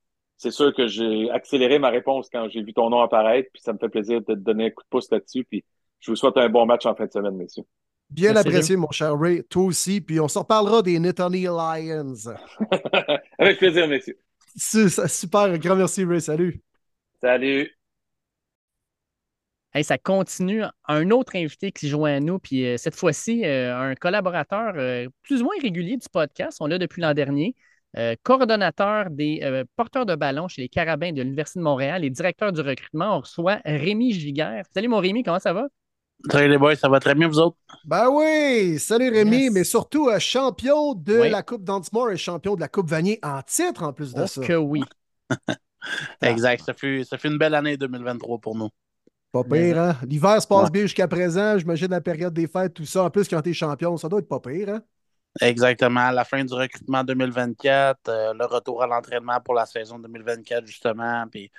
c'est 0.41 0.49
sûr 0.49 0.73
que 0.73 0.87
j'ai 0.87 1.29
accéléré 1.29 1.77
ma 1.77 1.89
réponse 1.89 2.27
quand 2.31 2.49
j'ai 2.49 2.63
vu 2.63 2.73
ton 2.73 2.89
nom 2.89 3.01
apparaître, 3.01 3.49
puis 3.53 3.61
ça 3.61 3.73
me 3.73 3.77
fait 3.77 3.89
plaisir 3.89 4.21
de 4.21 4.25
te 4.25 4.31
donner 4.31 4.65
un 4.65 4.69
coup 4.71 4.81
de 4.81 4.89
pouce 4.89 5.11
là-dessus. 5.11 5.43
Puis 5.43 5.63
je 5.99 6.09
vous 6.09 6.15
souhaite 6.15 6.35
un 6.37 6.49
bon 6.49 6.65
match 6.65 6.87
en 6.87 6.95
fin 6.95 7.05
de 7.05 7.11
semaine, 7.11 7.35
messieurs. 7.35 7.63
Bien 8.09 8.33
Merci, 8.33 8.47
apprécié, 8.47 8.75
mon 8.75 8.89
cher 8.89 9.13
Ray. 9.19 9.43
Toi 9.43 9.65
aussi. 9.65 10.01
Puis 10.01 10.19
on 10.19 10.27
se 10.27 10.39
reparlera 10.39 10.81
des 10.81 10.97
Nittany 10.97 11.43
Lions. 11.43 12.15
Avec 13.37 13.59
plaisir, 13.59 13.87
messieurs. 13.87 14.17
Su- 14.55 14.89
Super. 14.89 15.59
Grand 15.59 15.75
merci, 15.75 16.03
Ray. 16.03 16.19
Salut. 16.19 16.63
Salut. 17.21 17.69
Hey, 19.75 19.83
ça 19.83 19.99
continue. 19.99 20.63
Un 20.87 21.11
autre 21.11 21.35
invité 21.35 21.71
qui 21.71 21.85
se 21.85 21.91
joint 21.91 22.15
à 22.15 22.19
nous, 22.19 22.39
puis 22.39 22.65
euh, 22.65 22.77
cette 22.77 22.95
fois-ci, 22.95 23.45
euh, 23.45 23.77
un 23.77 23.93
collaborateur 23.93 24.73
euh, 24.75 25.07
plus 25.21 25.41
ou 25.41 25.45
moins 25.45 25.55
régulier 25.61 25.97
du 25.97 26.09
podcast. 26.11 26.57
On 26.61 26.65
l'a 26.65 26.79
depuis 26.79 27.01
l'an 27.03 27.13
dernier. 27.13 27.55
Euh, 27.97 28.15
coordonnateur 28.23 29.09
des 29.09 29.41
euh, 29.43 29.65
porteurs 29.75 30.05
de 30.05 30.15
ballon 30.15 30.47
chez 30.47 30.61
les 30.61 30.69
Carabins 30.69 31.11
de 31.11 31.21
l'Université 31.21 31.59
de 31.59 31.63
Montréal 31.65 32.05
et 32.05 32.09
directeur 32.09 32.53
du 32.53 32.61
recrutement. 32.61 33.17
On 33.17 33.19
reçoit 33.19 33.59
Rémi 33.65 34.13
Giguère. 34.13 34.63
Salut, 34.73 34.87
mon 34.87 34.99
Rémi, 34.99 35.23
comment 35.23 35.39
ça 35.39 35.51
va? 35.53 35.67
Salut 36.31 36.49
les 36.49 36.57
boys, 36.57 36.75
ça 36.75 36.87
va 36.87 36.99
très 36.99 37.15
bien, 37.15 37.27
vous 37.27 37.39
autres? 37.39 37.57
Ben 37.83 38.07
oui, 38.09 38.77
salut 38.79 39.09
Rémi, 39.09 39.43
Yes. 39.45 39.51
mais 39.53 39.63
surtout 39.63 40.07
euh, 40.07 40.19
champion 40.19 40.93
de 40.93 41.19
Oui. 41.19 41.29
la 41.29 41.41
Coupe 41.43 41.63
Dantemore 41.63 42.11
et 42.11 42.17
champion 42.17 42.55
de 42.55 42.61
la 42.61 42.67
Coupe 42.69 42.87
Vanier 42.89 43.19
en 43.23 43.41
titre 43.41 43.83
en 43.83 43.91
plus 43.91 44.13
de 44.13 44.21
Oh 44.23 44.27
ça. 44.27 44.41
que 44.41 44.53
oui. 44.53 44.83
Exact, 46.21 46.63
ça 46.63 46.73
fut, 46.73 47.03
ça 47.03 47.17
fut 47.17 47.27
une 47.27 47.37
belle 47.37 47.55
année 47.55 47.75
2023 47.75 48.37
pour 48.39 48.55
nous. 48.55 48.69
Pas 49.31 49.43
pire, 49.43 49.79
hein? 49.79 49.95
L'hiver 50.07 50.41
se 50.41 50.47
passe 50.47 50.65
Ouais. 50.65 50.69
bien 50.71 50.81
jusqu'à 50.83 51.07
présent. 51.07 51.57
J'imagine 51.57 51.87
la 51.89 52.01
période 52.01 52.33
des 52.33 52.47
fêtes, 52.47 52.73
tout 52.73 52.85
ça. 52.85 53.03
En 53.05 53.09
plus, 53.09 53.27
quand 53.27 53.41
t'es 53.41 53.53
champion, 53.53 53.97
ça 53.97 54.07
doit 54.09 54.19
être 54.19 54.27
pas 54.27 54.39
pire, 54.39 54.69
hein? 54.69 54.81
Exactement, 55.39 56.11
la 56.11 56.25
fin 56.25 56.43
du 56.43 56.53
recrutement 56.53 57.03
2024, 57.03 58.09
euh, 58.09 58.33
le 58.33 58.45
retour 58.45 58.83
à 58.83 58.87
l'entraînement 58.87 59.39
pour 59.39 59.53
la 59.53 59.65
saison 59.65 59.97
2024, 59.97 60.65
justement. 60.65 61.25
Puis 61.31 61.49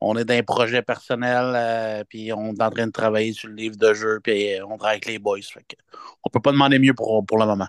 on 0.00 0.16
est 0.16 0.24
dans 0.24 0.34
un 0.34 0.42
projet 0.42 0.82
personnel, 0.82 1.52
euh, 1.54 2.04
puis 2.08 2.32
on 2.32 2.52
est 2.54 2.62
en 2.62 2.70
train 2.70 2.86
de 2.86 2.92
travailler 2.92 3.32
sur 3.32 3.48
le 3.48 3.54
livre 3.54 3.76
de 3.76 3.94
jeu, 3.94 4.20
puis 4.22 4.56
on 4.62 4.76
travaille 4.76 4.96
avec 4.96 5.06
les 5.06 5.18
boys. 5.18 5.40
Fait 5.42 5.64
que 5.66 5.76
on 6.24 6.28
peut 6.30 6.40
pas 6.40 6.52
demander 6.52 6.78
mieux 6.78 6.94
pour, 6.94 7.24
pour 7.24 7.38
le 7.38 7.46
moment. 7.46 7.68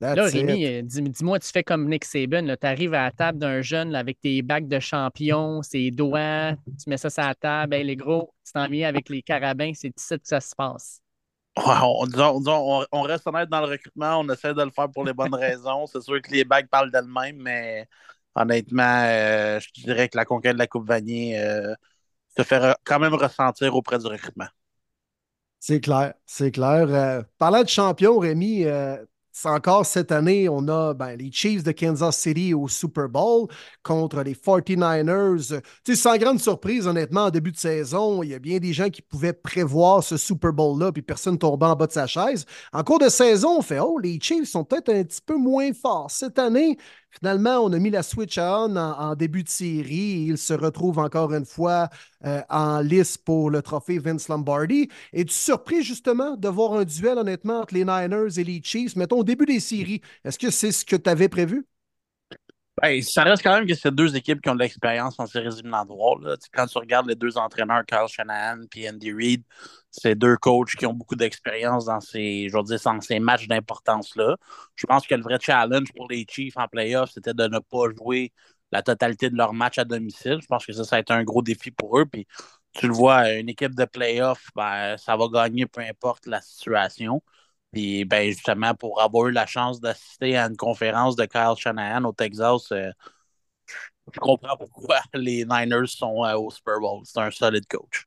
Là, 0.00 0.14
That's 0.16 0.32
Rémi, 0.32 0.66
euh, 0.66 0.82
dis- 0.82 1.02
dis-moi, 1.02 1.38
tu 1.38 1.48
fais 1.50 1.62
comme 1.64 1.88
Nick 1.88 2.04
Saban. 2.04 2.46
Tu 2.60 2.66
arrives 2.66 2.92
à 2.94 3.04
la 3.04 3.10
table 3.12 3.38
d'un 3.38 3.62
jeune 3.62 3.92
là, 3.92 4.00
avec 4.00 4.20
tes 4.20 4.42
bacs 4.42 4.68
de 4.68 4.78
champion, 4.78 5.62
ses 5.62 5.90
doigts, 5.90 6.52
tu 6.78 6.90
mets 6.90 6.98
ça 6.98 7.08
sur 7.10 7.22
la 7.22 7.34
table. 7.34 7.74
Hey, 7.74 7.84
les 7.84 7.96
gros, 7.96 8.34
tu 8.44 8.52
t'en 8.52 8.68
viens 8.68 8.88
avec 8.88 9.08
les 9.08 9.22
carabins. 9.22 9.72
C'est 9.74 9.92
ici 9.96 10.18
que 10.18 10.26
ça 10.26 10.40
se 10.40 10.54
passe. 10.54 11.00
Ouais, 11.56 11.64
on, 11.82 12.06
disons- 12.06 12.38
disons, 12.38 12.80
on- 12.82 12.86
on 12.92 13.02
reste 13.02 13.26
honnête 13.26 13.48
dans 13.48 13.60
le 13.60 13.66
recrutement, 13.66 14.20
on 14.20 14.28
essaie 14.28 14.52
de 14.52 14.62
le 14.62 14.70
faire 14.70 14.90
pour 14.90 15.04
les 15.04 15.14
bonnes 15.14 15.34
raisons. 15.34 15.86
C'est 15.86 16.02
sûr 16.02 16.20
que 16.20 16.30
les 16.30 16.44
bagues 16.44 16.68
parlent 16.68 16.90
d'elles-mêmes, 16.90 17.36
mais 17.42 17.88
honnêtement, 18.34 18.82
euh, 19.06 19.58
je 19.60 19.68
dirais 19.82 20.08
que 20.10 20.16
la 20.18 20.26
conquête 20.26 20.52
de 20.54 20.58
la 20.58 20.66
Coupe 20.66 20.86
Vanier 20.86 21.38
euh, 21.40 21.74
se 22.36 22.42
fait 22.44 22.60
quand 22.84 23.00
même 23.00 23.14
ressentir 23.14 23.76
auprès 23.76 23.98
du 23.98 24.06
recrutement. 24.06 24.48
C'est 25.58 25.80
clair, 25.80 26.14
c'est 26.26 26.50
clair. 26.52 26.86
Euh, 26.90 27.22
parlant 27.38 27.62
de 27.62 27.68
champion, 27.68 28.18
Rémi, 28.18 28.64
euh, 28.64 28.96
encore 29.44 29.84
cette 29.84 30.12
année, 30.12 30.48
on 30.48 30.66
a 30.68 30.94
ben, 30.94 31.14
les 31.16 31.30
Chiefs 31.30 31.62
de 31.62 31.72
Kansas 31.72 32.16
City 32.16 32.54
au 32.54 32.68
Super 32.68 33.08
Bowl 33.08 33.48
contre 33.82 34.22
les 34.22 34.34
49ers. 34.34 35.52
Euh, 35.52 35.60
Tu 35.84 35.94
sais, 35.94 36.00
sans 36.02 36.16
grande 36.16 36.40
surprise, 36.40 36.86
honnêtement, 36.86 37.24
en 37.24 37.30
début 37.30 37.52
de 37.52 37.58
saison, 37.58 38.22
il 38.22 38.30
y 38.30 38.34
a 38.34 38.38
bien 38.38 38.58
des 38.58 38.72
gens 38.72 38.88
qui 38.88 39.02
pouvaient 39.02 39.34
prévoir 39.34 40.02
ce 40.02 40.16
Super 40.16 40.52
Bowl-là, 40.52 40.90
puis 40.90 41.02
personne 41.02 41.38
tombait 41.38 41.66
en 41.66 41.76
bas 41.76 41.86
de 41.86 41.92
sa 41.92 42.06
chaise. 42.06 42.46
En 42.72 42.82
cours 42.82 42.98
de 42.98 43.08
saison, 43.10 43.58
on 43.58 43.62
fait 43.62 43.78
Oh, 43.78 43.98
les 43.98 44.18
Chiefs 44.20 44.48
sont 44.48 44.64
peut-être 44.64 44.88
un 44.88 45.04
petit 45.04 45.20
peu 45.24 45.36
moins 45.36 45.72
forts. 45.74 46.10
Cette 46.10 46.38
année, 46.38 46.78
finalement, 47.10 47.58
on 47.58 47.72
a 47.72 47.78
mis 47.78 47.90
la 47.90 48.02
switch 48.02 48.38
on 48.38 48.76
en, 48.76 49.14
début 49.14 49.42
de 49.42 49.48
série 49.48 50.26
ils 50.28 50.38
se 50.38 50.52
retrouvent 50.54 50.98
encore 50.98 51.32
une 51.32 51.46
fois 51.46 51.88
euh, 52.24 52.42
en 52.50 52.80
lice 52.80 53.16
pour 53.16 53.50
le 53.50 53.62
trophée 53.62 53.98
Vince 53.98 54.28
Lombardi. 54.28 54.88
Es-tu 55.12 55.34
surpris 55.34 55.82
justement 55.82 56.36
de 56.36 56.48
voir 56.48 56.74
un 56.74 56.84
duel 56.84 57.18
honnêtement 57.18 57.60
entre 57.60 57.74
les 57.74 57.84
Niners 57.84 58.38
et 58.38 58.44
les 58.44 58.60
Chiefs, 58.62 58.96
mettons 58.96 59.20
au 59.20 59.24
début 59.24 59.46
des 59.46 59.60
séries? 59.60 60.00
Est-ce 60.24 60.38
que 60.38 60.50
c'est 60.50 60.72
ce 60.72 60.84
que 60.84 60.96
tu 60.96 61.10
avais 61.10 61.28
prévu? 61.28 61.66
Ben, 62.82 63.00
ça 63.02 63.22
reste 63.24 63.42
quand 63.42 63.54
même 63.54 63.66
que 63.66 63.74
c'est 63.74 63.90
deux 63.94 64.16
équipes 64.16 64.42
qui 64.42 64.50
ont 64.50 64.54
de 64.54 64.60
l'expérience 64.60 65.18
en 65.18 65.26
séries 65.26 65.46
éliminatoires. 65.48 66.18
Quand 66.52 66.66
tu 66.66 66.76
regardes 66.76 67.08
les 67.08 67.14
deux 67.14 67.38
entraîneurs, 67.38 67.84
Kyle 67.86 68.06
Shanahan 68.06 68.64
et 68.74 68.90
Andy 68.90 69.12
Reid, 69.14 69.42
c'est 69.90 70.14
deux 70.14 70.36
coachs 70.36 70.76
qui 70.76 70.84
ont 70.84 70.92
beaucoup 70.92 71.16
d'expérience 71.16 71.86
dans 71.86 72.00
ces, 72.00 72.48
je 72.50 72.84
dans 72.84 73.00
ces 73.00 73.18
matchs 73.18 73.48
d'importance-là. 73.48 74.36
Je 74.74 74.86
pense 74.86 75.06
que 75.06 75.14
le 75.14 75.22
vrai 75.22 75.38
challenge 75.40 75.90
pour 75.94 76.06
les 76.10 76.26
Chiefs 76.28 76.56
en 76.58 76.68
playoff, 76.68 77.10
c'était 77.12 77.32
de 77.32 77.44
ne 77.48 77.58
pas 77.60 77.88
jouer 77.96 78.32
la 78.72 78.82
totalité 78.82 79.30
de 79.30 79.36
leur 79.36 79.54
match 79.54 79.78
à 79.78 79.84
domicile. 79.86 80.38
Je 80.42 80.46
pense 80.46 80.66
que 80.66 80.72
ça, 80.74 80.84
ça 80.84 80.96
a 80.96 80.98
été 81.00 81.14
un 81.14 81.24
gros 81.24 81.40
défi 81.42 81.70
pour 81.70 81.98
eux. 81.98 82.04
Puis 82.04 82.26
tu 82.74 82.86
le 82.88 82.92
vois, 82.92 83.32
une 83.32 83.48
équipe 83.48 83.74
de 83.74 83.86
playoff, 83.86 84.50
ben, 84.54 84.98
ça 84.98 85.16
va 85.16 85.28
gagner 85.32 85.64
peu 85.66 85.80
importe 85.80 86.26
la 86.26 86.42
situation. 86.42 87.22
Puis 87.72 88.04
ben, 88.04 88.30
justement, 88.30 88.74
pour 88.74 89.00
avoir 89.00 89.28
eu 89.28 89.32
la 89.32 89.46
chance 89.46 89.80
d'assister 89.80 90.36
à 90.36 90.46
une 90.46 90.56
conférence 90.56 91.16
de 91.16 91.24
Kyle 91.26 91.54
Shanahan 91.58 92.04
au 92.04 92.12
Texas, 92.12 92.72
euh, 92.72 92.90
je 94.12 94.18
comprends 94.20 94.56
pourquoi 94.56 95.00
les 95.14 95.44
Niners 95.44 95.86
sont 95.86 96.24
euh, 96.24 96.36
au 96.36 96.50
Super 96.50 96.80
Bowl. 96.80 97.02
C'est 97.04 97.20
un 97.20 97.30
solide 97.30 97.66
coach. 97.68 98.06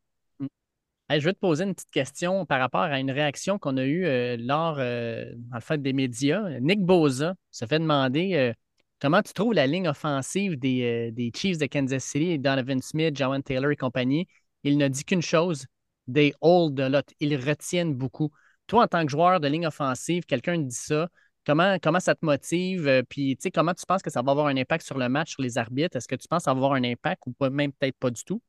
Hey, 1.09 1.19
je 1.19 1.25
vais 1.25 1.33
te 1.33 1.39
poser 1.39 1.63
une 1.63 1.73
petite 1.73 1.89
question 1.89 2.45
par 2.45 2.59
rapport 2.59 2.81
à 2.81 2.99
une 2.99 3.09
réaction 3.09 3.57
qu'on 3.57 3.77
a 3.77 3.83
eue 3.83 4.05
euh, 4.05 4.37
lors 4.39 4.75
euh, 4.77 5.25
dans 5.49 5.55
le 5.55 5.61
fait 5.61 5.81
des 5.81 5.91
médias. 5.93 6.59
Nick 6.59 6.81
Boza 6.85 7.33
se 7.49 7.65
fait 7.65 7.79
demander 7.79 8.35
euh, 8.35 8.53
comment 9.01 9.21
tu 9.23 9.33
trouves 9.33 9.53
la 9.53 9.65
ligne 9.65 9.87
offensive 9.87 10.57
des, 10.59 11.09
euh, 11.09 11.11
des 11.11 11.31
Chiefs 11.35 11.57
de 11.57 11.65
Kansas 11.65 12.03
City, 12.03 12.37
Donovan 12.37 12.79
Smith, 12.81 13.15
Jawan 13.17 13.41
Taylor 13.41 13.71
et 13.71 13.75
compagnie? 13.75 14.27
Il 14.63 14.77
ne 14.77 14.87
dit 14.87 15.03
qu'une 15.03 15.23
chose, 15.23 15.65
they 16.13 16.31
hold 16.41 16.79
a 16.79 16.89
lot. 16.89 17.01
Ils 17.19 17.35
retiennent 17.37 17.95
beaucoup. 17.95 18.29
Toi, 18.69 18.85
en 18.85 18.87
tant 18.87 19.05
que 19.05 19.11
joueur 19.11 19.41
de 19.41 19.49
ligne 19.49 19.67
offensive, 19.67 20.25
quelqu'un 20.25 20.59
dit 20.59 20.75
ça. 20.75 21.09
Comment, 21.45 21.77
comment 21.83 21.99
ça 22.01 22.15
te 22.15 22.25
motive? 22.25 22.87
Euh, 22.87 23.03
Puis, 23.09 23.35
tu 23.37 23.43
sais, 23.43 23.51
comment 23.51 23.73
tu 23.75 23.85
penses 23.87 24.03
que 24.03 24.11
ça 24.11 24.21
va 24.23 24.31
avoir 24.31 24.47
un 24.47 24.57
impact 24.57 24.85
sur 24.85 24.97
le 24.99 25.09
match, 25.09 25.31
sur 25.31 25.41
les 25.43 25.57
arbitres? 25.57 25.97
Est-ce 25.97 26.07
que 26.07 26.15
tu 26.15 26.27
penses 26.29 26.47
avoir 26.47 26.73
un 26.73 26.83
impact 26.85 27.23
ou 27.27 27.35
même 27.49 27.73
peut-être 27.73 27.97
pas 27.99 28.11
du 28.11 28.23
tout? 28.25 28.41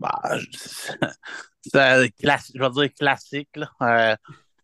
Bah, 0.00 0.20
je- 0.38 0.48
je 1.74 2.58
vais 2.58 2.70
dire 2.70 2.94
classique. 2.94 3.50
là. 3.56 3.70
Euh, 3.82 4.16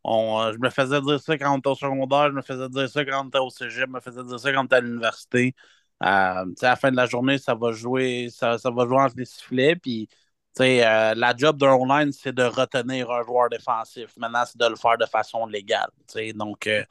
on, 0.04 0.40
euh, 0.42 0.52
je 0.54 0.58
me 0.58 0.70
faisais 0.70 1.00
dire 1.02 1.20
ça 1.20 1.36
quand 1.38 1.54
on 1.54 1.58
était 1.58 1.68
au 1.68 1.74
secondaire, 1.74 2.28
je 2.30 2.34
me 2.34 2.42
faisais 2.42 2.68
dire 2.70 2.88
ça 2.88 3.04
quand 3.04 3.24
on 3.24 3.28
était 3.28 3.38
au 3.38 3.50
cégep, 3.50 3.86
je 3.88 3.92
me 3.92 4.00
faisais 4.00 4.24
dire 4.24 4.40
ça 4.40 4.52
quand 4.52 4.62
on 4.62 4.66
était 4.66 4.76
à 4.76 4.80
l'université. 4.80 5.54
Euh, 6.02 6.06
à 6.06 6.44
la 6.62 6.76
fin 6.76 6.90
de 6.90 6.96
la 6.96 7.06
journée, 7.06 7.38
ça 7.38 7.54
va 7.54 7.72
jouer, 7.72 8.28
ça, 8.30 8.58
ça 8.58 8.70
va 8.70 8.86
jouer 8.86 8.98
entre 9.00 9.16
les 9.18 9.24
sifflets. 9.26 9.76
Puis, 9.76 10.08
euh, 10.60 11.14
la 11.14 11.34
job 11.36 11.58
d'un 11.58 11.72
online, 11.72 12.12
c'est 12.12 12.32
de 12.34 12.42
retenir 12.42 13.10
un 13.10 13.22
joueur 13.22 13.48
défensif. 13.48 14.10
Maintenant, 14.16 14.44
c'est 14.46 14.58
de 14.58 14.66
le 14.66 14.76
faire 14.76 14.98
de 14.98 15.06
façon 15.06 15.46
légale. 15.46 15.90
Donc, 16.34 16.66
euh, 16.66 16.84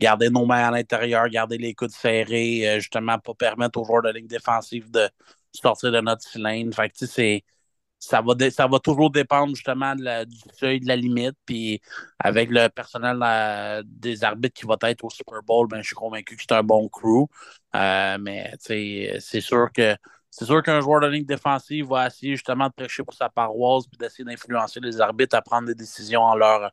garder 0.00 0.30
nos 0.30 0.46
mains 0.46 0.68
à 0.68 0.70
l'intérieur, 0.70 1.28
garder 1.28 1.58
les 1.58 1.74
coudes 1.74 1.90
serrés, 1.90 2.68
euh, 2.68 2.80
justement, 2.80 3.18
pas 3.18 3.34
permettre 3.34 3.80
aux 3.80 3.84
joueurs 3.84 4.02
de 4.02 4.10
ligne 4.10 4.26
défensive 4.26 4.90
de 4.90 5.08
sortir 5.52 5.92
de 5.92 6.00
notre 6.00 6.22
cylindre. 6.22 6.74
Fait 6.74 6.88
que, 6.90 7.06
ça 7.98 8.22
va, 8.22 8.50
ça 8.50 8.66
va 8.66 8.78
toujours 8.78 9.10
dépendre 9.10 9.54
justement 9.54 9.94
du 9.94 10.38
seuil 10.54 10.80
de 10.80 10.88
la 10.88 10.96
limite. 10.96 11.36
Puis 11.44 11.82
avec 12.18 12.48
le 12.50 12.68
personnel 12.68 13.84
des 13.84 14.24
arbitres 14.24 14.58
qui 14.58 14.66
va 14.66 14.76
être 14.82 15.04
au 15.04 15.10
Super 15.10 15.42
Bowl, 15.42 15.68
ben, 15.68 15.82
je 15.82 15.88
suis 15.88 15.94
convaincu 15.94 16.36
que 16.36 16.42
c'est 16.42 16.54
un 16.54 16.62
bon 16.62 16.88
crew. 16.88 17.26
Mais 17.74 18.52
c'est 18.58 19.40
sûr 19.40 19.68
que 19.74 19.94
c'est 20.30 20.44
sûr 20.44 20.62
qu'un 20.62 20.80
joueur 20.80 21.00
de 21.00 21.06
ligne 21.08 21.24
défensive 21.24 21.86
va 21.88 22.06
essayer 22.06 22.34
justement 22.36 22.68
de 22.68 22.72
prêcher 22.72 23.02
pour 23.04 23.14
sa 23.14 23.28
paroisse 23.28 23.86
puis 23.86 23.98
d'essayer 23.98 24.24
d'influencer 24.24 24.80
les 24.80 25.00
arbitres 25.00 25.36
à 25.36 25.42
prendre 25.42 25.66
des 25.68 25.74
décisions 25.74 26.22
en 26.22 26.34
leur, 26.36 26.70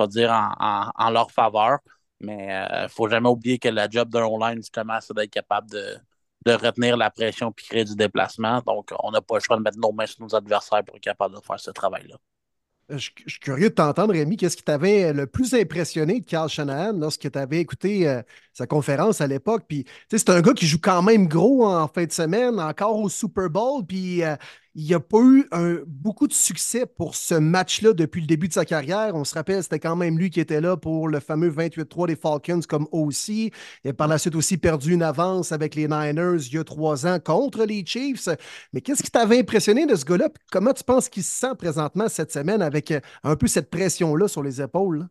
vais 0.00 0.08
dire, 0.08 0.30
en, 0.32 0.90
en- 0.96 1.10
leur 1.10 1.30
faveur. 1.30 1.78
Mais 2.20 2.48
il 2.78 2.82
ne 2.84 2.88
faut 2.88 3.08
jamais 3.08 3.28
oublier 3.28 3.58
que 3.58 3.68
la 3.68 3.88
job 3.88 4.08
d'un 4.10 4.24
online, 4.24 4.56
justement, 4.56 4.98
c'est 5.00 5.14
d'être 5.14 5.30
capable 5.30 5.70
de, 5.70 5.98
de 6.46 6.52
retenir 6.52 6.96
la 6.96 7.10
pression 7.10 7.52
puis 7.52 7.66
créer 7.66 7.84
du 7.84 7.94
déplacement. 7.96 8.60
Donc, 8.66 8.90
on 9.02 9.10
n'a 9.10 9.20
pas 9.20 9.36
le 9.36 9.40
choix 9.40 9.56
de 9.56 9.62
mettre 9.62 9.78
nos 9.78 9.92
mains 9.92 10.06
sur 10.06 10.22
nos 10.22 10.34
adversaires 10.34 10.84
pour 10.84 10.96
être 10.96 11.02
capable 11.02 11.34
de 11.36 11.40
faire 11.40 11.60
ce 11.60 11.70
travail-là. 11.70 12.16
Je, 12.90 13.10
je 13.24 13.30
suis 13.30 13.40
curieux 13.40 13.70
de 13.70 13.74
t'entendre, 13.74 14.12
Rémi. 14.12 14.36
Qu'est-ce 14.36 14.56
qui 14.56 14.62
t'avait 14.62 15.12
le 15.12 15.26
plus 15.26 15.54
impressionné 15.54 16.20
de 16.20 16.26
Carl 16.26 16.48
Shanahan 16.48 16.92
lorsque 16.92 17.30
tu 17.30 17.38
avais 17.38 17.58
écouté 17.60 18.06
euh, 18.08 18.22
sa 18.52 18.66
conférence 18.66 19.20
à 19.20 19.26
l'époque? 19.26 19.64
Puis, 19.68 19.84
c'est 20.10 20.28
un 20.28 20.40
gars 20.42 20.52
qui 20.52 20.66
joue 20.66 20.78
quand 20.82 21.02
même 21.02 21.26
gros 21.26 21.66
en 21.66 21.88
fin 21.88 22.04
de 22.04 22.12
semaine, 22.12 22.60
encore 22.60 22.98
au 22.98 23.08
Super 23.08 23.48
Bowl. 23.48 23.84
Puis, 23.86 24.22
euh, 24.22 24.36
il 24.74 24.90
n'a 24.90 24.98
pas 25.00 25.20
eu 25.20 25.48
beaucoup 25.86 26.26
de 26.26 26.32
succès 26.32 26.84
pour 26.86 27.14
ce 27.14 27.34
match-là 27.34 27.92
depuis 27.92 28.20
le 28.20 28.26
début 28.26 28.48
de 28.48 28.52
sa 28.52 28.64
carrière. 28.64 29.14
On 29.14 29.24
se 29.24 29.34
rappelle, 29.34 29.62
c'était 29.62 29.78
quand 29.78 29.94
même 29.94 30.18
lui 30.18 30.30
qui 30.30 30.40
était 30.40 30.60
là 30.60 30.76
pour 30.76 31.08
le 31.08 31.20
fameux 31.20 31.50
28-3 31.50 32.08
des 32.08 32.16
Falcons 32.16 32.60
comme 32.68 32.88
aussi. 32.90 33.52
Il 33.84 33.90
a 33.90 33.94
par 33.94 34.08
la 34.08 34.18
suite 34.18 34.34
aussi 34.34 34.56
perdu 34.56 34.92
une 34.92 35.02
avance 35.02 35.52
avec 35.52 35.74
les 35.74 35.86
Niners 35.86 36.46
il 36.46 36.54
y 36.54 36.58
a 36.58 36.64
trois 36.64 37.06
ans 37.06 37.18
contre 37.20 37.64
les 37.64 37.84
Chiefs. 37.86 38.28
Mais 38.72 38.80
qu'est-ce 38.80 39.02
qui 39.02 39.10
t'avait 39.10 39.38
impressionné 39.38 39.86
de 39.86 39.94
ce 39.94 40.04
gars-là? 40.04 40.28
Comment 40.50 40.72
tu 40.72 40.82
penses 40.82 41.08
qu'il 41.08 41.22
se 41.22 41.38
sent 41.38 41.54
présentement 41.56 42.08
cette 42.08 42.32
semaine 42.32 42.62
avec 42.62 42.92
un 43.22 43.36
peu 43.36 43.46
cette 43.46 43.70
pression-là 43.70 44.26
sur 44.28 44.42
les 44.42 44.60
épaules? 44.60 45.06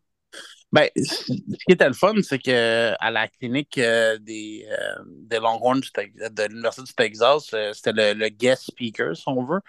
Ben, 0.73 0.89
ce 0.95 1.31
qui 1.31 1.43
était 1.69 1.87
le 1.87 1.93
fun, 1.93 2.15
c'est 2.23 2.39
que 2.39 2.95
à 2.99 3.11
la 3.11 3.27
clinique 3.27 3.77
euh, 3.77 4.17
des, 4.17 4.67
euh, 4.71 5.39
Longhorns 5.39 5.81
de 5.81 6.47
l'Université 6.47 6.83
du 6.83 6.93
Texas, 6.95 7.53
euh, 7.53 7.73
c'était 7.73 8.15
le, 8.15 8.29
guest 8.29 8.63
speaker, 8.71 9.15
si 9.15 9.23
on 9.27 9.45
veut. 9.45 9.61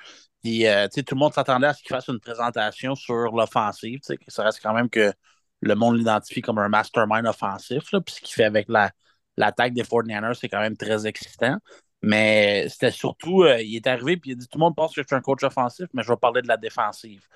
Puis, 0.42 0.64
tout 1.06 1.14
le 1.14 1.18
monde 1.18 1.34
s'attendait 1.34 1.66
à 1.66 1.74
ce 1.74 1.82
qu'il 1.82 1.90
fasse 1.90 2.08
une 2.08 2.20
présentation 2.20 2.94
sur 2.94 3.32
l'offensive. 3.32 4.00
Ça 4.28 4.44
reste 4.44 4.60
quand 4.62 4.72
même 4.72 4.88
que 4.88 5.12
le 5.60 5.74
monde 5.74 5.98
l'identifie 5.98 6.40
comme 6.40 6.58
un 6.58 6.68
mastermind 6.70 7.26
offensif. 7.26 7.82
Puis 7.90 8.14
ce 8.14 8.20
qu'il 8.20 8.34
fait 8.34 8.44
avec 8.44 8.68
la, 8.70 8.90
l'attaque 9.36 9.74
des 9.74 9.82
49ers, 9.84 10.34
c'est 10.34 10.48
quand 10.48 10.60
même 10.60 10.76
très 10.76 11.06
excitant. 11.06 11.58
Mais 12.02 12.66
c'était 12.70 12.90
surtout, 12.90 13.44
il 13.46 13.76
est 13.76 13.86
arrivé 13.86 14.16
puis 14.16 14.30
il 14.30 14.34
a 14.34 14.36
dit 14.36 14.48
tout 14.48 14.58
le 14.58 14.64
monde 14.64 14.76
pense 14.76 14.94
que 14.94 15.02
je 15.02 15.06
suis 15.06 15.16
un 15.16 15.20
coach 15.22 15.42
offensif, 15.42 15.86
mais 15.94 16.02
je 16.02 16.08
vais 16.08 16.16
parler 16.18 16.42
de 16.42 16.48
la 16.48 16.56
défensive. 16.58 17.26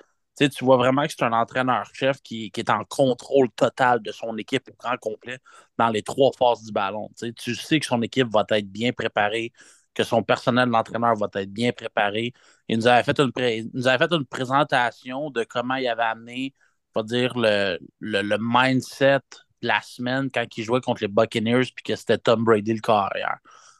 Tu 0.47 0.63
vois 0.63 0.77
vraiment 0.77 1.05
que 1.05 1.11
c'est 1.11 1.23
un 1.23 1.33
entraîneur-chef 1.33 2.21
qui, 2.21 2.51
est 2.55 2.69
en 2.69 2.83
contrôle 2.85 3.49
total 3.51 4.01
de 4.01 4.11
son 4.11 4.37
équipe 4.37 4.69
au 4.69 4.75
grand 4.77 4.97
complet 4.97 5.39
dans 5.77 5.89
les 5.89 6.01
trois 6.03 6.31
phases 6.37 6.63
du 6.63 6.71
ballon. 6.71 7.09
Tu 7.17 7.33
sais, 7.55 7.79
que 7.79 7.85
son 7.85 8.01
équipe 8.01 8.27
va 8.31 8.45
être 8.49 8.71
bien 8.71 8.93
préparée, 8.93 9.51
que 9.93 10.03
son 10.03 10.23
personnel 10.23 10.69
d'entraîneur 10.69 11.15
va 11.15 11.27
être 11.35 11.51
bien 11.51 11.71
préparé. 11.73 12.33
Il 12.69 12.77
nous 12.77 12.87
avait 12.87 13.03
fait 13.03 13.19
une, 13.19 14.25
présentation 14.25 15.29
de 15.29 15.43
comment 15.43 15.75
il 15.75 15.87
avait 15.87 16.03
amené, 16.03 16.53
dire, 17.05 17.33
le 17.37 18.37
mindset 18.39 19.19
de 19.61 19.67
la 19.67 19.81
semaine 19.81 20.29
quand 20.31 20.45
il 20.57 20.63
jouait 20.63 20.81
contre 20.81 21.01
les 21.01 21.07
Buccaneers 21.07 21.71
puis 21.75 21.83
que 21.83 21.95
c'était 21.95 22.17
Tom 22.17 22.43
Brady 22.43 22.73
le 22.73 22.81
carrière. 22.81 23.39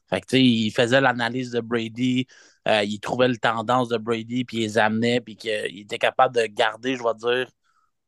Fait 0.10 0.22
que, 0.22 0.36
il 0.36 0.72
faisait 0.72 1.02
l'analyse 1.02 1.52
de 1.52 1.62
Brady, 1.62 2.28
euh, 2.68 2.84
il 2.84 3.00
trouvait 3.00 3.28
le 3.28 3.38
tendance 3.38 3.90
de 3.90 3.98
Brady, 3.98 4.46
puis 4.46 4.58
il 4.58 4.62
les 4.62 4.78
amenait, 4.78 5.22
puis 5.22 5.36
qu'il 5.36 5.80
était 5.80 6.00
capable 6.00 6.36
de 6.36 6.46
garder, 6.46 6.96
je 6.96 7.04
vais 7.04 7.16
dire, 7.16 7.50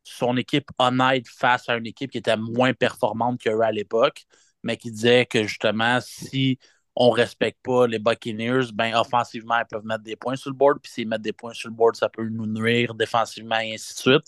son 0.03 0.37
équipe 0.37 0.69
honnête 0.79 1.27
face 1.27 1.69
à 1.69 1.75
une 1.77 1.85
équipe 1.87 2.11
qui 2.11 2.17
était 2.17 2.37
moins 2.37 2.73
performante 2.73 3.39
qu'il 3.39 3.51
à 3.61 3.71
l'époque, 3.71 4.23
mais 4.63 4.77
qui 4.77 4.91
disait 4.91 5.25
que 5.25 5.43
justement, 5.43 5.99
si 6.01 6.59
on 6.95 7.09
respecte 7.09 7.59
pas 7.63 7.87
les 7.87 7.99
Buccaneers, 7.99 8.71
ben 8.73 8.95
offensivement, 8.95 9.57
ils 9.59 9.65
peuvent 9.69 9.85
mettre 9.85 10.03
des 10.03 10.15
points 10.15 10.35
sur 10.35 10.49
le 10.49 10.55
board, 10.55 10.79
puis 10.81 10.91
s'ils 10.91 11.07
mettent 11.07 11.21
des 11.21 11.33
points 11.33 11.53
sur 11.53 11.69
le 11.69 11.75
board, 11.75 11.95
ça 11.95 12.09
peut 12.09 12.27
nous 12.27 12.47
nuire 12.47 12.93
défensivement 12.93 13.59
et 13.59 13.73
ainsi 13.73 13.93
de 13.93 13.99
suite. 13.99 14.25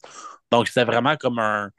Donc, 0.51 0.67
c'était 0.67 0.85
vraiment 0.85 1.17
comme 1.17 1.39
un 1.39 1.71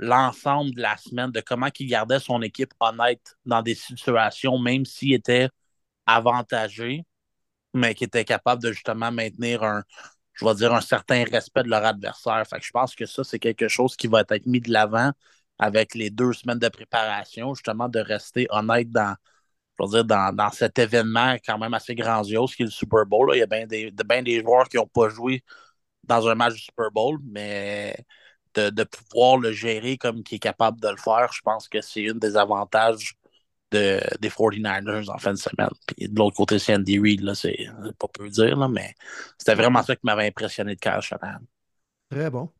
l'ensemble 0.00 0.74
de 0.74 0.82
la 0.82 0.98
semaine 0.98 1.32
de 1.32 1.42
comment 1.42 1.68
il 1.80 1.88
gardait 1.88 2.20
son 2.20 2.42
équipe 2.42 2.74
honnête 2.80 3.36
dans 3.46 3.62
des 3.62 3.76
situations, 3.76 4.58
même 4.58 4.86
s'il 4.86 5.14
était 5.14 5.50
avantagé, 6.06 7.04
mais 7.74 7.94
qui 7.94 8.04
était 8.04 8.24
capable 8.24 8.62
de 8.62 8.72
justement 8.72 9.12
maintenir 9.12 9.62
un, 9.62 9.84
je 10.34 10.44
vais 10.44 10.54
dire, 10.54 10.74
un 10.74 10.80
certain 10.80 11.24
respect 11.24 11.62
de 11.64 11.68
leur 11.70 11.84
adversaire. 11.84 12.44
Fait 12.48 12.58
je 12.62 12.70
pense 12.70 12.94
que 12.94 13.06
ça, 13.06 13.24
c'est 13.24 13.38
quelque 13.38 13.68
chose 13.68 13.96
qui 13.96 14.08
va 14.08 14.22
être 14.28 14.46
mis 14.46 14.60
de 14.60 14.72
l'avant 14.72 15.12
avec 15.58 15.94
les 15.94 16.10
deux 16.10 16.32
semaines 16.32 16.58
de 16.58 16.68
préparation, 16.68 17.54
justement, 17.54 17.88
de 17.88 18.00
rester 18.00 18.46
honnête 18.50 18.90
dans, 18.90 19.14
je 19.80 20.02
dans, 20.02 20.34
dans 20.34 20.50
cet 20.50 20.78
événement 20.78 21.36
quand 21.46 21.58
même 21.58 21.74
assez 21.74 21.94
grandiose 21.94 22.54
qui 22.54 22.62
est 22.62 22.66
le 22.66 22.70
Super 22.70 23.06
Bowl. 23.06 23.30
Il 23.34 23.38
y 23.38 23.42
a 23.42 23.46
bien 23.46 23.66
des, 23.66 23.90
de- 23.90 24.02
bien 24.04 24.22
des 24.22 24.40
joueurs 24.42 24.68
qui 24.68 24.76
n'ont 24.76 24.86
pas 24.86 25.08
joué 25.08 25.42
dans 26.04 26.28
un 26.28 26.34
match 26.34 26.54
du 26.54 26.60
Super 26.60 26.90
Bowl, 26.92 27.18
mais 27.24 27.96
de, 28.54 28.70
de 28.70 28.84
pouvoir 28.84 29.38
le 29.38 29.52
gérer 29.52 29.96
comme 29.98 30.22
qui 30.22 30.36
est 30.36 30.40
capable 30.40 30.80
de 30.80 30.88
le 30.88 30.96
faire, 30.96 31.32
je 31.32 31.40
pense 31.42 31.68
que 31.68 31.80
c'est 31.80 32.02
une 32.02 32.18
des 32.18 32.36
avantages 32.36 33.14
de, 33.70 34.00
des 34.20 34.30
49ers 34.30 35.10
en 35.10 35.18
fin 35.18 35.32
de 35.32 35.38
semaine. 35.38 35.70
Puis 35.86 36.08
de 36.08 36.18
l'autre 36.18 36.36
côté, 36.36 36.58
c'est 36.58 36.74
Andy 36.74 36.98
Reid, 36.98 37.20
là, 37.22 37.34
c'est 37.34 37.56
pas 37.98 38.08
peu 38.08 38.28
dire, 38.28 38.56
là, 38.56 38.68
mais 38.68 38.94
c'était 39.38 39.54
vraiment 39.54 39.82
ça 39.82 39.94
qui 39.94 40.02
m'avait 40.04 40.26
impressionné 40.26 40.74
de 40.74 40.80
Kyle 40.80 41.00
Shanahan. 41.00 41.40
Très 42.10 42.30
bon. 42.30 42.50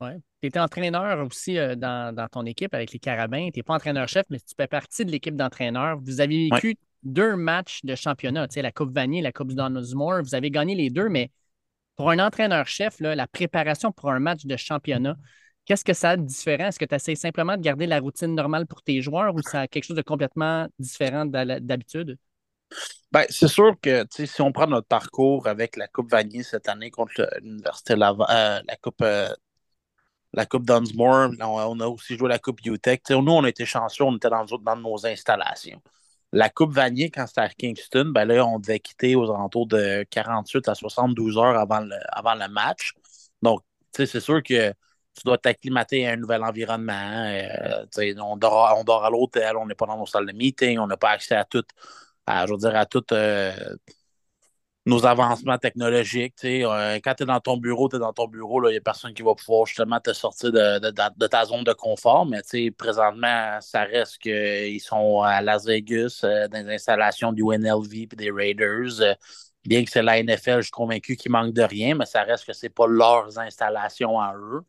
Ouais. 0.00 0.16
Tu 0.40 0.48
étais 0.48 0.58
entraîneur 0.58 1.26
aussi 1.26 1.58
euh, 1.58 1.76
dans, 1.76 2.14
dans 2.14 2.26
ton 2.28 2.46
équipe 2.46 2.72
avec 2.74 2.92
les 2.92 2.98
Carabins. 2.98 3.50
Tu 3.52 3.58
n'es 3.58 3.62
pas 3.62 3.74
entraîneur-chef, 3.74 4.24
mais 4.30 4.38
tu 4.40 4.54
fais 4.56 4.66
partie 4.66 5.04
de 5.04 5.10
l'équipe 5.10 5.36
d'entraîneurs. 5.36 5.98
Vous 6.00 6.22
avez 6.22 6.48
vécu 6.48 6.76
deux 7.02 7.36
matchs 7.36 7.80
de 7.84 7.94
championnat, 7.94 8.48
tu 8.48 8.54
sais, 8.54 8.62
la 8.62 8.72
Coupe 8.72 8.94
Vanier, 8.94 9.20
la 9.20 9.32
Coupe 9.32 9.52
Donosmore. 9.52 10.22
Vous 10.22 10.34
avez 10.34 10.50
gagné 10.50 10.74
les 10.74 10.88
deux, 10.88 11.10
mais 11.10 11.30
pour 11.96 12.10
un 12.10 12.18
entraîneur-chef, 12.18 13.00
la 13.00 13.26
préparation 13.26 13.92
pour 13.92 14.10
un 14.10 14.18
match 14.18 14.46
de 14.46 14.56
championnat, 14.56 15.16
qu'est-ce 15.66 15.84
que 15.84 15.92
ça 15.92 16.10
a 16.10 16.16
de 16.16 16.22
différent? 16.22 16.68
Est-ce 16.68 16.78
que 16.78 16.84
tu 16.84 16.94
essaies 16.94 17.14
simplement 17.14 17.56
de 17.56 17.62
garder 17.62 17.86
la 17.86 18.00
routine 18.00 18.34
normale 18.34 18.66
pour 18.66 18.82
tes 18.82 19.02
joueurs 19.02 19.34
ou 19.34 19.42
ça 19.42 19.62
a 19.62 19.68
quelque 19.68 19.84
chose 19.84 19.96
de 19.96 20.02
complètement 20.02 20.66
différent 20.78 21.26
d'habitude? 21.26 22.16
Ben, 23.12 23.24
c'est 23.28 23.48
sûr 23.48 23.74
que 23.82 24.06
si 24.10 24.40
on 24.40 24.52
prend 24.52 24.68
notre 24.68 24.86
parcours 24.86 25.48
avec 25.48 25.76
la 25.76 25.88
Coupe 25.88 26.10
Vanier 26.10 26.44
cette 26.44 26.68
année 26.68 26.90
contre 26.90 27.28
l'Université 27.42 27.96
Laval, 27.96 28.26
euh, 28.30 28.62
la 28.66 28.76
Coupe 28.76 29.02
euh, 29.02 29.28
la 30.32 30.46
Coupe 30.46 30.64
Dunsmore, 30.64 31.30
on, 31.40 31.44
on 31.44 31.80
a 31.80 31.86
aussi 31.88 32.16
joué 32.16 32.28
la 32.28 32.38
Coupe 32.38 32.64
UTEC. 32.64 33.10
Nous, 33.10 33.32
on 33.32 33.44
a 33.44 33.48
été 33.48 33.66
chanceux, 33.66 34.04
on 34.04 34.16
était 34.16 34.30
dans 34.30 34.76
nos 34.76 35.06
installations. 35.06 35.82
La 36.32 36.48
Coupe 36.48 36.72
Vanier, 36.72 37.10
quand 37.10 37.26
c'était 37.26 37.40
à 37.40 37.48
Kingston, 37.48 38.12
ben 38.14 38.24
là, 38.24 38.46
on 38.46 38.58
devait 38.60 38.78
quitter 38.80 39.16
aux 39.16 39.24
alentours 39.30 39.66
de 39.66 40.04
48 40.10 40.68
à 40.68 40.74
72 40.74 41.38
heures 41.38 41.58
avant 41.58 41.80
le, 41.80 41.96
avant 42.12 42.34
le 42.34 42.48
match. 42.48 42.94
Donc, 43.42 43.62
c'est 43.92 44.06
sûr 44.20 44.42
que 44.42 44.70
tu 44.70 45.22
dois 45.24 45.38
t'acclimater 45.38 46.06
à 46.06 46.12
un 46.12 46.16
nouvel 46.16 46.44
environnement. 46.44 46.92
Euh, 47.26 47.84
on, 48.20 48.36
dort, 48.36 48.76
on 48.78 48.84
dort 48.84 49.04
à 49.04 49.10
l'hôtel, 49.10 49.56
on 49.56 49.66
n'est 49.66 49.74
pas 49.74 49.86
dans 49.86 49.98
nos 49.98 50.06
salles 50.06 50.26
de 50.26 50.32
meeting, 50.32 50.78
on 50.78 50.86
n'a 50.86 50.96
pas 50.96 51.10
accès 51.10 51.34
à 51.34 51.44
tout, 51.44 51.64
à, 52.26 52.46
je 52.46 52.52
veux 52.52 52.58
dire, 52.58 52.76
à 52.76 52.86
tout, 52.86 53.04
euh, 53.12 53.52
nos 54.86 55.04
avancements 55.04 55.58
technologiques. 55.58 56.34
Euh, 56.44 56.98
quand 57.04 57.14
tu 57.14 57.22
es 57.22 57.26
dans 57.26 57.40
ton 57.40 57.56
bureau, 57.56 57.88
tu 57.88 57.96
es 57.96 57.98
dans 57.98 58.12
ton 58.12 58.26
bureau, 58.26 58.66
il 58.68 58.72
n'y 58.72 58.78
a 58.78 58.80
personne 58.80 59.12
qui 59.12 59.22
va 59.22 59.34
pouvoir 59.34 59.66
justement 59.66 60.00
te 60.00 60.12
sortir 60.12 60.52
de, 60.52 61.26
ta 61.26 61.44
zone 61.44 61.64
de 61.64 61.72
confort. 61.72 62.26
Mais 62.26 62.40
présentement, 62.72 63.58
ça 63.60 63.84
reste 63.84 64.18
qu'ils 64.18 64.80
sont 64.80 65.22
à 65.22 65.42
Las 65.42 65.66
Vegas, 65.66 66.20
euh, 66.24 66.48
dans 66.48 66.66
les 66.66 66.74
installations 66.74 67.32
du 67.32 67.42
UNLV 67.42 67.94
et 67.94 68.06
des 68.06 68.30
Raiders. 68.30 69.00
Euh, 69.00 69.14
bien 69.64 69.84
que 69.84 69.90
c'est 69.90 70.02
la 70.02 70.22
NFL, 70.22 70.58
je 70.58 70.62
suis 70.62 70.70
convaincu 70.70 71.16
qu'il 71.16 71.32
manque 71.32 71.52
de 71.52 71.62
rien, 71.62 71.94
mais 71.94 72.06
ça 72.06 72.22
reste 72.22 72.46
que 72.46 72.52
ce 72.54 72.66
n'est 72.66 72.70
pas 72.70 72.86
leurs 72.86 73.38
installations 73.38 74.18
à 74.18 74.34
eux. 74.34 74.64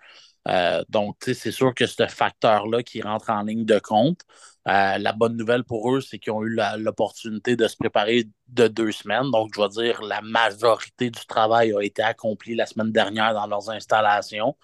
Donc, 0.89 1.17
c'est 1.21 1.51
sûr 1.51 1.73
que 1.73 1.85
ce 1.85 2.07
facteur-là 2.07 2.83
qui 2.83 3.01
rentre 3.01 3.29
en 3.29 3.43
ligne 3.43 3.63
de 3.63 3.79
compte. 3.79 4.21
Euh, 4.67 4.97
la 4.99 5.13
bonne 5.13 5.37
nouvelle 5.37 5.63
pour 5.63 5.91
eux, 5.93 6.01
c'est 6.01 6.19
qu'ils 6.19 6.33
ont 6.33 6.43
eu 6.43 6.55
l'opportunité 6.77 7.55
de 7.55 7.67
se 7.67 7.75
préparer 7.75 8.29
de 8.47 8.67
deux 8.67 8.91
semaines. 8.91 9.31
Donc, 9.31 9.51
je 9.55 9.61
vais 9.61 9.69
dire, 9.69 10.01
la 10.03 10.21
majorité 10.21 11.09
du 11.09 11.25
travail 11.25 11.73
a 11.73 11.81
été 11.81 12.03
accompli 12.03 12.53
la 12.53 12.67
semaine 12.67 12.91
dernière 12.91 13.33
dans 13.33 13.47
leurs 13.47 13.69
installations. 13.71 14.55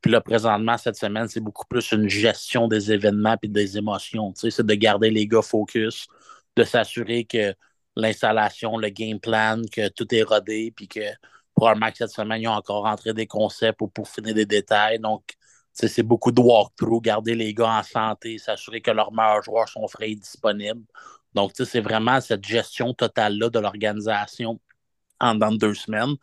Puis 0.00 0.10
là, 0.10 0.20
présentement, 0.20 0.78
cette 0.78 0.96
semaine, 0.96 1.28
c'est 1.28 1.40
beaucoup 1.40 1.66
plus 1.66 1.92
une 1.92 2.08
gestion 2.08 2.68
des 2.68 2.92
événements 2.92 3.36
et 3.42 3.48
des 3.48 3.78
émotions. 3.78 4.32
C'est 4.34 4.64
de 4.64 4.74
garder 4.74 5.10
les 5.10 5.26
gars 5.26 5.42
focus, 5.42 6.06
de 6.56 6.64
s'assurer 6.64 7.24
que 7.24 7.54
l'installation, 7.96 8.78
le 8.78 8.88
game 8.90 9.20
plan, 9.20 9.62
que 9.72 9.88
tout 9.88 10.12
est 10.14 10.22
rodé, 10.22 10.72
puis 10.74 10.88
que 10.88 11.00
probablement 11.54 11.90
que 11.90 11.98
cette 11.98 12.10
semaine, 12.10 12.42
ils 12.42 12.48
ont 12.48 12.52
encore 12.52 12.84
rentré 12.84 13.14
des 13.14 13.26
concepts 13.26 13.78
pour, 13.78 13.92
pour 13.92 14.08
finir 14.08 14.34
des 14.34 14.46
détails. 14.46 14.98
Donc, 14.98 15.22
c'est 15.74 16.02
beaucoup 16.02 16.30
de 16.32 16.40
walkthrough, 16.40 17.02
garder 17.02 17.34
les 17.34 17.52
gars 17.52 17.78
en 17.78 17.82
santé, 17.82 18.38
s'assurer 18.38 18.80
que 18.80 18.90
leurs 18.92 19.12
meilleurs 19.12 19.42
joueurs 19.42 19.68
sont 19.68 19.86
frais 19.88 20.12
et 20.12 20.16
disponibles. 20.16 20.84
Donc, 21.34 21.52
c'est 21.54 21.80
vraiment 21.80 22.20
cette 22.20 22.44
gestion 22.44 22.94
totale-là 22.94 23.50
de 23.50 23.58
l'organisation 23.58 24.60
en 25.20 25.34
dans 25.34 25.52
deux 25.52 25.74
semaines. 25.74 26.14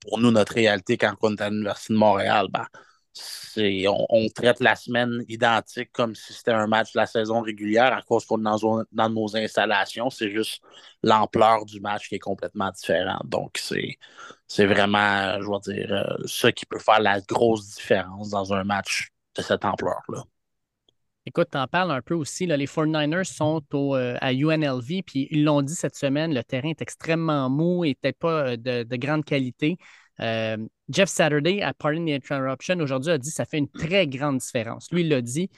Pour 0.00 0.18
nous, 0.18 0.30
notre 0.30 0.54
réalité 0.54 0.96
quand 0.96 1.14
on 1.22 1.34
est 1.34 1.40
à 1.42 1.50
l'Université 1.50 1.92
de 1.92 1.98
Montréal, 1.98 2.46
ben, 2.50 2.66
on 3.56 4.28
traite 4.34 4.60
la 4.60 4.76
semaine 4.76 5.24
identique 5.28 5.90
comme 5.92 6.14
si 6.14 6.32
c'était 6.32 6.52
un 6.52 6.68
match 6.68 6.92
de 6.92 7.00
la 7.00 7.06
saison 7.06 7.40
régulière 7.40 7.92
à 7.92 8.02
cause 8.02 8.24
qu'on 8.24 8.38
est 8.38 8.60
dans, 8.60 8.84
dans 8.92 9.08
nos 9.10 9.36
installations. 9.36 10.10
C'est 10.10 10.30
juste 10.30 10.62
l'ampleur 11.02 11.64
du 11.66 11.80
match 11.80 12.08
qui 12.08 12.14
est 12.14 12.20
complètement 12.20 12.70
différente. 12.70 13.26
Donc, 13.26 13.58
c'est, 13.58 13.98
c'est 14.50 14.66
vraiment, 14.66 15.40
je 15.40 15.48
vais 15.48 15.74
dire, 15.74 15.92
euh, 15.92 16.26
ça 16.26 16.50
qui 16.50 16.66
peut 16.66 16.80
faire 16.80 16.98
la 16.98 17.20
grosse 17.20 17.76
différence 17.76 18.30
dans 18.30 18.52
un 18.52 18.64
match 18.64 19.10
de 19.36 19.42
cette 19.42 19.64
ampleur-là. 19.64 20.24
Écoute, 21.24 21.50
t'en 21.50 21.68
parles 21.68 21.92
un 21.92 22.02
peu 22.02 22.14
aussi. 22.14 22.46
là, 22.46 22.56
les 22.56 22.66
49ers 22.66 23.22
sont 23.22 23.62
au, 23.72 23.94
euh, 23.94 24.16
à 24.20 24.32
UNLV, 24.32 25.04
puis 25.06 25.28
ils 25.30 25.44
l'ont 25.44 25.62
dit 25.62 25.76
cette 25.76 25.94
semaine, 25.94 26.34
le 26.34 26.42
terrain 26.42 26.70
est 26.70 26.82
extrêmement 26.82 27.48
mou 27.48 27.84
et 27.84 27.94
peut-être 27.94 28.18
pas 28.18 28.48
euh, 28.48 28.56
de, 28.56 28.82
de 28.82 28.96
grande 28.96 29.24
qualité. 29.24 29.78
Jeff 30.18 31.08
Saturday, 31.08 31.62
à 31.62 31.72
Pardon 31.72 32.04
the 32.04 32.10
Interruption, 32.10 32.80
aujourd'hui, 32.80 33.12
a 33.12 33.18
dit 33.18 33.30
que 33.30 33.34
ça 33.34 33.44
fait 33.44 33.56
une 33.58 33.70
très 33.70 34.08
grande 34.08 34.38
différence. 34.38 34.88
Lui, 34.90 35.02
il 35.02 35.08
l'a 35.08 35.22
dit. 35.22 35.48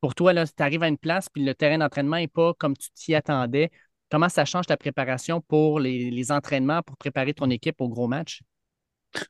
Pour 0.00 0.14
toi, 0.14 0.34
tu 0.34 0.62
arrives 0.62 0.82
à 0.82 0.88
une 0.88 0.98
place, 0.98 1.28
puis 1.28 1.44
le 1.44 1.54
terrain 1.54 1.78
d'entraînement 1.78 2.16
n'est 2.16 2.26
pas 2.26 2.54
comme 2.54 2.76
tu 2.76 2.90
t'y 2.90 3.14
attendais. 3.14 3.70
Comment 4.10 4.28
ça 4.28 4.44
change 4.44 4.66
ta 4.66 4.76
préparation 4.76 5.40
pour 5.40 5.80
les, 5.80 6.32
entraînements, 6.32 6.82
pour 6.82 6.96
préparer 6.96 7.34
ton 7.34 7.50
équipe 7.50 7.80
au 7.80 7.88
gros 7.88 8.08
match? 8.08 8.40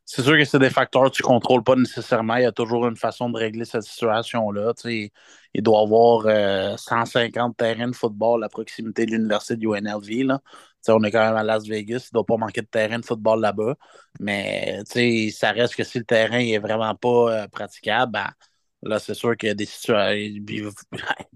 C'est 0.05 0.23
sûr 0.23 0.37
que 0.37 0.45
c'est 0.45 0.59
des 0.59 0.71
facteurs 0.71 1.05
que 1.05 1.17
tu 1.17 1.23
ne 1.23 1.29
contrôles 1.29 1.63
pas 1.63 1.77
nécessairement. 1.77 2.37
Il 2.37 2.43
y 2.43 2.47
a 2.47 2.53
toujours 2.53 2.87
une 2.89 2.97
façon 2.97 3.31
de 3.31 3.39
régler 3.39 3.65
cette 3.65 3.83
situation-là. 3.83 4.73
Il 4.85 5.63
doit 5.63 5.81
y 5.81 5.85
avoir 5.85 6.27
euh, 6.27 6.77
150 6.77 7.57
terrains 7.57 7.89
de 7.89 7.95
football 7.95 8.43
à 8.43 8.49
proximité 8.49 9.07
de 9.07 9.13
l'université 9.13 9.57
du 9.57 9.67
UNLV. 9.67 10.25
Là. 10.25 10.41
On 10.89 11.03
est 11.05 11.11
quand 11.11 11.25
même 11.25 11.37
à 11.37 11.43
Las 11.45 11.67
Vegas. 11.67 12.09
Il 12.11 12.15
ne 12.15 12.19
doit 12.19 12.27
pas 12.27 12.37
manquer 12.37 12.63
de 12.63 12.67
terrain 12.67 12.99
de 12.99 13.05
football 13.05 13.41
là-bas. 13.41 13.75
Mais 14.21 14.83
ça 15.31 15.53
reste 15.53 15.77
que 15.77 15.85
si 15.85 15.99
le 15.99 16.05
terrain 16.05 16.39
n'est 16.39 16.59
vraiment 16.59 16.95
pas 16.95 17.43
euh, 17.43 17.49
praticable, 17.49 18.13
ben, 18.13 18.29
là, 18.83 18.99
c'est 18.99 19.15
sûr 19.15 19.37
qu'il 19.37 19.49
y 19.49 19.53
a 19.53 19.55
des 19.55 19.67
situations. 19.67 20.15
Il 20.53 20.73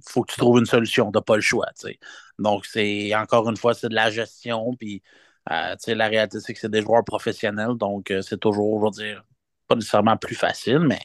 faut 0.09 0.23
que 0.23 0.33
tu 0.33 0.39
trouves 0.39 0.59
une 0.59 0.67
solution. 0.67 1.11
Tu 1.11 1.19
n'as 1.19 1.23
pas 1.23 1.37
le 1.37 1.43
choix. 1.43 1.67
Donc, 2.39 2.67
c'est 2.67 3.15
encore 3.15 3.49
une 3.49 3.57
fois, 3.57 3.75
c'est 3.75 3.89
de 3.89 3.95
la 3.95 4.11
gestion. 4.11 4.75
Puis 4.79 5.03
euh, 5.51 5.77
la 5.89 6.09
réalité, 6.09 6.41
c'est 6.41 6.55
que 6.55 6.61
c'est 6.61 6.71
des 6.71 6.83
joueurs 6.83 7.05
professionnels, 7.05 7.75
donc 7.77 8.11
euh, 8.11 8.23
c'est 8.23 8.39
toujours, 8.39 8.81
je 8.81 8.85
veux 9.03 9.07
dire, 9.09 9.25
pas 9.67 9.75
nécessairement 9.75 10.17
plus 10.17 10.37
facile, 10.37 10.81
mais 10.81 11.01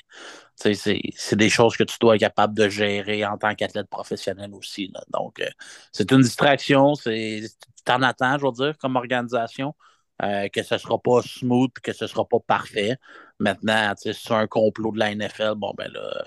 c'est 0.55 1.35
des 1.35 1.49
choses 1.49 1.77
que 1.77 1.83
tu 1.83 1.97
dois 1.99 2.15
être 2.15 2.21
capable 2.21 2.55
de 2.55 2.69
gérer 2.69 3.25
en 3.25 3.37
tant 3.37 3.53
qu'athlète 3.55 3.89
professionnel 3.89 4.53
aussi. 4.53 4.91
Donc, 5.11 5.39
euh, 5.39 5.47
c'est 5.91 6.11
une 6.11 6.21
distraction, 6.21 6.93
tu 6.95 7.47
t'en 7.85 8.01
attends, 8.01 8.37
je 8.37 8.45
veux 8.45 8.51
dire, 8.51 8.77
comme 8.77 8.95
organisation, 8.95 9.75
euh, 10.23 10.49
que 10.49 10.63
ce 10.63 10.75
ne 10.75 10.79
sera 10.79 10.99
pas 10.99 11.21
smooth, 11.21 11.71
que 11.83 11.93
ce 11.93 12.05
ne 12.05 12.09
sera 12.09 12.25
pas 12.27 12.39
parfait. 12.39 12.97
Maintenant, 13.39 13.93
si 13.97 14.13
c'est 14.13 14.33
un 14.33 14.47
complot 14.47 14.91
de 14.91 14.99
la 14.99 15.13
NFL, 15.13 15.53
bon, 15.55 15.73
ben 15.77 15.91
là, 15.91 16.23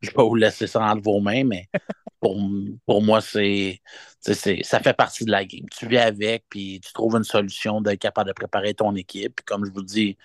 je 0.00 0.08
vais 0.08 0.14
pas 0.14 0.24
vous 0.24 0.34
laisser 0.34 0.66
ça 0.66 0.80
entre 0.82 1.02
vos 1.02 1.20
mains, 1.20 1.44
mais 1.44 1.68
pour, 2.20 3.02
moi, 3.02 3.20
c'est, 3.20 3.80
ça 4.20 4.80
fait 4.80 4.94
partie 4.94 5.24
de 5.24 5.30
la 5.30 5.44
game. 5.44 5.66
Tu 5.70 5.86
vis 5.86 5.98
avec, 5.98 6.44
puis 6.48 6.80
tu 6.80 6.92
trouves 6.92 7.16
une 7.16 7.24
solution 7.24 7.80
d'être 7.80 7.98
capable 7.98 8.28
de 8.28 8.34
préparer 8.34 8.74
ton 8.74 8.94
équipe. 8.94 9.40
Comme 9.46 9.64
je 9.64 9.72
vous 9.72 9.82
dis, 9.82 10.16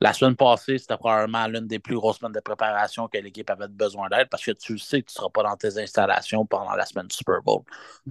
la 0.00 0.12
semaine 0.12 0.36
passée, 0.36 0.78
c'était 0.78 0.96
probablement 0.96 1.46
l'une 1.48 1.66
des 1.66 1.78
plus 1.78 1.96
grosses 1.96 2.18
semaines 2.18 2.32
de 2.32 2.40
préparation 2.40 3.08
que 3.08 3.18
l'équipe 3.18 3.48
avait 3.50 3.68
besoin 3.68 4.08
d'aide 4.08 4.28
parce 4.30 4.44
que 4.44 4.52
tu 4.52 4.78
sais 4.78 5.02
que 5.02 5.06
tu 5.08 5.16
ne 5.16 5.20
seras 5.20 5.30
pas 5.30 5.42
dans 5.42 5.56
tes 5.56 5.78
installations 5.78 6.46
pendant 6.46 6.74
la 6.74 6.86
semaine 6.86 7.06
du 7.08 7.16
Super 7.16 7.42
Bowl. 7.42 7.62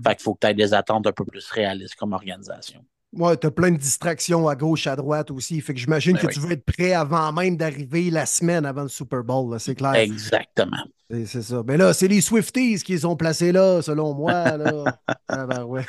Fait 0.03 0.15
qu'il 0.15 0.24
faut 0.24 0.34
que 0.34 0.40
tu 0.41 0.48
aies 0.48 0.53
des 0.53 0.74
attentes 0.74 1.07
un 1.07 1.14
peu 1.14 1.24
plus 1.24 1.49
réalistes 1.49 1.95
comme 1.95 2.14
organisation. 2.14 2.84
Ouais, 3.13 3.38
t'as 3.38 3.49
plein 3.51 3.71
de 3.71 3.77
distractions 3.77 4.47
à 4.47 4.55
gauche, 4.55 4.85
à 4.85 4.95
droite 4.95 5.31
aussi. 5.31 5.59
Fait 5.61 5.73
que 5.73 5.79
j'imagine 5.79 6.13
Ben 6.13 6.19
que 6.21 6.27
oui. 6.27 6.34
tu 6.34 6.39
veux 6.39 6.51
être 6.51 6.65
prêt 6.65 6.93
avant 6.93 7.31
même 7.31 7.55
d'arriver 7.55 8.11
la 8.11 8.25
semaine 8.25 8.65
avant 8.65 8.84
le 8.84 8.89
Super 8.89 9.23
Bowl, 9.23 9.57
c'est 9.59 9.75
clair. 9.75 9.95
Exactement. 9.95 10.77
C'est 11.09 11.41
ça. 11.41 11.63
Mais 11.65 11.77
là, 11.77 11.93
c'est 11.93 12.09
les 12.09 12.19
Swifties 12.19 12.84
qui 12.84 12.91
les 12.91 13.05
ont 13.05 13.15
placés 13.15 13.53
là, 13.53 13.81
selon 13.81 14.13
moi. 14.13 14.57
Là. 14.57 14.84
Ah 15.29 15.45
ben 15.45 15.63
ouais. 15.63 15.85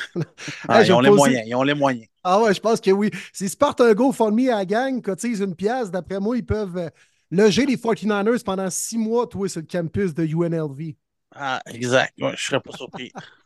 Ah, 0.68 0.80
Hey, 0.80 0.88
ils 0.88 0.92
ont 0.92 1.00
les 1.00 1.10
moyens. 1.10 1.42
Ils 1.46 1.54
ont 1.54 1.62
les 1.62 1.74
moyens. 1.74 2.06
Ah 2.22 2.40
ouais, 2.40 2.54
je 2.54 2.60
pense 2.60 2.80
que 2.80 2.90
oui. 2.90 3.10
S'ils 3.32 3.50
se 3.50 3.56
partent 3.56 3.80
un 3.80 3.94
GoFundMe 3.94 4.48
à 4.50 4.56
la 4.58 4.64
gang, 4.64 5.00
cotisent 5.02 5.40
une 5.40 5.54
pièce, 5.54 5.90
d'après 5.90 6.20
moi, 6.20 6.36
ils 6.36 6.46
peuvent 6.46 6.76
euh, 6.76 6.88
loger 7.30 7.66
les 7.66 7.76
49ers 7.76 8.42
pendant 8.44 8.68
six 8.70 8.98
mois, 8.98 9.26
toi, 9.26 9.48
sur 9.48 9.60
le 9.60 9.66
campus 9.66 10.14
de 10.14 10.24
UNLV. 10.24 10.94
Ah, 11.34 11.60
exact. 11.66 12.14
Ouais, 12.20 12.32
je 12.36 12.44
serais 12.44 12.60
pas 12.60 12.72
surpris. 12.76 13.12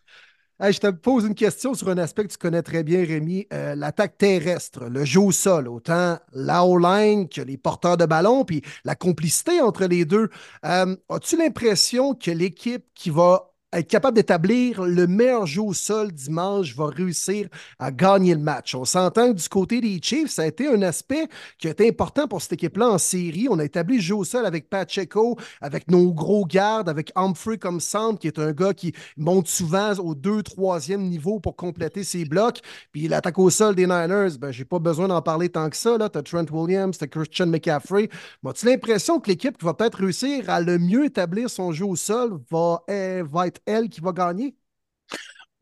Je 0.70 0.78
te 0.78 0.86
pose 0.86 1.24
une 1.24 1.34
question 1.34 1.74
sur 1.74 1.88
un 1.88 1.98
aspect 1.98 2.22
que 2.22 2.28
tu 2.28 2.38
connais 2.38 2.62
très 2.62 2.84
bien, 2.84 3.04
Rémi. 3.04 3.48
Euh, 3.52 3.74
L'attaque 3.74 4.16
terrestre, 4.16 4.84
le 4.84 5.04
jeu 5.04 5.18
au 5.18 5.32
sol, 5.32 5.66
autant 5.66 6.18
la 6.32 6.64
O-line 6.64 7.28
que 7.28 7.40
les 7.40 7.56
porteurs 7.56 7.96
de 7.96 8.06
ballon, 8.06 8.44
puis 8.44 8.62
la 8.84 8.94
complicité 8.94 9.60
entre 9.60 9.86
les 9.86 10.04
deux. 10.04 10.28
Euh, 10.64 10.94
As-tu 11.08 11.36
l'impression 11.36 12.14
que 12.14 12.30
l'équipe 12.30 12.84
qui 12.94 13.10
va 13.10 13.51
être 13.72 13.88
capable 13.88 14.16
d'établir 14.16 14.82
le 14.82 15.06
meilleur 15.06 15.46
jeu 15.46 15.62
au 15.62 15.72
sol 15.72 16.12
dimanche 16.12 16.76
va 16.76 16.86
réussir 16.86 17.48
à 17.78 17.90
gagner 17.90 18.34
le 18.34 18.40
match? 18.40 18.74
On 18.74 18.84
s'entend 18.84 19.32
que 19.32 19.38
du 19.38 19.48
côté 19.48 19.80
des 19.80 19.98
Chiefs, 20.02 20.30
ça 20.30 20.42
a 20.42 20.46
été 20.46 20.68
un 20.68 20.82
aspect 20.82 21.28
qui 21.58 21.68
a 21.68 21.70
été 21.70 21.88
important 21.88 22.28
pour 22.28 22.42
cette 22.42 22.52
équipe-là 22.54 22.90
en 22.90 22.98
série. 22.98 23.48
On 23.50 23.58
a 23.58 23.64
établi 23.64 23.96
le 23.96 24.02
jeu 24.02 24.14
au 24.14 24.24
sol 24.24 24.46
avec 24.46 24.68
Pacheco, 24.68 25.38
avec 25.60 25.90
nos 25.90 26.12
gros 26.12 26.44
gardes, 26.44 26.88
avec 26.88 27.12
Humphrey 27.14 27.58
comme 27.58 27.80
centre, 27.80 28.18
qui 28.18 28.26
est 28.26 28.38
un 28.38 28.52
gars 28.52 28.74
qui 28.74 28.92
monte 29.16 29.48
souvent 29.48 29.92
au 29.94 30.14
2 30.14 30.42
3e 30.42 30.96
niveau 30.96 31.40
pour 31.40 31.56
compléter 31.56 32.04
ses 32.04 32.24
blocs. 32.24 32.60
Puis 32.92 33.08
l'attaque 33.08 33.38
au 33.38 33.50
sol 33.50 33.74
des 33.74 33.86
Niners, 33.86 34.36
ben, 34.38 34.50
j'ai 34.50 34.64
pas 34.64 34.78
besoin 34.78 35.08
d'en 35.08 35.22
parler 35.22 35.48
tant 35.48 35.68
que 35.70 35.76
ça. 35.76 35.96
Tu 36.10 36.22
Trent 36.22 36.46
Williams, 36.50 36.98
tu 36.98 37.04
as 37.04 37.08
Christian 37.08 37.46
McCaffrey. 37.46 38.08
As-tu 38.46 38.66
l'impression 38.66 39.20
que 39.20 39.30
l'équipe 39.30 39.56
qui 39.56 39.64
va 39.64 39.74
peut-être 39.74 39.98
réussir 39.98 40.48
à 40.50 40.60
le 40.60 40.78
mieux 40.78 41.04
établir 41.04 41.48
son 41.48 41.72
jeu 41.72 41.86
au 41.86 41.96
sol 41.96 42.38
va, 42.50 42.82
eh, 42.88 43.22
va 43.22 43.46
être 43.46 43.61
elle 43.66 43.88
qui 43.88 44.00
va 44.00 44.12
gagner? 44.12 44.56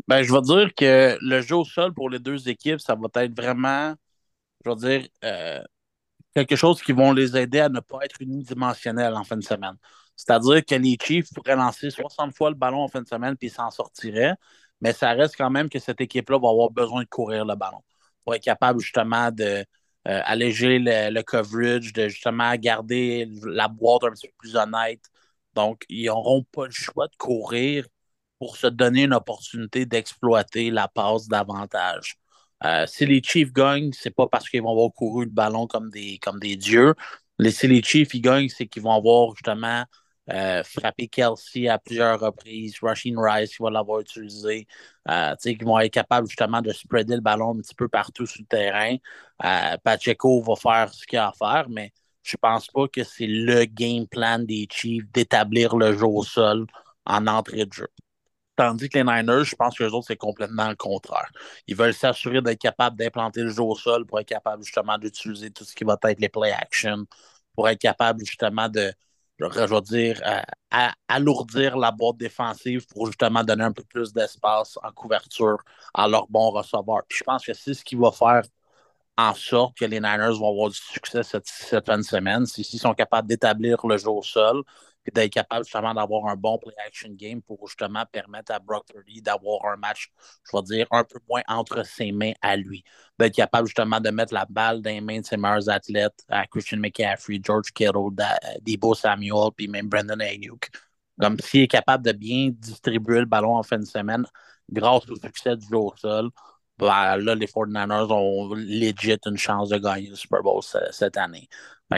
Ben, 0.09 0.23
je 0.23 0.33
vais 0.33 0.41
dire 0.43 0.75
que 0.75 1.17
le 1.21 1.41
jeu 1.41 1.57
au 1.57 1.65
sol 1.65 1.95
pour 1.95 2.11
les 2.11 2.19
deux 2.19 2.49
équipes, 2.49 2.81
ça 2.81 2.95
va 2.97 3.09
être 3.23 3.35
vraiment, 3.37 3.95
je 4.65 4.71
vais 4.71 4.77
dire, 4.77 5.09
euh, 5.25 5.63
quelque 6.35 6.57
chose 6.57 6.83
qui 6.83 6.93
vont 6.93 7.13
les 7.13 7.37
aider 7.37 7.61
à 7.61 7.69
ne 7.69 7.81
pas 7.81 8.01
être 8.05 8.21
unidimensionnels 8.23 9.15
en 9.15 9.25
fin 9.25 9.37
de 9.37 9.45
semaine. 9.45 9.77
C'est-à-dire 10.17 10.65
que 10.67 10.75
les 10.77 10.99
Chiefs 11.03 11.33
pourraient 11.35 11.57
lancer 11.57 11.91
60 11.91 12.37
fois 12.37 12.51
le 12.51 12.57
ballon 12.57 12.83
en 12.83 12.89
fin 12.89 13.03
de 13.03 13.09
semaine 13.09 13.37
puis 13.37 13.51
s'en 13.51 13.71
sortiraient, 13.71 14.35
mais 14.81 14.93
ça 14.93 15.13
reste 15.13 15.37
quand 15.37 15.51
même 15.51 15.69
que 15.71 15.79
cette 15.79 16.01
équipe-là 16.01 16.39
va 16.39 16.49
avoir 16.51 16.71
besoin 16.71 17.03
de 17.03 17.09
courir 17.09 17.45
le 17.45 17.57
ballon 17.57 17.83
pour 18.25 18.35
être 18.35 18.45
capable 18.45 18.81
justement 18.81 19.31
de 19.33 19.45
euh, 19.45 19.65
alléger 20.25 20.79
le, 20.79 21.11
le 21.13 21.23
coverage, 21.23 21.93
de 21.93 22.09
justement 22.09 22.55
garder 22.57 23.29
la 23.45 23.69
boîte 23.69 24.05
un 24.05 24.11
petit 24.13 24.29
peu 24.29 24.35
plus 24.39 24.57
honnête. 24.57 25.03
Donc, 25.67 25.85
ils 25.89 26.07
n'auront 26.07 26.45
pas 26.53 26.67
le 26.67 26.73
choix 26.73 27.09
de 27.09 27.17
courir 27.17 27.87
pour 28.39 28.57
se 28.57 28.67
donner 28.67 29.05
une 29.05 29.15
opportunité 29.15 29.87
d'exploiter 29.87 30.71
la 30.71 30.89
passe 30.89 31.29
davantage. 31.29 32.17
Euh, 32.65 32.87
si 32.87 33.07
les 33.07 33.23
Chiefs 33.23 33.53
gagnent, 33.53 33.93
c'est 33.93 34.11
pas 34.11 34.27
parce 34.29 34.49
qu'ils 34.49 34.63
vont 34.63 34.73
avoir 34.73 34.93
couru 34.93 35.25
le 35.27 35.31
ballon 35.31 35.67
comme 35.67 35.91
des, 35.91 36.19
comme 36.19 36.39
des 36.41 36.57
dieux. 36.57 36.95
Les, 37.39 37.51
si 37.51 37.69
les 37.69 37.83
Chiefs 37.83 38.15
gagnent, 38.21 38.49
c'est 38.49 38.67
qu'ils 38.67 38.83
vont 38.83 38.93
avoir 38.93 39.35
justement 39.35 39.85
euh, 40.31 40.63
frappé 40.63 41.09
Kelsey 41.09 41.69
à 41.69 41.79
plusieurs 41.79 42.21
reprises, 42.21 42.77
Rasheen 42.81 43.19
Rice 43.19 43.57
qui 43.57 43.63
va 43.63 43.71
l'avoir 43.71 44.01
utilisé, 44.01 44.67
euh, 45.09 45.35
qu'ils 45.37 45.65
vont 45.65 45.79
être 45.81 45.93
capables 45.93 46.29
justement 46.29 46.63
de 46.63 46.73
spreader 46.73 47.17
le 47.17 47.21
ballon 47.21 47.53
un 47.53 47.61
petit 47.61 47.75
peu 47.75 47.89
partout 47.89 48.27
sur 48.27 48.41
le 48.43 48.47
terrain. 48.47 48.97
Euh, 49.45 49.77
Pacheco 49.83 50.43
va 50.43 50.55
faire 50.57 50.93
ce 50.95 51.07
qu'il 51.07 51.19
a 51.19 51.29
à 51.29 51.33
faire, 51.33 51.69
mais 51.69 51.93
je 52.23 52.37
pense 52.37 52.67
pas 52.69 52.89
que 52.89 53.05
c'est 53.05 53.27
le 53.27 53.65
game 53.65 54.07
plan 54.07 54.39
des 54.39 54.67
Chiefs 54.71 55.05
d'établir 55.13 55.77
le 55.77 55.97
jeu 55.97 56.07
au 56.07 56.23
sol 56.23 56.67
en 57.07 57.27
entrée 57.27 57.67
de 57.67 57.73
jeu. 57.73 57.89
Tandis 58.57 58.91
que 58.91 58.99
les 58.99 59.05
Niners, 59.05 59.45
je 59.45 59.57
pense 59.57 59.79
que 59.79 59.85
les 59.85 59.91
autres, 59.91 60.09
c'est 60.09 60.17
complètement 60.17 60.69
le 60.69 60.77
contraire. 60.77 61.31
Ils 61.67 61.77
veulent 61.77 61.95
s'assurer 61.95 62.43
d'être 62.43 62.59
capables 62.61 62.97
d'implanter 62.97 63.43
le 63.43 63.49
jeu 63.49 63.63
au 63.63 63.75
sol 63.75 64.05
pour 64.05 64.21
être 64.21 64.29
capable 64.29 64.63
justement 64.63 64.99
d'utiliser 64.99 65.51
tout 65.51 65.65
ce 65.65 65.75
qui 65.75 65.85
va 65.85 65.99
être 66.05 66.21
les 66.21 66.29
play 66.29 66.53
action, 66.53 67.07
pour 67.55 67.69
être 67.69 67.81
capable 67.81 68.21
justement 68.25 68.69
de, 68.69 68.93
je 69.39 69.47
vais 69.47 69.81
dire, 69.81 70.21
euh, 70.27 70.89
alourdir 71.09 71.79
la 71.79 71.91
boîte 71.91 72.19
défensive 72.19 72.87
pour 72.89 73.07
justement 73.07 73.43
donner 73.45 73.65
un 73.65 73.73
peu 73.73 73.85
plus 73.85 74.13
d'espace 74.13 74.79
en 74.83 74.93
couverture 74.93 75.59
à 75.95 76.07
leurs 76.07 76.27
bons 76.29 76.51
receveurs. 76.51 77.03
Puis 77.09 77.19
je 77.19 77.25
pense 77.25 77.45
que 77.47 77.55
c'est 77.55 77.75
ce 77.75 77.85
qui 77.85 77.97
va 77.97 78.11
faire 78.11 78.43
en 79.29 79.35
sorte 79.35 79.77
que 79.77 79.85
les 79.85 80.01
Niners 80.01 80.39
vont 80.39 80.51
avoir 80.51 80.71
du 80.71 80.77
succès 80.77 81.23
cette, 81.23 81.49
fin 81.85 81.99
de 81.99 82.03
semaine. 82.03 82.47
S'ils 82.47 82.81
sont 82.81 82.95
capables 82.95 83.29
d'établir 83.29 83.85
le 83.87 83.97
jeu 83.97 84.11
au 84.11 84.23
sol 84.23 84.63
d'être 85.13 85.33
capables 85.33 85.65
justement 85.65 85.95
d'avoir 85.95 86.27
un 86.27 86.37
bon 86.37 86.59
play-action 86.59 87.11
game 87.13 87.43
pour 87.43 87.67
justement 87.67 88.05
permettre 88.11 88.53
à 88.53 88.59
Brock 88.59 88.87
Purdy 88.93 89.23
d'avoir 89.23 89.65
un 89.67 89.77
match, 89.77 90.11
je 90.45 90.57
vais 90.57 90.63
dire, 90.63 90.87
un 90.91 91.05
peu 91.05 91.19
moins 91.29 91.43
entre 91.49 91.85
ses 91.85 92.13
mains 92.13 92.33
à 92.43 92.57
lui. 92.57 92.85
D'être 93.19 93.35
capable 93.35 93.67
justement 93.67 94.01
de 94.01 94.11
mettre 94.11 94.35
la 94.35 94.47
balle 94.47 94.83
dans 94.83 94.91
les 94.91 95.01
mains 95.01 95.21
de 95.21 95.27
ses 95.27 95.37
meilleurs 95.37 95.69
athlètes, 95.69 96.25
à 96.29 96.47
Christian 96.47 96.79
McCaffrey, 96.79 97.41
George 97.43 97.73
Kittle, 97.73 98.11
Debo 98.63 98.95
Samuel, 98.95 99.51
puis 99.57 99.69
même 99.69 99.89
Brandon 99.89 100.21
Ayuk. 100.21 100.69
Comme 101.21 101.39
s'il 101.41 101.63
est 101.63 101.69
capable 101.69 102.05
de 102.05 102.13
bien 102.13 102.51
distribuer 102.53 103.21
le 103.21 103.27
ballon 103.27 103.57
en 103.57 103.63
fin 103.63 103.79
de 103.79 103.85
semaine 103.85 104.25
grâce 104.71 105.09
au 105.11 105.17
succès 105.17 105.57
du 105.57 105.67
jeu 105.67 105.77
au 105.77 105.93
sol, 105.97 106.31
là, 106.87 107.17
les 107.35 107.47
49ers 107.47 108.11
ont 108.11 108.55
legit 108.55 109.19
une 109.27 109.37
chance 109.39 109.69
de 109.71 109.79
gagner 109.79 110.09
le 110.11 110.17
Super 110.17 110.43
Bowl 110.43 110.63
ce- 110.63 110.79
cette 110.93 111.17
année. 111.17 111.49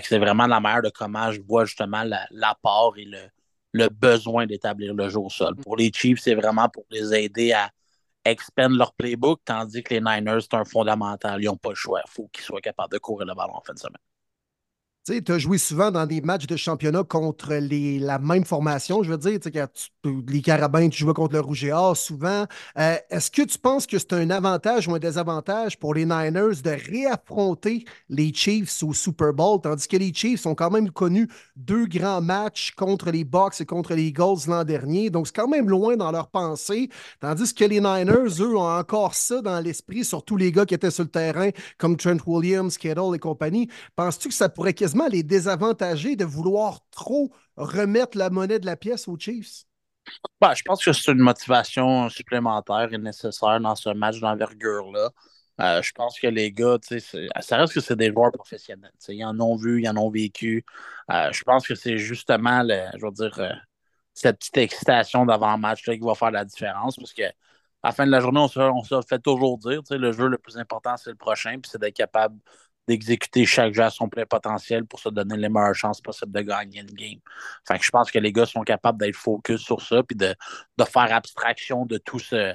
C'est 0.02 0.18
vraiment 0.18 0.46
la 0.46 0.60
manière 0.60 0.82
de 0.82 0.90
comment 0.90 1.30
je 1.32 1.40
vois 1.42 1.64
justement 1.66 2.02
la- 2.04 2.26
l'apport 2.30 2.94
et 2.96 3.04
le, 3.04 3.88
besoin 3.88 4.46
d'établir 4.46 4.94
le 4.94 5.08
jeu 5.08 5.18
au 5.18 5.30
sol. 5.30 5.54
Pour 5.56 5.76
les 5.76 5.90
Chiefs, 5.92 6.20
c'est 6.20 6.34
vraiment 6.34 6.68
pour 6.68 6.84
les 6.90 7.14
aider 7.14 7.52
à 7.52 7.70
expand 8.24 8.72
leur 8.76 8.94
playbook, 8.94 9.40
tandis 9.44 9.82
que 9.82 9.94
les 9.94 10.00
Niners, 10.00 10.40
c'est 10.42 10.54
un 10.54 10.64
fondamental. 10.64 11.42
Ils 11.42 11.46
n'ont 11.46 11.56
pas 11.56 11.70
le 11.70 11.74
choix. 11.76 12.02
Il 12.06 12.10
faut 12.10 12.28
qu'ils 12.28 12.44
soient 12.44 12.60
capables 12.60 12.92
de 12.92 12.98
courir 12.98 13.26
le 13.28 13.34
ballon 13.34 13.54
en 13.56 13.62
fin 13.62 13.74
de 13.74 13.78
semaine. 13.78 13.98
Tu 15.04 15.14
sais, 15.14 15.32
as 15.32 15.38
joué 15.38 15.58
souvent 15.58 15.90
dans 15.90 16.06
des 16.06 16.20
matchs 16.20 16.46
de 16.46 16.54
championnat 16.54 17.02
contre 17.02 17.54
les, 17.54 17.98
la 17.98 18.20
même 18.20 18.44
formation, 18.44 19.02
je 19.02 19.10
veux 19.10 19.18
dire, 19.18 19.40
les 20.28 20.42
Carabins, 20.42 20.88
tu 20.88 20.98
jouais 21.00 21.12
contre 21.12 21.34
le 21.34 21.40
Rouge 21.40 21.64
et 21.64 21.72
Or 21.72 21.96
souvent. 21.96 22.46
Euh, 22.78 22.94
Est-ce 23.10 23.28
que 23.28 23.42
tu 23.42 23.58
penses 23.58 23.88
que 23.88 23.98
c'est 23.98 24.12
un 24.12 24.30
avantage 24.30 24.86
ou 24.86 24.94
un 24.94 25.00
désavantage 25.00 25.76
pour 25.76 25.94
les 25.94 26.04
Niners 26.04 26.62
de 26.62 26.70
réaffronter 26.70 27.84
les 28.08 28.32
Chiefs 28.32 28.80
au 28.84 28.92
Super 28.92 29.32
Bowl, 29.32 29.60
tandis 29.60 29.88
que 29.88 29.96
les 29.96 30.14
Chiefs 30.14 30.46
ont 30.46 30.54
quand 30.54 30.70
même 30.70 30.88
connu 30.92 31.28
deux 31.56 31.86
grands 31.86 32.22
matchs 32.22 32.70
contre 32.76 33.10
les 33.10 33.24
Bucks 33.24 33.60
et 33.60 33.66
contre 33.66 33.94
les 33.94 34.04
Eagles 34.04 34.46
l'an 34.46 34.62
dernier, 34.62 35.10
donc 35.10 35.26
c'est 35.26 35.34
quand 35.34 35.48
même 35.48 35.68
loin 35.68 35.96
dans 35.96 36.12
leur 36.12 36.28
pensée, 36.28 36.90
tandis 37.18 37.52
que 37.52 37.64
les 37.64 37.80
Niners, 37.80 38.40
eux, 38.40 38.56
ont 38.56 38.70
encore 38.70 39.16
ça 39.16 39.42
dans 39.42 39.58
l'esprit, 39.58 40.04
surtout 40.04 40.36
les 40.36 40.52
gars 40.52 40.64
qui 40.64 40.74
étaient 40.74 40.92
sur 40.92 41.02
le 41.02 41.10
terrain, 41.10 41.50
comme 41.76 41.96
Trent 41.96 42.18
Williams, 42.24 42.78
Kittle 42.78 43.16
et 43.16 43.18
compagnie. 43.18 43.68
Penses-tu 43.96 44.28
que 44.28 44.34
ça 44.34 44.48
pourrait 44.48 44.74
les 45.10 45.22
désavantager 45.22 46.16
de 46.16 46.24
vouloir 46.24 46.80
trop 46.90 47.30
remettre 47.56 48.16
la 48.18 48.30
monnaie 48.30 48.58
de 48.58 48.66
la 48.66 48.76
pièce 48.76 49.08
aux 49.08 49.18
Chiefs? 49.18 49.64
Ben, 50.40 50.54
je 50.54 50.62
pense 50.62 50.84
que 50.84 50.92
c'est 50.92 51.12
une 51.12 51.18
motivation 51.18 52.08
supplémentaire 52.08 52.92
et 52.92 52.98
nécessaire 52.98 53.60
dans 53.60 53.76
ce 53.76 53.90
match 53.90 54.18
d'envergure-là. 54.20 55.10
Euh, 55.60 55.82
je 55.82 55.92
pense 55.92 56.18
que 56.18 56.26
les 56.26 56.50
gars, 56.50 56.78
ça 57.40 57.56
reste 57.56 57.74
que 57.74 57.80
c'est 57.80 57.96
des 57.96 58.10
joueurs 58.10 58.32
professionnels. 58.32 58.92
Ils 59.08 59.24
en 59.24 59.38
ont 59.38 59.56
vu, 59.56 59.82
ils 59.82 59.88
en 59.88 59.96
ont 59.96 60.10
vécu. 60.10 60.64
Euh, 61.10 61.30
je 61.32 61.42
pense 61.44 61.66
que 61.66 61.74
c'est 61.74 61.98
justement, 61.98 62.62
je 62.66 63.04
veux 63.04 63.12
dire, 63.12 63.38
euh, 63.38 63.52
cette 64.14 64.38
petite 64.38 64.56
excitation 64.56 65.24
d'avant-match 65.26 65.84
qui 65.84 65.98
va 65.98 66.14
faire 66.14 66.30
la 66.30 66.44
différence. 66.44 66.96
Parce 66.96 67.12
que 67.12 67.22
à 67.22 67.88
la 67.88 67.92
fin 67.92 68.06
de 68.06 68.10
la 68.10 68.20
journée, 68.20 68.40
on 68.40 68.48
se, 68.48 68.60
on 68.60 68.82
se 68.82 69.00
fait 69.08 69.18
toujours 69.18 69.58
dire, 69.58 69.82
le 69.90 70.12
jeu 70.12 70.28
le 70.28 70.38
plus 70.38 70.56
important, 70.56 70.96
c'est 70.96 71.10
le 71.10 71.16
prochain, 71.16 71.58
puis 71.60 71.70
c'est 71.70 71.80
d'être 71.80 71.96
capable 71.96 72.38
d'exécuter 72.88 73.46
chaque 73.46 73.74
jeu 73.74 73.82
à 73.82 73.90
son 73.90 74.08
plein 74.08 74.26
potentiel 74.26 74.84
pour 74.86 74.98
se 74.98 75.08
donner 75.08 75.36
les 75.36 75.48
meilleures 75.48 75.74
chances 75.74 76.00
possibles 76.00 76.32
de 76.32 76.40
gagner 76.40 76.82
le 76.82 76.92
game. 76.92 77.20
Fait 77.66 77.78
je 77.80 77.90
pense 77.90 78.10
que 78.10 78.18
les 78.18 78.32
gars 78.32 78.46
sont 78.46 78.62
capables 78.62 78.98
d'être 78.98 79.16
focus 79.16 79.60
sur 79.60 79.80
ça, 79.80 80.02
puis 80.02 80.16
de, 80.16 80.34
de 80.78 80.84
faire 80.84 81.14
abstraction 81.14 81.86
de 81.86 81.98
tout 81.98 82.18
ce, 82.18 82.54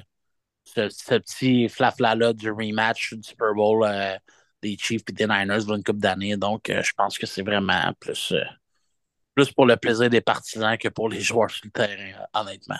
ce, 0.68 1.18
petit 1.18 1.68
flafla-là 1.68 2.32
du 2.32 2.50
rematch 2.50 3.14
du 3.14 3.22
Super 3.22 3.54
Bowl 3.54 3.84
euh, 3.84 4.16
des 4.62 4.76
Chiefs 4.78 5.02
et 5.08 5.12
des 5.12 5.26
Niners 5.26 5.64
d'une 5.66 5.82
coupe 5.82 5.98
d'années. 5.98 6.36
Donc, 6.36 6.68
euh, 6.70 6.82
je 6.82 6.92
pense 6.96 7.18
que 7.18 7.26
c'est 7.26 7.42
vraiment 7.42 7.92
plus, 8.00 8.32
euh, 8.32 8.44
plus 9.34 9.50
pour 9.52 9.66
le 9.66 9.76
plaisir 9.76 10.10
des 10.10 10.20
partisans 10.20 10.76
que 10.76 10.88
pour 10.88 11.08
les 11.08 11.20
joueurs 11.20 11.50
sur 11.50 11.66
le 11.66 11.70
terrain, 11.70 12.26
honnêtement. 12.34 12.78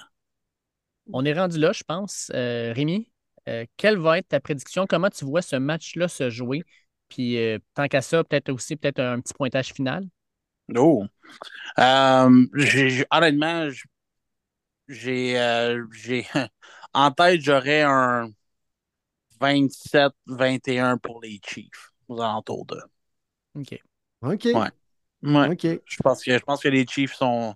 On 1.12 1.24
est 1.24 1.32
rendu 1.32 1.58
là, 1.58 1.72
je 1.72 1.82
pense. 1.84 2.30
Rémi, 2.34 3.10
quelle 3.78 3.96
va 3.96 4.18
être 4.18 4.28
ta 4.28 4.40
prédiction? 4.40 4.86
Comment 4.86 5.08
tu 5.08 5.24
vois 5.24 5.40
ce 5.40 5.56
match-là 5.56 6.06
se 6.06 6.28
jouer? 6.28 6.64
Puis, 7.08 7.38
euh, 7.38 7.58
tant 7.74 7.88
qu'à 7.88 8.02
ça, 8.02 8.24
peut-être 8.24 8.50
aussi 8.50 8.76
peut-être 8.76 9.00
un 9.00 9.20
petit 9.20 9.34
pointage 9.34 9.72
final. 9.72 10.06
Oh. 10.76 11.04
Euh, 11.78 12.46
j'ai- 12.54 12.90
j'ai- 12.90 13.06
honnêtement, 13.10 13.68
j'ai 14.88 15.38
euh, 15.38 15.84
en 16.94 17.10
tête, 17.10 17.40
j'aurais 17.40 17.82
un 17.82 18.30
27-21 19.40 20.98
pour 20.98 21.20
les 21.20 21.40
Chiefs, 21.46 21.92
aux 22.08 22.20
alentours 22.20 22.66
de. 22.66 22.80
OK. 23.54 23.78
OK. 24.22 24.44
Ouais. 24.46 24.70
Ouais. 25.22 25.48
OK. 25.50 25.80
Je 25.84 25.96
pense 26.02 26.22
que 26.24 26.32
je 26.32 26.42
pense 26.44 26.62
que 26.62 26.68
les 26.68 26.86
Chiefs 26.86 27.14
sont. 27.14 27.54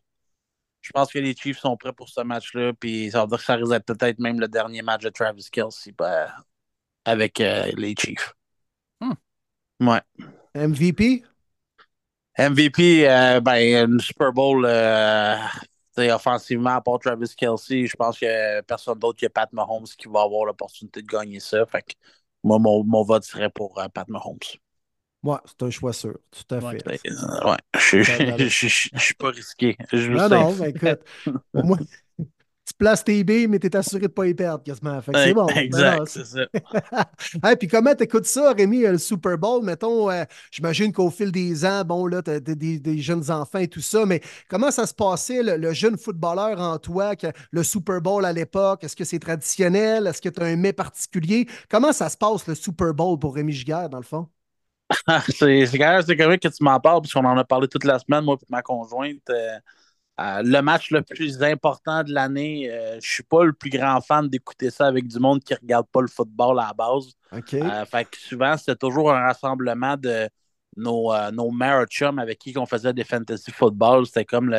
Je 0.80 0.90
pense 0.92 1.12
que 1.12 1.18
les 1.18 1.34
Chiefs 1.34 1.58
sont 1.58 1.76
prêts 1.76 1.92
pour 1.92 2.08
ce 2.08 2.20
match-là. 2.22 2.72
Puis 2.74 3.10
ça 3.10 3.22
veut 3.22 3.28
dire 3.28 3.38
que 3.38 3.44
ça 3.44 3.54
risque 3.54 3.70
d'être 3.70 3.86
peut-être 3.86 4.18
même 4.18 4.40
le 4.40 4.48
dernier 4.48 4.82
match 4.82 5.02
de 5.02 5.10
Travis 5.10 5.48
Kelsey 5.50 5.92
ben, 5.96 6.28
avec 7.04 7.40
euh, 7.40 7.70
les 7.76 7.94
Chiefs. 7.98 8.34
Hmm. 9.00 9.12
Ouais. 9.82 10.02
MVP? 10.54 11.22
MVP, 12.38 13.08
euh, 13.08 13.40
ben, 13.40 13.90
une 13.90 14.00
Super 14.00 14.32
Bowl 14.32 14.64
euh, 14.66 15.36
offensivement, 15.98 16.70
à 16.70 16.80
part 16.80 16.98
Travis 16.98 17.34
Kelsey, 17.36 17.86
je 17.86 17.96
pense 17.96 18.18
que 18.18 18.60
personne 18.62 18.98
d'autre 18.98 19.20
que 19.20 19.26
Pat 19.28 19.52
Mahomes 19.52 19.86
qui 19.98 20.08
va 20.08 20.22
avoir 20.22 20.46
l'opportunité 20.46 21.02
de 21.02 21.06
gagner 21.06 21.40
ça. 21.40 21.66
Fait 21.66 21.82
que 21.82 21.92
moi, 22.42 22.58
mon, 22.58 22.84
mon 22.84 23.02
vote 23.04 23.24
serait 23.24 23.50
pour 23.50 23.78
euh, 23.80 23.88
Pat 23.88 24.08
Mahomes. 24.08 24.38
Ouais, 25.22 25.36
c'est 25.46 25.62
un 25.62 25.70
choix 25.70 25.92
sûr, 25.92 26.18
tout 26.32 26.54
à 26.54 26.60
Ouais. 26.60 26.74
fait. 26.74 26.82
Ben, 26.84 26.98
euh, 27.06 27.50
ouais, 27.50 27.56
je 27.78 28.02
je- 28.02 28.48
je- 28.48 28.68
je- 28.68 28.88
je 28.94 29.04
suis 29.04 29.14
pas 29.14 29.30
risqué. 29.30 29.76
Je 29.92 30.16
Non, 30.16 30.18
sais. 30.18 30.46
non, 30.46 30.54
ben 30.56 30.66
écoute, 30.70 31.00
au 31.54 31.62
moins, 31.62 31.78
places 32.82 33.04
tes 33.04 33.22
billes, 33.22 33.46
mais 33.46 33.60
tu 33.60 33.68
es 33.68 33.76
assuré 33.76 34.00
de 34.00 34.04
ne 34.06 34.08
pas 34.08 34.26
y 34.26 34.34
perdre 34.34 34.64
quasiment. 34.64 35.00
Fait 35.00 35.12
que 35.12 35.18
c'est 35.18 35.32
bon. 35.32 35.46
Ben 35.46 35.56
Exact, 35.58 35.98
non, 36.00 36.04
c'est 36.04 36.24
ça. 36.24 36.40
Hey, 37.44 37.56
puis 37.56 37.68
comment 37.68 37.94
t'écoutes 37.94 38.26
ça, 38.26 38.52
Rémi, 38.52 38.84
euh, 38.84 38.92
le 38.92 38.98
Super 38.98 39.38
Bowl? 39.38 39.64
Mettons, 39.64 40.10
euh, 40.10 40.24
j'imagine 40.50 40.92
qu'au 40.92 41.08
fil 41.10 41.30
des 41.30 41.64
ans, 41.64 41.84
bon, 41.84 42.06
là, 42.06 42.22
t'as 42.22 42.40
des, 42.40 42.80
des 42.80 42.98
jeunes 42.98 43.30
enfants 43.30 43.60
et 43.60 43.68
tout 43.68 43.80
ça, 43.80 44.04
mais 44.04 44.20
comment 44.48 44.72
ça 44.72 44.86
se 44.86 44.94
passait, 44.94 45.44
le, 45.44 45.56
le 45.56 45.72
jeune 45.72 45.96
footballeur 45.96 46.60
en 46.60 46.78
toi, 46.78 47.14
que 47.14 47.28
le 47.52 47.62
Super 47.62 48.00
Bowl 48.00 48.24
à 48.24 48.32
l'époque? 48.32 48.82
Est-ce 48.82 48.96
que 48.96 49.04
c'est 49.04 49.20
traditionnel? 49.20 50.08
Est-ce 50.08 50.20
que 50.20 50.28
tu 50.28 50.42
as 50.42 50.46
un 50.46 50.56
mets 50.56 50.72
particulier? 50.72 51.46
Comment 51.70 51.92
ça 51.92 52.08
se 52.08 52.16
passe, 52.16 52.48
le 52.48 52.56
Super 52.56 52.92
Bowl, 52.94 53.16
pour 53.18 53.36
Rémi 53.36 53.52
Giguère, 53.52 53.88
dans 53.90 53.98
le 53.98 54.04
fond? 54.04 54.28
c'est 55.28 55.66
c'est 55.66 55.78
quand 55.78 56.02
même 56.06 56.16
correct 56.18 56.42
que 56.42 56.48
tu 56.48 56.64
m'en 56.64 56.80
parles, 56.80 57.00
parce 57.00 57.12
qu'on 57.12 57.24
en 57.24 57.38
a 57.38 57.44
parlé 57.44 57.68
toute 57.68 57.84
la 57.84 58.00
semaine, 58.00 58.24
moi 58.24 58.36
et 58.40 58.46
ma 58.50 58.62
conjointe. 58.62 59.30
Euh, 59.30 59.58
euh, 60.22 60.42
le 60.44 60.60
match 60.62 60.90
le 60.90 61.02
plus 61.02 61.42
important 61.42 62.04
de 62.04 62.12
l'année, 62.12 62.70
euh, 62.70 62.98
je 63.02 63.10
suis 63.10 63.22
pas 63.24 63.44
le 63.44 63.52
plus 63.52 63.70
grand 63.70 64.00
fan 64.00 64.28
d'écouter 64.28 64.70
ça 64.70 64.86
avec 64.86 65.08
du 65.08 65.18
monde 65.18 65.42
qui 65.42 65.54
regarde 65.54 65.86
pas 65.90 66.00
le 66.00 66.06
football 66.06 66.60
à 66.60 66.68
la 66.68 66.74
base. 66.74 67.12
Euh, 67.32 67.84
fait 67.86 68.04
que 68.04 68.16
souvent, 68.18 68.56
c'était 68.56 68.76
toujours 68.76 69.10
un 69.12 69.20
rassemblement 69.20 69.96
de 69.96 70.28
nos, 70.76 71.12
euh, 71.12 71.30
nos 71.32 71.50
avec 72.18 72.38
qui 72.38 72.56
on 72.56 72.66
faisait 72.66 72.92
des 72.92 73.04
fantasy 73.04 73.50
football. 73.50 74.06
C'était 74.06 74.24
comme 74.24 74.54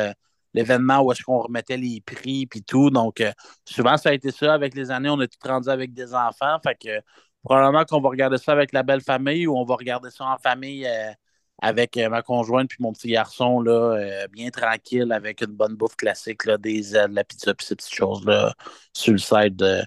l'événement 0.52 1.00
où 1.00 1.12
est-ce 1.12 1.22
qu'on 1.22 1.38
remettait 1.38 1.78
les 1.78 2.02
prix 2.04 2.46
puis 2.46 2.62
tout. 2.62 2.90
Donc, 2.90 3.22
souvent, 3.64 3.96
ça 3.96 4.10
a 4.10 4.12
été 4.12 4.32
ça. 4.32 4.52
Avec 4.52 4.74
les 4.74 4.90
années, 4.90 5.08
on 5.08 5.20
est 5.20 5.28
tout 5.28 5.48
rendu 5.48 5.70
avec 5.70 5.94
des 5.94 6.14
enfants. 6.14 6.58
Fait 6.62 6.74
que 6.74 7.00
probablement 7.42 7.84
qu'on 7.84 8.00
va 8.00 8.10
regarder 8.10 8.38
ça 8.38 8.52
avec 8.52 8.72
la 8.72 8.82
belle 8.82 9.00
famille 9.00 9.46
ou 9.46 9.56
on 9.56 9.64
va 9.64 9.76
regarder 9.76 10.10
ça 10.10 10.24
en 10.26 10.36
famille 10.38 10.86
avec 11.62 11.96
euh, 11.96 12.08
ma 12.08 12.22
conjointe 12.22 12.68
puis 12.68 12.78
mon 12.80 12.92
petit 12.92 13.08
garçon, 13.08 13.60
là, 13.60 13.72
euh, 13.96 14.28
bien 14.28 14.50
tranquille, 14.50 15.10
avec 15.12 15.40
une 15.42 15.52
bonne 15.52 15.74
bouffe 15.76 15.96
classique, 15.96 16.44
là, 16.46 16.58
des 16.58 16.94
ailes, 16.96 17.10
de 17.10 17.14
la 17.16 17.24
pizza 17.24 17.54
puis 17.54 17.66
ces 17.66 17.76
petites 17.76 17.94
choses-là 17.94 18.54
sur 18.92 19.12
le 19.12 19.18
site. 19.18 19.62
euh, 19.62 19.82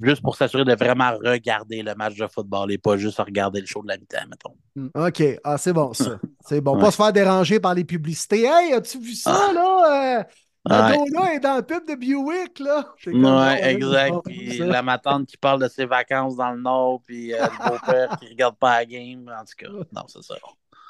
juste 0.00 0.22
pour 0.22 0.36
s'assurer 0.36 0.64
de 0.64 0.74
vraiment 0.74 1.12
regarder 1.24 1.82
le 1.82 1.94
match 1.94 2.14
de 2.16 2.26
football 2.26 2.70
et 2.70 2.78
pas 2.78 2.96
juste 2.96 3.18
regarder 3.18 3.60
le 3.60 3.66
show 3.66 3.82
de 3.82 3.88
la 3.88 3.96
mi-temps, 3.96 4.26
mettons. 4.28 4.56
OK. 4.94 5.22
Ah, 5.42 5.58
c'est 5.58 5.72
bon, 5.72 5.92
ça. 5.92 6.18
C'est 6.46 6.60
bon. 6.60 6.76
Ouais. 6.76 6.80
Pas 6.82 6.90
se 6.90 6.96
faire 6.96 7.12
déranger 7.12 7.58
par 7.60 7.74
les 7.74 7.84
publicités. 7.84 8.44
Hey, 8.44 8.72
as-tu 8.74 8.98
vu 9.00 9.14
ça, 9.14 9.52
là? 9.52 10.18
Euh, 10.20 10.24
Ouais. 10.68 10.74
Madonna 10.74 11.32
est 11.34 11.40
dans 11.40 11.56
le 11.56 11.62
pub 11.62 11.86
de 11.88 11.94
Buick, 11.94 12.58
là. 12.58 12.94
Comme, 13.02 13.24
ah, 13.24 13.54
Ouais, 13.54 13.72
exact. 13.72 14.16
Puis 14.24 14.58
la 14.58 14.82
matante 14.82 15.26
qui 15.26 15.38
parle 15.38 15.62
de 15.62 15.68
ses 15.68 15.86
vacances 15.86 16.36
dans 16.36 16.50
le 16.50 16.60
Nord, 16.60 17.00
puis 17.06 17.32
euh, 17.32 17.38
le 17.46 17.70
beau-père 17.70 18.18
qui 18.18 18.28
regarde 18.28 18.56
pas 18.58 18.78
la 18.80 18.84
game. 18.86 19.30
En 19.34 19.44
tout 19.44 19.54
cas, 19.56 19.68
non, 19.92 20.02
c'est 20.08 20.22
ça. 20.22 20.34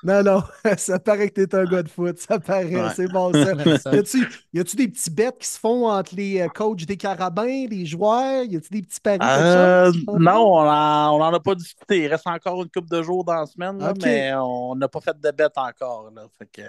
Non, 0.03 0.23
non, 0.23 0.43
ça 0.79 0.99
paraît 1.01 1.29
que 1.31 1.43
t'es 1.45 1.55
un 1.57 1.67
gars 1.67 1.83
de 1.83 1.89
foot, 1.89 2.19
ça 2.19 2.39
paraît, 2.39 2.89
Ouais. 2.89 2.91
c'est 2.91 3.09
bon 3.09 3.35
ça. 3.35 3.53
Ça. 3.79 3.91
Y 3.91 3.99
a-tu, 3.99 4.29
y 4.53 4.61
a-tu 4.61 4.77
des 4.77 4.89
petits 4.89 5.11
bets 5.11 5.33
qui 5.41 5.47
se 5.49 5.59
font 5.59 5.89
entre 5.91 6.15
les 6.15 6.41
euh, 6.41 6.49
coachs 6.49 6.85
des 6.87 6.97
carabins, 6.97 7.67
les 7.69 7.85
joueurs? 7.85 8.45
Y 8.45 8.57
a-tu 8.57 8.69
des 8.71 8.83
petits 8.83 9.01
paris? 9.01 9.29
quelque 9.31 9.51
Euh, 9.51 9.93
chose? 10.07 10.07
non, 10.13 10.33
on 10.55 10.59
en, 10.69 11.17
on 11.19 11.23
en 11.23 11.35
a 11.35 11.41
pas 11.41 11.55
discuté. 11.57 12.05
Il 12.05 12.07
reste 12.09 12.27
encore 12.27 12.63
une 12.63 12.71
couple 12.71 12.89
de 12.89 13.03
jours 13.03 13.25
dans 13.25 13.35
la 13.35 13.47
semaine, 13.47 13.81
là, 13.81 13.95
mais 13.95 14.33
on 14.35 14.77
n'a 14.77 14.89
pas 14.89 15.01
fait 15.01 15.19
de 15.21 15.31
bête 15.33 15.53
encore. 15.59 16.11
Là, 16.13 16.27
fait 16.39 16.47
que, 16.47 16.63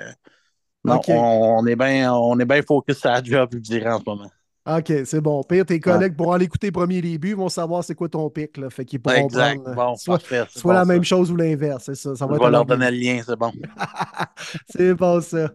non, 0.85 0.95
Ok. 0.95 1.09
on, 1.09 1.59
on 1.59 1.67
est 1.67 1.75
bien 1.75 2.13
on 2.13 2.39
est 2.39 2.45
bien 2.45 2.61
focus 2.63 2.99
sur 2.99 3.09
la 3.11 3.23
job, 3.23 3.49
je 3.53 3.59
dirais, 3.59 3.91
en 3.91 3.99
ce 3.99 4.05
moment. 4.07 4.31
OK, 4.67 4.91
c'est 5.05 5.21
bon. 5.21 5.41
Pire, 5.43 5.65
tes 5.65 5.79
collègues 5.79 6.15
pourront 6.15 6.33
aller 6.33 6.45
écouter 6.45 6.71
premier 6.71 7.01
début, 7.01 7.33
vont 7.33 7.49
savoir 7.49 7.83
c'est 7.83 7.95
quoi 7.95 8.07
ton 8.09 8.29
pic, 8.29 8.57
là. 8.57 8.69
Fait 8.69 8.85
qu'ils 8.85 9.01
pourront 9.01 9.25
Exact. 9.25 9.55
prendre, 9.63 9.69
euh, 9.69 9.73
Bon, 9.73 9.95
soit, 9.95 10.17
parfait. 10.19 10.43
c'est 10.51 10.59
soit 10.59 10.73
bon, 10.73 10.79
la 10.79 10.85
même 10.85 11.03
chose 11.03 11.31
ou 11.31 11.35
l'inverse, 11.35 11.83
c'est 11.85 11.95
ça. 11.95 12.15
Ça 12.15 12.27
va 12.27 12.35
Je 12.37 12.43
vais 12.43 12.51
leur 12.51 12.65
donner 12.65 12.91
le 12.91 12.97
lien, 12.97 13.21
c'est 13.25 13.35
bon. 13.35 13.51
C'est 14.69 14.93
bon 14.93 15.21
ça. 15.21 15.51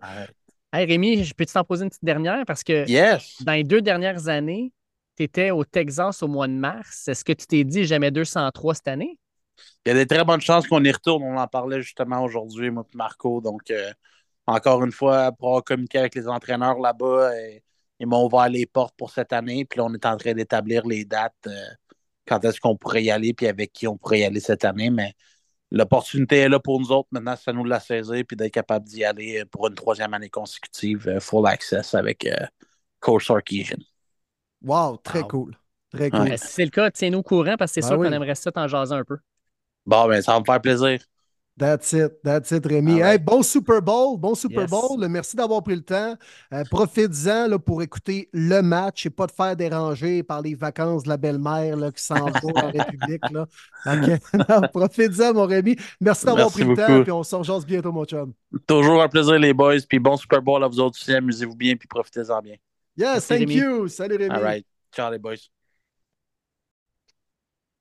Hey, 0.72 0.86
Rémi, 0.86 1.22
je 1.22 1.32
peux 1.34 1.46
t'en 1.46 1.62
poser 1.62 1.84
une 1.84 1.90
petite 1.90 2.04
dernière? 2.04 2.44
Parce 2.46 2.64
que 2.64 2.88
Yes! 2.88 3.36
dans 3.44 3.52
les 3.52 3.62
deux 3.62 3.80
dernières 3.82 4.26
années, 4.28 4.72
tu 5.16 5.22
étais 5.22 5.52
au 5.52 5.64
Texas 5.64 6.22
au 6.22 6.28
mois 6.28 6.48
de 6.48 6.54
mars. 6.54 7.06
Est-ce 7.06 7.24
que 7.24 7.32
tu 7.32 7.46
t'es 7.46 7.62
dit 7.62 7.84
jamais 7.84 8.10
203 8.10 8.74
cette 8.74 8.88
année? 8.88 9.18
Il 9.86 9.90
y 9.90 9.92
a 9.92 9.94
des 9.94 10.06
très 10.06 10.24
bonnes 10.24 10.40
chances 10.40 10.66
qu'on 10.66 10.82
y 10.82 10.90
retourne. 10.90 11.22
On 11.22 11.36
en 11.36 11.46
parlait 11.46 11.80
justement 11.82 12.24
aujourd'hui, 12.24 12.70
moi 12.72 12.84
et 12.92 12.96
Marco. 12.96 13.40
Donc, 13.40 13.70
euh, 13.70 13.92
encore 14.46 14.82
une 14.84 14.90
fois, 14.90 15.30
pour 15.30 15.48
avoir 15.48 15.62
communiqué 15.62 15.98
avec 15.98 16.16
les 16.16 16.26
entraîneurs 16.26 16.80
là-bas, 16.80 17.30
euh, 17.32 17.58
ils 18.00 18.06
m'ont 18.06 18.26
ouvert 18.26 18.48
les 18.48 18.66
portes 18.66 18.94
pour 18.96 19.10
cette 19.10 19.32
année. 19.32 19.64
Puis 19.64 19.78
là, 19.78 19.84
on 19.86 19.94
est 19.94 20.06
en 20.06 20.16
train 20.16 20.32
d'établir 20.34 20.86
les 20.86 21.04
dates, 21.04 21.34
euh, 21.46 21.52
quand 22.26 22.44
est-ce 22.44 22.60
qu'on 22.60 22.76
pourrait 22.76 23.04
y 23.04 23.10
aller, 23.10 23.34
puis 23.34 23.46
avec 23.48 23.72
qui 23.72 23.86
on 23.88 23.96
pourrait 23.98 24.20
y 24.20 24.24
aller 24.24 24.40
cette 24.40 24.64
année. 24.64 24.90
Mais 24.90 25.14
l'opportunité 25.72 26.38
est 26.38 26.48
là 26.48 26.60
pour 26.60 26.80
nous 26.80 26.92
autres. 26.92 27.08
Maintenant, 27.12 27.36
c'est 27.36 27.50
à 27.50 27.54
nous 27.54 27.64
de 27.64 27.70
la 27.70 27.80
saisir, 27.80 28.24
puis 28.28 28.36
d'être 28.36 28.52
capable 28.54 28.86
d'y 28.86 29.04
aller 29.04 29.40
euh, 29.42 29.46
pour 29.46 29.68
une 29.68 29.74
troisième 29.76 30.14
année 30.14 30.30
consécutive, 30.30 31.08
euh, 31.08 31.20
full 31.20 31.46
access 31.48 31.94
avec 31.94 32.26
euh, 32.26 32.34
Coach. 33.00 33.30
Wow, 34.62 34.96
très 34.98 35.22
Wow. 35.22 35.28
cool. 35.28 35.56
Très 35.90 36.10
cool. 36.10 36.28
Ouais. 36.28 36.32
Euh, 36.32 36.36
Si 36.36 36.48
c'est 36.48 36.64
le 36.64 36.70
cas, 36.70 36.90
tiens-nous 36.90 37.18
au 37.18 37.22
courant 37.22 37.56
parce 37.56 37.70
que 37.72 37.74
c'est 37.74 37.82
Ben 37.82 37.88
sûr 37.88 37.98
oui. 37.98 38.08
qu'on 38.08 38.12
aimerait 38.12 38.34
ça 38.34 38.50
t'en 38.52 38.66
jaser 38.68 38.94
un 38.94 39.04
peu. 39.04 39.18
Bon, 39.86 40.08
ben, 40.08 40.22
ça 40.22 40.32
va 40.32 40.40
me 40.40 40.44
faire 40.44 40.60
plaisir. 40.60 41.00
That's 41.56 41.92
it, 41.92 42.20
that's 42.24 42.50
it, 42.50 42.66
Rémi. 42.66 42.94
Right. 42.94 43.04
Hey, 43.04 43.18
bon 43.18 43.40
Super 43.44 43.80
Bowl, 43.80 44.18
bon 44.18 44.34
Super 44.34 44.62
Yes. 44.62 44.70
Bowl. 44.70 45.06
Merci 45.08 45.36
d'avoir 45.36 45.62
pris 45.62 45.76
le 45.76 45.82
temps. 45.82 46.16
Euh, 46.52 46.64
Profites-en 46.68 47.46
là, 47.46 47.58
pour 47.60 47.80
écouter 47.80 48.28
le 48.32 48.60
match 48.60 49.06
et 49.06 49.10
pas 49.10 49.28
te 49.28 49.32
faire 49.32 49.54
déranger 49.54 50.24
par 50.24 50.42
les 50.42 50.56
vacances 50.56 51.04
de 51.04 51.08
la 51.10 51.16
belle-mère 51.16 51.76
qui 51.94 52.02
s'en 52.02 52.14
va 52.26 52.40
en 52.56 52.72
République. 52.72 53.22
Profites-en, 54.72 55.34
mon 55.34 55.46
Rémi. 55.46 55.76
Merci 56.00 56.26
d'avoir 56.26 56.50
pris 56.50 56.64
le 56.64 56.74
temps, 56.74 57.02
puis 57.02 57.12
on 57.12 57.22
se 57.22 57.36
rejase 57.36 57.64
bientôt, 57.64 57.92
mon 57.92 58.04
chum. 58.04 58.32
Toujours 58.66 59.00
un 59.00 59.08
plaisir, 59.08 59.38
les 59.38 59.54
boys. 59.54 59.78
Puis 59.88 60.00
bon 60.00 60.16
Super 60.16 60.42
Bowl 60.42 60.62
à 60.64 60.66
vous 60.66 60.80
autres 60.80 60.98
aussi. 61.00 61.14
Amusez-vous 61.14 61.54
bien, 61.56 61.76
puis 61.76 61.86
profitez-en 61.86 62.40
bien. 62.42 62.56
Yes, 62.96 63.08
Merci, 63.14 63.28
thank 63.28 63.38
Rémi. 63.38 63.54
you. 63.54 63.88
Salut, 63.88 64.16
Rémi. 64.16 64.34
All 64.34 64.42
right. 64.42 64.66
Ciao, 64.92 65.10
les 65.12 65.18
boys. 65.18 65.34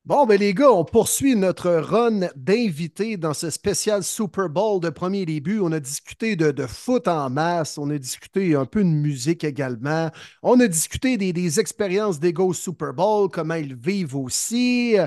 Bon, 0.05 0.25
ben 0.25 0.37
les 0.37 0.53
gars, 0.53 0.69
on 0.69 0.83
poursuit 0.83 1.33
notre 1.37 1.71
run 1.71 2.27
d'invités 2.35 3.15
dans 3.15 3.33
ce 3.33 3.49
spécial 3.49 4.03
Super 4.03 4.49
Bowl 4.49 4.81
de 4.81 4.89
premier 4.89 5.25
début. 5.25 5.61
On 5.61 5.71
a 5.71 5.79
discuté 5.79 6.35
de, 6.35 6.51
de 6.51 6.67
foot 6.67 7.07
en 7.07 7.29
masse, 7.29 7.77
on 7.77 7.89
a 7.89 7.97
discuté 7.97 8.53
un 8.53 8.65
peu 8.65 8.83
de 8.83 8.89
musique 8.89 9.45
également, 9.45 10.11
on 10.41 10.59
a 10.59 10.67
discuté 10.67 11.15
des, 11.15 11.59
expériences 11.61 12.19
des 12.19 12.33
gars 12.33 12.43
au 12.43 12.53
Super 12.53 12.93
Bowl, 12.93 13.29
comment 13.31 13.53
ils 13.55 13.75
vivent 13.75 14.17
aussi. 14.17 14.97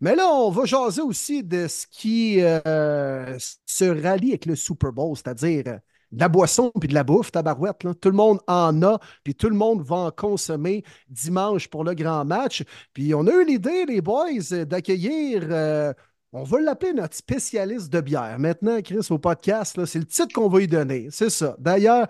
Mais 0.00 0.14
là, 0.14 0.28
on 0.28 0.50
va 0.50 0.64
jaser 0.66 1.02
aussi 1.02 1.42
de 1.42 1.66
ce 1.66 1.88
qui 1.88 2.40
euh, 2.40 3.36
se 3.66 3.84
rallie 3.84 4.30
avec 4.30 4.46
le 4.46 4.54
Super 4.54 4.92
Bowl, 4.92 5.16
c'est-à-dire 5.16 5.64
euh, 5.66 5.78
de 6.14 6.20
la 6.20 6.28
boisson 6.28 6.70
puis 6.78 6.88
de 6.88 6.94
la 6.94 7.04
bouffe, 7.04 7.32
tabarouette. 7.32 7.84
Là. 7.84 7.94
Tout 7.94 8.10
le 8.10 8.16
monde 8.16 8.38
en 8.46 8.82
a, 8.82 8.98
puis 9.22 9.34
tout 9.34 9.48
le 9.48 9.56
monde 9.56 9.82
va 9.82 9.96
en 9.96 10.10
consommer 10.10 10.84
dimanche 11.08 11.68
pour 11.68 11.84
le 11.84 11.94
grand 11.94 12.24
match. 12.24 12.62
Puis 12.92 13.14
on 13.14 13.26
a 13.26 13.32
eu 13.32 13.44
l'idée, 13.44 13.84
les 13.86 14.00
boys, 14.00 14.52
euh, 14.52 14.64
d'accueillir, 14.64 15.42
euh, 15.50 15.92
on 16.36 16.42
va 16.42 16.58
l'appeler 16.58 16.92
notre 16.92 17.14
spécialiste 17.14 17.92
de 17.92 18.00
bière. 18.00 18.40
Maintenant, 18.40 18.82
Chris, 18.82 19.06
au 19.10 19.18
podcast, 19.18 19.84
c'est 19.84 20.00
le 20.00 20.04
titre 20.04 20.34
qu'on 20.34 20.48
va 20.48 20.58
lui 20.58 20.66
donner. 20.66 21.06
C'est 21.12 21.30
ça. 21.30 21.54
D'ailleurs, 21.60 22.08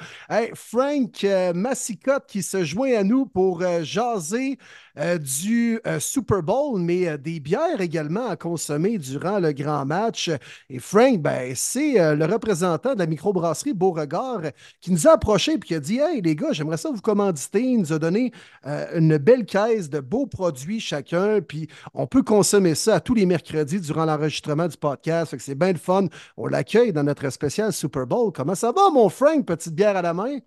Frank 0.55 1.23
euh, 1.25 1.53
Massicotte 1.53 2.25
qui 2.27 2.43
se 2.43 2.65
joint 2.65 2.95
à 2.97 3.05
nous 3.05 3.27
pour 3.27 3.61
euh, 3.61 3.83
jaser 3.83 4.57
euh, 4.99 5.19
du 5.19 5.79
Super 5.99 6.43
Bowl, 6.43 6.81
mais 6.81 7.19
des 7.19 7.39
bières 7.39 7.81
également 7.81 8.27
à 8.27 8.37
consommer 8.37 8.97
durant 8.97 9.41
le 9.41 9.53
grand 9.53 9.85
match. 9.85 10.31
Et 10.71 10.79
Frank, 10.79 11.21
ben, 11.21 11.53
c'est 11.55 12.15
le 12.15 12.25
représentant 12.25 12.95
de 12.95 13.01
la 13.01 13.07
microbrasserie 13.07 13.75
Beauregard 13.75 14.41
qui 14.81 14.91
nous 14.91 15.07
a 15.07 15.13
approchés 15.13 15.55
et 15.55 15.59
qui 15.59 15.75
a 15.75 15.81
dit 15.81 15.99
Hey, 15.99 16.23
les 16.23 16.35
gars, 16.35 16.53
j'aimerais 16.53 16.77
ça 16.77 16.91
vous 16.91 17.01
commanditer. 17.01 17.61
Il 17.61 17.81
nous 17.81 17.93
a 17.93 17.99
donné 17.99 18.31
une 18.65 19.19
belle 19.19 19.45
caisse 19.45 19.91
de 19.91 19.99
beaux 19.99 20.27
produits 20.27 20.79
chacun. 20.81 21.41
Puis 21.41 21.69
on 21.93 22.07
peut 22.07 22.23
consommer 22.23 22.77
ça 22.77 23.01
tous 23.01 23.15
les 23.15 23.27
mercredis 23.27 23.81
durant 23.81 24.05
l'enregistrement 24.17 24.69
du 24.69 24.77
podcast. 24.77 25.31
Fait 25.31 25.37
que 25.37 25.43
c'est 25.43 25.55
bien 25.55 25.73
le 25.73 25.79
fun. 25.79 26.07
On 26.37 26.47
l'accueille 26.47 26.93
dans 26.93 27.03
notre 27.03 27.29
spécial 27.31 27.73
Super 27.73 28.07
Bowl. 28.07 28.33
Comment 28.33 28.55
ça 28.55 28.73
va, 28.73 28.91
mon 28.93 29.09
Frank? 29.09 29.45
Petite 29.47 29.75
bière 29.75 29.97
à 29.97 30.03
la 30.03 30.15
main? 30.15 30.39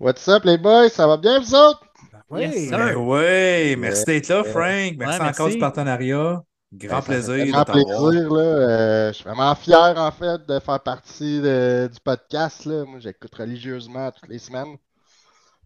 What's 0.00 0.28
up, 0.28 0.44
les 0.44 0.58
boys? 0.58 0.88
Ça 0.90 1.06
va 1.06 1.16
bien, 1.16 1.40
vous 1.40 1.54
autres? 1.54 1.82
Oui. 2.30 2.40
Yes. 2.42 2.70
Ben 2.70 2.94
ouais, 2.96 3.74
merci 3.78 4.04
d'être 4.04 4.28
là, 4.28 4.44
Frank. 4.44 4.94
Merci 4.98 5.20
Ouais, 5.20 5.28
encore 5.28 5.48
du 5.48 5.58
partenariat. 5.58 6.42
Grand 6.70 6.96
Ben, 7.08 7.22
ça 7.22 7.32
plaisir 7.64 8.30
là. 8.30 8.40
Euh, 8.40 9.08
je 9.08 9.14
suis 9.14 9.24
vraiment 9.24 9.54
fier, 9.54 9.94
en 9.96 10.10
fait, 10.10 10.46
de 10.46 10.58
faire 10.60 10.80
partie 10.80 11.40
de- 11.40 11.88
du 11.90 11.98
podcast, 12.04 12.66
là. 12.66 12.84
Moi, 12.84 12.98
j'écoute 13.00 13.34
religieusement 13.34 14.10
toutes 14.10 14.28
les 14.28 14.38
semaines. 14.38 14.76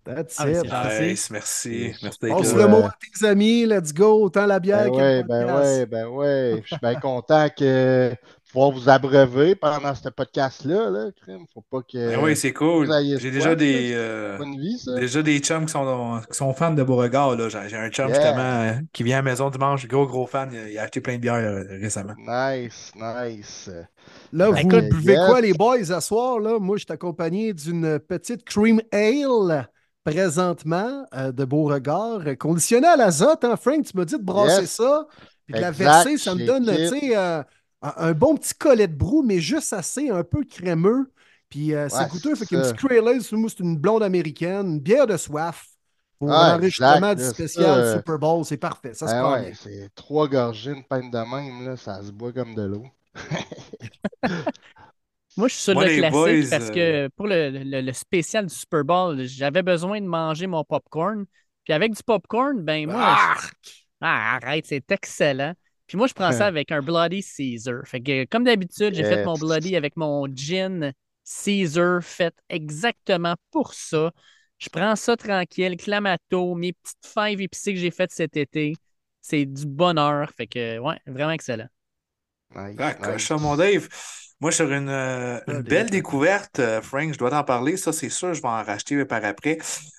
That's 0.04 0.34
Ah, 0.38 0.50
it. 0.50 0.64
Nice, 1.00 1.30
merci. 1.30 1.94
Merci 2.02 2.18
d'être 2.20 2.36
Passe 2.36 2.54
le 2.54 2.66
mot 2.66 2.78
à 2.78 2.94
tes 3.20 3.26
amis, 3.26 3.66
let's 3.66 3.94
go, 3.94 4.24
autant 4.24 4.46
la 4.46 4.58
bière 4.58 4.84
Ben 4.84 4.90
que 4.90 4.96
ouais, 4.96 5.22
ben 5.22 5.56
ouais, 5.56 5.86
ben 5.86 6.06
ouais. 6.06 6.62
Je 6.64 6.68
suis 6.68 6.76
bien 6.82 6.96
content 6.96 7.48
que 7.56 8.12
pouvoir 8.52 8.72
vous 8.72 8.88
abreuver 8.88 9.54
pendant 9.54 9.94
ce 9.94 10.08
podcast-là, 10.08 10.90
là. 10.90 11.10
Faut 11.54 11.62
pas 11.70 11.82
que 11.82 12.10
Ben 12.10 12.18
oui, 12.20 12.36
c'est 12.36 12.52
cool. 12.52 12.88
J'ai 13.18 13.30
déjà 13.30 13.54
des, 13.54 13.92
euh, 13.94 14.38
vie, 14.58 14.76
déjà 14.96 15.22
des 15.22 15.38
chums 15.38 15.66
qui 15.66 15.72
sont, 15.72 16.20
qui 16.30 16.36
sont 16.36 16.52
fans 16.52 16.72
de 16.72 16.82
Beauregard. 16.82 17.36
Là. 17.36 17.48
J'ai 17.48 17.76
un 17.76 17.88
chum 17.88 18.08
Yeah. 18.08 18.20
justement 18.20 18.40
euh, 18.40 18.72
qui 18.92 19.04
vient 19.04 19.18
à 19.18 19.22
la 19.22 19.30
maison 19.30 19.50
dimanche, 19.50 19.86
gros 19.86 20.06
gros 20.06 20.26
fan. 20.26 20.50
Il 20.52 20.76
a, 20.78 20.82
acheté 20.82 21.00
plein 21.00 21.14
de 21.14 21.20
bières 21.20 21.34
euh, 21.36 21.62
récemment. 21.80 22.14
Nice, 22.18 22.90
nice. 22.96 23.70
Là, 24.32 24.52
Fait 24.52 24.62
vous 24.62 24.68
que, 24.68 24.90
buvez 24.90 25.14
quoi, 25.14 25.40
les 25.40 25.52
boys, 25.52 25.84
ce 25.84 26.00
soir? 26.00 26.40
Là? 26.40 26.58
Moi, 26.58 26.76
je 26.76 26.84
suis 26.84 26.92
accompagné 26.92 27.54
d'une 27.54 28.00
petite 28.00 28.44
cream 28.44 28.82
ale 28.90 29.68
présentement 30.04 31.06
euh, 31.14 31.32
de 31.32 31.44
Beauregard, 31.44 32.20
euh, 32.26 32.34
conditionnée 32.34 32.88
à 32.88 32.96
l'azote. 32.96 33.44
Hein, 33.44 33.56
Frank, 33.56 33.84
tu 33.84 33.96
m'as 33.96 34.04
dit 34.04 34.18
de 34.18 34.22
brasser 34.22 34.62
Yes. 34.62 34.70
ça, 34.72 35.06
puis 35.46 35.54
de 35.54 35.60
la 35.60 35.70
verser. 35.70 36.18
Ça 36.18 36.34
me 36.34 36.44
donne, 36.44 36.68
euh, 36.68 37.42
un, 37.82 38.12
bon 38.12 38.36
petit 38.36 38.54
collet 38.54 38.88
de 38.88 38.94
brou, 38.94 39.22
mais 39.22 39.40
juste 39.40 39.72
assez, 39.72 40.10
un 40.10 40.24
peu 40.24 40.44
crémeux. 40.44 41.12
Puis 41.48 41.74
euh, 41.74 41.88
c'est 41.88 42.04
Ouais, 42.04 42.06
goûteux. 42.06 42.34
c'est 42.34 42.40
Fait 42.40 42.46
qu'une 42.46 42.62
ça. 42.64 42.72
petite 42.72 42.76
cream 42.76 43.06
ale, 43.06 43.20
moi, 43.32 43.50
c'est 43.50 43.60
une 43.60 43.76
blonde 43.76 44.02
américaine, 44.02 44.66
une 44.74 44.80
bière 44.80 45.06
de 45.06 45.16
soif. 45.16 45.66
Pour 46.18 46.30
Ah, 46.30 46.52
l'enregistrement 46.52 47.14
du 47.14 47.22
spécial 47.24 47.84
ça, 47.84 47.96
Super 47.98 48.18
Bowl, 48.18 48.44
c'est 48.44 48.56
parfait. 48.56 48.94
Ça 48.94 49.08
se 49.08 49.14
Ben 49.14 49.22
prend 49.22 49.32
ouais, 49.32 49.52
c'est 49.54 49.90
trois 49.94 50.28
gorgées, 50.28 50.70
une 50.72 50.84
pinte 50.84 51.10
de 51.12 51.18
même, 51.18 51.64
là, 51.66 51.76
ça 51.76 52.02
se 52.02 52.12
boit 52.12 52.32
comme 52.32 52.54
de 52.54 52.62
l'eau. 52.62 52.84
Moi, 55.36 55.48
je 55.48 55.54
suis 55.54 55.62
sur 55.64 55.74
Moi, 55.74 55.84
le 55.84 55.88
classique 55.88 56.04
boys, 56.04 56.44
parce 56.48 56.68
euh, 56.68 56.70
que 56.70 57.08
pour 57.16 57.26
le, 57.26 57.50
le- 57.50 57.80
le 57.80 57.92
spécial 57.92 58.46
du 58.46 58.54
Super 58.54 58.84
Bowl, 58.84 59.22
j'avais 59.24 59.62
besoin 59.62 60.00
de 60.00 60.06
manger 60.06 60.46
mon 60.46 60.62
popcorn. 60.64 61.24
Puis 61.64 61.72
avec 61.72 61.94
du 61.94 62.02
popcorn, 62.02 62.60
ben 62.62 62.86
moi, 62.88 63.14
je- 63.14 63.26
ah, 64.00 64.36
arrête, 64.42 64.66
c'est 64.66 64.90
excellent. 64.90 65.54
Puis 65.86 65.96
moi, 65.98 66.06
je 66.06 66.14
prends 66.14 66.32
ça 66.32 66.46
avec 66.48 66.70
un 66.72 66.82
Bloody 66.82 67.22
Caesar. 67.22 67.86
Fait 67.86 68.00
que 68.02 68.24
comme 68.26 68.44
d'habitude, 68.44 68.94
j'ai 68.94 69.04
fait 69.04 69.24
mon. 69.24 69.38
Bloody 69.38 69.76
avec 69.76 69.96
mon 69.96 70.26
gin 70.34 70.92
Caesar 71.24 72.02
fait 72.02 72.34
exactement 72.48 73.34
pour 73.50 73.74
ça. 73.74 74.12
Je 74.58 74.68
prends 74.68 74.96
ça 74.96 75.16
tranquille, 75.16 75.76
clamato, 75.76 76.54
mes 76.54 76.72
petites 76.74 77.06
fèves 77.06 77.40
épicées 77.40 77.74
que 77.74 77.80
j'ai 77.80 77.90
faites 77.90 78.12
cet 78.12 78.36
été. 78.36 78.74
C'est 79.20 79.46
du 79.46 79.66
bonheur. 79.66 80.30
Fait 80.36 80.46
que, 80.46 80.78
ouais, 80.78 80.98
vraiment 81.06 81.32
excellent. 81.32 81.68
Nice, 82.54 82.76
Ah, 82.78 82.94
nice. 82.98 83.28
cochon, 83.28 83.38
mon 83.40 83.56
Dave. 83.56 83.88
Moi, 84.42 84.50
je 84.50 84.56
suis 84.56 84.64
sur 84.64 84.72
une, 84.74 84.88
euh, 84.88 85.38
une 85.46 85.58
Ah, 85.58 85.62
belle 85.62 85.82
Dave. 85.84 85.90
découverte, 85.90 86.58
euh, 86.58 86.82
Frank. 86.82 87.12
Je 87.12 87.18
dois 87.18 87.30
t'en 87.30 87.44
parler. 87.44 87.76
Ça, 87.76 87.92
c'est 87.92 88.08
sûr, 88.08 88.34
je 88.34 88.42
vais 88.42 88.48
en 88.48 88.64
racheter 88.64 89.04
par 89.04 89.24
après. 89.24 89.58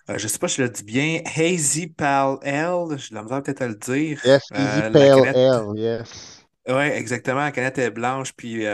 Euh, 0.10 0.18
je 0.18 0.28
sais 0.28 0.38
pas 0.38 0.50
si 0.50 0.58
je 0.58 0.64
le 0.64 0.70
dis 0.70 0.84
bien. 0.84 1.22
Hazy 1.38 1.88
Pale 1.88 2.40
Ale. 2.44 2.98
J'ai 2.98 3.16
la 3.16 3.24
misère 3.24 3.42
peut-être 3.42 3.62
à 3.62 3.68
le 3.70 3.76
dire. 3.76 4.20
Yes, 4.26 4.44
Pale 4.50 4.92
canette- 4.92 5.36
Ale, 5.38 5.78
yes. 5.78 6.46
Oui, 6.68 6.84
exactement. 6.84 7.40
La 7.40 7.54
canette 7.54 7.78
est 7.78 7.90
blanche, 7.90 8.34
puis 8.34 8.66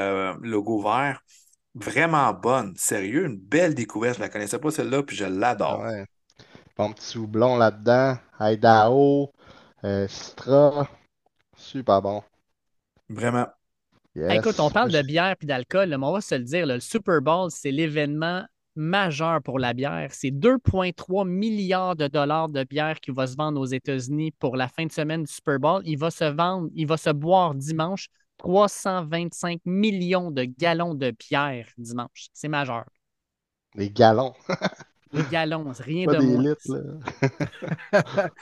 logo 0.41 0.81
vert. 0.81 1.21
Vraiment 1.75 2.33
bonne. 2.33 2.73
Sérieux, 2.75 3.25
une 3.27 3.37
belle 3.37 3.75
découverte. 3.75 4.15
Je 4.15 4.21
la 4.21 4.29
connaissais 4.29 4.57
pas 4.57 4.71
celle-là, 4.71 5.03
puis 5.03 5.15
je 5.15 5.25
l'adore. 5.25 5.81
Ouais. 5.81 6.03
Bon 6.75 6.91
petit 6.93 7.15
houblon 7.19 7.57
là-dedans, 7.57 8.17
Idaho, 8.39 9.31
Citra, 10.07 10.87
super 11.55 12.01
bon. 12.01 12.23
Vraiment. 13.07 13.45
Yes. 14.19 14.33
Écoute, 14.39 14.59
on 14.59 14.69
parle 14.69 14.91
de 14.91 15.01
bière 15.01 15.35
et 15.41 15.45
d'alcool, 15.45 15.89
mais 15.89 16.05
on 16.05 16.11
va 16.13 16.21
se 16.21 16.35
le 16.35 16.43
dire, 16.43 16.65
là, 16.65 16.75
le 16.75 16.79
Super 16.79 17.21
Bowl, 17.21 17.49
c'est 17.51 17.71
l'événement 17.71 18.43
majeur 18.75 19.41
pour 19.41 19.59
la 19.59 19.73
bière. 19.73 20.09
C'est 20.11 20.31
2,3 20.31 21.27
milliards 21.27 21.95
de 21.95 22.07
dollars 22.07 22.49
de 22.49 22.63
bière 22.63 22.99
qui 22.99 23.11
va 23.11 23.27
se 23.27 23.35
vendre 23.35 23.59
aux 23.59 23.65
États-Unis 23.65 24.31
pour 24.39 24.55
la 24.55 24.67
fin 24.67 24.85
de 24.85 24.91
semaine 24.91 25.23
du 25.23 25.31
Super 25.31 25.59
Bowl. 25.59 25.81
Il 25.85 25.97
va 25.97 26.11
se 26.11 26.23
vendre, 26.25 26.69
il 26.73 26.87
va 26.87 26.97
se 26.97 27.09
boire 27.09 27.55
dimanche 27.55 28.07
325 28.37 29.59
millions 29.65 30.31
de 30.31 30.43
gallons 30.45 30.95
de 30.95 31.11
bière 31.11 31.67
dimanche. 31.77 32.27
C'est 32.33 32.47
majeur. 32.47 32.85
Les 33.75 33.89
gallons, 33.89 34.33
Les 35.11 35.23
gallons, 35.31 35.73
c'est 35.73 35.83
rien 35.83 36.05
pas 36.05 36.15
de 36.15 36.19
des 36.19 36.27
moins. 36.27 36.43
litres, 36.43 36.77
là. 37.93 38.29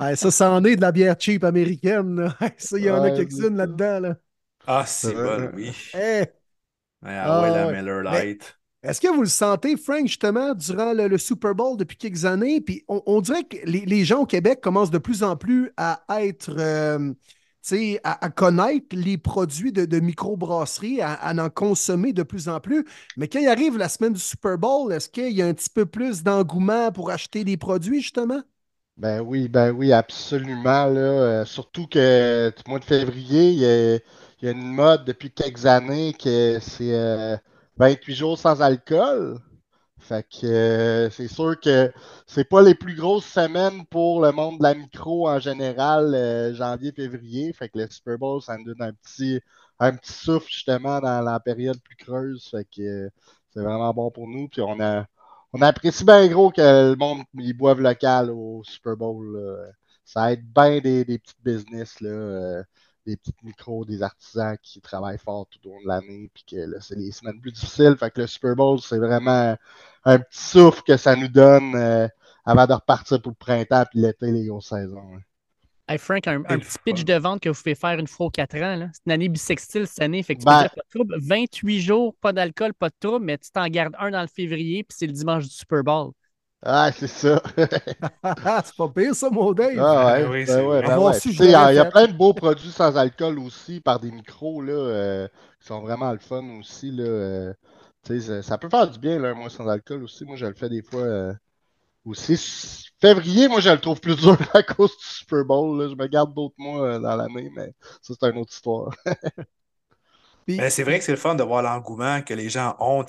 Ah, 0.00 0.14
ça, 0.14 0.30
c'en 0.30 0.62
est 0.64 0.76
de 0.76 0.80
la 0.80 0.92
bière 0.92 1.16
cheap 1.18 1.42
américaine. 1.42 2.20
là. 2.20 2.36
Ça, 2.56 2.78
il 2.78 2.84
y 2.84 2.90
en 2.90 3.02
a 3.02 3.10
quelques-unes 3.10 3.56
là-dedans. 3.56 3.98
Là. 4.00 4.16
Ah, 4.68 4.84
c'est 4.86 5.14
Euh, 5.16 5.50
bon, 5.50 5.56
oui. 5.56 5.72
Eh, 5.94 6.24
Ah 7.02 7.40
ouais, 7.40 7.50
Ah 7.50 7.50
la 7.50 7.66
ouais. 7.68 7.72
Miller 7.72 8.02
Mais- 8.10 8.26
Lite. 8.26 8.58
Est-ce 8.82 9.00
que 9.00 9.08
vous 9.08 9.22
le 9.22 9.28
sentez, 9.28 9.76
Frank, 9.76 10.06
justement, 10.06 10.54
durant 10.54 10.92
le, 10.92 11.08
le 11.08 11.18
Super 11.18 11.54
Bowl 11.54 11.76
depuis 11.76 11.96
quelques 11.96 12.24
années? 12.24 12.60
Puis 12.60 12.84
on, 12.88 13.02
on 13.06 13.20
dirait 13.20 13.44
que 13.44 13.56
les, 13.64 13.84
les 13.84 14.04
gens 14.04 14.20
au 14.20 14.26
Québec 14.26 14.60
commencent 14.60 14.90
de 14.92 14.98
plus 14.98 15.22
en 15.24 15.36
plus 15.36 15.72
à 15.76 16.00
être, 16.22 16.54
euh, 16.58 17.12
tu 17.12 17.16
sais, 17.62 18.00
à, 18.04 18.24
à 18.24 18.30
connaître 18.30 18.86
les 18.96 19.18
produits 19.18 19.72
de, 19.72 19.84
de 19.84 20.00
microbrasserie, 20.00 21.00
à, 21.02 21.14
à 21.14 21.34
en 21.34 21.50
consommer 21.50 22.12
de 22.12 22.22
plus 22.22 22.48
en 22.48 22.60
plus. 22.60 22.86
Mais 23.16 23.28
quand 23.28 23.40
il 23.40 23.48
arrive 23.48 23.76
la 23.78 23.88
semaine 23.88 24.12
du 24.12 24.20
Super 24.20 24.58
Bowl, 24.58 24.92
est-ce 24.92 25.08
qu'il 25.08 25.32
y 25.32 25.42
a 25.42 25.46
un 25.46 25.54
petit 25.54 25.70
peu 25.70 25.86
plus 25.86 26.22
d'engouement 26.22 26.92
pour 26.92 27.10
acheter 27.10 27.44
des 27.44 27.56
produits, 27.56 28.00
justement? 28.02 28.42
Ben 28.96 29.20
oui, 29.20 29.48
ben 29.48 29.70
oui, 29.70 29.92
absolument, 29.92 30.86
là. 30.86 31.00
Euh, 31.00 31.44
surtout 31.44 31.86
que 31.86 32.50
du 32.50 32.62
mois 32.68 32.80
de 32.80 32.84
février, 32.84 33.50
il 33.52 33.58
y 33.60 33.64
a, 33.66 33.98
il 34.40 34.46
y 34.46 34.48
a 34.48 34.52
une 34.52 34.72
mode 34.72 35.04
depuis 35.04 35.30
quelques 35.30 35.66
années 35.66 36.12
que 36.14 36.58
c'est 36.60 36.94
euh, 36.94 37.36
28 37.76 38.14
jours 38.14 38.38
sans 38.38 38.62
alcool. 38.62 39.38
Fait 39.98 40.24
que 40.24 40.46
euh, 40.46 41.10
c'est 41.10 41.28
sûr 41.28 41.58
que 41.60 41.92
c'est 42.26 42.44
pas 42.48 42.62
les 42.62 42.74
plus 42.74 42.94
grosses 42.94 43.26
semaines 43.26 43.84
pour 43.86 44.22
le 44.22 44.32
monde 44.32 44.58
de 44.58 44.62
la 44.62 44.74
micro 44.74 45.28
en 45.28 45.40
général, 45.40 46.14
euh, 46.14 46.54
janvier, 46.54 46.92
février. 46.92 47.52
Fait 47.52 47.68
que 47.68 47.78
le 47.78 47.88
Super 47.90 48.18
Bowl, 48.18 48.40
ça 48.42 48.56
nous 48.58 48.64
donne 48.64 48.82
un 48.82 48.92
petit, 48.92 49.40
un 49.80 49.92
petit 49.96 50.12
souffle 50.12 50.48
justement 50.50 51.00
dans 51.00 51.20
la 51.22 51.40
période 51.40 51.80
plus 51.82 51.96
creuse. 51.96 52.48
Fait 52.50 52.64
que 52.64 52.82
euh, 52.82 53.10
c'est 53.54 53.60
vraiment 53.60 53.92
bon 53.94 54.10
pour 54.10 54.28
nous. 54.28 54.48
Puis 54.48 54.62
on 54.62 54.80
a, 54.80 55.06
on 55.52 55.62
apprécie 55.62 56.04
bien 56.04 56.26
gros 56.28 56.50
que 56.50 56.90
le 56.90 56.96
monde 56.96 57.22
ils 57.34 57.56
local 57.58 58.30
au 58.30 58.62
Super 58.64 58.96
Bowl. 58.96 59.36
Ça 60.04 60.32
aide 60.32 60.42
bien 60.54 60.80
des, 60.80 61.04
des 61.04 61.18
petites 61.18 61.42
business, 61.44 62.00
là, 62.00 62.08
euh, 62.08 62.62
des 63.08 63.16
petites 63.16 63.42
micros, 63.42 63.84
des 63.84 64.02
artisans 64.02 64.56
qui 64.62 64.80
travaillent 64.80 65.18
fort 65.18 65.46
tout 65.50 65.68
au 65.68 65.72
long 65.72 65.80
de 65.82 65.88
l'année. 65.88 66.30
Puis 66.34 66.44
que 66.50 66.56
là, 66.56 66.78
c'est 66.80 66.94
les 66.96 67.10
semaines 67.10 67.40
plus 67.40 67.52
difficiles. 67.52 67.96
Fait 67.98 68.10
que 68.10 68.20
le 68.20 68.26
Super 68.26 68.54
Bowl, 68.54 68.78
c'est 68.80 68.98
vraiment 68.98 69.56
un 70.04 70.18
petit 70.18 70.44
souffle 70.44 70.82
que 70.82 70.96
ça 70.96 71.16
nous 71.16 71.28
donne 71.28 71.74
euh, 71.74 72.06
avant 72.44 72.66
de 72.66 72.74
repartir 72.74 73.20
pour 73.22 73.32
le 73.32 73.36
printemps 73.36 73.84
puis 73.90 74.00
l'été, 74.00 74.30
les 74.30 74.46
grosses 74.46 74.68
saisons. 74.68 75.16
hein. 75.16 75.20
Hey 75.90 75.96
Frank, 75.96 76.28
un, 76.28 76.42
petit 76.42 76.76
pitch 76.84 77.02
de 77.02 77.14
vente 77.14 77.40
que 77.40 77.48
vous 77.48 77.54
pouvez 77.54 77.74
faire 77.74 77.98
une 77.98 78.06
fois 78.06 78.26
aux 78.26 78.30
4 78.30 78.56
ans. 78.56 78.76
là. 78.76 78.88
C'est 78.92 79.00
une 79.06 79.12
année 79.12 79.30
bissextile 79.30 79.86
cette 79.86 80.02
année. 80.02 80.22
Fait 80.22 80.34
que 80.34 80.40
tu 80.40 80.44
Ben- 80.44 80.56
peux 80.56 80.62
dire 80.64 80.74
pas 80.74 80.82
de 80.82 80.98
trouble. 80.98 81.14
28 81.18 81.80
jours, 81.80 82.14
pas 82.20 82.34
d'alcool, 82.34 82.74
pas 82.74 82.90
de 82.90 82.94
trouble, 83.00 83.24
mais 83.24 83.38
tu 83.38 83.50
t'en 83.50 83.66
gardes 83.68 83.94
un 83.98 84.10
dans 84.10 84.20
le 84.20 84.28
février, 84.28 84.84
puis 84.84 84.94
c'est 84.98 85.06
le 85.06 85.14
dimanche 85.14 85.44
du 85.44 85.50
Super 85.54 85.82
Bowl. 85.82 86.12
Ah, 86.62 86.90
c'est 86.92 87.06
ça. 87.06 87.40
c'est 87.56 88.76
pas 88.76 88.88
pire, 88.88 89.14
ça, 89.14 89.30
mon 89.30 89.52
Dave. 89.52 89.78
Ah 89.78 90.06
ouais, 90.06 90.22
Ben 90.22 90.30
oui, 90.30 90.44
ben 90.44 90.46
c'est 90.46 90.56
ouais, 90.56 90.80
vrai. 90.80 90.82
ben 90.82 90.98
ouais. 90.98 91.18
Il 91.24 91.50
y, 91.50 91.54
a 91.54 91.84
plein 91.84 92.06
de 92.08 92.12
beaux 92.12 92.34
produits 92.34 92.72
sans 92.72 92.96
alcool 92.96 93.38
aussi 93.38 93.80
par 93.80 94.00
des 94.00 94.10
micros 94.10 94.60
là, 94.60 94.72
euh, 94.72 95.28
qui 95.60 95.66
sont 95.68 95.80
vraiment 95.80 96.12
le 96.12 96.18
fun 96.18 96.42
aussi. 96.58 96.90
Là, 96.90 97.04
euh, 97.04 97.54
tu 98.04 98.20
sais, 98.20 98.26
ça, 98.26 98.42
ça 98.42 98.58
peut 98.58 98.68
faire 98.68 98.90
du 98.90 98.98
bien 98.98 99.18
là, 99.20 99.28
un 99.30 99.34
mois 99.34 99.50
sans 99.50 99.68
alcool 99.68 100.02
aussi. 100.02 100.24
Moi, 100.24 100.36
je 100.36 100.46
le 100.46 100.54
fais 100.54 100.68
des 100.68 100.82
fois 100.82 101.02
euh, 101.02 101.32
aussi. 102.04 102.36
Février, 103.00 103.48
moi, 103.48 103.60
je 103.60 103.70
le 103.70 103.78
trouve 103.80 104.00
plus 104.00 104.16
dur 104.16 104.36
à 104.54 104.62
cause 104.64 104.90
du 104.90 105.04
Super 105.04 105.44
Bowl. 105.44 105.80
là. 105.80 105.88
Je 105.88 105.94
me 105.94 106.06
garde 106.08 106.34
d'autres 106.34 106.56
mois 106.58 106.82
euh, 106.82 106.98
dans 106.98 107.16
l'année, 107.16 107.50
mais 107.54 107.72
ça, 108.02 108.14
c'est 108.20 108.28
une 108.30 108.38
autre 108.38 108.52
histoire. 108.52 108.90
Puis- 110.48 110.56
Ben, 110.56 110.70
c'est 110.70 110.82
vrai 110.82 110.98
que 110.98 111.04
c'est 111.04 111.12
le 111.12 111.18
fun 111.18 111.34
de 111.34 111.42
voir 111.42 111.60
l'engouement 111.62 112.22
que 112.22 112.32
les 112.32 112.48
gens 112.48 112.74
ont. 112.80 113.04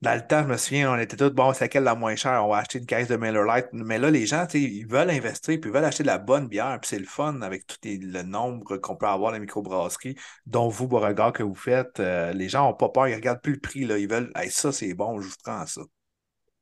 Dans 0.00 0.14
le 0.14 0.24
temps, 0.24 0.44
je 0.44 0.46
me 0.48 0.56
souviens, 0.56 0.92
on 0.92 0.96
était 0.96 1.16
tous, 1.16 1.30
bon, 1.30 1.52
c'est 1.52 1.64
laquelle 1.64 1.82
la 1.82 1.96
moins 1.96 2.14
chère? 2.14 2.44
On 2.44 2.50
va 2.50 2.58
acheter 2.58 2.78
une 2.78 2.86
caisse 2.86 3.08
de 3.08 3.16
Miller 3.16 3.42
Lite. 3.42 3.66
Mais 3.72 3.98
là, 3.98 4.12
les 4.12 4.26
gens, 4.26 4.46
tu 4.46 4.52
sais, 4.52 4.60
ils 4.62 4.86
veulent 4.86 5.10
investir 5.10 5.58
puis 5.60 5.68
ils 5.68 5.74
veulent 5.74 5.84
acheter 5.84 6.04
de 6.04 6.08
la 6.08 6.18
bonne 6.18 6.46
bière. 6.46 6.78
Puis 6.80 6.90
c'est 6.90 7.00
le 7.00 7.04
fun 7.04 7.42
avec 7.42 7.66
tout 7.66 7.76
les- 7.82 7.98
le 7.98 8.22
nombre 8.22 8.76
qu'on 8.76 8.94
peut 8.94 9.06
avoir 9.06 9.32
dans 9.32 9.38
les 9.38 9.40
microbrasseries, 9.40 10.14
dont 10.46 10.68
vous, 10.68 10.86
Beauregard, 10.86 11.32
que 11.32 11.42
vous 11.42 11.56
faites. 11.56 11.98
Euh, 11.98 12.32
les 12.32 12.48
gens 12.48 12.68
n'ont 12.68 12.74
pas 12.74 12.90
peur, 12.90 13.08
ils 13.08 13.14
regardent 13.16 13.42
plus 13.42 13.54
le 13.54 13.60
prix. 13.60 13.84
Là. 13.84 13.98
Ils 13.98 14.08
veulent, 14.08 14.30
Hey, 14.36 14.48
ça, 14.48 14.70
c'est 14.70 14.94
bon, 14.94 15.20
je 15.20 15.26
vous 15.26 15.34
prends 15.42 15.66
ça. 15.66 15.80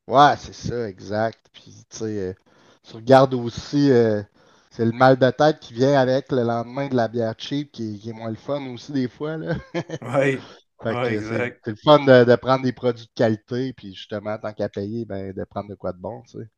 Ouais, 0.06 0.34
c'est 0.38 0.54
ça, 0.54 0.88
exact. 0.88 1.40
Puis, 1.52 1.84
tu 1.90 1.98
sais, 1.98 2.04
euh, 2.04 2.32
tu 2.88 2.96
regardes 2.96 3.34
aussi, 3.34 3.90
euh, 3.90 4.22
c'est 4.74 4.84
le 4.84 4.92
mal 4.92 5.18
de 5.18 5.30
tête 5.30 5.60
qui 5.60 5.72
vient 5.74 5.94
avec 5.98 6.30
le 6.30 6.42
lendemain 6.42 6.88
de 6.88 6.96
la 6.96 7.08
bière 7.08 7.34
cheap 7.38 7.72
qui, 7.72 7.94
est- 7.94 7.98
qui 7.98 8.10
est 8.10 8.12
moins 8.12 8.28
le 8.30 8.36
fun 8.36 8.60
aussi 8.74 8.92
des 8.92 9.08
fois, 9.08 9.38
là. 9.38 9.54
Oui, 10.00 10.38
Ouais, 10.90 11.20
c'est 11.22 11.70
le 11.70 11.76
fun 11.76 12.00
de, 12.04 12.24
de 12.24 12.36
prendre 12.36 12.62
des 12.64 12.72
produits 12.72 13.06
de 13.06 13.12
qualité, 13.14 13.72
puis 13.72 13.94
justement, 13.94 14.38
tant 14.38 14.52
qu'à 14.52 14.68
payer, 14.68 15.04
ben, 15.04 15.32
de 15.32 15.44
prendre 15.44 15.68
de 15.70 15.74
quoi 15.74 15.92
de 15.92 15.98
bon, 15.98 16.22
tu 16.22 16.38
sais. 16.38 16.48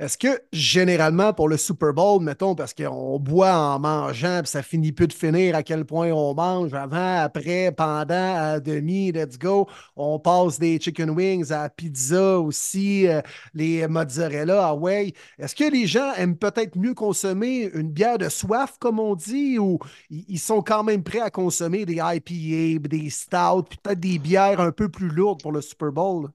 Est-ce 0.00 0.16
que 0.16 0.40
généralement 0.50 1.34
pour 1.34 1.46
le 1.46 1.58
Super 1.58 1.92
Bowl, 1.92 2.22
mettons, 2.22 2.54
parce 2.54 2.72
qu'on 2.72 3.18
boit 3.20 3.52
en 3.52 3.78
mangeant, 3.78 4.40
puis 4.40 4.48
ça 4.48 4.62
finit 4.62 4.92
plus 4.92 5.08
de 5.08 5.12
finir 5.12 5.54
à 5.54 5.62
quel 5.62 5.84
point 5.84 6.10
on 6.10 6.32
mange 6.32 6.72
avant, 6.72 7.18
après, 7.18 7.70
pendant, 7.70 8.34
à 8.34 8.60
demi, 8.60 9.12
let's 9.12 9.38
go. 9.38 9.68
On 9.96 10.18
passe 10.18 10.58
des 10.58 10.80
chicken 10.80 11.10
wings 11.10 11.52
à 11.52 11.68
pizza 11.68 12.40
aussi, 12.40 13.06
euh, 13.08 13.20
les 13.52 13.86
mozzarella, 13.88 14.68
ah 14.68 14.74
ouais. 14.74 15.12
Est-ce 15.38 15.54
que 15.54 15.70
les 15.70 15.86
gens 15.86 16.14
aiment 16.14 16.38
peut-être 16.38 16.78
mieux 16.78 16.94
consommer 16.94 17.70
une 17.74 17.90
bière 17.90 18.16
de 18.16 18.30
soif, 18.30 18.78
comme 18.80 18.98
on 19.00 19.14
dit, 19.14 19.58
ou 19.58 19.78
ils 20.08 20.38
sont 20.38 20.62
quand 20.62 20.82
même 20.82 21.02
prêts 21.02 21.20
à 21.20 21.28
consommer 21.28 21.84
des 21.84 22.00
IPA, 22.02 22.88
des 22.88 23.10
stouts, 23.10 23.64
peut-être 23.82 24.00
des 24.00 24.18
bières 24.18 24.60
un 24.60 24.72
peu 24.72 24.88
plus 24.88 25.08
lourdes 25.10 25.42
pour 25.42 25.52
le 25.52 25.60
Super 25.60 25.92
Bowl? 25.92 26.30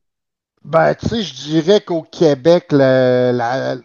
Ben, 0.65 0.95
tu 0.95 1.07
sais, 1.07 1.21
je 1.23 1.33
dirais 1.33 1.79
qu'au 1.81 2.01
Québec, 2.01 2.71
la 2.71 3.75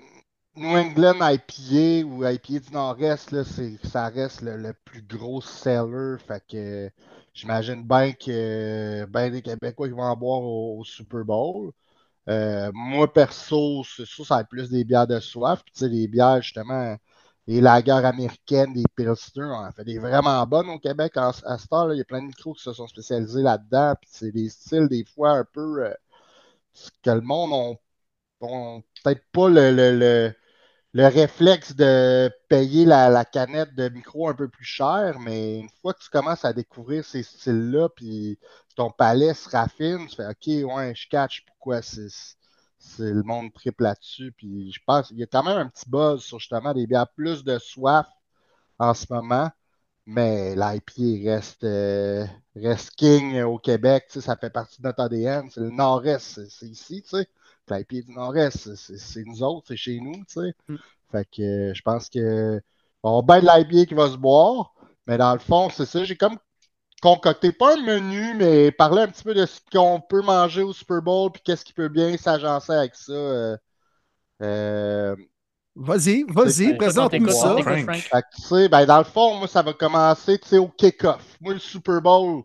New 0.57 0.77
England 0.77 1.17
IPA 1.21 2.07
ou 2.07 2.25
IPA 2.27 2.59
du 2.61 2.73
Nord-Est, 2.73 3.35
ça 3.85 4.09
reste 4.09 4.43
le, 4.43 4.73
plus 4.85 5.03
gros 5.03 5.41
seller. 5.43 6.17
Fait 6.27 6.43
que 6.51 6.91
j'imagine 7.35 7.87
bien 7.87 8.13
que 8.13 9.05
ben 9.07 9.31
des 9.31 9.43
Québécois 9.43 9.89
qui 9.89 9.95
vont 9.95 10.03
en 10.03 10.17
boire 10.17 10.43
au, 10.43 10.83
Super 10.85 11.25
Bowl. 11.25 11.73
Euh, 12.29 12.71
moi, 12.75 13.13
perso, 13.13 13.85
c'est 13.85 14.07
ça, 14.07 14.25
ça 14.25 14.37
va 14.39 14.45
plus 14.45 14.71
des 14.71 14.85
bières 14.85 15.07
de 15.07 15.21
soif. 15.21 15.63
Puis, 15.65 15.75
tu 15.75 15.81
sais, 15.81 15.89
les 15.89 16.09
bières, 16.09 16.43
justement, 16.43 16.97
les 17.47 17.61
lagers 17.61 17.93
américaines, 17.93 18.73
des 18.75 18.85
Pilsner, 18.97 19.45
on 19.45 19.67
en 19.67 19.73
fait 19.73 19.85
des 19.85 19.99
vraiment 19.99 20.47
bonnes 20.47 20.71
au 20.71 20.79
Québec 20.79 21.17
en- 21.17 21.31
à 21.45 21.57
heure. 21.73 21.89
là. 21.89 21.95
Il 21.95 21.99
y 21.99 22.03
a 22.03 22.05
plein 22.05 22.23
de 22.23 22.29
micros 22.29 22.55
qui 22.55 22.63
se 22.63 22.73
sont 22.73 22.87
spécialisés 22.89 23.43
là-dedans. 23.43 23.95
Puis, 24.01 24.11
c'est 24.13 24.33
des 24.33 24.49
styles, 24.51 24.89
des 24.89 25.05
fois, 25.05 25.33
un 25.33 25.45
peu. 25.45 25.85
euh, 25.87 25.95
que 27.03 27.11
le 27.11 27.21
monde 27.21 27.79
ont 28.41 28.83
peut-être 29.05 29.25
pas 29.33 29.49
le, 29.49 29.71
le- 29.73 29.99
le- 29.99 30.35
le 30.95 31.07
réflexe 31.09 31.77
de 31.77 32.31
payer 32.49 32.85
la, 32.87 33.11
la 33.11 33.25
canette 33.25 33.75
de 33.77 33.89
micro 33.91 34.29
un 34.29 34.35
peu 34.35 34.49
plus 34.49 34.65
cher, 34.65 35.21
mais 35.21 35.61
une 35.61 35.69
fois 35.83 35.95
que 35.95 36.01
tu 36.03 36.11
commences 36.11 36.45
à 36.45 36.53
découvrir 36.55 37.05
ces 37.05 37.23
styles-là, 37.23 37.89
puis 37.91 38.39
ton 38.77 38.91
palais 38.91 39.35
se 39.35 39.49
raffine, 39.51 40.09
tu 40.09 40.17
fais 40.17 40.27
OK, 40.29 40.75
ouais, 40.77 40.95
je 40.97 41.09
catch 41.09 41.45
pourquoi 41.47 41.83
c'est 41.83 42.09
le 43.13 43.23
monde 43.23 43.53
triple 43.53 43.85
là-dessus. 43.85 44.33
Puis 44.33 44.73
je 44.73 44.81
pense 44.87 45.09
qu'il 45.09 45.19
y 45.19 45.23
a 45.23 45.27
quand 45.27 45.43
même 45.45 45.59
un 45.59 45.69
petit 45.69 45.89
buzz 45.89 46.23
sur 46.23 46.39
justement 46.41 46.75
des 46.75 46.87
bières 46.87 47.09
plus 47.15 47.45
de 47.45 47.59
soif 47.59 48.07
en 48.79 48.95
ce 48.95 49.07
moment. 49.13 49.51
Mais 50.13 50.55
l'IPA 50.57 51.31
reste, 51.31 51.63
euh, 51.65 52.27
reste 52.57 52.91
king 52.97 53.41
au 53.43 53.59
Québec, 53.59 54.07
ça 54.09 54.37
fait 54.37 54.51
partie 54.51 54.81
de 54.83 54.87
notre 54.89 55.01
ADN. 55.03 55.49
C'est 55.51 55.61
le 55.61 55.71
Nord-Est, 55.71 56.49
c'est 56.49 56.67
ici. 56.67 57.05
L'IPA 57.69 58.03
du 58.07 58.13
Nord-Est, 58.13 58.75
c'est- 58.75 59.25
nous 59.25 59.43
autres, 59.43 59.69
c'est 59.69 59.77
chez 59.77 60.01
nous, 60.01 60.25
sais. 60.27 60.53
Fait 61.13 61.27
que 61.27 61.43
euh, 61.71 61.75
je 61.75 61.83
pense 61.83 62.09
que 62.11 62.61
on 63.05 63.23
va 63.23 63.41
bien 63.41 63.43
de 63.43 63.59
l'IPA 63.65 63.87
qui 63.87 63.95
va 63.95 64.11
se 64.11 64.17
boire, 64.17 64.75
mais 65.07 65.19
dans 65.19 65.33
le 65.35 65.41
fond, 65.41 65.71
c'est 65.71 65.87
ça. 65.87 66.05
J'ai 66.05 66.17
comme 66.17 66.39
concocté 67.03 67.53
pas 67.53 67.75
un 67.79 67.83
menu, 67.85 68.35
mais 68.37 68.73
parler 68.73 69.03
un 69.03 69.09
petit 69.09 69.25
peu 69.25 69.35
de 69.35 69.47
ce 69.47 69.61
qu'on 69.73 70.01
peut 70.01 70.23
manger 70.23 70.63
au 70.65 70.73
Super 70.75 71.03
Bowl, 71.03 71.33
puis 71.33 71.43
qu'est-ce 71.45 71.65
qui 71.65 71.73
peut 71.75 71.89
bien 71.91 72.17
s'agencer 72.19 72.73
avec 72.73 72.95
ça. 72.97 73.13
euh, 73.13 73.57
euh, 74.43 75.17
Vas-y, 75.77 76.25
vas-y, 76.25 76.75
présente-nous 76.77 77.27
ça. 77.43 77.55
Fait 77.87 78.21
que, 78.23 78.37
tu 78.37 78.43
sais, 78.43 78.69
ben, 78.69 78.85
dans 78.87 78.99
le 78.99 79.05
fond, 79.05 79.37
moi, 79.39 79.49
ça 79.49 79.63
va 79.63 79.73
commencer 79.73 80.39
tu 80.39 80.49
sais, 80.49 80.59
au 80.59 80.69
kick-off. 80.69 81.37
Moi, 81.41 81.55
le 81.55 81.59
Super 81.61 82.03
Bowl, 82.03 82.43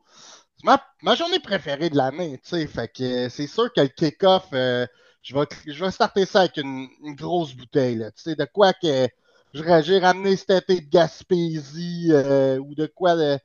c'est 0.57 0.63
ma, 0.65 0.81
ma 1.01 1.15
journée 1.15 1.39
préférée 1.39 1.89
de 1.89 1.97
l'année. 1.97 2.37
tu 2.43 2.49
sais. 2.49 2.67
Fait 2.67 2.87
que 2.87 3.03
euh, 3.03 3.29
c'est 3.29 3.47
sûr 3.47 3.73
que 3.73 3.81
le 3.81 3.87
kick-off, 3.87 4.47
euh, 4.53 4.85
je 5.23 5.33
vais, 5.35 5.45
je 5.67 5.83
vais 5.83 5.91
starter 5.91 6.25
ça 6.25 6.41
avec 6.41 6.57
une, 6.57 6.87
une 7.03 7.15
grosse 7.15 7.53
bouteille. 7.55 7.95
Là. 7.97 8.11
Tu 8.11 8.21
sais, 8.21 8.35
de 8.35 8.45
quoi 8.45 8.73
que 8.73 9.07
je- 9.53 9.81
j'ai 9.83 9.99
ramené 9.99 10.35
cet 10.37 10.51
été 10.51 10.81
de 10.81 10.89
Gaspésie 10.89 12.09
euh, 12.11 12.57
ou 12.59 12.75
de 12.75 12.85
quoi 12.85 13.15
de- 13.15 13.39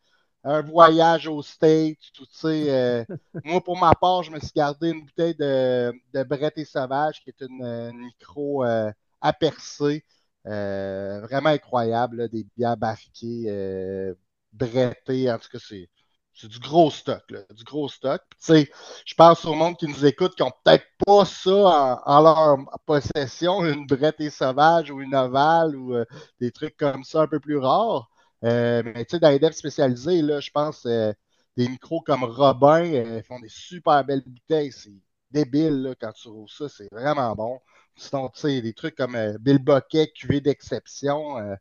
un 0.44 0.62
voyage 0.62 1.26
aux 1.26 1.42
States. 1.42 1.98
Tu 2.14 2.22
sais, 2.30 2.66
euh, 2.70 3.04
moi, 3.44 3.60
pour 3.62 3.78
ma 3.78 3.92
part, 3.94 4.22
je 4.22 4.30
me 4.30 4.38
suis 4.38 4.52
gardé 4.54 4.90
une 4.90 5.04
bouteille 5.04 5.34
de, 5.34 5.92
de 6.14 6.22
Brett 6.22 6.56
et 6.58 6.64
Sauvage, 6.64 7.22
qui 7.22 7.30
est 7.30 7.40
une, 7.42 7.62
une 7.64 7.98
micro 8.06 8.64
euh, 8.64 8.90
à 9.20 9.32
percer. 9.32 10.04
Euh, 10.46 11.20
vraiment 11.22 11.50
incroyable, 11.50 12.28
des 12.28 12.46
bières 12.56 12.76
barriquées, 12.76 13.44
euh, 13.48 14.14
brettées, 14.52 15.30
en 15.30 15.38
tout 15.38 15.48
cas, 15.50 15.58
c'est. 15.60 15.88
Du 16.42 16.58
gros 16.58 16.90
stock, 16.90 17.22
du 17.50 17.64
gros 17.64 17.88
stock. 17.90 18.22
Je 18.48 19.14
pense 19.14 19.44
au 19.44 19.52
monde 19.52 19.76
qui 19.76 19.86
nous 19.86 20.06
écoute 20.06 20.34
qui 20.36 20.42
n'ont 20.42 20.52
peut-être 20.64 20.86
pas 21.04 21.26
ça 21.26 22.02
en, 22.06 22.22
leur 22.22 22.80
possession, 22.86 23.62
une 23.66 23.86
Brette 23.86 24.20
et 24.20 24.30
Sauvage 24.30 24.90
ou 24.90 25.02
une 25.02 25.14
Ovale 25.14 25.76
ou 25.76 25.94
euh, 25.94 26.06
des 26.40 26.50
trucs 26.50 26.78
comme 26.78 27.04
ça 27.04 27.22
un 27.22 27.26
peu 27.26 27.40
plus 27.40 27.58
rares. 27.58 28.08
Euh, 28.44 28.82
mais 28.82 29.04
tu 29.04 29.10
sais, 29.16 29.20
dans 29.20 29.28
les 29.28 29.38
devs 29.38 29.52
spécialisés, 29.52 30.20
je 30.20 30.50
pense 30.50 30.86
des 30.86 31.68
micros 31.68 32.00
comme 32.00 32.24
Robin 32.24 33.20
font 33.28 33.40
des 33.40 33.50
super 33.50 34.02
belles 34.04 34.24
bouteilles. 34.24 34.72
C'est 34.72 34.94
débile 35.30 35.94
quand 36.00 36.12
tu 36.12 36.28
rouvres 36.28 36.50
ça, 36.50 36.68
c'est 36.68 36.88
vraiment 36.92 37.34
bon. 37.34 37.60
Sinon, 38.00 38.30
tu 38.30 38.40
sais, 38.40 38.60
des 38.62 38.72
trucs 38.72 38.94
comme 38.96 39.14
euh, 39.14 39.36
Bill 39.38 39.58
Boquet, 39.58 40.08
cuvée 40.12 40.40
d'exception. 40.40 41.38
euh, 41.38 41.54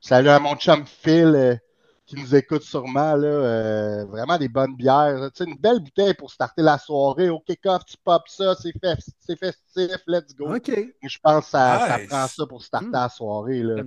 salut 0.00 0.28
à 0.28 0.40
mon 0.40 0.56
chum 0.56 0.84
Phil 0.86 1.34
euh, 1.36 1.56
qui 2.04 2.16
nous 2.16 2.34
écoute 2.34 2.62
sûrement. 2.62 3.14
Là, 3.14 4.04
vraiment 4.06 4.36
des 4.36 4.48
bonnes 4.48 4.74
bières. 4.76 5.30
Tu 5.32 5.44
sais, 5.44 5.50
une 5.50 5.56
belle 5.56 5.78
bouteille 5.80 6.14
pour 6.14 6.32
starter 6.32 6.62
la 6.62 6.78
soirée. 6.78 7.28
Au 7.30 7.38
kick-off, 7.40 7.84
tu 7.86 7.96
pop 8.02 8.22
ça, 8.26 8.56
c'est 8.56 8.72
fest- 8.80 9.14
c'est 9.20 9.38
festif, 9.38 9.96
let's 10.08 10.34
go. 10.34 10.48
OK. 10.56 10.72
Je 11.02 11.18
pense 11.22 11.44
que 11.44 11.50
ça, 11.52 11.78
ça 11.78 11.98
prend 12.00 12.26
ça 12.26 12.46
pour 12.46 12.62
starter 12.62 12.88
la 12.92 13.08
soirée. 13.08 13.62
Là, 13.62 13.84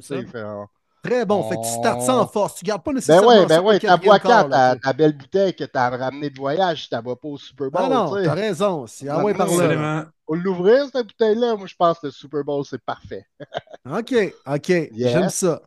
on- 1.07 1.11
Très 1.11 1.25
bon. 1.25 1.43
Fait 1.43 1.55
que 1.57 1.61
tu 1.61 1.69
startes 1.69 2.01
ça 2.01 2.15
en 2.17 2.27
force. 2.27 2.55
Tu 2.55 2.65
gardes 2.65 2.83
pas 2.83 2.91
ben 2.91 2.95
nécessairement 2.95 3.45
ben 3.45 3.47
ça 3.47 3.57
pour 3.57 3.67
ouais, 3.67 3.73
le 3.75 3.79
ta 3.79 3.97
quatrième 3.97 3.99
bois 3.99 4.19
quart, 4.19 4.47
4, 4.47 4.49
là, 4.49 4.75
ta, 4.75 4.75
ta 4.75 4.93
belle 4.93 5.17
bouteille 5.17 5.55
que 5.55 5.63
t'as 5.63 5.89
ramenée 5.97 6.29
de 6.29 6.37
voyage, 6.37 6.83
tu 6.83 6.89
t'en 6.89 7.01
vas 7.01 7.15
pas 7.15 7.27
au 7.29 7.37
Super 7.37 7.71
Bowl. 7.71 7.81
Ah 7.85 7.89
non, 7.89 8.11
t'as 8.23 8.33
raison. 8.33 8.87
C'est 8.87 9.07
ah 9.09 9.19
ouais 9.23 9.33
par 9.33 9.47
là. 9.47 9.53
Absolument. 9.53 10.03
Faut 10.25 10.35
l'ouvrir, 10.35 10.85
cette 10.91 11.07
bouteille-là. 11.07 11.55
Moi, 11.55 11.67
je 11.67 11.75
pense 11.75 11.99
que 11.99 12.07
le 12.07 12.11
Super 12.11 12.43
Bowl, 12.43 12.65
c'est 12.65 12.83
parfait. 12.83 13.25
OK, 13.85 14.13
OK. 14.45 14.71
J'aime 14.91 15.29
ça. 15.29 15.61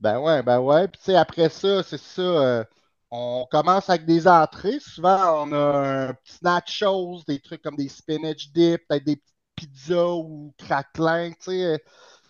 Ben 0.00 0.18
ouais, 0.20 0.42
ben 0.42 0.60
ouais. 0.60 0.88
Puis 0.88 0.98
tu 1.00 1.04
sais, 1.06 1.16
après 1.16 1.48
ça, 1.48 1.82
c'est 1.82 1.98
ça. 2.00 2.22
euh, 2.22 2.64
on 3.10 3.46
commence 3.50 3.88
avec 3.90 4.06
des 4.06 4.28
entrées. 4.28 4.78
Souvent, 4.80 5.44
on 5.46 5.52
a 5.52 6.08
un 6.08 6.14
petit 6.14 6.38
nachos, 6.42 7.22
des 7.26 7.40
trucs 7.40 7.62
comme 7.62 7.76
des 7.76 7.88
spinach 7.88 8.50
dip, 8.52 8.82
peut-être 8.88 9.04
des 9.04 9.16
petites 9.16 9.34
pizzas 9.56 10.14
ou 10.14 10.54
craquelins, 10.58 11.30
tu 11.32 11.50
sais. 11.52 11.82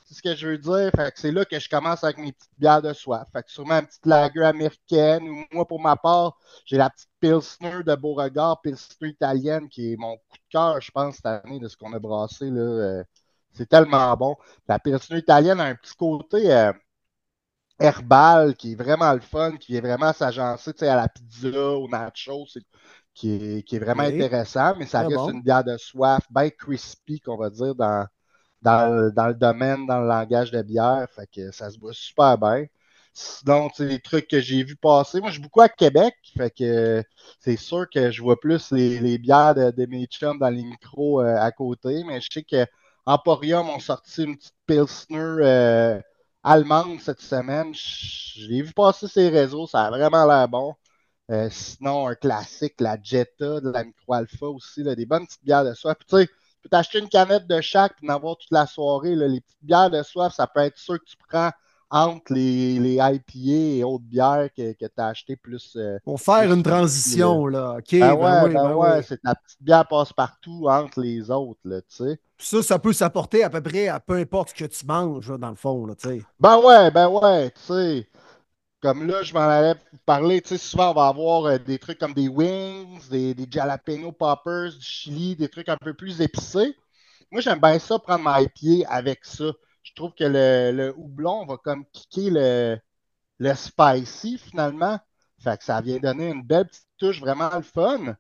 C'est 0.08 0.14
ce 0.14 0.22
que 0.22 0.34
je 0.34 0.48
veux 0.48 0.58
dire. 0.58 0.90
Fait 0.96 1.12
que 1.12 1.20
c'est 1.20 1.32
là 1.32 1.44
que 1.44 1.58
je 1.58 1.68
commence 1.68 2.02
avec 2.02 2.16
mes 2.18 2.32
petites 2.32 2.50
bières 2.58 2.80
de 2.82 2.92
soif. 2.94 3.28
Fait 3.32 3.42
que 3.42 3.50
sûrement 3.50 3.78
une 3.80 3.86
petite 3.86 4.06
lager 4.06 4.42
américaine. 4.42 5.28
Ou 5.28 5.44
moi, 5.52 5.66
pour 5.66 5.80
ma 5.80 5.96
part, 5.96 6.38
j'ai 6.64 6.76
la 6.78 6.88
petite 6.90 7.10
Pilsner 7.20 7.82
de 7.84 7.94
Beauregard, 7.94 8.60
Pilsner 8.62 9.08
italienne, 9.10 9.68
qui 9.68 9.92
est 9.92 9.96
mon 9.96 10.16
coup 10.16 10.36
de 10.36 10.42
cœur, 10.50 10.80
je 10.80 10.90
pense, 10.90 11.16
cette 11.16 11.26
année, 11.26 11.58
de 11.60 11.68
ce 11.68 11.76
qu'on 11.76 11.92
a 11.92 11.98
brassé. 11.98 12.48
Là. 12.50 12.60
Euh, 12.60 13.04
C'est 13.52 13.68
tellement 13.68 14.16
bon. 14.16 14.36
La 14.66 14.78
Pilsner 14.78 15.18
italienne 15.18 15.60
a 15.60 15.64
un 15.64 15.74
petit 15.74 15.94
côté. 15.94 16.50
euh, 16.52 16.72
herbal 17.80 18.56
qui 18.56 18.72
est 18.72 18.74
vraiment 18.74 19.12
le 19.14 19.20
fun, 19.20 19.56
qui 19.56 19.76
est 19.76 19.80
vraiment 19.80 20.12
s'agencer 20.12 20.72
tu 20.72 20.80
sais, 20.80 20.88
à 20.88 20.96
la 20.96 21.08
pizza, 21.08 21.48
aux 21.76 21.88
nachos, 21.88 22.46
c'est- 22.48 22.64
qui 23.14 23.30
est, 23.58 23.62
qui 23.64 23.76
est 23.76 23.78
vraiment 23.78 24.02
intéressant, 24.04 24.74
mais 24.78 24.86
ça 24.86 25.02
reste 25.02 25.10
bon. 25.14 25.28
une 25.28 25.42
bière 25.42 25.64
de 25.64 25.76
soif, 25.76 26.24
bien 26.30 26.50
crispy, 26.50 27.20
qu'on 27.20 27.36
va 27.36 27.50
dire, 27.50 27.74
dans, 27.74 28.06
dans, 28.62 29.12
le- 29.28 29.34
domaine, 29.34 29.86
dans 29.86 30.00
le 30.00 30.08
langage 30.08 30.50
de 30.50 30.62
bière. 30.62 31.06
Fait 31.14 31.28
que 31.32 31.50
ça 31.52 31.70
se 31.70 31.78
boit 31.78 31.92
super 31.92 32.38
bien. 32.38 32.66
Sinon, 33.14 33.68
les 33.80 34.00
trucs 34.00 34.28
que 34.28 34.40
j'ai 34.40 34.62
vu 34.62 34.76
passer, 34.76 35.20
moi, 35.20 35.30
je 35.30 35.34
suis 35.34 35.42
beaucoup 35.42 35.60
à 35.60 35.68
Québec, 35.68 36.14
fait 36.36 36.50
que 36.56 37.02
c'est 37.40 37.56
sûr 37.56 37.86
que 37.92 38.10
je 38.12 38.22
vois 38.22 38.38
plus 38.38 38.70
les, 38.70 39.18
bières 39.18 39.54
de, 39.54 39.86
mes 39.86 40.06
chums 40.06 40.38
dans 40.38 40.50
les 40.50 40.62
micros 40.62 41.20
euh, 41.22 41.36
à 41.36 41.50
côté, 41.50 42.04
mais 42.04 42.20
je 42.20 42.28
sais 42.32 42.42
que 42.44 42.64
Emporium 43.06 43.68
ont 43.70 43.80
sorti 43.80 44.22
une 44.24 44.36
petite 44.36 44.54
Pilsner 44.66 45.18
euh, 45.18 46.00
allemande 46.44 47.00
cette 47.00 47.20
semaine. 47.20 47.74
Je, 47.74 48.46
l'ai 48.46 48.62
vu 48.62 48.72
passer 48.72 49.08
sur 49.08 49.20
les 49.22 49.30
réseaux, 49.30 49.66
ça 49.66 49.86
a 49.86 49.90
vraiment 49.90 50.24
l'air 50.26 50.48
bon. 50.48 50.74
Euh, 51.30 51.48
sinon, 51.50 52.08
un 52.08 52.14
classique, 52.14 52.80
la 52.80 52.98
Jetta 53.02 53.60
de 53.60 53.70
la 53.70 53.84
Micro 53.84 54.14
Alpha 54.14 54.46
aussi, 54.46 54.82
des 54.84 55.06
bonnes 55.06 55.26
petites 55.26 55.44
bières 55.44 55.64
de 55.64 55.74
soif. 55.74 55.96
Puis, 55.98 56.06
tu 56.08 56.16
sais, 56.26 56.30
peux 56.68 56.76
t'acheter 56.76 56.98
une 57.00 57.08
canette 57.08 57.46
de 57.46 57.60
chaque 57.60 57.94
et 58.02 58.10
en 58.10 58.14
avoir 58.14 58.36
toute 58.36 58.50
la 58.52 58.66
soirée. 58.66 59.14
là. 59.14 59.26
Les 59.28 59.40
petites 59.40 59.64
bières 59.64 59.90
de 59.90 60.02
soif, 60.02 60.32
ça 60.34 60.46
peut 60.46 60.60
être 60.60 60.78
sûr 60.78 60.98
que 60.98 61.04
tu 61.04 61.16
prends 61.28 61.50
entre 61.90 62.34
les, 62.34 62.78
les 62.78 62.94
IPA 62.96 63.78
et 63.78 63.84
autres 63.84 64.04
bières 64.04 64.48
que, 64.54 64.72
que 64.72 64.84
tu 64.86 64.92
as 65.00 65.06
acheté 65.06 65.36
plus. 65.36 65.74
euh, 65.76 65.98
Pour 66.04 66.20
faire 66.20 66.42
plus 66.42 66.54
une 66.54 66.62
transition, 66.62 67.46
là. 67.46 67.60
là. 67.60 67.76
OK, 67.78 67.94
Ben 67.98 68.14
ben 68.14 68.14
ouais, 68.14 68.42
oui, 68.44 68.52
ben 68.52 68.62
ben 68.62 68.74
ouais, 68.74 68.98
oui. 68.98 69.04
c'est 69.08 69.22
ta 69.22 69.34
petite 69.34 69.62
bière 69.62 69.86
passe-partout 69.88 70.66
entre 70.68 71.00
les 71.00 71.30
autres, 71.30 71.60
là, 71.64 71.80
tu 71.80 71.86
sais. 71.96 72.20
Ça, 72.40 72.62
ça 72.62 72.78
peut 72.78 72.92
s'apporter 72.92 73.42
à 73.42 73.50
peu 73.50 73.60
près 73.62 73.88
à 73.88 74.00
peu 74.00 74.14
importe 74.14 74.50
ce 74.50 74.54
que 74.54 74.64
tu 74.66 74.86
manges, 74.86 75.30
là, 75.30 75.38
dans 75.38 75.48
le 75.50 75.56
fond, 75.56 75.86
là, 75.86 75.94
tu 75.94 76.08
sais. 76.08 76.22
Ben 76.38 76.58
ouais, 76.58 76.90
ben 76.90 77.08
ouais, 77.08 77.50
tu 77.50 77.60
sais. 77.62 78.08
Comme 78.80 79.06
là, 79.06 79.22
je 79.22 79.34
m'en 79.34 79.40
allais 79.40 79.74
parler, 80.06 80.40
tu 80.40 80.50
sais, 80.50 80.58
souvent 80.58 80.90
on 80.92 80.94
va 80.94 81.08
avoir 81.08 81.46
euh, 81.46 81.58
des 81.58 81.78
trucs 81.78 81.98
comme 81.98 82.14
des 82.14 82.28
wings, 82.28 83.08
des, 83.08 83.34
jalapeno 83.50 84.12
poppers, 84.12 84.72
du 84.72 84.82
chili, 84.82 85.34
des 85.36 85.48
trucs 85.48 85.68
un 85.68 85.76
peu 85.76 85.94
plus 85.94 86.20
épicés. 86.20 86.76
moi, 87.32 87.40
j'aime 87.40 87.60
bien 87.60 87.78
ça, 87.80 87.98
prendre 87.98 88.24
ma 88.24 88.40
IPA 88.42 88.88
avec 88.88 89.24
ça. 89.24 89.46
Je 89.82 89.92
trouve 89.94 90.12
que 90.14 90.24
le, 90.24 90.94
houblon 90.96 91.46
va 91.46 91.56
comme 91.58 91.84
kicker 91.92 92.30
le, 92.30 92.78
le 93.38 93.54
spicy 93.54 94.38
finalement. 94.38 94.98
Fait 95.40 95.58
que 95.58 95.64
ça 95.64 95.80
vient 95.80 95.98
donner 95.98 96.28
une 96.30 96.42
belle 96.44 96.66
petite 96.66 96.88
touche 96.98 97.20
vraiment 97.20 97.50
le 97.54 97.62
fun. 97.62 98.16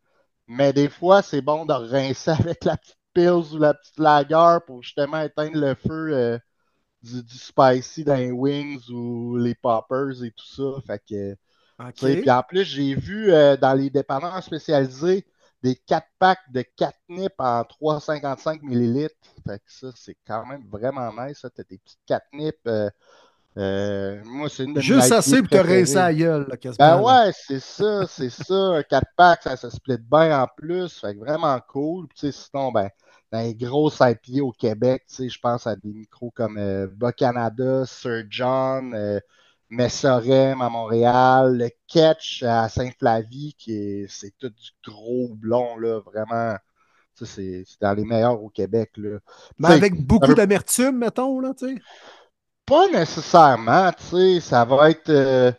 Mais 0.48 0.72
des 0.72 0.88
fois, 0.88 1.22
c'est 1.22 1.42
bon 1.42 1.66
de 1.66 1.72
rincer 1.74 2.30
avec 2.40 2.64
la 2.64 2.76
petite 2.76 2.98
pills 3.14 3.54
ou 3.54 3.58
la 3.58 3.74
petite 3.74 3.98
lager 3.98 4.58
pour 4.66 4.82
justement 4.82 5.20
éteindre 5.22 5.58
le 5.58 5.74
feu 5.74 6.12
euh, 6.14 6.38
du, 7.02 7.22
du 7.22 7.38
spicy 7.38 8.04
dans 8.04 8.16
les 8.16 8.30
wings 8.32 8.88
ou 8.90 9.36
les 9.36 9.54
poppers 9.54 10.22
et 10.22 10.30
tout 10.32 10.46
ça. 10.46 10.80
Fait 10.86 11.02
que, 11.08 11.32
OK. 11.80 11.94
tu 11.94 12.06
sais, 12.06 12.16
Puis 12.16 12.30
en 12.30 12.42
plus, 12.42 12.64
j'ai 12.64 12.94
vu 12.94 13.32
euh, 13.32 13.56
dans 13.56 13.74
les 13.74 13.90
dépanneurs 13.90 14.42
spécialisés 14.42 15.26
des 15.62 15.76
4 15.76 16.06
packs 16.18 16.52
de 16.52 16.62
catnip 16.76 17.32
en 17.38 17.62
3,55 17.62 18.60
ml. 18.62 19.10
Fait 19.46 19.58
que 19.58 19.64
ça, 19.72 19.88
c'est 19.96 20.16
quand 20.26 20.46
même 20.46 20.64
vraiment 20.68 21.12
nice. 21.12 21.38
Ça. 21.40 21.50
T'as 21.50 21.64
des 21.64 21.78
petites 21.78 22.00
catnip. 22.06 22.56
euh, 22.66 22.90
euh, 23.56 24.22
moi, 24.24 24.48
c'est 24.48 24.64
une 24.64 24.74
de 24.74 24.80
Juste 24.80 25.10
assez 25.12 25.40
pour 25.42 25.50
te 25.50 25.56
rincer 25.56 25.94
la 25.96 26.14
gueule, 26.14 26.46
là, 26.48 26.56
quasiment. 26.56 26.76
Ben 26.78 27.02
ouais, 27.02 27.32
c'est 27.34 27.60
ça, 27.60 28.06
c'est 28.06 28.30
ça. 28.30 28.54
Un 28.54 28.82
4 28.84 29.06
pack, 29.16 29.42
ça 29.42 29.56
se 29.56 29.70
split 29.70 29.98
bien 29.98 30.42
en 30.42 30.46
plus. 30.56 31.00
Fait 31.00 31.14
que 31.14 31.18
vraiment 31.20 31.58
cool. 31.68 32.06
Puis, 32.08 32.32
sinon, 32.32 32.70
ben, 32.72 32.88
dans 33.32 33.40
les 33.40 33.54
grosses 33.54 34.00
IPA 34.00 34.42
au 34.42 34.52
Québec, 34.52 35.04
tu 35.08 35.14
sais, 35.16 35.28
je 35.28 35.38
pense 35.40 35.66
à 35.66 35.76
des 35.76 35.92
micros 35.92 36.30
comme 36.30 36.58
euh, 36.58 36.86
Bas-Canada, 36.88 37.84
Sir 37.86 38.24
John, 38.30 38.94
euh, 38.94 39.20
Messorem 39.70 40.62
à 40.62 40.68
Montréal, 40.70 41.58
le 41.58 41.70
Ketch 41.86 42.42
à 42.42 42.68
Saint-Flavie, 42.68 43.54
qui 43.58 43.72
est, 43.74 44.06
c'est 44.08 44.32
tout 44.38 44.48
du 44.50 44.70
gros 44.86 45.28
blond, 45.34 45.76
là, 45.78 46.00
vraiment. 46.00 46.56
C'est, 47.14 47.64
dans 47.80 47.94
les 47.94 48.04
meilleurs 48.04 48.42
au 48.42 48.48
Québec, 48.48 48.92
là. 48.96 49.18
Mais 49.58 49.68
sais, 49.68 49.72
avec 49.72 49.94
beaucoup 50.06 50.28
veut- 50.30 50.34
d'amertume, 50.34 50.98
mettons, 50.98 51.40
là, 51.40 51.52
tu 51.54 51.68
sais. 51.76 51.82
pas 52.66 52.88
nécessairement, 52.88 53.92
tu 53.92 54.04
sais, 54.04 54.40
ça 54.40 54.64
va 54.64 54.90
être 54.90 55.08
euh, 55.10 55.52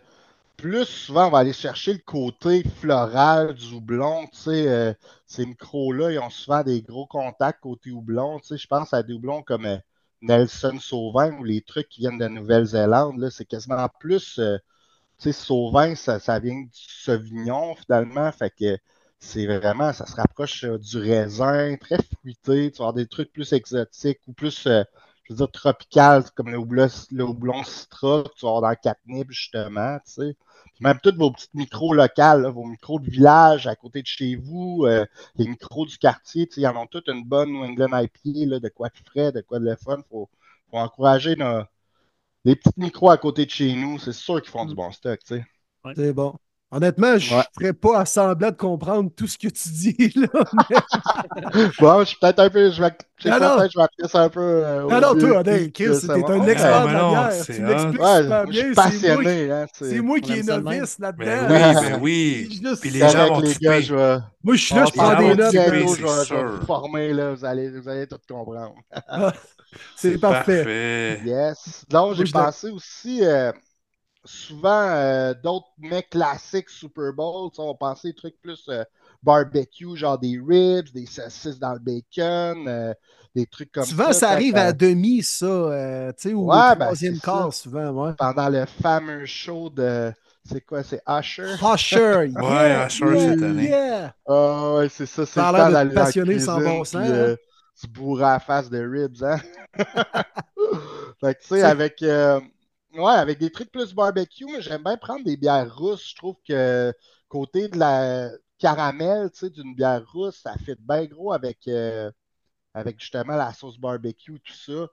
plus 0.59 0.85
souvent, 0.85 1.27
on 1.27 1.31
va 1.31 1.39
aller 1.39 1.53
chercher 1.53 1.93
le 1.93 1.99
côté 1.99 2.63
floral 2.63 3.53
du 3.53 3.73
houblon, 3.73 4.27
tu 4.27 4.37
sais, 4.37 4.67
euh, 4.67 4.93
ces 5.25 5.45
micros-là, 5.45 6.11
ils 6.11 6.19
ont 6.19 6.29
souvent 6.29 6.63
des 6.63 6.81
gros 6.81 7.07
contacts 7.07 7.61
côté 7.61 7.91
houblon, 7.91 8.39
tu 8.39 8.47
sais, 8.47 8.57
je 8.57 8.67
pense 8.67 8.93
à 8.93 9.01
des 9.03 9.13
houblons 9.13 9.41
comme 9.41 9.65
euh, 9.65 9.77
Nelson 10.21 10.77
Sauvin 10.79 11.31
ou 11.39 11.43
les 11.45 11.61
trucs 11.61 11.87
qui 11.89 12.01
viennent 12.01 12.17
de 12.17 12.27
Nouvelle-Zélande, 12.27 13.29
c'est 13.29 13.45
quasiment 13.45 13.87
plus, 13.99 14.37
euh, 14.39 14.57
tu 15.19 15.31
sais, 15.31 15.33
Sauvin, 15.33 15.95
ça, 15.95 16.17
vient 16.39 16.61
du 16.61 16.69
Sauvignon, 16.73 17.75
finalement, 17.75 18.31
fait 18.31 18.51
que 18.51 18.77
c'est 19.19 19.45
vraiment, 19.45 19.93
ça 19.93 20.05
se 20.05 20.15
rapproche 20.15 20.65
du 20.65 20.97
raisin, 20.97 21.75
très 21.77 21.97
fruité, 22.03 22.71
tu 22.71 22.79
vas 22.79 22.85
avoir 22.85 22.93
des 22.93 23.07
trucs 23.07 23.31
plus 23.31 23.53
exotiques 23.53 24.21
ou 24.27 24.33
plus... 24.33 24.67
je 25.29 25.33
veux 25.33 25.37
dire, 25.37 25.51
tropical, 25.51 26.23
c'est 26.25 26.33
comme 26.33 26.49
le 26.49 26.57
houblon, 26.57 26.87
le 27.11 27.23
houblon 27.23 27.63
citra 27.63 28.23
que 28.23 28.29
tu 28.35 28.45
vas 28.45 28.49
avoir 28.49 28.61
dans 28.61 28.69
le 28.69 28.75
catnip, 28.75 29.31
justement, 29.31 29.99
tu 30.05 30.11
sais. 30.11 30.37
Puis 30.75 30.83
même 30.83 30.99
toutes 31.01 31.17
vos 31.17 31.31
petites 31.31 31.53
micros 31.53 31.93
locales, 31.93 32.41
là, 32.41 32.49
vos 32.49 32.65
micros 32.65 32.99
de 32.99 33.09
village 33.09 33.67
à 33.67 33.75
côté 33.75 34.01
de 34.01 34.07
chez 34.07 34.35
vous, 34.35 34.85
euh, 34.85 35.05
les 35.35 35.47
micros 35.47 35.85
du 35.85 35.97
quartier, 35.97 36.47
tu 36.47 36.55
sais, 36.55 36.61
ils 36.61 36.67
en 36.67 36.75
ont 36.77 36.87
toutes 36.87 37.07
une 37.09 37.23
bonne 37.23 37.51
New 37.51 37.63
England 37.63 37.97
IPA, 37.97 38.49
là, 38.49 38.59
de 38.59 38.69
quoi 38.69 38.89
de 38.89 38.97
frais, 39.09 39.31
de 39.31 39.41
quoi 39.41 39.59
de 39.59 39.65
le 39.65 39.75
fun. 39.75 39.99
Faut, 40.09 40.29
faut 40.71 40.77
encourager 40.77 41.35
nos, 41.35 41.63
les 42.45 42.55
petits 42.55 42.73
micros 42.77 43.11
à 43.11 43.17
côté 43.17 43.45
de 43.45 43.51
chez 43.51 43.73
nous, 43.75 43.99
c'est 43.99 44.13
sûr 44.13 44.41
qu'ils 44.41 44.51
font 44.51 44.65
du 44.65 44.75
bon 44.75 44.91
stock, 44.91 45.19
tu 45.21 45.35
sais. 45.35 45.45
C'est 45.95 46.13
bon. 46.13 46.37
Honnêtement, 46.71 47.17
je 47.17 47.33
ne 47.33 47.39
Ouais. 47.39 47.45
ferais 47.59 47.73
pas 47.73 47.99
à 48.01 48.05
semblant 48.05 48.51
de 48.51 48.55
comprendre 48.55 49.09
tout 49.15 49.25
ce 49.25 49.39
que 49.39 49.47
tu 49.47 49.69
dis, 49.69 50.13
là. 50.15 50.27
mais- 50.69 50.77
Bon, 51.79 51.99
je 52.01 52.05
suis 52.05 52.17
peut-être 52.21 52.37
un 52.39 52.49
peu, 52.51 52.69
je 52.71 52.79
vais, 52.79 52.91
je 53.17 53.27
vais 53.27 53.33
appeler 53.83 54.07
ça 54.07 54.21
un 54.21 54.29
peu. 54.29 54.39
euh, 54.39 54.81
Non, 54.83 55.01
non, 55.01 55.19
toi, 55.19 55.43
Chris, 55.43 55.71
t'es 55.73 56.11
un 56.11 56.47
expert 56.47 56.81
de 56.83 56.87
mais 56.87 56.93
la 56.93 57.31
c'est 57.31 57.53
Tu 57.55 57.65
l'expliques 57.65 58.01
Ouais, 58.01 58.21
super 58.21 58.43
moi, 58.43 58.45
je 58.51 58.59
suis 58.59 58.71
bien. 58.71 58.91
C'est 58.91 59.15
moi, 59.15 59.23
qui- 59.23 59.51
hein, 59.51 59.65
c'est- 59.73 59.89
c'est 59.89 60.01
moi 60.01 60.19
qui 60.19 60.31
est 60.33 60.43
novice 60.47 60.99
là-dedans. 60.99 61.25
Ben 61.25 61.47
oui, 61.49 61.59
là. 61.59 61.73
ben 61.81 61.99
oui. 62.01 62.45
Puis 62.49 62.61
juste- 62.63 62.81
Puis 62.81 62.89
les 62.91 62.99
C'est 62.99 63.09
gens 63.09 63.27
vont 63.29 63.39
les 63.39 63.55
gars, 63.55 63.81
je 63.81 63.95
vais. 63.95 64.17
Moi, 64.43 64.55
je 64.55 64.61
suis 64.63 64.75
là, 64.75 64.83
On 64.83 64.85
je 64.85 64.91
prends 64.93 65.15
des 65.17 65.35
notes. 65.35 65.51
je 65.51 66.35
vais, 66.35 66.43
vous 66.43 66.65
former, 66.67 67.13
là, 67.13 67.33
vous 67.33 67.45
allez, 67.45 67.69
vous 67.79 67.89
allez 67.89 68.05
tout 68.05 68.17
comprendre. 68.29 68.75
C'est 69.95 70.19
parfait. 70.19 70.57
Parfait. 70.63 71.21
Yes. 71.25 71.83
Donc, 71.89 72.13
j'ai 72.13 72.25
pensé 72.31 72.69
aussi, 72.69 73.19
euh, 73.23 73.51
souvent, 74.29 74.87
euh, 74.89 75.33
d'autres 75.33 75.67
mets 75.79 76.03
classiques 76.03 76.69
Super 76.69 77.13
Bowl, 77.13 77.49
tu 77.51 77.57
sais, 77.57 77.61
on 77.61 77.75
pensait 77.75 78.09
des 78.09 78.15
trucs 78.15 78.39
plus 78.41 78.67
euh, 78.69 78.83
barbecue, 79.23 79.95
genre 79.97 80.19
des 80.19 80.39
ribs, 80.39 80.89
des 80.93 81.05
saucisses 81.05 81.59
dans 81.59 81.73
le 81.73 81.79
bacon, 81.79 82.67
euh, 82.67 82.93
des 83.35 83.45
trucs 83.47 83.71
comme 83.71 83.93
Souvent, 83.93 84.11
ça. 84.11 84.13
ça 84.13 84.29
quand 84.29 84.41
arrive 84.41 84.57
ça- 84.57 84.57
à 84.57 84.73
demi, 84.73 85.23
ça, 85.23 85.45
euh, 85.45 86.11
tu 86.13 86.29
sais, 86.29 86.33
ou 86.33 86.41
Ouais, 86.41 86.59
au 86.59 86.75
ben, 86.75 86.93
troisième 86.93 87.13
c'est 87.13 87.15
quart, 87.21 87.53
ça. 87.53 87.53
souvent, 87.53 87.91
ouais. 87.91 88.13
Pendant 88.17 88.49
le 88.49 88.65
fameux 88.65 89.25
show 89.25 89.69
de. 89.69 90.13
C'est 90.45 90.61
quoi, 90.61 90.83
c'est 90.83 91.01
Usher? 91.07 91.57
Usher, 91.61 92.25
Ouais, 92.35 92.43
yeah, 92.47 92.87
Usher 92.87 93.17
yeah, 93.17 93.19
cette 93.19 93.43
année. 93.43 93.75
yeah. 93.75 94.13
Ah 94.27 94.75
ouais, 94.77 94.89
c'est 94.89 95.05
ça, 95.05 95.25
c'est 95.25 95.45
Ça 95.45 95.71
passionner 95.93 96.39
sans 96.39 96.61
bon 96.61 96.81
sens, 96.81 96.93
puis, 96.93 97.09
hein? 97.09 97.11
euh, 97.11 97.35
bourrer 97.89 98.25
à 98.25 98.33
la 98.33 98.39
face 98.39 98.69
de 98.69 98.79
ribs, 98.79 99.23
hein? 99.23 99.39
fait 101.21 101.35
que, 101.35 101.41
tu 101.41 101.47
sais, 101.47 101.63
avec, 101.63 102.01
euh, 102.03 102.39
ouais, 102.93 103.11
avec 103.13 103.39
des 103.39 103.51
trucs 103.51 103.71
plus 103.71 103.93
barbecue, 103.93 104.45
mais 104.45 104.61
j'aime 104.61 104.83
bien 104.83 104.97
prendre 104.97 105.23
des 105.25 105.37
bières 105.37 105.75
rousses. 105.75 106.09
Je 106.09 106.15
trouve 106.15 106.35
que 106.47 106.93
côté 107.27 107.67
de 107.69 107.77
la 107.77 108.29
caramel, 108.57 109.31
tu 109.31 109.39
sais, 109.39 109.49
d'une 109.49 109.75
bière 109.75 110.03
rousse, 110.11 110.39
ça 110.41 110.55
fait 110.57 110.77
bien 110.79 111.05
gros 111.05 111.31
avec, 111.33 111.67
euh, 111.67 112.11
avec 112.73 112.99
justement 113.01 113.35
la 113.37 113.53
sauce 113.53 113.79
barbecue, 113.79 114.39
tout 114.41 114.53
ça. 114.53 114.87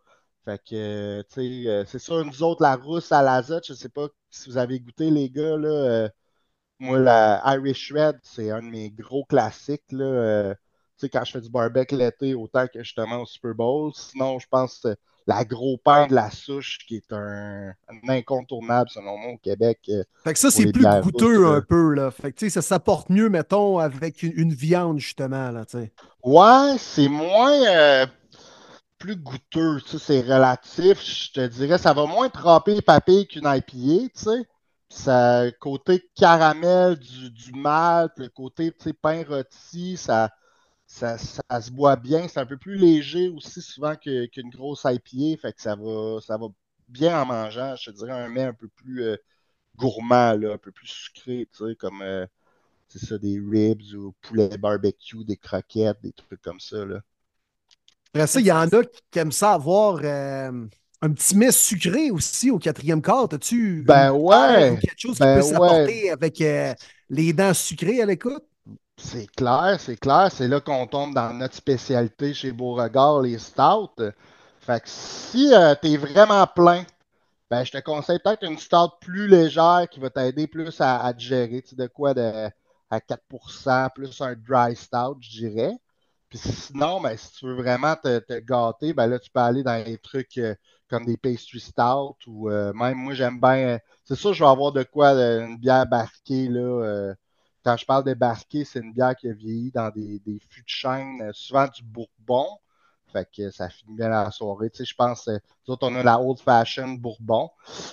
Fait 0.45 0.59
que, 0.65 1.23
tu 1.23 1.35
sais, 1.35 1.69
euh, 1.71 1.85
c'est 1.87 1.99
sûr, 2.01 2.25
nous 2.25 2.43
autres, 2.43 2.63
la 2.63 2.77
rousse 2.77 3.13
à 3.13 3.23
l'azote, 3.23 3.67
je 3.69 3.75
sais 3.75 3.89
pas 3.91 4.09
si 4.31 4.51
vous 4.51 4.59
avez 4.59 4.81
goûté, 4.81 5.11
les 5.11 5.31
gars, 5.31 5.57
là. 5.59 5.69
euh, 5.69 6.09
moi, 6.79 6.99
la 6.99 7.43
Irish 7.57 7.93
Red, 7.93 8.19
c'est 8.23 8.51
un 8.51 8.61
de 8.63 8.69
mes 8.69 8.91
gros 8.91 9.25
classiques. 9.25 9.85
Là, 9.93 10.55
tu 10.55 10.61
sais, 10.99 11.09
quand 11.09 11.25
je 11.25 11.33
fais 11.33 11.41
du 11.41 11.51
barbecue 11.51 11.97
l'été, 11.97 12.35
autant 12.35 12.67
que 12.69 12.83
justement 12.83 13.23
au 13.23 13.27
Super 13.27 13.55
Bowl. 13.55 13.93
Sinon, 13.95 14.39
je 14.39 14.47
pense 14.49 14.87
la 15.27 15.45
gros 15.45 15.77
pain 15.79 16.07
de 16.07 16.15
la 16.15 16.31
souche, 16.31 16.79
qui 16.87 16.97
est 16.97 17.13
un, 17.13 17.71
un 17.71 18.09
incontournable, 18.09 18.91
selon 18.91 19.19
moi, 19.19 19.33
au 19.33 19.39
Québec. 19.39 19.81
euh, 19.89 20.05
Fait 20.25 20.33
que 20.33 20.39
ça, 20.39 20.51
c'est 20.51 20.65
les 20.65 20.73
plus 20.73 20.81
bières 20.81 21.01
goûteux 21.03 21.47
rousses, 21.47 21.47
un 21.47 21.61
peu, 21.63 21.95
là. 21.95 22.11
Fait 22.11 22.33
que, 22.33 22.49
ça 22.49 22.63
s'apporte 22.63 23.11
mieux, 23.11 23.29
mettons, 23.29 23.79
avec 23.79 24.23
une, 24.23 24.33
une 24.37 24.53
viande, 24.55 24.99
justement, 24.99 25.51
là, 25.51 25.65
tu 25.65 25.79
sais. 25.79 25.93
Ouais, 26.23 26.77
c'est 26.79 27.09
moins 27.09 27.53
euh, 27.67 28.07
plus 28.99 29.17
goûteux, 29.17 29.81
tu 29.83 29.99
sais, 29.99 29.99
c'est 29.99 30.21
relatif. 30.23 31.03
Je 31.05 31.33
te 31.33 31.47
dirais, 31.47 31.79
ça 31.79 31.93
va 31.93 32.07
moins 32.07 32.29
tremper 32.29 32.83
papille 32.83 33.27
qu'une 33.27 33.47
IPA, 33.47 34.09
tu 34.09 34.11
sais. 34.15 34.49
Ça, 34.89 35.45
côté 35.61 36.09
caramel 36.15 36.97
du, 36.99 37.31
du 37.31 37.53
malt, 37.53 38.13
le 38.19 38.29
côté, 38.29 38.73
pain 39.03 39.25
rôti, 39.29 39.97
ça, 39.97 40.31
ça, 40.97 41.19
ça 41.19 41.61
se 41.61 41.71
boit 41.71 41.97
bien. 41.97 42.27
C'est 42.27 42.41
un 42.41 42.47
peu 42.47 42.57
plus 42.57 42.77
léger 42.77 43.29
aussi 43.29 43.61
souvent 43.61 43.95
qu'une 43.97 44.51
grosse 44.51 44.87
IPA, 44.87 45.41
fait 45.41 45.53
que 45.53 45.61
ça 45.61 45.77
va, 45.77 46.21
ça 46.23 46.39
va 46.39 46.47
bien 46.89 47.21
en 47.21 47.27
mangeant. 47.27 47.77
Je 47.77 47.91
te 47.91 47.97
dirais 47.97 48.13
un 48.13 48.29
mets 48.31 48.45
un 48.45 48.55
peu 48.55 48.69
plus 48.69 49.03
euh, 49.03 49.17
gourmand, 49.77 50.33
là, 50.33 50.55
un 50.55 50.59
peu 50.59 50.73
plus 50.73 50.87
sucré, 50.87 51.49
tu 51.53 51.67
sais, 51.67 51.75
comme 51.75 52.01
euh, 52.01 52.27
c'est 52.89 53.05
ça, 53.05 53.19
des 53.19 53.39
ribs 53.39 53.83
ou 53.95 54.15
poulet 54.23 54.57
barbecue, 54.57 55.23
des 55.25 55.37
croquettes, 55.37 56.01
des 56.03 56.13
trucs 56.13 56.41
comme 56.41 56.61
ça, 56.61 56.85
là. 56.85 57.01
Après 58.15 58.27
ça, 58.27 58.41
il 58.41 58.47
y 58.47 58.53
en 58.53 58.67
a 58.67 58.83
qui, 59.11 59.19
aiment 59.19 59.33
ça 59.33 59.53
avoir 59.53 60.01
euh, 60.03 60.67
un 61.03 61.13
petit 61.13 61.37
mets 61.37 61.53
sucré 61.53 62.11
aussi 62.11 62.51
au 62.51 62.59
quatrième 62.59 63.03
quart. 63.03 63.29
As-tu 63.31 63.83
Ben 63.83 64.13
ouais, 64.13 64.79
quelque 64.81 64.99
chose 64.99 65.19
ben 65.19 65.43
qui 65.43 65.53
peut 65.53 65.59
ouais. 65.59 65.69
s'apporter 65.69 66.11
avec 66.11 66.43
les 67.11 67.33
dents 67.35 67.53
sucrées 67.53 68.01
à 68.01 68.07
l'écoute? 68.07 68.45
C'est 68.99 69.27
clair, 69.35 69.77
c'est 69.81 69.97
clair. 69.97 70.31
C'est 70.33 70.49
là 70.49 70.61
qu'on 70.61 70.87
tombe 70.87 71.15
dans 71.15 71.33
notre 71.35 71.55
spécialité 71.55 72.33
chez 72.35 72.53
Beauregard, 72.53 73.21
les 73.23 73.39
stouts. 73.39 73.91
Fait 74.61 74.81
que 74.81 74.89
si 74.89 75.51
tu 75.83 75.89
es 75.89 75.97
vraiment 75.97 76.47
plein, 76.47 76.85
ben, 77.51 77.65
je 77.65 77.73
te 77.73 77.79
conseille 77.81 78.21
peut-être 78.21 78.45
une 78.45 78.59
stout 78.59 78.91
plus 79.01 79.29
légère 79.29 79.89
qui 79.91 80.01
va 80.01 80.11
t'aider 80.11 80.47
plus 80.49 80.81
à, 80.81 81.01
à 81.05 81.13
digérer. 81.15 81.63
Tu 81.63 81.71
sais, 81.71 81.77
de 81.77 81.87
quoi 81.89 82.15
de, 82.15 82.49
à 82.91 83.01
4%, 83.01 83.89
plus 83.95 84.21
un 84.23 84.35
dry 84.37 84.77
stout, 84.77 85.19
je 85.21 85.31
dirais. 85.41 85.75
Puis 86.31 86.39
sinon, 86.41 87.01
ben, 87.01 87.17
si 87.17 87.33
tu 87.35 87.47
veux 87.47 87.57
vraiment 87.57 87.97
te, 87.97 88.19
te 88.21 88.41
gâter, 88.41 88.93
ben 88.95 89.07
là, 89.09 89.19
tu 89.21 89.31
peux 89.31 89.41
aller 89.41 89.63
dans 89.65 89.83
les 89.85 89.99
trucs 89.99 90.39
euh, 90.39 90.55
comme 90.89 91.07
des 91.07 91.17
pastry 91.19 91.61
stout 91.61 92.17
ou 92.27 92.51
euh, 92.51 92.73
même 92.75 92.97
moi, 92.99 93.15
j'aime 93.15 93.41
bien. 93.41 93.77
euh, 93.77 93.79
c'est 94.05 94.17
sûr, 94.17 94.35
je 94.35 94.45
vais 94.45 94.51
avoir 94.51 94.73
de 94.73 94.83
quoi, 94.85 95.15
euh, 95.15 95.47
une 95.47 95.59
bière 95.59 95.87
barquée, 95.87 96.49
là. 96.49 97.15
Quand 97.67 97.77
je 97.79 97.87
parle 97.87 98.05
de 98.05 98.15
barquée, 98.15 98.65
c'est 98.65 98.81
une 98.81 98.95
bière 98.95 99.17
qui 99.17 99.29
a 99.29 99.35
vieilli 99.35 99.73
dans 99.73 99.91
des, 99.91 100.21
des 100.21 100.41
fûts 100.51 100.63
de 100.63 100.69
chêne, 100.69 101.21
euh, 101.23 101.33
souvent 101.35 101.67
du 101.69 101.83
bourbon. 101.85 102.47
Fait 103.13 103.29
que 103.37 103.51
ça 103.51 103.69
finit 103.71 103.97
bien 103.97 104.09
la 104.11 104.31
soirée. 104.33 104.71
Tu 104.71 104.79
sais, 104.79 104.85
je 104.87 104.95
pense, 104.97 105.29
euh, 105.29 105.39
nous 105.69 105.75
autres, 105.75 105.89
on 105.89 105.97
a 105.97 106.05
la 106.05 106.21
Old 106.21 106.41
Fashion 106.41 106.89
Bourbon, 106.95 107.51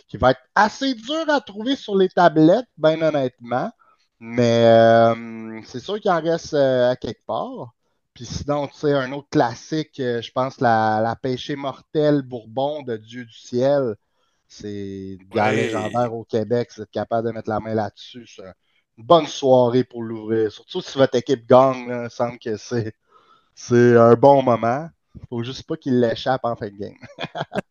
qui 0.07 0.17
va 0.17 0.31
être 0.31 0.41
assez 0.55 0.95
dur 0.95 1.29
à 1.29 1.41
trouver 1.41 1.75
sur 1.75 1.97
les 1.97 2.09
tablettes, 2.09 2.67
bien 2.77 3.01
honnêtement. 3.01 3.71
Mais 4.19 4.65
euh, 4.67 5.61
c'est 5.65 5.79
sûr 5.81 5.99
qu'il 6.01 6.11
en 6.11 6.21
reste 6.21 6.53
euh, 6.55 6.91
à 6.91 6.95
quelque 6.95 7.25
part. 7.25 7.73
Puis 8.13 8.25
sinon, 8.25 8.67
tu 8.67 8.75
sais, 8.77 8.93
un 8.93 9.11
autre 9.13 9.29
classique, 9.29 9.99
euh, 9.99 10.21
je 10.21 10.31
pense, 10.31 10.61
la, 10.61 11.01
la 11.03 11.15
pêchée 11.15 11.55
mortelle 11.55 12.21
Bourbon 12.23 12.83
de 12.83 12.97
Dieu 12.97 13.25
du 13.25 13.33
ciel. 13.33 13.95
C'est 14.47 15.13
une 15.19 15.25
bière 15.29 15.51
Ouais. 15.51 15.53
légendaire 15.53 16.13
au 16.13 16.23
Québec. 16.25 16.71
Si 16.71 16.77
vous 16.77 16.83
êtes 16.83 16.91
capable 16.91 17.27
de 17.29 17.33
mettre 17.33 17.49
la 17.49 17.59
main 17.59 17.73
là-dessus, 17.73 18.27
c'est 18.27 18.43
bonne 18.97 19.27
soirée 19.27 19.83
pour 19.83 20.03
l'ouvrir. 20.03 20.51
Surtout 20.51 20.81
si 20.81 20.97
votre 20.97 21.15
équipe 21.17 21.47
gagne, 21.47 21.87
là, 21.87 21.97
il 21.97 22.03
me 22.03 22.09
semble 22.09 22.39
que 22.39 22.57
c'est 22.57 22.93
c'est 23.55 23.97
un 23.97 24.15
bon 24.15 24.41
moment. 24.43 24.89
Faut 25.29 25.43
juste 25.43 25.63
pas 25.67 25.77
qu'il 25.77 25.99
l'échappe 25.99 26.41
en 26.43 26.55
fin 26.55 26.67
de 26.69 26.77
game. 26.77 26.95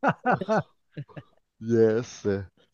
Yes. 1.60 2.22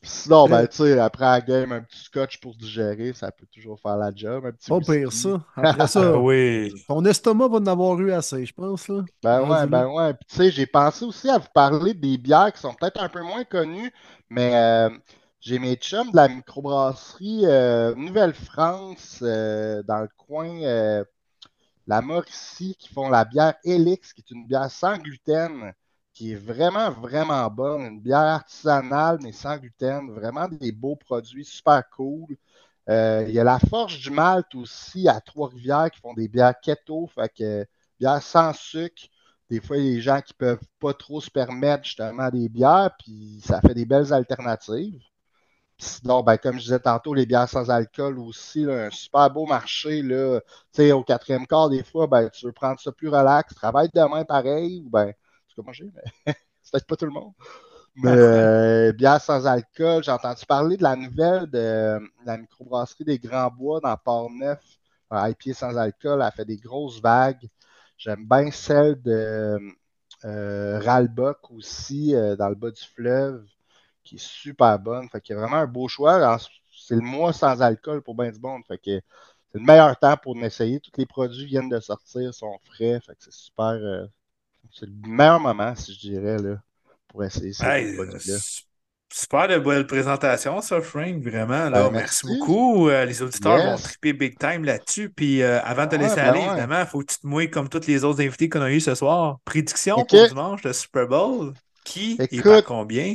Puis 0.01 0.11
Sinon, 0.11 0.49
ben, 0.49 0.67
tu 0.67 0.77
sais, 0.77 0.99
après 0.99 1.25
la 1.25 1.41
game, 1.41 1.73
un 1.73 1.83
petit 1.83 2.05
scotch 2.05 2.41
pour 2.41 2.55
digérer, 2.55 3.13
ça 3.13 3.31
peut 3.33 3.47
toujours 3.53 3.79
faire 3.81 3.97
la 3.97 4.13
job. 4.15 4.47
Un 4.47 4.53
petit 4.53 4.69
Pas 4.69 4.77
whisky. 4.77 4.93
pire 4.93 5.13
ça. 5.13 5.45
Après 5.57 5.87
ça, 5.89 6.19
oui. 6.19 6.73
ton 6.87 7.05
estomac 7.05 7.49
va 7.49 7.57
en 7.59 7.67
avoir 7.67 7.99
eu 8.01 8.13
assez, 8.13 8.47
je 8.47 8.55
pense. 8.55 8.89
Là. 8.89 9.03
Ben 9.23 9.43
ouais, 9.49 9.67
ben 9.67 9.89
ouais. 9.89 10.15
Puis 10.15 10.27
tu 10.31 10.37
sais, 10.37 10.51
j'ai 10.51 10.67
pensé 10.67 11.05
aussi 11.05 11.29
à 11.29 11.39
vous 11.39 11.49
parler 11.53 11.95
des 11.95 12.17
bières 12.17 12.53
qui 12.53 12.61
sont 12.61 12.75
peut-être 12.75 13.03
un 13.03 13.09
peu 13.09 13.23
moins 13.23 13.45
connues, 13.45 13.93
mais 14.31 14.55
euh, 14.55 14.91
j'ai 15.41 15.59
mes 15.59 15.77
chums 15.77 16.11
de 16.11 16.17
la 16.17 16.29
microbrasserie 16.29 17.47
euh, 17.47 17.95
Nouvelle-France 17.95 19.21
euh, 19.23 19.83
dans 19.85 20.01
le 20.01 20.09
coin 20.17 20.63
euh, 20.63 21.05
la 21.87 22.03
Mauricie 22.03 22.77
qui 22.79 22.89
font 22.93 23.09
la 23.09 23.25
bière 23.25 23.55
Helix, 23.65 24.13
qui 24.13 24.21
est 24.21 24.31
une 24.33 24.47
bière 24.47 24.71
sans 24.71 24.99
gluten, 24.99 25.73
qui 26.13 26.33
est 26.33 26.37
vraiment, 26.37 26.91
vraiment 26.91 27.49
bonne. 27.51 27.83
Une 27.83 28.01
bière 28.01 28.19
artisanale, 28.19 29.19
mais 29.23 29.33
sans 29.33 29.57
gluten. 29.57 30.11
Vraiment 30.11 30.49
des 30.49 30.73
beaux 30.73 30.97
produits, 30.97 31.45
super 31.45 31.89
cool. 31.91 32.37
Il 32.89 33.31
y 33.31 33.39
a 33.39 33.45
la 33.45 33.59
Forge 33.59 34.01
du 34.01 34.11
Malte 34.11 34.55
aussi 34.55 35.09
à 35.09 35.21
Trois-Rivières 35.21 35.91
qui 35.91 36.01
font 36.01 36.15
des 36.15 36.29
bières 36.29 36.59
keto, 36.61 37.07
fait 37.15 37.33
que 37.35 37.67
bières 38.01 38.23
sans 38.23 38.53
sucre. 38.53 39.05
Des 39.51 39.61
fois, 39.61 39.79
il 39.79 39.85
y 39.85 39.89
a 39.89 39.95
des 39.95 40.01
gens 40.03 40.21
qui 40.21 40.35
peuvent 40.35 40.61
pas 40.81 40.95
trop 40.95 41.21
se 41.21 41.31
permettre 41.31 41.85
justement 41.85 42.29
des 42.31 42.49
bières, 42.49 42.91
puis 42.99 43.41
ça 43.45 43.61
fait 43.61 43.75
des 43.75 43.87
belles 43.87 44.13
alternatives. 44.13 45.01
Sinon, 45.81 46.23
ben, 46.25 46.37
comme 46.39 46.57
je 46.57 46.63
disais 46.65 46.81
tantôt, 46.81 47.15
les 47.15 47.25
bières 47.27 47.49
sans 47.49 47.71
alcool 47.71 48.19
aussi, 48.19 48.65
là, 48.65 48.87
un 48.87 48.91
super 48.91 49.31
beau 49.31 49.47
marché. 49.47 50.03
Là, 50.03 50.41
Tu 50.73 50.83
sais, 50.83 50.93
au 50.93 51.05
quatrième 51.05 51.47
quart, 51.47 51.71
des 51.71 51.85
fois, 51.85 52.07
ben, 52.09 52.29
tu 52.31 52.47
veux 52.47 52.53
prendre 52.53 52.81
ça 52.81 52.91
plus 52.93 53.09
relax, 53.09 53.55
travaille 53.55 53.89
demain 53.95 54.25
pareil, 54.25 54.83
ou 54.85 54.91
ben, 54.91 55.13
c'est 55.49 55.55
comme 55.55 55.67
manger, 55.67 55.91
mais 55.95 56.35
c'est 56.63 56.73
peut-être 56.73 56.87
pas 56.87 56.97
tout 56.97 57.05
le 57.07 57.13
monde. 57.13 57.33
Mais 57.97 58.11
euh, 58.11 58.93
bière 58.93 59.21
sans 59.23 59.47
alcool, 59.47 60.05
j'ai 60.05 60.13
entendu 60.13 60.47
parler 60.47 60.77
de 60.77 60.83
la 60.85 60.97
nouvelle 60.97 61.51
de 61.51 62.01
la 62.27 62.39
microbrasserie 62.39 63.05
des 63.05 63.19
Grands 63.19 63.51
Bois 63.51 63.81
dans 63.81 63.97
Port-Neuf, 63.97 64.61
IPA 65.13 65.55
sans 65.55 65.77
alcool, 65.79 66.21
elle 66.21 66.23
a 66.29 66.31
fait 66.33 66.45
des 66.45 66.59
grosses 66.59 67.01
vagues. 67.03 67.49
J'aime 67.99 68.27
bien 68.29 68.51
celle 68.53 69.03
de 69.03 69.59
euh, 70.25 70.81
Ralbock 70.81 71.51
aussi, 71.51 72.15
euh, 72.15 72.37
dans 72.37 72.49
le 72.49 72.55
bas 72.55 72.71
du 72.71 72.83
fleuve, 72.83 73.45
qui 74.09 74.17
est 74.17 74.19
super 74.19 74.79
bonne. 74.79 75.09
Fait 75.11 75.21
qu'il 75.21 75.35
y 75.35 75.39
a 75.39 75.41
vraiment 75.43 75.57
un 75.59 75.67
beau 75.67 75.89
choix. 75.89 76.39
C'est 76.73 76.95
le 76.97 77.01
mois 77.03 77.33
sans 77.33 77.61
alcool 77.63 78.03
pour 78.03 78.15
bien 78.15 78.31
du 78.31 78.41
monde. 78.41 78.63
Fait 78.67 78.79
que 78.79 79.01
c'est 79.53 79.59
le 79.59 79.65
meilleur 79.65 79.99
temps 79.99 80.17
pour 80.17 80.37
essayer. 80.45 80.81
Tous 80.81 80.93
les 80.99 81.07
produits 81.07 81.47
viennent 81.47 81.69
de 81.69 81.81
sortir, 81.81 82.35
sont 82.35 82.59
frais. 82.67 83.01
Fait 83.01 83.15
que 83.15 83.25
c'est 83.25 83.33
super. 83.35 83.67
euh, 83.67 84.07
c'est 84.73 84.87
le 84.87 84.95
meilleur 85.09 85.41
moment, 85.41 85.75
si 85.77 85.95
je 85.95 86.01
dirais, 86.01 86.39
là, 86.39 86.63
pour 87.09 87.25
essayer 87.25 87.53
ces 87.55 87.71
Hey, 87.71 87.85
produits-là. 87.95 88.41
s- 88.41 88.65
super 89.13 89.49
de 89.49 89.59
belle 89.59 89.87
présentation, 89.87 90.61
ça, 90.61 90.81
Frank, 90.81 91.23
vraiment. 91.23 91.71
Ben, 91.73 91.91
merci. 91.91 92.25
merci. 92.25 92.27
beaucoup. 92.27 92.89
Euh, 92.89 93.05
les 93.05 93.23
auditeurs 93.23 93.63
vont 93.63 93.79
triper 93.79 94.13
big 94.13 94.39
time 94.39 94.65
là-dessus. 94.65 95.11
Puis 95.11 95.43
euh, 95.43 95.61
avant 95.63 95.85
de 95.87 95.91
te 95.91 95.97
Ouais, 95.97 95.97
laisser 95.97 96.21
ben 96.21 96.21
aller, 96.21 96.41
ouais. 96.41 96.65
évidemment, 96.65 96.81
il 96.81 96.87
faut 96.87 97.01
que 97.01 97.13
tu 97.13 97.19
te 97.21 97.27
mouilles 97.27 97.51
comme 97.51 97.69
tous 97.69 97.87
les 97.87 98.05
autres 98.05 98.21
invités 98.23 98.49
qu'on 98.49 98.63
a 98.63 98.71
eu 98.73 98.81
ce 98.81 98.95
soir. 98.95 99.39
Prédiction 99.45 100.05
pour 100.05 100.25
dimanche, 100.25 100.63
le 100.65 100.73
Super 100.73 101.07
Bowl. 101.09 101.55
Qui 101.85 102.27
et 102.31 102.43
par 102.45 102.63
combien? 102.65 103.15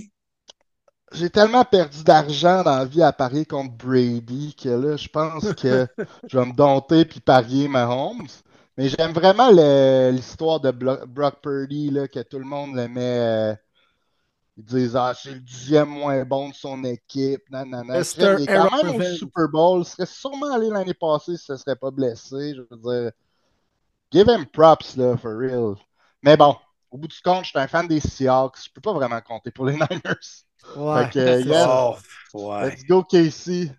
J'ai 1.14 1.30
tellement 1.30 1.64
perdu 1.64 2.04
d'argent 2.04 2.64
dans 2.64 2.78
la 2.78 2.86
vie 2.86 3.02
à 3.04 3.14
parier 3.14 3.46
contre 3.46 3.72
Brady 3.78 4.56
que 4.56 4.70
là, 4.70 4.98
je 4.98 5.08
pense 5.08 5.54
que 5.54 5.88
je 6.28 6.38
vais 6.38 6.46
me 6.46 6.54
dompter 6.54 7.06
puis 7.06 7.20
parier 7.20 7.68
Mahomes. 7.68 8.28
Mais 8.78 8.90
j'aime 8.90 9.14
vraiment 9.14 9.50
l'histoire 10.12 10.60
de 10.60 10.72
Brock 10.72 11.42
Purdy, 11.42 11.92
là, 11.92 12.08
que 12.08 12.20
tout 12.22 12.40
le 12.40 12.46
monde 12.46 12.76
le 12.76 12.88
met. 12.88 13.20
euh, 13.20 13.56
ils 14.58 14.66
disent 14.66 14.96
Ah, 14.96 15.14
c'est 15.16 15.32
le 15.34 15.40
dixième 15.40 15.90
moins 15.90 16.24
bon 16.26 16.50
de 16.50 16.54
son 16.54 16.84
équipe. 16.84 17.42
Non, 17.52 17.66
non. 17.66 17.84
Mr. 17.84 18.36
Il 18.40 18.44
est 18.44 18.48
quand 18.48 18.70
même 18.84 18.96
au. 18.96 19.02
Super 19.02 19.48
Bowl. 19.50 19.82
Il 19.82 19.86
serait 19.86 20.06
sûrement 20.06 20.52
allé 20.54 20.70
l'année 20.70 20.94
passée 20.94 21.38
si 21.38 21.46
ce 21.46 21.54
ne 21.54 21.58
serait 21.58 21.76
pas 21.76 21.92
blessé. 21.92 22.56
Je 22.56 22.62
veux 22.70 22.78
dire, 22.78 23.12
give 24.12 24.28
him 24.30 24.46
props, 24.46 24.96
là, 24.98 25.18
for 25.18 25.34
real. 25.38 25.76
Mais 26.22 26.38
bon, 26.38 26.56
au 26.92 26.98
bout 26.98 27.08
du 27.08 27.20
compte, 27.22 27.44
je 27.46 27.50
suis 27.50 27.60
un 27.60 27.68
fan 27.68 27.88
des 27.88 28.00
Seahawks. 28.00 28.58
Je 28.66 28.70
peux 28.74 28.82
pas 28.82 28.94
vraiment 28.94 29.22
compter 29.22 29.52
pour 29.52 29.66
les 29.66 29.74
Niners. 29.76 30.46
Ouais, 30.76 31.04
Fait 31.06 31.12
que, 31.12 31.20
euh, 31.20 31.42
c'est 31.42 31.50
yes, 31.50 31.68
Oh, 31.68 31.96
ouais. 32.34 32.70
let's 32.70 32.84
go 32.86 33.04
Casey. 33.04 33.72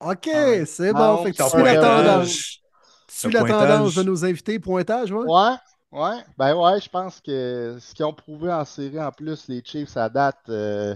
OK, 0.00 0.28
c'est 0.66 0.92
bon. 0.92 1.24
Fait 1.24 1.32
que 1.32 1.36
tu 1.42 1.48
suis 1.48 1.62
la 1.62 1.74
tendance. 1.76 2.60
Tu 3.08 3.14
suis 3.16 3.30
la 3.32 3.40
pointage. 3.40 3.68
tendance 3.68 3.94
de 3.94 4.02
nos 4.02 4.24
invités. 4.24 4.58
Pointage, 4.58 5.12
ouais? 5.12 5.26
Ouais, 5.26 5.54
ouais, 5.92 6.24
ben 6.36 6.54
ouais, 6.56 6.80
je 6.80 6.88
pense 6.88 7.20
que 7.20 7.78
ce 7.80 7.94
qu'ils 7.94 8.04
ont 8.04 8.12
prouvé 8.12 8.52
en 8.52 8.64
série 8.64 9.00
en 9.00 9.12
plus, 9.12 9.48
les 9.48 9.62
Chiefs 9.64 9.96
à 9.96 10.08
date, 10.08 10.40
euh, 10.48 10.94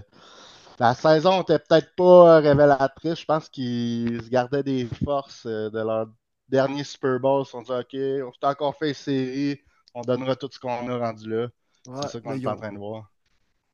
la 0.79 0.93
saison 0.93 1.41
était 1.41 1.59
peut-être 1.59 1.95
pas 1.95 2.37
euh, 2.37 2.39
révélatrice. 2.39 3.19
Je 3.19 3.25
pense 3.25 3.49
qu'ils 3.49 4.21
se 4.23 4.29
gardaient 4.29 4.63
des 4.63 4.87
forces 5.03 5.45
euh, 5.45 5.69
de 5.69 5.79
leur 5.79 6.07
dernier 6.47 6.83
Super 6.83 7.19
Bowl. 7.19 7.43
Ils 7.43 7.45
se 7.45 7.51
sont 7.51 7.61
dit, 7.61 7.71
OK, 7.71 7.95
on 8.27 8.31
s'est 8.33 8.45
encore 8.47 8.75
fait 8.77 8.93
série, 8.93 9.59
on 9.93 10.01
donnera 10.01 10.35
tout 10.35 10.49
ce 10.51 10.59
qu'on 10.59 10.87
a 10.89 10.97
rendu 10.97 11.29
là. 11.29 11.47
Ouais, 11.87 12.01
C'est 12.03 12.09
ça 12.09 12.21
qu'on 12.21 12.33
est 12.33 12.47
en 12.47 12.55
train 12.55 12.71
de 12.71 12.77
voir. 12.77 13.09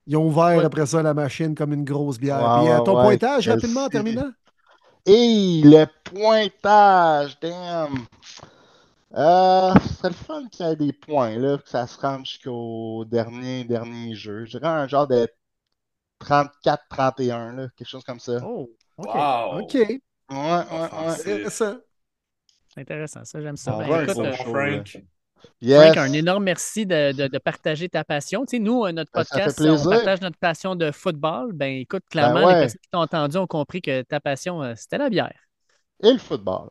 Ils 0.07 0.17
ont 0.17 0.25
ouvert 0.27 0.57
Ouais. 0.57 0.65
après 0.65 0.85
ça 0.85 1.01
la 1.01 1.13
machine 1.13 1.55
comme 1.55 1.73
une 1.73 1.83
grosse 1.85 2.19
bière. 2.19 2.61
Puis 2.61 2.71
euh, 2.71 2.79
ton 2.81 2.97
ouais, 2.97 3.03
pointage 3.03 3.47
rapidement 3.49 3.85
en 3.85 3.89
terminant? 3.89 4.31
Et 5.05 5.61
le 5.63 5.85
pointage, 6.03 7.39
damn! 7.39 8.05
Euh, 9.13 9.73
ce 9.81 9.93
serait 9.93 10.09
le 10.09 10.15
fun 10.15 10.47
qu'il 10.49 10.65
y 10.65 10.69
ait 10.69 10.75
des 10.75 10.93
points, 10.93 11.37
là, 11.37 11.57
que 11.57 11.69
ça 11.69 11.87
se 11.87 11.99
rende 11.99 12.25
jusqu'au 12.25 13.05
dernier, 13.05 13.63
dernier 13.63 14.13
jeu. 14.15 14.45
Je 14.45 14.57
dirais 14.57 14.67
un 14.67 14.87
genre 14.87 15.07
de 15.07 15.27
34-31, 16.19 17.55
là, 17.55 17.67
quelque 17.75 17.87
chose 17.87 18.03
comme 18.03 18.19
ça. 18.19 18.39
Oh, 18.43 18.69
OK. 18.97 19.07
Wow. 19.15 19.61
OK. 19.61 19.73
Ouais, 19.73 19.99
ouais, 20.29 20.65
ouais. 20.71 21.19
Intéressant. 21.19 21.75
C'est 22.73 22.81
intéressant, 22.81 23.23
ça, 23.23 23.41
j'aime 23.41 23.57
ça. 23.57 23.77
Ben, 23.77 24.03
écoute, 24.03 24.17
euh, 24.17 24.33
show, 24.33 24.43
Frank. 24.43 24.97
Frank, 25.45 25.95
Yes. 25.95 25.97
un 25.97 26.13
énorme 26.13 26.43
merci 26.43 26.85
de, 26.85 27.11
de- 27.11 27.27
de 27.27 27.37
partager 27.37 27.89
ta 27.89 28.03
passion. 28.03 28.45
Tu 28.45 28.57
sais, 28.57 28.59
nous, 28.59 28.85
euh, 28.85 28.91
notre 28.91 29.11
podcast, 29.11 29.59
on 29.61 29.89
partage 29.89 30.21
notre 30.21 30.37
passion 30.37 30.75
de 30.75 30.91
football. 30.91 31.51
Ben, 31.53 31.73
écoute, 31.79 32.03
Ben 32.13 32.31
clairement, 32.31 32.47
les 32.49 32.55
personnes 32.55 32.79
qui 32.81 32.89
t'ont 32.91 32.99
entendu 32.99 33.37
ont 33.37 33.47
compris 33.47 33.81
que 33.81 34.01
ta 34.03 34.19
passion, 34.19 34.61
euh, 34.63 34.73
c'était 34.75 34.97
la 34.97 35.09
bière. 35.09 35.33
Et 36.03 36.11
le 36.11 36.19
football. 36.19 36.69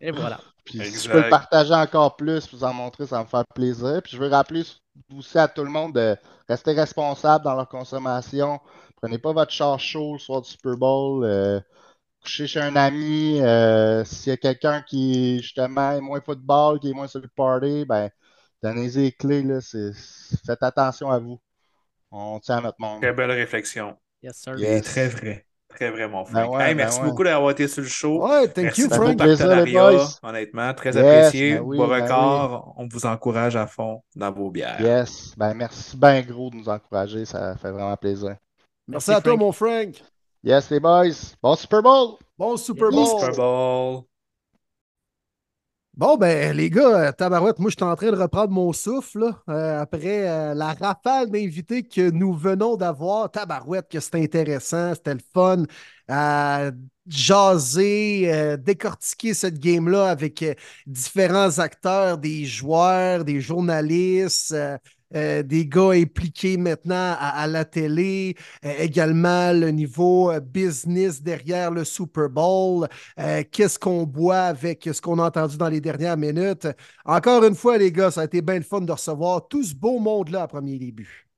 Et 0.00 0.10
voilà. 0.12 0.38
Puis 0.64 0.80
si 0.84 1.06
je 1.06 1.10
peux 1.10 1.22
le 1.22 1.28
partager 1.28 1.74
encore 1.74 2.16
plus, 2.16 2.48
vous 2.52 2.64
en 2.64 2.72
montrer, 2.72 3.06
ça 3.06 3.16
va 3.18 3.24
me 3.24 3.28
faire 3.28 3.44
plaisir. 3.54 4.00
Puis 4.02 4.12
je 4.16 4.18
veux 4.18 4.28
rappeler 4.28 4.62
aussi 5.16 5.38
à 5.38 5.48
tout 5.48 5.64
le 5.64 5.70
monde 5.70 5.92
de 5.94 6.16
rester 6.48 6.72
responsable 6.72 7.44
dans 7.44 7.54
leur 7.54 7.68
consommation. 7.68 8.60
Prenez 9.02 9.18
pas 9.18 9.32
votre 9.32 9.50
char 9.52 9.78
chaud 9.78 10.14
le 10.14 10.18
soir 10.18 10.40
du 10.40 10.48
Super 10.48 10.76
Bowl. 10.76 11.24
euh, 11.24 11.60
couchez 12.24 12.46
chez 12.46 12.60
un 12.60 12.74
ami. 12.76 13.40
euh, 13.42 14.04
S'il 14.04 14.30
y 14.30 14.32
a 14.32 14.36
quelqu'un 14.36 14.82
qui, 14.82 15.40
justement, 15.42 15.92
est 15.92 16.00
moins 16.00 16.20
football, 16.20 16.80
qui 16.80 16.90
est 16.90 16.94
moins 16.94 17.06
sur 17.08 17.20
le 17.20 17.28
party, 17.28 17.84
ben, 17.86 18.10
donnez-y 18.62 18.98
les 19.02 19.12
clés. 19.12 19.42
Là, 19.42 19.60
c'est- 19.60 19.92
faites 20.46 20.62
attention 20.62 21.10
à 21.10 21.18
vous. 21.18 21.38
On 22.10 22.38
tient 22.40 22.58
à 22.58 22.60
notre 22.62 22.80
monde. 22.80 23.00
Très 23.02 23.12
belle 23.12 23.30
réflexion. 23.30 23.96
Yes, 24.22 24.36
sir. 24.36 24.54
Il 24.56 24.64
est 24.64 24.76
Yes. 24.76 24.84
très 24.84 25.08
vrai. 25.08 25.46
Très 25.68 25.90
vrai, 25.90 26.06
mon 26.06 26.22
Ben 26.22 26.26
Frank. 26.30 26.52
ouais, 26.54 26.62
Hey, 26.62 26.74
ben 26.74 26.76
merci 26.76 27.00
ouais. 27.00 27.06
beaucoup 27.08 27.24
d'avoir 27.24 27.50
été 27.50 27.66
sur 27.66 27.82
le 27.82 27.88
show. 27.88 28.24
Ouais, 28.28 28.46
thank 28.46 28.64
Merci 28.66 28.82
you, 28.82 28.88
pour 28.88 28.96
Ça 28.96 29.02
vos 29.02 29.08
fait 29.08 29.16
Frank. 29.16 29.28
partenariats. 29.38 29.90
boys. 29.90 30.18
Honnêtement, 30.22 30.74
très 30.74 30.94
Yes, 30.94 30.96
apprécié. 30.98 31.54
ben 31.54 31.60
oui, 31.62 31.78
ben 31.78 32.00
oui. 32.00 32.62
on 32.76 32.88
vous 32.88 33.06
encourage 33.06 33.56
à 33.56 33.66
fond 33.66 34.00
dans 34.14 34.30
vos 34.30 34.50
bières. 34.52 34.80
Yes. 34.80 35.34
Ben, 35.36 35.52
merci 35.54 35.96
bien 35.96 36.22
gros 36.22 36.48
de 36.50 36.56
nous 36.56 36.68
encourager. 36.68 37.24
Ça 37.24 37.56
fait 37.56 37.72
vraiment 37.72 37.96
plaisir. 37.96 38.36
Merci 38.86 39.10
à 39.12 39.20
toi, 39.20 39.36
mon 39.36 39.50
Frank. 39.50 40.00
Yes, 40.44 40.68
les 40.70 40.78
boys. 40.78 41.34
Bon 41.42 41.56
Super 41.56 41.80
Bowl! 41.82 42.18
Bon 42.36 42.58
Super. 42.58 42.90
Bowl. 42.90 43.06
Super 43.06 43.34
Bowl. 43.34 44.04
Bon, 45.94 46.16
ben, 46.16 46.54
les 46.54 46.70
gars, 46.70 47.08
euh, 47.08 47.12
tabarouette, 47.12 47.60
moi, 47.60 47.70
je 47.70 47.76
suis 47.76 47.84
en 47.84 47.94
train 47.94 48.10
de 48.10 48.16
reprendre 48.16 48.50
mon 48.50 48.72
souffle, 48.72 49.20
là, 49.20 49.42
euh, 49.48 49.80
après 49.80 50.28
euh, 50.28 50.52
la 50.52 50.74
rafale 50.74 51.30
d'invités 51.30 51.84
que 51.84 52.10
nous 52.10 52.34
venons 52.34 52.76
d'avoir. 52.76 53.30
Tabarouette, 53.30 53.88
que 53.88 54.00
c'était 54.00 54.22
intéressant, 54.22 54.92
c'était 54.94 55.14
le 55.14 55.20
fun. 55.32 55.62
à 56.08 56.72
jaser, 57.06 58.32
euh, 58.32 58.56
décortiquer 58.56 59.34
cette 59.34 59.58
game-là 59.58 60.08
avec 60.10 60.42
euh, 60.42 60.54
différents 60.86 61.58
acteurs, 61.58 62.18
des 62.18 62.44
joueurs, 62.44 63.24
des 63.24 63.40
journalistes, 63.40 64.54
euh, 65.14 65.42
des 65.42 65.66
gars 65.66 65.90
impliqués 65.90 66.56
maintenant 66.56 67.16
à, 67.18 67.46
la 67.46 67.64
télé, 67.64 68.36
euh, 68.64 68.72
également 68.78 69.52
le 69.52 69.70
niveau 69.70 70.30
euh, 70.30 70.40
business 70.40 71.22
derrière 71.22 71.70
le 71.70 71.84
Super 71.84 72.28
Bowl, 72.28 72.88
qu'est-ce 73.50 73.78
qu'on 73.78 74.04
boit 74.04 74.42
avec 74.42 74.88
ce 74.92 75.00
qu'on 75.00 75.18
a 75.18 75.26
entendu 75.26 75.56
dans 75.56 75.68
les 75.68 75.80
dernières 75.80 76.16
minutes? 76.16 76.68
Encore 77.04 77.44
une 77.44 77.54
fois, 77.54 77.78
les 77.78 77.92
gars, 77.92 78.10
ça 78.10 78.22
a 78.22 78.24
été 78.24 78.42
bien 78.42 78.56
le 78.56 78.62
fun 78.62 78.80
de 78.80 78.92
recevoir 78.92 79.48
tout 79.48 79.62
ce 79.62 79.74
beau 79.74 79.98
monde-là 79.98 80.42
à 80.42 80.48
premier 80.48 80.78
début. 80.78 81.33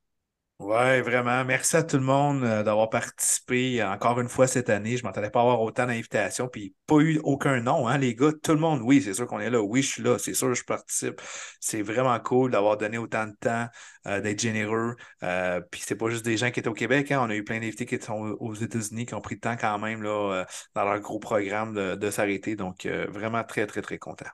Ouais, 0.58 1.02
vraiment. 1.02 1.44
Merci 1.44 1.76
à 1.76 1.82
tout 1.82 1.98
le 1.98 2.02
monde 2.02 2.42
euh, 2.42 2.62
d'avoir 2.62 2.88
participé 2.88 3.82
encore 3.84 4.18
une 4.20 4.28
fois 4.28 4.46
cette 4.46 4.70
année. 4.70 4.96
Je 4.96 5.02
ne 5.02 5.08
m'attendais 5.08 5.28
pas 5.30 5.42
avoir 5.42 5.60
autant 5.60 5.86
d'invitations, 5.86 6.48
puis 6.48 6.74
pas 6.86 6.96
eu 6.96 7.20
aucun 7.24 7.60
nom, 7.60 7.86
hein, 7.86 7.98
les 7.98 8.14
gars. 8.14 8.32
Tout 8.42 8.52
le 8.52 8.58
monde, 8.58 8.80
oui, 8.82 9.02
c'est 9.02 9.12
sûr 9.12 9.26
qu'on 9.26 9.38
est 9.38 9.50
là. 9.50 9.60
Oui, 9.60 9.82
je 9.82 9.88
suis 9.88 10.02
là. 10.02 10.18
C'est 10.18 10.32
sûr 10.32 10.48
que 10.48 10.54
je 10.54 10.64
participe. 10.64 11.20
C'est 11.60 11.82
vraiment 11.82 12.18
cool 12.20 12.50
d'avoir 12.52 12.78
donné 12.78 12.96
autant 12.96 13.26
de 13.26 13.34
temps, 13.38 13.68
euh, 14.06 14.20
d'être 14.22 14.40
généreux. 14.40 14.96
Euh, 15.22 15.60
puis 15.70 15.82
c'est 15.84 15.94
pas 15.94 16.08
juste 16.08 16.24
des 16.24 16.38
gens 16.38 16.50
qui 16.50 16.60
étaient 16.60 16.68
au 16.68 16.74
Québec. 16.74 17.12
hein. 17.12 17.20
On 17.22 17.28
a 17.28 17.34
eu 17.36 17.44
plein 17.44 17.60
d'invités 17.60 17.84
qui 17.84 18.00
sont 18.00 18.36
aux 18.40 18.54
États-Unis, 18.54 19.04
qui 19.04 19.14
ont 19.14 19.20
pris 19.20 19.34
le 19.34 19.40
temps 19.40 19.56
quand 19.60 19.78
même 19.78 20.02
là, 20.02 20.40
euh, 20.40 20.44
dans 20.74 20.84
leur 20.84 21.00
gros 21.00 21.18
programme 21.18 21.74
de, 21.74 22.10
s'arrêter. 22.10 22.56
Donc, 22.56 22.86
euh, 22.86 23.06
vraiment 23.10 23.44
très, 23.44 23.66
très, 23.66 23.82
très 23.82 23.98
content. 23.98 24.26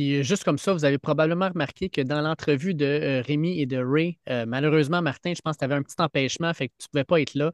Puis 0.00 0.24
juste 0.24 0.44
comme 0.44 0.56
ça, 0.56 0.72
vous 0.72 0.86
avez 0.86 0.96
probablement 0.96 1.50
remarqué 1.50 1.90
que 1.90 2.00
dans 2.00 2.22
l'entrevue 2.22 2.72
de 2.72 2.86
euh, 2.86 3.20
Rémi 3.20 3.60
et 3.60 3.66
de 3.66 3.76
Ray, 3.76 4.18
euh, 4.30 4.46
malheureusement, 4.46 5.02
Martin, 5.02 5.34
je 5.36 5.42
pense 5.42 5.56
que 5.56 5.58
tu 5.58 5.64
avais 5.66 5.74
un 5.74 5.82
petit 5.82 5.96
empêchement, 5.98 6.54
fait 6.54 6.68
que 6.68 6.72
tu 6.78 6.86
ne 6.86 6.90
pouvais 6.90 7.04
pas 7.04 7.20
être 7.20 7.34
là. 7.34 7.52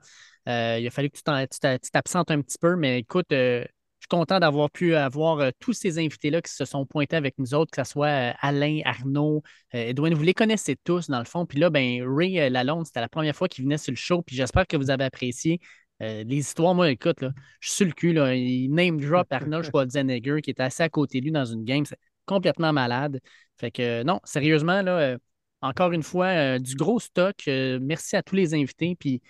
Euh, 0.49 0.79
il 0.79 0.87
a 0.87 0.91
fallu 0.93 1.11
que 1.11 1.17
tu 1.17 1.91
t'absentes 1.91 2.31
un 2.31 2.41
petit 2.43 2.59
peu, 2.61 2.77
mais 2.77 3.01
écoute, 3.01 3.33
euh, 3.33 3.63
je 3.63 4.05
suis 4.05 4.09
content 4.09 4.39
d'avoir 4.39 4.71
pu 4.71 4.95
avoir 4.95 5.41
euh, 5.41 5.51
tous 5.59 5.73
ces 5.73 5.99
invités-là 5.99 6.41
qui 6.41 6.53
se 6.53 6.65
sont 6.65 6.87
pointés 6.87 7.17
avec 7.17 7.35
nous 7.39 7.53
autres, 7.53 7.73
que 7.73 7.83
ce 7.83 7.91
soit 7.91 8.31
euh, 8.31 8.33
Alain, 8.41 8.79
Arnaud, 8.85 9.43
euh, 9.75 9.89
Edwin, 9.89 10.15
vous 10.15 10.23
les 10.23 10.33
connaissez 10.33 10.77
tous 10.85 11.11
dans 11.11 11.19
le 11.19 11.25
fond. 11.25 11.47
Puis 11.47 11.59
là, 11.59 11.69
ben, 11.69 12.05
Ray 12.07 12.39
euh, 12.39 12.49
Lalonde, 12.49 12.87
c'était 12.87 13.01
la 13.01 13.09
première 13.09 13.35
fois 13.35 13.49
qu'il 13.49 13.65
venait 13.65 13.77
sur 13.77 13.91
le 13.91 13.97
show, 13.97 14.23
puis 14.23 14.37
j'espère 14.37 14.69
que 14.69 14.77
vous 14.77 14.91
avez 14.91 15.03
apprécié. 15.03 15.59
Euh, 16.01 16.23
les 16.23 16.37
histoires, 16.37 16.77
moi, 16.77 16.91
écoute, 16.91 17.23
là, 17.23 17.33
je 17.59 17.71
suis 17.71 17.77
sur 17.79 17.87
le 17.87 17.93
cul. 17.93 18.13
Là, 18.13 18.37
il 18.37 18.69
name 18.71 19.01
drop 19.01 19.27
Arnold 19.33 19.65
Schwarzenegger 19.65 20.43
qui 20.43 20.51
était 20.51 20.63
assis 20.63 20.83
à 20.83 20.89
côté 20.89 21.19
de 21.19 21.25
lui 21.25 21.33
dans 21.33 21.47
une 21.47 21.65
game. 21.65 21.85
Complètement 22.27 22.73
malade. 22.73 23.21
Fait 23.57 23.71
que 23.71 24.03
non, 24.03 24.21
sérieusement, 24.25 24.83
euh, 24.87 25.17
encore 25.63 25.93
une 25.93 26.03
fois, 26.03 26.27
euh, 26.27 26.59
du 26.59 26.75
gros 26.75 27.01
stock. 27.01 27.37
Euh, 27.49 27.79
merci 27.81 28.17
à 28.17 28.23
tous 28.23 28.35
les 28.35 28.55
invités. 28.55 28.97
Puis, 28.97 29.23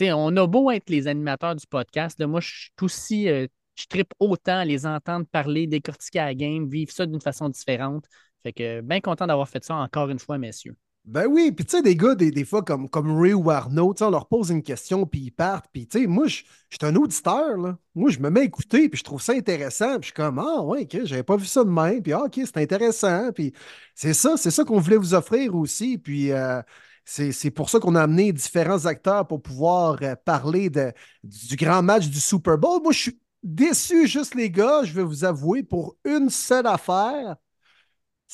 on 0.00 0.36
a 0.36 0.46
beau 0.46 0.70
être 0.70 0.90
les 0.90 1.06
animateurs 1.06 1.54
du 1.56 1.66
podcast. 1.66 2.20
moi, 2.20 2.40
je 2.40 2.48
suis 2.48 2.70
aussi. 2.82 3.26
je 3.26 3.86
tripe 3.88 4.12
autant 4.18 4.58
à 4.58 4.64
les 4.64 4.86
entendre 4.86 5.26
parler, 5.26 5.66
décortiquer 5.66 6.18
la 6.18 6.34
game, 6.34 6.68
vivre 6.68 6.92
ça 6.92 7.06
d'une 7.06 7.20
façon 7.20 7.48
différente. 7.48 8.06
Fait 8.42 8.52
que 8.52 8.80
bien 8.80 9.00
content 9.00 9.26
d'avoir 9.26 9.48
fait 9.48 9.64
ça 9.64 9.76
encore 9.76 10.10
une 10.10 10.18
fois, 10.18 10.38
messieurs. 10.38 10.76
Ben 11.04 11.26
oui, 11.26 11.52
puis 11.52 11.66
tu 11.66 11.72
sais, 11.76 11.82
des 11.82 11.96
gars, 11.96 12.14
des, 12.14 12.30
des 12.30 12.46
fois 12.46 12.62
comme, 12.62 12.88
comme 12.88 13.20
Ray 13.20 13.34
ou 13.34 13.50
Arnaud, 13.50 13.94
on 14.00 14.10
leur 14.10 14.26
pose 14.26 14.48
une 14.48 14.62
question, 14.62 15.04
puis 15.04 15.20
ils 15.20 15.30
partent, 15.30 15.66
puis 15.70 15.86
tu 15.86 16.00
sais, 16.00 16.06
moi, 16.06 16.26
je 16.28 16.36
suis 16.36 16.78
un 16.80 16.96
auditeur, 16.96 17.58
là. 17.58 17.76
Moi, 17.94 18.08
je 18.10 18.18
me 18.20 18.30
mets 18.30 18.40
à 18.40 18.44
écouter, 18.44 18.88
puis 18.88 18.98
je 18.98 19.04
trouve 19.04 19.20
ça 19.20 19.34
intéressant, 19.34 19.98
puis 19.98 20.02
je 20.02 20.06
suis 20.06 20.12
comme, 20.14 20.38
ah 20.38 20.62
ouais, 20.62 20.84
ok, 20.84 21.04
j'avais 21.04 21.22
pas 21.22 21.36
vu 21.36 21.44
ça 21.44 21.62
de 21.62 21.68
même, 21.68 22.00
puis 22.02 22.14
ah, 22.14 22.22
ok, 22.24 22.40
c'est 22.46 22.56
intéressant, 22.56 23.32
puis 23.32 23.52
c'est 23.94 24.14
ça, 24.14 24.38
c'est 24.38 24.50
ça 24.50 24.64
qu'on 24.64 24.80
voulait 24.80 24.96
vous 24.96 25.12
offrir 25.12 25.54
aussi, 25.54 25.98
puis 25.98 26.32
euh, 26.32 26.62
c'est 27.04 27.32
c'est 27.32 27.50
pour 27.50 27.68
ça 27.68 27.80
qu'on 27.80 27.96
a 27.96 28.02
amené 28.02 28.32
différents 28.32 28.86
acteurs 28.86 29.26
pour 29.26 29.42
pouvoir 29.42 29.98
euh, 30.02 30.14
parler 30.24 30.70
de, 30.70 30.90
du 31.22 31.56
grand 31.56 31.82
match 31.82 32.08
du 32.08 32.18
Super 32.20 32.56
Bowl. 32.56 32.80
Moi, 32.82 32.92
je 32.92 33.00
suis 33.00 33.20
déçu, 33.42 34.06
juste 34.06 34.34
les 34.34 34.50
gars, 34.50 34.84
je 34.84 34.94
vais 34.94 35.02
vous 35.02 35.24
avouer, 35.24 35.62
pour 35.62 35.96
une 36.06 36.30
seule 36.30 36.66
affaire 36.66 37.36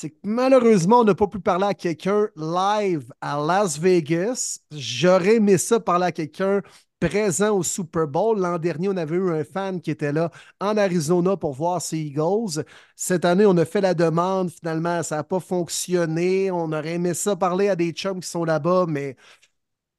c'est 0.00 0.08
que 0.10 0.16
malheureusement, 0.22 1.00
on 1.00 1.04
n'a 1.04 1.14
pas 1.14 1.26
pu 1.26 1.40
parler 1.40 1.66
à 1.66 1.74
quelqu'un 1.74 2.28
live 2.34 3.12
à 3.20 3.38
Las 3.38 3.78
Vegas. 3.78 4.60
J'aurais 4.70 5.36
aimé 5.36 5.58
ça 5.58 5.78
parler 5.78 6.06
à 6.06 6.12
quelqu'un 6.12 6.62
présent 7.00 7.50
au 7.50 7.62
Super 7.62 8.06
Bowl. 8.08 8.38
L'an 8.38 8.58
dernier, 8.58 8.88
on 8.88 8.96
avait 8.96 9.16
eu 9.16 9.30
un 9.30 9.44
fan 9.44 9.78
qui 9.78 9.90
était 9.90 10.12
là 10.12 10.30
en 10.58 10.78
Arizona 10.78 11.36
pour 11.36 11.52
voir 11.52 11.82
ses 11.82 11.98
Eagles. 11.98 12.64
Cette 12.96 13.26
année, 13.26 13.44
on 13.44 13.56
a 13.58 13.66
fait 13.66 13.82
la 13.82 13.92
demande. 13.92 14.50
Finalement, 14.50 15.02
ça 15.02 15.16
n'a 15.16 15.24
pas 15.24 15.40
fonctionné. 15.40 16.50
On 16.50 16.72
aurait 16.72 16.94
aimé 16.94 17.12
ça 17.12 17.36
parler 17.36 17.68
à 17.68 17.76
des 17.76 17.90
chums 17.92 18.20
qui 18.20 18.28
sont 18.28 18.44
là-bas, 18.44 18.86
mais 18.88 19.16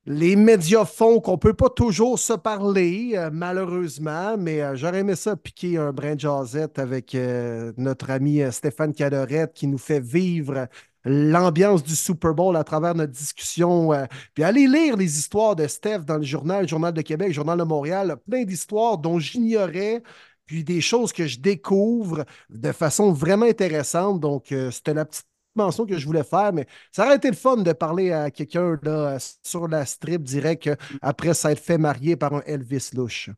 les 0.05 0.35
médias 0.35 0.85
font 0.85 1.19
qu'on 1.19 1.33
ne 1.33 1.37
peut 1.37 1.53
pas 1.53 1.69
toujours 1.69 2.17
se 2.17 2.33
parler, 2.33 3.11
euh, 3.15 3.29
malheureusement, 3.31 4.35
mais 4.37 4.61
euh, 4.61 4.75
j'aurais 4.75 4.99
aimé 4.99 5.15
ça 5.15 5.35
piquer 5.35 5.77
un 5.77 5.93
brin 5.93 6.15
de 6.15 6.21
jasette 6.21 6.79
avec 6.79 7.13
euh, 7.13 7.71
notre 7.77 8.09
ami 8.09 8.41
Stéphane 8.51 8.93
Cadorette 8.93 9.53
qui 9.53 9.67
nous 9.67 9.77
fait 9.77 9.99
vivre 9.99 10.67
l'ambiance 11.05 11.83
du 11.83 11.95
Super 11.95 12.33
Bowl 12.33 12.55
à 12.55 12.63
travers 12.63 12.95
notre 12.95 13.11
discussion. 13.11 13.89
puis 14.33 14.43
allez 14.43 14.67
lire 14.67 14.97
les 14.97 15.17
histoires 15.19 15.55
de 15.55 15.67
Steph 15.67 15.99
dans 15.99 16.17
le 16.17 16.23
journal, 16.23 16.67
Journal 16.67 16.93
de 16.93 17.01
Québec, 17.01 17.33
Journal 17.33 17.57
de 17.57 17.63
Montréal, 17.63 18.17
plein 18.29 18.43
d'histoires 18.43 18.97
dont 18.99 19.17
j'ignorais, 19.17 20.03
puis 20.45 20.63
des 20.63 20.81
choses 20.81 21.11
que 21.11 21.25
je 21.25 21.39
découvre 21.39 22.25
de 22.49 22.71
façon 22.71 23.13
vraiment 23.13 23.47
intéressante. 23.47 24.19
Donc, 24.19 24.53
c'était 24.71 24.93
la 24.93 25.05
petite 25.05 25.25
mention 25.55 25.85
que 25.85 25.97
je 25.97 26.05
voulais 26.05 26.23
faire, 26.23 26.53
mais 26.53 26.65
ça 26.91 27.05
aurait 27.05 27.17
été 27.17 27.29
le 27.29 27.35
fun 27.35 27.57
de 27.57 27.73
parler 27.73 28.11
à 28.11 28.31
quelqu'un 28.31 28.77
là, 28.83 29.17
sur 29.43 29.67
la 29.67 29.85
strip 29.85 30.23
direct 30.23 30.67
euh, 30.67 30.75
après 31.01 31.33
s'être 31.33 31.59
fait 31.59 31.77
marier 31.77 32.15
par 32.15 32.33
un 32.33 32.41
Elvis 32.45 32.91
louche. 32.93 33.29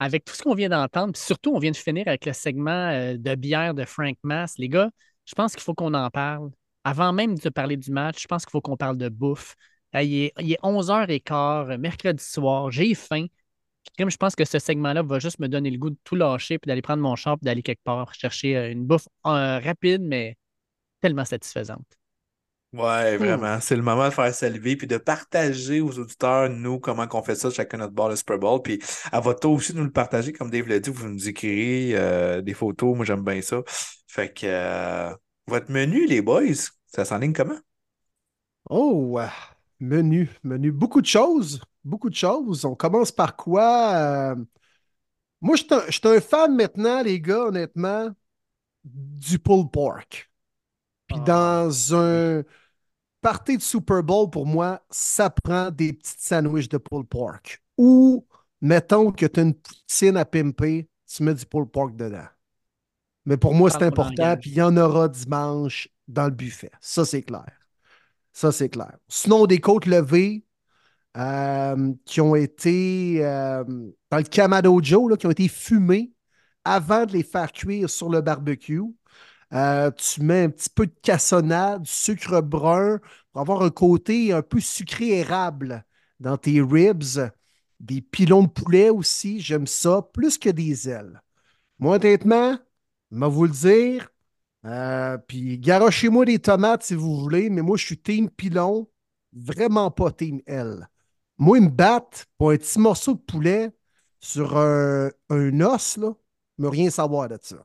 avec 0.00 0.24
tout 0.24 0.34
ce 0.34 0.42
qu'on 0.42 0.54
vient 0.54 0.68
d'entendre, 0.68 1.16
surtout, 1.16 1.52
on 1.54 1.58
vient 1.58 1.70
de 1.70 1.76
finir 1.76 2.06
avec 2.06 2.26
le 2.26 2.32
segment 2.32 2.70
euh, 2.90 3.16
de 3.16 3.34
bière 3.34 3.74
de 3.74 3.84
Frank 3.84 4.16
Mass. 4.22 4.54
Les 4.58 4.68
gars, 4.68 4.90
je 5.24 5.34
pense 5.34 5.52
qu'il 5.54 5.62
faut 5.62 5.74
qu'on 5.74 5.94
en 5.94 6.10
parle. 6.10 6.50
Avant 6.84 7.12
même 7.12 7.36
de 7.36 7.48
parler 7.48 7.76
du 7.76 7.90
match, 7.90 8.22
je 8.22 8.28
pense 8.28 8.44
qu'il 8.44 8.52
faut 8.52 8.60
qu'on 8.60 8.76
parle 8.76 8.96
de 8.96 9.08
bouffe. 9.08 9.56
Il, 9.94 10.14
est, 10.14 10.32
il 10.38 10.52
est 10.52 10.58
11h15, 10.62 11.70
euh, 11.70 11.78
mercredi 11.78 12.22
soir, 12.22 12.70
j'ai 12.70 12.94
faim. 12.94 13.26
Je 13.98 14.16
pense 14.16 14.34
que 14.36 14.44
ce 14.44 14.58
segment-là 14.58 15.02
va 15.02 15.18
juste 15.18 15.38
me 15.38 15.48
donner 15.48 15.70
le 15.70 15.78
goût 15.78 15.90
de 15.90 15.98
tout 16.04 16.14
lâcher, 16.14 16.58
puis 16.58 16.68
d'aller 16.68 16.82
prendre 16.82 17.02
mon 17.02 17.16
char, 17.16 17.38
puis 17.38 17.46
d'aller 17.46 17.62
quelque 17.62 17.82
part 17.84 18.14
chercher 18.14 18.56
euh, 18.56 18.70
une 18.70 18.84
bouffe 18.84 19.08
euh, 19.26 19.58
rapide, 19.58 20.02
mais 20.02 20.36
tellement 21.00 21.24
satisfaisante. 21.24 21.98
Ouais, 22.74 23.16
vraiment. 23.16 23.60
C'est 23.60 23.76
le 23.76 23.82
moment 23.82 24.08
de 24.08 24.12
faire 24.12 24.34
saliver 24.34 24.76
puis 24.76 24.86
de 24.86 24.98
partager 24.98 25.80
aux 25.80 25.98
auditeurs, 25.98 26.50
nous, 26.50 26.78
comment 26.78 27.06
qu'on 27.06 27.22
fait 27.22 27.34
ça, 27.34 27.48
chacun 27.48 27.78
notre 27.78 27.94
bord 27.94 28.10
de 28.10 28.16
Super 28.16 28.38
Bowl. 28.38 28.60
Puis 28.60 28.78
à 29.10 29.20
votre 29.20 29.40
tour 29.40 29.52
aussi 29.54 29.72
de 29.72 29.78
nous 29.78 29.84
le 29.84 29.90
partager, 29.90 30.34
comme 30.34 30.50
Dave 30.50 30.68
l'a 30.68 30.78
dit, 30.78 30.90
vous 30.90 31.08
nous 31.08 31.28
écrirez 31.28 31.92
euh, 31.94 32.42
des 32.42 32.52
photos. 32.52 32.94
Moi, 32.94 33.06
j'aime 33.06 33.24
bien 33.24 33.40
ça. 33.40 33.62
Fait 34.06 34.30
que 34.32 34.44
euh, 34.44 35.14
votre 35.46 35.70
menu, 35.70 36.06
les 36.06 36.20
boys, 36.20 36.42
ça 36.86 37.06
s'enligne 37.06 37.32
comment? 37.32 37.58
Oh, 38.68 39.18
menu, 39.80 40.28
menu. 40.42 40.70
Beaucoup 40.70 41.00
de 41.00 41.06
choses, 41.06 41.62
beaucoup 41.88 42.10
de 42.10 42.14
choses. 42.14 42.64
On 42.64 42.74
commence 42.74 43.10
par 43.10 43.36
quoi? 43.36 43.94
Euh, 43.94 44.36
moi, 45.40 45.56
je 45.56 45.90
suis 45.90 46.08
un, 46.08 46.20
fan 46.20 46.54
maintenant, 46.54 47.02
les 47.02 47.20
gars, 47.20 47.46
honnêtement, 47.46 48.10
du 48.84 49.38
pulled 49.38 49.70
pork. 49.70 50.30
Puis 51.06 51.20
dans 51.20 51.94
un 51.94 52.42
party 53.20 53.56
de 53.56 53.62
Super 53.62 54.02
Bowl, 54.02 54.30
pour 54.30 54.46
moi, 54.46 54.82
ça 54.90 55.30
prend 55.30 55.70
des 55.70 55.92
petites 55.92 56.20
sandwichs 56.20 56.68
de 56.68 56.78
pulled 56.78 57.08
pork. 57.08 57.62
Ou, 57.76 58.26
mettons 58.60 59.10
que 59.10 59.26
tu 59.26 59.40
as 59.40 59.42
une 59.42 59.54
poutine 59.54 60.16
à 60.16 60.24
pimper, 60.24 60.88
tu 61.06 61.22
mets 61.22 61.34
du 61.34 61.46
pulled 61.46 61.70
pork 61.70 61.96
dedans. 61.96 62.26
Mais 63.24 63.36
pour 63.36 63.54
moi, 63.54 63.70
c'est 63.70 63.82
important. 63.82 64.36
Puis 64.36 64.50
il 64.50 64.56
y 64.56 64.62
en 64.62 64.76
aura 64.76 65.08
dimanche 65.08 65.88
dans 66.06 66.24
le 66.24 66.30
buffet. 66.30 66.70
Ça, 66.80 67.04
c'est 67.04 67.22
clair. 67.22 67.52
Ça, 68.32 68.52
c'est 68.52 68.68
clair. 68.68 68.96
Sinon, 69.08 69.46
des 69.46 69.60
côtes 69.60 69.86
levées 69.86 70.44
euh, 71.16 71.94
qui 72.04 72.20
ont 72.20 72.36
été 72.36 73.24
euh, 73.24 73.64
dans 74.10 74.18
le 74.18 74.22
Kamado 74.22 74.78
Joe, 74.82 75.10
là, 75.10 75.16
qui 75.16 75.26
ont 75.26 75.30
été 75.30 75.48
fumées 75.48 76.12
avant 76.64 77.06
de 77.06 77.12
les 77.12 77.22
faire 77.22 77.50
cuire 77.52 77.90
sur 77.90 78.10
le 78.10 78.20
barbecue. 78.20 78.82
Euh, 79.54 79.90
tu 79.92 80.22
mets 80.22 80.44
un 80.44 80.50
petit 80.50 80.68
peu 80.70 80.86
de 80.86 80.94
cassonade, 81.02 81.86
sucre 81.86 82.42
brun 82.42 83.00
pour 83.32 83.40
avoir 83.40 83.62
un 83.62 83.70
côté 83.70 84.32
un 84.32 84.42
peu 84.42 84.60
sucré 84.60 85.18
érable 85.18 85.84
dans 86.20 86.36
tes 86.36 86.60
ribs. 86.60 87.30
Des 87.80 88.00
pilons 88.02 88.42
de 88.42 88.48
poulet 88.48 88.90
aussi, 88.90 89.40
j'aime 89.40 89.66
ça, 89.66 90.02
plus 90.12 90.36
que 90.38 90.50
des 90.50 90.88
ailes. 90.88 91.22
Moi, 91.78 91.96
honnêtement, 91.96 92.58
je 93.10 93.18
vais 93.18 93.28
vous 93.28 93.44
le 93.44 93.50
dire, 93.50 94.10
puis 95.26 95.58
garochez-moi 95.58 96.24
des 96.26 96.38
tomates 96.40 96.82
si 96.82 96.94
vous 96.94 97.18
voulez, 97.20 97.50
mais 97.50 97.62
moi, 97.62 97.76
je 97.76 97.86
suis 97.86 97.98
team 97.98 98.28
pilon, 98.30 98.88
vraiment 99.32 99.90
pas 99.90 100.10
team 100.10 100.40
L. 100.46 100.88
Moi, 101.38 101.58
ils 101.58 101.64
me 101.64 101.68
battent 101.70 102.26
pour 102.36 102.50
un 102.50 102.56
petit 102.56 102.78
morceau 102.78 103.14
de 103.14 103.20
poulet 103.20 103.70
sur 104.20 104.56
un, 104.56 105.10
un 105.30 105.60
os, 105.60 105.96
là, 105.98 106.12
je 106.58 106.62
veux 106.64 106.68
rien 106.68 106.90
savoir 106.90 107.28
de 107.28 107.38
ça. 107.40 107.64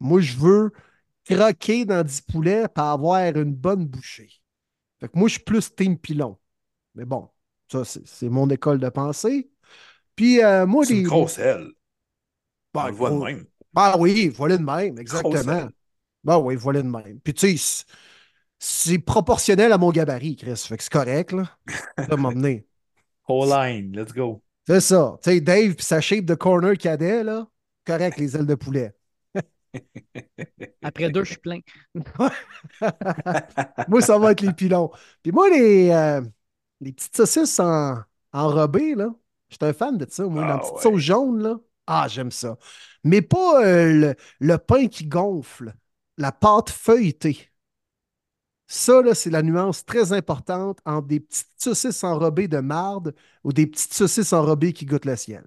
Moi, 0.00 0.20
je 0.20 0.36
veux 0.36 0.72
croquer 1.24 1.84
dans 1.84 2.04
10 2.04 2.22
poulets 2.22 2.68
pour 2.74 2.84
avoir 2.84 3.36
une 3.36 3.54
bonne 3.54 3.86
bouchée. 3.86 4.30
Fait 5.00 5.08
que 5.08 5.18
moi, 5.18 5.28
je 5.28 5.34
suis 5.34 5.44
plus 5.44 5.74
team 5.74 5.98
pilon. 5.98 6.38
Mais 6.94 7.04
bon, 7.04 7.30
ça, 7.70 7.84
c'est 7.84 8.28
mon 8.28 8.48
école 8.50 8.80
de 8.80 8.88
pensée. 8.88 9.50
Puis, 10.16 10.42
euh, 10.42 10.66
moi, 10.66 10.84
C'est 10.86 10.94
une 10.98 11.04
grosse 11.08 11.38
aile. 11.38 11.70
Ben, 12.74 12.84
On 12.84 12.86
le 12.88 12.92
voit 12.94 13.10
de 13.10 13.16
même. 13.16 13.46
Ah 13.74 13.96
oui, 13.98 14.28
voilà 14.28 14.56
de 14.58 14.62
même, 14.64 14.98
exactement. 14.98 15.68
Ben 16.24 16.38
oui, 16.38 16.56
voilà 16.56 16.82
de 16.82 16.88
même. 16.88 17.20
Puis 17.20 17.34
tu 17.34 17.58
sais, 17.58 17.84
c'est 18.58 18.98
proportionnel 18.98 19.72
à 19.72 19.78
mon 19.78 19.90
gabarit, 19.90 20.36
Chris. 20.36 20.56
Fait 20.56 20.76
que 20.76 20.82
c'est 20.84 20.92
correct, 20.92 21.32
là. 21.32 21.44
Ça 22.08 22.16
va 22.16 22.32
let's 23.94 24.12
go. 24.12 24.42
C'est 24.66 24.80
ça. 24.80 25.18
Tu 25.22 25.30
sais, 25.30 25.40
Dave 25.40 25.74
puis 25.74 25.84
sa 25.84 26.00
shape 26.00 26.24
de 26.24 26.34
corner 26.34 26.76
cadet, 26.76 27.24
là, 27.24 27.46
correct, 27.84 28.18
les 28.18 28.36
ailes 28.36 28.46
de 28.46 28.54
poulet. 28.54 28.94
Après 30.82 31.10
deux, 31.10 31.24
je 31.24 31.30
suis 31.30 31.40
plein. 31.40 31.60
moi, 33.88 34.00
ça 34.00 34.18
va 34.18 34.32
être 34.32 34.40
les 34.40 34.52
pilons. 34.52 34.90
Puis 35.22 35.32
moi, 35.32 35.48
les, 35.50 35.90
euh, 35.90 36.20
les 36.80 36.92
petites 36.92 37.16
saucisses 37.16 37.58
en, 37.60 37.98
enrobées, 38.32 38.94
là, 38.94 39.14
j'étais 39.48 39.66
un 39.66 39.72
fan 39.72 39.98
de 39.98 40.06
ça. 40.08 40.24
Moi, 40.24 40.44
Ah 40.44 40.48
la 40.48 40.58
petite 40.58 40.74
ouais. 40.76 40.82
sauce 40.82 41.00
jaune, 41.00 41.42
là. 41.42 41.58
Ah, 41.86 42.06
j'aime 42.08 42.30
ça. 42.30 42.56
Mais 43.04 43.22
pas 43.22 43.64
euh, 43.64 43.92
le, 43.92 44.14
le 44.40 44.58
pain 44.58 44.86
qui 44.88 45.06
gonfle, 45.06 45.74
la 46.18 46.32
pâte 46.32 46.70
feuilletée. 46.70 47.51
Ça, 48.74 49.02
là, 49.02 49.14
c'est 49.14 49.28
la 49.28 49.42
nuance 49.42 49.84
très 49.84 50.14
importante 50.14 50.78
entre 50.86 51.06
des 51.06 51.20
petites 51.20 51.52
saucisses 51.58 52.02
enrobées 52.04 52.48
de 52.48 52.58
marde 52.58 53.14
ou 53.44 53.52
des 53.52 53.66
petites 53.66 53.92
saucisses 53.92 54.32
enrobées 54.32 54.72
qui 54.72 54.86
goûtent 54.86 55.04
le 55.04 55.14
ciel. 55.16 55.46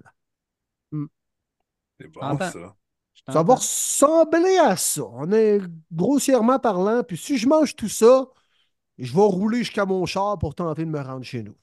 C'est 2.00 2.08
bon, 2.08 2.40
ça. 2.40 2.76
Ça 3.28 3.42
va 3.42 3.54
ressembler 3.56 4.56
à 4.58 4.76
ça. 4.76 5.04
On 5.04 5.32
est 5.32 5.60
grossièrement 5.92 6.58
parlant. 6.58 7.02
Puis 7.02 7.16
si 7.16 7.38
je 7.38 7.48
mange 7.48 7.74
tout 7.76 7.88
ça, 7.88 8.28
je 8.98 9.12
vais 9.14 9.22
rouler 9.22 9.60
jusqu'à 9.60 9.86
mon 9.86 10.06
char 10.06 10.38
pour 10.38 10.54
tenter 10.54 10.84
de 10.84 10.90
me 10.90 11.00
rendre 11.00 11.24
chez 11.24 11.42
nous. 11.42 11.56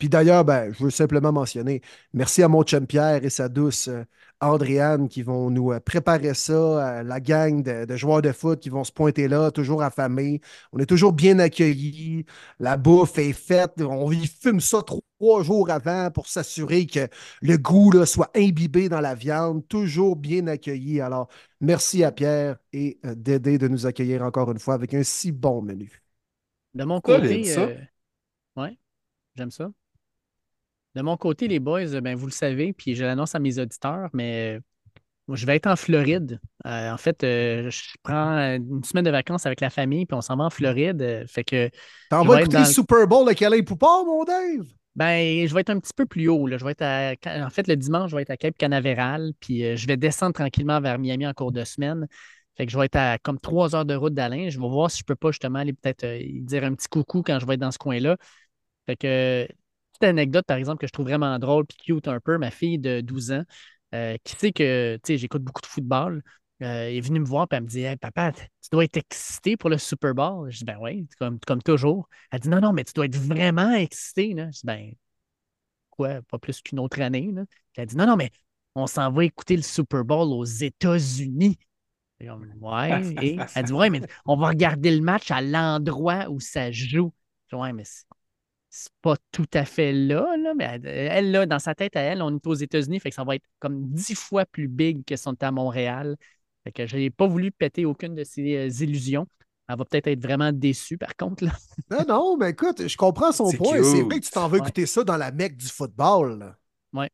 Puis 0.00 0.08
d'ailleurs, 0.10 0.44
ben, 0.44 0.72
je 0.72 0.84
veux 0.84 0.90
simplement 0.90 1.32
mentionner, 1.32 1.82
merci 2.14 2.42
à 2.42 2.48
mon 2.48 2.64
chum 2.64 2.86
Pierre 2.88 3.24
et 3.24 3.30
sa 3.30 3.48
douce 3.48 3.88
euh, 3.88 4.04
Andréane 4.40 5.08
qui 5.08 5.22
vont 5.22 5.50
nous 5.50 5.72
euh, 5.72 5.80
préparer 5.80 6.34
ça, 6.34 6.54
euh, 7.00 7.02
la 7.04 7.20
gang 7.20 7.62
de, 7.62 7.84
de 7.84 7.96
joueurs 7.96 8.22
de 8.22 8.32
foot 8.32 8.60
qui 8.60 8.70
vont 8.70 8.84
se 8.84 8.92
pointer 8.92 9.28
là, 9.28 9.52
toujours 9.52 9.82
affamés. 9.84 10.40
On 10.72 10.80
est 10.80 10.86
toujours 10.86 11.12
bien 11.12 11.38
accueillis. 11.38 12.26
La 12.58 12.76
bouffe 12.78 13.18
est 13.18 13.34
faite. 13.34 13.74
On 13.80 14.10
y 14.10 14.26
fume 14.26 14.60
ça 14.60 14.82
trois 14.82 15.42
jours 15.44 15.70
avant 15.70 16.10
pour 16.10 16.26
s'assurer 16.28 16.86
que 16.86 17.08
le 17.42 17.58
goût 17.58 17.92
là, 17.92 18.06
soit 18.06 18.30
imbibé 18.36 18.88
dans 18.88 19.00
la 19.00 19.14
viande, 19.14 19.66
toujours 19.68 20.16
bien 20.16 20.46
accueilli. 20.48 21.00
Alors, 21.00 21.28
merci 21.60 22.04
à 22.04 22.12
Pierre 22.12 22.56
et 22.72 22.98
Dédé 23.04 23.58
de 23.58 23.68
nous 23.68 23.86
accueillir 23.86 24.22
encore 24.22 24.50
une 24.50 24.58
fois 24.58 24.74
avec 24.74 24.94
un 24.94 25.02
si 25.02 25.32
bon 25.32 25.62
menu. 25.62 26.02
De 26.74 26.84
mon 26.84 27.00
côté, 27.00 27.44
ça. 27.44 27.62
euh, 27.62 27.76
ouais, 28.56 28.78
j'aime 29.36 29.50
ça. 29.50 29.70
De 30.94 31.02
mon 31.02 31.16
côté, 31.16 31.48
les 31.48 31.60
boys, 31.60 31.94
euh, 31.94 32.00
ben, 32.00 32.16
vous 32.16 32.26
le 32.26 32.32
savez, 32.32 32.72
puis 32.72 32.94
je 32.94 33.04
l'annonce 33.04 33.34
à 33.34 33.38
mes 33.38 33.58
auditeurs, 33.58 34.08
mais 34.12 34.56
euh, 34.56 34.60
moi, 35.28 35.36
je 35.36 35.46
vais 35.46 35.56
être 35.56 35.66
en 35.68 35.76
Floride. 35.76 36.40
Euh, 36.66 36.90
en 36.90 36.96
fait, 36.96 37.22
euh, 37.22 37.70
je 37.70 37.82
prends 38.02 38.36
une 38.56 38.82
semaine 38.82 39.04
de 39.04 39.10
vacances 39.10 39.46
avec 39.46 39.60
la 39.60 39.70
famille, 39.70 40.06
puis 40.06 40.16
on 40.16 40.20
s'en 40.20 40.36
va 40.36 40.44
en 40.44 40.50
Floride. 40.50 41.24
fait 41.28 41.44
que 41.44 41.70
T'en 42.10 42.24
vas 42.24 42.40
écouter 42.40 42.58
le 42.58 42.64
Super 42.64 43.06
Bowl 43.06 43.28
de 43.28 43.32
Calais 43.34 43.62
Poupard, 43.62 44.04
mon 44.04 44.24
Dave? 44.24 44.66
Ben, 44.96 45.46
je 45.46 45.54
vais 45.54 45.60
être 45.60 45.70
un 45.70 45.78
petit 45.78 45.92
peu 45.94 46.04
plus 46.04 46.28
haut. 46.28 46.48
Là. 46.48 46.58
Je 46.58 46.64
vais 46.64 46.72
être 46.72 46.82
à- 46.82 47.14
En 47.46 47.50
fait, 47.50 47.68
le 47.68 47.76
dimanche, 47.76 48.10
je 48.10 48.16
vais 48.16 48.22
être 48.22 48.30
à 48.30 48.36
Cape 48.36 48.58
Canaveral, 48.58 49.32
puis 49.38 49.64
euh, 49.64 49.76
je 49.76 49.86
vais 49.86 49.96
descendre 49.96 50.32
tranquillement 50.34 50.80
vers 50.80 50.98
Miami 50.98 51.26
en 51.26 51.32
cours 51.32 51.52
de 51.52 51.62
semaine. 51.62 52.08
Fait 52.56 52.66
que 52.66 52.72
je 52.72 52.78
vais 52.78 52.86
être 52.86 52.96
à 52.96 53.16
comme 53.18 53.38
trois 53.38 53.74
heures 53.76 53.84
de 53.84 53.94
route 53.94 54.12
d'Alain. 54.12 54.48
Je 54.50 54.60
vais 54.60 54.68
voir 54.68 54.90
si 54.90 54.98
je 54.98 55.04
peux 55.04 55.14
pas 55.14 55.30
justement 55.30 55.60
aller 55.60 55.72
peut-être 55.72 56.04
euh, 56.04 56.18
y 56.18 56.42
dire 56.42 56.64
un 56.64 56.74
petit 56.74 56.88
coucou 56.88 57.22
quand 57.22 57.38
je 57.38 57.46
vais 57.46 57.54
être 57.54 57.60
dans 57.60 57.70
ce 57.70 57.78
coin-là. 57.78 58.16
Fait 58.86 58.96
que, 58.96 59.46
anecdote, 60.04 60.44
par 60.46 60.56
exemple, 60.56 60.80
que 60.80 60.86
je 60.86 60.92
trouve 60.92 61.06
vraiment 61.06 61.38
drôle 61.38 61.66
puis 61.66 61.76
cute 61.78 62.08
un 62.08 62.20
peu, 62.20 62.38
ma 62.38 62.50
fille 62.50 62.78
de 62.78 63.00
12 63.00 63.32
ans, 63.32 63.44
euh, 63.94 64.16
qui 64.24 64.36
sait 64.36 64.52
que, 64.52 64.98
j'écoute 65.06 65.42
beaucoup 65.42 65.60
de 65.60 65.66
football, 65.66 66.22
euh, 66.62 66.88
est 66.88 67.00
venue 67.00 67.20
me 67.20 67.24
voir 67.24 67.46
et 67.50 67.56
elle 67.56 67.62
me 67.62 67.68
dit 67.68 67.84
Papa, 68.00 68.32
tu 68.32 68.68
dois 68.70 68.84
être 68.84 68.98
excité 68.98 69.56
pour 69.56 69.70
le 69.70 69.78
Super 69.78 70.14
Bowl. 70.14 70.50
Je 70.50 70.58
dis 70.58 70.64
Ben 70.64 70.78
oui, 70.80 71.08
comme, 71.18 71.40
comme 71.40 71.62
toujours. 71.62 72.08
Elle 72.30 72.40
dit 72.40 72.48
Non, 72.48 72.60
non, 72.60 72.72
mais 72.72 72.84
tu 72.84 72.92
dois 72.92 73.06
être 73.06 73.16
vraiment 73.16 73.72
excité. 73.72 74.34
Je 74.36 74.50
dis 74.50 74.60
Ben, 74.64 74.92
quoi, 75.90 76.20
pas 76.22 76.38
plus 76.38 76.60
qu'une 76.60 76.78
autre 76.80 77.00
année. 77.00 77.30
Là. 77.32 77.44
Elle 77.76 77.86
dit 77.86 77.96
Non, 77.96 78.06
non, 78.06 78.16
mais 78.16 78.30
on 78.74 78.86
s'en 78.86 79.10
va 79.10 79.24
écouter 79.24 79.56
le 79.56 79.62
Super 79.62 80.04
Bowl 80.04 80.32
aux 80.32 80.44
États-Unis. 80.44 81.58
Ouais, 82.60 83.14
et 83.22 83.38
elle 83.54 83.64
dit 83.64 83.72
Ouais, 83.72 83.88
mais 83.88 84.02
on 84.26 84.36
va 84.36 84.48
regarder 84.48 84.94
le 84.94 85.02
match 85.02 85.30
à 85.30 85.40
l'endroit 85.40 86.28
où 86.28 86.38
ça 86.40 86.70
joue. 86.70 87.12
Je 87.48 87.56
dis, 87.56 87.62
Ouais, 87.62 87.72
mais 87.72 87.84
c'est 88.70 88.92
pas 89.02 89.16
tout 89.32 89.46
à 89.52 89.64
fait 89.64 89.92
là, 89.92 90.36
là, 90.36 90.54
mais 90.54 90.64
elle, 90.64 90.86
elle, 90.86 91.30
là, 91.32 91.46
dans 91.46 91.58
sa 91.58 91.74
tête 91.74 91.96
à 91.96 92.00
elle, 92.00 92.22
on 92.22 92.34
est 92.36 92.46
aux 92.46 92.54
États-Unis, 92.54 93.00
fait 93.00 93.10
que 93.10 93.16
ça 93.16 93.24
va 93.24 93.34
être 93.36 93.44
comme 93.58 93.84
dix 93.90 94.14
fois 94.14 94.46
plus 94.46 94.68
big 94.68 95.04
que 95.04 95.16
si 95.16 95.26
on 95.28 95.32
était 95.32 95.46
à 95.46 95.52
Montréal. 95.52 96.16
Fait 96.64 96.72
que 96.72 96.86
je 96.86 96.96
n'ai 96.96 97.10
pas 97.10 97.26
voulu 97.26 97.50
péter 97.50 97.84
aucune 97.84 98.14
de 98.14 98.22
ses 98.24 98.56
euh, 98.56 98.68
illusions. 98.84 99.26
Elle 99.68 99.76
va 99.76 99.84
peut-être 99.84 100.06
être 100.08 100.22
vraiment 100.22 100.52
déçue, 100.52 100.98
par 100.98 101.16
contre. 101.16 101.44
Là. 101.44 101.52
Non, 101.90 102.04
non, 102.06 102.36
mais 102.36 102.50
écoute, 102.50 102.86
je 102.86 102.96
comprends 102.96 103.32
son 103.32 103.50
point. 103.52 103.82
C'est 103.82 104.02
vrai 104.02 104.20
que 104.20 104.24
tu 104.26 104.30
t'en 104.30 104.48
vas 104.48 104.58
Ouais. 104.58 104.58
écouter 104.58 104.86
ça 104.86 105.02
dans 105.04 105.16
la 105.16 105.32
mecque 105.32 105.56
du 105.56 105.66
football. 105.68 106.38
là. 106.38 106.56
Oui, 106.92 107.06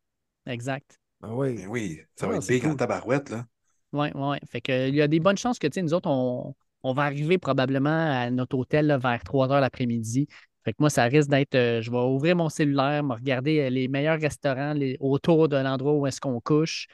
exact. 0.45 0.99
Ah 1.23 1.33
oui. 1.33 1.55
Ben 1.55 1.67
oui, 1.67 1.99
ça 2.15 2.27
Ah, 2.27 2.29
va 2.29 2.35
être 2.37 2.43
c'est 2.43 2.53
big 2.55 2.65
en 2.65 2.69
cool. 2.69 2.77
tabarouette, 2.77 3.29
là. 3.29 3.45
Oui, 3.93 4.07
oui. 4.13 4.37
Fait 4.51 4.61
que, 4.61 4.89
il 4.89 4.95
y 4.95 5.01
a 5.01 5.07
des 5.07 5.19
bonnes 5.19 5.37
chances 5.37 5.59
que, 5.59 5.67
tu 5.67 5.73
sais, 5.75 5.81
nous 5.81 5.93
autres, 5.93 6.09
on, 6.09 6.55
on 6.83 6.93
va 6.93 7.03
arriver 7.03 7.37
probablement 7.37 7.89
à 8.21 8.29
notre 8.29 8.57
hôtel 8.57 8.87
là, 8.87 8.97
vers 8.97 9.23
3 9.23 9.51
heures 9.51 9.61
l'après-midi. 9.61 10.27
Fait 10.67 10.73
que 10.73 10.77
moi, 10.81 10.89
ça 10.89 11.05
risque 11.05 11.29
d'être. 11.29 11.55
euh, 11.55 11.81
je 11.81 11.89
vais 11.89 11.97
ouvrir 11.97 12.35
mon 12.35 12.49
cellulaire, 12.49 13.01
me 13.01 13.13
regarder 13.13 13.61
euh, 13.61 13.69
les 13.69 13.87
meilleurs 13.87 14.19
restaurants 14.19 14.73
les- 14.73 14.97
autour 14.99 15.47
de 15.47 15.55
l'endroit 15.55 15.93
où 15.93 16.05
est-ce 16.05 16.19
qu'on 16.19 16.41
couche. 16.41 16.87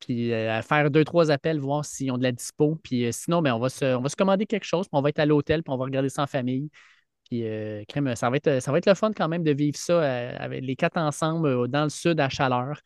Puis 0.00 0.32
euh, 0.32 0.60
faire 0.62 0.90
deux, 0.90 1.04
trois 1.04 1.30
appels, 1.30 1.60
voir 1.60 1.84
s'ils 1.84 2.10
ont 2.10 2.18
de 2.18 2.24
la 2.24 2.32
dispo. 2.32 2.80
Puis 2.82 3.12
sinon, 3.12 3.40
ben, 3.40 3.54
on, 3.54 3.60
va 3.60 3.68
se, 3.68 4.16
commander 4.16 4.46
quelque 4.46 4.64
chose, 4.64 4.88
puis 4.88 4.98
on 4.98 5.02
va 5.02 5.10
être 5.10 5.20
à 5.20 5.26
l'hôtel, 5.26 5.62
puis 5.62 5.72
on 5.72 5.76
va 5.76 5.84
regarder 5.84 6.08
ça 6.08 6.24
en 6.24 6.26
famille. 6.26 6.68
Puis 7.30 7.44
crème, 7.88 8.16
ça 8.16 8.28
va 8.28 8.38
être, 8.38 8.60
ça 8.60 8.72
va 8.72 8.78
être 8.78 8.86
le 8.86 8.94
fun 8.94 9.12
quand 9.12 9.28
même 9.28 9.44
de 9.44 9.52
vivre 9.52 9.78
ça 9.78 10.02
avec 10.40 10.64
les 10.64 10.74
quatre 10.74 10.96
ensemble 10.96 11.68
dans 11.68 11.84
le 11.84 11.90
sud 11.90 12.18
à 12.18 12.28
chaleur. 12.28 12.80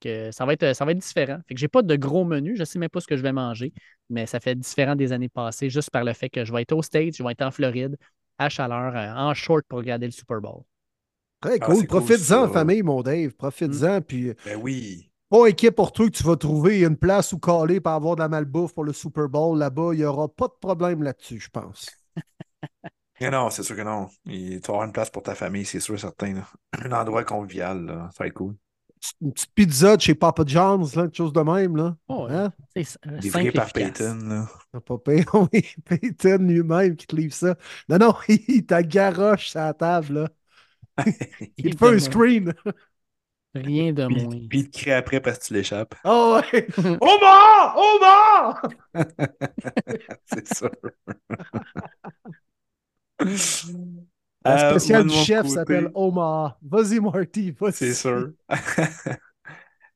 Que 0.00 0.30
ça, 0.32 0.46
va 0.46 0.54
être, 0.54 0.74
ça 0.74 0.86
va 0.86 0.92
être 0.92 0.98
différent. 0.98 1.38
Fait 1.46 1.54
que 1.54 1.60
j'ai 1.60 1.68
pas 1.68 1.82
de 1.82 1.96
gros 1.96 2.24
menu, 2.24 2.56
je 2.56 2.64
sais 2.64 2.78
même 2.78 2.88
pas 2.88 3.00
ce 3.00 3.06
que 3.06 3.16
je 3.16 3.22
vais 3.22 3.32
manger, 3.32 3.74
mais 4.08 4.26
ça 4.26 4.40
fait 4.40 4.54
différent 4.54 4.96
des 4.96 5.12
années 5.12 5.28
passées, 5.28 5.68
juste 5.68 5.90
par 5.90 6.02
le 6.02 6.14
fait 6.14 6.30
que 6.30 6.46
je 6.46 6.52
vais 6.52 6.62
être 6.62 6.72
au 6.72 6.82
States, 6.82 7.14
je 7.16 7.22
vais 7.22 7.32
être 7.32 7.42
en 7.42 7.50
Floride, 7.50 7.96
à 8.44 8.48
chaleur, 8.48 8.94
euh, 8.96 9.12
en 9.14 9.34
short 9.34 9.64
pour 9.68 9.78
regarder 9.78 10.06
le 10.06 10.12
Super 10.12 10.40
Bowl. 10.40 10.62
Très 11.40 11.58
Ah, 11.60 11.66
cool. 11.66 11.74
cool, 11.78 11.86
Profites-en, 11.86 12.48
famille, 12.52 12.82
mon 12.82 13.02
Dave. 13.02 13.32
Profites-en. 13.32 14.00
Puis, 14.00 14.32
Ben 14.44 14.60
oui. 14.62 15.10
pas 15.28 15.46
inquiet 15.48 15.70
pour 15.72 15.92
toi 15.92 16.06
que 16.06 16.12
tu 16.16 16.22
vas 16.22 16.36
trouver 16.36 16.80
une 16.82 16.96
place 16.96 17.32
où 17.32 17.38
caler 17.38 17.80
pour 17.80 17.92
avoir 17.92 18.16
de 18.16 18.20
la 18.20 18.28
malbouffe 18.28 18.74
pour 18.74 18.84
le 18.84 18.92
Super 18.92 19.28
Bowl. 19.28 19.58
Là-bas, 19.58 19.90
il 19.92 19.98
n'y 19.98 20.04
aura 20.04 20.28
pas 20.28 20.46
de 20.48 20.54
problème 20.60 21.02
là-dessus, 21.02 21.40
je 21.40 21.48
pense. 21.50 21.86
Mais 23.20 23.30
non, 23.30 23.50
c'est 23.50 23.62
sûr 23.62 23.74
que 23.76 23.82
non. 23.82 24.08
Il, 24.26 24.60
tu 24.60 24.70
avoir 24.70 24.84
une 24.86 24.92
place 24.92 25.10
pour 25.10 25.22
ta 25.22 25.34
famille, 25.34 25.64
c'est 25.64 25.80
sûr, 25.80 25.98
certain. 25.98 26.34
là. 26.34 26.46
Un 26.84 26.92
endroit 26.92 27.24
convivial, 27.24 27.84
là. 27.86 28.08
Ça 28.12 28.24
va 28.24 28.28
être 28.28 28.34
cool. 28.34 28.54
Une 29.20 29.32
petite 29.32 29.52
pizza 29.54 29.96
de 29.96 30.00
chez 30.02 30.14
Papa 30.14 30.44
John's, 30.46 30.94
là, 30.94 31.02
quelque 31.04 31.16
chose 31.16 31.32
de 31.32 31.40
même. 31.40 31.76
Là. 31.76 31.96
Oh, 32.08 32.26
ouais. 32.26 32.34
Hein? 32.34 32.52
C'est 32.74 32.98
euh, 33.06 33.16
Livré 33.18 33.50
par. 33.50 33.72
Peyton, 33.72 34.18
là. 34.24 34.80
Pas 34.80 34.98
payé, 34.98 35.24
oui, 35.52 35.66
Peyton 35.84 36.38
lui-même 36.40 36.96
qui 36.96 37.06
te 37.06 37.16
livre 37.16 37.34
ça. 37.34 37.56
Non, 37.88 37.98
non, 37.98 38.14
il 38.28 38.64
t'a 38.64 38.82
garoche 38.82 39.48
sur 39.48 39.60
la 39.60 39.74
table, 39.74 40.14
là. 40.14 40.28
Il 41.56 41.74
te 41.74 41.78
fait 41.78 41.94
un 41.94 41.98
screen. 41.98 42.54
Rien 43.54 43.92
de 43.92 44.06
Puis, 44.06 44.24
moins. 44.24 44.36
puis 44.48 44.58
il 44.60 44.70
te 44.70 44.78
crie 44.78 44.92
après 44.92 45.20
parce 45.20 45.38
que 45.38 45.44
tu 45.46 45.54
l'échappes. 45.54 45.94
Oh, 46.04 46.40
ouais. 46.52 46.66
Omar! 47.00 47.76
Omar! 47.76 48.62
c'est 50.26 50.54
sûr. 50.54 50.70
La 54.46 54.56
Euh, 54.56 54.58
spéciale 54.58 55.04
du 55.06 55.14
chef 55.14 55.46
s'appelle 55.46 55.90
Omar. 55.94 56.58
Vas-y, 56.62 57.00
Marty, 57.00 57.52
vas-y. 57.52 57.72
C'est 57.72 57.94
sûr. 57.94 58.32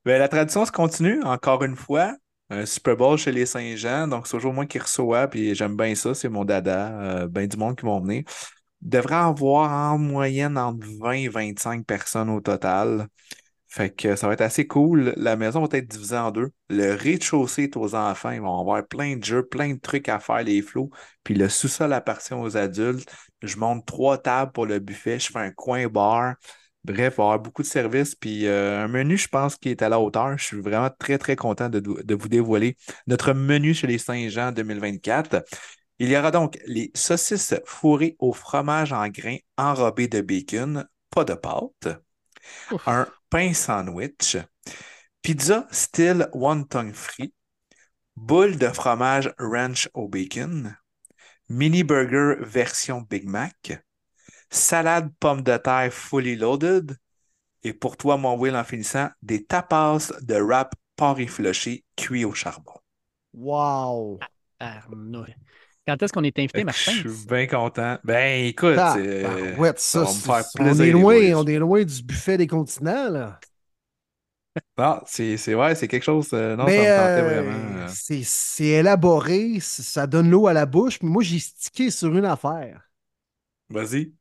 Ben, 0.04 0.18
la 0.18 0.28
tradition 0.28 0.64
se 0.64 0.72
continue, 0.72 1.22
encore 1.24 1.64
une 1.64 1.76
fois. 1.76 2.16
Un 2.50 2.64
Super 2.64 2.96
Bowl 2.96 3.18
chez 3.18 3.32
les 3.32 3.44
Saint-Jean, 3.44 4.06
donc 4.06 4.26
c'est 4.26 4.36
toujours 4.36 4.52
moi 4.52 4.66
qui 4.66 4.78
reçois, 4.78 5.26
puis 5.28 5.54
j'aime 5.56 5.76
bien 5.76 5.94
ça, 5.96 6.14
c'est 6.14 6.28
mon 6.28 6.44
dada. 6.44 7.00
Euh, 7.24 7.28
ben 7.28 7.48
du 7.48 7.56
monde 7.56 7.76
qui 7.76 7.84
vont 7.84 8.00
venir. 8.00 8.22
Devrait 8.82 9.16
avoir 9.16 9.72
en 9.94 9.98
moyenne 9.98 10.58
entre 10.58 10.86
20 11.00 11.12
et 11.12 11.28
25 11.28 11.86
personnes 11.86 12.30
au 12.30 12.40
total. 12.40 13.08
Fait 13.76 13.90
que 13.90 14.16
ça 14.16 14.26
va 14.26 14.32
être 14.32 14.40
assez 14.40 14.66
cool. 14.66 15.12
La 15.16 15.36
maison 15.36 15.62
va 15.62 15.76
être 15.76 15.86
divisée 15.86 16.16
en 16.16 16.30
deux. 16.30 16.50
Le 16.70 16.94
rez-de-chaussée 16.94 17.64
est 17.64 17.76
aux 17.76 17.94
enfants. 17.94 18.30
Ils 18.30 18.40
vont 18.40 18.58
avoir 18.58 18.86
plein 18.86 19.16
de 19.16 19.22
jeux, 19.22 19.44
plein 19.44 19.74
de 19.74 19.78
trucs 19.78 20.08
à 20.08 20.18
faire, 20.18 20.42
les 20.42 20.62
flots. 20.62 20.88
Puis 21.24 21.34
le 21.34 21.50
sous-sol 21.50 21.92
appartient 21.92 22.32
aux 22.32 22.56
adultes. 22.56 23.06
Je 23.42 23.58
monte 23.58 23.84
trois 23.84 24.16
tables 24.16 24.52
pour 24.52 24.64
le 24.64 24.78
buffet. 24.78 25.18
Je 25.18 25.30
fais 25.30 25.40
un 25.40 25.50
coin 25.50 25.88
bar. 25.88 26.36
Bref, 26.84 27.14
il 27.14 27.16
va 27.18 27.22
y 27.24 27.26
avoir 27.26 27.38
beaucoup 27.38 27.60
de 27.60 27.66
services. 27.66 28.14
Puis 28.14 28.46
euh, 28.46 28.84
un 28.84 28.88
menu, 28.88 29.18
je 29.18 29.28
pense, 29.28 29.56
qui 29.56 29.68
est 29.68 29.82
à 29.82 29.90
la 29.90 30.00
hauteur. 30.00 30.38
Je 30.38 30.44
suis 30.44 30.60
vraiment 30.62 30.88
très, 30.98 31.18
très 31.18 31.36
content 31.36 31.68
de, 31.68 31.80
de 31.80 32.14
vous 32.14 32.28
dévoiler 32.28 32.78
notre 33.06 33.34
menu 33.34 33.74
chez 33.74 33.86
les 33.86 33.98
Saint-Jean 33.98 34.52
2024. 34.52 35.44
Il 35.98 36.08
y 36.08 36.16
aura 36.16 36.30
donc 36.30 36.58
les 36.64 36.90
saucisses 36.94 37.54
fourrées 37.66 38.16
au 38.20 38.32
fromage 38.32 38.94
en 38.94 39.06
grains 39.08 39.36
enrobées 39.58 40.08
de 40.08 40.22
bacon, 40.22 40.86
pas 41.10 41.24
de 41.24 41.34
pâte, 41.34 41.88
un 42.86 43.06
pain 43.30 43.54
sandwich, 43.54 44.36
pizza 45.22 45.66
style 45.70 46.28
wonton 46.32 46.92
frit, 46.92 47.32
boule 48.14 48.56
de 48.56 48.72
fromage 48.72 49.32
ranch 49.38 49.88
au 49.94 50.08
bacon, 50.08 50.76
mini 51.48 51.82
burger 51.82 52.36
version 52.40 53.02
Big 53.02 53.26
Mac, 53.26 53.82
salade 54.50 55.10
pomme 55.20 55.42
de 55.42 55.56
terre 55.58 55.92
fully 55.92 56.36
loaded, 56.36 56.96
et 57.62 57.72
pour 57.72 57.96
toi, 57.96 58.16
mon 58.16 58.38
Will, 58.38 58.54
en 58.54 58.64
finissant, 58.64 59.10
des 59.22 59.44
tapas 59.44 60.12
de 60.22 60.36
wrap 60.36 60.74
porc 60.94 61.18
effiloché 61.18 61.84
cuits 61.96 62.24
au 62.24 62.32
charbon. 62.32 62.74
Wow! 63.32 64.20
Arnaud. 64.60 65.26
Quand 65.86 66.02
est-ce 66.02 66.12
qu'on 66.12 66.24
est 66.24 66.38
invité, 66.38 66.64
Martin? 66.64 67.04
Je 67.04 67.08
suis 67.08 67.26
bien 67.26 67.46
content. 67.46 67.98
Ben, 68.04 68.44
écoute, 68.46 68.94
euh, 68.96 69.56
ça 69.76 69.76
ça, 69.76 70.04
va 70.04 70.12
me 70.14 70.20
faire 70.20 70.44
on 70.58 70.76
plaisir. 70.76 70.84
est 70.84 70.92
les 70.92 70.92
loin, 70.92 71.34
on 71.34 71.46
est 71.46 71.58
loin 71.58 71.84
du 71.84 72.02
buffet 72.02 72.36
des 72.38 72.46
continents, 72.46 73.08
là. 73.10 73.40
Non, 74.78 75.00
c'est 75.06 75.36
c'est 75.36 75.54
ouais, 75.54 75.74
c'est 75.74 75.88
quelque 75.88 76.02
chose. 76.02 76.30
euh, 76.32 76.56
non, 76.56 76.64
Mais 76.64 76.72
ça 76.72 76.84
me 76.84 76.90
tentait 76.90 77.22
euh, 77.22 77.42
vraiment. 77.42 77.58
euh. 77.78 77.86
c'est 77.86 78.22
c'est 78.24 78.64
élaboré, 78.66 79.58
ça 79.60 80.06
donne 80.06 80.30
l'eau 80.30 80.46
à 80.46 80.52
la 80.52 80.66
bouche. 80.66 80.98
Mais 81.02 81.08
moi, 81.10 81.22
j'ai 81.22 81.38
stické 81.38 81.90
sur 81.90 82.14
une 82.16 82.24
affaire. 82.24 82.90
Vas-y. 83.68 84.12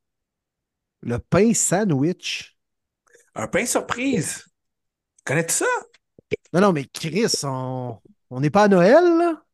Le 1.04 1.20
pain 1.20 1.54
sandwich. 1.54 2.58
Un 3.36 3.48
pain 3.48 3.66
surprise. 3.66 4.46
Connais-tu 5.26 5.54
ça? 5.56 5.66
Non, 6.54 6.62
non, 6.62 6.74
mais 6.74 6.86
Chris, 6.86 7.34
on 7.44 8.00
on 8.32 8.40
n'est 8.42 8.50
pas 8.50 8.64
à 8.64 8.68
Noël, 8.68 9.04
là? 9.18 9.45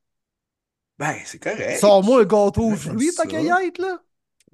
Ben, 1.01 1.15
c'est 1.25 1.39
correct. 1.39 1.79
Sors-moi 1.79 2.21
un 2.21 2.25
gâteau 2.25 2.71
aux 2.71 2.75
fruits, 2.75 3.11
ta 3.15 3.25
caillette, 3.25 3.79
là. 3.79 3.99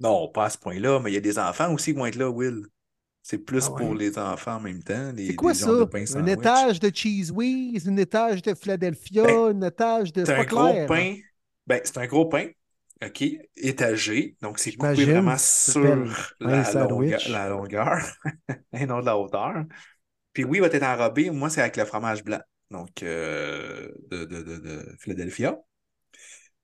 Non, 0.00 0.28
pas 0.28 0.46
à 0.46 0.50
ce 0.50 0.56
point-là, 0.56 0.98
mais 0.98 1.10
il 1.10 1.14
y 1.14 1.18
a 1.18 1.20
des 1.20 1.38
enfants 1.38 1.74
aussi 1.74 1.92
qui 1.92 1.98
vont 1.98 2.06
être 2.06 2.16
là, 2.16 2.30
Will. 2.30 2.64
C'est 3.22 3.36
plus 3.36 3.66
Ah 3.66 3.72
ouais. 3.72 3.84
pour 3.84 3.94
les 3.94 4.16
enfants 4.18 4.54
en 4.56 4.60
même 4.60 4.82
temps. 4.82 5.12
C'est 5.14 5.34
quoi 5.34 5.52
ça? 5.52 5.86
pain 5.86 6.04
Un 6.14 6.24
étage 6.24 6.80
de 6.80 6.90
cheese 6.94 7.30
whiz, 7.30 7.86
un 7.86 7.96
étage 7.98 8.40
de 8.40 8.54
Philadelphia, 8.54 9.24
Ben, 9.24 9.62
un 9.62 9.66
étage 9.66 10.10
de. 10.14 10.24
C'est 10.24 10.32
un 10.32 10.44
gros 10.44 10.68
clair, 10.70 10.84
hein? 10.84 10.86
pain. 10.86 11.16
Ben, 11.66 11.80
c'est 11.84 11.98
un 11.98 12.06
gros 12.06 12.24
pain, 12.26 12.46
OK, 13.04 13.22
étagé. 13.56 14.36
Donc, 14.40 14.58
c'est 14.58 14.72
coupé 14.72 15.04
vraiment 15.04 15.36
sur 15.36 15.82
pain 15.82 16.04
la, 16.40 16.72
longueur, 16.72 16.72
sandwich. 16.72 17.28
la 17.28 17.48
longueur 17.50 17.98
et 18.72 18.86
non 18.86 19.00
de 19.00 19.04
la 19.04 19.18
hauteur. 19.18 19.64
Puis 20.32 20.44
oui, 20.44 20.58
il 20.58 20.60
va 20.62 20.68
être 20.68 20.82
enrobé. 20.82 21.28
Moi, 21.30 21.50
c'est 21.50 21.60
avec 21.60 21.76
le 21.76 21.84
fromage 21.84 22.24
blanc. 22.24 22.40
Donc, 22.70 23.02
euh, 23.02 23.90
de, 24.10 24.24
de, 24.24 24.42
de, 24.42 24.56
de 24.58 24.96
Philadelphia. 24.98 25.58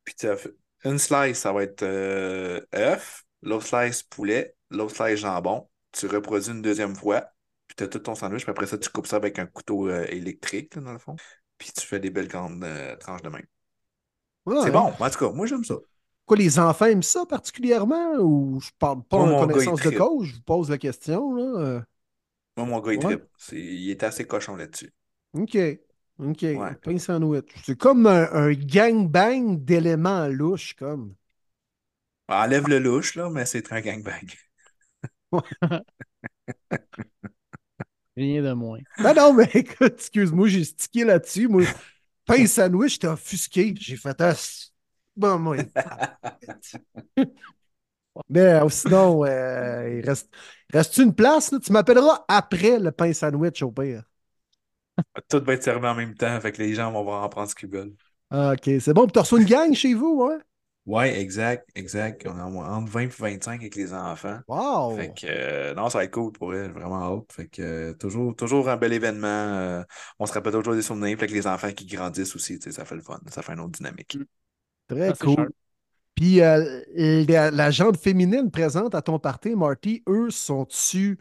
Puis 0.04 0.14
tu 0.14 0.28
as 0.28 0.36
fait- 0.36 0.54
une 0.84 0.98
slice, 0.98 1.38
ça 1.38 1.52
va 1.52 1.62
être 1.62 1.82
euh, 1.82 2.60
œuf, 2.74 3.24
l'autre 3.42 3.66
slice 3.66 4.02
poulet, 4.02 4.54
l'autre 4.70 4.94
slice 4.96 5.18
jambon. 5.20 5.68
Tu 5.92 6.06
reproduis 6.06 6.50
une 6.50 6.60
deuxième 6.62 6.94
fois, 6.94 7.24
puis 7.66 7.76
tu 7.76 7.84
as 7.84 7.88
tout 7.88 8.00
ton 8.00 8.14
sandwich, 8.14 8.42
puis 8.42 8.50
après 8.50 8.66
ça, 8.66 8.76
tu 8.76 8.90
coupes 8.90 9.06
ça 9.06 9.16
avec 9.16 9.38
un 9.38 9.46
couteau 9.46 9.88
euh, 9.88 10.04
électrique, 10.08 10.74
là, 10.74 10.82
dans 10.82 10.92
le 10.92 10.98
fond. 10.98 11.16
Puis 11.56 11.72
tu 11.72 11.86
fais 11.86 12.00
des 12.00 12.10
belles 12.10 12.28
grandes 12.28 12.62
euh, 12.64 12.96
tranches 12.96 13.22
de 13.22 13.28
main. 13.28 13.40
Ouais. 14.46 14.56
C'est 14.62 14.70
bon, 14.70 14.92
en 14.98 15.10
tout 15.10 15.18
cas, 15.18 15.30
moi 15.32 15.46
j'aime 15.46 15.64
ça. 15.64 15.76
Quoi, 16.26 16.36
les 16.36 16.58
enfants 16.58 16.86
aiment 16.86 17.02
ça 17.02 17.24
particulièrement 17.26 18.14
ou 18.18 18.60
je 18.60 18.70
parle 18.78 19.02
pas 19.04 19.18
Moi, 19.18 19.40
en 19.42 19.46
connaissance 19.46 19.80
de 19.80 19.90
cause, 19.90 20.26
je 20.26 20.34
vous 20.34 20.42
pose 20.42 20.70
la 20.70 20.78
question, 20.78 21.34
là. 21.34 21.82
Moi, 22.56 22.66
mon 22.66 22.80
gars, 22.80 22.92
il 22.92 23.06
Ouais. 23.06 23.18
C'est- 23.38 23.56
Il 23.56 23.90
est 23.90 24.02
assez 24.02 24.26
cochon 24.26 24.56
là-dessus. 24.56 24.92
OK. 25.34 25.56
OK. 26.18 26.44
Pain 26.82 26.98
sandwich. 26.98 27.52
C'est 27.64 27.76
comme 27.78 28.06
un, 28.06 28.28
un 28.32 28.52
gangbang 28.52 29.56
d'éléments 29.64 30.28
louches, 30.28 30.74
comme. 30.74 31.14
Enlève 32.28 32.68
le 32.68 32.80
louche, 32.80 33.14
là, 33.14 33.30
mais 33.30 33.46
c'est 33.46 33.72
un 33.72 33.80
gangbang. 33.80 34.26
Rien 38.16 38.42
de 38.42 38.52
moins. 38.52 38.78
Non, 38.98 39.14
non, 39.14 39.32
mais 39.34 39.50
écoute, 39.54 39.94
excuse-moi, 39.98 40.48
j'ai 40.48 40.64
stické 40.64 41.04
là-dessus. 41.04 41.48
Moi, 41.48 41.62
pain 42.26 42.46
sandwich, 42.46 42.92
j'étais 42.94 43.08
offusqué. 43.08 43.74
J'ai 43.78 43.96
fait 43.96 44.20
un. 44.20 44.34
Bon, 45.16 45.38
moi. 45.38 45.56
Mais 48.28 48.40
euh, 48.62 48.68
sinon, 48.68 49.24
euh, 49.24 49.98
il 49.98 50.06
reste, 50.08 50.30
reste 50.72 50.96
une 50.98 51.14
place? 51.14 51.50
là? 51.52 51.58
Tu 51.60 51.72
m'appelleras 51.72 52.24
après 52.28 52.78
le 52.78 52.92
pain 52.92 53.12
sandwich, 53.12 53.62
au 53.62 53.72
pire. 53.72 54.04
Tout 55.28 55.44
va 55.44 55.54
être 55.54 55.62
servi 55.62 55.86
en 55.86 55.94
même 55.94 56.14
temps, 56.14 56.40
fait 56.40 56.52
que 56.52 56.62
les 56.62 56.74
gens 56.74 56.92
vont 56.92 57.12
en 57.12 57.28
prendre 57.28 57.48
ce 57.50 57.54
qu'ils 57.54 57.70
veulent. 57.70 57.94
Ah, 58.30 58.52
OK, 58.54 58.70
c'est 58.80 58.92
bon. 58.94 59.04
Puis 59.06 59.12
tu 59.12 59.18
reçois 59.20 59.40
une 59.40 59.46
gang 59.46 59.72
chez 59.74 59.94
vous, 59.94 60.22
ouais? 60.24 60.38
Ouais, 60.86 61.18
exact, 61.18 61.70
exact. 61.74 62.26
On 62.26 62.36
est 62.38 62.42
entre 62.68 62.90
20 62.92 63.00
et 63.02 63.06
25 63.06 63.60
avec 63.62 63.74
les 63.74 63.94
enfants. 63.94 64.40
Wow! 64.48 64.96
Fait 64.96 65.12
que, 65.14 65.26
euh, 65.26 65.74
non, 65.74 65.88
ça 65.88 65.98
va 65.98 66.04
être 66.04 66.12
cool 66.12 66.30
pour 66.32 66.54
elle, 66.54 66.72
vraiment 66.72 67.02
hâte. 67.18 67.32
Fait 67.32 67.48
que, 67.48 67.62
euh, 67.62 67.94
toujours, 67.94 68.36
toujours 68.36 68.68
un 68.68 68.76
bel 68.76 68.92
événement. 68.92 69.26
euh, 69.26 69.82
on 70.18 70.26
se 70.26 70.32
rappelle 70.34 70.52
toujours 70.52 70.74
des 70.74 70.82
souvenirs. 70.82 71.18
Fait 71.18 71.26
que 71.26 71.32
les 71.32 71.46
enfants 71.46 71.72
qui 71.72 71.86
grandissent 71.86 72.36
aussi, 72.36 72.58
tu 72.58 72.64
sais, 72.64 72.72
ça 72.72 72.84
fait 72.84 72.96
le 72.96 73.00
fun. 73.02 73.18
Ça 73.28 73.40
fait 73.42 73.54
une 73.54 73.60
autre 73.60 73.72
dynamique. 73.72 74.18
Très 74.88 75.12
Ça, 75.12 75.14
c'est 75.16 75.28
cool. 75.28 75.52
Puis 76.14 76.40
euh, 76.42 76.82
la, 77.28 77.50
la 77.50 77.70
jante 77.70 77.98
féminine 77.98 78.50
présente 78.50 78.94
à 78.94 79.02
ton 79.02 79.18
party, 79.18 79.56
Marty, 79.56 80.02
eux, 80.08 80.30
sont-tu 80.30 81.18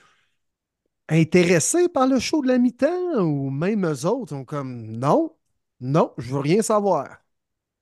intéressés 1.09 1.90
par 1.90 2.07
le 2.07 2.19
show 2.19 2.41
de 2.41 2.48
la 2.48 2.57
mi-temps 2.57 3.19
ou 3.22 3.49
même 3.49 3.85
eux 3.85 4.06
autres 4.06 4.30
sont 4.30 4.45
comme 4.45 4.85
non, 4.88 5.35
non, 5.80 6.14
je 6.17 6.33
veux 6.33 6.40
rien 6.40 6.61
savoir. 6.61 7.23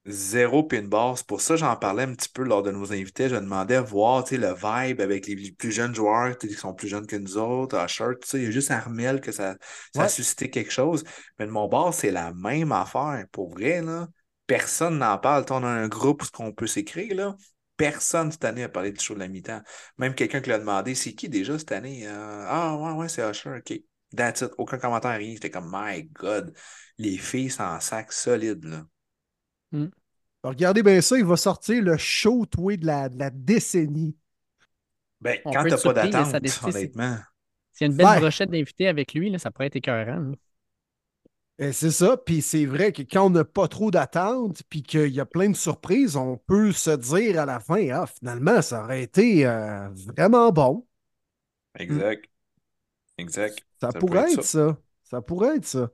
Zéro 0.08 0.64
pin 0.64 0.82
bar. 0.84 1.16
C'est 1.18 1.28
pour 1.28 1.42
ça 1.42 1.56
j'en 1.56 1.76
parlais 1.76 2.04
un 2.04 2.16
petit 2.16 2.30
peu 2.30 2.44
lors 2.44 2.64
de 2.64 2.72
nos 2.72 2.92
invités. 2.92 3.30
Je 3.30 3.36
demandais 3.36 3.76
à 3.76 3.82
voir 3.82 4.26
le 4.32 4.54
vibe 4.54 5.00
avec 5.00 5.28
les 5.28 5.52
plus 5.52 5.72
jeunes 5.72 5.94
joueurs 5.94 6.38
qui 6.40 6.50
sont 6.54 6.74
plus 6.74 6.88
jeunes 6.88 7.06
que 7.06 7.16
nous 7.16 7.38
autres. 7.38 7.88
Shirt, 7.88 8.22
tu 8.22 8.28
sais, 8.28 8.38
il 8.40 8.46
y 8.46 8.48
a 8.48 8.52
juste 8.52 8.72
Armel 8.72 9.22
que 9.22 9.32
ça, 9.32 9.56
ça 9.96 10.04
a 10.04 10.10
suscité 10.10 10.50
quelque 10.50 10.72
chose. 10.72 11.04
Mais 11.38 11.46
de 11.46 11.52
mon 11.52 11.68
bar, 11.68 11.94
c'est 11.94 12.10
la 12.12 12.34
même 12.34 12.72
affaire. 12.72 13.26
Pour 13.32 13.52
vrai, 13.52 13.82
là, 13.84 14.08
personne 14.48 14.98
n'en 14.98 15.20
parle. 15.20 15.46
On 15.52 15.64
a 15.64 15.68
un 15.68 15.88
groupe 15.88 16.24
où 16.24 16.28
qu'on 16.34 16.52
peut 16.52 16.68
s'écrire. 16.68 17.16
Là. 17.16 17.38
Personne 17.82 18.32
cette 18.32 18.46
année 18.46 18.64
a 18.64 18.70
parlé 18.70 18.92
du 18.92 19.00
show 19.04 19.14
de 19.14 19.20
la 19.20 19.28
mi-temps. 19.28 19.62
Même 19.98 20.14
quelqu'un 20.16 20.42
qui 20.42 20.50
l'a 20.50 20.60
demandé, 20.60 20.96
c'est 20.96 21.14
qui 21.14 21.30
déjà 21.30 21.58
cette 21.58 21.72
année? 21.72 22.08
Euh, 22.08 22.46
ah 22.48 22.76
ouais, 22.78 22.92
ouais, 22.94 23.10
c'est 23.10 23.28
Usher, 23.30 23.58
ok. 23.58 23.74
That's 24.16 24.42
it. 24.42 24.52
Aucun 24.58 24.78
commentaire, 24.78 25.18
rien. 25.18 25.34
J'étais 25.34 25.50
comme 25.50 25.70
My 25.74 26.04
God, 26.04 26.54
les 26.98 27.18
filles 27.18 27.50
sont 27.50 27.64
en 27.64 27.80
sac 27.80 28.12
solide, 28.12 28.66
là. 28.66 28.86
Alors, 30.44 30.54
regardez 30.54 30.84
bien 30.84 31.02
ça, 31.02 31.18
il 31.18 31.26
va 31.26 31.38
sortir 31.38 31.84
le 31.84 31.98
show 31.98 32.46
toué 32.46 32.78
de 32.78 32.86
la, 32.86 33.10
de 33.10 33.18
la 33.18 33.30
décennie. 33.30 34.16
Ben, 35.22 35.40
On 35.46 35.52
quand 35.52 35.64
t'as 35.68 35.78
pas 35.78 35.94
d'attente, 35.94 36.36
honnêtement. 36.64 37.18
S'il 37.74 37.88
y 37.88 37.90
a 37.90 37.92
une 37.92 37.98
belle 37.98 38.08
Ouais. 38.08 38.20
brochette 38.20 38.50
d'invités 38.50 38.88
avec 38.88 39.14
lui, 39.14 39.30
là, 39.30 39.38
ça 39.40 39.52
pourrait 39.52 39.68
être 39.68 39.76
écœurant. 39.78 40.20
là. 40.20 40.36
Et 41.62 41.74
c'est 41.74 41.92
ça, 41.92 42.18
puis 42.18 42.42
c'est 42.42 42.66
vrai 42.66 42.92
que 42.92 43.04
quand 43.04 43.28
on 43.28 43.30
n'a 43.30 43.46
pas 43.46 43.68
trop 43.68 43.92
d'attente, 43.92 44.64
puis 44.68 44.82
qu'il 44.82 45.10
y 45.10 45.20
a 45.20 45.28
plein 45.28 45.48
de 45.48 45.56
surprises, 45.56 46.16
on 46.16 46.36
peut 46.36 46.72
se 46.72 46.90
dire 46.90 47.40
à 47.40 47.46
la 47.46 47.60
fin, 47.60 47.88
ah, 47.92 48.08
finalement, 48.08 48.64
ça 48.64 48.84
aurait 48.84 49.04
été 49.04 49.46
euh, 49.46 49.88
vraiment 50.18 50.52
bon. 50.52 50.88
Exact. 51.78 52.26
Exact. 53.20 53.64
Ça, 53.80 53.90
pourrait 53.90 54.34
être 54.34 54.44
ça. 54.44 54.76
ça. 55.04 55.22
pourrait 55.22 55.58
être 55.58 55.68
ça. 55.68 55.92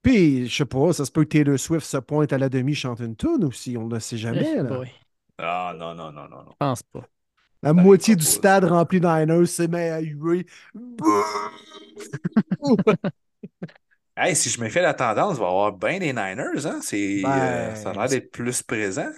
Puis, 0.00 0.46
je 0.46 0.58
sais 0.58 0.64
pas, 0.64 0.92
ça 0.92 1.04
se 1.06 1.10
peut 1.10 1.24
que 1.24 1.30
Taylor 1.30 1.58
Swift 1.58 1.84
se 1.84 1.96
pointe 1.96 2.32
à 2.32 2.38
la 2.38 2.48
demi 2.48 2.76
chante 2.76 3.00
une 3.00 3.16
tune 3.16 3.42
aussi, 3.44 3.76
on 3.76 3.88
ne 3.88 3.98
sait 3.98 4.16
jamais. 4.16 4.58
Eh 4.58 4.62
là. 4.62 4.84
Ah, 5.38 5.74
non, 5.76 5.92
non, 5.96 6.12
non, 6.12 6.28
non, 6.28 6.44
non. 6.44 6.50
je 6.52 6.56
pense 6.56 6.84
pas. 6.84 7.04
La 7.64 7.72
moitié 7.72 8.14
du 8.14 8.24
stade 8.24 8.64
rempli 8.64 9.00
d'Niners 9.00 9.46
s'est 9.46 9.66
mis 9.66 9.78
à 9.78 9.98
huer. 9.98 10.46
Hey, 14.16 14.34
si 14.36 14.50
je 14.50 14.60
me 14.60 14.68
fais 14.68 14.82
la 14.82 14.92
tendance, 14.94 15.36
il 15.36 15.40
va 15.40 15.46
y 15.46 15.48
avoir 15.48 15.72
bien 15.72 15.98
des 15.98 16.12
Niners, 16.12 16.66
hein? 16.66 16.80
C'est, 16.82 17.34
euh, 17.36 17.74
Ben, 17.74 17.74
ça 17.74 17.90
a 17.90 17.92
l'air 17.94 18.08
d'être 18.08 18.30
plus 18.30 18.62
présent. 18.62 19.10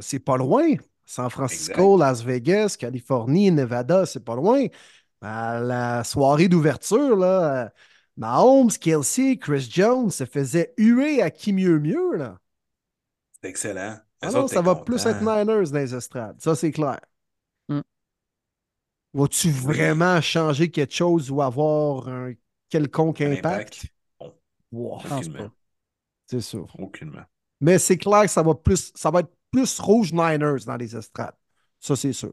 C'est 0.00 0.18
pas 0.18 0.36
loin. 0.36 0.74
San 1.04 1.30
Francisco, 1.30 1.96
Las 1.96 2.22
Vegas, 2.24 2.76
Californie, 2.78 3.50
Nevada, 3.52 4.06
c'est 4.06 4.24
pas 4.24 4.34
loin. 4.34 4.66
À 5.20 5.60
la 5.60 6.02
soirée 6.04 6.48
d'ouverture, 6.48 7.16
là, 7.16 7.66
euh, 7.66 7.68
Mahomes, 8.16 8.70
Kelsey, 8.72 9.38
Chris 9.38 9.68
Jones 9.70 10.10
se 10.10 10.24
faisaient 10.26 10.74
huer 10.78 11.22
à 11.22 11.30
qui 11.30 11.52
mieux 11.52 11.78
mieux. 11.78 12.16
Là. 12.16 12.38
C'est 13.40 13.48
excellent. 13.48 13.98
Ah 14.20 14.30
non, 14.30 14.48
ça 14.48 14.62
va 14.62 14.74
content. 14.74 14.84
plus 14.84 15.06
être 15.06 15.20
Niners 15.20 15.70
dans 15.70 15.78
les 15.78 15.94
estrades. 15.94 16.40
Ça, 16.40 16.54
c'est 16.56 16.72
clair. 16.72 17.00
Mm. 17.68 17.80
Vas-tu 19.14 19.50
vraiment 19.50 20.20
changer 20.20 20.70
quelque 20.70 20.94
chose 20.94 21.30
ou 21.30 21.42
avoir 21.42 22.08
un 22.08 22.34
quelconque 22.68 23.20
Un 23.20 23.30
impact? 23.32 23.74
impact? 23.74 23.86
Wow, 24.72 24.96
aucunement. 24.96 25.50
c'est 26.26 26.40
sûr. 26.40 26.66
Aucunement. 26.78 27.22
Mais 27.60 27.78
c'est 27.78 27.96
clair 27.96 28.22
que 28.22 28.28
ça 28.30 28.42
va 28.42 28.54
plus, 28.54 28.92
ça 28.94 29.10
va 29.10 29.20
être 29.20 29.32
plus 29.50 29.78
rouge 29.78 30.12
Niners 30.12 30.64
dans 30.66 30.76
les 30.76 30.94
estrades. 30.96 31.34
Ça, 31.80 31.96
c'est 31.96 32.12
sûr. 32.12 32.32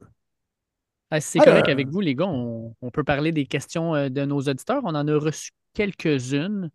Ah, 1.12 1.22
si 1.22 1.32
c'est 1.32 1.40
Alors- 1.42 1.54
correct 1.56 1.70
avec 1.70 1.88
vous, 1.90 2.02
les 2.02 2.16
gars, 2.16 2.26
on, 2.28 2.76
on 2.82 2.92
peut 2.92 3.04
parler 3.04 3.32
des 3.32 3.46
questions 3.46 3.94
euh, 3.96 4.10
de 4.10 4.26
nos 4.26 4.42
auditeurs. 4.42 4.82
On 4.84 4.96
en 4.96 5.08
a 5.08 5.18
reçu 5.18 5.52
quelques-unes. 5.74 6.70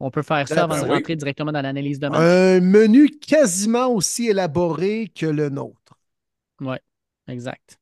On 0.00 0.10
peut 0.10 0.22
faire 0.22 0.46
ça 0.48 0.54
Ben 0.66 0.74
avant 0.74 0.82
de 0.82 0.88
oui. 0.90 0.94
rentrer 0.96 1.16
directement 1.16 1.52
dans 1.52 1.62
l'analyse 1.62 1.98
de 1.98 2.08
match. 2.08 2.20
Un 2.20 2.60
menu 2.60 3.08
quasiment 3.10 3.88
aussi 3.88 4.28
élaboré 4.28 5.08
que 5.14 5.26
le 5.26 5.48
nôtre. 5.48 5.94
Oui, 6.60 6.76
exact. 7.28 7.78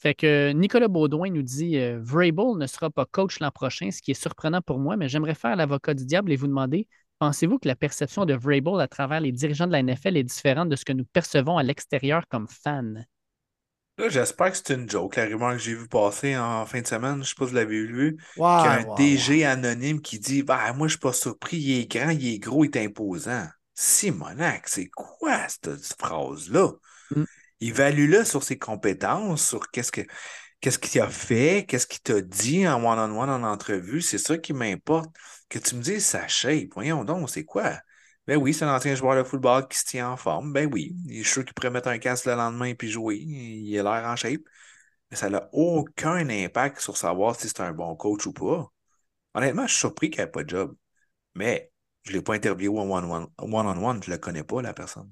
Fait 0.00 0.14
que 0.14 0.52
Nicolas 0.52 0.88
Baudouin 0.88 1.30
nous 1.30 1.42
dit 1.42 1.76
euh, 1.76 1.98
Vrabel 2.00 2.56
ne 2.56 2.66
sera 2.66 2.88
pas 2.88 3.04
coach 3.04 3.40
l'an 3.40 3.50
prochain, 3.50 3.90
ce 3.90 4.00
qui 4.00 4.12
est 4.12 4.20
surprenant 4.20 4.62
pour 4.62 4.78
moi, 4.78 4.96
mais 4.96 5.08
j'aimerais 5.08 5.34
faire 5.34 5.56
l'avocat 5.56 5.94
du 5.94 6.04
diable 6.04 6.32
et 6.32 6.36
vous 6.36 6.46
demander 6.46 6.86
Pensez-vous 7.18 7.58
que 7.58 7.66
la 7.66 7.74
perception 7.74 8.26
de 8.26 8.34
Vrabel 8.34 8.80
à 8.80 8.86
travers 8.86 9.20
les 9.20 9.32
dirigeants 9.32 9.66
de 9.66 9.72
la 9.72 9.82
NFL 9.82 10.16
est 10.16 10.22
différente 10.22 10.68
de 10.68 10.76
ce 10.76 10.84
que 10.84 10.92
nous 10.92 11.04
percevons 11.04 11.58
à 11.58 11.64
l'extérieur 11.64 12.28
comme 12.28 12.46
fans? 12.46 12.94
Là, 13.98 14.08
j'espère 14.08 14.52
que 14.52 14.56
c'est 14.58 14.74
une 14.74 14.88
joke, 14.88 15.16
la 15.16 15.24
rumeur 15.24 15.54
que 15.54 15.58
j'ai 15.58 15.74
vue 15.74 15.88
passer 15.88 16.36
en 16.36 16.64
fin 16.64 16.80
de 16.80 16.86
semaine. 16.86 17.24
Je 17.24 17.30
sais 17.30 17.34
pas 17.36 17.46
si 17.46 17.50
vous 17.50 17.56
l'avez 17.56 17.84
vu. 17.84 18.16
Ouais, 18.36 18.36
qu'il 18.36 18.44
y 18.46 18.46
a 18.46 18.72
un 18.72 18.84
ouais, 18.84 18.94
DG 18.96 19.44
anonyme 19.44 20.00
qui 20.00 20.20
dit 20.20 20.44
bah, 20.44 20.72
Moi, 20.74 20.86
je 20.86 20.92
suis 20.92 21.00
pas 21.00 21.12
surpris, 21.12 21.56
il 21.56 21.80
est 21.80 21.90
grand, 21.90 22.10
il 22.10 22.34
est 22.34 22.38
gros, 22.38 22.64
il 22.64 22.76
est 22.76 22.84
imposant. 22.84 23.48
Simonac, 23.74 24.68
c'est 24.68 24.88
quoi 24.88 25.48
cette 25.48 25.94
phrase-là? 25.98 26.70
Mm. 27.10 27.24
Évalue-le 27.60 28.24
sur 28.24 28.42
ses 28.42 28.58
compétences, 28.58 29.46
sur 29.46 29.70
qu'est-ce 29.70 29.92
que 29.92 30.02
qu'est-ce 30.60 30.78
qu'il 30.78 31.00
a 31.00 31.08
fait, 31.08 31.66
qu'est-ce 31.68 31.86
qu'il 31.86 32.00
t'a 32.00 32.20
dit 32.20 32.66
en 32.68 32.84
one-on-one 32.84 33.30
en 33.30 33.42
entrevue. 33.44 34.02
C'est 34.02 34.18
ça 34.18 34.38
qui 34.38 34.52
m'importe. 34.52 35.10
Que 35.48 35.58
tu 35.58 35.76
me 35.76 35.82
dises 35.82 36.04
sa 36.04 36.28
shape. 36.28 36.68
Voyons 36.74 37.04
donc, 37.04 37.30
c'est 37.30 37.44
quoi? 37.44 37.78
Ben 38.26 38.36
oui, 38.36 38.52
c'est 38.52 38.64
un 38.64 38.74
ancien 38.74 38.94
joueur 38.94 39.16
de 39.16 39.26
football 39.26 39.66
qui 39.68 39.78
se 39.78 39.86
tient 39.86 40.10
en 40.10 40.16
forme. 40.18 40.52
Ben 40.52 40.68
oui, 40.70 40.94
je 41.08 41.14
suis 41.14 41.24
sûr 41.24 41.44
qu'il 41.44 41.54
pourrait 41.54 41.70
mettre 41.70 41.88
un 41.88 41.98
casque 41.98 42.26
le 42.26 42.34
lendemain 42.34 42.66
et 42.66 42.74
puis 42.74 42.90
jouer. 42.90 43.16
Il 43.16 43.78
a 43.78 43.82
l'air 43.82 44.08
en 44.08 44.16
shape. 44.16 44.42
Mais 45.10 45.16
ça 45.16 45.30
n'a 45.30 45.48
aucun 45.52 46.28
impact 46.28 46.80
sur 46.80 46.96
savoir 46.96 47.36
si 47.40 47.48
c'est 47.48 47.60
un 47.60 47.72
bon 47.72 47.96
coach 47.96 48.26
ou 48.26 48.32
pas. 48.32 48.70
Honnêtement, 49.34 49.66
je 49.66 49.72
suis 49.72 49.80
surpris 49.80 50.10
qu'il 50.10 50.20
n'ait 50.22 50.30
pas 50.30 50.44
de 50.44 50.50
job. 50.50 50.76
Mais 51.34 51.72
je 52.02 52.12
ne 52.12 52.16
l'ai 52.16 52.22
pas 52.22 52.34
interviewé 52.34 52.68
one-on-one. 52.78 53.28
One-on-one, 53.38 54.02
je 54.02 54.10
ne 54.10 54.16
le 54.16 54.20
connais 54.20 54.44
pas, 54.44 54.62
la 54.62 54.74
personne. 54.74 55.10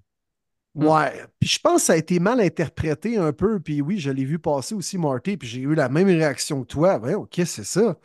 Ouais. 0.77 1.25
Puis 1.41 1.49
je 1.49 1.59
pense 1.59 1.83
que 1.83 1.87
ça 1.87 1.93
a 1.95 1.97
été 1.97 2.21
mal 2.21 2.41
interprété 2.41 3.17
un 3.17 3.33
peu. 3.33 3.61
Puis 3.61 3.81
oui, 3.81 3.99
je 3.99 4.11
l'ai 4.11 4.25
vu 4.25 4.39
passer 4.39 4.75
aussi, 4.75 4.99
Marty, 4.99 5.37
puis 5.39 5.49
j'ai 5.49 5.61
eu 5.63 5.75
la 5.75 5.89
même 5.89 6.09
réaction 6.09 6.63
que 6.63 6.67
toi. 6.69 6.99
Ouais, 6.99 7.15
OK, 7.15 7.41
c'est 7.47 7.65
ça? 7.65 7.99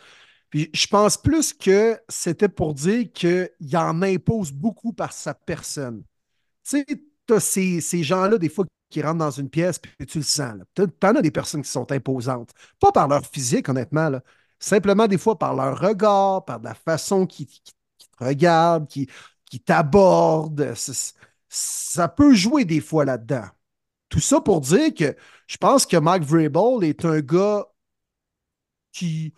Puis 0.49 0.69
je 0.73 0.87
pense 0.87 1.17
plus 1.17 1.53
que 1.53 1.99
c'était 2.09 2.49
pour 2.49 2.73
dire 2.73 3.11
qu'il 3.13 3.49
en 3.75 4.01
impose 4.01 4.51
beaucoup 4.51 4.93
par 4.93 5.13
sa 5.13 5.33
personne. 5.33 6.03
Tu 6.63 6.79
sais, 6.79 6.85
tu 7.27 7.33
as 7.33 7.39
ces, 7.41 7.81
ces 7.81 8.03
gens-là, 8.03 8.37
des 8.37 8.49
fois, 8.49 8.65
qui 8.89 9.01
rentrent 9.01 9.19
dans 9.19 9.31
une 9.31 9.49
pièce, 9.49 9.79
puis 9.79 10.05
tu 10.05 10.19
le 10.19 10.23
sens. 10.23 10.55
Tu 10.75 10.83
en 10.83 11.15
as 11.15 11.21
des 11.21 11.31
personnes 11.31 11.63
qui 11.63 11.69
sont 11.71 11.91
imposantes. 11.91 12.51
Pas 12.79 12.91
par 12.91 13.07
leur 13.07 13.25
physique, 13.25 13.69
honnêtement. 13.69 14.09
Là. 14.09 14.23
Simplement, 14.59 15.07
des 15.07 15.17
fois, 15.17 15.39
par 15.39 15.55
leur 15.55 15.79
regard, 15.79 16.45
par 16.45 16.59
la 16.61 16.73
façon 16.75 17.25
qu'ils 17.25 17.47
qui, 17.47 17.61
qui 17.97 18.07
te 18.09 18.23
regardent, 18.23 18.87
qui, 18.87 19.09
qui 19.45 19.59
t'abordent. 19.59 20.73
Ça 21.53 22.07
peut 22.07 22.33
jouer 22.33 22.63
des 22.63 22.79
fois 22.79 23.03
là-dedans. 23.03 23.45
Tout 24.07 24.21
ça 24.21 24.39
pour 24.39 24.61
dire 24.61 24.93
que 24.93 25.15
je 25.47 25.57
pense 25.57 25.85
que 25.85 25.97
Mike 25.97 26.23
Vrabel 26.23 26.87
est 26.87 27.03
un 27.03 27.19
gars 27.19 27.65
qui, 28.93 29.33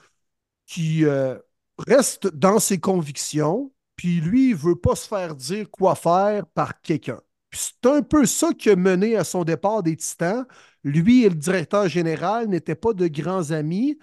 qui 0.67 1.05
euh, 1.05 1.37
reste 1.79 2.27
dans 2.27 2.59
ses 2.59 2.79
convictions, 2.79 3.71
puis 3.95 4.21
lui, 4.21 4.49
il 4.49 4.55
veut 4.55 4.75
pas 4.75 4.95
se 4.95 5.07
faire 5.07 5.35
dire 5.35 5.69
quoi 5.71 5.95
faire 5.95 6.45
par 6.47 6.81
quelqu'un. 6.81 7.21
C'est 7.51 7.85
un 7.85 8.01
peu 8.03 8.25
ça 8.25 8.53
qui 8.53 8.69
a 8.69 8.75
mené 8.75 9.15
à 9.15 9.23
son 9.23 9.43
départ 9.43 9.83
des 9.83 9.95
Titans. 9.95 10.45
Lui 10.83 11.23
et 11.23 11.29
le 11.29 11.35
directeur 11.35 11.87
général 11.87 12.47
n'étaient 12.47 12.75
pas 12.75 12.93
de 12.93 13.07
grands 13.07 13.51
amis. 13.51 13.97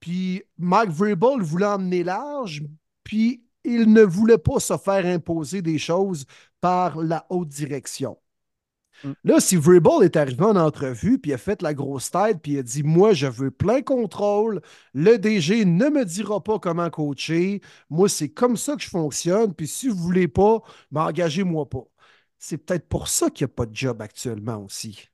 Puis 0.00 0.42
Mike 0.58 0.90
Vrabel 0.90 1.42
voulait 1.42 1.66
emmener 1.66 2.04
large, 2.04 2.62
puis 3.04 3.44
il 3.64 3.92
ne 3.92 4.02
voulait 4.02 4.38
pas 4.38 4.60
se 4.60 4.76
faire 4.78 5.04
imposer 5.04 5.62
des 5.62 5.78
choses 5.78 6.24
par 6.60 6.98
la 6.98 7.26
haute 7.30 7.48
direction. 7.48 8.18
Mm. 9.04 9.12
Là, 9.24 9.40
si 9.40 9.56
Vrabel 9.56 10.04
est 10.04 10.16
arrivé 10.16 10.44
en 10.44 10.56
entrevue, 10.56 11.18
puis 11.18 11.30
il 11.30 11.34
a 11.34 11.38
fait 11.38 11.62
la 11.62 11.74
grosse 11.74 12.10
tête, 12.10 12.40
puis 12.42 12.52
il 12.52 12.58
a 12.58 12.62
dit 12.62 12.82
Moi, 12.82 13.12
je 13.12 13.26
veux 13.26 13.50
plein 13.50 13.82
contrôle, 13.82 14.60
le 14.94 15.18
DG 15.18 15.64
ne 15.64 15.88
me 15.88 16.04
dira 16.04 16.42
pas 16.42 16.58
comment 16.58 16.90
coacher, 16.90 17.60
moi, 17.88 18.08
c'est 18.08 18.30
comme 18.30 18.56
ça 18.56 18.76
que 18.76 18.82
je 18.82 18.88
fonctionne, 18.88 19.54
puis 19.54 19.66
si 19.68 19.88
vous 19.88 19.96
ne 19.96 20.00
voulez 20.00 20.28
pas, 20.28 20.62
ben, 20.90 21.02
engagez-moi 21.06 21.68
pas. 21.68 21.84
C'est 22.38 22.58
peut-être 22.58 22.88
pour 22.88 23.08
ça 23.08 23.30
qu'il 23.30 23.46
n'y 23.46 23.52
a 23.52 23.54
pas 23.54 23.66
de 23.66 23.76
job 23.76 24.00
actuellement 24.02 24.64
aussi. 24.64 25.09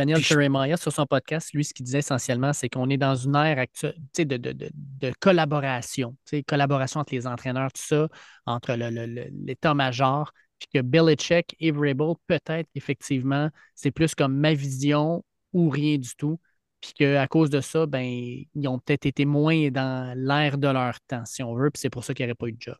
Daniel 0.00 0.22
Jeremiah, 0.22 0.78
sur 0.78 0.90
son 0.92 1.04
podcast, 1.04 1.52
lui, 1.52 1.62
ce 1.62 1.74
qu'il 1.74 1.84
disait 1.84 1.98
essentiellement, 1.98 2.54
c'est 2.54 2.70
qu'on 2.70 2.88
est 2.88 2.96
dans 2.96 3.14
une 3.14 3.36
ère 3.36 3.58
actuelle 3.58 4.00
de, 4.16 4.24
de, 4.24 4.52
de, 4.52 4.70
de 4.72 5.12
collaboration, 5.20 6.16
collaboration 6.48 7.00
entre 7.00 7.12
les 7.12 7.26
entraîneurs, 7.26 7.70
tout 7.70 7.82
ça, 7.82 8.08
entre 8.46 8.72
l'état-major, 8.72 10.32
puis 10.58 10.68
que 10.72 10.80
Belichick 10.80 11.54
et 11.60 11.70
Vrabel, 11.70 12.14
peut-être 12.26 12.70
effectivement, 12.74 13.50
c'est 13.74 13.90
plus 13.90 14.14
comme 14.14 14.34
ma 14.34 14.54
vision 14.54 15.22
ou 15.52 15.68
rien 15.68 15.98
du 15.98 16.16
tout, 16.16 16.40
puis 16.80 16.94
qu'à 16.94 17.26
cause 17.26 17.50
de 17.50 17.60
ça, 17.60 17.84
ben, 17.84 18.02
ils 18.02 18.68
ont 18.68 18.78
peut-être 18.78 19.04
été 19.04 19.26
moins 19.26 19.68
dans 19.70 20.16
l'ère 20.16 20.56
de 20.56 20.68
leur 20.68 20.98
temps, 21.02 21.26
si 21.26 21.42
on 21.42 21.54
veut, 21.54 21.70
puis 21.70 21.78
c'est 21.78 21.90
pour 21.90 22.04
ça 22.04 22.14
qu'il 22.14 22.24
n'y 22.24 22.30
aurait 22.30 22.36
pas 22.36 22.46
eu 22.46 22.52
de 22.52 22.62
job. 22.62 22.76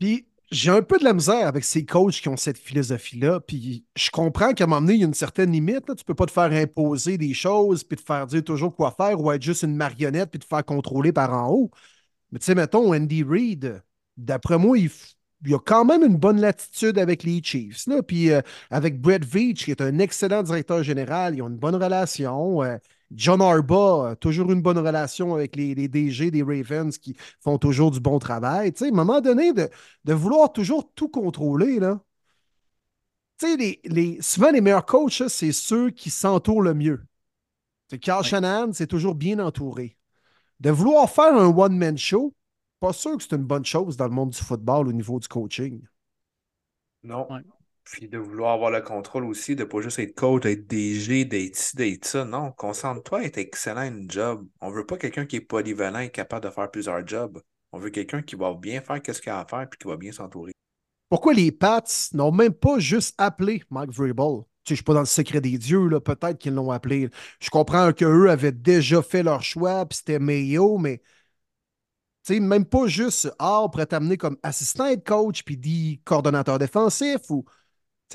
Puis 0.00 0.26
j'ai 0.54 0.70
un 0.70 0.82
peu 0.82 0.98
de 0.98 1.04
la 1.04 1.12
misère 1.12 1.46
avec 1.46 1.64
ces 1.64 1.84
coachs 1.84 2.14
qui 2.14 2.28
ont 2.28 2.36
cette 2.36 2.58
philosophie-là. 2.58 3.40
Puis 3.40 3.84
je 3.96 4.10
comprends 4.10 4.52
qu'à 4.52 4.64
un 4.64 4.66
moment 4.68 4.80
donné, 4.80 4.94
il 4.94 5.00
y 5.00 5.02
a 5.02 5.06
une 5.06 5.14
certaine 5.14 5.50
limite. 5.50 5.88
là. 5.88 5.94
Tu 5.94 6.04
peux 6.04 6.14
pas 6.14 6.26
te 6.26 6.30
faire 6.30 6.52
imposer 6.52 7.18
des 7.18 7.34
choses, 7.34 7.82
puis 7.84 7.96
te 7.96 8.02
faire 8.02 8.26
dire 8.26 8.44
toujours 8.44 8.74
quoi 8.74 8.92
faire, 8.92 9.20
ou 9.20 9.32
être 9.32 9.42
juste 9.42 9.62
une 9.64 9.76
marionnette, 9.76 10.30
puis 10.30 10.38
te 10.38 10.46
faire 10.46 10.64
contrôler 10.64 11.12
par 11.12 11.32
en 11.32 11.50
haut. 11.50 11.70
Mais 12.30 12.38
tu 12.38 12.46
sais, 12.46 12.54
mettons, 12.54 12.94
Andy 12.94 13.22
Reid, 13.24 13.82
d'après 14.16 14.58
moi, 14.58 14.78
il 14.78 15.54
a 15.54 15.58
quand 15.58 15.84
même 15.84 16.02
une 16.04 16.16
bonne 16.16 16.40
latitude 16.40 16.98
avec 16.98 17.24
les 17.24 17.42
Chiefs. 17.42 17.86
Là. 17.86 18.02
Puis 18.02 18.30
euh, 18.30 18.40
avec 18.70 19.00
Brett 19.00 19.24
Veach, 19.24 19.64
qui 19.64 19.70
est 19.72 19.80
un 19.80 19.98
excellent 19.98 20.42
directeur 20.42 20.82
général, 20.82 21.34
ils 21.34 21.42
ont 21.42 21.48
une 21.48 21.58
bonne 21.58 21.76
relation. 21.76 22.62
Euh, 22.62 22.76
John 23.12 23.40
Harbaugh, 23.40 24.06
a 24.12 24.16
toujours 24.16 24.50
une 24.52 24.62
bonne 24.62 24.78
relation 24.78 25.34
avec 25.34 25.56
les, 25.56 25.74
les 25.74 25.88
DG 25.88 26.30
des 26.30 26.42
Ravens 26.42 26.96
qui 26.98 27.16
font 27.40 27.58
toujours 27.58 27.90
du 27.90 28.00
bon 28.00 28.18
travail. 28.18 28.72
Tu 28.72 28.80
sais, 28.80 28.84
à 28.86 28.88
un 28.88 28.92
moment 28.92 29.20
donné, 29.20 29.52
de, 29.52 29.68
de 30.04 30.12
vouloir 30.14 30.52
toujours 30.52 30.92
tout 30.94 31.08
contrôler, 31.08 31.78
là. 31.80 32.00
Tu 33.38 33.46
sais, 33.46 33.56
les, 33.56 33.80
les- 33.84 34.22
souvent, 34.22 34.50
les 34.50 34.60
meilleurs 34.60 34.86
coachs, 34.86 35.28
c'est 35.28 35.52
ceux 35.52 35.90
qui 35.90 36.10
s'entourent 36.10 36.62
le 36.62 36.74
mieux. 36.74 37.04
Sais, 37.90 37.98
Carl 37.98 38.24
Shanahan, 38.24 38.72
c'est 38.72 38.86
toujours 38.86 39.14
bien 39.14 39.38
entouré. 39.40 39.96
De 40.60 40.70
vouloir 40.70 41.10
faire 41.10 41.34
un 41.34 41.48
one-man 41.48 41.98
show, 41.98 42.34
pas 42.80 42.92
sûr 42.92 43.16
que 43.18 43.22
c'est 43.24 43.36
une 43.36 43.44
bonne 43.44 43.64
chose 43.64 43.96
dans 43.96 44.06
le 44.08 44.14
monde 44.14 44.30
du 44.30 44.38
football 44.38 44.88
au 44.88 44.92
niveau 44.92 45.20
du 45.20 45.28
coaching. 45.28 45.82
Non. 47.02 47.26
Ouais. 47.30 47.42
Puis 47.84 48.08
de 48.08 48.18
vouloir 48.18 48.54
avoir 48.54 48.70
le 48.70 48.80
contrôle 48.80 49.24
aussi, 49.24 49.56
de 49.56 49.64
pas 49.64 49.80
juste 49.80 49.98
être 49.98 50.14
coach, 50.14 50.42
d'être 50.42 50.66
DG, 50.66 51.24
d'être 51.26 51.56
ci, 51.56 51.76
d'être 51.76 52.04
ça. 52.06 52.24
Non, 52.24 52.50
concentre-toi 52.52 53.20
à 53.20 53.22
être 53.24 53.38
excellent 53.38 53.80
à 53.82 53.86
une 53.86 54.10
job. 54.10 54.46
On 54.60 54.70
veut 54.70 54.86
pas 54.86 54.96
quelqu'un 54.96 55.26
qui 55.26 55.36
est 55.36 55.40
polyvalent 55.40 55.98
et 56.00 56.10
capable 56.10 56.46
de 56.46 56.50
faire 56.50 56.70
plusieurs 56.70 57.06
jobs. 57.06 57.40
On 57.72 57.78
veut 57.78 57.90
quelqu'un 57.90 58.22
qui 58.22 58.36
va 58.36 58.54
bien 58.54 58.80
faire 58.80 59.00
ce 59.06 59.20
qu'il 59.20 59.32
a 59.32 59.40
à 59.40 59.46
faire 59.46 59.68
puis 59.68 59.78
qui 59.78 59.88
va 59.88 59.96
bien 59.96 60.12
s'entourer. 60.12 60.52
Pourquoi 61.10 61.34
les 61.34 61.52
Pats 61.52 61.84
n'ont 62.12 62.32
même 62.32 62.54
pas 62.54 62.78
juste 62.78 63.14
appelé 63.18 63.62
Mike 63.70 63.90
Vrabel? 63.90 64.44
Tu 64.64 64.68
sais, 64.68 64.68
je 64.68 64.72
ne 64.72 64.76
suis 64.76 64.84
pas 64.84 64.94
dans 64.94 65.00
le 65.00 65.06
secret 65.06 65.40
des 65.42 65.58
dieux, 65.58 65.88
là, 65.88 66.00
peut-être 66.00 66.38
qu'ils 66.38 66.54
l'ont 66.54 66.70
appelé. 66.70 67.10
Je 67.40 67.50
comprends 67.50 67.92
qu'eux 67.92 68.30
avaient 68.30 68.52
déjà 68.52 69.02
fait 69.02 69.22
leur 69.22 69.42
choix, 69.42 69.84
puis 69.84 69.98
c'était 69.98 70.18
Mayo, 70.18 70.78
mais 70.78 71.02
tu 72.24 72.34
sais, 72.34 72.40
même 72.40 72.64
pas 72.64 72.86
juste 72.86 73.30
Ah, 73.38 73.60
on 73.62 73.68
pourrait 73.68 73.86
t'amener 73.86 74.16
comme 74.16 74.38
assistant 74.42 74.86
head 74.86 75.04
coach, 75.04 75.42
puis 75.44 75.58
dit 75.58 76.00
coordonnateur 76.04 76.58
défensif. 76.58 77.18
ou 77.28 77.44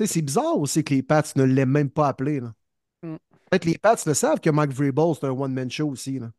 C'est 0.06 0.22
bizarre 0.22 0.58
aussi 0.58 0.82
que 0.84 0.94
les 0.94 1.02
Pats 1.02 1.22
ne 1.36 1.42
l'aient 1.44 1.66
même 1.66 1.90
pas 1.90 2.08
appelé. 2.08 2.40
là. 2.40 2.52
Mm. 3.02 3.16
Peut-être 3.50 3.64
les 3.64 3.78
Pats 3.78 3.96
le 4.06 4.14
savent 4.14 4.40
que 4.40 4.50
Mike 4.50 4.72
Vrabel, 4.72 5.14
c'est 5.14 5.26
un 5.26 5.30
one-man 5.30 5.70
show 5.70 5.88
aussi. 5.88 6.18
Là. 6.18 6.30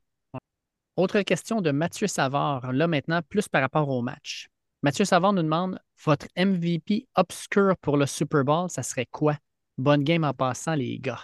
Autre 0.96 1.22
question 1.22 1.62
de 1.62 1.72
Mathieu 1.72 2.08
Savard, 2.08 2.72
là 2.74 2.88
maintenant, 2.88 3.22
plus 3.28 3.48
par 3.48 3.62
rapport 3.62 3.90
au 3.90 4.02
match. 4.02 4.48
Mathieu 4.84 5.06
Savard 5.06 5.34
nous 5.34 5.44
demande 5.44 5.80
votre 6.04 6.28
MVP 6.36 7.08
obscur 7.16 7.76
pour 7.82 7.98
le 7.98 8.06
Super 8.06 8.44
Bowl, 8.44 8.70
ça 8.70 8.84
serait 8.84 9.06
quoi? 9.06 9.38
Bonne 9.78 10.04
game 10.04 10.24
en 10.24 10.34
passant, 10.34 10.74
les 10.76 11.00
gars. 11.00 11.22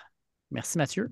Merci, 0.52 0.78
Mathieu. 0.78 1.12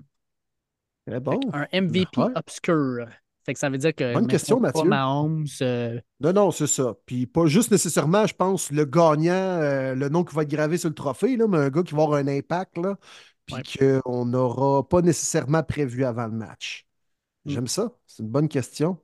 Très 1.06 1.20
bon. 1.20 1.38
Un 1.52 1.66
MVP 1.72 2.20
Ouais. 2.20 2.32
obscur. 2.34 3.08
Fait 3.46 3.54
que 3.54 3.60
ça 3.60 3.70
veut 3.70 3.78
dire 3.78 3.94
que. 3.94 4.12
Bonne 4.12 4.26
question, 4.26 4.56
pas 4.60 4.66
Mathieu. 4.66 4.88
Mahomes, 4.88 5.46
euh, 5.62 6.00
Non, 6.20 6.32
non, 6.32 6.50
c'est 6.50 6.66
ça. 6.66 6.94
Puis 7.06 7.26
pas 7.26 7.46
juste 7.46 7.70
nécessairement, 7.70 8.26
je 8.26 8.34
pense, 8.34 8.72
le 8.72 8.84
gagnant, 8.84 9.32
euh, 9.32 9.94
le 9.94 10.08
nom 10.08 10.24
qui 10.24 10.34
va 10.34 10.42
être 10.42 10.50
gravé 10.50 10.78
sur 10.78 10.88
le 10.88 10.94
trophée, 10.96 11.36
là, 11.36 11.46
mais 11.46 11.58
un 11.58 11.70
gars 11.70 11.82
qui 11.84 11.94
va 11.94 12.02
avoir 12.02 12.18
un 12.18 12.26
impact, 12.26 12.78
là, 12.78 12.98
puis 13.46 13.56
Ouais. 13.56 13.62
qu'on 14.02 14.26
n'aura 14.26 14.88
pas 14.88 15.00
nécessairement 15.00 15.62
prévu 15.62 16.04
avant 16.04 16.26
le 16.26 16.32
match. 16.32 16.86
Mm. 17.44 17.50
J'aime 17.52 17.66
ça. 17.68 17.92
C'est 18.06 18.22
une 18.24 18.28
bonne 18.30 18.48
question. 18.48 18.98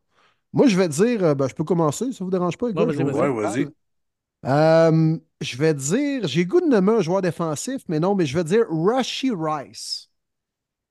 Moi, 0.53 0.67
je 0.69 0.77
vais 0.77 0.89
dire, 0.89 1.25
euh, 1.25 1.35
ben, 1.35 1.49
je 1.49 1.55
peux 1.55 1.65
commencer, 1.65 2.13
ça 2.13 2.25
ne 2.25 2.27
vous 2.27 2.31
dérange 2.31 2.59
pas, 2.59 2.69
les 2.69 2.75
Ouais, 2.75 2.85
gars? 2.85 2.93
vas-y, 2.93 2.97
Je 2.97 3.05
vais 3.05 3.13
Ouais, 3.13 3.29
dire. 3.33 3.35
vas-y. 3.43 3.69
Euh, 4.47 5.19
je 5.41 5.57
vais 5.57 5.75
dire, 5.75 6.27
j'ai 6.29 6.45
le 6.45 6.49
goût 6.49 6.61
de 6.61 6.67
nommer 6.67 6.93
un 6.93 7.01
joueur 7.01 7.23
défensif, 7.23 7.83
mais 7.89 8.01
non, 8.01 8.15
mais 8.15 8.27
je 8.27 8.37
vais 8.37 8.45
dire 8.45 8.67
Rashi 8.71 9.31
Rice. 9.37 10.11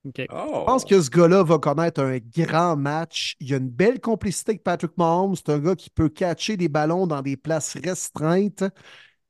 OK. 0.04 0.18
Je 0.18 0.26
Oh! 0.30 0.64
pense 0.64 0.84
que 0.84 1.00
ce 1.00 1.10
gars-là 1.10 1.42
va 1.42 1.58
connaître 1.58 2.00
un 2.02 2.18
grand 2.18 2.76
match. 2.76 3.36
Il 3.40 3.52
a 3.54 3.56
une 3.58 3.68
belle 3.68 4.00
complicité 4.00 4.52
avec 4.52 4.62
Patrick 4.64 4.96
Mahomes. 4.96 5.36
C'est 5.36 5.50
un 5.50 5.58
gars 5.58 5.76
qui 5.76 5.90
peut 5.90 6.08
catcher 6.08 6.56
des 6.56 6.68
ballons 6.68 7.06
dans 7.06 7.22
des 7.22 7.36
places 7.36 7.76
restreintes. 7.82 8.64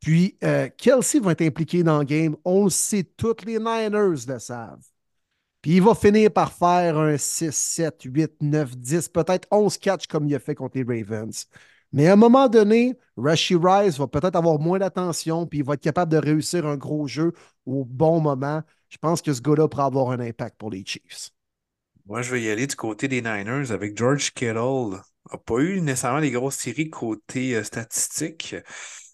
Puis, 0.01 0.39
euh, 0.45 0.69
Kelsey 0.79 1.21
va 1.21 1.33
être 1.33 1.43
impliqué 1.43 1.83
dans 1.85 2.01
le 2.01 2.05
game. 2.05 2.37
On 2.45 2.65
le 2.65 2.71
sait, 2.71 3.05
toutes 3.05 3.45
les 3.45 3.59
Niners 3.59 4.27
le 4.29 4.39
savent. 4.39 4.81
Puis, 5.63 5.77
il 5.77 5.83
va 5.83 5.95
finir 5.95 6.33
par 6.33 6.53
faire 6.53 6.99
un 6.99 7.17
6, 7.17 7.53
7, 7.55 8.03
8, 8.05 8.33
9, 8.41 8.77
10, 8.77 9.09
peut-être 9.09 9.47
11 9.51 9.79
catchs 9.79 10.07
comme 10.09 10.27
il 10.27 10.35
a 10.35 10.41
fait 10.41 10.55
contre 10.57 10.79
les 10.79 10.85
Ravens. 10.85 11.47
Mais 11.93 12.09
à 12.09 12.15
un 12.15 12.17
moment 12.17 12.49
donné, 12.49 12.99
Rashi 13.17 13.55
Rice 13.57 13.99
va 13.99 14.09
peut-être 14.09 14.37
avoir 14.37 14.59
moins 14.59 14.79
d'attention, 14.79 15.47
puis 15.47 15.61
il 15.61 15.65
va 15.65 15.75
être 15.75 15.83
capable 15.83 16.11
de 16.13 16.17
réussir 16.19 16.67
un 16.67 16.77
gros 16.77 17.07
jeu 17.07 17.33
au 17.67 17.85
bon 17.85 18.21
moment. 18.21 18.63
Je 18.93 18.99
pense 18.99 19.23
que 19.23 19.33
ce 19.33 19.41
gars-là 19.41 19.69
pourra 19.69 19.87
avoir 19.87 20.11
un 20.11 20.21
impact 20.21 20.59
pour 20.59 20.71
les 20.71 20.85
Chiefs. 20.85 21.31
Moi, 22.05 22.21
je 22.21 22.31
vais 22.31 22.43
y 22.43 22.51
aller 22.51 22.67
du 22.67 22.77
côté 22.77 23.09
des 23.09 23.23
Niners 23.23 23.73
avec 23.73 23.97
George 23.97 24.33
Kittle. 24.35 25.01
n'a 25.33 25.39
pas 25.47 25.61
eu 25.61 25.81
nécessairement 25.81 26.21
des 26.21 26.31
grosses 26.31 26.57
séries 26.57 26.91
côté 26.91 27.57
euh, 27.57 27.65
statistique, 27.65 28.55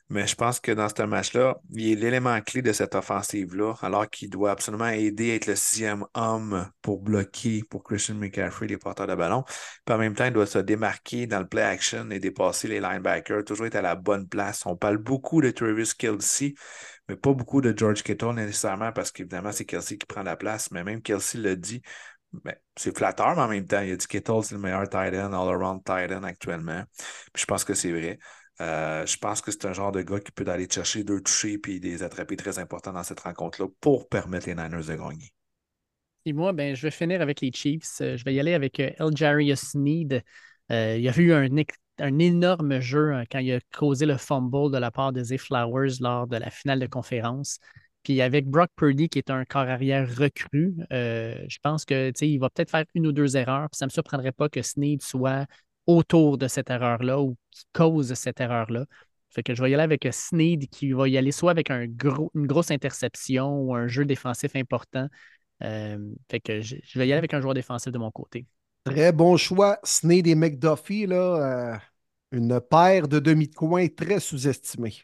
mais 0.09 0.27
je 0.27 0.35
pense 0.35 0.59
que 0.59 0.73
dans 0.73 0.89
ce 0.89 1.03
match-là, 1.05 1.61
il 1.71 1.93
est 1.93 1.95
l'élément 1.95 2.41
clé 2.41 2.61
de 2.61 2.73
cette 2.73 2.97
offensive-là, 2.97 3.75
alors 3.83 4.11
qu'il 4.11 4.31
doit 4.31 4.51
absolument 4.51 4.89
aider 4.89 5.31
à 5.31 5.35
être 5.37 5.47
le 5.47 5.55
sixième 5.55 6.05
homme 6.15 6.69
pour 6.83 7.01
bloquer 7.01 7.63
pour 7.71 7.85
Christian 7.85 8.17
McCaffrey, 8.17 8.67
les 8.67 8.79
porteurs 8.79 9.07
de 9.07 9.15
ballon. 9.15 9.45
Puis 9.85 9.95
en 9.95 9.99
même 9.99 10.15
temps, 10.15 10.25
il 10.25 10.33
doit 10.33 10.47
se 10.47 10.59
démarquer 10.59 11.29
dans 11.29 11.39
le 11.39 11.47
play 11.47 11.63
action 11.63 12.11
et 12.11 12.19
dépasser 12.19 12.67
les 12.67 12.81
linebackers, 12.81 13.45
toujours 13.45 13.67
être 13.67 13.77
à 13.77 13.83
la 13.83 13.95
bonne 13.95 14.27
place. 14.27 14.67
On 14.67 14.75
parle 14.75 14.97
beaucoup 14.97 15.41
de 15.41 15.51
Travis 15.51 15.93
Kelsey, 15.97 16.55
mais 17.09 17.17
pas 17.17 17.33
beaucoup 17.33 17.61
de 17.61 17.77
George 17.77 18.03
Kittle 18.03 18.35
nécessairement, 18.35 18.93
parce 18.93 19.11
qu'évidemment, 19.13 19.53
c'est 19.53 19.65
Kelsey 19.65 19.99
qui 19.99 20.07
prend 20.07 20.23
la 20.23 20.37
place, 20.37 20.71
mais 20.71 20.85
même 20.85 21.03
Kelsey 21.03 21.41
l'a 21.41 21.57
dit, 21.57 21.83
ben, 22.33 22.55
c'est 22.77 22.97
flatteur, 22.97 23.35
mais 23.37 23.43
en 23.43 23.49
même 23.49 23.67
temps, 23.67 23.81
il 23.81 23.93
a 23.93 23.97
dit 23.97 24.07
Kittle, 24.07 24.43
c'est 24.43 24.55
le 24.55 24.61
meilleur 24.61 24.89
tight 24.89 25.15
end, 25.15 25.33
all-around 25.33 25.83
tight 25.85 26.13
end 26.13 26.25
actuellement. 26.25 26.85
Puis 27.33 27.43
je 27.43 27.47
pense 27.47 27.65
que 27.65 27.75
c'est 27.75 27.93
vrai. 27.93 28.19
Euh, 28.61 29.07
je 29.07 29.17
pense 29.17 29.41
que 29.41 29.51
c'est 29.51 29.67
un 29.67 29.73
genre 29.73 29.93
de 29.93 30.03
gars 30.03 30.21
qui 30.21 30.33
peut 30.33 30.47
aller 30.49 30.69
chercher 30.69 31.05
deux 31.05 31.21
touchés 31.21 31.61
et 31.67 31.81
des 31.81 32.03
attrapés 32.03 32.37
très 32.37 32.59
importants 32.59 32.93
dans 32.93 33.05
cette 33.05 33.21
rencontre-là 33.21 33.69
pour 33.81 34.09
permettre 34.09 34.47
les 34.47 34.55
Niners 34.55 34.85
de 34.85 34.97
gagner. 34.97 35.33
Et 36.27 36.33
moi, 36.33 36.53
ben, 36.53 36.75
je 36.75 36.83
vais 36.83 36.91
finir 36.91 37.23
avec 37.23 37.41
les 37.41 37.53
Chiefs. 37.53 38.01
Euh, 38.01 38.17
Je 38.17 38.25
vais 38.25 38.35
y 38.35 38.41
aller 38.41 38.55
avec 38.55 38.81
euh, 38.81 38.91
Eljarius 38.99 39.61
Sneed. 39.61 40.23
Euh, 40.71 40.97
il 40.99 41.03
y 41.03 41.09
a 41.09 41.17
eu 41.19 41.33
un, 41.33 41.49
un 42.01 42.19
énorme 42.19 42.81
jeu 42.81 43.13
hein, 43.15 43.25
quand 43.31 43.39
il 43.39 43.53
a 43.53 43.61
causé 43.77 44.07
le 44.07 44.17
fumble 44.17 44.71
de 44.73 44.79
la 44.79 44.91
part 44.91 45.13
de 45.13 45.23
Zay 45.23 45.39
Flowers 45.39 46.01
lors 46.01 46.27
de 46.27 46.37
la 46.37 46.51
finale 46.51 46.81
de 46.81 46.87
conférence. 46.87 47.59
Puis 48.03 48.21
avec 48.21 48.47
Brock 48.47 48.71
Purdy, 48.77 49.09
qui 49.09 49.19
est 49.19 49.31
un 49.31 49.45
corps 49.45 49.69
arrière 49.69 50.09
recru, 50.17 50.75
euh, 50.93 51.35
je 51.49 51.59
pense 51.63 51.85
que 51.85 52.13
il 52.25 52.39
va 52.39 52.49
peut-être 52.51 52.71
faire 52.71 52.85
une 52.95 53.07
ou 53.07 53.13
deux 53.13 53.37
erreurs. 53.37 53.69
Puis 53.71 53.79
ça 53.79 53.87
ne 53.87 53.89
me 53.89 53.93
surprendrait 53.93 54.33
pas 54.33 54.49
que 54.49 54.63
Sneed 54.63 55.03
soit 55.03 55.47
autour 55.87 56.39
de 56.39 56.49
cette 56.49 56.71
erreur-là 56.71 57.21
ou 57.21 57.37
qui 57.51 57.65
cause 57.73 58.15
cette 58.15 58.41
erreur-là. 58.41 58.85
Fait 59.31 59.43
que 59.43 59.55
je 59.55 59.63
vais 59.63 59.71
y 59.71 59.75
aller 59.75 59.83
avec 59.83 60.09
Sneed 60.11 60.69
qui 60.71 60.93
va 60.93 61.09
y 61.09 61.19
aller 61.19 61.33
soit 61.33 61.51
avec 61.51 61.71
une 61.71 61.95
grosse 61.95 62.71
interception 62.71 63.61
ou 63.61 63.75
un 63.75 63.89
jeu 63.89 64.05
défensif 64.05 64.57
important. 64.57 65.09
Euh, 65.63 65.99
fait 66.31 66.41
que 66.41 66.61
je 66.61 66.77
vais 66.99 67.09
y 67.09 67.13
aller 67.13 67.19
avec 67.19 67.35
un 67.35 67.41
joueur 67.41 67.55
défensif 67.55 67.93
de 67.93 67.99
mon 67.99 68.11
côté. 68.11 68.47
Très 68.89 69.13
bon 69.13 69.37
choix. 69.37 69.79
Snead 69.85 70.27
et 70.27 70.35
McDuffie, 70.35 71.07
là, 71.07 71.75
euh, 71.75 71.77
une 72.33 72.61
paire 72.61 73.09
de 73.09 73.19
demi 73.19 73.49
de 73.49 73.55
coin 73.55 73.87
très 73.89 74.21
sous-estimée. 74.21 74.95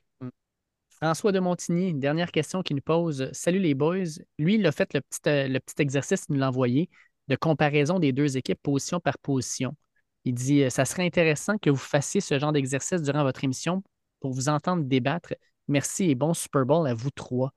François 0.89 1.33
de 1.33 1.41
Montigny, 1.41 1.91
une 1.91 2.01
dernière 2.01 2.33
question 2.33 2.63
qu'il 2.63 2.77
nous 2.77 2.83
pose. 2.83 3.29
Salut 3.33 3.59
les 3.59 3.75
boys. 3.75 4.05
Lui, 4.39 4.55
il 4.55 4.67
a 4.67 4.73
fait 4.73 4.95
le 4.95 5.01
petit, 5.03 5.21
euh, 5.27 5.49
le 5.49 5.61
petit 5.61 5.83
exercice 5.83 6.25
qu'il 6.25 6.35
nous 6.35 6.41
l'a 6.41 6.49
envoyé 6.49 6.89
de 7.29 7.37
comparaison 7.37 7.99
des 7.99 8.13
deux 8.13 8.37
équipes 8.37 8.61
position 8.63 9.01
par 9.01 9.19
position. 9.19 9.77
Il 10.25 10.35
dit 10.35 10.63
euh, 10.63 10.71
Ça 10.71 10.85
serait 10.85 11.05
intéressant 11.05 11.59
que 11.59 11.69
vous 11.69 11.77
fassiez 11.77 12.21
ce 12.21 12.39
genre 12.39 12.53
d'exercice 12.53 13.03
durant 13.03 13.23
votre 13.23 13.45
émission 13.45 13.83
pour 14.21 14.33
vous 14.33 14.49
entendre 14.49 14.85
débattre. 14.85 15.35
Merci 15.69 16.11
et 16.11 16.15
bon 16.15 16.33
Super 16.33 16.65
Bowl 16.65 16.87
à 16.87 16.95
vous 16.95 17.11
trois. 17.11 17.53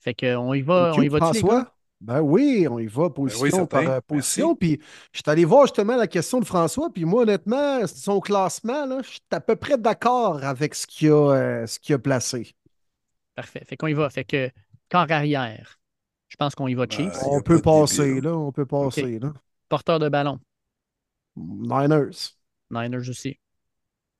Fait 0.00 0.14
que, 0.14 0.34
on 0.34 0.52
y 0.54 0.62
va, 0.62 0.92
on 0.96 1.02
y 1.02 1.08
va? 1.08 1.18
François? 1.18 1.76
Ben 2.00 2.20
oui, 2.22 2.66
on 2.68 2.78
y 2.78 2.86
va 2.86 3.10
position 3.10 3.50
certain. 3.50 3.66
par 3.66 3.90
euh, 3.90 4.00
position. 4.00 4.54
Puis 4.56 4.80
je 5.12 5.18
suis 5.18 5.30
allé 5.30 5.44
voir 5.44 5.66
justement 5.66 5.96
la 5.96 6.06
question 6.06 6.40
de 6.40 6.46
François. 6.46 6.90
Puis 6.90 7.04
moi, 7.04 7.22
honnêtement, 7.22 7.86
son 7.86 8.20
classement, 8.20 8.86
là, 8.86 9.02
je 9.02 9.08
suis 9.10 9.20
à 9.30 9.40
peu 9.40 9.54
près 9.56 9.76
d'accord 9.76 10.42
avec 10.44 10.74
ce 10.74 10.86
qu'il 10.86 11.10
a, 11.10 11.12
euh, 11.34 11.66
ce 11.66 11.78
qu'il 11.78 11.94
a 11.94 11.98
placé. 11.98 12.54
Parfait. 13.34 13.62
Fait 13.66 13.76
qu'on 13.76 13.86
y 13.86 13.92
va. 13.92 14.08
Fait 14.08 14.24
que 14.24 14.50
corps 14.90 15.10
arrière. 15.10 15.78
Je 16.28 16.36
pense 16.36 16.54
qu'on 16.54 16.68
y 16.68 16.74
va 16.74 16.86
Chiefs. 16.88 17.12
y 17.12 17.24
a 17.24 17.28
On 17.28 17.42
peut 17.42 17.60
passer, 17.60 18.20
là. 18.20 18.34
On 18.36 18.52
peut 18.52 18.66
passer, 18.66 19.18
là. 19.18 19.32
Porteur 19.68 19.98
de 19.98 20.08
ballon. 20.08 20.38
Niners. 21.36 22.34
Niners 22.70 23.08
aussi. 23.10 23.38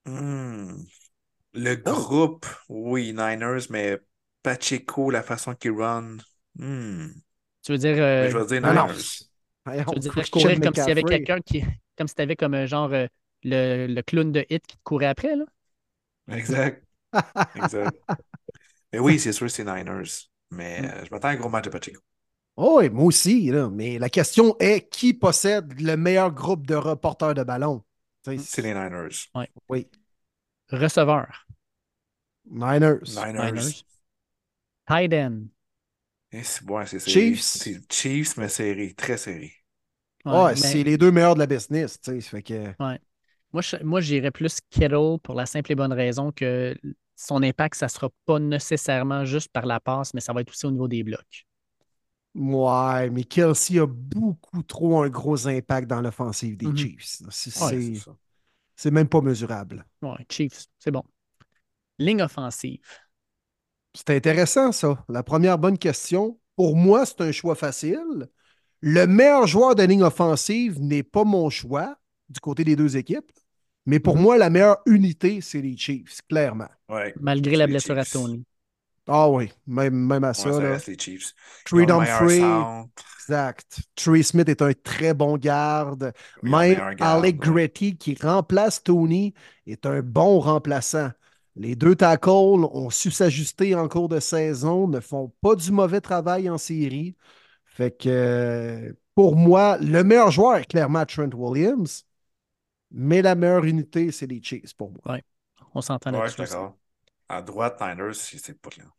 Hmm. 0.04 0.82
Le 1.54 1.76
Oh. 1.86 1.92
groupe, 1.92 2.46
oui, 2.68 3.12
Niners, 3.12 3.66
mais 3.70 3.98
Pacheco, 4.42 5.10
la 5.10 5.22
façon 5.22 5.54
qu'il 5.54 5.72
run. 5.72 6.18
hmm. 6.56 7.08
Tu 7.62 7.72
veux 7.72 7.78
dire, 7.78 7.96
euh, 7.98 8.30
je 8.30 8.38
vais 8.38 8.46
dire 8.46 8.60
non. 8.62 8.86
Niners. 8.86 8.94
Voyons, 9.64 9.84
tu 9.84 9.94
veux 9.94 10.00
dire 10.00 10.30
courir 10.30 10.60
comme 10.60 10.74
s'il 10.74 10.88
y 10.88 10.90
avait 10.92 11.02
quelqu'un 11.04 11.40
qui. 11.40 11.62
Comme 11.96 12.08
si 12.08 12.14
tu 12.14 12.22
avais 12.22 12.36
comme 12.36 12.54
un 12.54 12.66
genre 12.66 12.92
euh, 12.92 13.06
le, 13.42 13.86
le 13.86 14.02
clown 14.02 14.32
de 14.32 14.46
hit 14.48 14.66
qui 14.66 14.76
te 14.76 14.82
courait 14.82 15.06
après, 15.06 15.36
là? 15.36 15.44
Exact. 16.28 16.82
Exact. 17.54 17.96
Mais 18.92 18.98
oui, 18.98 19.18
c'est 19.18 19.32
sûr, 19.32 19.50
c'est 19.50 19.64
Niners. 19.64 20.28
Mais 20.50 20.82
Mm. 20.82 20.84
euh, 20.86 21.04
je 21.04 21.10
m'attends 21.10 21.28
à 21.28 21.30
un 21.32 21.36
gros 21.36 21.48
match 21.48 21.64
de 21.66 21.70
Pacheco. 21.70 22.00
Oh, 22.56 22.78
oui, 22.80 22.90
moi 22.90 23.04
aussi, 23.04 23.50
là. 23.50 23.68
Mais 23.70 23.98
la 23.98 24.08
question 24.10 24.56
est 24.58 24.88
qui 24.90 25.14
possède 25.14 25.80
le 25.80 25.96
meilleur 25.96 26.32
groupe 26.32 26.66
de 26.66 26.74
reporters 26.74 27.34
de 27.34 27.42
ballon? 27.42 27.84
C'est 28.24 28.62
les 28.62 28.74
Niners. 28.74 29.08
Oui, 29.68 29.88
Receveur. 30.70 31.46
Niners. 32.44 33.14
Niners. 33.14 33.52
Niners. 33.52 33.84
Tight 34.86 35.12
end. 35.14 35.50
C'est 36.32 36.70
ouais. 36.70 36.86
Chiefs? 37.00 37.40
C'est 37.42 37.92
Chiefs, 37.92 38.36
mais 38.36 38.48
serré. 38.48 38.94
Très 38.94 39.16
serré. 39.16 39.52
Ouais, 40.24 40.32
Ouais, 40.32 40.50
mais- 40.54 40.56
c'est 40.56 40.82
les 40.84 40.96
deux 40.98 41.10
meilleurs 41.10 41.34
de 41.34 41.40
la 41.40 41.46
business, 41.46 42.00
tu 42.00 42.10
sais. 42.12 42.20
ça 42.20 42.30
Fait 42.30 42.42
que... 42.42 42.74
Moi, 43.52 43.62
je- 43.62 43.82
moi, 43.82 44.00
j'irais 44.00 44.30
plus 44.30 44.60
Kittle 44.70 45.18
pour 45.22 45.34
la 45.34 45.44
simple 45.46 45.72
et 45.72 45.74
bonne 45.74 45.92
raison 45.92 46.30
que 46.30 46.76
son 47.16 47.42
impact, 47.42 47.74
ça 47.74 47.86
ne 47.86 47.90
sera 47.90 48.08
pas 48.26 48.38
nécessairement 48.38 49.24
juste 49.24 49.48
par 49.52 49.66
la 49.66 49.80
passe, 49.80 50.14
mais 50.14 50.20
ça 50.20 50.32
va 50.32 50.40
être 50.42 50.50
aussi 50.50 50.66
au 50.66 50.70
niveau 50.70 50.88
des 50.88 51.02
blocs. 51.02 51.46
Ouais, 52.34 53.10
mais 53.10 53.24
Kelsey 53.24 53.80
a 53.80 53.86
beaucoup 53.86 54.62
trop 54.62 55.02
un 55.02 55.08
gros 55.08 55.48
impact 55.48 55.88
dans 55.88 56.00
l'offensive 56.00 56.56
des 56.56 56.66
Mhm. 56.66 56.76
Chiefs. 56.76 57.22
Ouais, 57.60 57.92
c'est 58.76 58.90
même 58.90 59.08
pas 59.08 59.20
mesurable. 59.20 59.86
Ouais, 60.02 60.26
Chiefs, 60.30 60.66
c'est 60.78 60.90
bon. 60.90 61.04
Ligne 61.98 62.22
offensive. 62.22 62.82
C'est 63.94 64.10
intéressant, 64.10 64.72
ça. 64.72 65.04
La 65.08 65.22
première 65.22 65.58
bonne 65.58 65.78
question. 65.78 66.38
Pour 66.56 66.76
moi, 66.76 67.06
c'est 67.06 67.20
un 67.22 67.32
choix 67.32 67.54
facile. 67.54 68.28
Le 68.80 69.06
meilleur 69.06 69.46
joueur 69.46 69.74
de 69.74 69.82
ligne 69.82 70.02
offensive 70.04 70.80
n'est 70.80 71.02
pas 71.02 71.24
mon 71.24 71.50
choix 71.50 71.98
du 72.28 72.40
côté 72.40 72.64
des 72.64 72.76
deux 72.76 72.96
équipes. 72.96 73.30
Mais 73.86 74.00
pour 74.00 74.16
Mhm. 74.16 74.22
moi, 74.22 74.38
la 74.38 74.50
meilleure 74.50 74.78
unité, 74.86 75.40
c'est 75.40 75.60
les 75.62 75.76
Chiefs, 75.76 76.20
clairement. 76.28 76.68
Ouais. 76.88 77.14
Malgré 77.20 77.56
la 77.56 77.66
les 77.66 77.72
blessure 77.72 77.98
à. 77.98 78.04
Tony. 78.04 78.44
Ah 79.06 79.28
oui, 79.30 79.50
même, 79.66 79.94
même 79.94 80.24
à 80.24 80.32
Ouais, 80.34 80.34
ça. 80.34 80.58
reste 80.58 80.86
les 80.88 80.98
Chiefs. 80.98 81.34
Trey 81.64 81.86
centre. 82.28 82.90
exact. 83.18 83.80
Trey 83.96 84.22
Smith 84.22 84.48
est 84.48 84.62
un 84.62 84.72
très 84.72 85.14
bon 85.14 85.36
garde. 85.36 86.12
Le 86.42 86.50
Même 86.50 86.94
garde, 86.94 87.00
Alec 87.00 87.38
ouais. 87.40 87.52
Gretty, 87.52 87.96
qui 87.96 88.16
remplace 88.20 88.82
Tony, 88.82 89.34
est 89.66 89.86
un 89.86 90.02
bon 90.02 90.40
remplaçant. 90.40 91.10
Les 91.60 91.76
deux 91.76 91.94
tackles 91.96 92.30
ont 92.72 92.90
su 92.90 93.10
s'ajuster 93.12 93.74
en 93.76 93.88
cours 93.88 94.08
de 94.08 94.20
saison, 94.20 94.88
ne 94.88 95.00
font 95.00 95.32
pas 95.42 95.54
du 95.56 95.72
mauvais 95.72 96.00
travail 96.00 96.50
en 96.50 96.58
série. 96.58 97.16
Fait 97.66 97.96
que 97.96 98.96
pour 99.14 99.36
moi, 99.36 99.78
le 99.78 100.02
meilleur 100.04 100.30
joueur 100.32 100.56
est 100.58 100.66
clairement 100.66 101.04
Trent 101.06 101.30
Williams, 101.34 102.04
mais 102.92 103.22
la 103.22 103.34
meilleure 103.36 103.64
unité, 103.66 104.12
c'est 104.12 104.26
les 104.28 104.42
Chiefs 104.42 104.74
pour 104.76 104.92
moi. 104.92 105.02
On 105.74 105.80
s'entend 105.82 106.10
Ouais, 106.10 106.28
je 106.28 106.32
là-dessus. 106.32 106.34
suis 106.34 106.42
d'accord. 106.42 106.78
À 107.28 107.42
droite, 107.42 107.80
Niners, 107.80 108.14
c'est 108.14 108.38
c'est 108.38 108.60
pas 108.60 108.70
clair. 108.70 108.90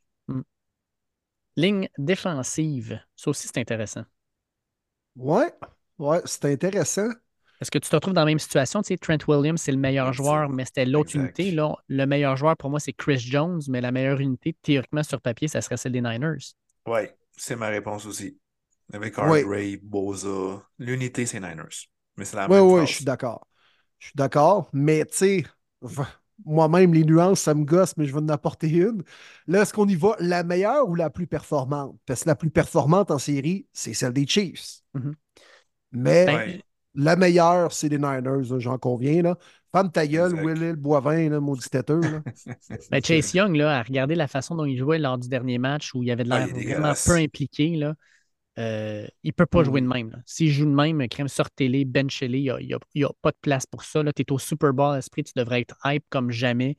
Ligne 1.56 1.88
défensive. 1.98 3.00
Ça 3.16 3.30
aussi, 3.30 3.48
c'est 3.48 3.58
intéressant. 3.60 4.04
Ouais, 5.16 5.54
ouais, 6.00 6.22
c'est 6.26 6.46
intéressant. 6.52 7.10
Est-ce 7.62 7.72
que 7.72 7.78
tu 7.80 7.90
te 7.90 7.96
retrouves 7.96 8.14
dans 8.14 8.22
la 8.22 8.26
même 8.26 8.40
situation? 8.40 8.82
Tu 8.82 8.88
sais, 8.90 8.98
Trent 8.98 9.18
Williams, 9.28 9.62
c'est 9.62 9.72
le 9.72 9.78
meilleur 9.78 10.12
Exact. 10.12 10.14
joueur, 10.14 10.50
mais 10.50 10.66
c'était 10.66 10.86
l'autre 10.86 11.16
unité. 11.16 11.52
Là, 11.52 11.76
le 11.88 12.06
meilleur 12.06 12.36
joueur, 12.38 12.58
pour 12.58 12.70
moi, 12.72 12.80
c'est 12.80 12.94
Chris 12.94 13.20
Jones, 13.20 13.62
mais 13.70 13.82
la 13.82 13.92
meilleure 13.92 14.20
unité, 14.20 14.56
théoriquement, 14.64 15.04
sur 15.04 15.22
papier, 15.22 15.48
ça 15.48 15.62
serait 15.62 15.78
celle 15.78 15.92
des 15.94 16.02
Niners. 16.02 16.56
Ouais, 16.86 17.16
c'est 17.38 17.56
ma 17.56 17.68
réponse 17.70 18.06
aussi. 18.06 18.40
Avec 18.94 19.18
Ouais. 19.20 19.46
Hargrave, 19.46 19.80
Boza, 19.84 20.68
l'unité, 20.80 21.26
c'est 21.26 21.40
Niners. 21.40 21.90
Mais 22.18 22.26
c'est 22.26 22.38
la 22.38 22.48
Oui, 22.48 22.58
même 22.58 22.60
oui, 22.60 22.86
phrase. 22.86 22.88
je 22.88 22.94
suis 22.96 23.06
d'accord. 23.06 23.48
Je 24.00 24.08
suis 24.08 24.16
d'accord, 24.18 24.70
mais 24.74 25.06
tu 25.06 25.16
sais, 25.18 25.46
moi-même, 26.46 26.94
les 26.94 27.04
nuances, 27.06 27.42
ça 27.42 27.54
me 27.54 27.66
gosse, 27.66 27.96
mais 27.98 28.06
je 28.06 28.14
vais 28.14 28.20
en 28.22 28.30
apporter 28.30 28.70
une. 28.70 29.04
Là, 29.48 29.62
est-ce 29.62 29.74
qu'on 29.74 29.88
y 29.88 29.96
va 29.96 30.16
la 30.20 30.44
meilleure 30.44 30.88
ou 30.90 30.96
la 30.96 31.10
plus 31.10 31.28
performante? 31.28 31.98
Parce 32.06 32.24
que 32.24 32.30
la 32.30 32.36
plus 32.36 32.50
performante 32.52 33.12
en 33.12 33.20
série, 33.20 33.68
c'est 33.74 33.94
celle 33.94 34.14
des 34.14 34.28
Chiefs. 34.28 34.82
Mhm. 34.94 35.16
Mais 35.92 36.26
Ben, 36.26 36.36
Ouais. 36.36 36.62
La 36.95 37.16
meilleure, 37.16 37.72
c'est 37.72 37.90
les 37.90 37.98
Niners, 37.98 38.60
j'en 38.60 38.78
conviens. 38.78 39.22
Là. 39.22 39.38
Femme 39.72 39.92
ta 39.92 40.06
gueule. 40.06 40.34
Will 40.44 40.76
Boivin, 40.76 41.30
là, 41.30 41.40
maudit 41.40 41.70
têteux. 41.70 42.02
Ben, 42.92 43.03
Chase 43.03 43.34
Young, 43.34 43.56
là, 43.56 43.80
à 43.80 43.84
regarder 43.84 44.16
la 44.16 44.28
façon 44.28 44.56
dont 44.56 44.66
il 44.66 44.78
jouait 44.78 45.00
lors 45.00 45.18
du 45.18 45.30
dernier 45.30 45.58
match 45.58 45.94
où 45.94 46.03
il 46.03 46.11
avait 46.11 46.24
de 46.24 46.32
Ah, 46.32 46.45
l'air 46.45 46.56
vraiment 46.56 46.94
peu 47.06 47.16
impliqué, 47.16 47.78
là, 47.78 47.95
euh, 48.60 49.08
il 49.24 49.30
ne 49.30 49.32
peut 49.34 49.45
pas 49.45 49.64
jouer 49.64 49.80
de 49.80 49.86
Mm. 49.88 49.94
même. 49.94 50.24
S'il 50.26 50.52
joue 50.52 50.66
de 50.66 50.72
même, 50.72 51.08
crème 51.08 51.30
sortez-les, 51.30 51.86
benchez-les, 51.86 52.40
il 52.40 52.78
n'y 52.95 53.03
a, 53.03 53.10
pas 53.22 53.32
de 53.32 53.38
place 53.42 53.66
pour 53.66 53.84
ça. 53.84 54.03
Tu 54.14 54.22
es 54.22 54.32
au 54.32 54.40
Super 54.40 54.74
Bowl, 54.74 54.98
esprit, 54.98 55.24
tu 55.24 55.34
devrais 55.36 55.61
être 55.61 55.78
hype 55.86 56.03
comme 56.10 56.32
jamais. 56.32 56.76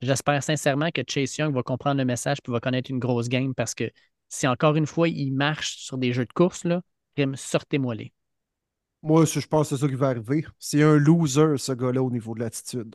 J'espère 0.00 0.42
sincèrement 0.42 0.90
que 0.90 1.02
Chase 1.08 1.36
Young 1.38 1.54
va 1.54 1.62
comprendre 1.62 1.98
le 1.98 2.04
message 2.04 2.38
et 2.46 2.50
va 2.50 2.60
connaître 2.60 2.90
une 2.90 2.98
grosse 2.98 3.28
game 3.28 3.54
parce 3.54 3.74
que 3.74 3.90
si 4.28 4.46
encore 4.46 4.76
une 4.76 4.86
fois 4.86 5.08
il 5.08 5.32
marche 5.32 5.78
sur 5.78 5.98
des 5.98 6.12
jeux 6.12 6.26
de 6.26 6.32
course, 6.32 6.64
là, 6.64 6.82
crème, 7.16 7.34
sortez-moi-les. 7.34 8.12
Moi, 9.06 9.24
je 9.24 9.40
je 9.40 9.46
pense 9.46 9.70
que 9.70 9.76
c'est 9.76 9.80
ça 9.80 9.88
qui 9.88 9.94
va 9.94 10.08
arriver. 10.08 10.44
C'est 10.58 10.82
un 10.82 10.96
loser, 10.96 11.58
ce 11.58 11.72
gars-là, 11.72 12.02
au 12.02 12.10
niveau 12.10 12.34
de 12.34 12.40
l'attitude. 12.40 12.94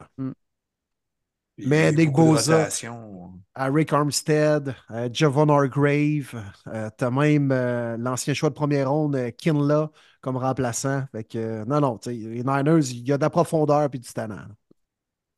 Puis 1.55 1.67
Mais 1.67 1.91
Nick 1.91 2.09
de 2.09 2.15
Bosa, 2.15 2.57
rotation. 2.57 3.33
Rick 3.55 3.93
Armstead, 3.93 4.75
euh, 4.91 5.09
Javon 5.13 5.49
Hargrave, 5.49 6.33
euh, 6.67 6.89
t'as 6.97 7.11
même 7.11 7.51
euh, 7.51 7.97
l'ancien 7.97 8.33
choix 8.33 8.49
de 8.49 8.55
première 8.55 8.89
ronde, 8.89 9.15
euh, 9.15 9.31
Kinla, 9.31 9.91
comme 10.21 10.37
remplaçant. 10.37 11.03
Fait 11.11 11.23
que, 11.23 11.37
euh, 11.37 11.65
non, 11.65 11.79
non, 11.79 11.97
tu 11.97 12.09
sais, 12.09 12.15
les 12.15 12.43
Niners, 12.43 12.91
il 12.91 13.07
y 13.07 13.13
a 13.13 13.17
de 13.17 13.21
la 13.21 13.29
profondeur 13.29 13.89
et 13.93 13.97
du 13.97 14.11
talent. 14.11 14.47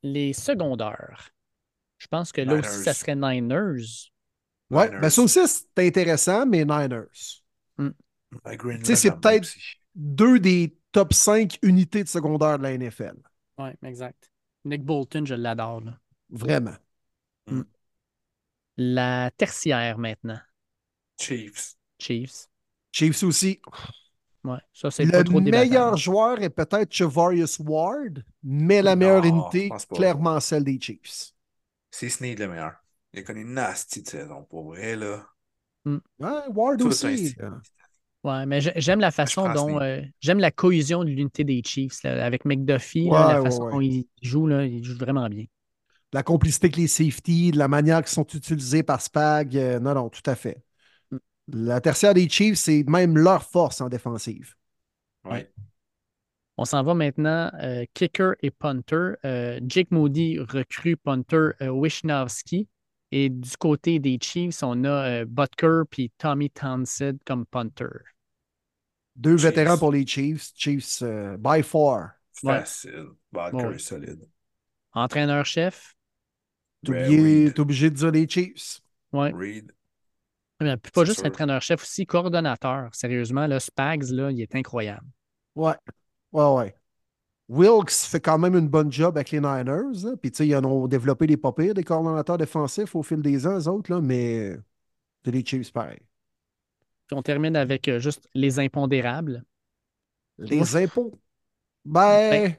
Les 0.02 0.34
secondaires. 0.34 1.30
Je 1.98 2.08
pense 2.08 2.32
que 2.32 2.42
là 2.42 2.56
aussi, 2.56 2.84
ça 2.84 2.94
serait 2.94 3.16
Niners. 3.16 4.12
Ouais, 4.70 4.90
ben 4.90 5.10
ça 5.10 5.22
aussi, 5.22 5.40
c'est 5.48 5.88
intéressant, 5.88 6.46
mais 6.46 6.66
Niners. 6.66 7.44
Tu 7.78 8.86
sais, 8.86 8.96
c'est 8.96 9.12
peut-être. 9.12 9.48
Deux 9.96 10.40
des 10.40 10.78
top 10.92 11.14
5 11.14 11.58
unités 11.62 12.04
de 12.04 12.10
secondaire 12.10 12.58
de 12.58 12.64
la 12.64 12.72
NFL. 12.74 13.16
Oui, 13.58 13.72
exact. 13.84 14.30
Nick 14.66 14.84
Bolton, 14.84 15.26
je 15.26 15.34
l'adore. 15.36 15.82
Vraiment. 16.30 16.78
La 18.78 19.32
tertiaire 19.36 19.98
maintenant. 19.98 20.40
Chiefs. 21.18 21.76
Chiefs. 21.98 22.48
Chiefs 22.92 23.24
aussi. 23.24 23.60
Ouais, 24.44 24.60
ça, 24.74 24.92
c'est 24.92 25.06
Le 25.06 25.12
pas 25.12 25.24
trop 25.24 25.42
débattable. 25.42 25.70
meilleur 25.70 25.98
joueur 25.98 26.42
est 26.42 26.50
peut-être 26.50 26.92
Chavarius 26.92 27.60
Ward, 27.60 28.24
mais 28.44 28.82
la 28.82 28.96
Non, 28.96 28.96
meilleure 28.96 29.24
unité, 29.26 29.70
clairement 29.94 30.40
celle 30.40 30.64
des 30.64 30.80
Chiefs. 30.80 31.34
C'est 31.92 32.10
Snead 32.10 32.40
le 32.40 32.50
meilleur. 32.50 32.74
Il 33.14 33.20
a 33.20 33.24
connu 33.24 33.42
une 33.44 33.54
nasty 33.54 34.02
de 34.02 34.10
saison, 34.10 34.44
pour 34.44 34.66
vrai, 34.66 34.96
là. 34.98 35.26
Ouais, 36.20 36.48
Ward 36.50 36.82
Tout 36.82 36.88
aussi. 36.88 37.36
Ouais, 38.24 38.46
mais 38.46 38.62
j'ai- 38.62 38.72
j'aime 38.78 39.00
la 39.02 39.12
façon 39.12 39.52
dont. 39.54 39.82
Euh, 39.82 40.02
j'aime 40.22 40.40
la 40.40 40.52
cohésion 40.52 41.04
de 41.04 41.10
l'unité 41.10 41.44
des 41.44 41.62
Chiefs 41.66 42.02
là, 42.04 42.26
avec 42.26 42.46
McDuffie. 42.46 43.10
là, 43.10 43.34
la 43.34 43.42
ouais, 43.42 43.50
façon 43.50 43.66
ouais. 43.66 43.72
dont 43.72 43.82
il 43.82 44.08
joue, 44.22 44.48
là, 44.48 44.66
il 44.66 44.84
joue 44.84 44.98
vraiment 44.98 45.28
bien. 45.28 45.46
La 46.14 46.24
complicité 46.24 46.68
avec 46.68 46.78
les 46.78 46.88
safeties, 46.88 47.52
de 47.52 47.58
la 47.58 47.68
manière 47.68 48.00
qu'ils 48.02 48.14
sont 48.14 48.26
utilisés 48.28 48.84
par 48.84 49.02
Spag. 49.02 49.58
euh, 49.58 49.80
non, 49.80 49.94
non, 49.94 50.10
tout 50.10 50.22
à 50.26 50.36
fait. 50.36 50.64
Mm. 51.12 51.18
La 51.54 51.82
tertiaire 51.82 52.14
des 52.14 52.30
Chiefs, 52.30 52.58
c'est 52.60 52.84
même 52.88 53.18
leur 53.18 53.44
force 53.44 53.82
en 53.82 53.90
défensive. 53.90 54.56
Ouais. 55.26 55.52
On 56.58 56.66
s'en 56.66 56.84
va 56.84 56.94
maintenant, 56.94 57.52
euh, 57.62 57.84
kicker 57.94 58.36
et 58.42 58.52
punter. 58.52 59.14
Euh, 59.26 59.60
Jake 59.68 59.90
Moody 59.92 60.40
recrue 60.40 60.96
punter 60.96 61.50
euh, 61.62 61.70
Wishnowski. 61.70 62.68
Et 63.16 63.30
du 63.30 63.58
côté 63.58 64.00
des 64.00 64.18
Chiefs, 64.20 64.64
on 64.64 64.84
a 64.86 65.22
euh, 65.22 65.26
Butker 65.26 65.84
puis 65.88 66.12
Tommy 66.18 66.50
Townsend 66.50 67.20
comme 67.28 67.46
punter. 67.46 67.86
Deux 69.16 69.38
Chiefs. 69.38 69.50
vétérans 69.50 69.78
pour 69.78 69.92
les 69.92 70.04
Chiefs. 70.08 70.50
Chiefs, 70.56 71.04
euh, 71.04 71.38
by 71.38 71.62
far. 71.62 72.14
Ouais. 72.42 72.60
Facile. 72.60 73.10
Ouais. 73.32 73.76
est 73.76 73.78
solide. 73.78 74.28
Entraîneur-chef? 74.94 75.96
T'es 76.84 76.92
Ben, 76.92 77.06
obligé, 77.06 77.54
t'es 77.54 77.60
obligé 77.60 77.90
de 77.92 77.96
dire 77.96 78.12
les 78.12 78.28
Chiefs. 78.28 78.82
Ouais. 79.12 79.32
Reed. 79.32 79.72
Mais 80.60 80.76
puis 80.78 80.92
pas 80.92 81.06
juste 81.06 81.24
entraîneur-chef, 81.24 81.84
aussi 81.84 82.08
coordonnateur. 82.08 82.90
Sérieusement, 82.94 83.46
là, 83.46 83.60
Spags, 83.60 84.10
là, 84.10 84.32
il 84.32 84.42
est 84.42 84.56
incroyable. 84.56 85.06
Ouais. 85.56 85.76
Ouais, 86.32 86.46
ouais. 86.46 86.76
Wilkes 87.50 87.92
fait 88.10 88.20
quand 88.22 88.38
même 88.40 88.56
une 88.56 88.68
bonne 88.70 88.92
job 88.92 89.16
avec 89.18 89.32
les 89.32 89.40
Niners. 89.40 90.04
là. 90.04 90.16
Puis, 90.22 90.32
tu 90.32 90.38
sais, 90.38 90.48
ils 90.48 90.56
en 90.56 90.64
ont 90.66 90.88
développé 90.88 91.28
des 91.28 91.38
pas 91.38 91.52
pires, 91.54 91.74
des 91.74 91.84
coordonnateurs 91.84 92.38
défensifs 92.38 92.96
au 92.96 93.04
fil 93.04 93.22
des 93.22 93.46
ans, 93.48 93.58
eux 93.60 93.68
autres, 93.68 93.92
là, 93.92 94.02
mais 94.02 94.58
c'est 95.26 95.32
les 95.32 95.46
Chiefs 95.46 95.72
pareil. 95.74 96.00
Puis 97.08 97.18
on 97.18 97.22
termine 97.22 97.56
avec 97.56 97.88
euh, 97.88 98.00
juste 98.00 98.28
les 98.34 98.60
impondérables. 98.60 99.44
Les 100.38 100.76
impôts. 100.76 101.12
Ben, 101.86 102.32
Ben, 102.32 102.56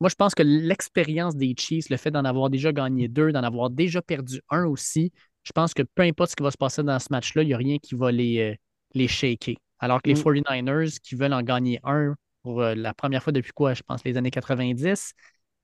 Moi, 0.00 0.08
je 0.10 0.14
pense 0.14 0.34
que 0.34 0.42
l'expérience 0.42 1.34
des 1.36 1.54
Chiefs, 1.56 1.88
le 1.90 1.96
fait 1.96 2.10
d'en 2.10 2.24
avoir 2.24 2.50
déjà 2.50 2.72
gagné 2.72 3.08
deux, 3.08 3.32
d'en 3.32 3.42
avoir 3.42 3.70
déjà 3.70 4.00
perdu 4.00 4.40
un 4.50 4.64
aussi, 4.66 5.12
je 5.42 5.52
pense 5.52 5.74
que 5.74 5.82
peu 5.82 6.02
importe 6.02 6.30
ce 6.30 6.36
qui 6.36 6.42
va 6.42 6.50
se 6.50 6.56
passer 6.56 6.82
dans 6.82 6.98
ce 6.98 7.08
match-là, 7.10 7.42
il 7.42 7.46
n'y 7.48 7.54
a 7.54 7.56
rien 7.56 7.78
qui 7.78 7.94
va 7.94 8.12
les, 8.12 8.38
euh, 8.38 8.54
les 8.94 9.08
shaker. 9.08 9.56
Alors 9.80 10.02
que 10.02 10.08
les 10.10 10.14
Mm. 10.14 10.18
49ers 10.22 11.00
qui 11.00 11.14
veulent 11.16 11.32
en 11.32 11.42
gagner 11.42 11.80
un 11.84 12.14
pour 12.42 12.62
euh, 12.62 12.74
la 12.74 12.94
première 12.94 13.22
fois 13.22 13.32
depuis 13.32 13.52
quoi, 13.52 13.74
je 13.74 13.82
pense, 13.82 14.04
les 14.04 14.16
années 14.16 14.30
90, 14.30 15.12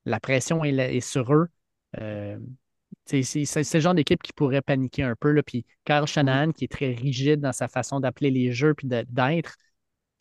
la 0.05 0.21
pression 0.21 0.65
est, 0.65 0.73
là- 0.73 0.91
est 0.93 1.01
sur 1.01 1.33
eux. 1.35 1.49
Euh, 2.01 2.39
c'est 3.07 3.23
le 3.75 3.81
genre 3.81 3.95
d'équipe 3.95 4.23
qui 4.23 4.33
pourrait 4.33 4.63
paniquer 4.63 5.03
un 5.03 5.15
peu. 5.15 5.31
Là. 5.33 5.43
Puis 5.43 5.65
Kyle 5.85 6.07
Shanahan, 6.07 6.53
qui 6.53 6.65
est 6.65 6.73
très 6.73 6.93
rigide 6.93 7.41
dans 7.41 7.53
sa 7.53 7.69
façon 7.69 8.01
d'appeler 8.01 8.31
les 8.31 8.53
jeux 8.53 8.75
puis 8.75 8.87
d'être, 8.89 9.57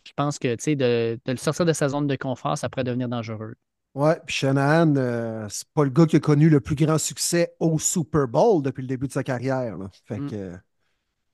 je 0.06 0.12
pense 0.16 0.38
que 0.38 0.48
de, 0.76 1.20
de 1.26 1.32
le 1.32 1.38
sortir 1.38 1.66
de 1.66 1.74
sa 1.74 1.90
zone 1.90 2.08
de 2.08 2.16
confort, 2.16 2.58
ça 2.58 2.70
pourrait 2.70 2.84
devenir 2.84 3.08
dangereux. 3.08 3.56
ouais. 3.96 4.20
Puis 4.26 4.36
Shanahan, 4.36 4.96
euh, 4.98 5.48
c'est 5.50 5.68
pas 5.74 5.84
le 5.84 5.90
gars 5.90 6.06
qui 6.06 6.18
a 6.18 6.20
connu 6.20 6.50
le 6.50 6.60
plus 6.60 6.76
grand 6.76 6.98
succès 6.98 7.56
au 7.60 7.80
Super 7.80 8.28
Bowl 8.28 8.62
depuis 8.62 8.82
le 8.82 8.88
début 8.88 9.08
de 9.08 9.14
sa 9.14 9.24
carrière. 9.24 9.78
là. 9.78 9.90
Fait 10.06 10.20
Mm. 10.20 10.30
que, 10.30 10.54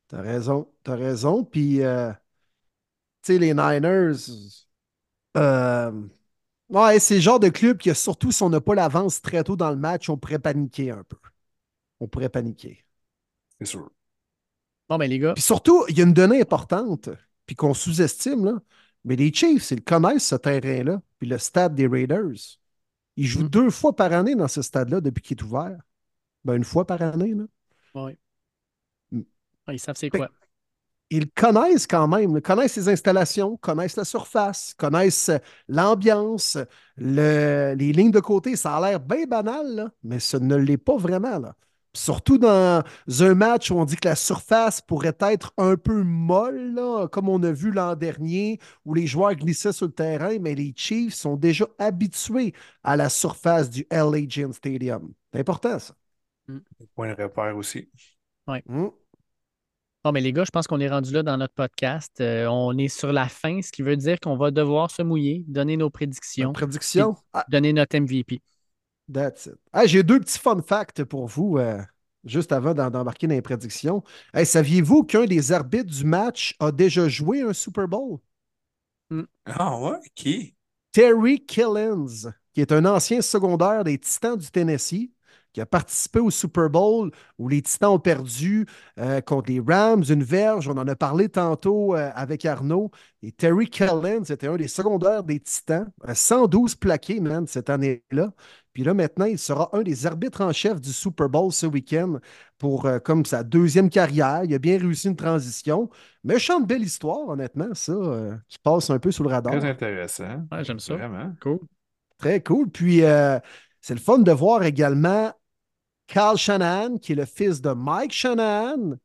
t'as 0.09 0.21
raison. 0.21 0.67
T'as 0.83 0.95
raison. 0.95 1.43
Puis, 1.43 1.81
euh, 1.83 2.11
tu 3.21 3.33
sais, 3.33 3.39
les 3.39 3.53
Niners, 3.53 4.67
euh, 5.37 5.91
ouais, 6.69 6.99
c'est 6.99 7.15
le 7.15 7.21
genre 7.21 7.39
de 7.39 7.49
club 7.49 7.77
qui, 7.77 7.93
surtout 7.95 8.31
si 8.31 8.43
on 8.43 8.49
n'a 8.49 8.61
pas 8.61 8.75
l'avance 8.75 9.21
très 9.21 9.43
tôt 9.43 9.55
dans 9.55 9.71
le 9.71 9.77
match, 9.77 10.09
on 10.09 10.17
pourrait 10.17 10.39
paniquer 10.39 10.91
un 10.91 11.03
peu. 11.03 11.17
On 11.99 12.07
pourrait 12.07 12.29
paniquer. 12.29 12.85
C'est 13.59 13.65
sûr. 13.67 13.91
Bon, 14.89 14.97
ben 14.97 15.09
les 15.09 15.19
gars, 15.19 15.33
Puis 15.33 15.43
surtout, 15.43 15.85
il 15.89 15.97
y 15.97 16.01
a 16.01 16.03
une 16.05 16.13
donnée 16.13 16.41
importante, 16.41 17.09
puis 17.45 17.55
qu'on 17.55 17.73
sous-estime, 17.73 18.45
là. 18.45 18.59
Mais 19.05 19.15
les 19.15 19.33
Chiefs, 19.33 19.71
ils 19.71 19.83
connaissent 19.83 20.27
ce 20.27 20.35
terrain-là, 20.35 21.01
puis 21.19 21.27
le 21.29 21.37
stade 21.37 21.75
des 21.75 21.87
Raiders. 21.87 22.59
Ils 23.17 23.27
jouent 23.27 23.43
Mm. 23.43 23.49
deux 23.49 23.69
fois 23.71 23.95
par 23.95 24.13
année 24.13 24.35
dans 24.35 24.47
ce 24.47 24.61
stade-là 24.61 25.01
depuis 25.01 25.21
qu'il 25.23 25.37
est 25.37 25.43
ouvert. 25.43 25.77
Ben, 26.45 26.55
une 26.55 26.65
fois 26.65 26.85
par 26.87 27.01
année, 27.01 27.33
là. 27.35 27.45
ouais. 27.93 28.17
Mm. 29.11 29.21
Ils 29.71 29.79
savent 29.79 29.95
c'est 29.97 30.09
quoi. 30.09 30.29
Ils 31.11 31.31
connaissent 31.31 31.87
quand 31.87 32.07
même, 32.07 32.39
connaissent 32.41 32.75
les 32.77 32.89
installations, 32.89 33.57
connaissent 33.57 33.95
la 33.95 34.05
surface, 34.05 34.75
connaissent 34.77 35.29
euh, 35.29 35.37
l'ambiance, 35.67 36.57
le- 36.97 37.73
les 37.75 37.91
lignes 37.93 38.11
de 38.11 38.19
côté. 38.19 38.55
Ça 38.55 38.75
a 38.77 38.81
l'air 38.89 38.99
bien 38.99 39.25
banal, 39.25 39.75
là, 39.75 39.91
mais 40.03 40.19
ce 40.19 40.37
ne 40.37 40.55
l'est 40.55 40.77
pas 40.77 40.97
vraiment. 40.97 41.39
Là. 41.39 41.55
Surtout 41.95 42.37
dans 42.37 42.83
un 43.21 43.33
match 43.33 43.71
où 43.71 43.75
on 43.75 43.85
dit 43.85 43.95
que 43.95 44.07
la 44.07 44.15
surface 44.15 44.81
pourrait 44.81 45.17
être 45.21 45.51
un 45.57 45.75
peu 45.75 46.03
molle, 46.03 46.73
là, 46.75 47.07
comme 47.07 47.27
on 47.29 47.41
a 47.41 47.51
vu 47.51 47.71
l'an 47.71 47.95
dernier, 47.95 48.59
où 48.85 48.93
les 48.93 49.07
joueurs 49.07 49.33
glissaient 49.35 49.73
sur 49.73 49.87
le 49.87 49.91
terrain, 49.93 50.37
mais 50.39 50.53
les 50.53 50.73
Chiefs 50.75 51.15
sont 51.15 51.35
déjà 51.35 51.65
habitués 51.79 52.53
à 52.83 52.95
la 52.95 53.09
surface 53.09 53.69
du 53.71 53.85
LA 53.89 54.27
Gym 54.27 54.53
Stadium. 54.53 55.11
C'est 55.33 55.39
important, 55.39 55.79
ça. 55.79 55.95
Point 56.95 57.15
de 57.15 57.23
repère 57.23 57.55
aussi. 57.57 57.89
Mm. 58.69 58.89
Bon, 60.03 60.13
mais 60.13 60.21
les 60.21 60.31
gars, 60.31 60.45
je 60.45 60.51
pense 60.51 60.65
qu'on 60.65 60.79
est 60.79 60.87
rendu 60.89 61.11
là 61.11 61.23
dans 61.23 61.35
notre 61.37 61.53
podcast. 61.53 62.21
Euh, 62.21 62.47
on 62.47 62.77
est 62.77 62.87
sur 62.87 63.11
la 63.11 63.27
fin, 63.27 63.61
ce 63.61 63.71
qui 63.71 63.81
veut 63.81 63.97
dire 63.97 64.17
qu'on 64.19 64.37
va 64.37 64.49
devoir 64.49 64.89
se 64.91 65.01
mouiller, 65.01 65.43
donner 65.47 65.75
nos 65.75 65.89
prédictions, 65.89 66.53
Prédiction? 66.53 67.15
Ah, 67.33 67.45
donner 67.49 67.73
notre 67.73 67.97
MVP. 67.97 68.41
That's 69.11 69.47
it. 69.47 69.55
Ah, 69.73 69.85
J'ai 69.87 70.03
deux 70.03 70.19
petits 70.19 70.39
fun 70.39 70.61
facts 70.61 71.03
pour 71.03 71.27
vous, 71.27 71.57
euh, 71.57 71.81
juste 72.23 72.51
avant 72.51 72.73
d'embarquer 72.73 73.27
dans 73.27 73.33
les 73.33 73.41
prédictions. 73.41 74.03
Hey, 74.33 74.45
Saviez-vous 74.45 75.03
qu'un 75.03 75.25
des 75.25 75.51
arbitres 75.51 75.91
du 75.91 76.05
match 76.05 76.55
a 76.59 76.71
déjà 76.71 77.09
joué 77.09 77.41
un 77.41 77.53
Super 77.53 77.87
Bowl? 77.87 78.19
Ah 79.45 79.77
ouais? 79.81 79.99
Qui? 80.15 80.55
Terry 80.91 81.39
Killens, 81.45 82.31
qui 82.53 82.61
est 82.61 82.71
un 82.71 82.85
ancien 82.85 83.21
secondaire 83.21 83.83
des 83.83 83.97
Titans 83.97 84.37
du 84.37 84.49
Tennessee, 84.51 85.11
qui 85.59 85.61
a 85.61 85.65
participé 85.65 86.19
au 86.19 86.31
Super 86.31 86.69
Bowl 86.69 87.11
où 87.37 87.49
les 87.49 87.61
Titans 87.61 87.89
ont 87.89 87.99
perdu 87.99 88.65
euh, 88.97 89.19
contre 89.19 89.51
les 89.51 89.59
Rams, 89.59 90.05
une 90.07 90.23
verge. 90.23 90.69
On 90.69 90.77
en 90.77 90.87
a 90.87 90.95
parlé 90.95 91.27
tantôt 91.27 91.95
euh, 91.95 92.09
avec 92.15 92.45
Arnaud. 92.45 92.91
Et 93.21 93.33
Terry 93.33 93.67
Killens 93.67 94.23
était 94.29 94.47
un 94.47 94.55
des 94.55 94.69
secondaires 94.69 95.23
des 95.23 95.41
Titans, 95.41 95.91
à 96.05 96.15
112 96.15 96.75
plaqués, 96.75 97.19
man, 97.19 97.45
cette 97.45 97.69
année-là. 97.69 98.31
Puis 98.71 98.85
là, 98.85 98.93
maintenant, 98.93 99.25
il 99.25 99.37
sera 99.37 99.69
un 99.73 99.81
des 99.81 100.05
arbitres 100.05 100.39
en 100.39 100.53
chef 100.53 100.79
du 100.79 100.93
Super 100.93 101.27
Bowl 101.27 101.51
ce 101.51 101.65
week-end 101.65 102.19
pour 102.57 102.85
euh, 102.85 102.99
comme 102.99 103.25
sa 103.25 103.43
deuxième 103.43 103.89
carrière. 103.89 104.45
Il 104.45 104.53
a 104.53 104.59
bien 104.59 104.77
réussi 104.77 105.09
une 105.09 105.17
transition. 105.17 105.89
Méchante 106.23 106.65
belle 106.65 106.83
histoire, 106.83 107.27
honnêtement, 107.27 107.73
ça, 107.73 107.91
euh, 107.91 108.33
qui 108.47 108.57
passe 108.59 108.89
un 108.89 108.99
peu 108.99 109.11
sous 109.11 109.23
le 109.23 109.29
radar. 109.29 109.57
Très 109.57 109.69
intéressant. 109.69 110.45
Ouais, 110.49 110.63
j'aime 110.63 110.79
ça. 110.79 110.95
Vraiment. 110.95 111.33
Cool. 111.41 111.59
Très 112.19 112.41
cool. 112.41 112.69
Puis, 112.69 113.03
euh, 113.03 113.39
c'est 113.81 113.93
le 113.93 113.99
fun 113.99 114.19
de 114.19 114.31
voir 114.31 114.63
également 114.63 115.33
Carl 116.09 116.37
Shanahan, 116.37 116.97
qui 116.97 117.11
est 117.13 117.15
le 117.15 117.25
fils 117.25 117.61
de 117.61 117.69
Mike 117.71 118.11
Shanahan, 118.11 118.97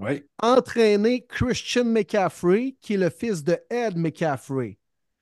Oui. 0.00 0.22
entraîner 0.42 1.24
Christian 1.26 1.84
McCaffrey, 1.86 2.76
qui 2.82 2.94
est 2.94 2.98
le 2.98 3.10
fils 3.10 3.42
de 3.42 3.58
Ed 3.70 3.96
McCaffrey. 3.96 4.78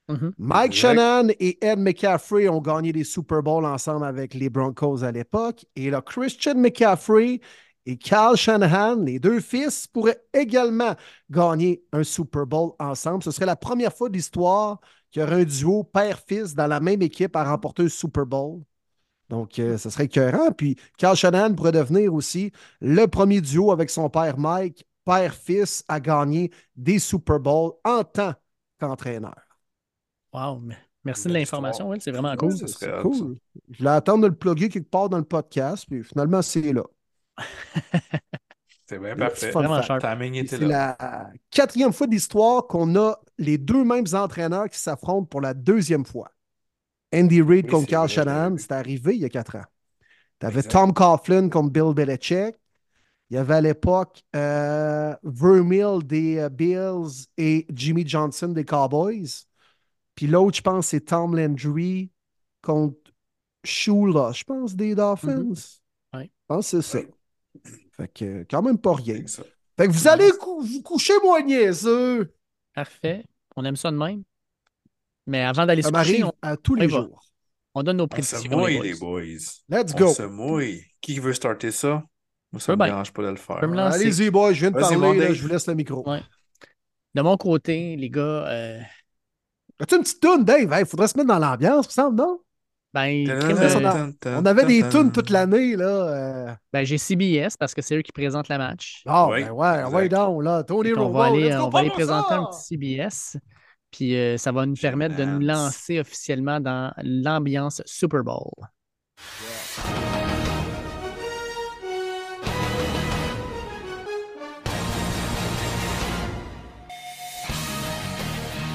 Mhm. 0.09 0.33
Mike 0.37 0.73
Exact. 0.73 0.95
Shannon 0.99 1.29
et 1.39 1.65
Ed 1.65 1.79
McCaffrey 1.79 2.47
ont 2.49 2.61
gagné 2.61 2.91
des 2.91 3.05
Super 3.05 3.41
Bowls 3.41 3.65
ensemble 3.65 4.05
avec 4.05 4.33
les 4.33 4.49
Broncos 4.49 5.03
à 5.03 5.11
l'époque. 5.11 5.65
Et 5.75 5.89
là, 5.89 6.01
Christian 6.01 6.55
McCaffrey 6.55 7.39
et 7.87 7.97
Kyle 7.97 8.35
Shanahan, 8.35 8.97
les 9.01 9.17
deux 9.19 9.39
fils, 9.39 9.87
pourraient 9.87 10.21
également 10.33 10.95
gagner 11.31 11.83
un 11.93 12.03
Super 12.03 12.45
Bowl 12.45 12.73
ensemble. 12.77 13.23
Ce 13.23 13.31
serait 13.31 13.45
la 13.45 13.55
première 13.55 13.93
fois 13.93 14.09
de 14.09 14.15
l'histoire 14.15 14.79
qu'il 15.11 15.21
y 15.21 15.25
aurait 15.25 15.41
un 15.41 15.43
duo 15.45 15.83
père-fils 15.83 16.53
dans 16.53 16.67
la 16.67 16.79
même 16.81 17.01
équipe 17.01 17.35
à 17.35 17.43
remporter 17.49 17.83
un 17.83 17.89
Super 17.89 18.25
Bowl. 18.25 18.61
Donc, 19.29 19.57
euh, 19.59 19.77
ce 19.77 19.89
serait 19.89 20.05
écœurant. 20.05 20.51
Puis, 20.51 20.75
Kyle 20.97 21.15
Shanahan 21.15 21.53
pourrait 21.53 21.71
devenir 21.71 22.13
aussi 22.13 22.51
le 22.81 23.05
premier 23.07 23.41
duo 23.41 23.71
avec 23.71 23.89
son 23.89 24.09
père 24.09 24.37
Mike, 24.37 24.85
père-fils, 25.03 25.83
à 25.87 25.99
gagner 25.99 26.51
des 26.75 26.99
Super 26.99 27.39
Bowls 27.39 27.73
en 27.83 28.03
tant 28.03 28.33
qu'entraîneur. 28.79 29.41
Wow, 30.33 30.59
mais- 30.59 30.77
merci 31.03 31.27
de 31.27 31.33
l'information. 31.33 31.89
Will, 31.89 32.01
c'est 32.01 32.11
vraiment 32.11 32.35
cool. 32.35 32.55
ça 32.55 32.67
serait 32.67 32.93
C'est 32.97 33.01
cool. 33.01 33.37
Je 33.71 33.87
attendre 33.87 34.23
de 34.23 34.27
le 34.27 34.35
plugger 34.35 34.69
quelque 34.69 34.89
part 34.89 35.09
dans 35.09 35.17
le 35.17 35.23
podcast, 35.23 35.85
puis 35.89 36.03
finalement, 36.03 36.41
c'est 36.41 36.73
là. 36.73 36.83
C'est 38.87 38.99
bien 38.99 39.15
parfait. 39.15 39.51
C'est 39.51 40.59
la 40.59 40.95
quatrième 41.49 41.91
fois 41.91 42.05
de 42.05 42.11
l'histoire 42.11 42.67
qu'on 42.67 42.95
a 42.95 43.17
les 43.39 43.57
deux 43.57 43.83
mêmes 43.83 44.05
entraîneurs 44.13 44.69
qui 44.69 44.77
s'affrontent 44.77 45.25
pour 45.25 45.41
la 45.41 45.55
deuxième 45.55 46.05
fois. 46.05 46.29
Andy 47.13 47.41
Reid 47.41 47.65
Oui, 47.65 47.71
contre 47.71 48.07
Shanahan, 48.07 48.51
vu. 48.55 48.59
c'est 48.59 48.71
arrivé 48.71 49.15
il 49.15 49.21
y 49.21 49.25
a 49.25 49.29
quatre 49.29 49.55
ans. 49.55 49.65
Tu 50.39 50.45
avais. 50.45 50.63
Tom 50.63 50.93
Coughlin 50.93 51.49
contre 51.49 51.71
Bill 51.71 51.93
Belichick. 51.93 52.55
Il 53.29 53.35
y 53.35 53.37
avait 53.37 53.55
à 53.55 53.61
l'époque 53.61 54.21
euh, 54.35 55.15
Vermeil 55.23 56.03
des 56.03 56.37
euh, 56.37 56.49
Bills 56.49 57.25
et 57.37 57.65
Jimmy 57.73 58.07
Johnson 58.07 58.49
des 58.49 58.65
Cowboys. 58.65 59.45
Puis 60.13 60.27
l'autre, 60.27 60.57
je 60.57 60.61
pense, 60.61 60.87
c'est 60.87 61.01
Tom 61.01 61.35
Landry 61.35 62.11
contre 62.61 62.97
Shula, 63.63 64.31
je 64.31 64.43
pense, 64.43 64.75
des 64.75 64.93
Dolphins. 64.93 65.41
Mm-hmm. 65.53 65.79
Ouais. 66.13 66.25
Je 66.25 66.45
pense 66.47 66.71
que 66.71 66.81
c'est 66.81 66.99
ça. 66.99 67.05
Fait 67.93 68.07
que, 68.09 68.45
quand 68.49 68.61
même 68.61 68.77
pas 68.77 68.93
rien. 68.93 69.25
Fait 69.25 69.87
que 69.87 69.91
vous 69.91 70.07
allez 70.07 70.31
cou- 70.39 70.61
vous 70.61 70.81
coucher 70.81 71.13
moins 71.23 71.41
niaiseux. 71.41 72.33
Parfait. 72.73 73.25
On 73.55 73.65
aime 73.65 73.75
ça 73.75 73.89
de 73.89 73.97
même. 73.97 74.23
Mais 75.27 75.41
avant 75.43 75.65
d'aller 75.65 75.81
se 75.81 75.89
coucher, 75.89 76.23
on, 76.23 76.33
à 76.41 76.55
tous 76.57 76.73
on 76.73 76.75
les 76.75 76.89
jours. 76.89 77.21
on 77.73 77.83
donne 77.83 77.97
nos 77.97 78.03
On 78.03 78.05
se 78.05 78.09
prédictions. 78.09 78.57
mouille, 78.57 78.79
les 78.79 78.93
les 78.93 78.99
boys. 78.99 79.21
Let's 79.69 79.93
On 79.95 79.97
go. 79.97 80.13
se 80.13 80.23
mouille. 80.23 80.83
Qui 81.01 81.19
veut 81.19 81.33
starter 81.33 81.71
ça? 81.71 82.03
Moi, 82.51 82.59
ça 82.59 82.67
Peux 82.67 82.71
me 82.73 82.77
bien. 82.77 82.87
dérange 82.87 83.11
pas 83.11 83.23
de 83.23 83.29
le 83.29 83.35
faire. 83.35 83.57
Allez-y, 83.63 84.29
boys, 84.29 84.53
je 84.53 84.61
viens 84.61 84.71
de 84.71 84.79
parler, 84.79 85.17
là, 85.19 85.33
je 85.33 85.41
vous 85.41 85.47
laisse 85.47 85.67
le 85.67 85.75
micro. 85.75 86.07
Ouais. 86.09 86.21
De 87.13 87.21
mon 87.21 87.37
côté, 87.37 87.95
les 87.95 88.09
gars, 88.09 88.21
euh, 88.21 88.79
As-tu 89.79 89.95
une 89.95 90.01
petite 90.03 90.21
toune, 90.21 90.43
Dave? 90.45 90.73
Il 90.79 90.85
faudrait 90.85 91.07
se 91.07 91.17
mettre 91.17 91.27
dans 91.27 91.39
l'ambiance, 91.39 91.85
il 91.85 91.89
me 91.89 91.91
semble, 91.91 92.17
non? 92.17 92.39
ben, 92.93 93.27
euh, 93.29 94.13
on 94.25 94.39
On 94.41 94.45
avait 94.45 94.63
des 94.65 94.87
tunes 94.87 95.11
toute 95.11 95.29
l'année, 95.29 95.75
là. 95.75 95.85
euh. 95.85 96.53
ben, 96.71 96.85
j'ai 96.85 96.97
CBS 96.97 97.57
parce 97.59 97.73
que 97.73 97.81
c'est 97.81 97.97
eux 97.97 98.01
qui 98.01 98.13
présentent 98.13 98.47
la 98.47 98.57
match. 98.57 99.01
Ah, 99.05 99.27
Oui, 99.27 99.43
ben 99.43 99.51
ouais, 99.51 99.67
exact. 99.79 99.93
ouais, 99.93 100.09
donc, 100.09 100.43
là. 100.43 100.63
Tony 100.63 100.89
Fait 100.89 100.95
qu'on 100.95 101.03
Romo, 101.07 101.17
va 101.19 101.25
aller, 101.25 101.55
on 101.57 101.67
va 101.69 101.79
aller 101.79 101.89
présenter 101.89 102.29
ça! 102.29 102.35
un 102.37 102.45
petit 102.45 102.61
CBS. 102.63 103.37
Puis 103.95 104.13
euh, 104.17 104.35
ça 104.37 104.51
va 104.51 104.65
nous 104.65 104.75
permettre 104.75 105.15
de 105.15 105.23
nous 105.23 105.39
lancer 105.39 106.01
officiellement 106.01 106.59
dans 106.59 106.91
l'ambiance 107.01 107.81
Super 107.85 108.23
Bowl. 108.23 108.51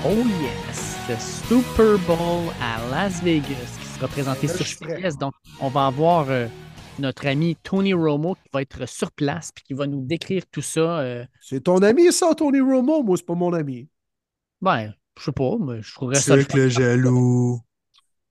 Oh 0.04 0.24
yes! 0.40 0.96
Le 1.08 1.16
Super 1.18 1.98
Bowl 2.06 2.52
à 2.62 2.78
Las 2.90 3.22
Vegas 3.22 3.44
qui 3.80 3.86
sera 3.86 4.08
présenté 4.08 4.46
Là, 4.46 4.54
sur. 4.54 4.66
CBS. 4.66 5.18
Donc, 5.18 5.34
on 5.60 5.68
va 5.68 5.86
avoir 5.86 6.30
euh, 6.30 6.46
notre 6.98 7.26
ami 7.26 7.56
Tony 7.62 7.92
Romo 7.92 8.34
qui 8.36 8.48
va 8.52 8.62
être 8.62 8.88
sur 8.88 9.12
place 9.12 9.50
puis 9.54 9.62
qui 9.64 9.74
va 9.74 9.86
nous 9.86 10.00
décrire 10.06 10.44
tout 10.50 10.62
ça. 10.62 11.00
euh, 11.00 11.24
C'est 11.40 11.64
ton 11.64 11.78
ami, 11.82 12.10
ça, 12.12 12.34
Tony 12.34 12.60
Romo? 12.60 13.02
Moi, 13.02 13.16
c'est 13.18 13.26
pas 13.26 13.34
mon 13.34 13.52
ami. 13.52 13.88
ben, 14.62 14.94
je 15.20 15.24
sais 15.26 15.32
pas, 15.32 15.52
mais 15.60 15.82
je 15.82 15.94
trouverais 15.94 16.16
ça 16.16 16.34
Truc 16.36 16.54
le 16.54 16.68
jaloux. 16.68 17.60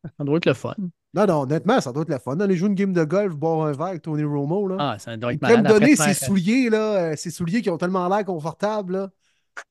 Ça 0.17 0.23
doit 0.23 0.37
être 0.37 0.45
le 0.45 0.53
fun. 0.53 0.75
Non, 1.13 1.25
non, 1.25 1.41
honnêtement, 1.41 1.81
ça 1.81 1.91
doit 1.91 2.03
être 2.03 2.09
le 2.09 2.19
fun. 2.19 2.39
Aller 2.39 2.55
jouer 2.55 2.69
une 2.69 2.75
game 2.75 2.93
de 2.93 3.03
golf, 3.03 3.35
boire 3.35 3.65
un 3.67 3.71
verre 3.73 3.87
avec 3.87 4.01
Tony 4.03 4.23
Romo, 4.23 4.65
là. 4.67 4.77
Ah, 4.79 4.99
ça 4.99 5.17
doit 5.17 5.33
Il 5.33 5.35
être 5.35 5.41
pourrait 5.41 5.57
me 5.57 5.63
malade. 5.63 5.79
donner 5.81 5.95
ses 5.97 6.13
faire- 6.13 6.15
souliers, 6.15 6.69
là, 6.69 6.95
euh, 7.11 7.15
ses 7.17 7.31
souliers 7.31 7.61
qui 7.61 7.69
ont 7.69 7.77
tellement 7.77 8.07
l'air 8.07 8.23
confortables, 8.23 8.93
là. 8.93 9.09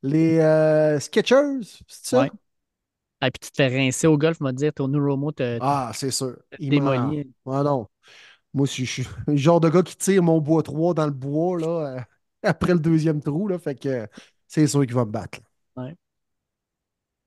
Les 0.03 0.39
euh, 0.41 1.01
Skechers, 1.01 1.61
c'est 1.87 2.07
ça? 2.11 2.21
Ouais. 2.23 2.31
Ah, 3.23 3.31
puis 3.31 3.39
tu 3.41 3.51
te 3.51 3.57
fais 3.57 3.69
rincer 3.69 4.07
au 4.07 4.19
golf, 4.19 4.39
m'a 4.41 4.53
dire, 4.53 4.73
Tony 4.75 4.99
Romo 4.99 5.33
te 5.33 5.59
Ah, 5.63 5.93
c'est 5.95 6.11
sûr. 6.11 6.37
M'en- 6.61 7.13
Ah 7.47 7.63
non. 7.63 7.87
Moi, 8.53 8.67
je 8.67 8.85
suis 8.85 9.07
le 9.27 9.37
genre 9.37 9.61
de 9.61 9.71
gars 9.71 9.83
qui 9.83 9.97
tire 9.97 10.23
mon 10.23 10.41
bois 10.41 10.63
3 10.63 10.93
dans 10.93 11.07
le 11.07 11.13
bois, 11.13 11.59
là, 11.59 11.67
euh, 11.69 12.01
après 12.43 12.75
le 12.75 12.81
deuxième 12.81 13.23
trou, 13.23 13.49
là. 13.49 13.59
Fait 13.59 13.77
que 13.77 13.89
euh, 13.89 14.07
c'est 14.47 14.67
sûr 14.67 14.83
qu'il 14.85 14.95
va 14.95 15.07
me 15.07 15.11
battre. 15.11 15.39
là. 15.77 15.85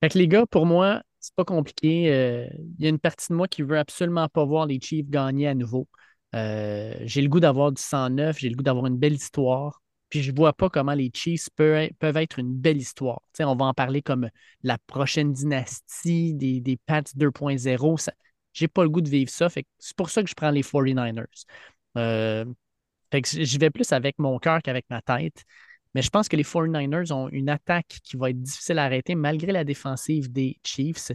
Fait 0.01 0.09
que 0.09 0.17
les 0.17 0.27
gars, 0.27 0.45
pour 0.45 0.65
moi, 0.65 1.01
c'est 1.19 1.35
pas 1.35 1.45
compliqué. 1.45 2.11
Euh, 2.13 2.47
Il 2.79 2.83
y 2.83 2.87
a 2.87 2.89
une 2.89 2.99
partie 2.99 3.27
de 3.29 3.35
moi 3.35 3.47
qui 3.47 3.61
veut 3.61 3.77
absolument 3.77 4.27
pas 4.29 4.45
voir 4.45 4.65
les 4.65 4.79
Chiefs 4.81 5.09
gagner 5.09 5.47
à 5.47 5.53
nouveau. 5.55 5.87
Euh, 6.35 6.93
j'ai 7.01 7.21
le 7.21 7.27
goût 7.29 7.39
d'avoir 7.39 7.71
du 7.71 7.81
109, 7.81 8.39
j'ai 8.39 8.49
le 8.49 8.55
goût 8.55 8.63
d'avoir 8.63 8.87
une 8.87 8.97
belle 8.97 9.13
histoire. 9.13 9.81
Puis 10.09 10.23
je 10.23 10.33
vois 10.33 10.53
pas 10.53 10.69
comment 10.69 10.93
les 10.93 11.11
Chiefs 11.13 11.49
peuvent, 11.55 11.89
être 12.17 12.39
une 12.39 12.53
belle 12.53 12.77
histoire. 12.77 13.21
On 13.39 13.55
va 13.55 13.65
en 13.65 13.73
parler 13.73 14.01
comme 14.01 14.29
la 14.63 14.77
prochaine 14.87 15.31
dynastie 15.33 16.33
des, 16.33 16.59
des 16.59 16.77
Pats 16.77 17.01
2.0. 17.15 17.97
Ça- 17.97 18.13
J'ai 18.53 18.67
pas 18.67 18.83
le 18.83 18.89
goût 18.89 19.01
de 19.01 19.09
vivre 19.09 19.29
ça. 19.31 19.47
C'est 19.49 19.95
pour 19.95 20.09
ça 20.09 20.21
que 20.23 20.29
je 20.29 20.35
prends 20.35 20.51
les 20.51 20.63
49ers. 20.63 21.45
Euh, 21.97 22.45
fait 23.11 23.21
que 23.21 23.29
j'y 23.29 23.57
vais 23.57 23.69
plus 23.69 23.91
avec 23.91 24.17
mon 24.19 24.39
cœur 24.39 24.61
qu'avec 24.61 24.85
ma 24.89 25.01
tête. 25.01 25.43
Mais 25.93 26.01
je 26.01 26.09
pense 26.09 26.29
que 26.29 26.35
les 26.35 26.43
49ers 26.43 27.11
ont 27.11 27.27
une 27.29 27.49
attaque 27.49 27.99
qui 28.03 28.17
va 28.17 28.29
être 28.29 28.41
difficile 28.41 28.79
à 28.79 28.85
arrêter 28.85 29.15
malgré 29.15 29.51
la 29.51 29.63
défensive 29.63 30.31
des 30.31 30.57
Chiefs. 30.63 31.11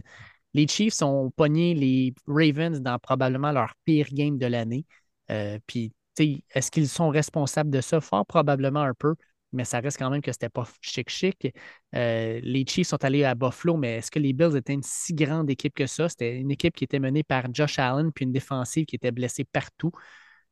Les 0.53 0.67
Chiefs 0.67 1.01
ont 1.01 1.31
pogné 1.31 1.73
les 1.73 2.13
Ravens 2.27 2.81
dans 2.81 2.99
probablement 2.99 3.51
leur 3.51 3.73
pire 3.85 4.07
game 4.11 4.37
de 4.37 4.45
l'année. 4.45 4.85
Euh, 5.31 5.59
Puis, 5.67 5.93
est-ce 6.19 6.71
qu'ils 6.71 6.89
sont 6.89 7.09
responsables 7.09 7.69
de 7.69 7.81
ça? 7.81 8.01
Fort 8.01 8.25
probablement 8.25 8.81
un 8.81 8.93
peu, 8.93 9.15
mais 9.51 9.65
ça 9.65 9.79
reste 9.79 9.97
quand 9.97 10.09
même 10.09 10.21
que 10.21 10.31
c'était 10.31 10.49
pas 10.49 10.67
chic-chic. 10.81 11.53
Euh, 11.95 12.39
les 12.43 12.65
Chiefs 12.67 12.87
sont 12.87 13.03
allés 13.03 13.23
à 13.23 13.35
Buffalo, 13.35 13.77
mais 13.77 13.97
est-ce 13.97 14.11
que 14.11 14.19
les 14.19 14.33
Bills 14.33 14.55
étaient 14.55 14.73
une 14.73 14.83
si 14.83 15.13
grande 15.13 15.49
équipe 15.49 15.73
que 15.75 15.85
ça? 15.87 16.09
C'était 16.09 16.37
une 16.37 16.51
équipe 16.51 16.75
qui 16.75 16.83
était 16.83 16.99
menée 16.99 17.23
par 17.23 17.45
Josh 17.53 17.79
Allen, 17.79 18.11
puis 18.11 18.25
une 18.25 18.31
défensive 18.33 18.85
qui 18.85 18.95
était 18.95 19.11
blessée 19.11 19.43
partout. 19.43 19.91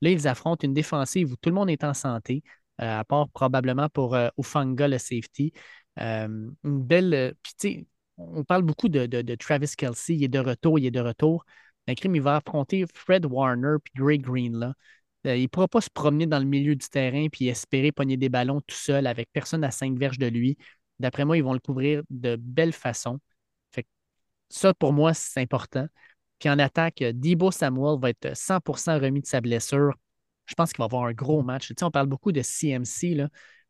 Là, 0.02 0.10
ils 0.12 0.28
affrontent 0.28 0.66
une 0.68 0.74
défensive 0.74 1.32
où 1.32 1.36
tout 1.38 1.50
le 1.50 1.56
monde 1.56 1.70
est 1.70 1.84
en 1.84 1.94
santé, 1.94 2.44
à 2.78 3.04
part 3.04 3.30
probablement 3.30 3.90
pour 3.90 4.16
euh, 4.16 4.30
Ufanga, 4.38 4.88
le 4.88 4.98
safety. 4.98 5.54
Euh, 6.00 6.28
une 6.64 6.84
belle. 6.84 7.14
euh, 7.14 7.32
Puis, 7.60 7.88
on 8.18 8.44
parle 8.44 8.64
beaucoup 8.64 8.90
de, 8.90 9.36
Travis 9.36 9.76
Kelsey. 9.78 10.16
Il 10.16 10.24
est 10.24 10.28
de 10.30 10.40
retour, 10.40 10.80
il 10.80 10.86
est 10.86 10.92
de 10.92 11.00
retour. 11.02 11.45
Mais 11.88 11.95
crime, 11.95 12.16
il 12.16 12.22
va 12.22 12.38
affronter 12.38 12.86
Fred 12.94 13.26
Warner 13.26 13.76
puis 13.84 13.94
Gray 13.95 14.20
Green. 14.20 14.74
Euh, 15.26 15.36
il 15.36 15.44
ne 15.44 15.48
pourra 15.48 15.68
pas 15.68 15.82
se 15.82 15.90
promener 15.90 16.26
dans 16.28 16.40
le 16.40 16.45
milieu 16.45 16.76
du 16.76 16.88
terrain 16.88 17.28
puis 17.32 17.48
espérer 17.48 17.92
pogner 17.92 18.18
des 18.18 18.30
ballons 18.30 18.62
tout 18.62 18.76
seul 18.76 19.08
avec 19.08 19.30
personne 19.34 19.64
à 19.64 19.72
cinq 19.72 19.98
verges 19.98 20.20
de 20.20 20.28
lui. 20.28 20.58
D'après 21.00 21.26
moi, 21.26 21.38
ils 21.38 21.44
vont 21.44 21.54
le 21.54 21.60
couvrir 21.60 22.04
de 22.10 22.36
belle 22.38 22.74
façon. 22.74 23.20
Fait 23.72 23.84
que 23.84 23.90
ça, 24.50 24.74
pour 24.74 24.94
moi, 24.94 25.14
c'est 25.14 25.42
important. 25.42 25.88
Puis 26.40 26.50
en 26.50 26.60
attaque, 26.60 27.02
euh, 27.02 27.12
Debo 27.14 27.52
Samuel 27.52 28.00
va 28.00 28.10
être 28.12 28.36
100% 28.36 29.00
remis 29.00 29.22
de 29.22 29.28
sa 29.28 29.42
blessure. 29.42 29.94
Je 30.45 30.53
pense 30.56 30.72
qu'il 30.74 30.80
va 30.80 30.85
avoir 30.85 31.06
un 31.06 31.14
gros 31.14 31.43
match. 31.43 31.67
Tu 31.67 31.75
sais, 31.77 31.85
on 31.85 31.91
parle 31.91 32.07
beaucoup 32.07 32.32
de 32.32 32.41
CMC, 32.41 33.17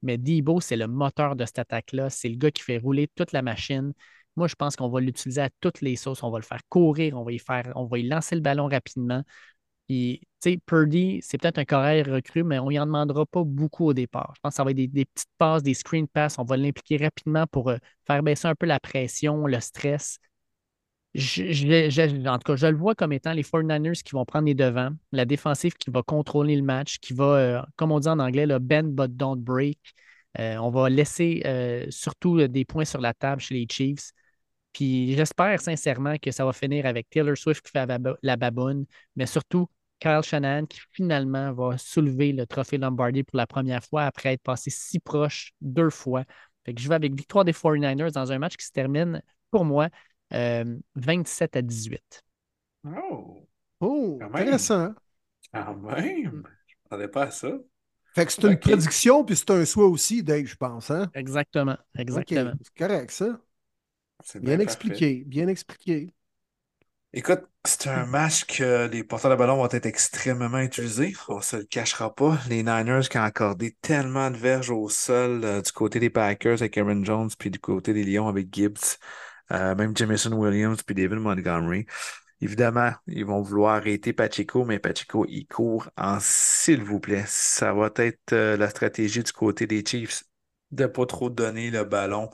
mais 0.01 0.17
Debo, 0.17 0.61
c'est 0.61 0.75
le 0.77 0.87
moteur 0.87 1.35
de 1.35 1.45
cette 1.45 1.59
attaque-là. 1.59 2.09
C'est 2.09 2.29
le 2.29 2.35
gars 2.37 2.51
qui 2.51 2.63
fait 2.63 2.77
rouler 2.77 3.07
toute 3.15 3.31
la 3.31 3.41
machine. 3.41 3.93
Moi, 4.35 4.47
je 4.47 4.55
pense 4.55 4.75
qu'on 4.75 4.89
va 4.89 4.99
l'utiliser 4.99 5.41
à 5.41 5.49
toutes 5.61 5.81
les 5.81 5.95
sauces. 5.95 6.23
On 6.23 6.31
va 6.31 6.39
le 6.39 6.43
faire 6.43 6.61
courir, 6.69 7.17
on 7.17 7.23
va 7.23 7.97
y 7.97 8.03
lancer 8.03 8.35
le 8.35 8.41
ballon 8.41 8.67
rapidement. 8.67 9.23
Sais, 10.43 10.57
Purdy, 10.65 11.19
c'est 11.23 11.37
peut-être 11.39 11.57
un 11.57 11.65
carrière 11.65 12.05
recru, 12.05 12.43
mais 12.43 12.59
on 12.59 12.69
n'y 12.69 12.77
en 12.79 12.85
demandera 12.85 13.25
pas 13.25 13.43
beaucoup 13.43 13.85
au 13.87 13.93
départ. 13.93 14.33
Je 14.35 14.41
pense 14.41 14.51
que 14.53 14.55
ça 14.57 14.63
va 14.63 14.71
être 14.71 14.77
des, 14.77 14.87
des 14.87 15.05
petites 15.05 15.29
passes, 15.39 15.63
des 15.63 15.73
screen 15.73 16.07
passes. 16.07 16.37
On 16.37 16.43
va 16.43 16.55
l'impliquer 16.57 16.97
rapidement 16.97 17.47
pour 17.47 17.69
euh, 17.69 17.77
faire 18.05 18.21
baisser 18.21 18.47
un 18.47 18.53
peu 18.55 18.67
la 18.67 18.79
pression, 18.79 19.47
le 19.47 19.59
stress. 19.59 20.19
En 21.15 22.37
tout 22.39 22.43
cas, 22.45 22.55
je 22.57 22.67
le 22.67 22.75
vois 22.77 22.93
comme 22.93 23.13
étant 23.13 23.31
les 23.31 23.43
49ers 23.43 24.03
qui 24.03 24.11
vont 24.11 24.25
prendre 24.25 24.45
les 24.45 24.53
devants, 24.53 24.91
la 25.13 25.25
défensive 25.25 25.73
qui 25.75 25.89
va 25.89 26.03
contrôler 26.03 26.55
le 26.57 26.61
match, 26.61 26.99
qui 26.99 27.13
va, 27.13 27.25
euh, 27.25 27.61
comme 27.77 27.91
on 27.91 27.99
dit 27.99 28.09
en 28.09 28.19
anglais, 28.19 28.45
le 28.45 28.59
bend 28.59 28.83
but 28.83 29.15
don't 29.15 29.39
break. 29.39 29.79
Euh, 30.39 30.57
on 30.57 30.69
va 30.69 30.89
laisser 30.89 31.41
euh, 31.45 31.85
surtout 31.89 32.45
des 32.47 32.65
points 32.65 32.83
sur 32.83 32.99
la 32.99 33.13
table 33.13 33.41
chez 33.41 33.55
les 33.55 33.67
Chiefs. 33.69 34.11
Puis 34.73 35.15
j'espère 35.15 35.61
sincèrement 35.61 36.17
que 36.17 36.31
ça 36.31 36.43
va 36.43 36.51
finir 36.51 36.85
avec 36.85 37.09
Taylor 37.09 37.37
Swift 37.37 37.65
qui 37.65 37.71
fait 37.71 37.87
la 38.21 38.35
baboune, 38.35 38.85
mais 39.15 39.25
surtout 39.25 39.67
Kyle 39.99 40.21
Shanahan 40.21 40.65
qui 40.65 40.81
finalement 40.91 41.53
va 41.53 41.77
soulever 41.77 42.33
le 42.33 42.45
trophée 42.45 42.77
Lombardi 42.77 43.23
pour 43.23 43.37
la 43.37 43.47
première 43.47 43.83
fois 43.85 44.03
après 44.03 44.33
être 44.33 44.43
passé 44.43 44.69
si 44.69 44.99
proche 44.99 45.53
deux 45.61 45.89
fois. 45.89 46.25
Fait 46.65 46.73
que 46.73 46.81
je 46.81 46.89
vais 46.89 46.95
avec 46.95 47.15
victoire 47.15 47.45
des 47.45 47.53
49ers 47.53 48.11
dans 48.11 48.33
un 48.33 48.39
match 48.39 48.57
qui 48.57 48.65
se 48.65 48.71
termine, 48.71 49.21
pour 49.51 49.63
moi, 49.63 49.87
euh, 50.35 50.77
27 50.95 51.55
à 51.57 51.61
18. 51.64 52.23
Oh, 52.85 53.47
Oh, 53.81 54.17
Quand 54.19 54.30
même. 54.30 54.35
intéressant. 54.43 54.93
quand 55.53 55.75
même. 55.75 56.23
Je 56.23 56.30
ne 56.30 56.41
m'attendais 56.85 57.07
pas 57.07 57.23
à 57.25 57.31
ça. 57.31 57.51
Fait 58.15 58.25
que 58.25 58.31
c'est 58.31 58.43
une 58.43 58.59
prédiction, 58.59 59.23
puis 59.25 59.35
c'est 59.35 59.51
un 59.51 59.65
souhait 59.65 59.85
aussi, 59.85 60.23
Dave, 60.23 60.45
je 60.45 60.55
pense. 60.55 60.91
Hein? 60.91 61.11
Exactement, 61.14 61.77
exactement. 61.97 62.53
c'est 62.61 62.73
correct, 62.75 63.11
ça. 63.11 63.39
C'est 64.23 64.41
Bien 64.41 64.57
bien 64.57 64.59
parfait. 64.59 64.64
expliqué, 64.64 65.23
bien 65.25 65.47
expliqué. 65.49 66.14
Écoute, 67.14 67.43
c'est 67.65 67.88
un 67.88 68.05
match 68.05 68.45
que 68.45 68.88
les 68.88 69.03
porteurs 69.05 69.31
de 69.31 69.35
ballon 69.38 69.55
vont 69.57 69.69
être 69.72 69.85
extrêmement 69.85 70.59
utilisés. 70.59 71.14
On 71.30 71.41
se 71.41 71.55
le 71.57 71.64
cachera 71.64 72.14
pas. 72.14 72.38
Les 72.49 72.61
Niners 72.61 73.07
qui 73.09 73.17
ont 73.17 73.23
accordé 73.23 73.72
tellement 73.81 74.30
de 74.31 74.35
verges 74.38 74.69
au 74.69 74.89
sol 74.89 75.43
euh, 75.45 75.61
du 75.61 75.72
côté 75.72 75.99
des 76.01 76.09
Packers 76.09 76.61
avec 76.61 76.77
Aaron 76.77 77.03
Jones, 77.05 77.30
puis 77.39 77.49
du 77.49 77.59
côté 77.59 77.93
des 77.93 78.03
Lions 78.03 78.27
avec 78.27 78.53
Gibbs, 78.53 78.97
euh, 79.51 79.75
même 79.75 79.95
Jamison 79.95 80.33
Williams, 80.33 80.82
puis 80.83 80.95
David 80.95 81.19
Montgomery. 81.19 81.85
Évidemment, 82.41 82.91
ils 83.07 83.25
vont 83.25 83.41
vouloir 83.41 83.75
arrêter 83.75 84.14
Pacheco, 84.14 84.65
mais 84.65 84.80
Pacheco, 84.80 85.25
il 85.30 85.48
court 85.48 85.90
en 85.98 86.17
s'il 86.19 86.83
vous 86.83 86.99
plaît. 86.99 87.24
Ça 87.27 87.74
va 87.74 87.90
être 87.98 88.33
euh, 88.33 88.57
la 88.57 88.69
stratégie 88.69 89.24
du 89.24 89.32
côté 89.32 89.67
des 89.67 89.83
Chiefs 89.85 90.24
de 90.72 90.85
pas 90.85 91.06
trop 91.06 91.30
donner 91.30 91.72
le 91.72 91.83
ballon 91.85 92.30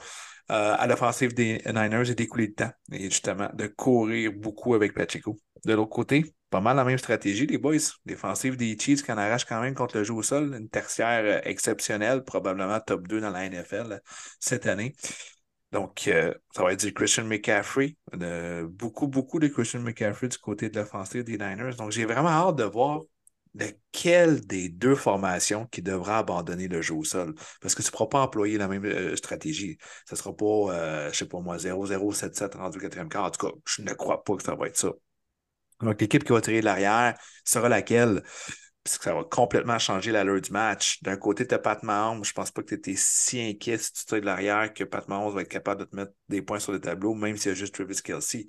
euh, 0.52 0.76
à 0.78 0.88
l'offensive 0.88 1.34
des 1.34 1.62
Niners 1.68 2.10
et 2.10 2.16
d'écouler 2.16 2.48
le 2.48 2.54
temps. 2.54 2.72
Et 2.92 3.06
justement, 3.06 3.50
de 3.54 3.68
courir 3.68 4.32
beaucoup 4.34 4.74
avec 4.74 4.94
Pacheco. 4.94 5.38
De 5.66 5.74
l'autre 5.74 5.92
côté, 5.92 6.34
pas 6.50 6.60
mal 6.60 6.76
la 6.76 6.84
même 6.84 6.98
stratégie, 6.98 7.48
les 7.48 7.58
boys. 7.58 7.78
Défensive 8.06 8.58
des 8.58 8.78
Chiefs 8.78 9.04
qui 9.04 9.12
en 9.12 9.18
arrache 9.18 9.46
quand 9.46 9.62
même 9.62 9.76
contre 9.76 9.98
le 9.98 10.04
jeu 10.04 10.14
au 10.14 10.24
sol. 10.24 10.56
Une 10.60 10.70
tertiaire 10.70 11.46
exceptionnelle, 11.48 12.24
probablement 12.24 12.80
top 12.80 13.08
2 13.08 13.22
dans 13.22 13.30
la 13.30 13.48
NFL 13.50 14.02
cette 14.40 14.66
année. 14.66 14.96
Donc, 15.72 16.08
euh, 16.08 16.34
ça 16.54 16.64
va 16.64 16.74
être 16.74 16.84
du 16.84 16.94
Christian 16.94 17.24
McCaffrey. 17.26 17.96
beaucoup, 18.66 19.08
beaucoup 19.08 19.40
de 19.40 19.48
Christian 19.48 19.80
McCaffrey 19.80 20.28
du 20.28 20.38
côté 20.38 20.70
de 20.70 20.78
l'offensive 20.80 21.24
des 21.24 21.38
Niners. 21.38 21.76
Donc, 21.78 21.92
j'ai 21.92 22.06
vraiment 22.06 22.30
hâte 22.30 22.58
de 22.58 22.64
voir 22.64 23.02
lequel 23.54 24.46
des 24.48 24.70
deux 24.70 24.96
formations 24.96 25.66
qui 25.68 25.82
devra 25.82 26.20
abandonner 26.20 26.68
le 26.68 26.82
jeu 26.82 26.94
au 26.96 27.04
sol. 27.04 27.36
Parce 27.62 27.76
que 27.76 27.82
tu 27.82 27.88
ne 27.88 27.92
pourras 27.92 28.08
pas 28.08 28.22
employer 28.22 28.58
la 28.58 28.68
même 28.68 28.86
euh, 28.86 29.16
stratégie. 29.16 29.78
Ça 30.06 30.16
ne 30.16 30.18
sera 30.18 30.36
pas, 30.36 30.46
euh, 30.46 31.04
je 31.06 31.10
ne 31.10 31.14
sais 31.14 31.26
pas 31.26 31.40
moi, 31.40 31.58
0-0-7-7 31.58 32.56
rendu 32.56 32.80
quatrième 32.80 33.10
quart. 33.10 33.26
En 33.26 33.32
tout 33.32 33.48
cas, 33.48 33.54
je 33.66 33.82
ne 33.82 33.94
crois 33.94 34.24
pas 34.24 34.36
que 34.36 34.44
ça 34.44 34.56
va 34.56 34.68
être 34.68 34.78
ça. 34.78 34.92
Donc, 35.82 36.00
l'équipe 36.00 36.24
qui 36.24 36.32
va 36.32 36.42
tirer 36.42 36.60
de 36.60 36.66
l'arrière 36.66 37.18
sera 37.44 37.68
laquelle? 37.68 38.24
Parce 38.84 38.98
que 38.98 39.04
ça 39.04 39.14
va 39.14 39.24
complètement 39.24 39.78
changer 39.78 40.12
l'allure 40.12 40.42
du 40.42 40.52
match. 40.52 41.02
D'un 41.04 41.16
côté, 41.16 41.46
tu 41.46 41.54
as 41.54 41.60
Pat 41.60 41.82
Mahomes. 41.84 42.24
Je 42.24 42.34
pense 42.34 42.50
pas 42.50 42.64
que 42.64 42.70
tu 42.70 42.74
étais 42.74 42.96
si 42.96 43.40
inquiet 43.40 43.78
si 43.78 43.94
tu 43.94 44.06
tires 44.06 44.22
de 44.22 44.26
l'arrière 44.26 44.74
que 44.74 44.84
Pat 44.84 45.08
Mahomes 45.08 45.34
va 45.34 45.42
être 45.42 45.50
capable 45.50 45.82
de 45.82 45.86
te 45.86 45.96
mettre 45.96 46.14
des 46.30 46.42
points 46.42 46.60
sur 46.60 46.72
le 46.72 46.82
tableau, 46.82 47.14
même 47.14 47.38
s'il 47.38 47.50
y 47.50 47.52
a 47.52 47.56
juste 47.56 47.76
Travis 47.76 48.02
Kelsey. 48.02 48.48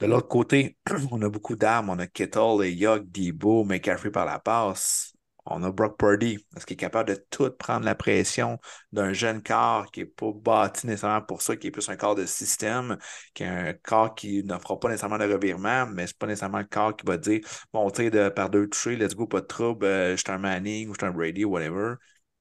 De 0.00 0.06
l'autre 0.06 0.28
côté, 0.28 0.78
on 1.10 1.20
a 1.20 1.28
beaucoup 1.28 1.56
d'armes. 1.56 1.90
On 1.90 1.98
a 1.98 2.06
Kittle, 2.06 2.64
et 2.64 2.72
Young, 2.72 3.10
Debo, 3.10 3.64
McCaffrey 3.64 4.10
par 4.10 4.24
la 4.24 4.38
passe. 4.38 5.12
On 5.50 5.62
a 5.62 5.70
Brock 5.72 5.98
Purdy, 5.98 6.38
parce 6.52 6.64
qu'il 6.64 6.74
est 6.74 6.76
capable 6.76 7.08
de 7.10 7.24
tout 7.30 7.50
prendre 7.50 7.84
la 7.84 7.94
pression 7.94 8.58
d'un 8.92 9.12
jeune 9.12 9.42
corps 9.42 9.90
qui 9.90 10.00
n'est 10.00 10.06
pas 10.06 10.32
bâti 10.32 10.86
nécessairement 10.86 11.22
pour 11.22 11.42
ça, 11.42 11.56
qui 11.56 11.68
est 11.68 11.70
plus 11.70 11.88
un 11.88 11.96
corps 11.96 12.14
de 12.14 12.26
système, 12.26 12.98
qui 13.34 13.44
est 13.44 13.46
un 13.46 13.72
corps 13.72 14.14
qui 14.14 14.44
ne 14.44 14.58
fera 14.58 14.78
pas 14.78 14.88
nécessairement 14.88 15.18
de 15.18 15.32
revirement, 15.32 15.86
mais 15.86 16.06
c'est 16.06 16.18
pas 16.18 16.26
nécessairement 16.26 16.58
le 16.58 16.64
corps 16.64 16.96
qui 16.96 17.06
va 17.06 17.16
dire 17.16 17.40
Bon, 17.72 17.86
on 17.86 17.90
tire 17.90 18.10
de, 18.10 18.28
par 18.28 18.50
deux 18.50 18.68
touchés, 18.68 18.96
let's 18.96 19.14
go, 19.14 19.26
pas 19.26 19.40
de 19.40 19.46
trouble, 19.46 19.86
euh, 19.86 20.12
je 20.12 20.16
suis 20.16 20.30
un 20.30 20.38
Manning 20.38 20.88
ou 20.88 20.94
je 20.94 20.98
suis 20.98 21.06
un 21.06 21.12
Brady 21.12 21.44
ou 21.44 21.50
whatever. 21.52 21.94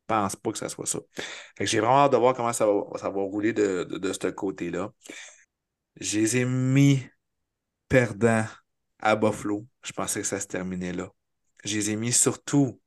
Je 0.09 0.15
pense 0.15 0.35
pas 0.35 0.51
que 0.51 0.57
ça 0.57 0.69
soit 0.69 0.85
ça. 0.85 0.99
J'ai 1.59 1.79
vraiment 1.79 2.05
hâte 2.05 2.13
de 2.13 2.17
voir 2.17 2.33
comment 2.33 2.53
ça 2.53 2.65
va, 2.65 2.81
ça 2.97 3.09
va 3.09 3.21
rouler 3.21 3.53
de 3.53 4.13
ce 4.13 4.27
côté-là. 4.29 4.91
Je 5.99 6.19
les 6.19 6.37
ai 6.37 6.45
mis 6.45 7.03
perdants 7.89 8.45
à 8.99 9.15
Buffalo. 9.15 9.65
Je 9.83 9.91
pensais 9.93 10.21
que 10.21 10.27
ça 10.27 10.39
se 10.39 10.47
terminait 10.47 10.93
là. 10.93 11.09
Je 11.63 11.75
les 11.75 11.91
ai 11.91 11.95
mis 11.95 12.13
surtout 12.13 12.79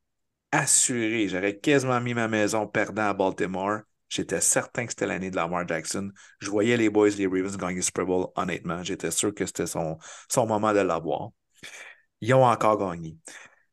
assurés. 0.53 1.29
J'aurais 1.29 1.59
quasiment 1.59 2.01
mis 2.01 2.15
ma 2.15 2.29
maison 2.29 2.67
perdant 2.67 3.09
à 3.09 3.15
Baltimore. 3.15 3.81
J'étais 4.09 4.41
certain 4.41 4.87
que 4.87 4.93
c'était 4.93 5.07
l'année 5.07 5.31
de 5.31 5.37
Lamar 5.37 5.67
Jackson. 5.69 6.11
Je 6.41 6.51
voyais 6.51 6.77
les 6.77 6.91
boys, 6.91 7.11
les 7.11 7.27
Ravens 7.27 7.57
gagner 7.57 7.77
le 7.77 7.83
Super 7.83 8.07
Bowl, 8.07 8.27
honnêtement. 8.35 8.83
J'étais 8.83 9.13
sûr 9.13 9.33
que 9.33 9.47
c'était 9.47 9.67
son, 9.67 9.99
son 10.29 10.47
moment 10.47 10.73
de 10.73 10.81
l'avoir. 10.81 11.31
Ils 12.21 12.35
ont 12.35 12.45
encore 12.45 12.79
gagné. 12.79 13.17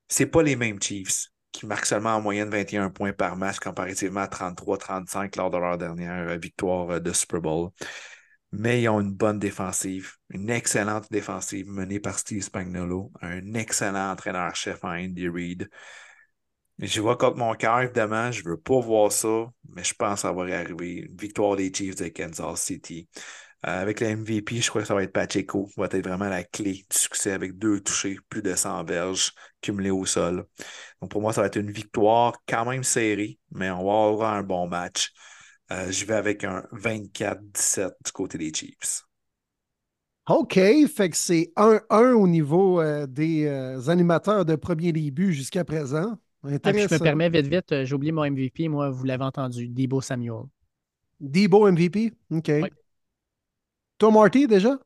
C'est 0.07 0.27
pas 0.27 0.43
les 0.43 0.55
mêmes 0.55 0.81
Chiefs 0.81 1.27
qui 1.51 1.65
marquent 1.65 1.85
seulement 1.85 2.15
en 2.15 2.21
moyenne 2.21 2.49
21 2.49 2.91
points 2.91 3.13
par 3.13 3.35
match 3.35 3.59
comparativement 3.59 4.21
à 4.21 4.27
33-35 4.27 5.35
lors 5.37 5.49
de 5.49 5.57
leur 5.57 5.77
dernière 5.77 6.29
euh, 6.29 6.37
victoire 6.37 6.91
euh, 6.91 6.99
de 6.99 7.11
Super 7.11 7.41
Bowl. 7.41 7.69
Mais 8.51 8.81
ils 8.81 8.89
ont 8.89 9.01
une 9.01 9.11
bonne 9.11 9.39
défensive, 9.39 10.13
une 10.29 10.49
excellente 10.49 11.11
défensive 11.11 11.67
menée 11.67 11.99
par 11.99 12.17
Steve 12.19 12.41
Spagnuolo, 12.41 13.11
un 13.21 13.53
excellent 13.55 14.11
entraîneur-chef 14.11 14.83
en 14.83 14.91
Andy 14.91 15.27
Reid. 15.27 15.69
Je 16.79 17.01
vois 17.01 17.17
contre 17.17 17.37
mon 17.37 17.55
cœur, 17.55 17.81
évidemment, 17.81 18.31
je 18.31 18.43
veux 18.43 18.57
pas 18.57 18.79
voir 18.79 19.11
ça, 19.11 19.51
mais 19.69 19.83
je 19.83 19.95
pense 19.95 20.15
que 20.15 20.19
ça 20.21 20.31
va 20.31 20.43
arriver. 20.43 21.07
Une 21.09 21.17
victoire 21.17 21.55
des 21.55 21.73
Chiefs 21.73 21.95
de 21.95 22.07
Kansas 22.09 22.61
City. 22.61 23.07
Euh, 23.65 23.81
avec 23.81 23.99
le 24.01 24.15
MVP, 24.15 24.61
je 24.61 24.69
crois 24.69 24.83
que 24.83 24.87
ça 24.87 24.93
va 24.93 25.01
être 25.01 25.11
Pacheco, 25.11 25.67
va 25.77 25.85
être 25.85 26.07
vraiment 26.07 26.29
la 26.29 26.43
clé 26.43 26.85
du 26.89 26.97
succès 26.97 27.31
avec 27.31 27.57
deux 27.57 27.79
touchés, 27.81 28.17
plus 28.29 28.43
de 28.43 28.53
100 28.53 28.83
verges 28.83 29.33
cumulées 29.61 29.89
au 29.89 30.05
sol. 30.05 30.45
Donc 31.01 31.09
pour 31.09 31.21
moi, 31.21 31.33
ça 31.33 31.41
va 31.41 31.47
être 31.47 31.55
une 31.57 31.71
victoire 31.71 32.33
quand 32.47 32.65
même 32.65 32.83
serrée, 32.83 33.39
mais 33.49 33.71
on 33.71 33.83
va 33.83 34.09
avoir 34.13 34.33
un 34.35 34.43
bon 34.43 34.67
match. 34.67 35.11
Euh, 35.71 35.91
je 35.91 36.05
vais 36.05 36.13
avec 36.13 36.43
un 36.43 36.63
24-17 36.71 37.95
du 38.05 38.11
côté 38.11 38.37
des 38.37 38.53
Chiefs. 38.53 39.03
OK, 40.29 40.53
fait 40.53 41.09
que 41.09 41.17
c'est 41.17 41.51
1-1 41.55 42.13
au 42.13 42.27
niveau 42.27 42.79
euh, 42.79 43.07
des 43.07 43.47
animateurs 43.89 44.45
de 44.45 44.55
premier 44.55 44.91
début 44.91 45.33
jusqu'à 45.33 45.65
présent. 45.65 46.17
Ah, 46.43 46.71
puis 46.71 46.81
je 46.81 46.93
me 46.93 46.99
permets 46.99 47.29
vite, 47.29 47.47
vite, 47.47 47.71
euh, 47.71 47.85
j'ai 47.85 47.95
oublié 47.95 48.11
mon 48.11 48.23
MVP, 48.23 48.67
moi, 48.67 48.89
vous 48.89 49.03
l'avez 49.03 49.23
entendu, 49.23 49.67
Debo 49.67 50.01
Samuel. 50.01 50.43
Debo 51.19 51.71
MVP? 51.71 52.13
OK. 52.31 52.51
Toi, 53.97 54.11
Marty, 54.11 54.47
déjà? 54.47 54.77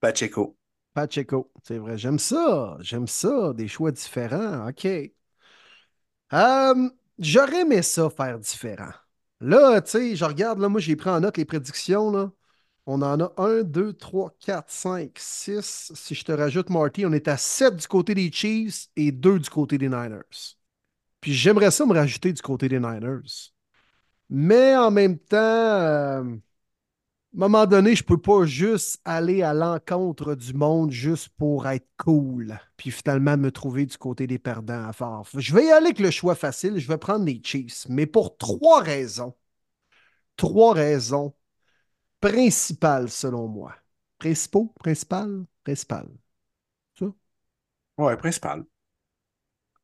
Pacheco. 0.00 0.56
Pacheco, 0.94 1.50
c'est 1.62 1.78
vrai. 1.78 1.98
J'aime 1.98 2.18
ça. 2.18 2.76
J'aime 2.80 3.06
ça. 3.06 3.52
Des 3.54 3.68
choix 3.68 3.92
différents. 3.92 4.68
OK. 4.68 4.86
Euh, 6.32 6.88
J'aurais 7.18 7.62
aimé 7.62 7.82
ça 7.82 8.10
faire 8.10 8.38
différent. 8.38 8.90
Là, 9.40 9.80
tu 9.80 9.90
sais, 9.90 10.16
je 10.16 10.24
regarde, 10.24 10.58
là, 10.58 10.68
moi, 10.68 10.80
j'ai 10.80 10.96
pris 10.96 11.10
en 11.10 11.20
note 11.20 11.36
les 11.38 11.44
prédictions, 11.44 12.10
là. 12.10 12.30
On 12.86 13.02
en 13.02 13.20
a 13.20 13.32
1, 13.38 13.64
2, 13.64 13.92
3, 13.94 14.34
4, 14.40 14.70
5, 14.70 15.12
6. 15.18 15.92
Si 15.94 16.14
je 16.14 16.24
te 16.24 16.32
rajoute 16.32 16.70
Marty, 16.70 17.06
on 17.06 17.12
est 17.12 17.28
à 17.28 17.36
7 17.36 17.76
du 17.76 17.86
côté 17.88 18.14
des 18.14 18.32
Chiefs 18.32 18.88
et 18.96 19.12
2 19.12 19.40
du 19.40 19.50
côté 19.50 19.78
des 19.78 19.88
Niners. 19.90 20.55
Puis 21.20 21.34
j'aimerais 21.34 21.70
ça 21.70 21.86
me 21.86 21.94
rajouter 21.94 22.32
du 22.32 22.42
côté 22.42 22.68
des 22.68 22.78
Niners. 22.78 23.52
Mais 24.28 24.76
en 24.76 24.90
même 24.90 25.18
temps, 25.18 25.36
euh, 25.36 26.22
à 26.22 27.38
un 27.38 27.48
moment 27.48 27.66
donné, 27.66 27.94
je 27.94 28.02
peux 28.02 28.20
pas 28.20 28.44
juste 28.46 29.00
aller 29.04 29.42
à 29.42 29.52
l'encontre 29.52 30.34
du 30.34 30.54
monde 30.54 30.90
juste 30.90 31.28
pour 31.36 31.66
être 31.68 31.86
cool, 31.98 32.58
puis 32.76 32.90
finalement 32.90 33.36
me 33.36 33.50
trouver 33.52 33.84
du 33.86 33.98
côté 33.98 34.26
des 34.26 34.38
perdants 34.38 34.88
à 34.88 34.92
faire. 34.92 35.22
Je 35.34 35.54
vais 35.54 35.66
y 35.66 35.70
aller 35.70 35.86
avec 35.86 35.98
le 36.00 36.10
choix 36.10 36.34
facile, 36.34 36.78
je 36.78 36.88
vais 36.88 36.98
prendre 36.98 37.24
les 37.24 37.40
Chiefs, 37.44 37.86
mais 37.88 38.06
pour 38.06 38.36
trois 38.38 38.80
raisons. 38.80 39.34
Trois 40.36 40.74
raisons 40.74 41.34
principales 42.20 43.10
selon 43.10 43.48
moi. 43.48 43.74
Principaux, 44.18 44.72
principal, 44.80 45.44
principal. 45.64 46.08
Ça? 46.98 47.06
Ouais, 47.98 48.16
principal. 48.16 48.64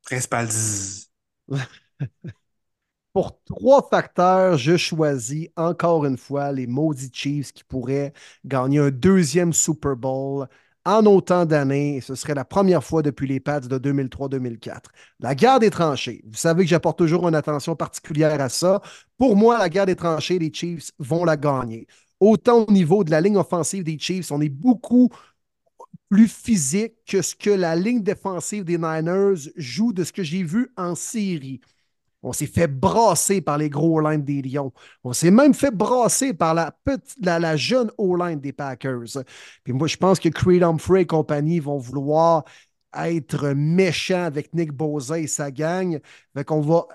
Principal. 0.03 0.49
Pour 3.13 3.43
trois 3.45 3.87
facteurs, 3.91 4.57
je 4.57 4.77
choisis 4.77 5.49
encore 5.57 6.07
une 6.07 6.17
fois 6.17 6.51
les 6.53 6.67
maudits 6.67 7.11
Chiefs 7.13 7.53
qui 7.53 7.63
pourraient 7.65 8.13
gagner 8.45 8.79
un 8.79 8.91
deuxième 8.91 9.53
Super 9.53 9.97
Bowl 9.97 10.49
en 10.87 11.05
autant 11.07 11.45
d'années. 11.45 12.01
Ce 12.01 12.15
serait 12.15 12.35
la 12.35 12.47
première 12.47 12.83
fois 12.83 13.03
depuis 13.03 13.27
les 13.27 13.39
Pats 13.39 13.61
de 13.61 13.79
2003-2004. 13.79 14.85
La 15.21 15.35
guerre 15.35 15.61
des 15.61 15.69
tranchées. 15.71 16.23
Vous 16.27 16.37
savez 16.37 16.65
que 16.65 16.71
j'apporte 16.71 16.99
toujours 16.99 17.29
une 17.29 17.35
attention 17.35 17.77
particulière 17.77 18.41
à 18.41 18.49
ça. 18.49 18.81
Pour 19.19 19.37
moi, 19.37 19.59
la 19.59 19.69
guerre 19.69 19.87
des 19.87 19.97
tranchées, 19.97 20.39
les 20.39 20.53
Chiefs 20.53 20.93
vont 20.99 21.25
la 21.27 21.37
gagner. 21.37 21.87
Autant 22.19 22.65
au 22.65 22.73
niveau 22.73 23.05
de 23.05 23.11
la 23.11 23.21
ligne 23.21 23.37
offensive 23.37 23.85
des 23.85 23.99
Chiefs, 23.99 24.31
on 24.33 24.41
est 24.41 24.49
beaucoup 24.49 25.11
plus 26.13 26.29
physique 26.29 26.93
que 27.07 27.23
ce 27.23 27.35
que 27.35 27.49
la 27.49 27.75
ligne 27.75 28.03
défensive 28.03 28.65
des 28.65 28.77
Niners 28.77 29.49
joue 29.57 29.95
de 29.95 30.05
ce 30.05 30.13
que 30.13 30.23
j'ai 30.23 30.43
vu 30.43 30.69
en 30.77 30.95
série. 30.95 31.63
On 32.23 32.35
s'est 32.35 32.47
fait 32.47 32.67
brasser 32.67 33.41
par 33.41 33.57
les 33.57 33.71
gros 33.71 33.99
O-line 33.99 34.23
des 34.23 34.43
Lions. 34.43 34.75
On 35.05 35.15
s'est 35.15 35.31
même 35.31 35.55
fait 35.55 35.71
brasser 35.71 36.35
par 36.35 36.53
la, 36.53 36.71
petite, 36.85 37.17
la, 37.25 37.57
jeune 37.57 37.91
O-line 37.97 38.41
des 38.41 38.53
Packers. 38.53 39.25
Puis 39.65 39.73
moi, 39.73 39.89
je 39.89 39.97
pense 39.97 40.21
que 40.21 40.29
Creed 40.29 40.63
Humphrey 40.63 41.01
et 41.01 41.07
compagnie 41.07 41.61
vont 41.61 41.79
vouloir 41.79 42.45
être 42.95 43.49
méchant 43.55 44.25
avec 44.25 44.53
Nick 44.53 44.71
Bosa 44.71 45.19
et 45.19 45.27
sa 45.27 45.51
gang. 45.51 45.99
Fait 46.37 46.45
qu'on 46.45 46.61
va 46.61 46.89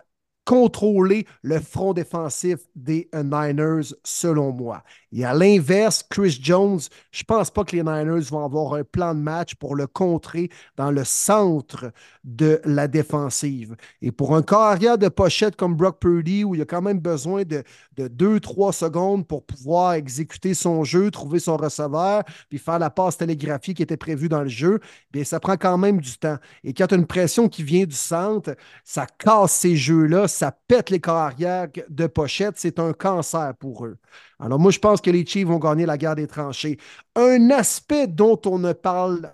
contrôler 0.46 1.26
le 1.42 1.60
front 1.60 1.94
défensif 1.94 2.60
des 2.76 3.10
Niners, 3.16 3.96
selon 4.04 4.54
moi. 4.54 4.84
Et 5.14 5.24
à 5.24 5.34
l'inverse, 5.34 6.03
Chris 6.10 6.38
Jones, 6.42 6.80
je 7.11 7.22
ne 7.22 7.26
pense 7.26 7.50
pas 7.50 7.64
que 7.64 7.76
les 7.76 7.84
Niners 7.84 8.30
vont 8.30 8.44
avoir 8.44 8.74
un 8.74 8.84
plan 8.84 9.16
de 9.16 9.19
match 9.19 9.56
pour 9.56 9.76
le 9.76 9.88
contrer 9.88 10.50
dans 10.76 10.92
le 10.92 11.03
centre 11.06 11.92
de 12.26 12.60
la 12.66 12.88
défensive. 12.88 13.76
Et 14.02 14.11
pour 14.11 14.36
un 14.36 14.42
carrière 14.42 14.98
de 14.98 15.08
pochette 15.08 15.56
comme 15.56 15.76
Brock 15.76 16.00
Purdy, 16.00 16.44
où 16.44 16.56
il 16.56 16.61
a 16.61 16.66
quand 16.66 16.82
même 16.82 17.00
besoin 17.00 17.44
de, 17.44 17.64
de 17.95 18.08
2-3 18.08 18.74
secondes 18.74 19.26
pour 19.26 19.45
pouvoir 19.45 19.94
exécuter 19.94 20.53
son 20.53 20.84
jeu, 20.84 21.10
trouver 21.10 21.40
son 21.40 21.56
receveur, 21.56 22.24
puis 22.50 22.58
faire 22.58 22.80
la 22.80 22.90
passe 22.90 23.18
télégraphique 23.18 23.77
qui 23.77 23.84
était 23.84 23.98
prévue 23.98 24.27
dans 24.27 24.44
le 24.44 24.50
jeu, 24.50 24.80
bien, 25.11 25.24
ça 25.24 25.40
prend 25.40 25.56
quand 25.56 25.77
même 25.77 26.02
du 26.02 26.18
temps. 26.18 26.38
Et 26.64 26.74
quand 26.74 26.88
tu 26.88 26.95
as 26.95 26.98
une 26.98 27.08
pression 27.08 27.48
qui 27.48 27.64
vient 27.64 27.86
du 27.86 27.95
centre, 27.95 28.56
ça 28.84 29.06
casse 29.06 29.53
ces 29.53 29.77
jeux-là, 29.77 30.27
ça 30.27 30.52
pète 30.52 30.90
les 30.90 31.00
carrières 31.00 31.68
de 31.90 32.08
pochette, 32.08 32.56
c'est 32.58 32.80
un 32.80 32.92
cancer 32.92 33.53
pour 33.58 33.86
eux. 33.86 33.98
Alors 34.40 34.59
moi, 34.59 34.72
je 34.72 34.80
pense 34.80 35.01
que 35.01 35.09
les 35.09 35.25
Chiefs 35.25 35.48
vont 35.48 35.57
gagner 35.59 35.85
la 35.85 35.98
guerre 35.98 36.16
des 36.16 36.27
tranchées. 36.27 36.77
Un 37.16 37.49
aspect 37.49 38.07
dont 38.07 38.40
on 38.45 38.59
ne 38.59 38.74
parle 38.74 39.33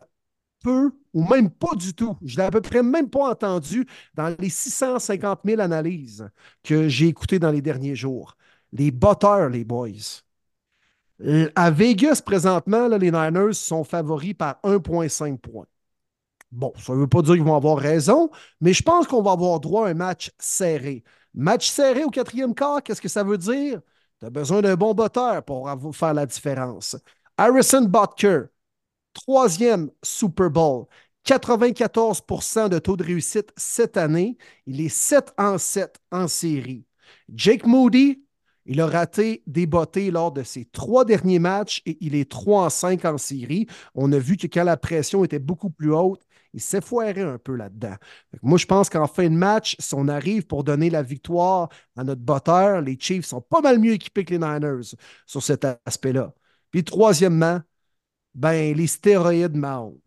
peu 0.63 0.91
ou 1.13 1.23
même 1.27 1.49
pas 1.51 1.75
du 1.75 1.93
tout, 1.93 2.17
je 2.23 2.37
l'ai 2.37 2.43
à 2.43 2.51
peu 2.51 2.61
près 2.61 2.83
même 2.83 3.09
pas 3.09 3.31
entendu 3.31 3.87
dans 4.15 4.35
les 4.39 4.49
650 4.49 5.45
000 5.45 5.61
analyses 5.61 6.29
que 6.63 6.89
j'ai 6.89 7.07
écoutées 7.07 7.39
dans 7.39 7.51
les 7.51 7.61
derniers 7.61 7.95
jours. 7.95 8.37
Les 8.73 8.91
butters, 8.91 9.49
les 9.49 9.65
boys. 9.65 9.89
Euh, 11.21 11.49
À 11.55 11.71
Vegas, 11.71 12.21
présentement, 12.25 12.87
les 12.87 13.11
Niners 13.11 13.53
sont 13.53 13.83
favoris 13.83 14.33
par 14.33 14.59
1,5 14.63 15.39
points. 15.39 15.65
Bon, 16.51 16.73
ça 16.77 16.93
ne 16.93 16.99
veut 16.99 17.07
pas 17.07 17.21
dire 17.23 17.35
qu'ils 17.35 17.43
vont 17.43 17.55
avoir 17.55 17.77
raison, 17.79 18.31
mais 18.61 18.73
je 18.73 18.83
pense 18.83 19.07
qu'on 19.07 19.23
va 19.23 19.31
avoir 19.33 19.59
droit 19.59 19.87
à 19.87 19.91
un 19.91 19.95
match 19.95 20.31
serré. 20.39 21.03
Match 21.33 21.69
serré 21.69 22.03
au 22.05 22.11
quatrième 22.11 22.55
quart, 22.55 22.83
qu'est-ce 22.83 23.01
que 23.01 23.09
ça 23.09 23.23
veut 23.23 23.37
dire? 23.39 23.81
Tu 24.19 24.25
as 24.25 24.29
besoin 24.29 24.61
d'un 24.61 24.75
bon 24.75 24.93
botteur 24.93 25.43
pour 25.43 25.69
faire 25.95 26.13
la 26.13 26.25
différence. 26.25 26.95
Harrison 27.37 27.85
Butker, 27.85 28.43
troisième 29.13 29.89
Super 30.03 30.49
Bowl, 30.49 30.85
94% 31.25 32.69
de 32.69 32.79
taux 32.79 32.97
de 32.97 33.03
réussite 33.03 33.51
cette 33.57 33.97
année. 33.97 34.37
Il 34.65 34.81
est 34.81 34.89
7 34.89 35.33
en 35.37 35.57
7 35.57 35.99
en 36.11 36.27
série. 36.27 36.85
Jake 37.33 37.65
Moody, 37.65 38.23
il 38.65 38.81
a 38.81 38.87
raté 38.87 39.43
des 39.47 39.65
bottées 39.65 40.11
lors 40.11 40.31
de 40.31 40.43
ses 40.43 40.65
trois 40.65 41.05
derniers 41.05 41.39
matchs 41.39 41.81
et 41.85 41.97
il 42.01 42.15
est 42.15 42.29
3 42.29 42.65
en 42.65 42.69
5 42.69 43.05
en 43.05 43.17
série. 43.17 43.67
On 43.95 44.11
a 44.11 44.19
vu 44.19 44.37
que 44.37 44.47
quand 44.47 44.63
la 44.63 44.77
pression 44.77 45.23
était 45.23 45.39
beaucoup 45.39 45.69
plus 45.69 45.93
haute, 45.93 46.21
il 46.53 46.61
s'est 46.61 46.81
foiré 46.81 47.21
un 47.21 47.37
peu 47.37 47.55
là-dedans. 47.55 47.95
Moi, 48.41 48.57
je 48.57 48.65
pense 48.65 48.89
qu'en 48.89 49.07
fin 49.07 49.29
de 49.29 49.35
match, 49.35 49.75
si 49.79 49.93
on 49.95 50.07
arrive 50.07 50.45
pour 50.45 50.63
donner 50.63 50.89
la 50.89 51.01
victoire 51.01 51.69
à 51.95 52.03
notre 52.03 52.21
botteur, 52.21 52.81
les 52.81 52.97
Chiefs 52.99 53.25
sont 53.25 53.41
pas 53.41 53.61
mal 53.61 53.79
mieux 53.79 53.93
équipés 53.93 54.23
que 54.25 54.31
les 54.31 54.39
Niners 54.39 54.95
sur 55.25 55.41
cet 55.41 55.65
aspect-là. 55.85 56.33
Puis 56.71 56.83
troisièmement, 56.83 57.61
ben, 58.35 58.75
les 58.75 58.87
stéroïdes 58.87 59.55
Mahomes. 59.55 59.99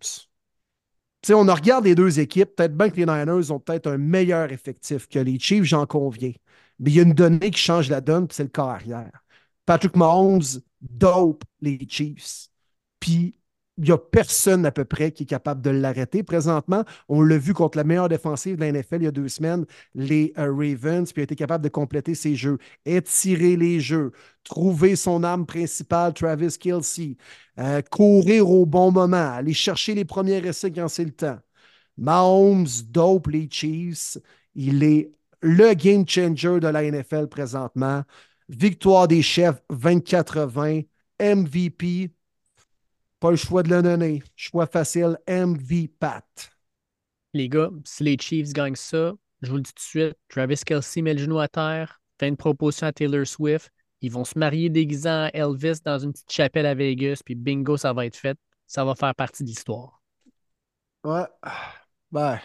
Tu 1.23 1.29
sais, 1.29 1.35
on 1.35 1.45
regarde 1.45 1.85
les 1.85 1.95
deux 1.95 2.21
équipes. 2.21 2.55
Peut-être 2.57 2.77
bien 2.77 2.91
que 2.91 2.97
les 2.97 3.07
Niners 3.07 3.51
ont 3.51 3.59
peut-être 3.61 3.89
un 3.89 3.99
meilleur 3.99 4.53
effectif 4.53 5.09
que 5.09 5.19
les 5.19 5.39
Chiefs, 5.39 5.65
j'en 5.65 5.87
conviens. 5.87 6.33
Mais 6.79 6.91
il 6.91 6.97
y 6.97 7.01
a 7.01 7.03
une 7.03 7.15
donnée 7.15 7.51
qui 7.51 7.59
change 7.61 7.91
la 7.91 8.01
donne, 8.01 8.29
c'est 8.31 8.45
le 8.45 8.49
carrière. 8.51 9.11
Patrick 9.65 9.97
Mahomes 9.97 10.43
dope 10.81 11.45
les 11.61 11.79
Chiefs. 11.89 12.49
Puis 13.01 13.41
il 13.79 13.85
n'y 13.85 13.91
a 13.91 13.99
personne 13.99 14.65
à 14.65 14.71
peu 14.73 14.85
près 14.85 15.13
qui 15.13 15.25
est 15.25 15.27
capable 15.27 15.61
de 15.61 15.71
l'arrêter 15.71 16.23
présentement. 16.23 16.85
On 17.09 17.21
l'a 17.23 17.37
vu 17.37 17.53
contre 17.53 17.77
la 17.77 17.85
meilleure 17.85 18.09
défensive 18.09 18.57
de 18.57 18.61
la 18.61 18.73
NFL 18.73 18.97
il 18.97 19.05
y 19.05 19.07
a 19.07 19.11
deux 19.11 19.29
semaines, 19.29 19.67
les 19.95 20.33
euh, 20.39 20.51
Ravens, 20.53 21.13
puis 21.13 21.21
a 21.21 21.25
été 21.25 21.37
capable 21.37 21.65
de 21.65 21.69
compléter 21.69 22.15
ses 22.15 22.35
jeux, 22.37 22.59
étirer 22.87 23.57
les 23.57 23.81
jeux, 23.81 24.13
trouver 24.45 24.97
son 24.97 25.23
arme 25.25 25.45
principale, 25.45 26.15
Travis 26.15 26.57
Kelsey, 26.59 27.17
euh, 27.59 27.83
courir 27.91 28.49
au 28.49 28.65
bon 28.65 28.91
moment, 28.91 29.33
aller 29.33 29.53
chercher 29.53 29.95
les 29.95 30.05
premiers 30.05 30.47
essais 30.47 30.71
quand 30.71 30.89
c'est 30.89 31.05
le 31.05 31.13
temps. 31.13 31.39
Mahomes 31.99 32.67
dope 32.89 33.29
les 33.29 33.49
Chiefs. 33.51 34.19
Il 34.55 34.83
est 34.85 35.13
le 35.43 35.75
game 35.75 36.07
changer 36.09 36.61
de 36.61 36.69
la 36.69 36.83
NFL 36.83 37.29
présentement. 37.29 38.03
Victoire 38.49 39.09
des 39.09 39.23
chefs 39.23 39.61
24-20. 39.71 40.87
MVP. 41.21 42.11
Pas 43.27 43.33
le 43.33 43.37
choix 43.37 43.65
de 43.65 43.71
le 43.71 43.83
donner. 43.83 44.23
Choix 44.37 44.67
facile. 44.69 45.19
MVP 45.27 45.89
Pat. 45.99 46.25
Les 47.35 47.49
gars, 47.49 47.71
si 47.85 48.05
les 48.05 48.17
Chiefs 48.17 48.53
gagnent 48.53 48.77
ça, 48.77 49.15
je 49.43 49.51
vous 49.51 49.57
le 49.57 49.63
dis 49.63 49.73
tout 49.73 49.83
de 49.83 49.89
suite, 49.89 50.17
Travis 50.29 50.61
Kelsey 50.65 51.03
met 51.03 51.13
le 51.13 51.19
genou 51.19 51.41
à 51.41 51.49
terre, 51.49 52.01
fait 52.21 52.29
une 52.29 52.37
proposition 52.37 52.87
à 52.87 52.93
Taylor 52.93 53.27
Swift. 53.27 53.73
Ils 54.01 54.13
vont 54.13 54.25
se 54.25 54.39
marier 54.39 54.71
déguisant 54.71 55.25
à 55.25 55.31
Elvis 55.35 55.81
dans 55.85 55.99
une 55.99 56.13
petite 56.13 56.31
chapelle 56.31 56.67
à 56.67 56.77
Vegas, 56.77 57.21
puis 57.25 57.35
bingo, 57.35 57.77
ça 57.77 57.93
va 57.93 58.07
être 58.07 58.15
fait. 58.15 58.39
Ça 58.69 58.85
va 58.85 58.95
faire 58.95 59.13
partie 59.17 59.43
de 59.43 59.49
l'histoire. 59.49 60.01
Ouais. 61.03 61.27
Ben, 62.13 62.39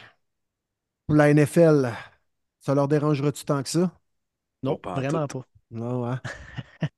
pour 1.06 1.16
la 1.16 1.30
NFL, 1.30 1.94
ça 2.60 2.74
leur 2.74 2.88
dérangera-tu 2.88 3.46
tant 3.46 3.62
que 3.62 3.70
ça? 3.70 3.92
Non, 4.64 4.78
pas 4.78 4.94
en 4.94 4.96
vraiment 4.96 5.28
tout. 5.28 5.42
pas. 5.42 5.48
Non, 5.70 6.10
ouais. 6.10 6.18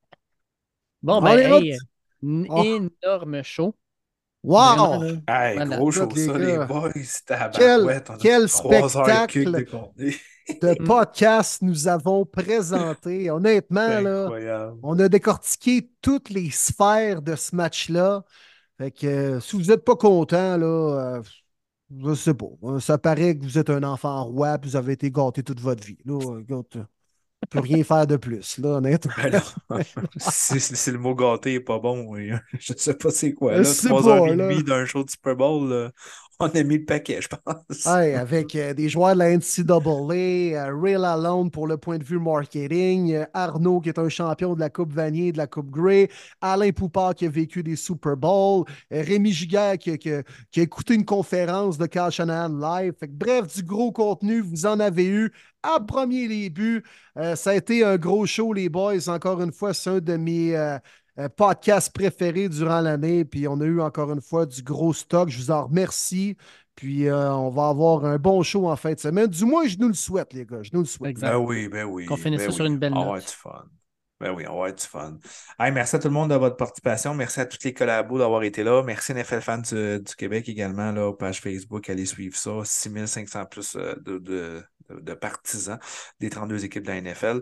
Bon, 1.02 1.18
On 1.18 1.22
ben, 1.22 1.38
hey, 1.38 1.78
Oh. 2.24 2.64
énorme 2.64 3.44
show. 3.44 3.76
Wow! 4.44 5.00
Vraiment. 5.00 5.22
Hey, 5.28 5.56
Voilà. 5.56 5.78
gros 5.78 5.92
show 5.92 6.08
les 6.16 6.26
ça, 6.26 6.38
les 6.38 6.58
boys. 6.66 6.92
Quel, 8.20 8.50
spectacle 8.50 9.66
de 10.62 10.74
podcast 10.86 11.62
nous 11.62 11.88
avons 11.88 12.26
présenté. 12.26 13.32
Honnêtement, 13.32 14.02
là, 14.02 14.74
on 14.84 15.00
a 15.00 15.08
décortiqué 15.08 15.90
toutes 16.02 16.30
les 16.30 16.50
sphères 16.52 17.22
de 17.22 17.36
ce 17.36 17.56
match-là. 17.56 18.24
Fait 18.78 18.92
que 18.92 19.08
euh, 19.08 19.40
si 19.40 19.56
vous 19.56 19.64
n'êtes 19.72 19.86
pas 19.86 19.96
content, 19.96 20.58
là, 20.58 20.66
euh, 21.18 21.22
je 22.04 22.14
sais 22.16 22.34
pas. 22.34 22.48
Euh, 22.64 22.80
Ça 22.80 22.98
paraît 22.98 23.38
que 23.38 23.44
vous 23.44 23.58
êtes 23.58 23.70
un 23.70 23.84
enfant 23.84 24.26
roi 24.26 24.56
et 24.56 24.58
vous 24.66 24.76
avez 24.76 24.94
été 24.94 25.12
gâté 25.12 25.44
toute 25.44 25.60
votre 25.60 25.86
vie. 25.86 25.98
Là, 26.06 26.18
peut 27.46 27.60
rien 27.60 27.84
faire 27.84 28.08
de 28.08 28.18
plus, 28.18 28.58
là, 28.58 28.78
honnêtement. 28.78 29.14
Ben 29.70 29.84
si, 30.18 30.92
le 30.92 30.98
mot 30.98 31.16
gâté 31.16 31.56
est 31.56 31.60
pas 31.60 31.80
bon, 31.80 32.06
oui, 32.08 32.32
je 32.60 32.74
sais 32.76 32.94
pas 32.96 33.12
c'est 33.12 33.34
quoi. 33.34 33.58
Là, 33.58 33.64
sais 33.64 33.88
trois 33.88 34.04
pas, 34.04 34.10
heures 34.10 34.28
et 34.28 34.36
là. 34.36 34.48
demie 34.48 34.64
d'un 34.64 34.86
show 34.86 35.04
de 35.04 35.10
Super 35.10 35.36
Bowl, 35.36 35.70
là, 35.70 35.92
on 36.40 36.48
a 36.48 36.64
mis 36.64 36.78
le 36.80 36.86
paquet, 36.86 37.22
je 37.22 37.30
pense. 37.30 37.98
Avec 38.12 38.56
euh, 38.56 38.74
des 38.74 38.90
joueurs 38.90 39.14
de 39.14 39.20
la 39.20 39.30
NCAA, 39.32 40.56
euh, 40.56 40.80
Ray 40.82 40.94
Lalonde 40.94 41.52
pour 41.52 41.68
le 41.68 41.78
point 41.78 41.98
de 41.98 42.04
vue 42.04 42.20
marketing, 42.20 43.14
euh, 43.14 43.26
Arnaud 43.34 43.82
qui 43.82 43.90
est 43.90 44.00
un 44.00 44.10
champion 44.10 44.54
de 44.56 44.60
la 44.60 44.70
Coupe 44.70 44.94
Vanier, 44.94 45.32
de 45.32 45.38
la 45.38 45.48
Coupe 45.48 45.70
Grey, 45.70 46.10
Alain 46.42 46.72
Poupard 46.72 47.16
qui 47.16 47.26
a 47.26 47.30
vécu 47.30 47.64
des 47.64 47.76
Super 47.76 48.16
Bowls, 48.18 48.66
Rémi 48.92 49.32
Giguère 49.32 49.78
qui, 49.78 49.92
a- 49.92 50.24
écouté 50.56 50.96
une 50.96 51.06
conférence 51.06 51.78
de 51.78 51.86
Carl 51.86 52.12
Shanahan 52.12 52.50
live. 52.58 52.94
Fait 53.00 53.08
que, 53.08 53.14
bref, 53.14 53.54
du 53.56 53.64
gros 53.64 53.92
contenu, 53.92 54.42
vous 54.42 54.66
en 54.66 54.80
avez 54.80 55.06
eu 55.08 55.32
à 55.64 55.80
premier 55.80 56.28
début. 56.28 56.84
Ça 57.36 57.52
a 57.52 57.56
été 57.56 57.84
un 57.84 57.98
gros 57.98 58.26
show, 58.26 58.54
les 58.54 58.70
boys. 58.70 59.08
Encore 59.08 59.42
une 59.42 59.52
fois, 59.54 59.74
c'est 59.74 59.90
un 59.90 60.00
de 60.00 60.18
mes 60.18 60.56
euh, 61.20 61.30
podcasts 61.30 61.94
préférés 61.94 62.50
durant 62.50 62.82
l'année. 62.82 63.26
Puis 63.26 63.48
on 63.48 63.60
a 63.62 63.66
eu 63.66 63.82
encore 63.82 64.12
une 64.12 64.22
fois 64.22 64.46
du 64.46 64.62
gros 64.64 64.94
stock. 64.94 65.30
Je 65.30 65.38
vous 65.38 65.52
en 65.52 65.66
remercie. 65.68 66.38
Puis 66.76 67.08
euh, 67.08 67.32
on 67.34 67.50
va 67.50 67.68
avoir 67.70 68.04
un 68.06 68.18
bon 68.18 68.42
show 68.42 68.68
en 68.68 68.76
fin 68.76 68.94
de 68.94 69.00
semaine. 69.00 69.28
Du 69.28 69.46
moins, 69.46 69.68
je 69.68 69.78
nous 69.78 69.90
le 69.90 69.94
souhaite, 69.94 70.34
les 70.34 70.46
gars. 70.46 70.64
Je 70.64 70.72
nous 70.74 70.80
le 70.82 70.86
souhaite. 70.88 71.12
Exact. 71.12 71.30
Ben 71.30 71.38
oui, 71.38 71.68
ben 71.68 71.86
oui. 71.86 72.06
Qu'on 72.06 72.18
finisse 72.18 72.40
ben 72.42 72.50
ça 72.50 72.56
sur 72.56 72.66
oui. 72.66 72.72
une 72.72 72.80
belle 72.80 72.94
On 72.96 73.06
va 73.06 73.16
note. 73.16 73.24
fun. 73.30 73.66
Ben 74.20 74.32
oui, 74.34 74.46
on 74.48 74.60
va 74.62 74.72
du 74.72 74.82
fun. 74.84 75.18
Hey, 75.60 75.72
merci 75.72 75.98
à 75.98 76.00
tout 76.00 76.08
le 76.08 76.14
monde 76.14 76.30
de 76.30 76.36
votre 76.36 76.56
participation. 76.56 77.14
Merci 77.14 77.42
à 77.42 77.46
tous 77.46 77.58
les 77.64 77.74
collabos 77.74 78.18
d'avoir 78.18 78.42
été 78.44 78.64
là. 78.64 78.82
Merci 78.82 79.14
NFL 79.14 79.42
Fans 79.42 79.58
du, 79.58 80.00
du 80.00 80.16
Québec 80.16 80.48
également, 80.48 80.92
là, 80.94 81.12
page 81.14 81.42
Facebook. 81.42 81.90
Allez 81.90 82.06
suivre 82.06 82.36
ça. 82.38 82.52
6500 82.64 83.46
plus 83.46 83.76
euh, 83.76 83.96
de, 84.02 84.18
de- 84.20 84.64
de- 84.90 85.00
de 85.02 85.14
partisans 85.14 85.78
des 86.20 86.30
32 86.30 86.64
équipes 86.66 86.84
de 86.84 86.92
la 86.92 87.02
NFL. 87.02 87.42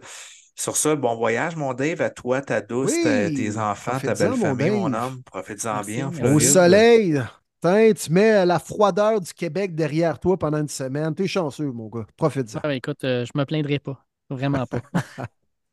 Sur 0.62 0.78
ça, 0.78 0.96
bon 0.96 1.16
voyage, 1.16 1.56
mon 1.56 1.74
Dave, 1.74 2.02
à 2.02 2.12
toi, 2.12 2.40
ta 2.42 2.62
douce, 2.62 2.92
Oui, 2.94 3.04
ta- 3.04 3.30
tes 3.32 3.58
enfants, 3.58 4.00
ta 4.00 4.14
belle 4.14 4.34
famille, 4.36 4.70
mon 4.70 4.94
homme. 4.94 5.24
Profites-en 5.24 5.74
Merci, 5.76 5.92
bien 5.92 6.08
en. 6.08 6.36
Au 6.36 6.40
soleil. 6.40 7.20
Tiens, 7.62 7.92
tu 7.94 8.12
mets 8.12 8.46
la 8.46 8.60
froideur 8.60 9.20
du 9.20 9.34
Québec 9.34 9.74
derrière 9.74 10.20
toi 10.20 10.38
pendant 10.38 10.60
une 10.60 10.68
semaine. 10.68 11.16
T'es 11.16 11.28
chanceux, 11.28 11.72
mon 11.72 11.88
gars. 11.90 12.06
Profite-en. 12.16 12.60
Ah, 12.64 12.68
ben, 12.68 12.74
écoute, 12.74 13.04
euh, 13.04 13.26
je 13.26 13.32
me 13.36 13.44
plaindrai 13.46 13.80
pas. 13.80 14.06
Vraiment 14.30 14.66
pas. 14.68 14.82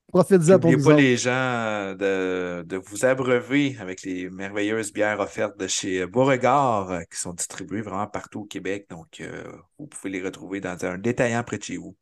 Profite-en 0.08 0.58
pour 0.58 0.70
N'oubliez 0.70 0.76
pas 0.84 0.94
autres. 0.94 0.97
les 0.97 1.17
gens 1.18 1.31
euh, 1.33 1.94
de, 1.94 2.65
de 2.67 2.76
vous 2.78 3.05
abreuver 3.05 3.76
avec 3.78 4.02
les 4.05 4.31
merveilleuses 4.31 4.91
bières 4.92 5.20
offertes 5.20 5.58
de 5.58 5.67
chez 5.67 6.07
Beauregard 6.07 6.91
euh, 6.91 7.00
qui 7.12 7.20
sont 7.20 7.34
distribuées 7.34 7.83
vraiment 7.83 8.07
partout 8.07 8.41
au 8.41 8.44
Québec. 8.47 8.86
Donc, 8.89 9.20
euh, 9.20 9.44
vous 9.78 9.86
pouvez 9.86 10.08
les 10.10 10.23
retrouver 10.23 10.60
dans 10.62 10.83
un 10.86 10.97
détaillant 10.97 11.42
près 11.42 11.58
de 11.58 11.62
chez 11.65 11.76
vous. 11.76 11.94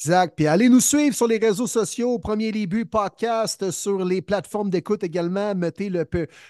Exact. 0.00 0.34
Puis 0.36 0.46
allez 0.46 0.68
nous 0.68 0.80
suivre 0.80 1.14
sur 1.14 1.26
les 1.26 1.38
réseaux 1.38 1.66
sociaux, 1.66 2.18
Premier 2.18 2.52
Début 2.52 2.84
Podcast, 2.84 3.70
sur 3.70 4.04
les 4.04 4.20
plateformes 4.20 4.68
d'écoute 4.68 5.02
également. 5.02 5.54
Mettez 5.54 5.88
le, 5.88 6.04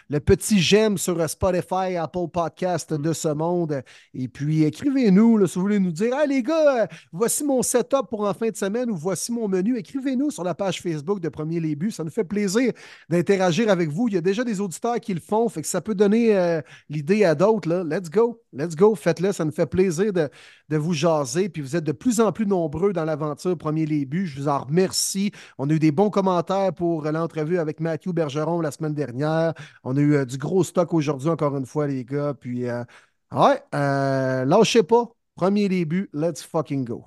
le 0.08 0.20
petit 0.20 0.58
j'aime 0.60 0.98
sur 0.98 1.28
Spotify, 1.30 1.94
Apple 1.96 2.26
Podcast 2.32 2.94
de 2.94 3.12
ce 3.12 3.28
monde. 3.28 3.82
Et 4.12 4.26
puis 4.26 4.64
écrivez-nous 4.64 5.46
si 5.46 5.54
vous 5.54 5.60
voulez 5.60 5.78
nous 5.78 5.92
dire 5.92 6.18
Hey 6.18 6.28
les 6.28 6.42
gars, 6.42 6.82
euh, 6.82 6.86
voici 7.12 7.44
mon 7.44 7.62
setup 7.62 8.08
pour 8.10 8.26
en 8.26 8.34
fin 8.34 8.48
de 8.48 8.56
semaine 8.56 8.90
ou 8.90 8.96
voici 8.96 9.30
mon 9.30 9.46
menu. 9.46 9.76
Écrivez-nous 9.76 10.32
sur 10.32 10.42
la 10.42 10.54
page 10.54 10.80
Facebook 10.80 11.20
de 11.20 11.28
Premier 11.28 11.60
Début. 11.60 11.92
Ça 11.92 12.02
nous 12.02 12.10
fait 12.10 12.24
plaisir 12.24 12.72
d'interagir 13.08 13.68
avec 13.68 13.88
vous. 13.88 14.08
Il 14.08 14.14
y 14.14 14.18
a 14.18 14.22
déjà 14.22 14.42
des 14.42 14.60
auditeurs 14.60 14.98
qui 14.98 15.14
le 15.14 15.20
font, 15.20 15.48
fait 15.48 15.62
que 15.62 15.68
ça 15.68 15.80
peut 15.80 15.94
donner 15.94 16.34
euh, 16.36 16.60
l'idée 16.88 17.24
à 17.24 17.36
d'autres. 17.36 17.68
Let's 17.84 18.10
go. 18.10 18.40
Let's 18.52 18.74
go. 18.74 18.96
Faites-le. 18.96 19.30
Ça 19.30 19.44
nous 19.44 19.52
fait 19.52 19.66
plaisir 19.66 20.12
de, 20.12 20.28
de 20.70 20.76
vous 20.76 20.92
jaser. 20.94 21.48
Puis 21.48 21.62
vous 21.62 21.76
êtes 21.76 21.84
de 21.84 21.92
plus 21.92 22.20
en 22.20 22.32
plus 22.32 22.46
nombreux 22.46 22.92
dans 22.92 23.04
l'aventure 23.04 23.33
Premier 23.58 23.86
Début. 23.86 24.26
Je 24.26 24.40
vous 24.40 24.48
en 24.48 24.60
remercie. 24.60 25.32
On 25.58 25.68
a 25.70 25.72
eu 25.72 25.78
des 25.78 25.92
bons 25.92 26.10
commentaires 26.10 26.72
pour 26.72 27.04
l'entrevue 27.04 27.58
avec 27.58 27.80
Mathieu 27.80 28.12
Bergeron 28.12 28.60
la 28.60 28.70
semaine 28.70 28.94
dernière. 28.94 29.54
On 29.82 29.96
a 29.96 30.00
eu 30.00 30.14
euh, 30.14 30.24
du 30.24 30.38
gros 30.38 30.64
stock 30.64 30.92
aujourd'hui, 30.94 31.28
encore 31.28 31.56
une 31.56 31.66
fois, 31.66 31.86
les 31.86 32.04
gars. 32.04 32.34
Puis, 32.34 32.68
euh, 32.68 32.84
ouais, 33.32 33.62
euh, 33.74 34.44
lâchez 34.44 34.82
pas. 34.82 35.08
Premier 35.34 35.68
début, 35.68 36.08
let's 36.12 36.42
fucking 36.42 36.84
go. 36.84 37.06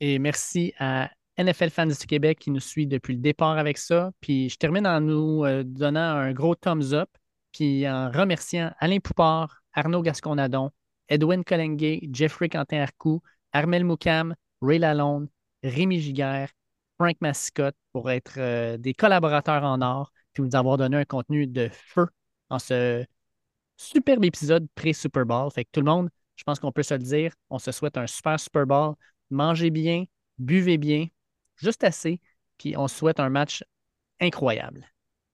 Et 0.00 0.18
merci 0.18 0.72
à 0.78 1.10
NFL 1.38 1.70
Fans 1.70 1.86
du 1.86 2.06
Québec 2.06 2.38
qui 2.38 2.50
nous 2.50 2.60
suit 2.60 2.86
depuis 2.86 3.14
le 3.14 3.20
départ 3.20 3.58
avec 3.58 3.78
ça. 3.78 4.10
Puis 4.20 4.48
je 4.48 4.56
termine 4.56 4.86
en 4.86 5.00
nous 5.00 5.44
euh, 5.44 5.62
donnant 5.64 6.00
un 6.16 6.32
gros 6.32 6.54
thumbs 6.54 6.92
up, 6.92 7.08
puis 7.52 7.88
en 7.88 8.10
remerciant 8.10 8.72
Alain 8.78 8.98
Poupard, 8.98 9.62
Arnaud 9.74 10.02
Gasconadon, 10.02 10.70
Edwin 11.08 11.44
Collenguet, 11.44 12.08
Jeffrey 12.12 12.48
Quentin-Arcou, 12.48 13.22
Armel 13.52 13.84
Moukam, 13.84 14.34
Ray 14.60 14.78
Lalonde, 14.78 15.28
Rémi 15.62 16.00
Giguère, 16.00 16.50
Frank 16.98 17.16
Massicotte 17.20 17.76
pour 17.92 18.10
être 18.10 18.34
euh, 18.38 18.76
des 18.76 18.94
collaborateurs 18.94 19.64
en 19.64 19.80
or, 19.82 20.12
puis 20.32 20.42
nous 20.42 20.56
avoir 20.56 20.76
donné 20.76 20.96
un 20.98 21.04
contenu 21.04 21.46
de 21.46 21.68
feu 21.72 22.06
en 22.50 22.58
ce 22.58 23.04
superbe 23.76 24.24
épisode 24.24 24.66
pré-Super 24.74 25.26
Bowl. 25.26 25.50
Fait 25.50 25.64
que 25.64 25.70
tout 25.72 25.80
le 25.80 25.86
monde, 25.86 26.10
je 26.36 26.44
pense 26.44 26.60
qu'on 26.60 26.72
peut 26.72 26.82
se 26.82 26.94
le 26.94 27.02
dire, 27.02 27.32
on 27.50 27.58
se 27.58 27.72
souhaite 27.72 27.96
un 27.96 28.06
super 28.06 28.38
Super 28.38 28.66
Bowl. 28.66 28.94
Mangez 29.30 29.70
bien, 29.70 30.04
buvez 30.38 30.78
bien, 30.78 31.06
juste 31.56 31.84
assez, 31.84 32.20
puis 32.58 32.76
on 32.76 32.88
se 32.88 32.96
souhaite 32.96 33.20
un 33.20 33.30
match 33.30 33.64
incroyable. 34.20 34.91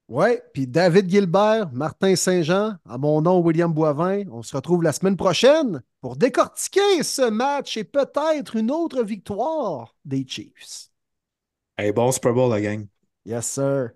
Ouais, 0.09 0.41
puis 0.53 0.65
David 0.65 1.07
Gilbert, 1.07 1.69
Martin 1.71 2.15
Saint-Jean, 2.15 2.77
à 2.89 2.97
mon 2.97 3.21
nom, 3.21 3.41
William 3.41 3.71
Boivin. 3.71 4.23
On 4.31 4.41
se 4.41 4.55
retrouve 4.55 4.81
la 4.81 4.91
semaine 4.91 5.15
prochaine 5.15 5.83
pour 6.01 6.15
décortiquer 6.15 7.03
ce 7.03 7.29
match 7.29 7.77
et 7.77 7.83
peut-être 7.83 8.55
une 8.55 8.71
autre 8.71 9.03
victoire 9.03 9.95
des 10.03 10.25
Chiefs. 10.27 10.89
Hey, 11.77 11.91
bon 11.91 12.11
Super 12.11 12.33
Bowl, 12.33 12.49
la 12.49 12.59
gang. 12.59 12.87
Yes, 13.23 13.45
sir. 13.45 13.91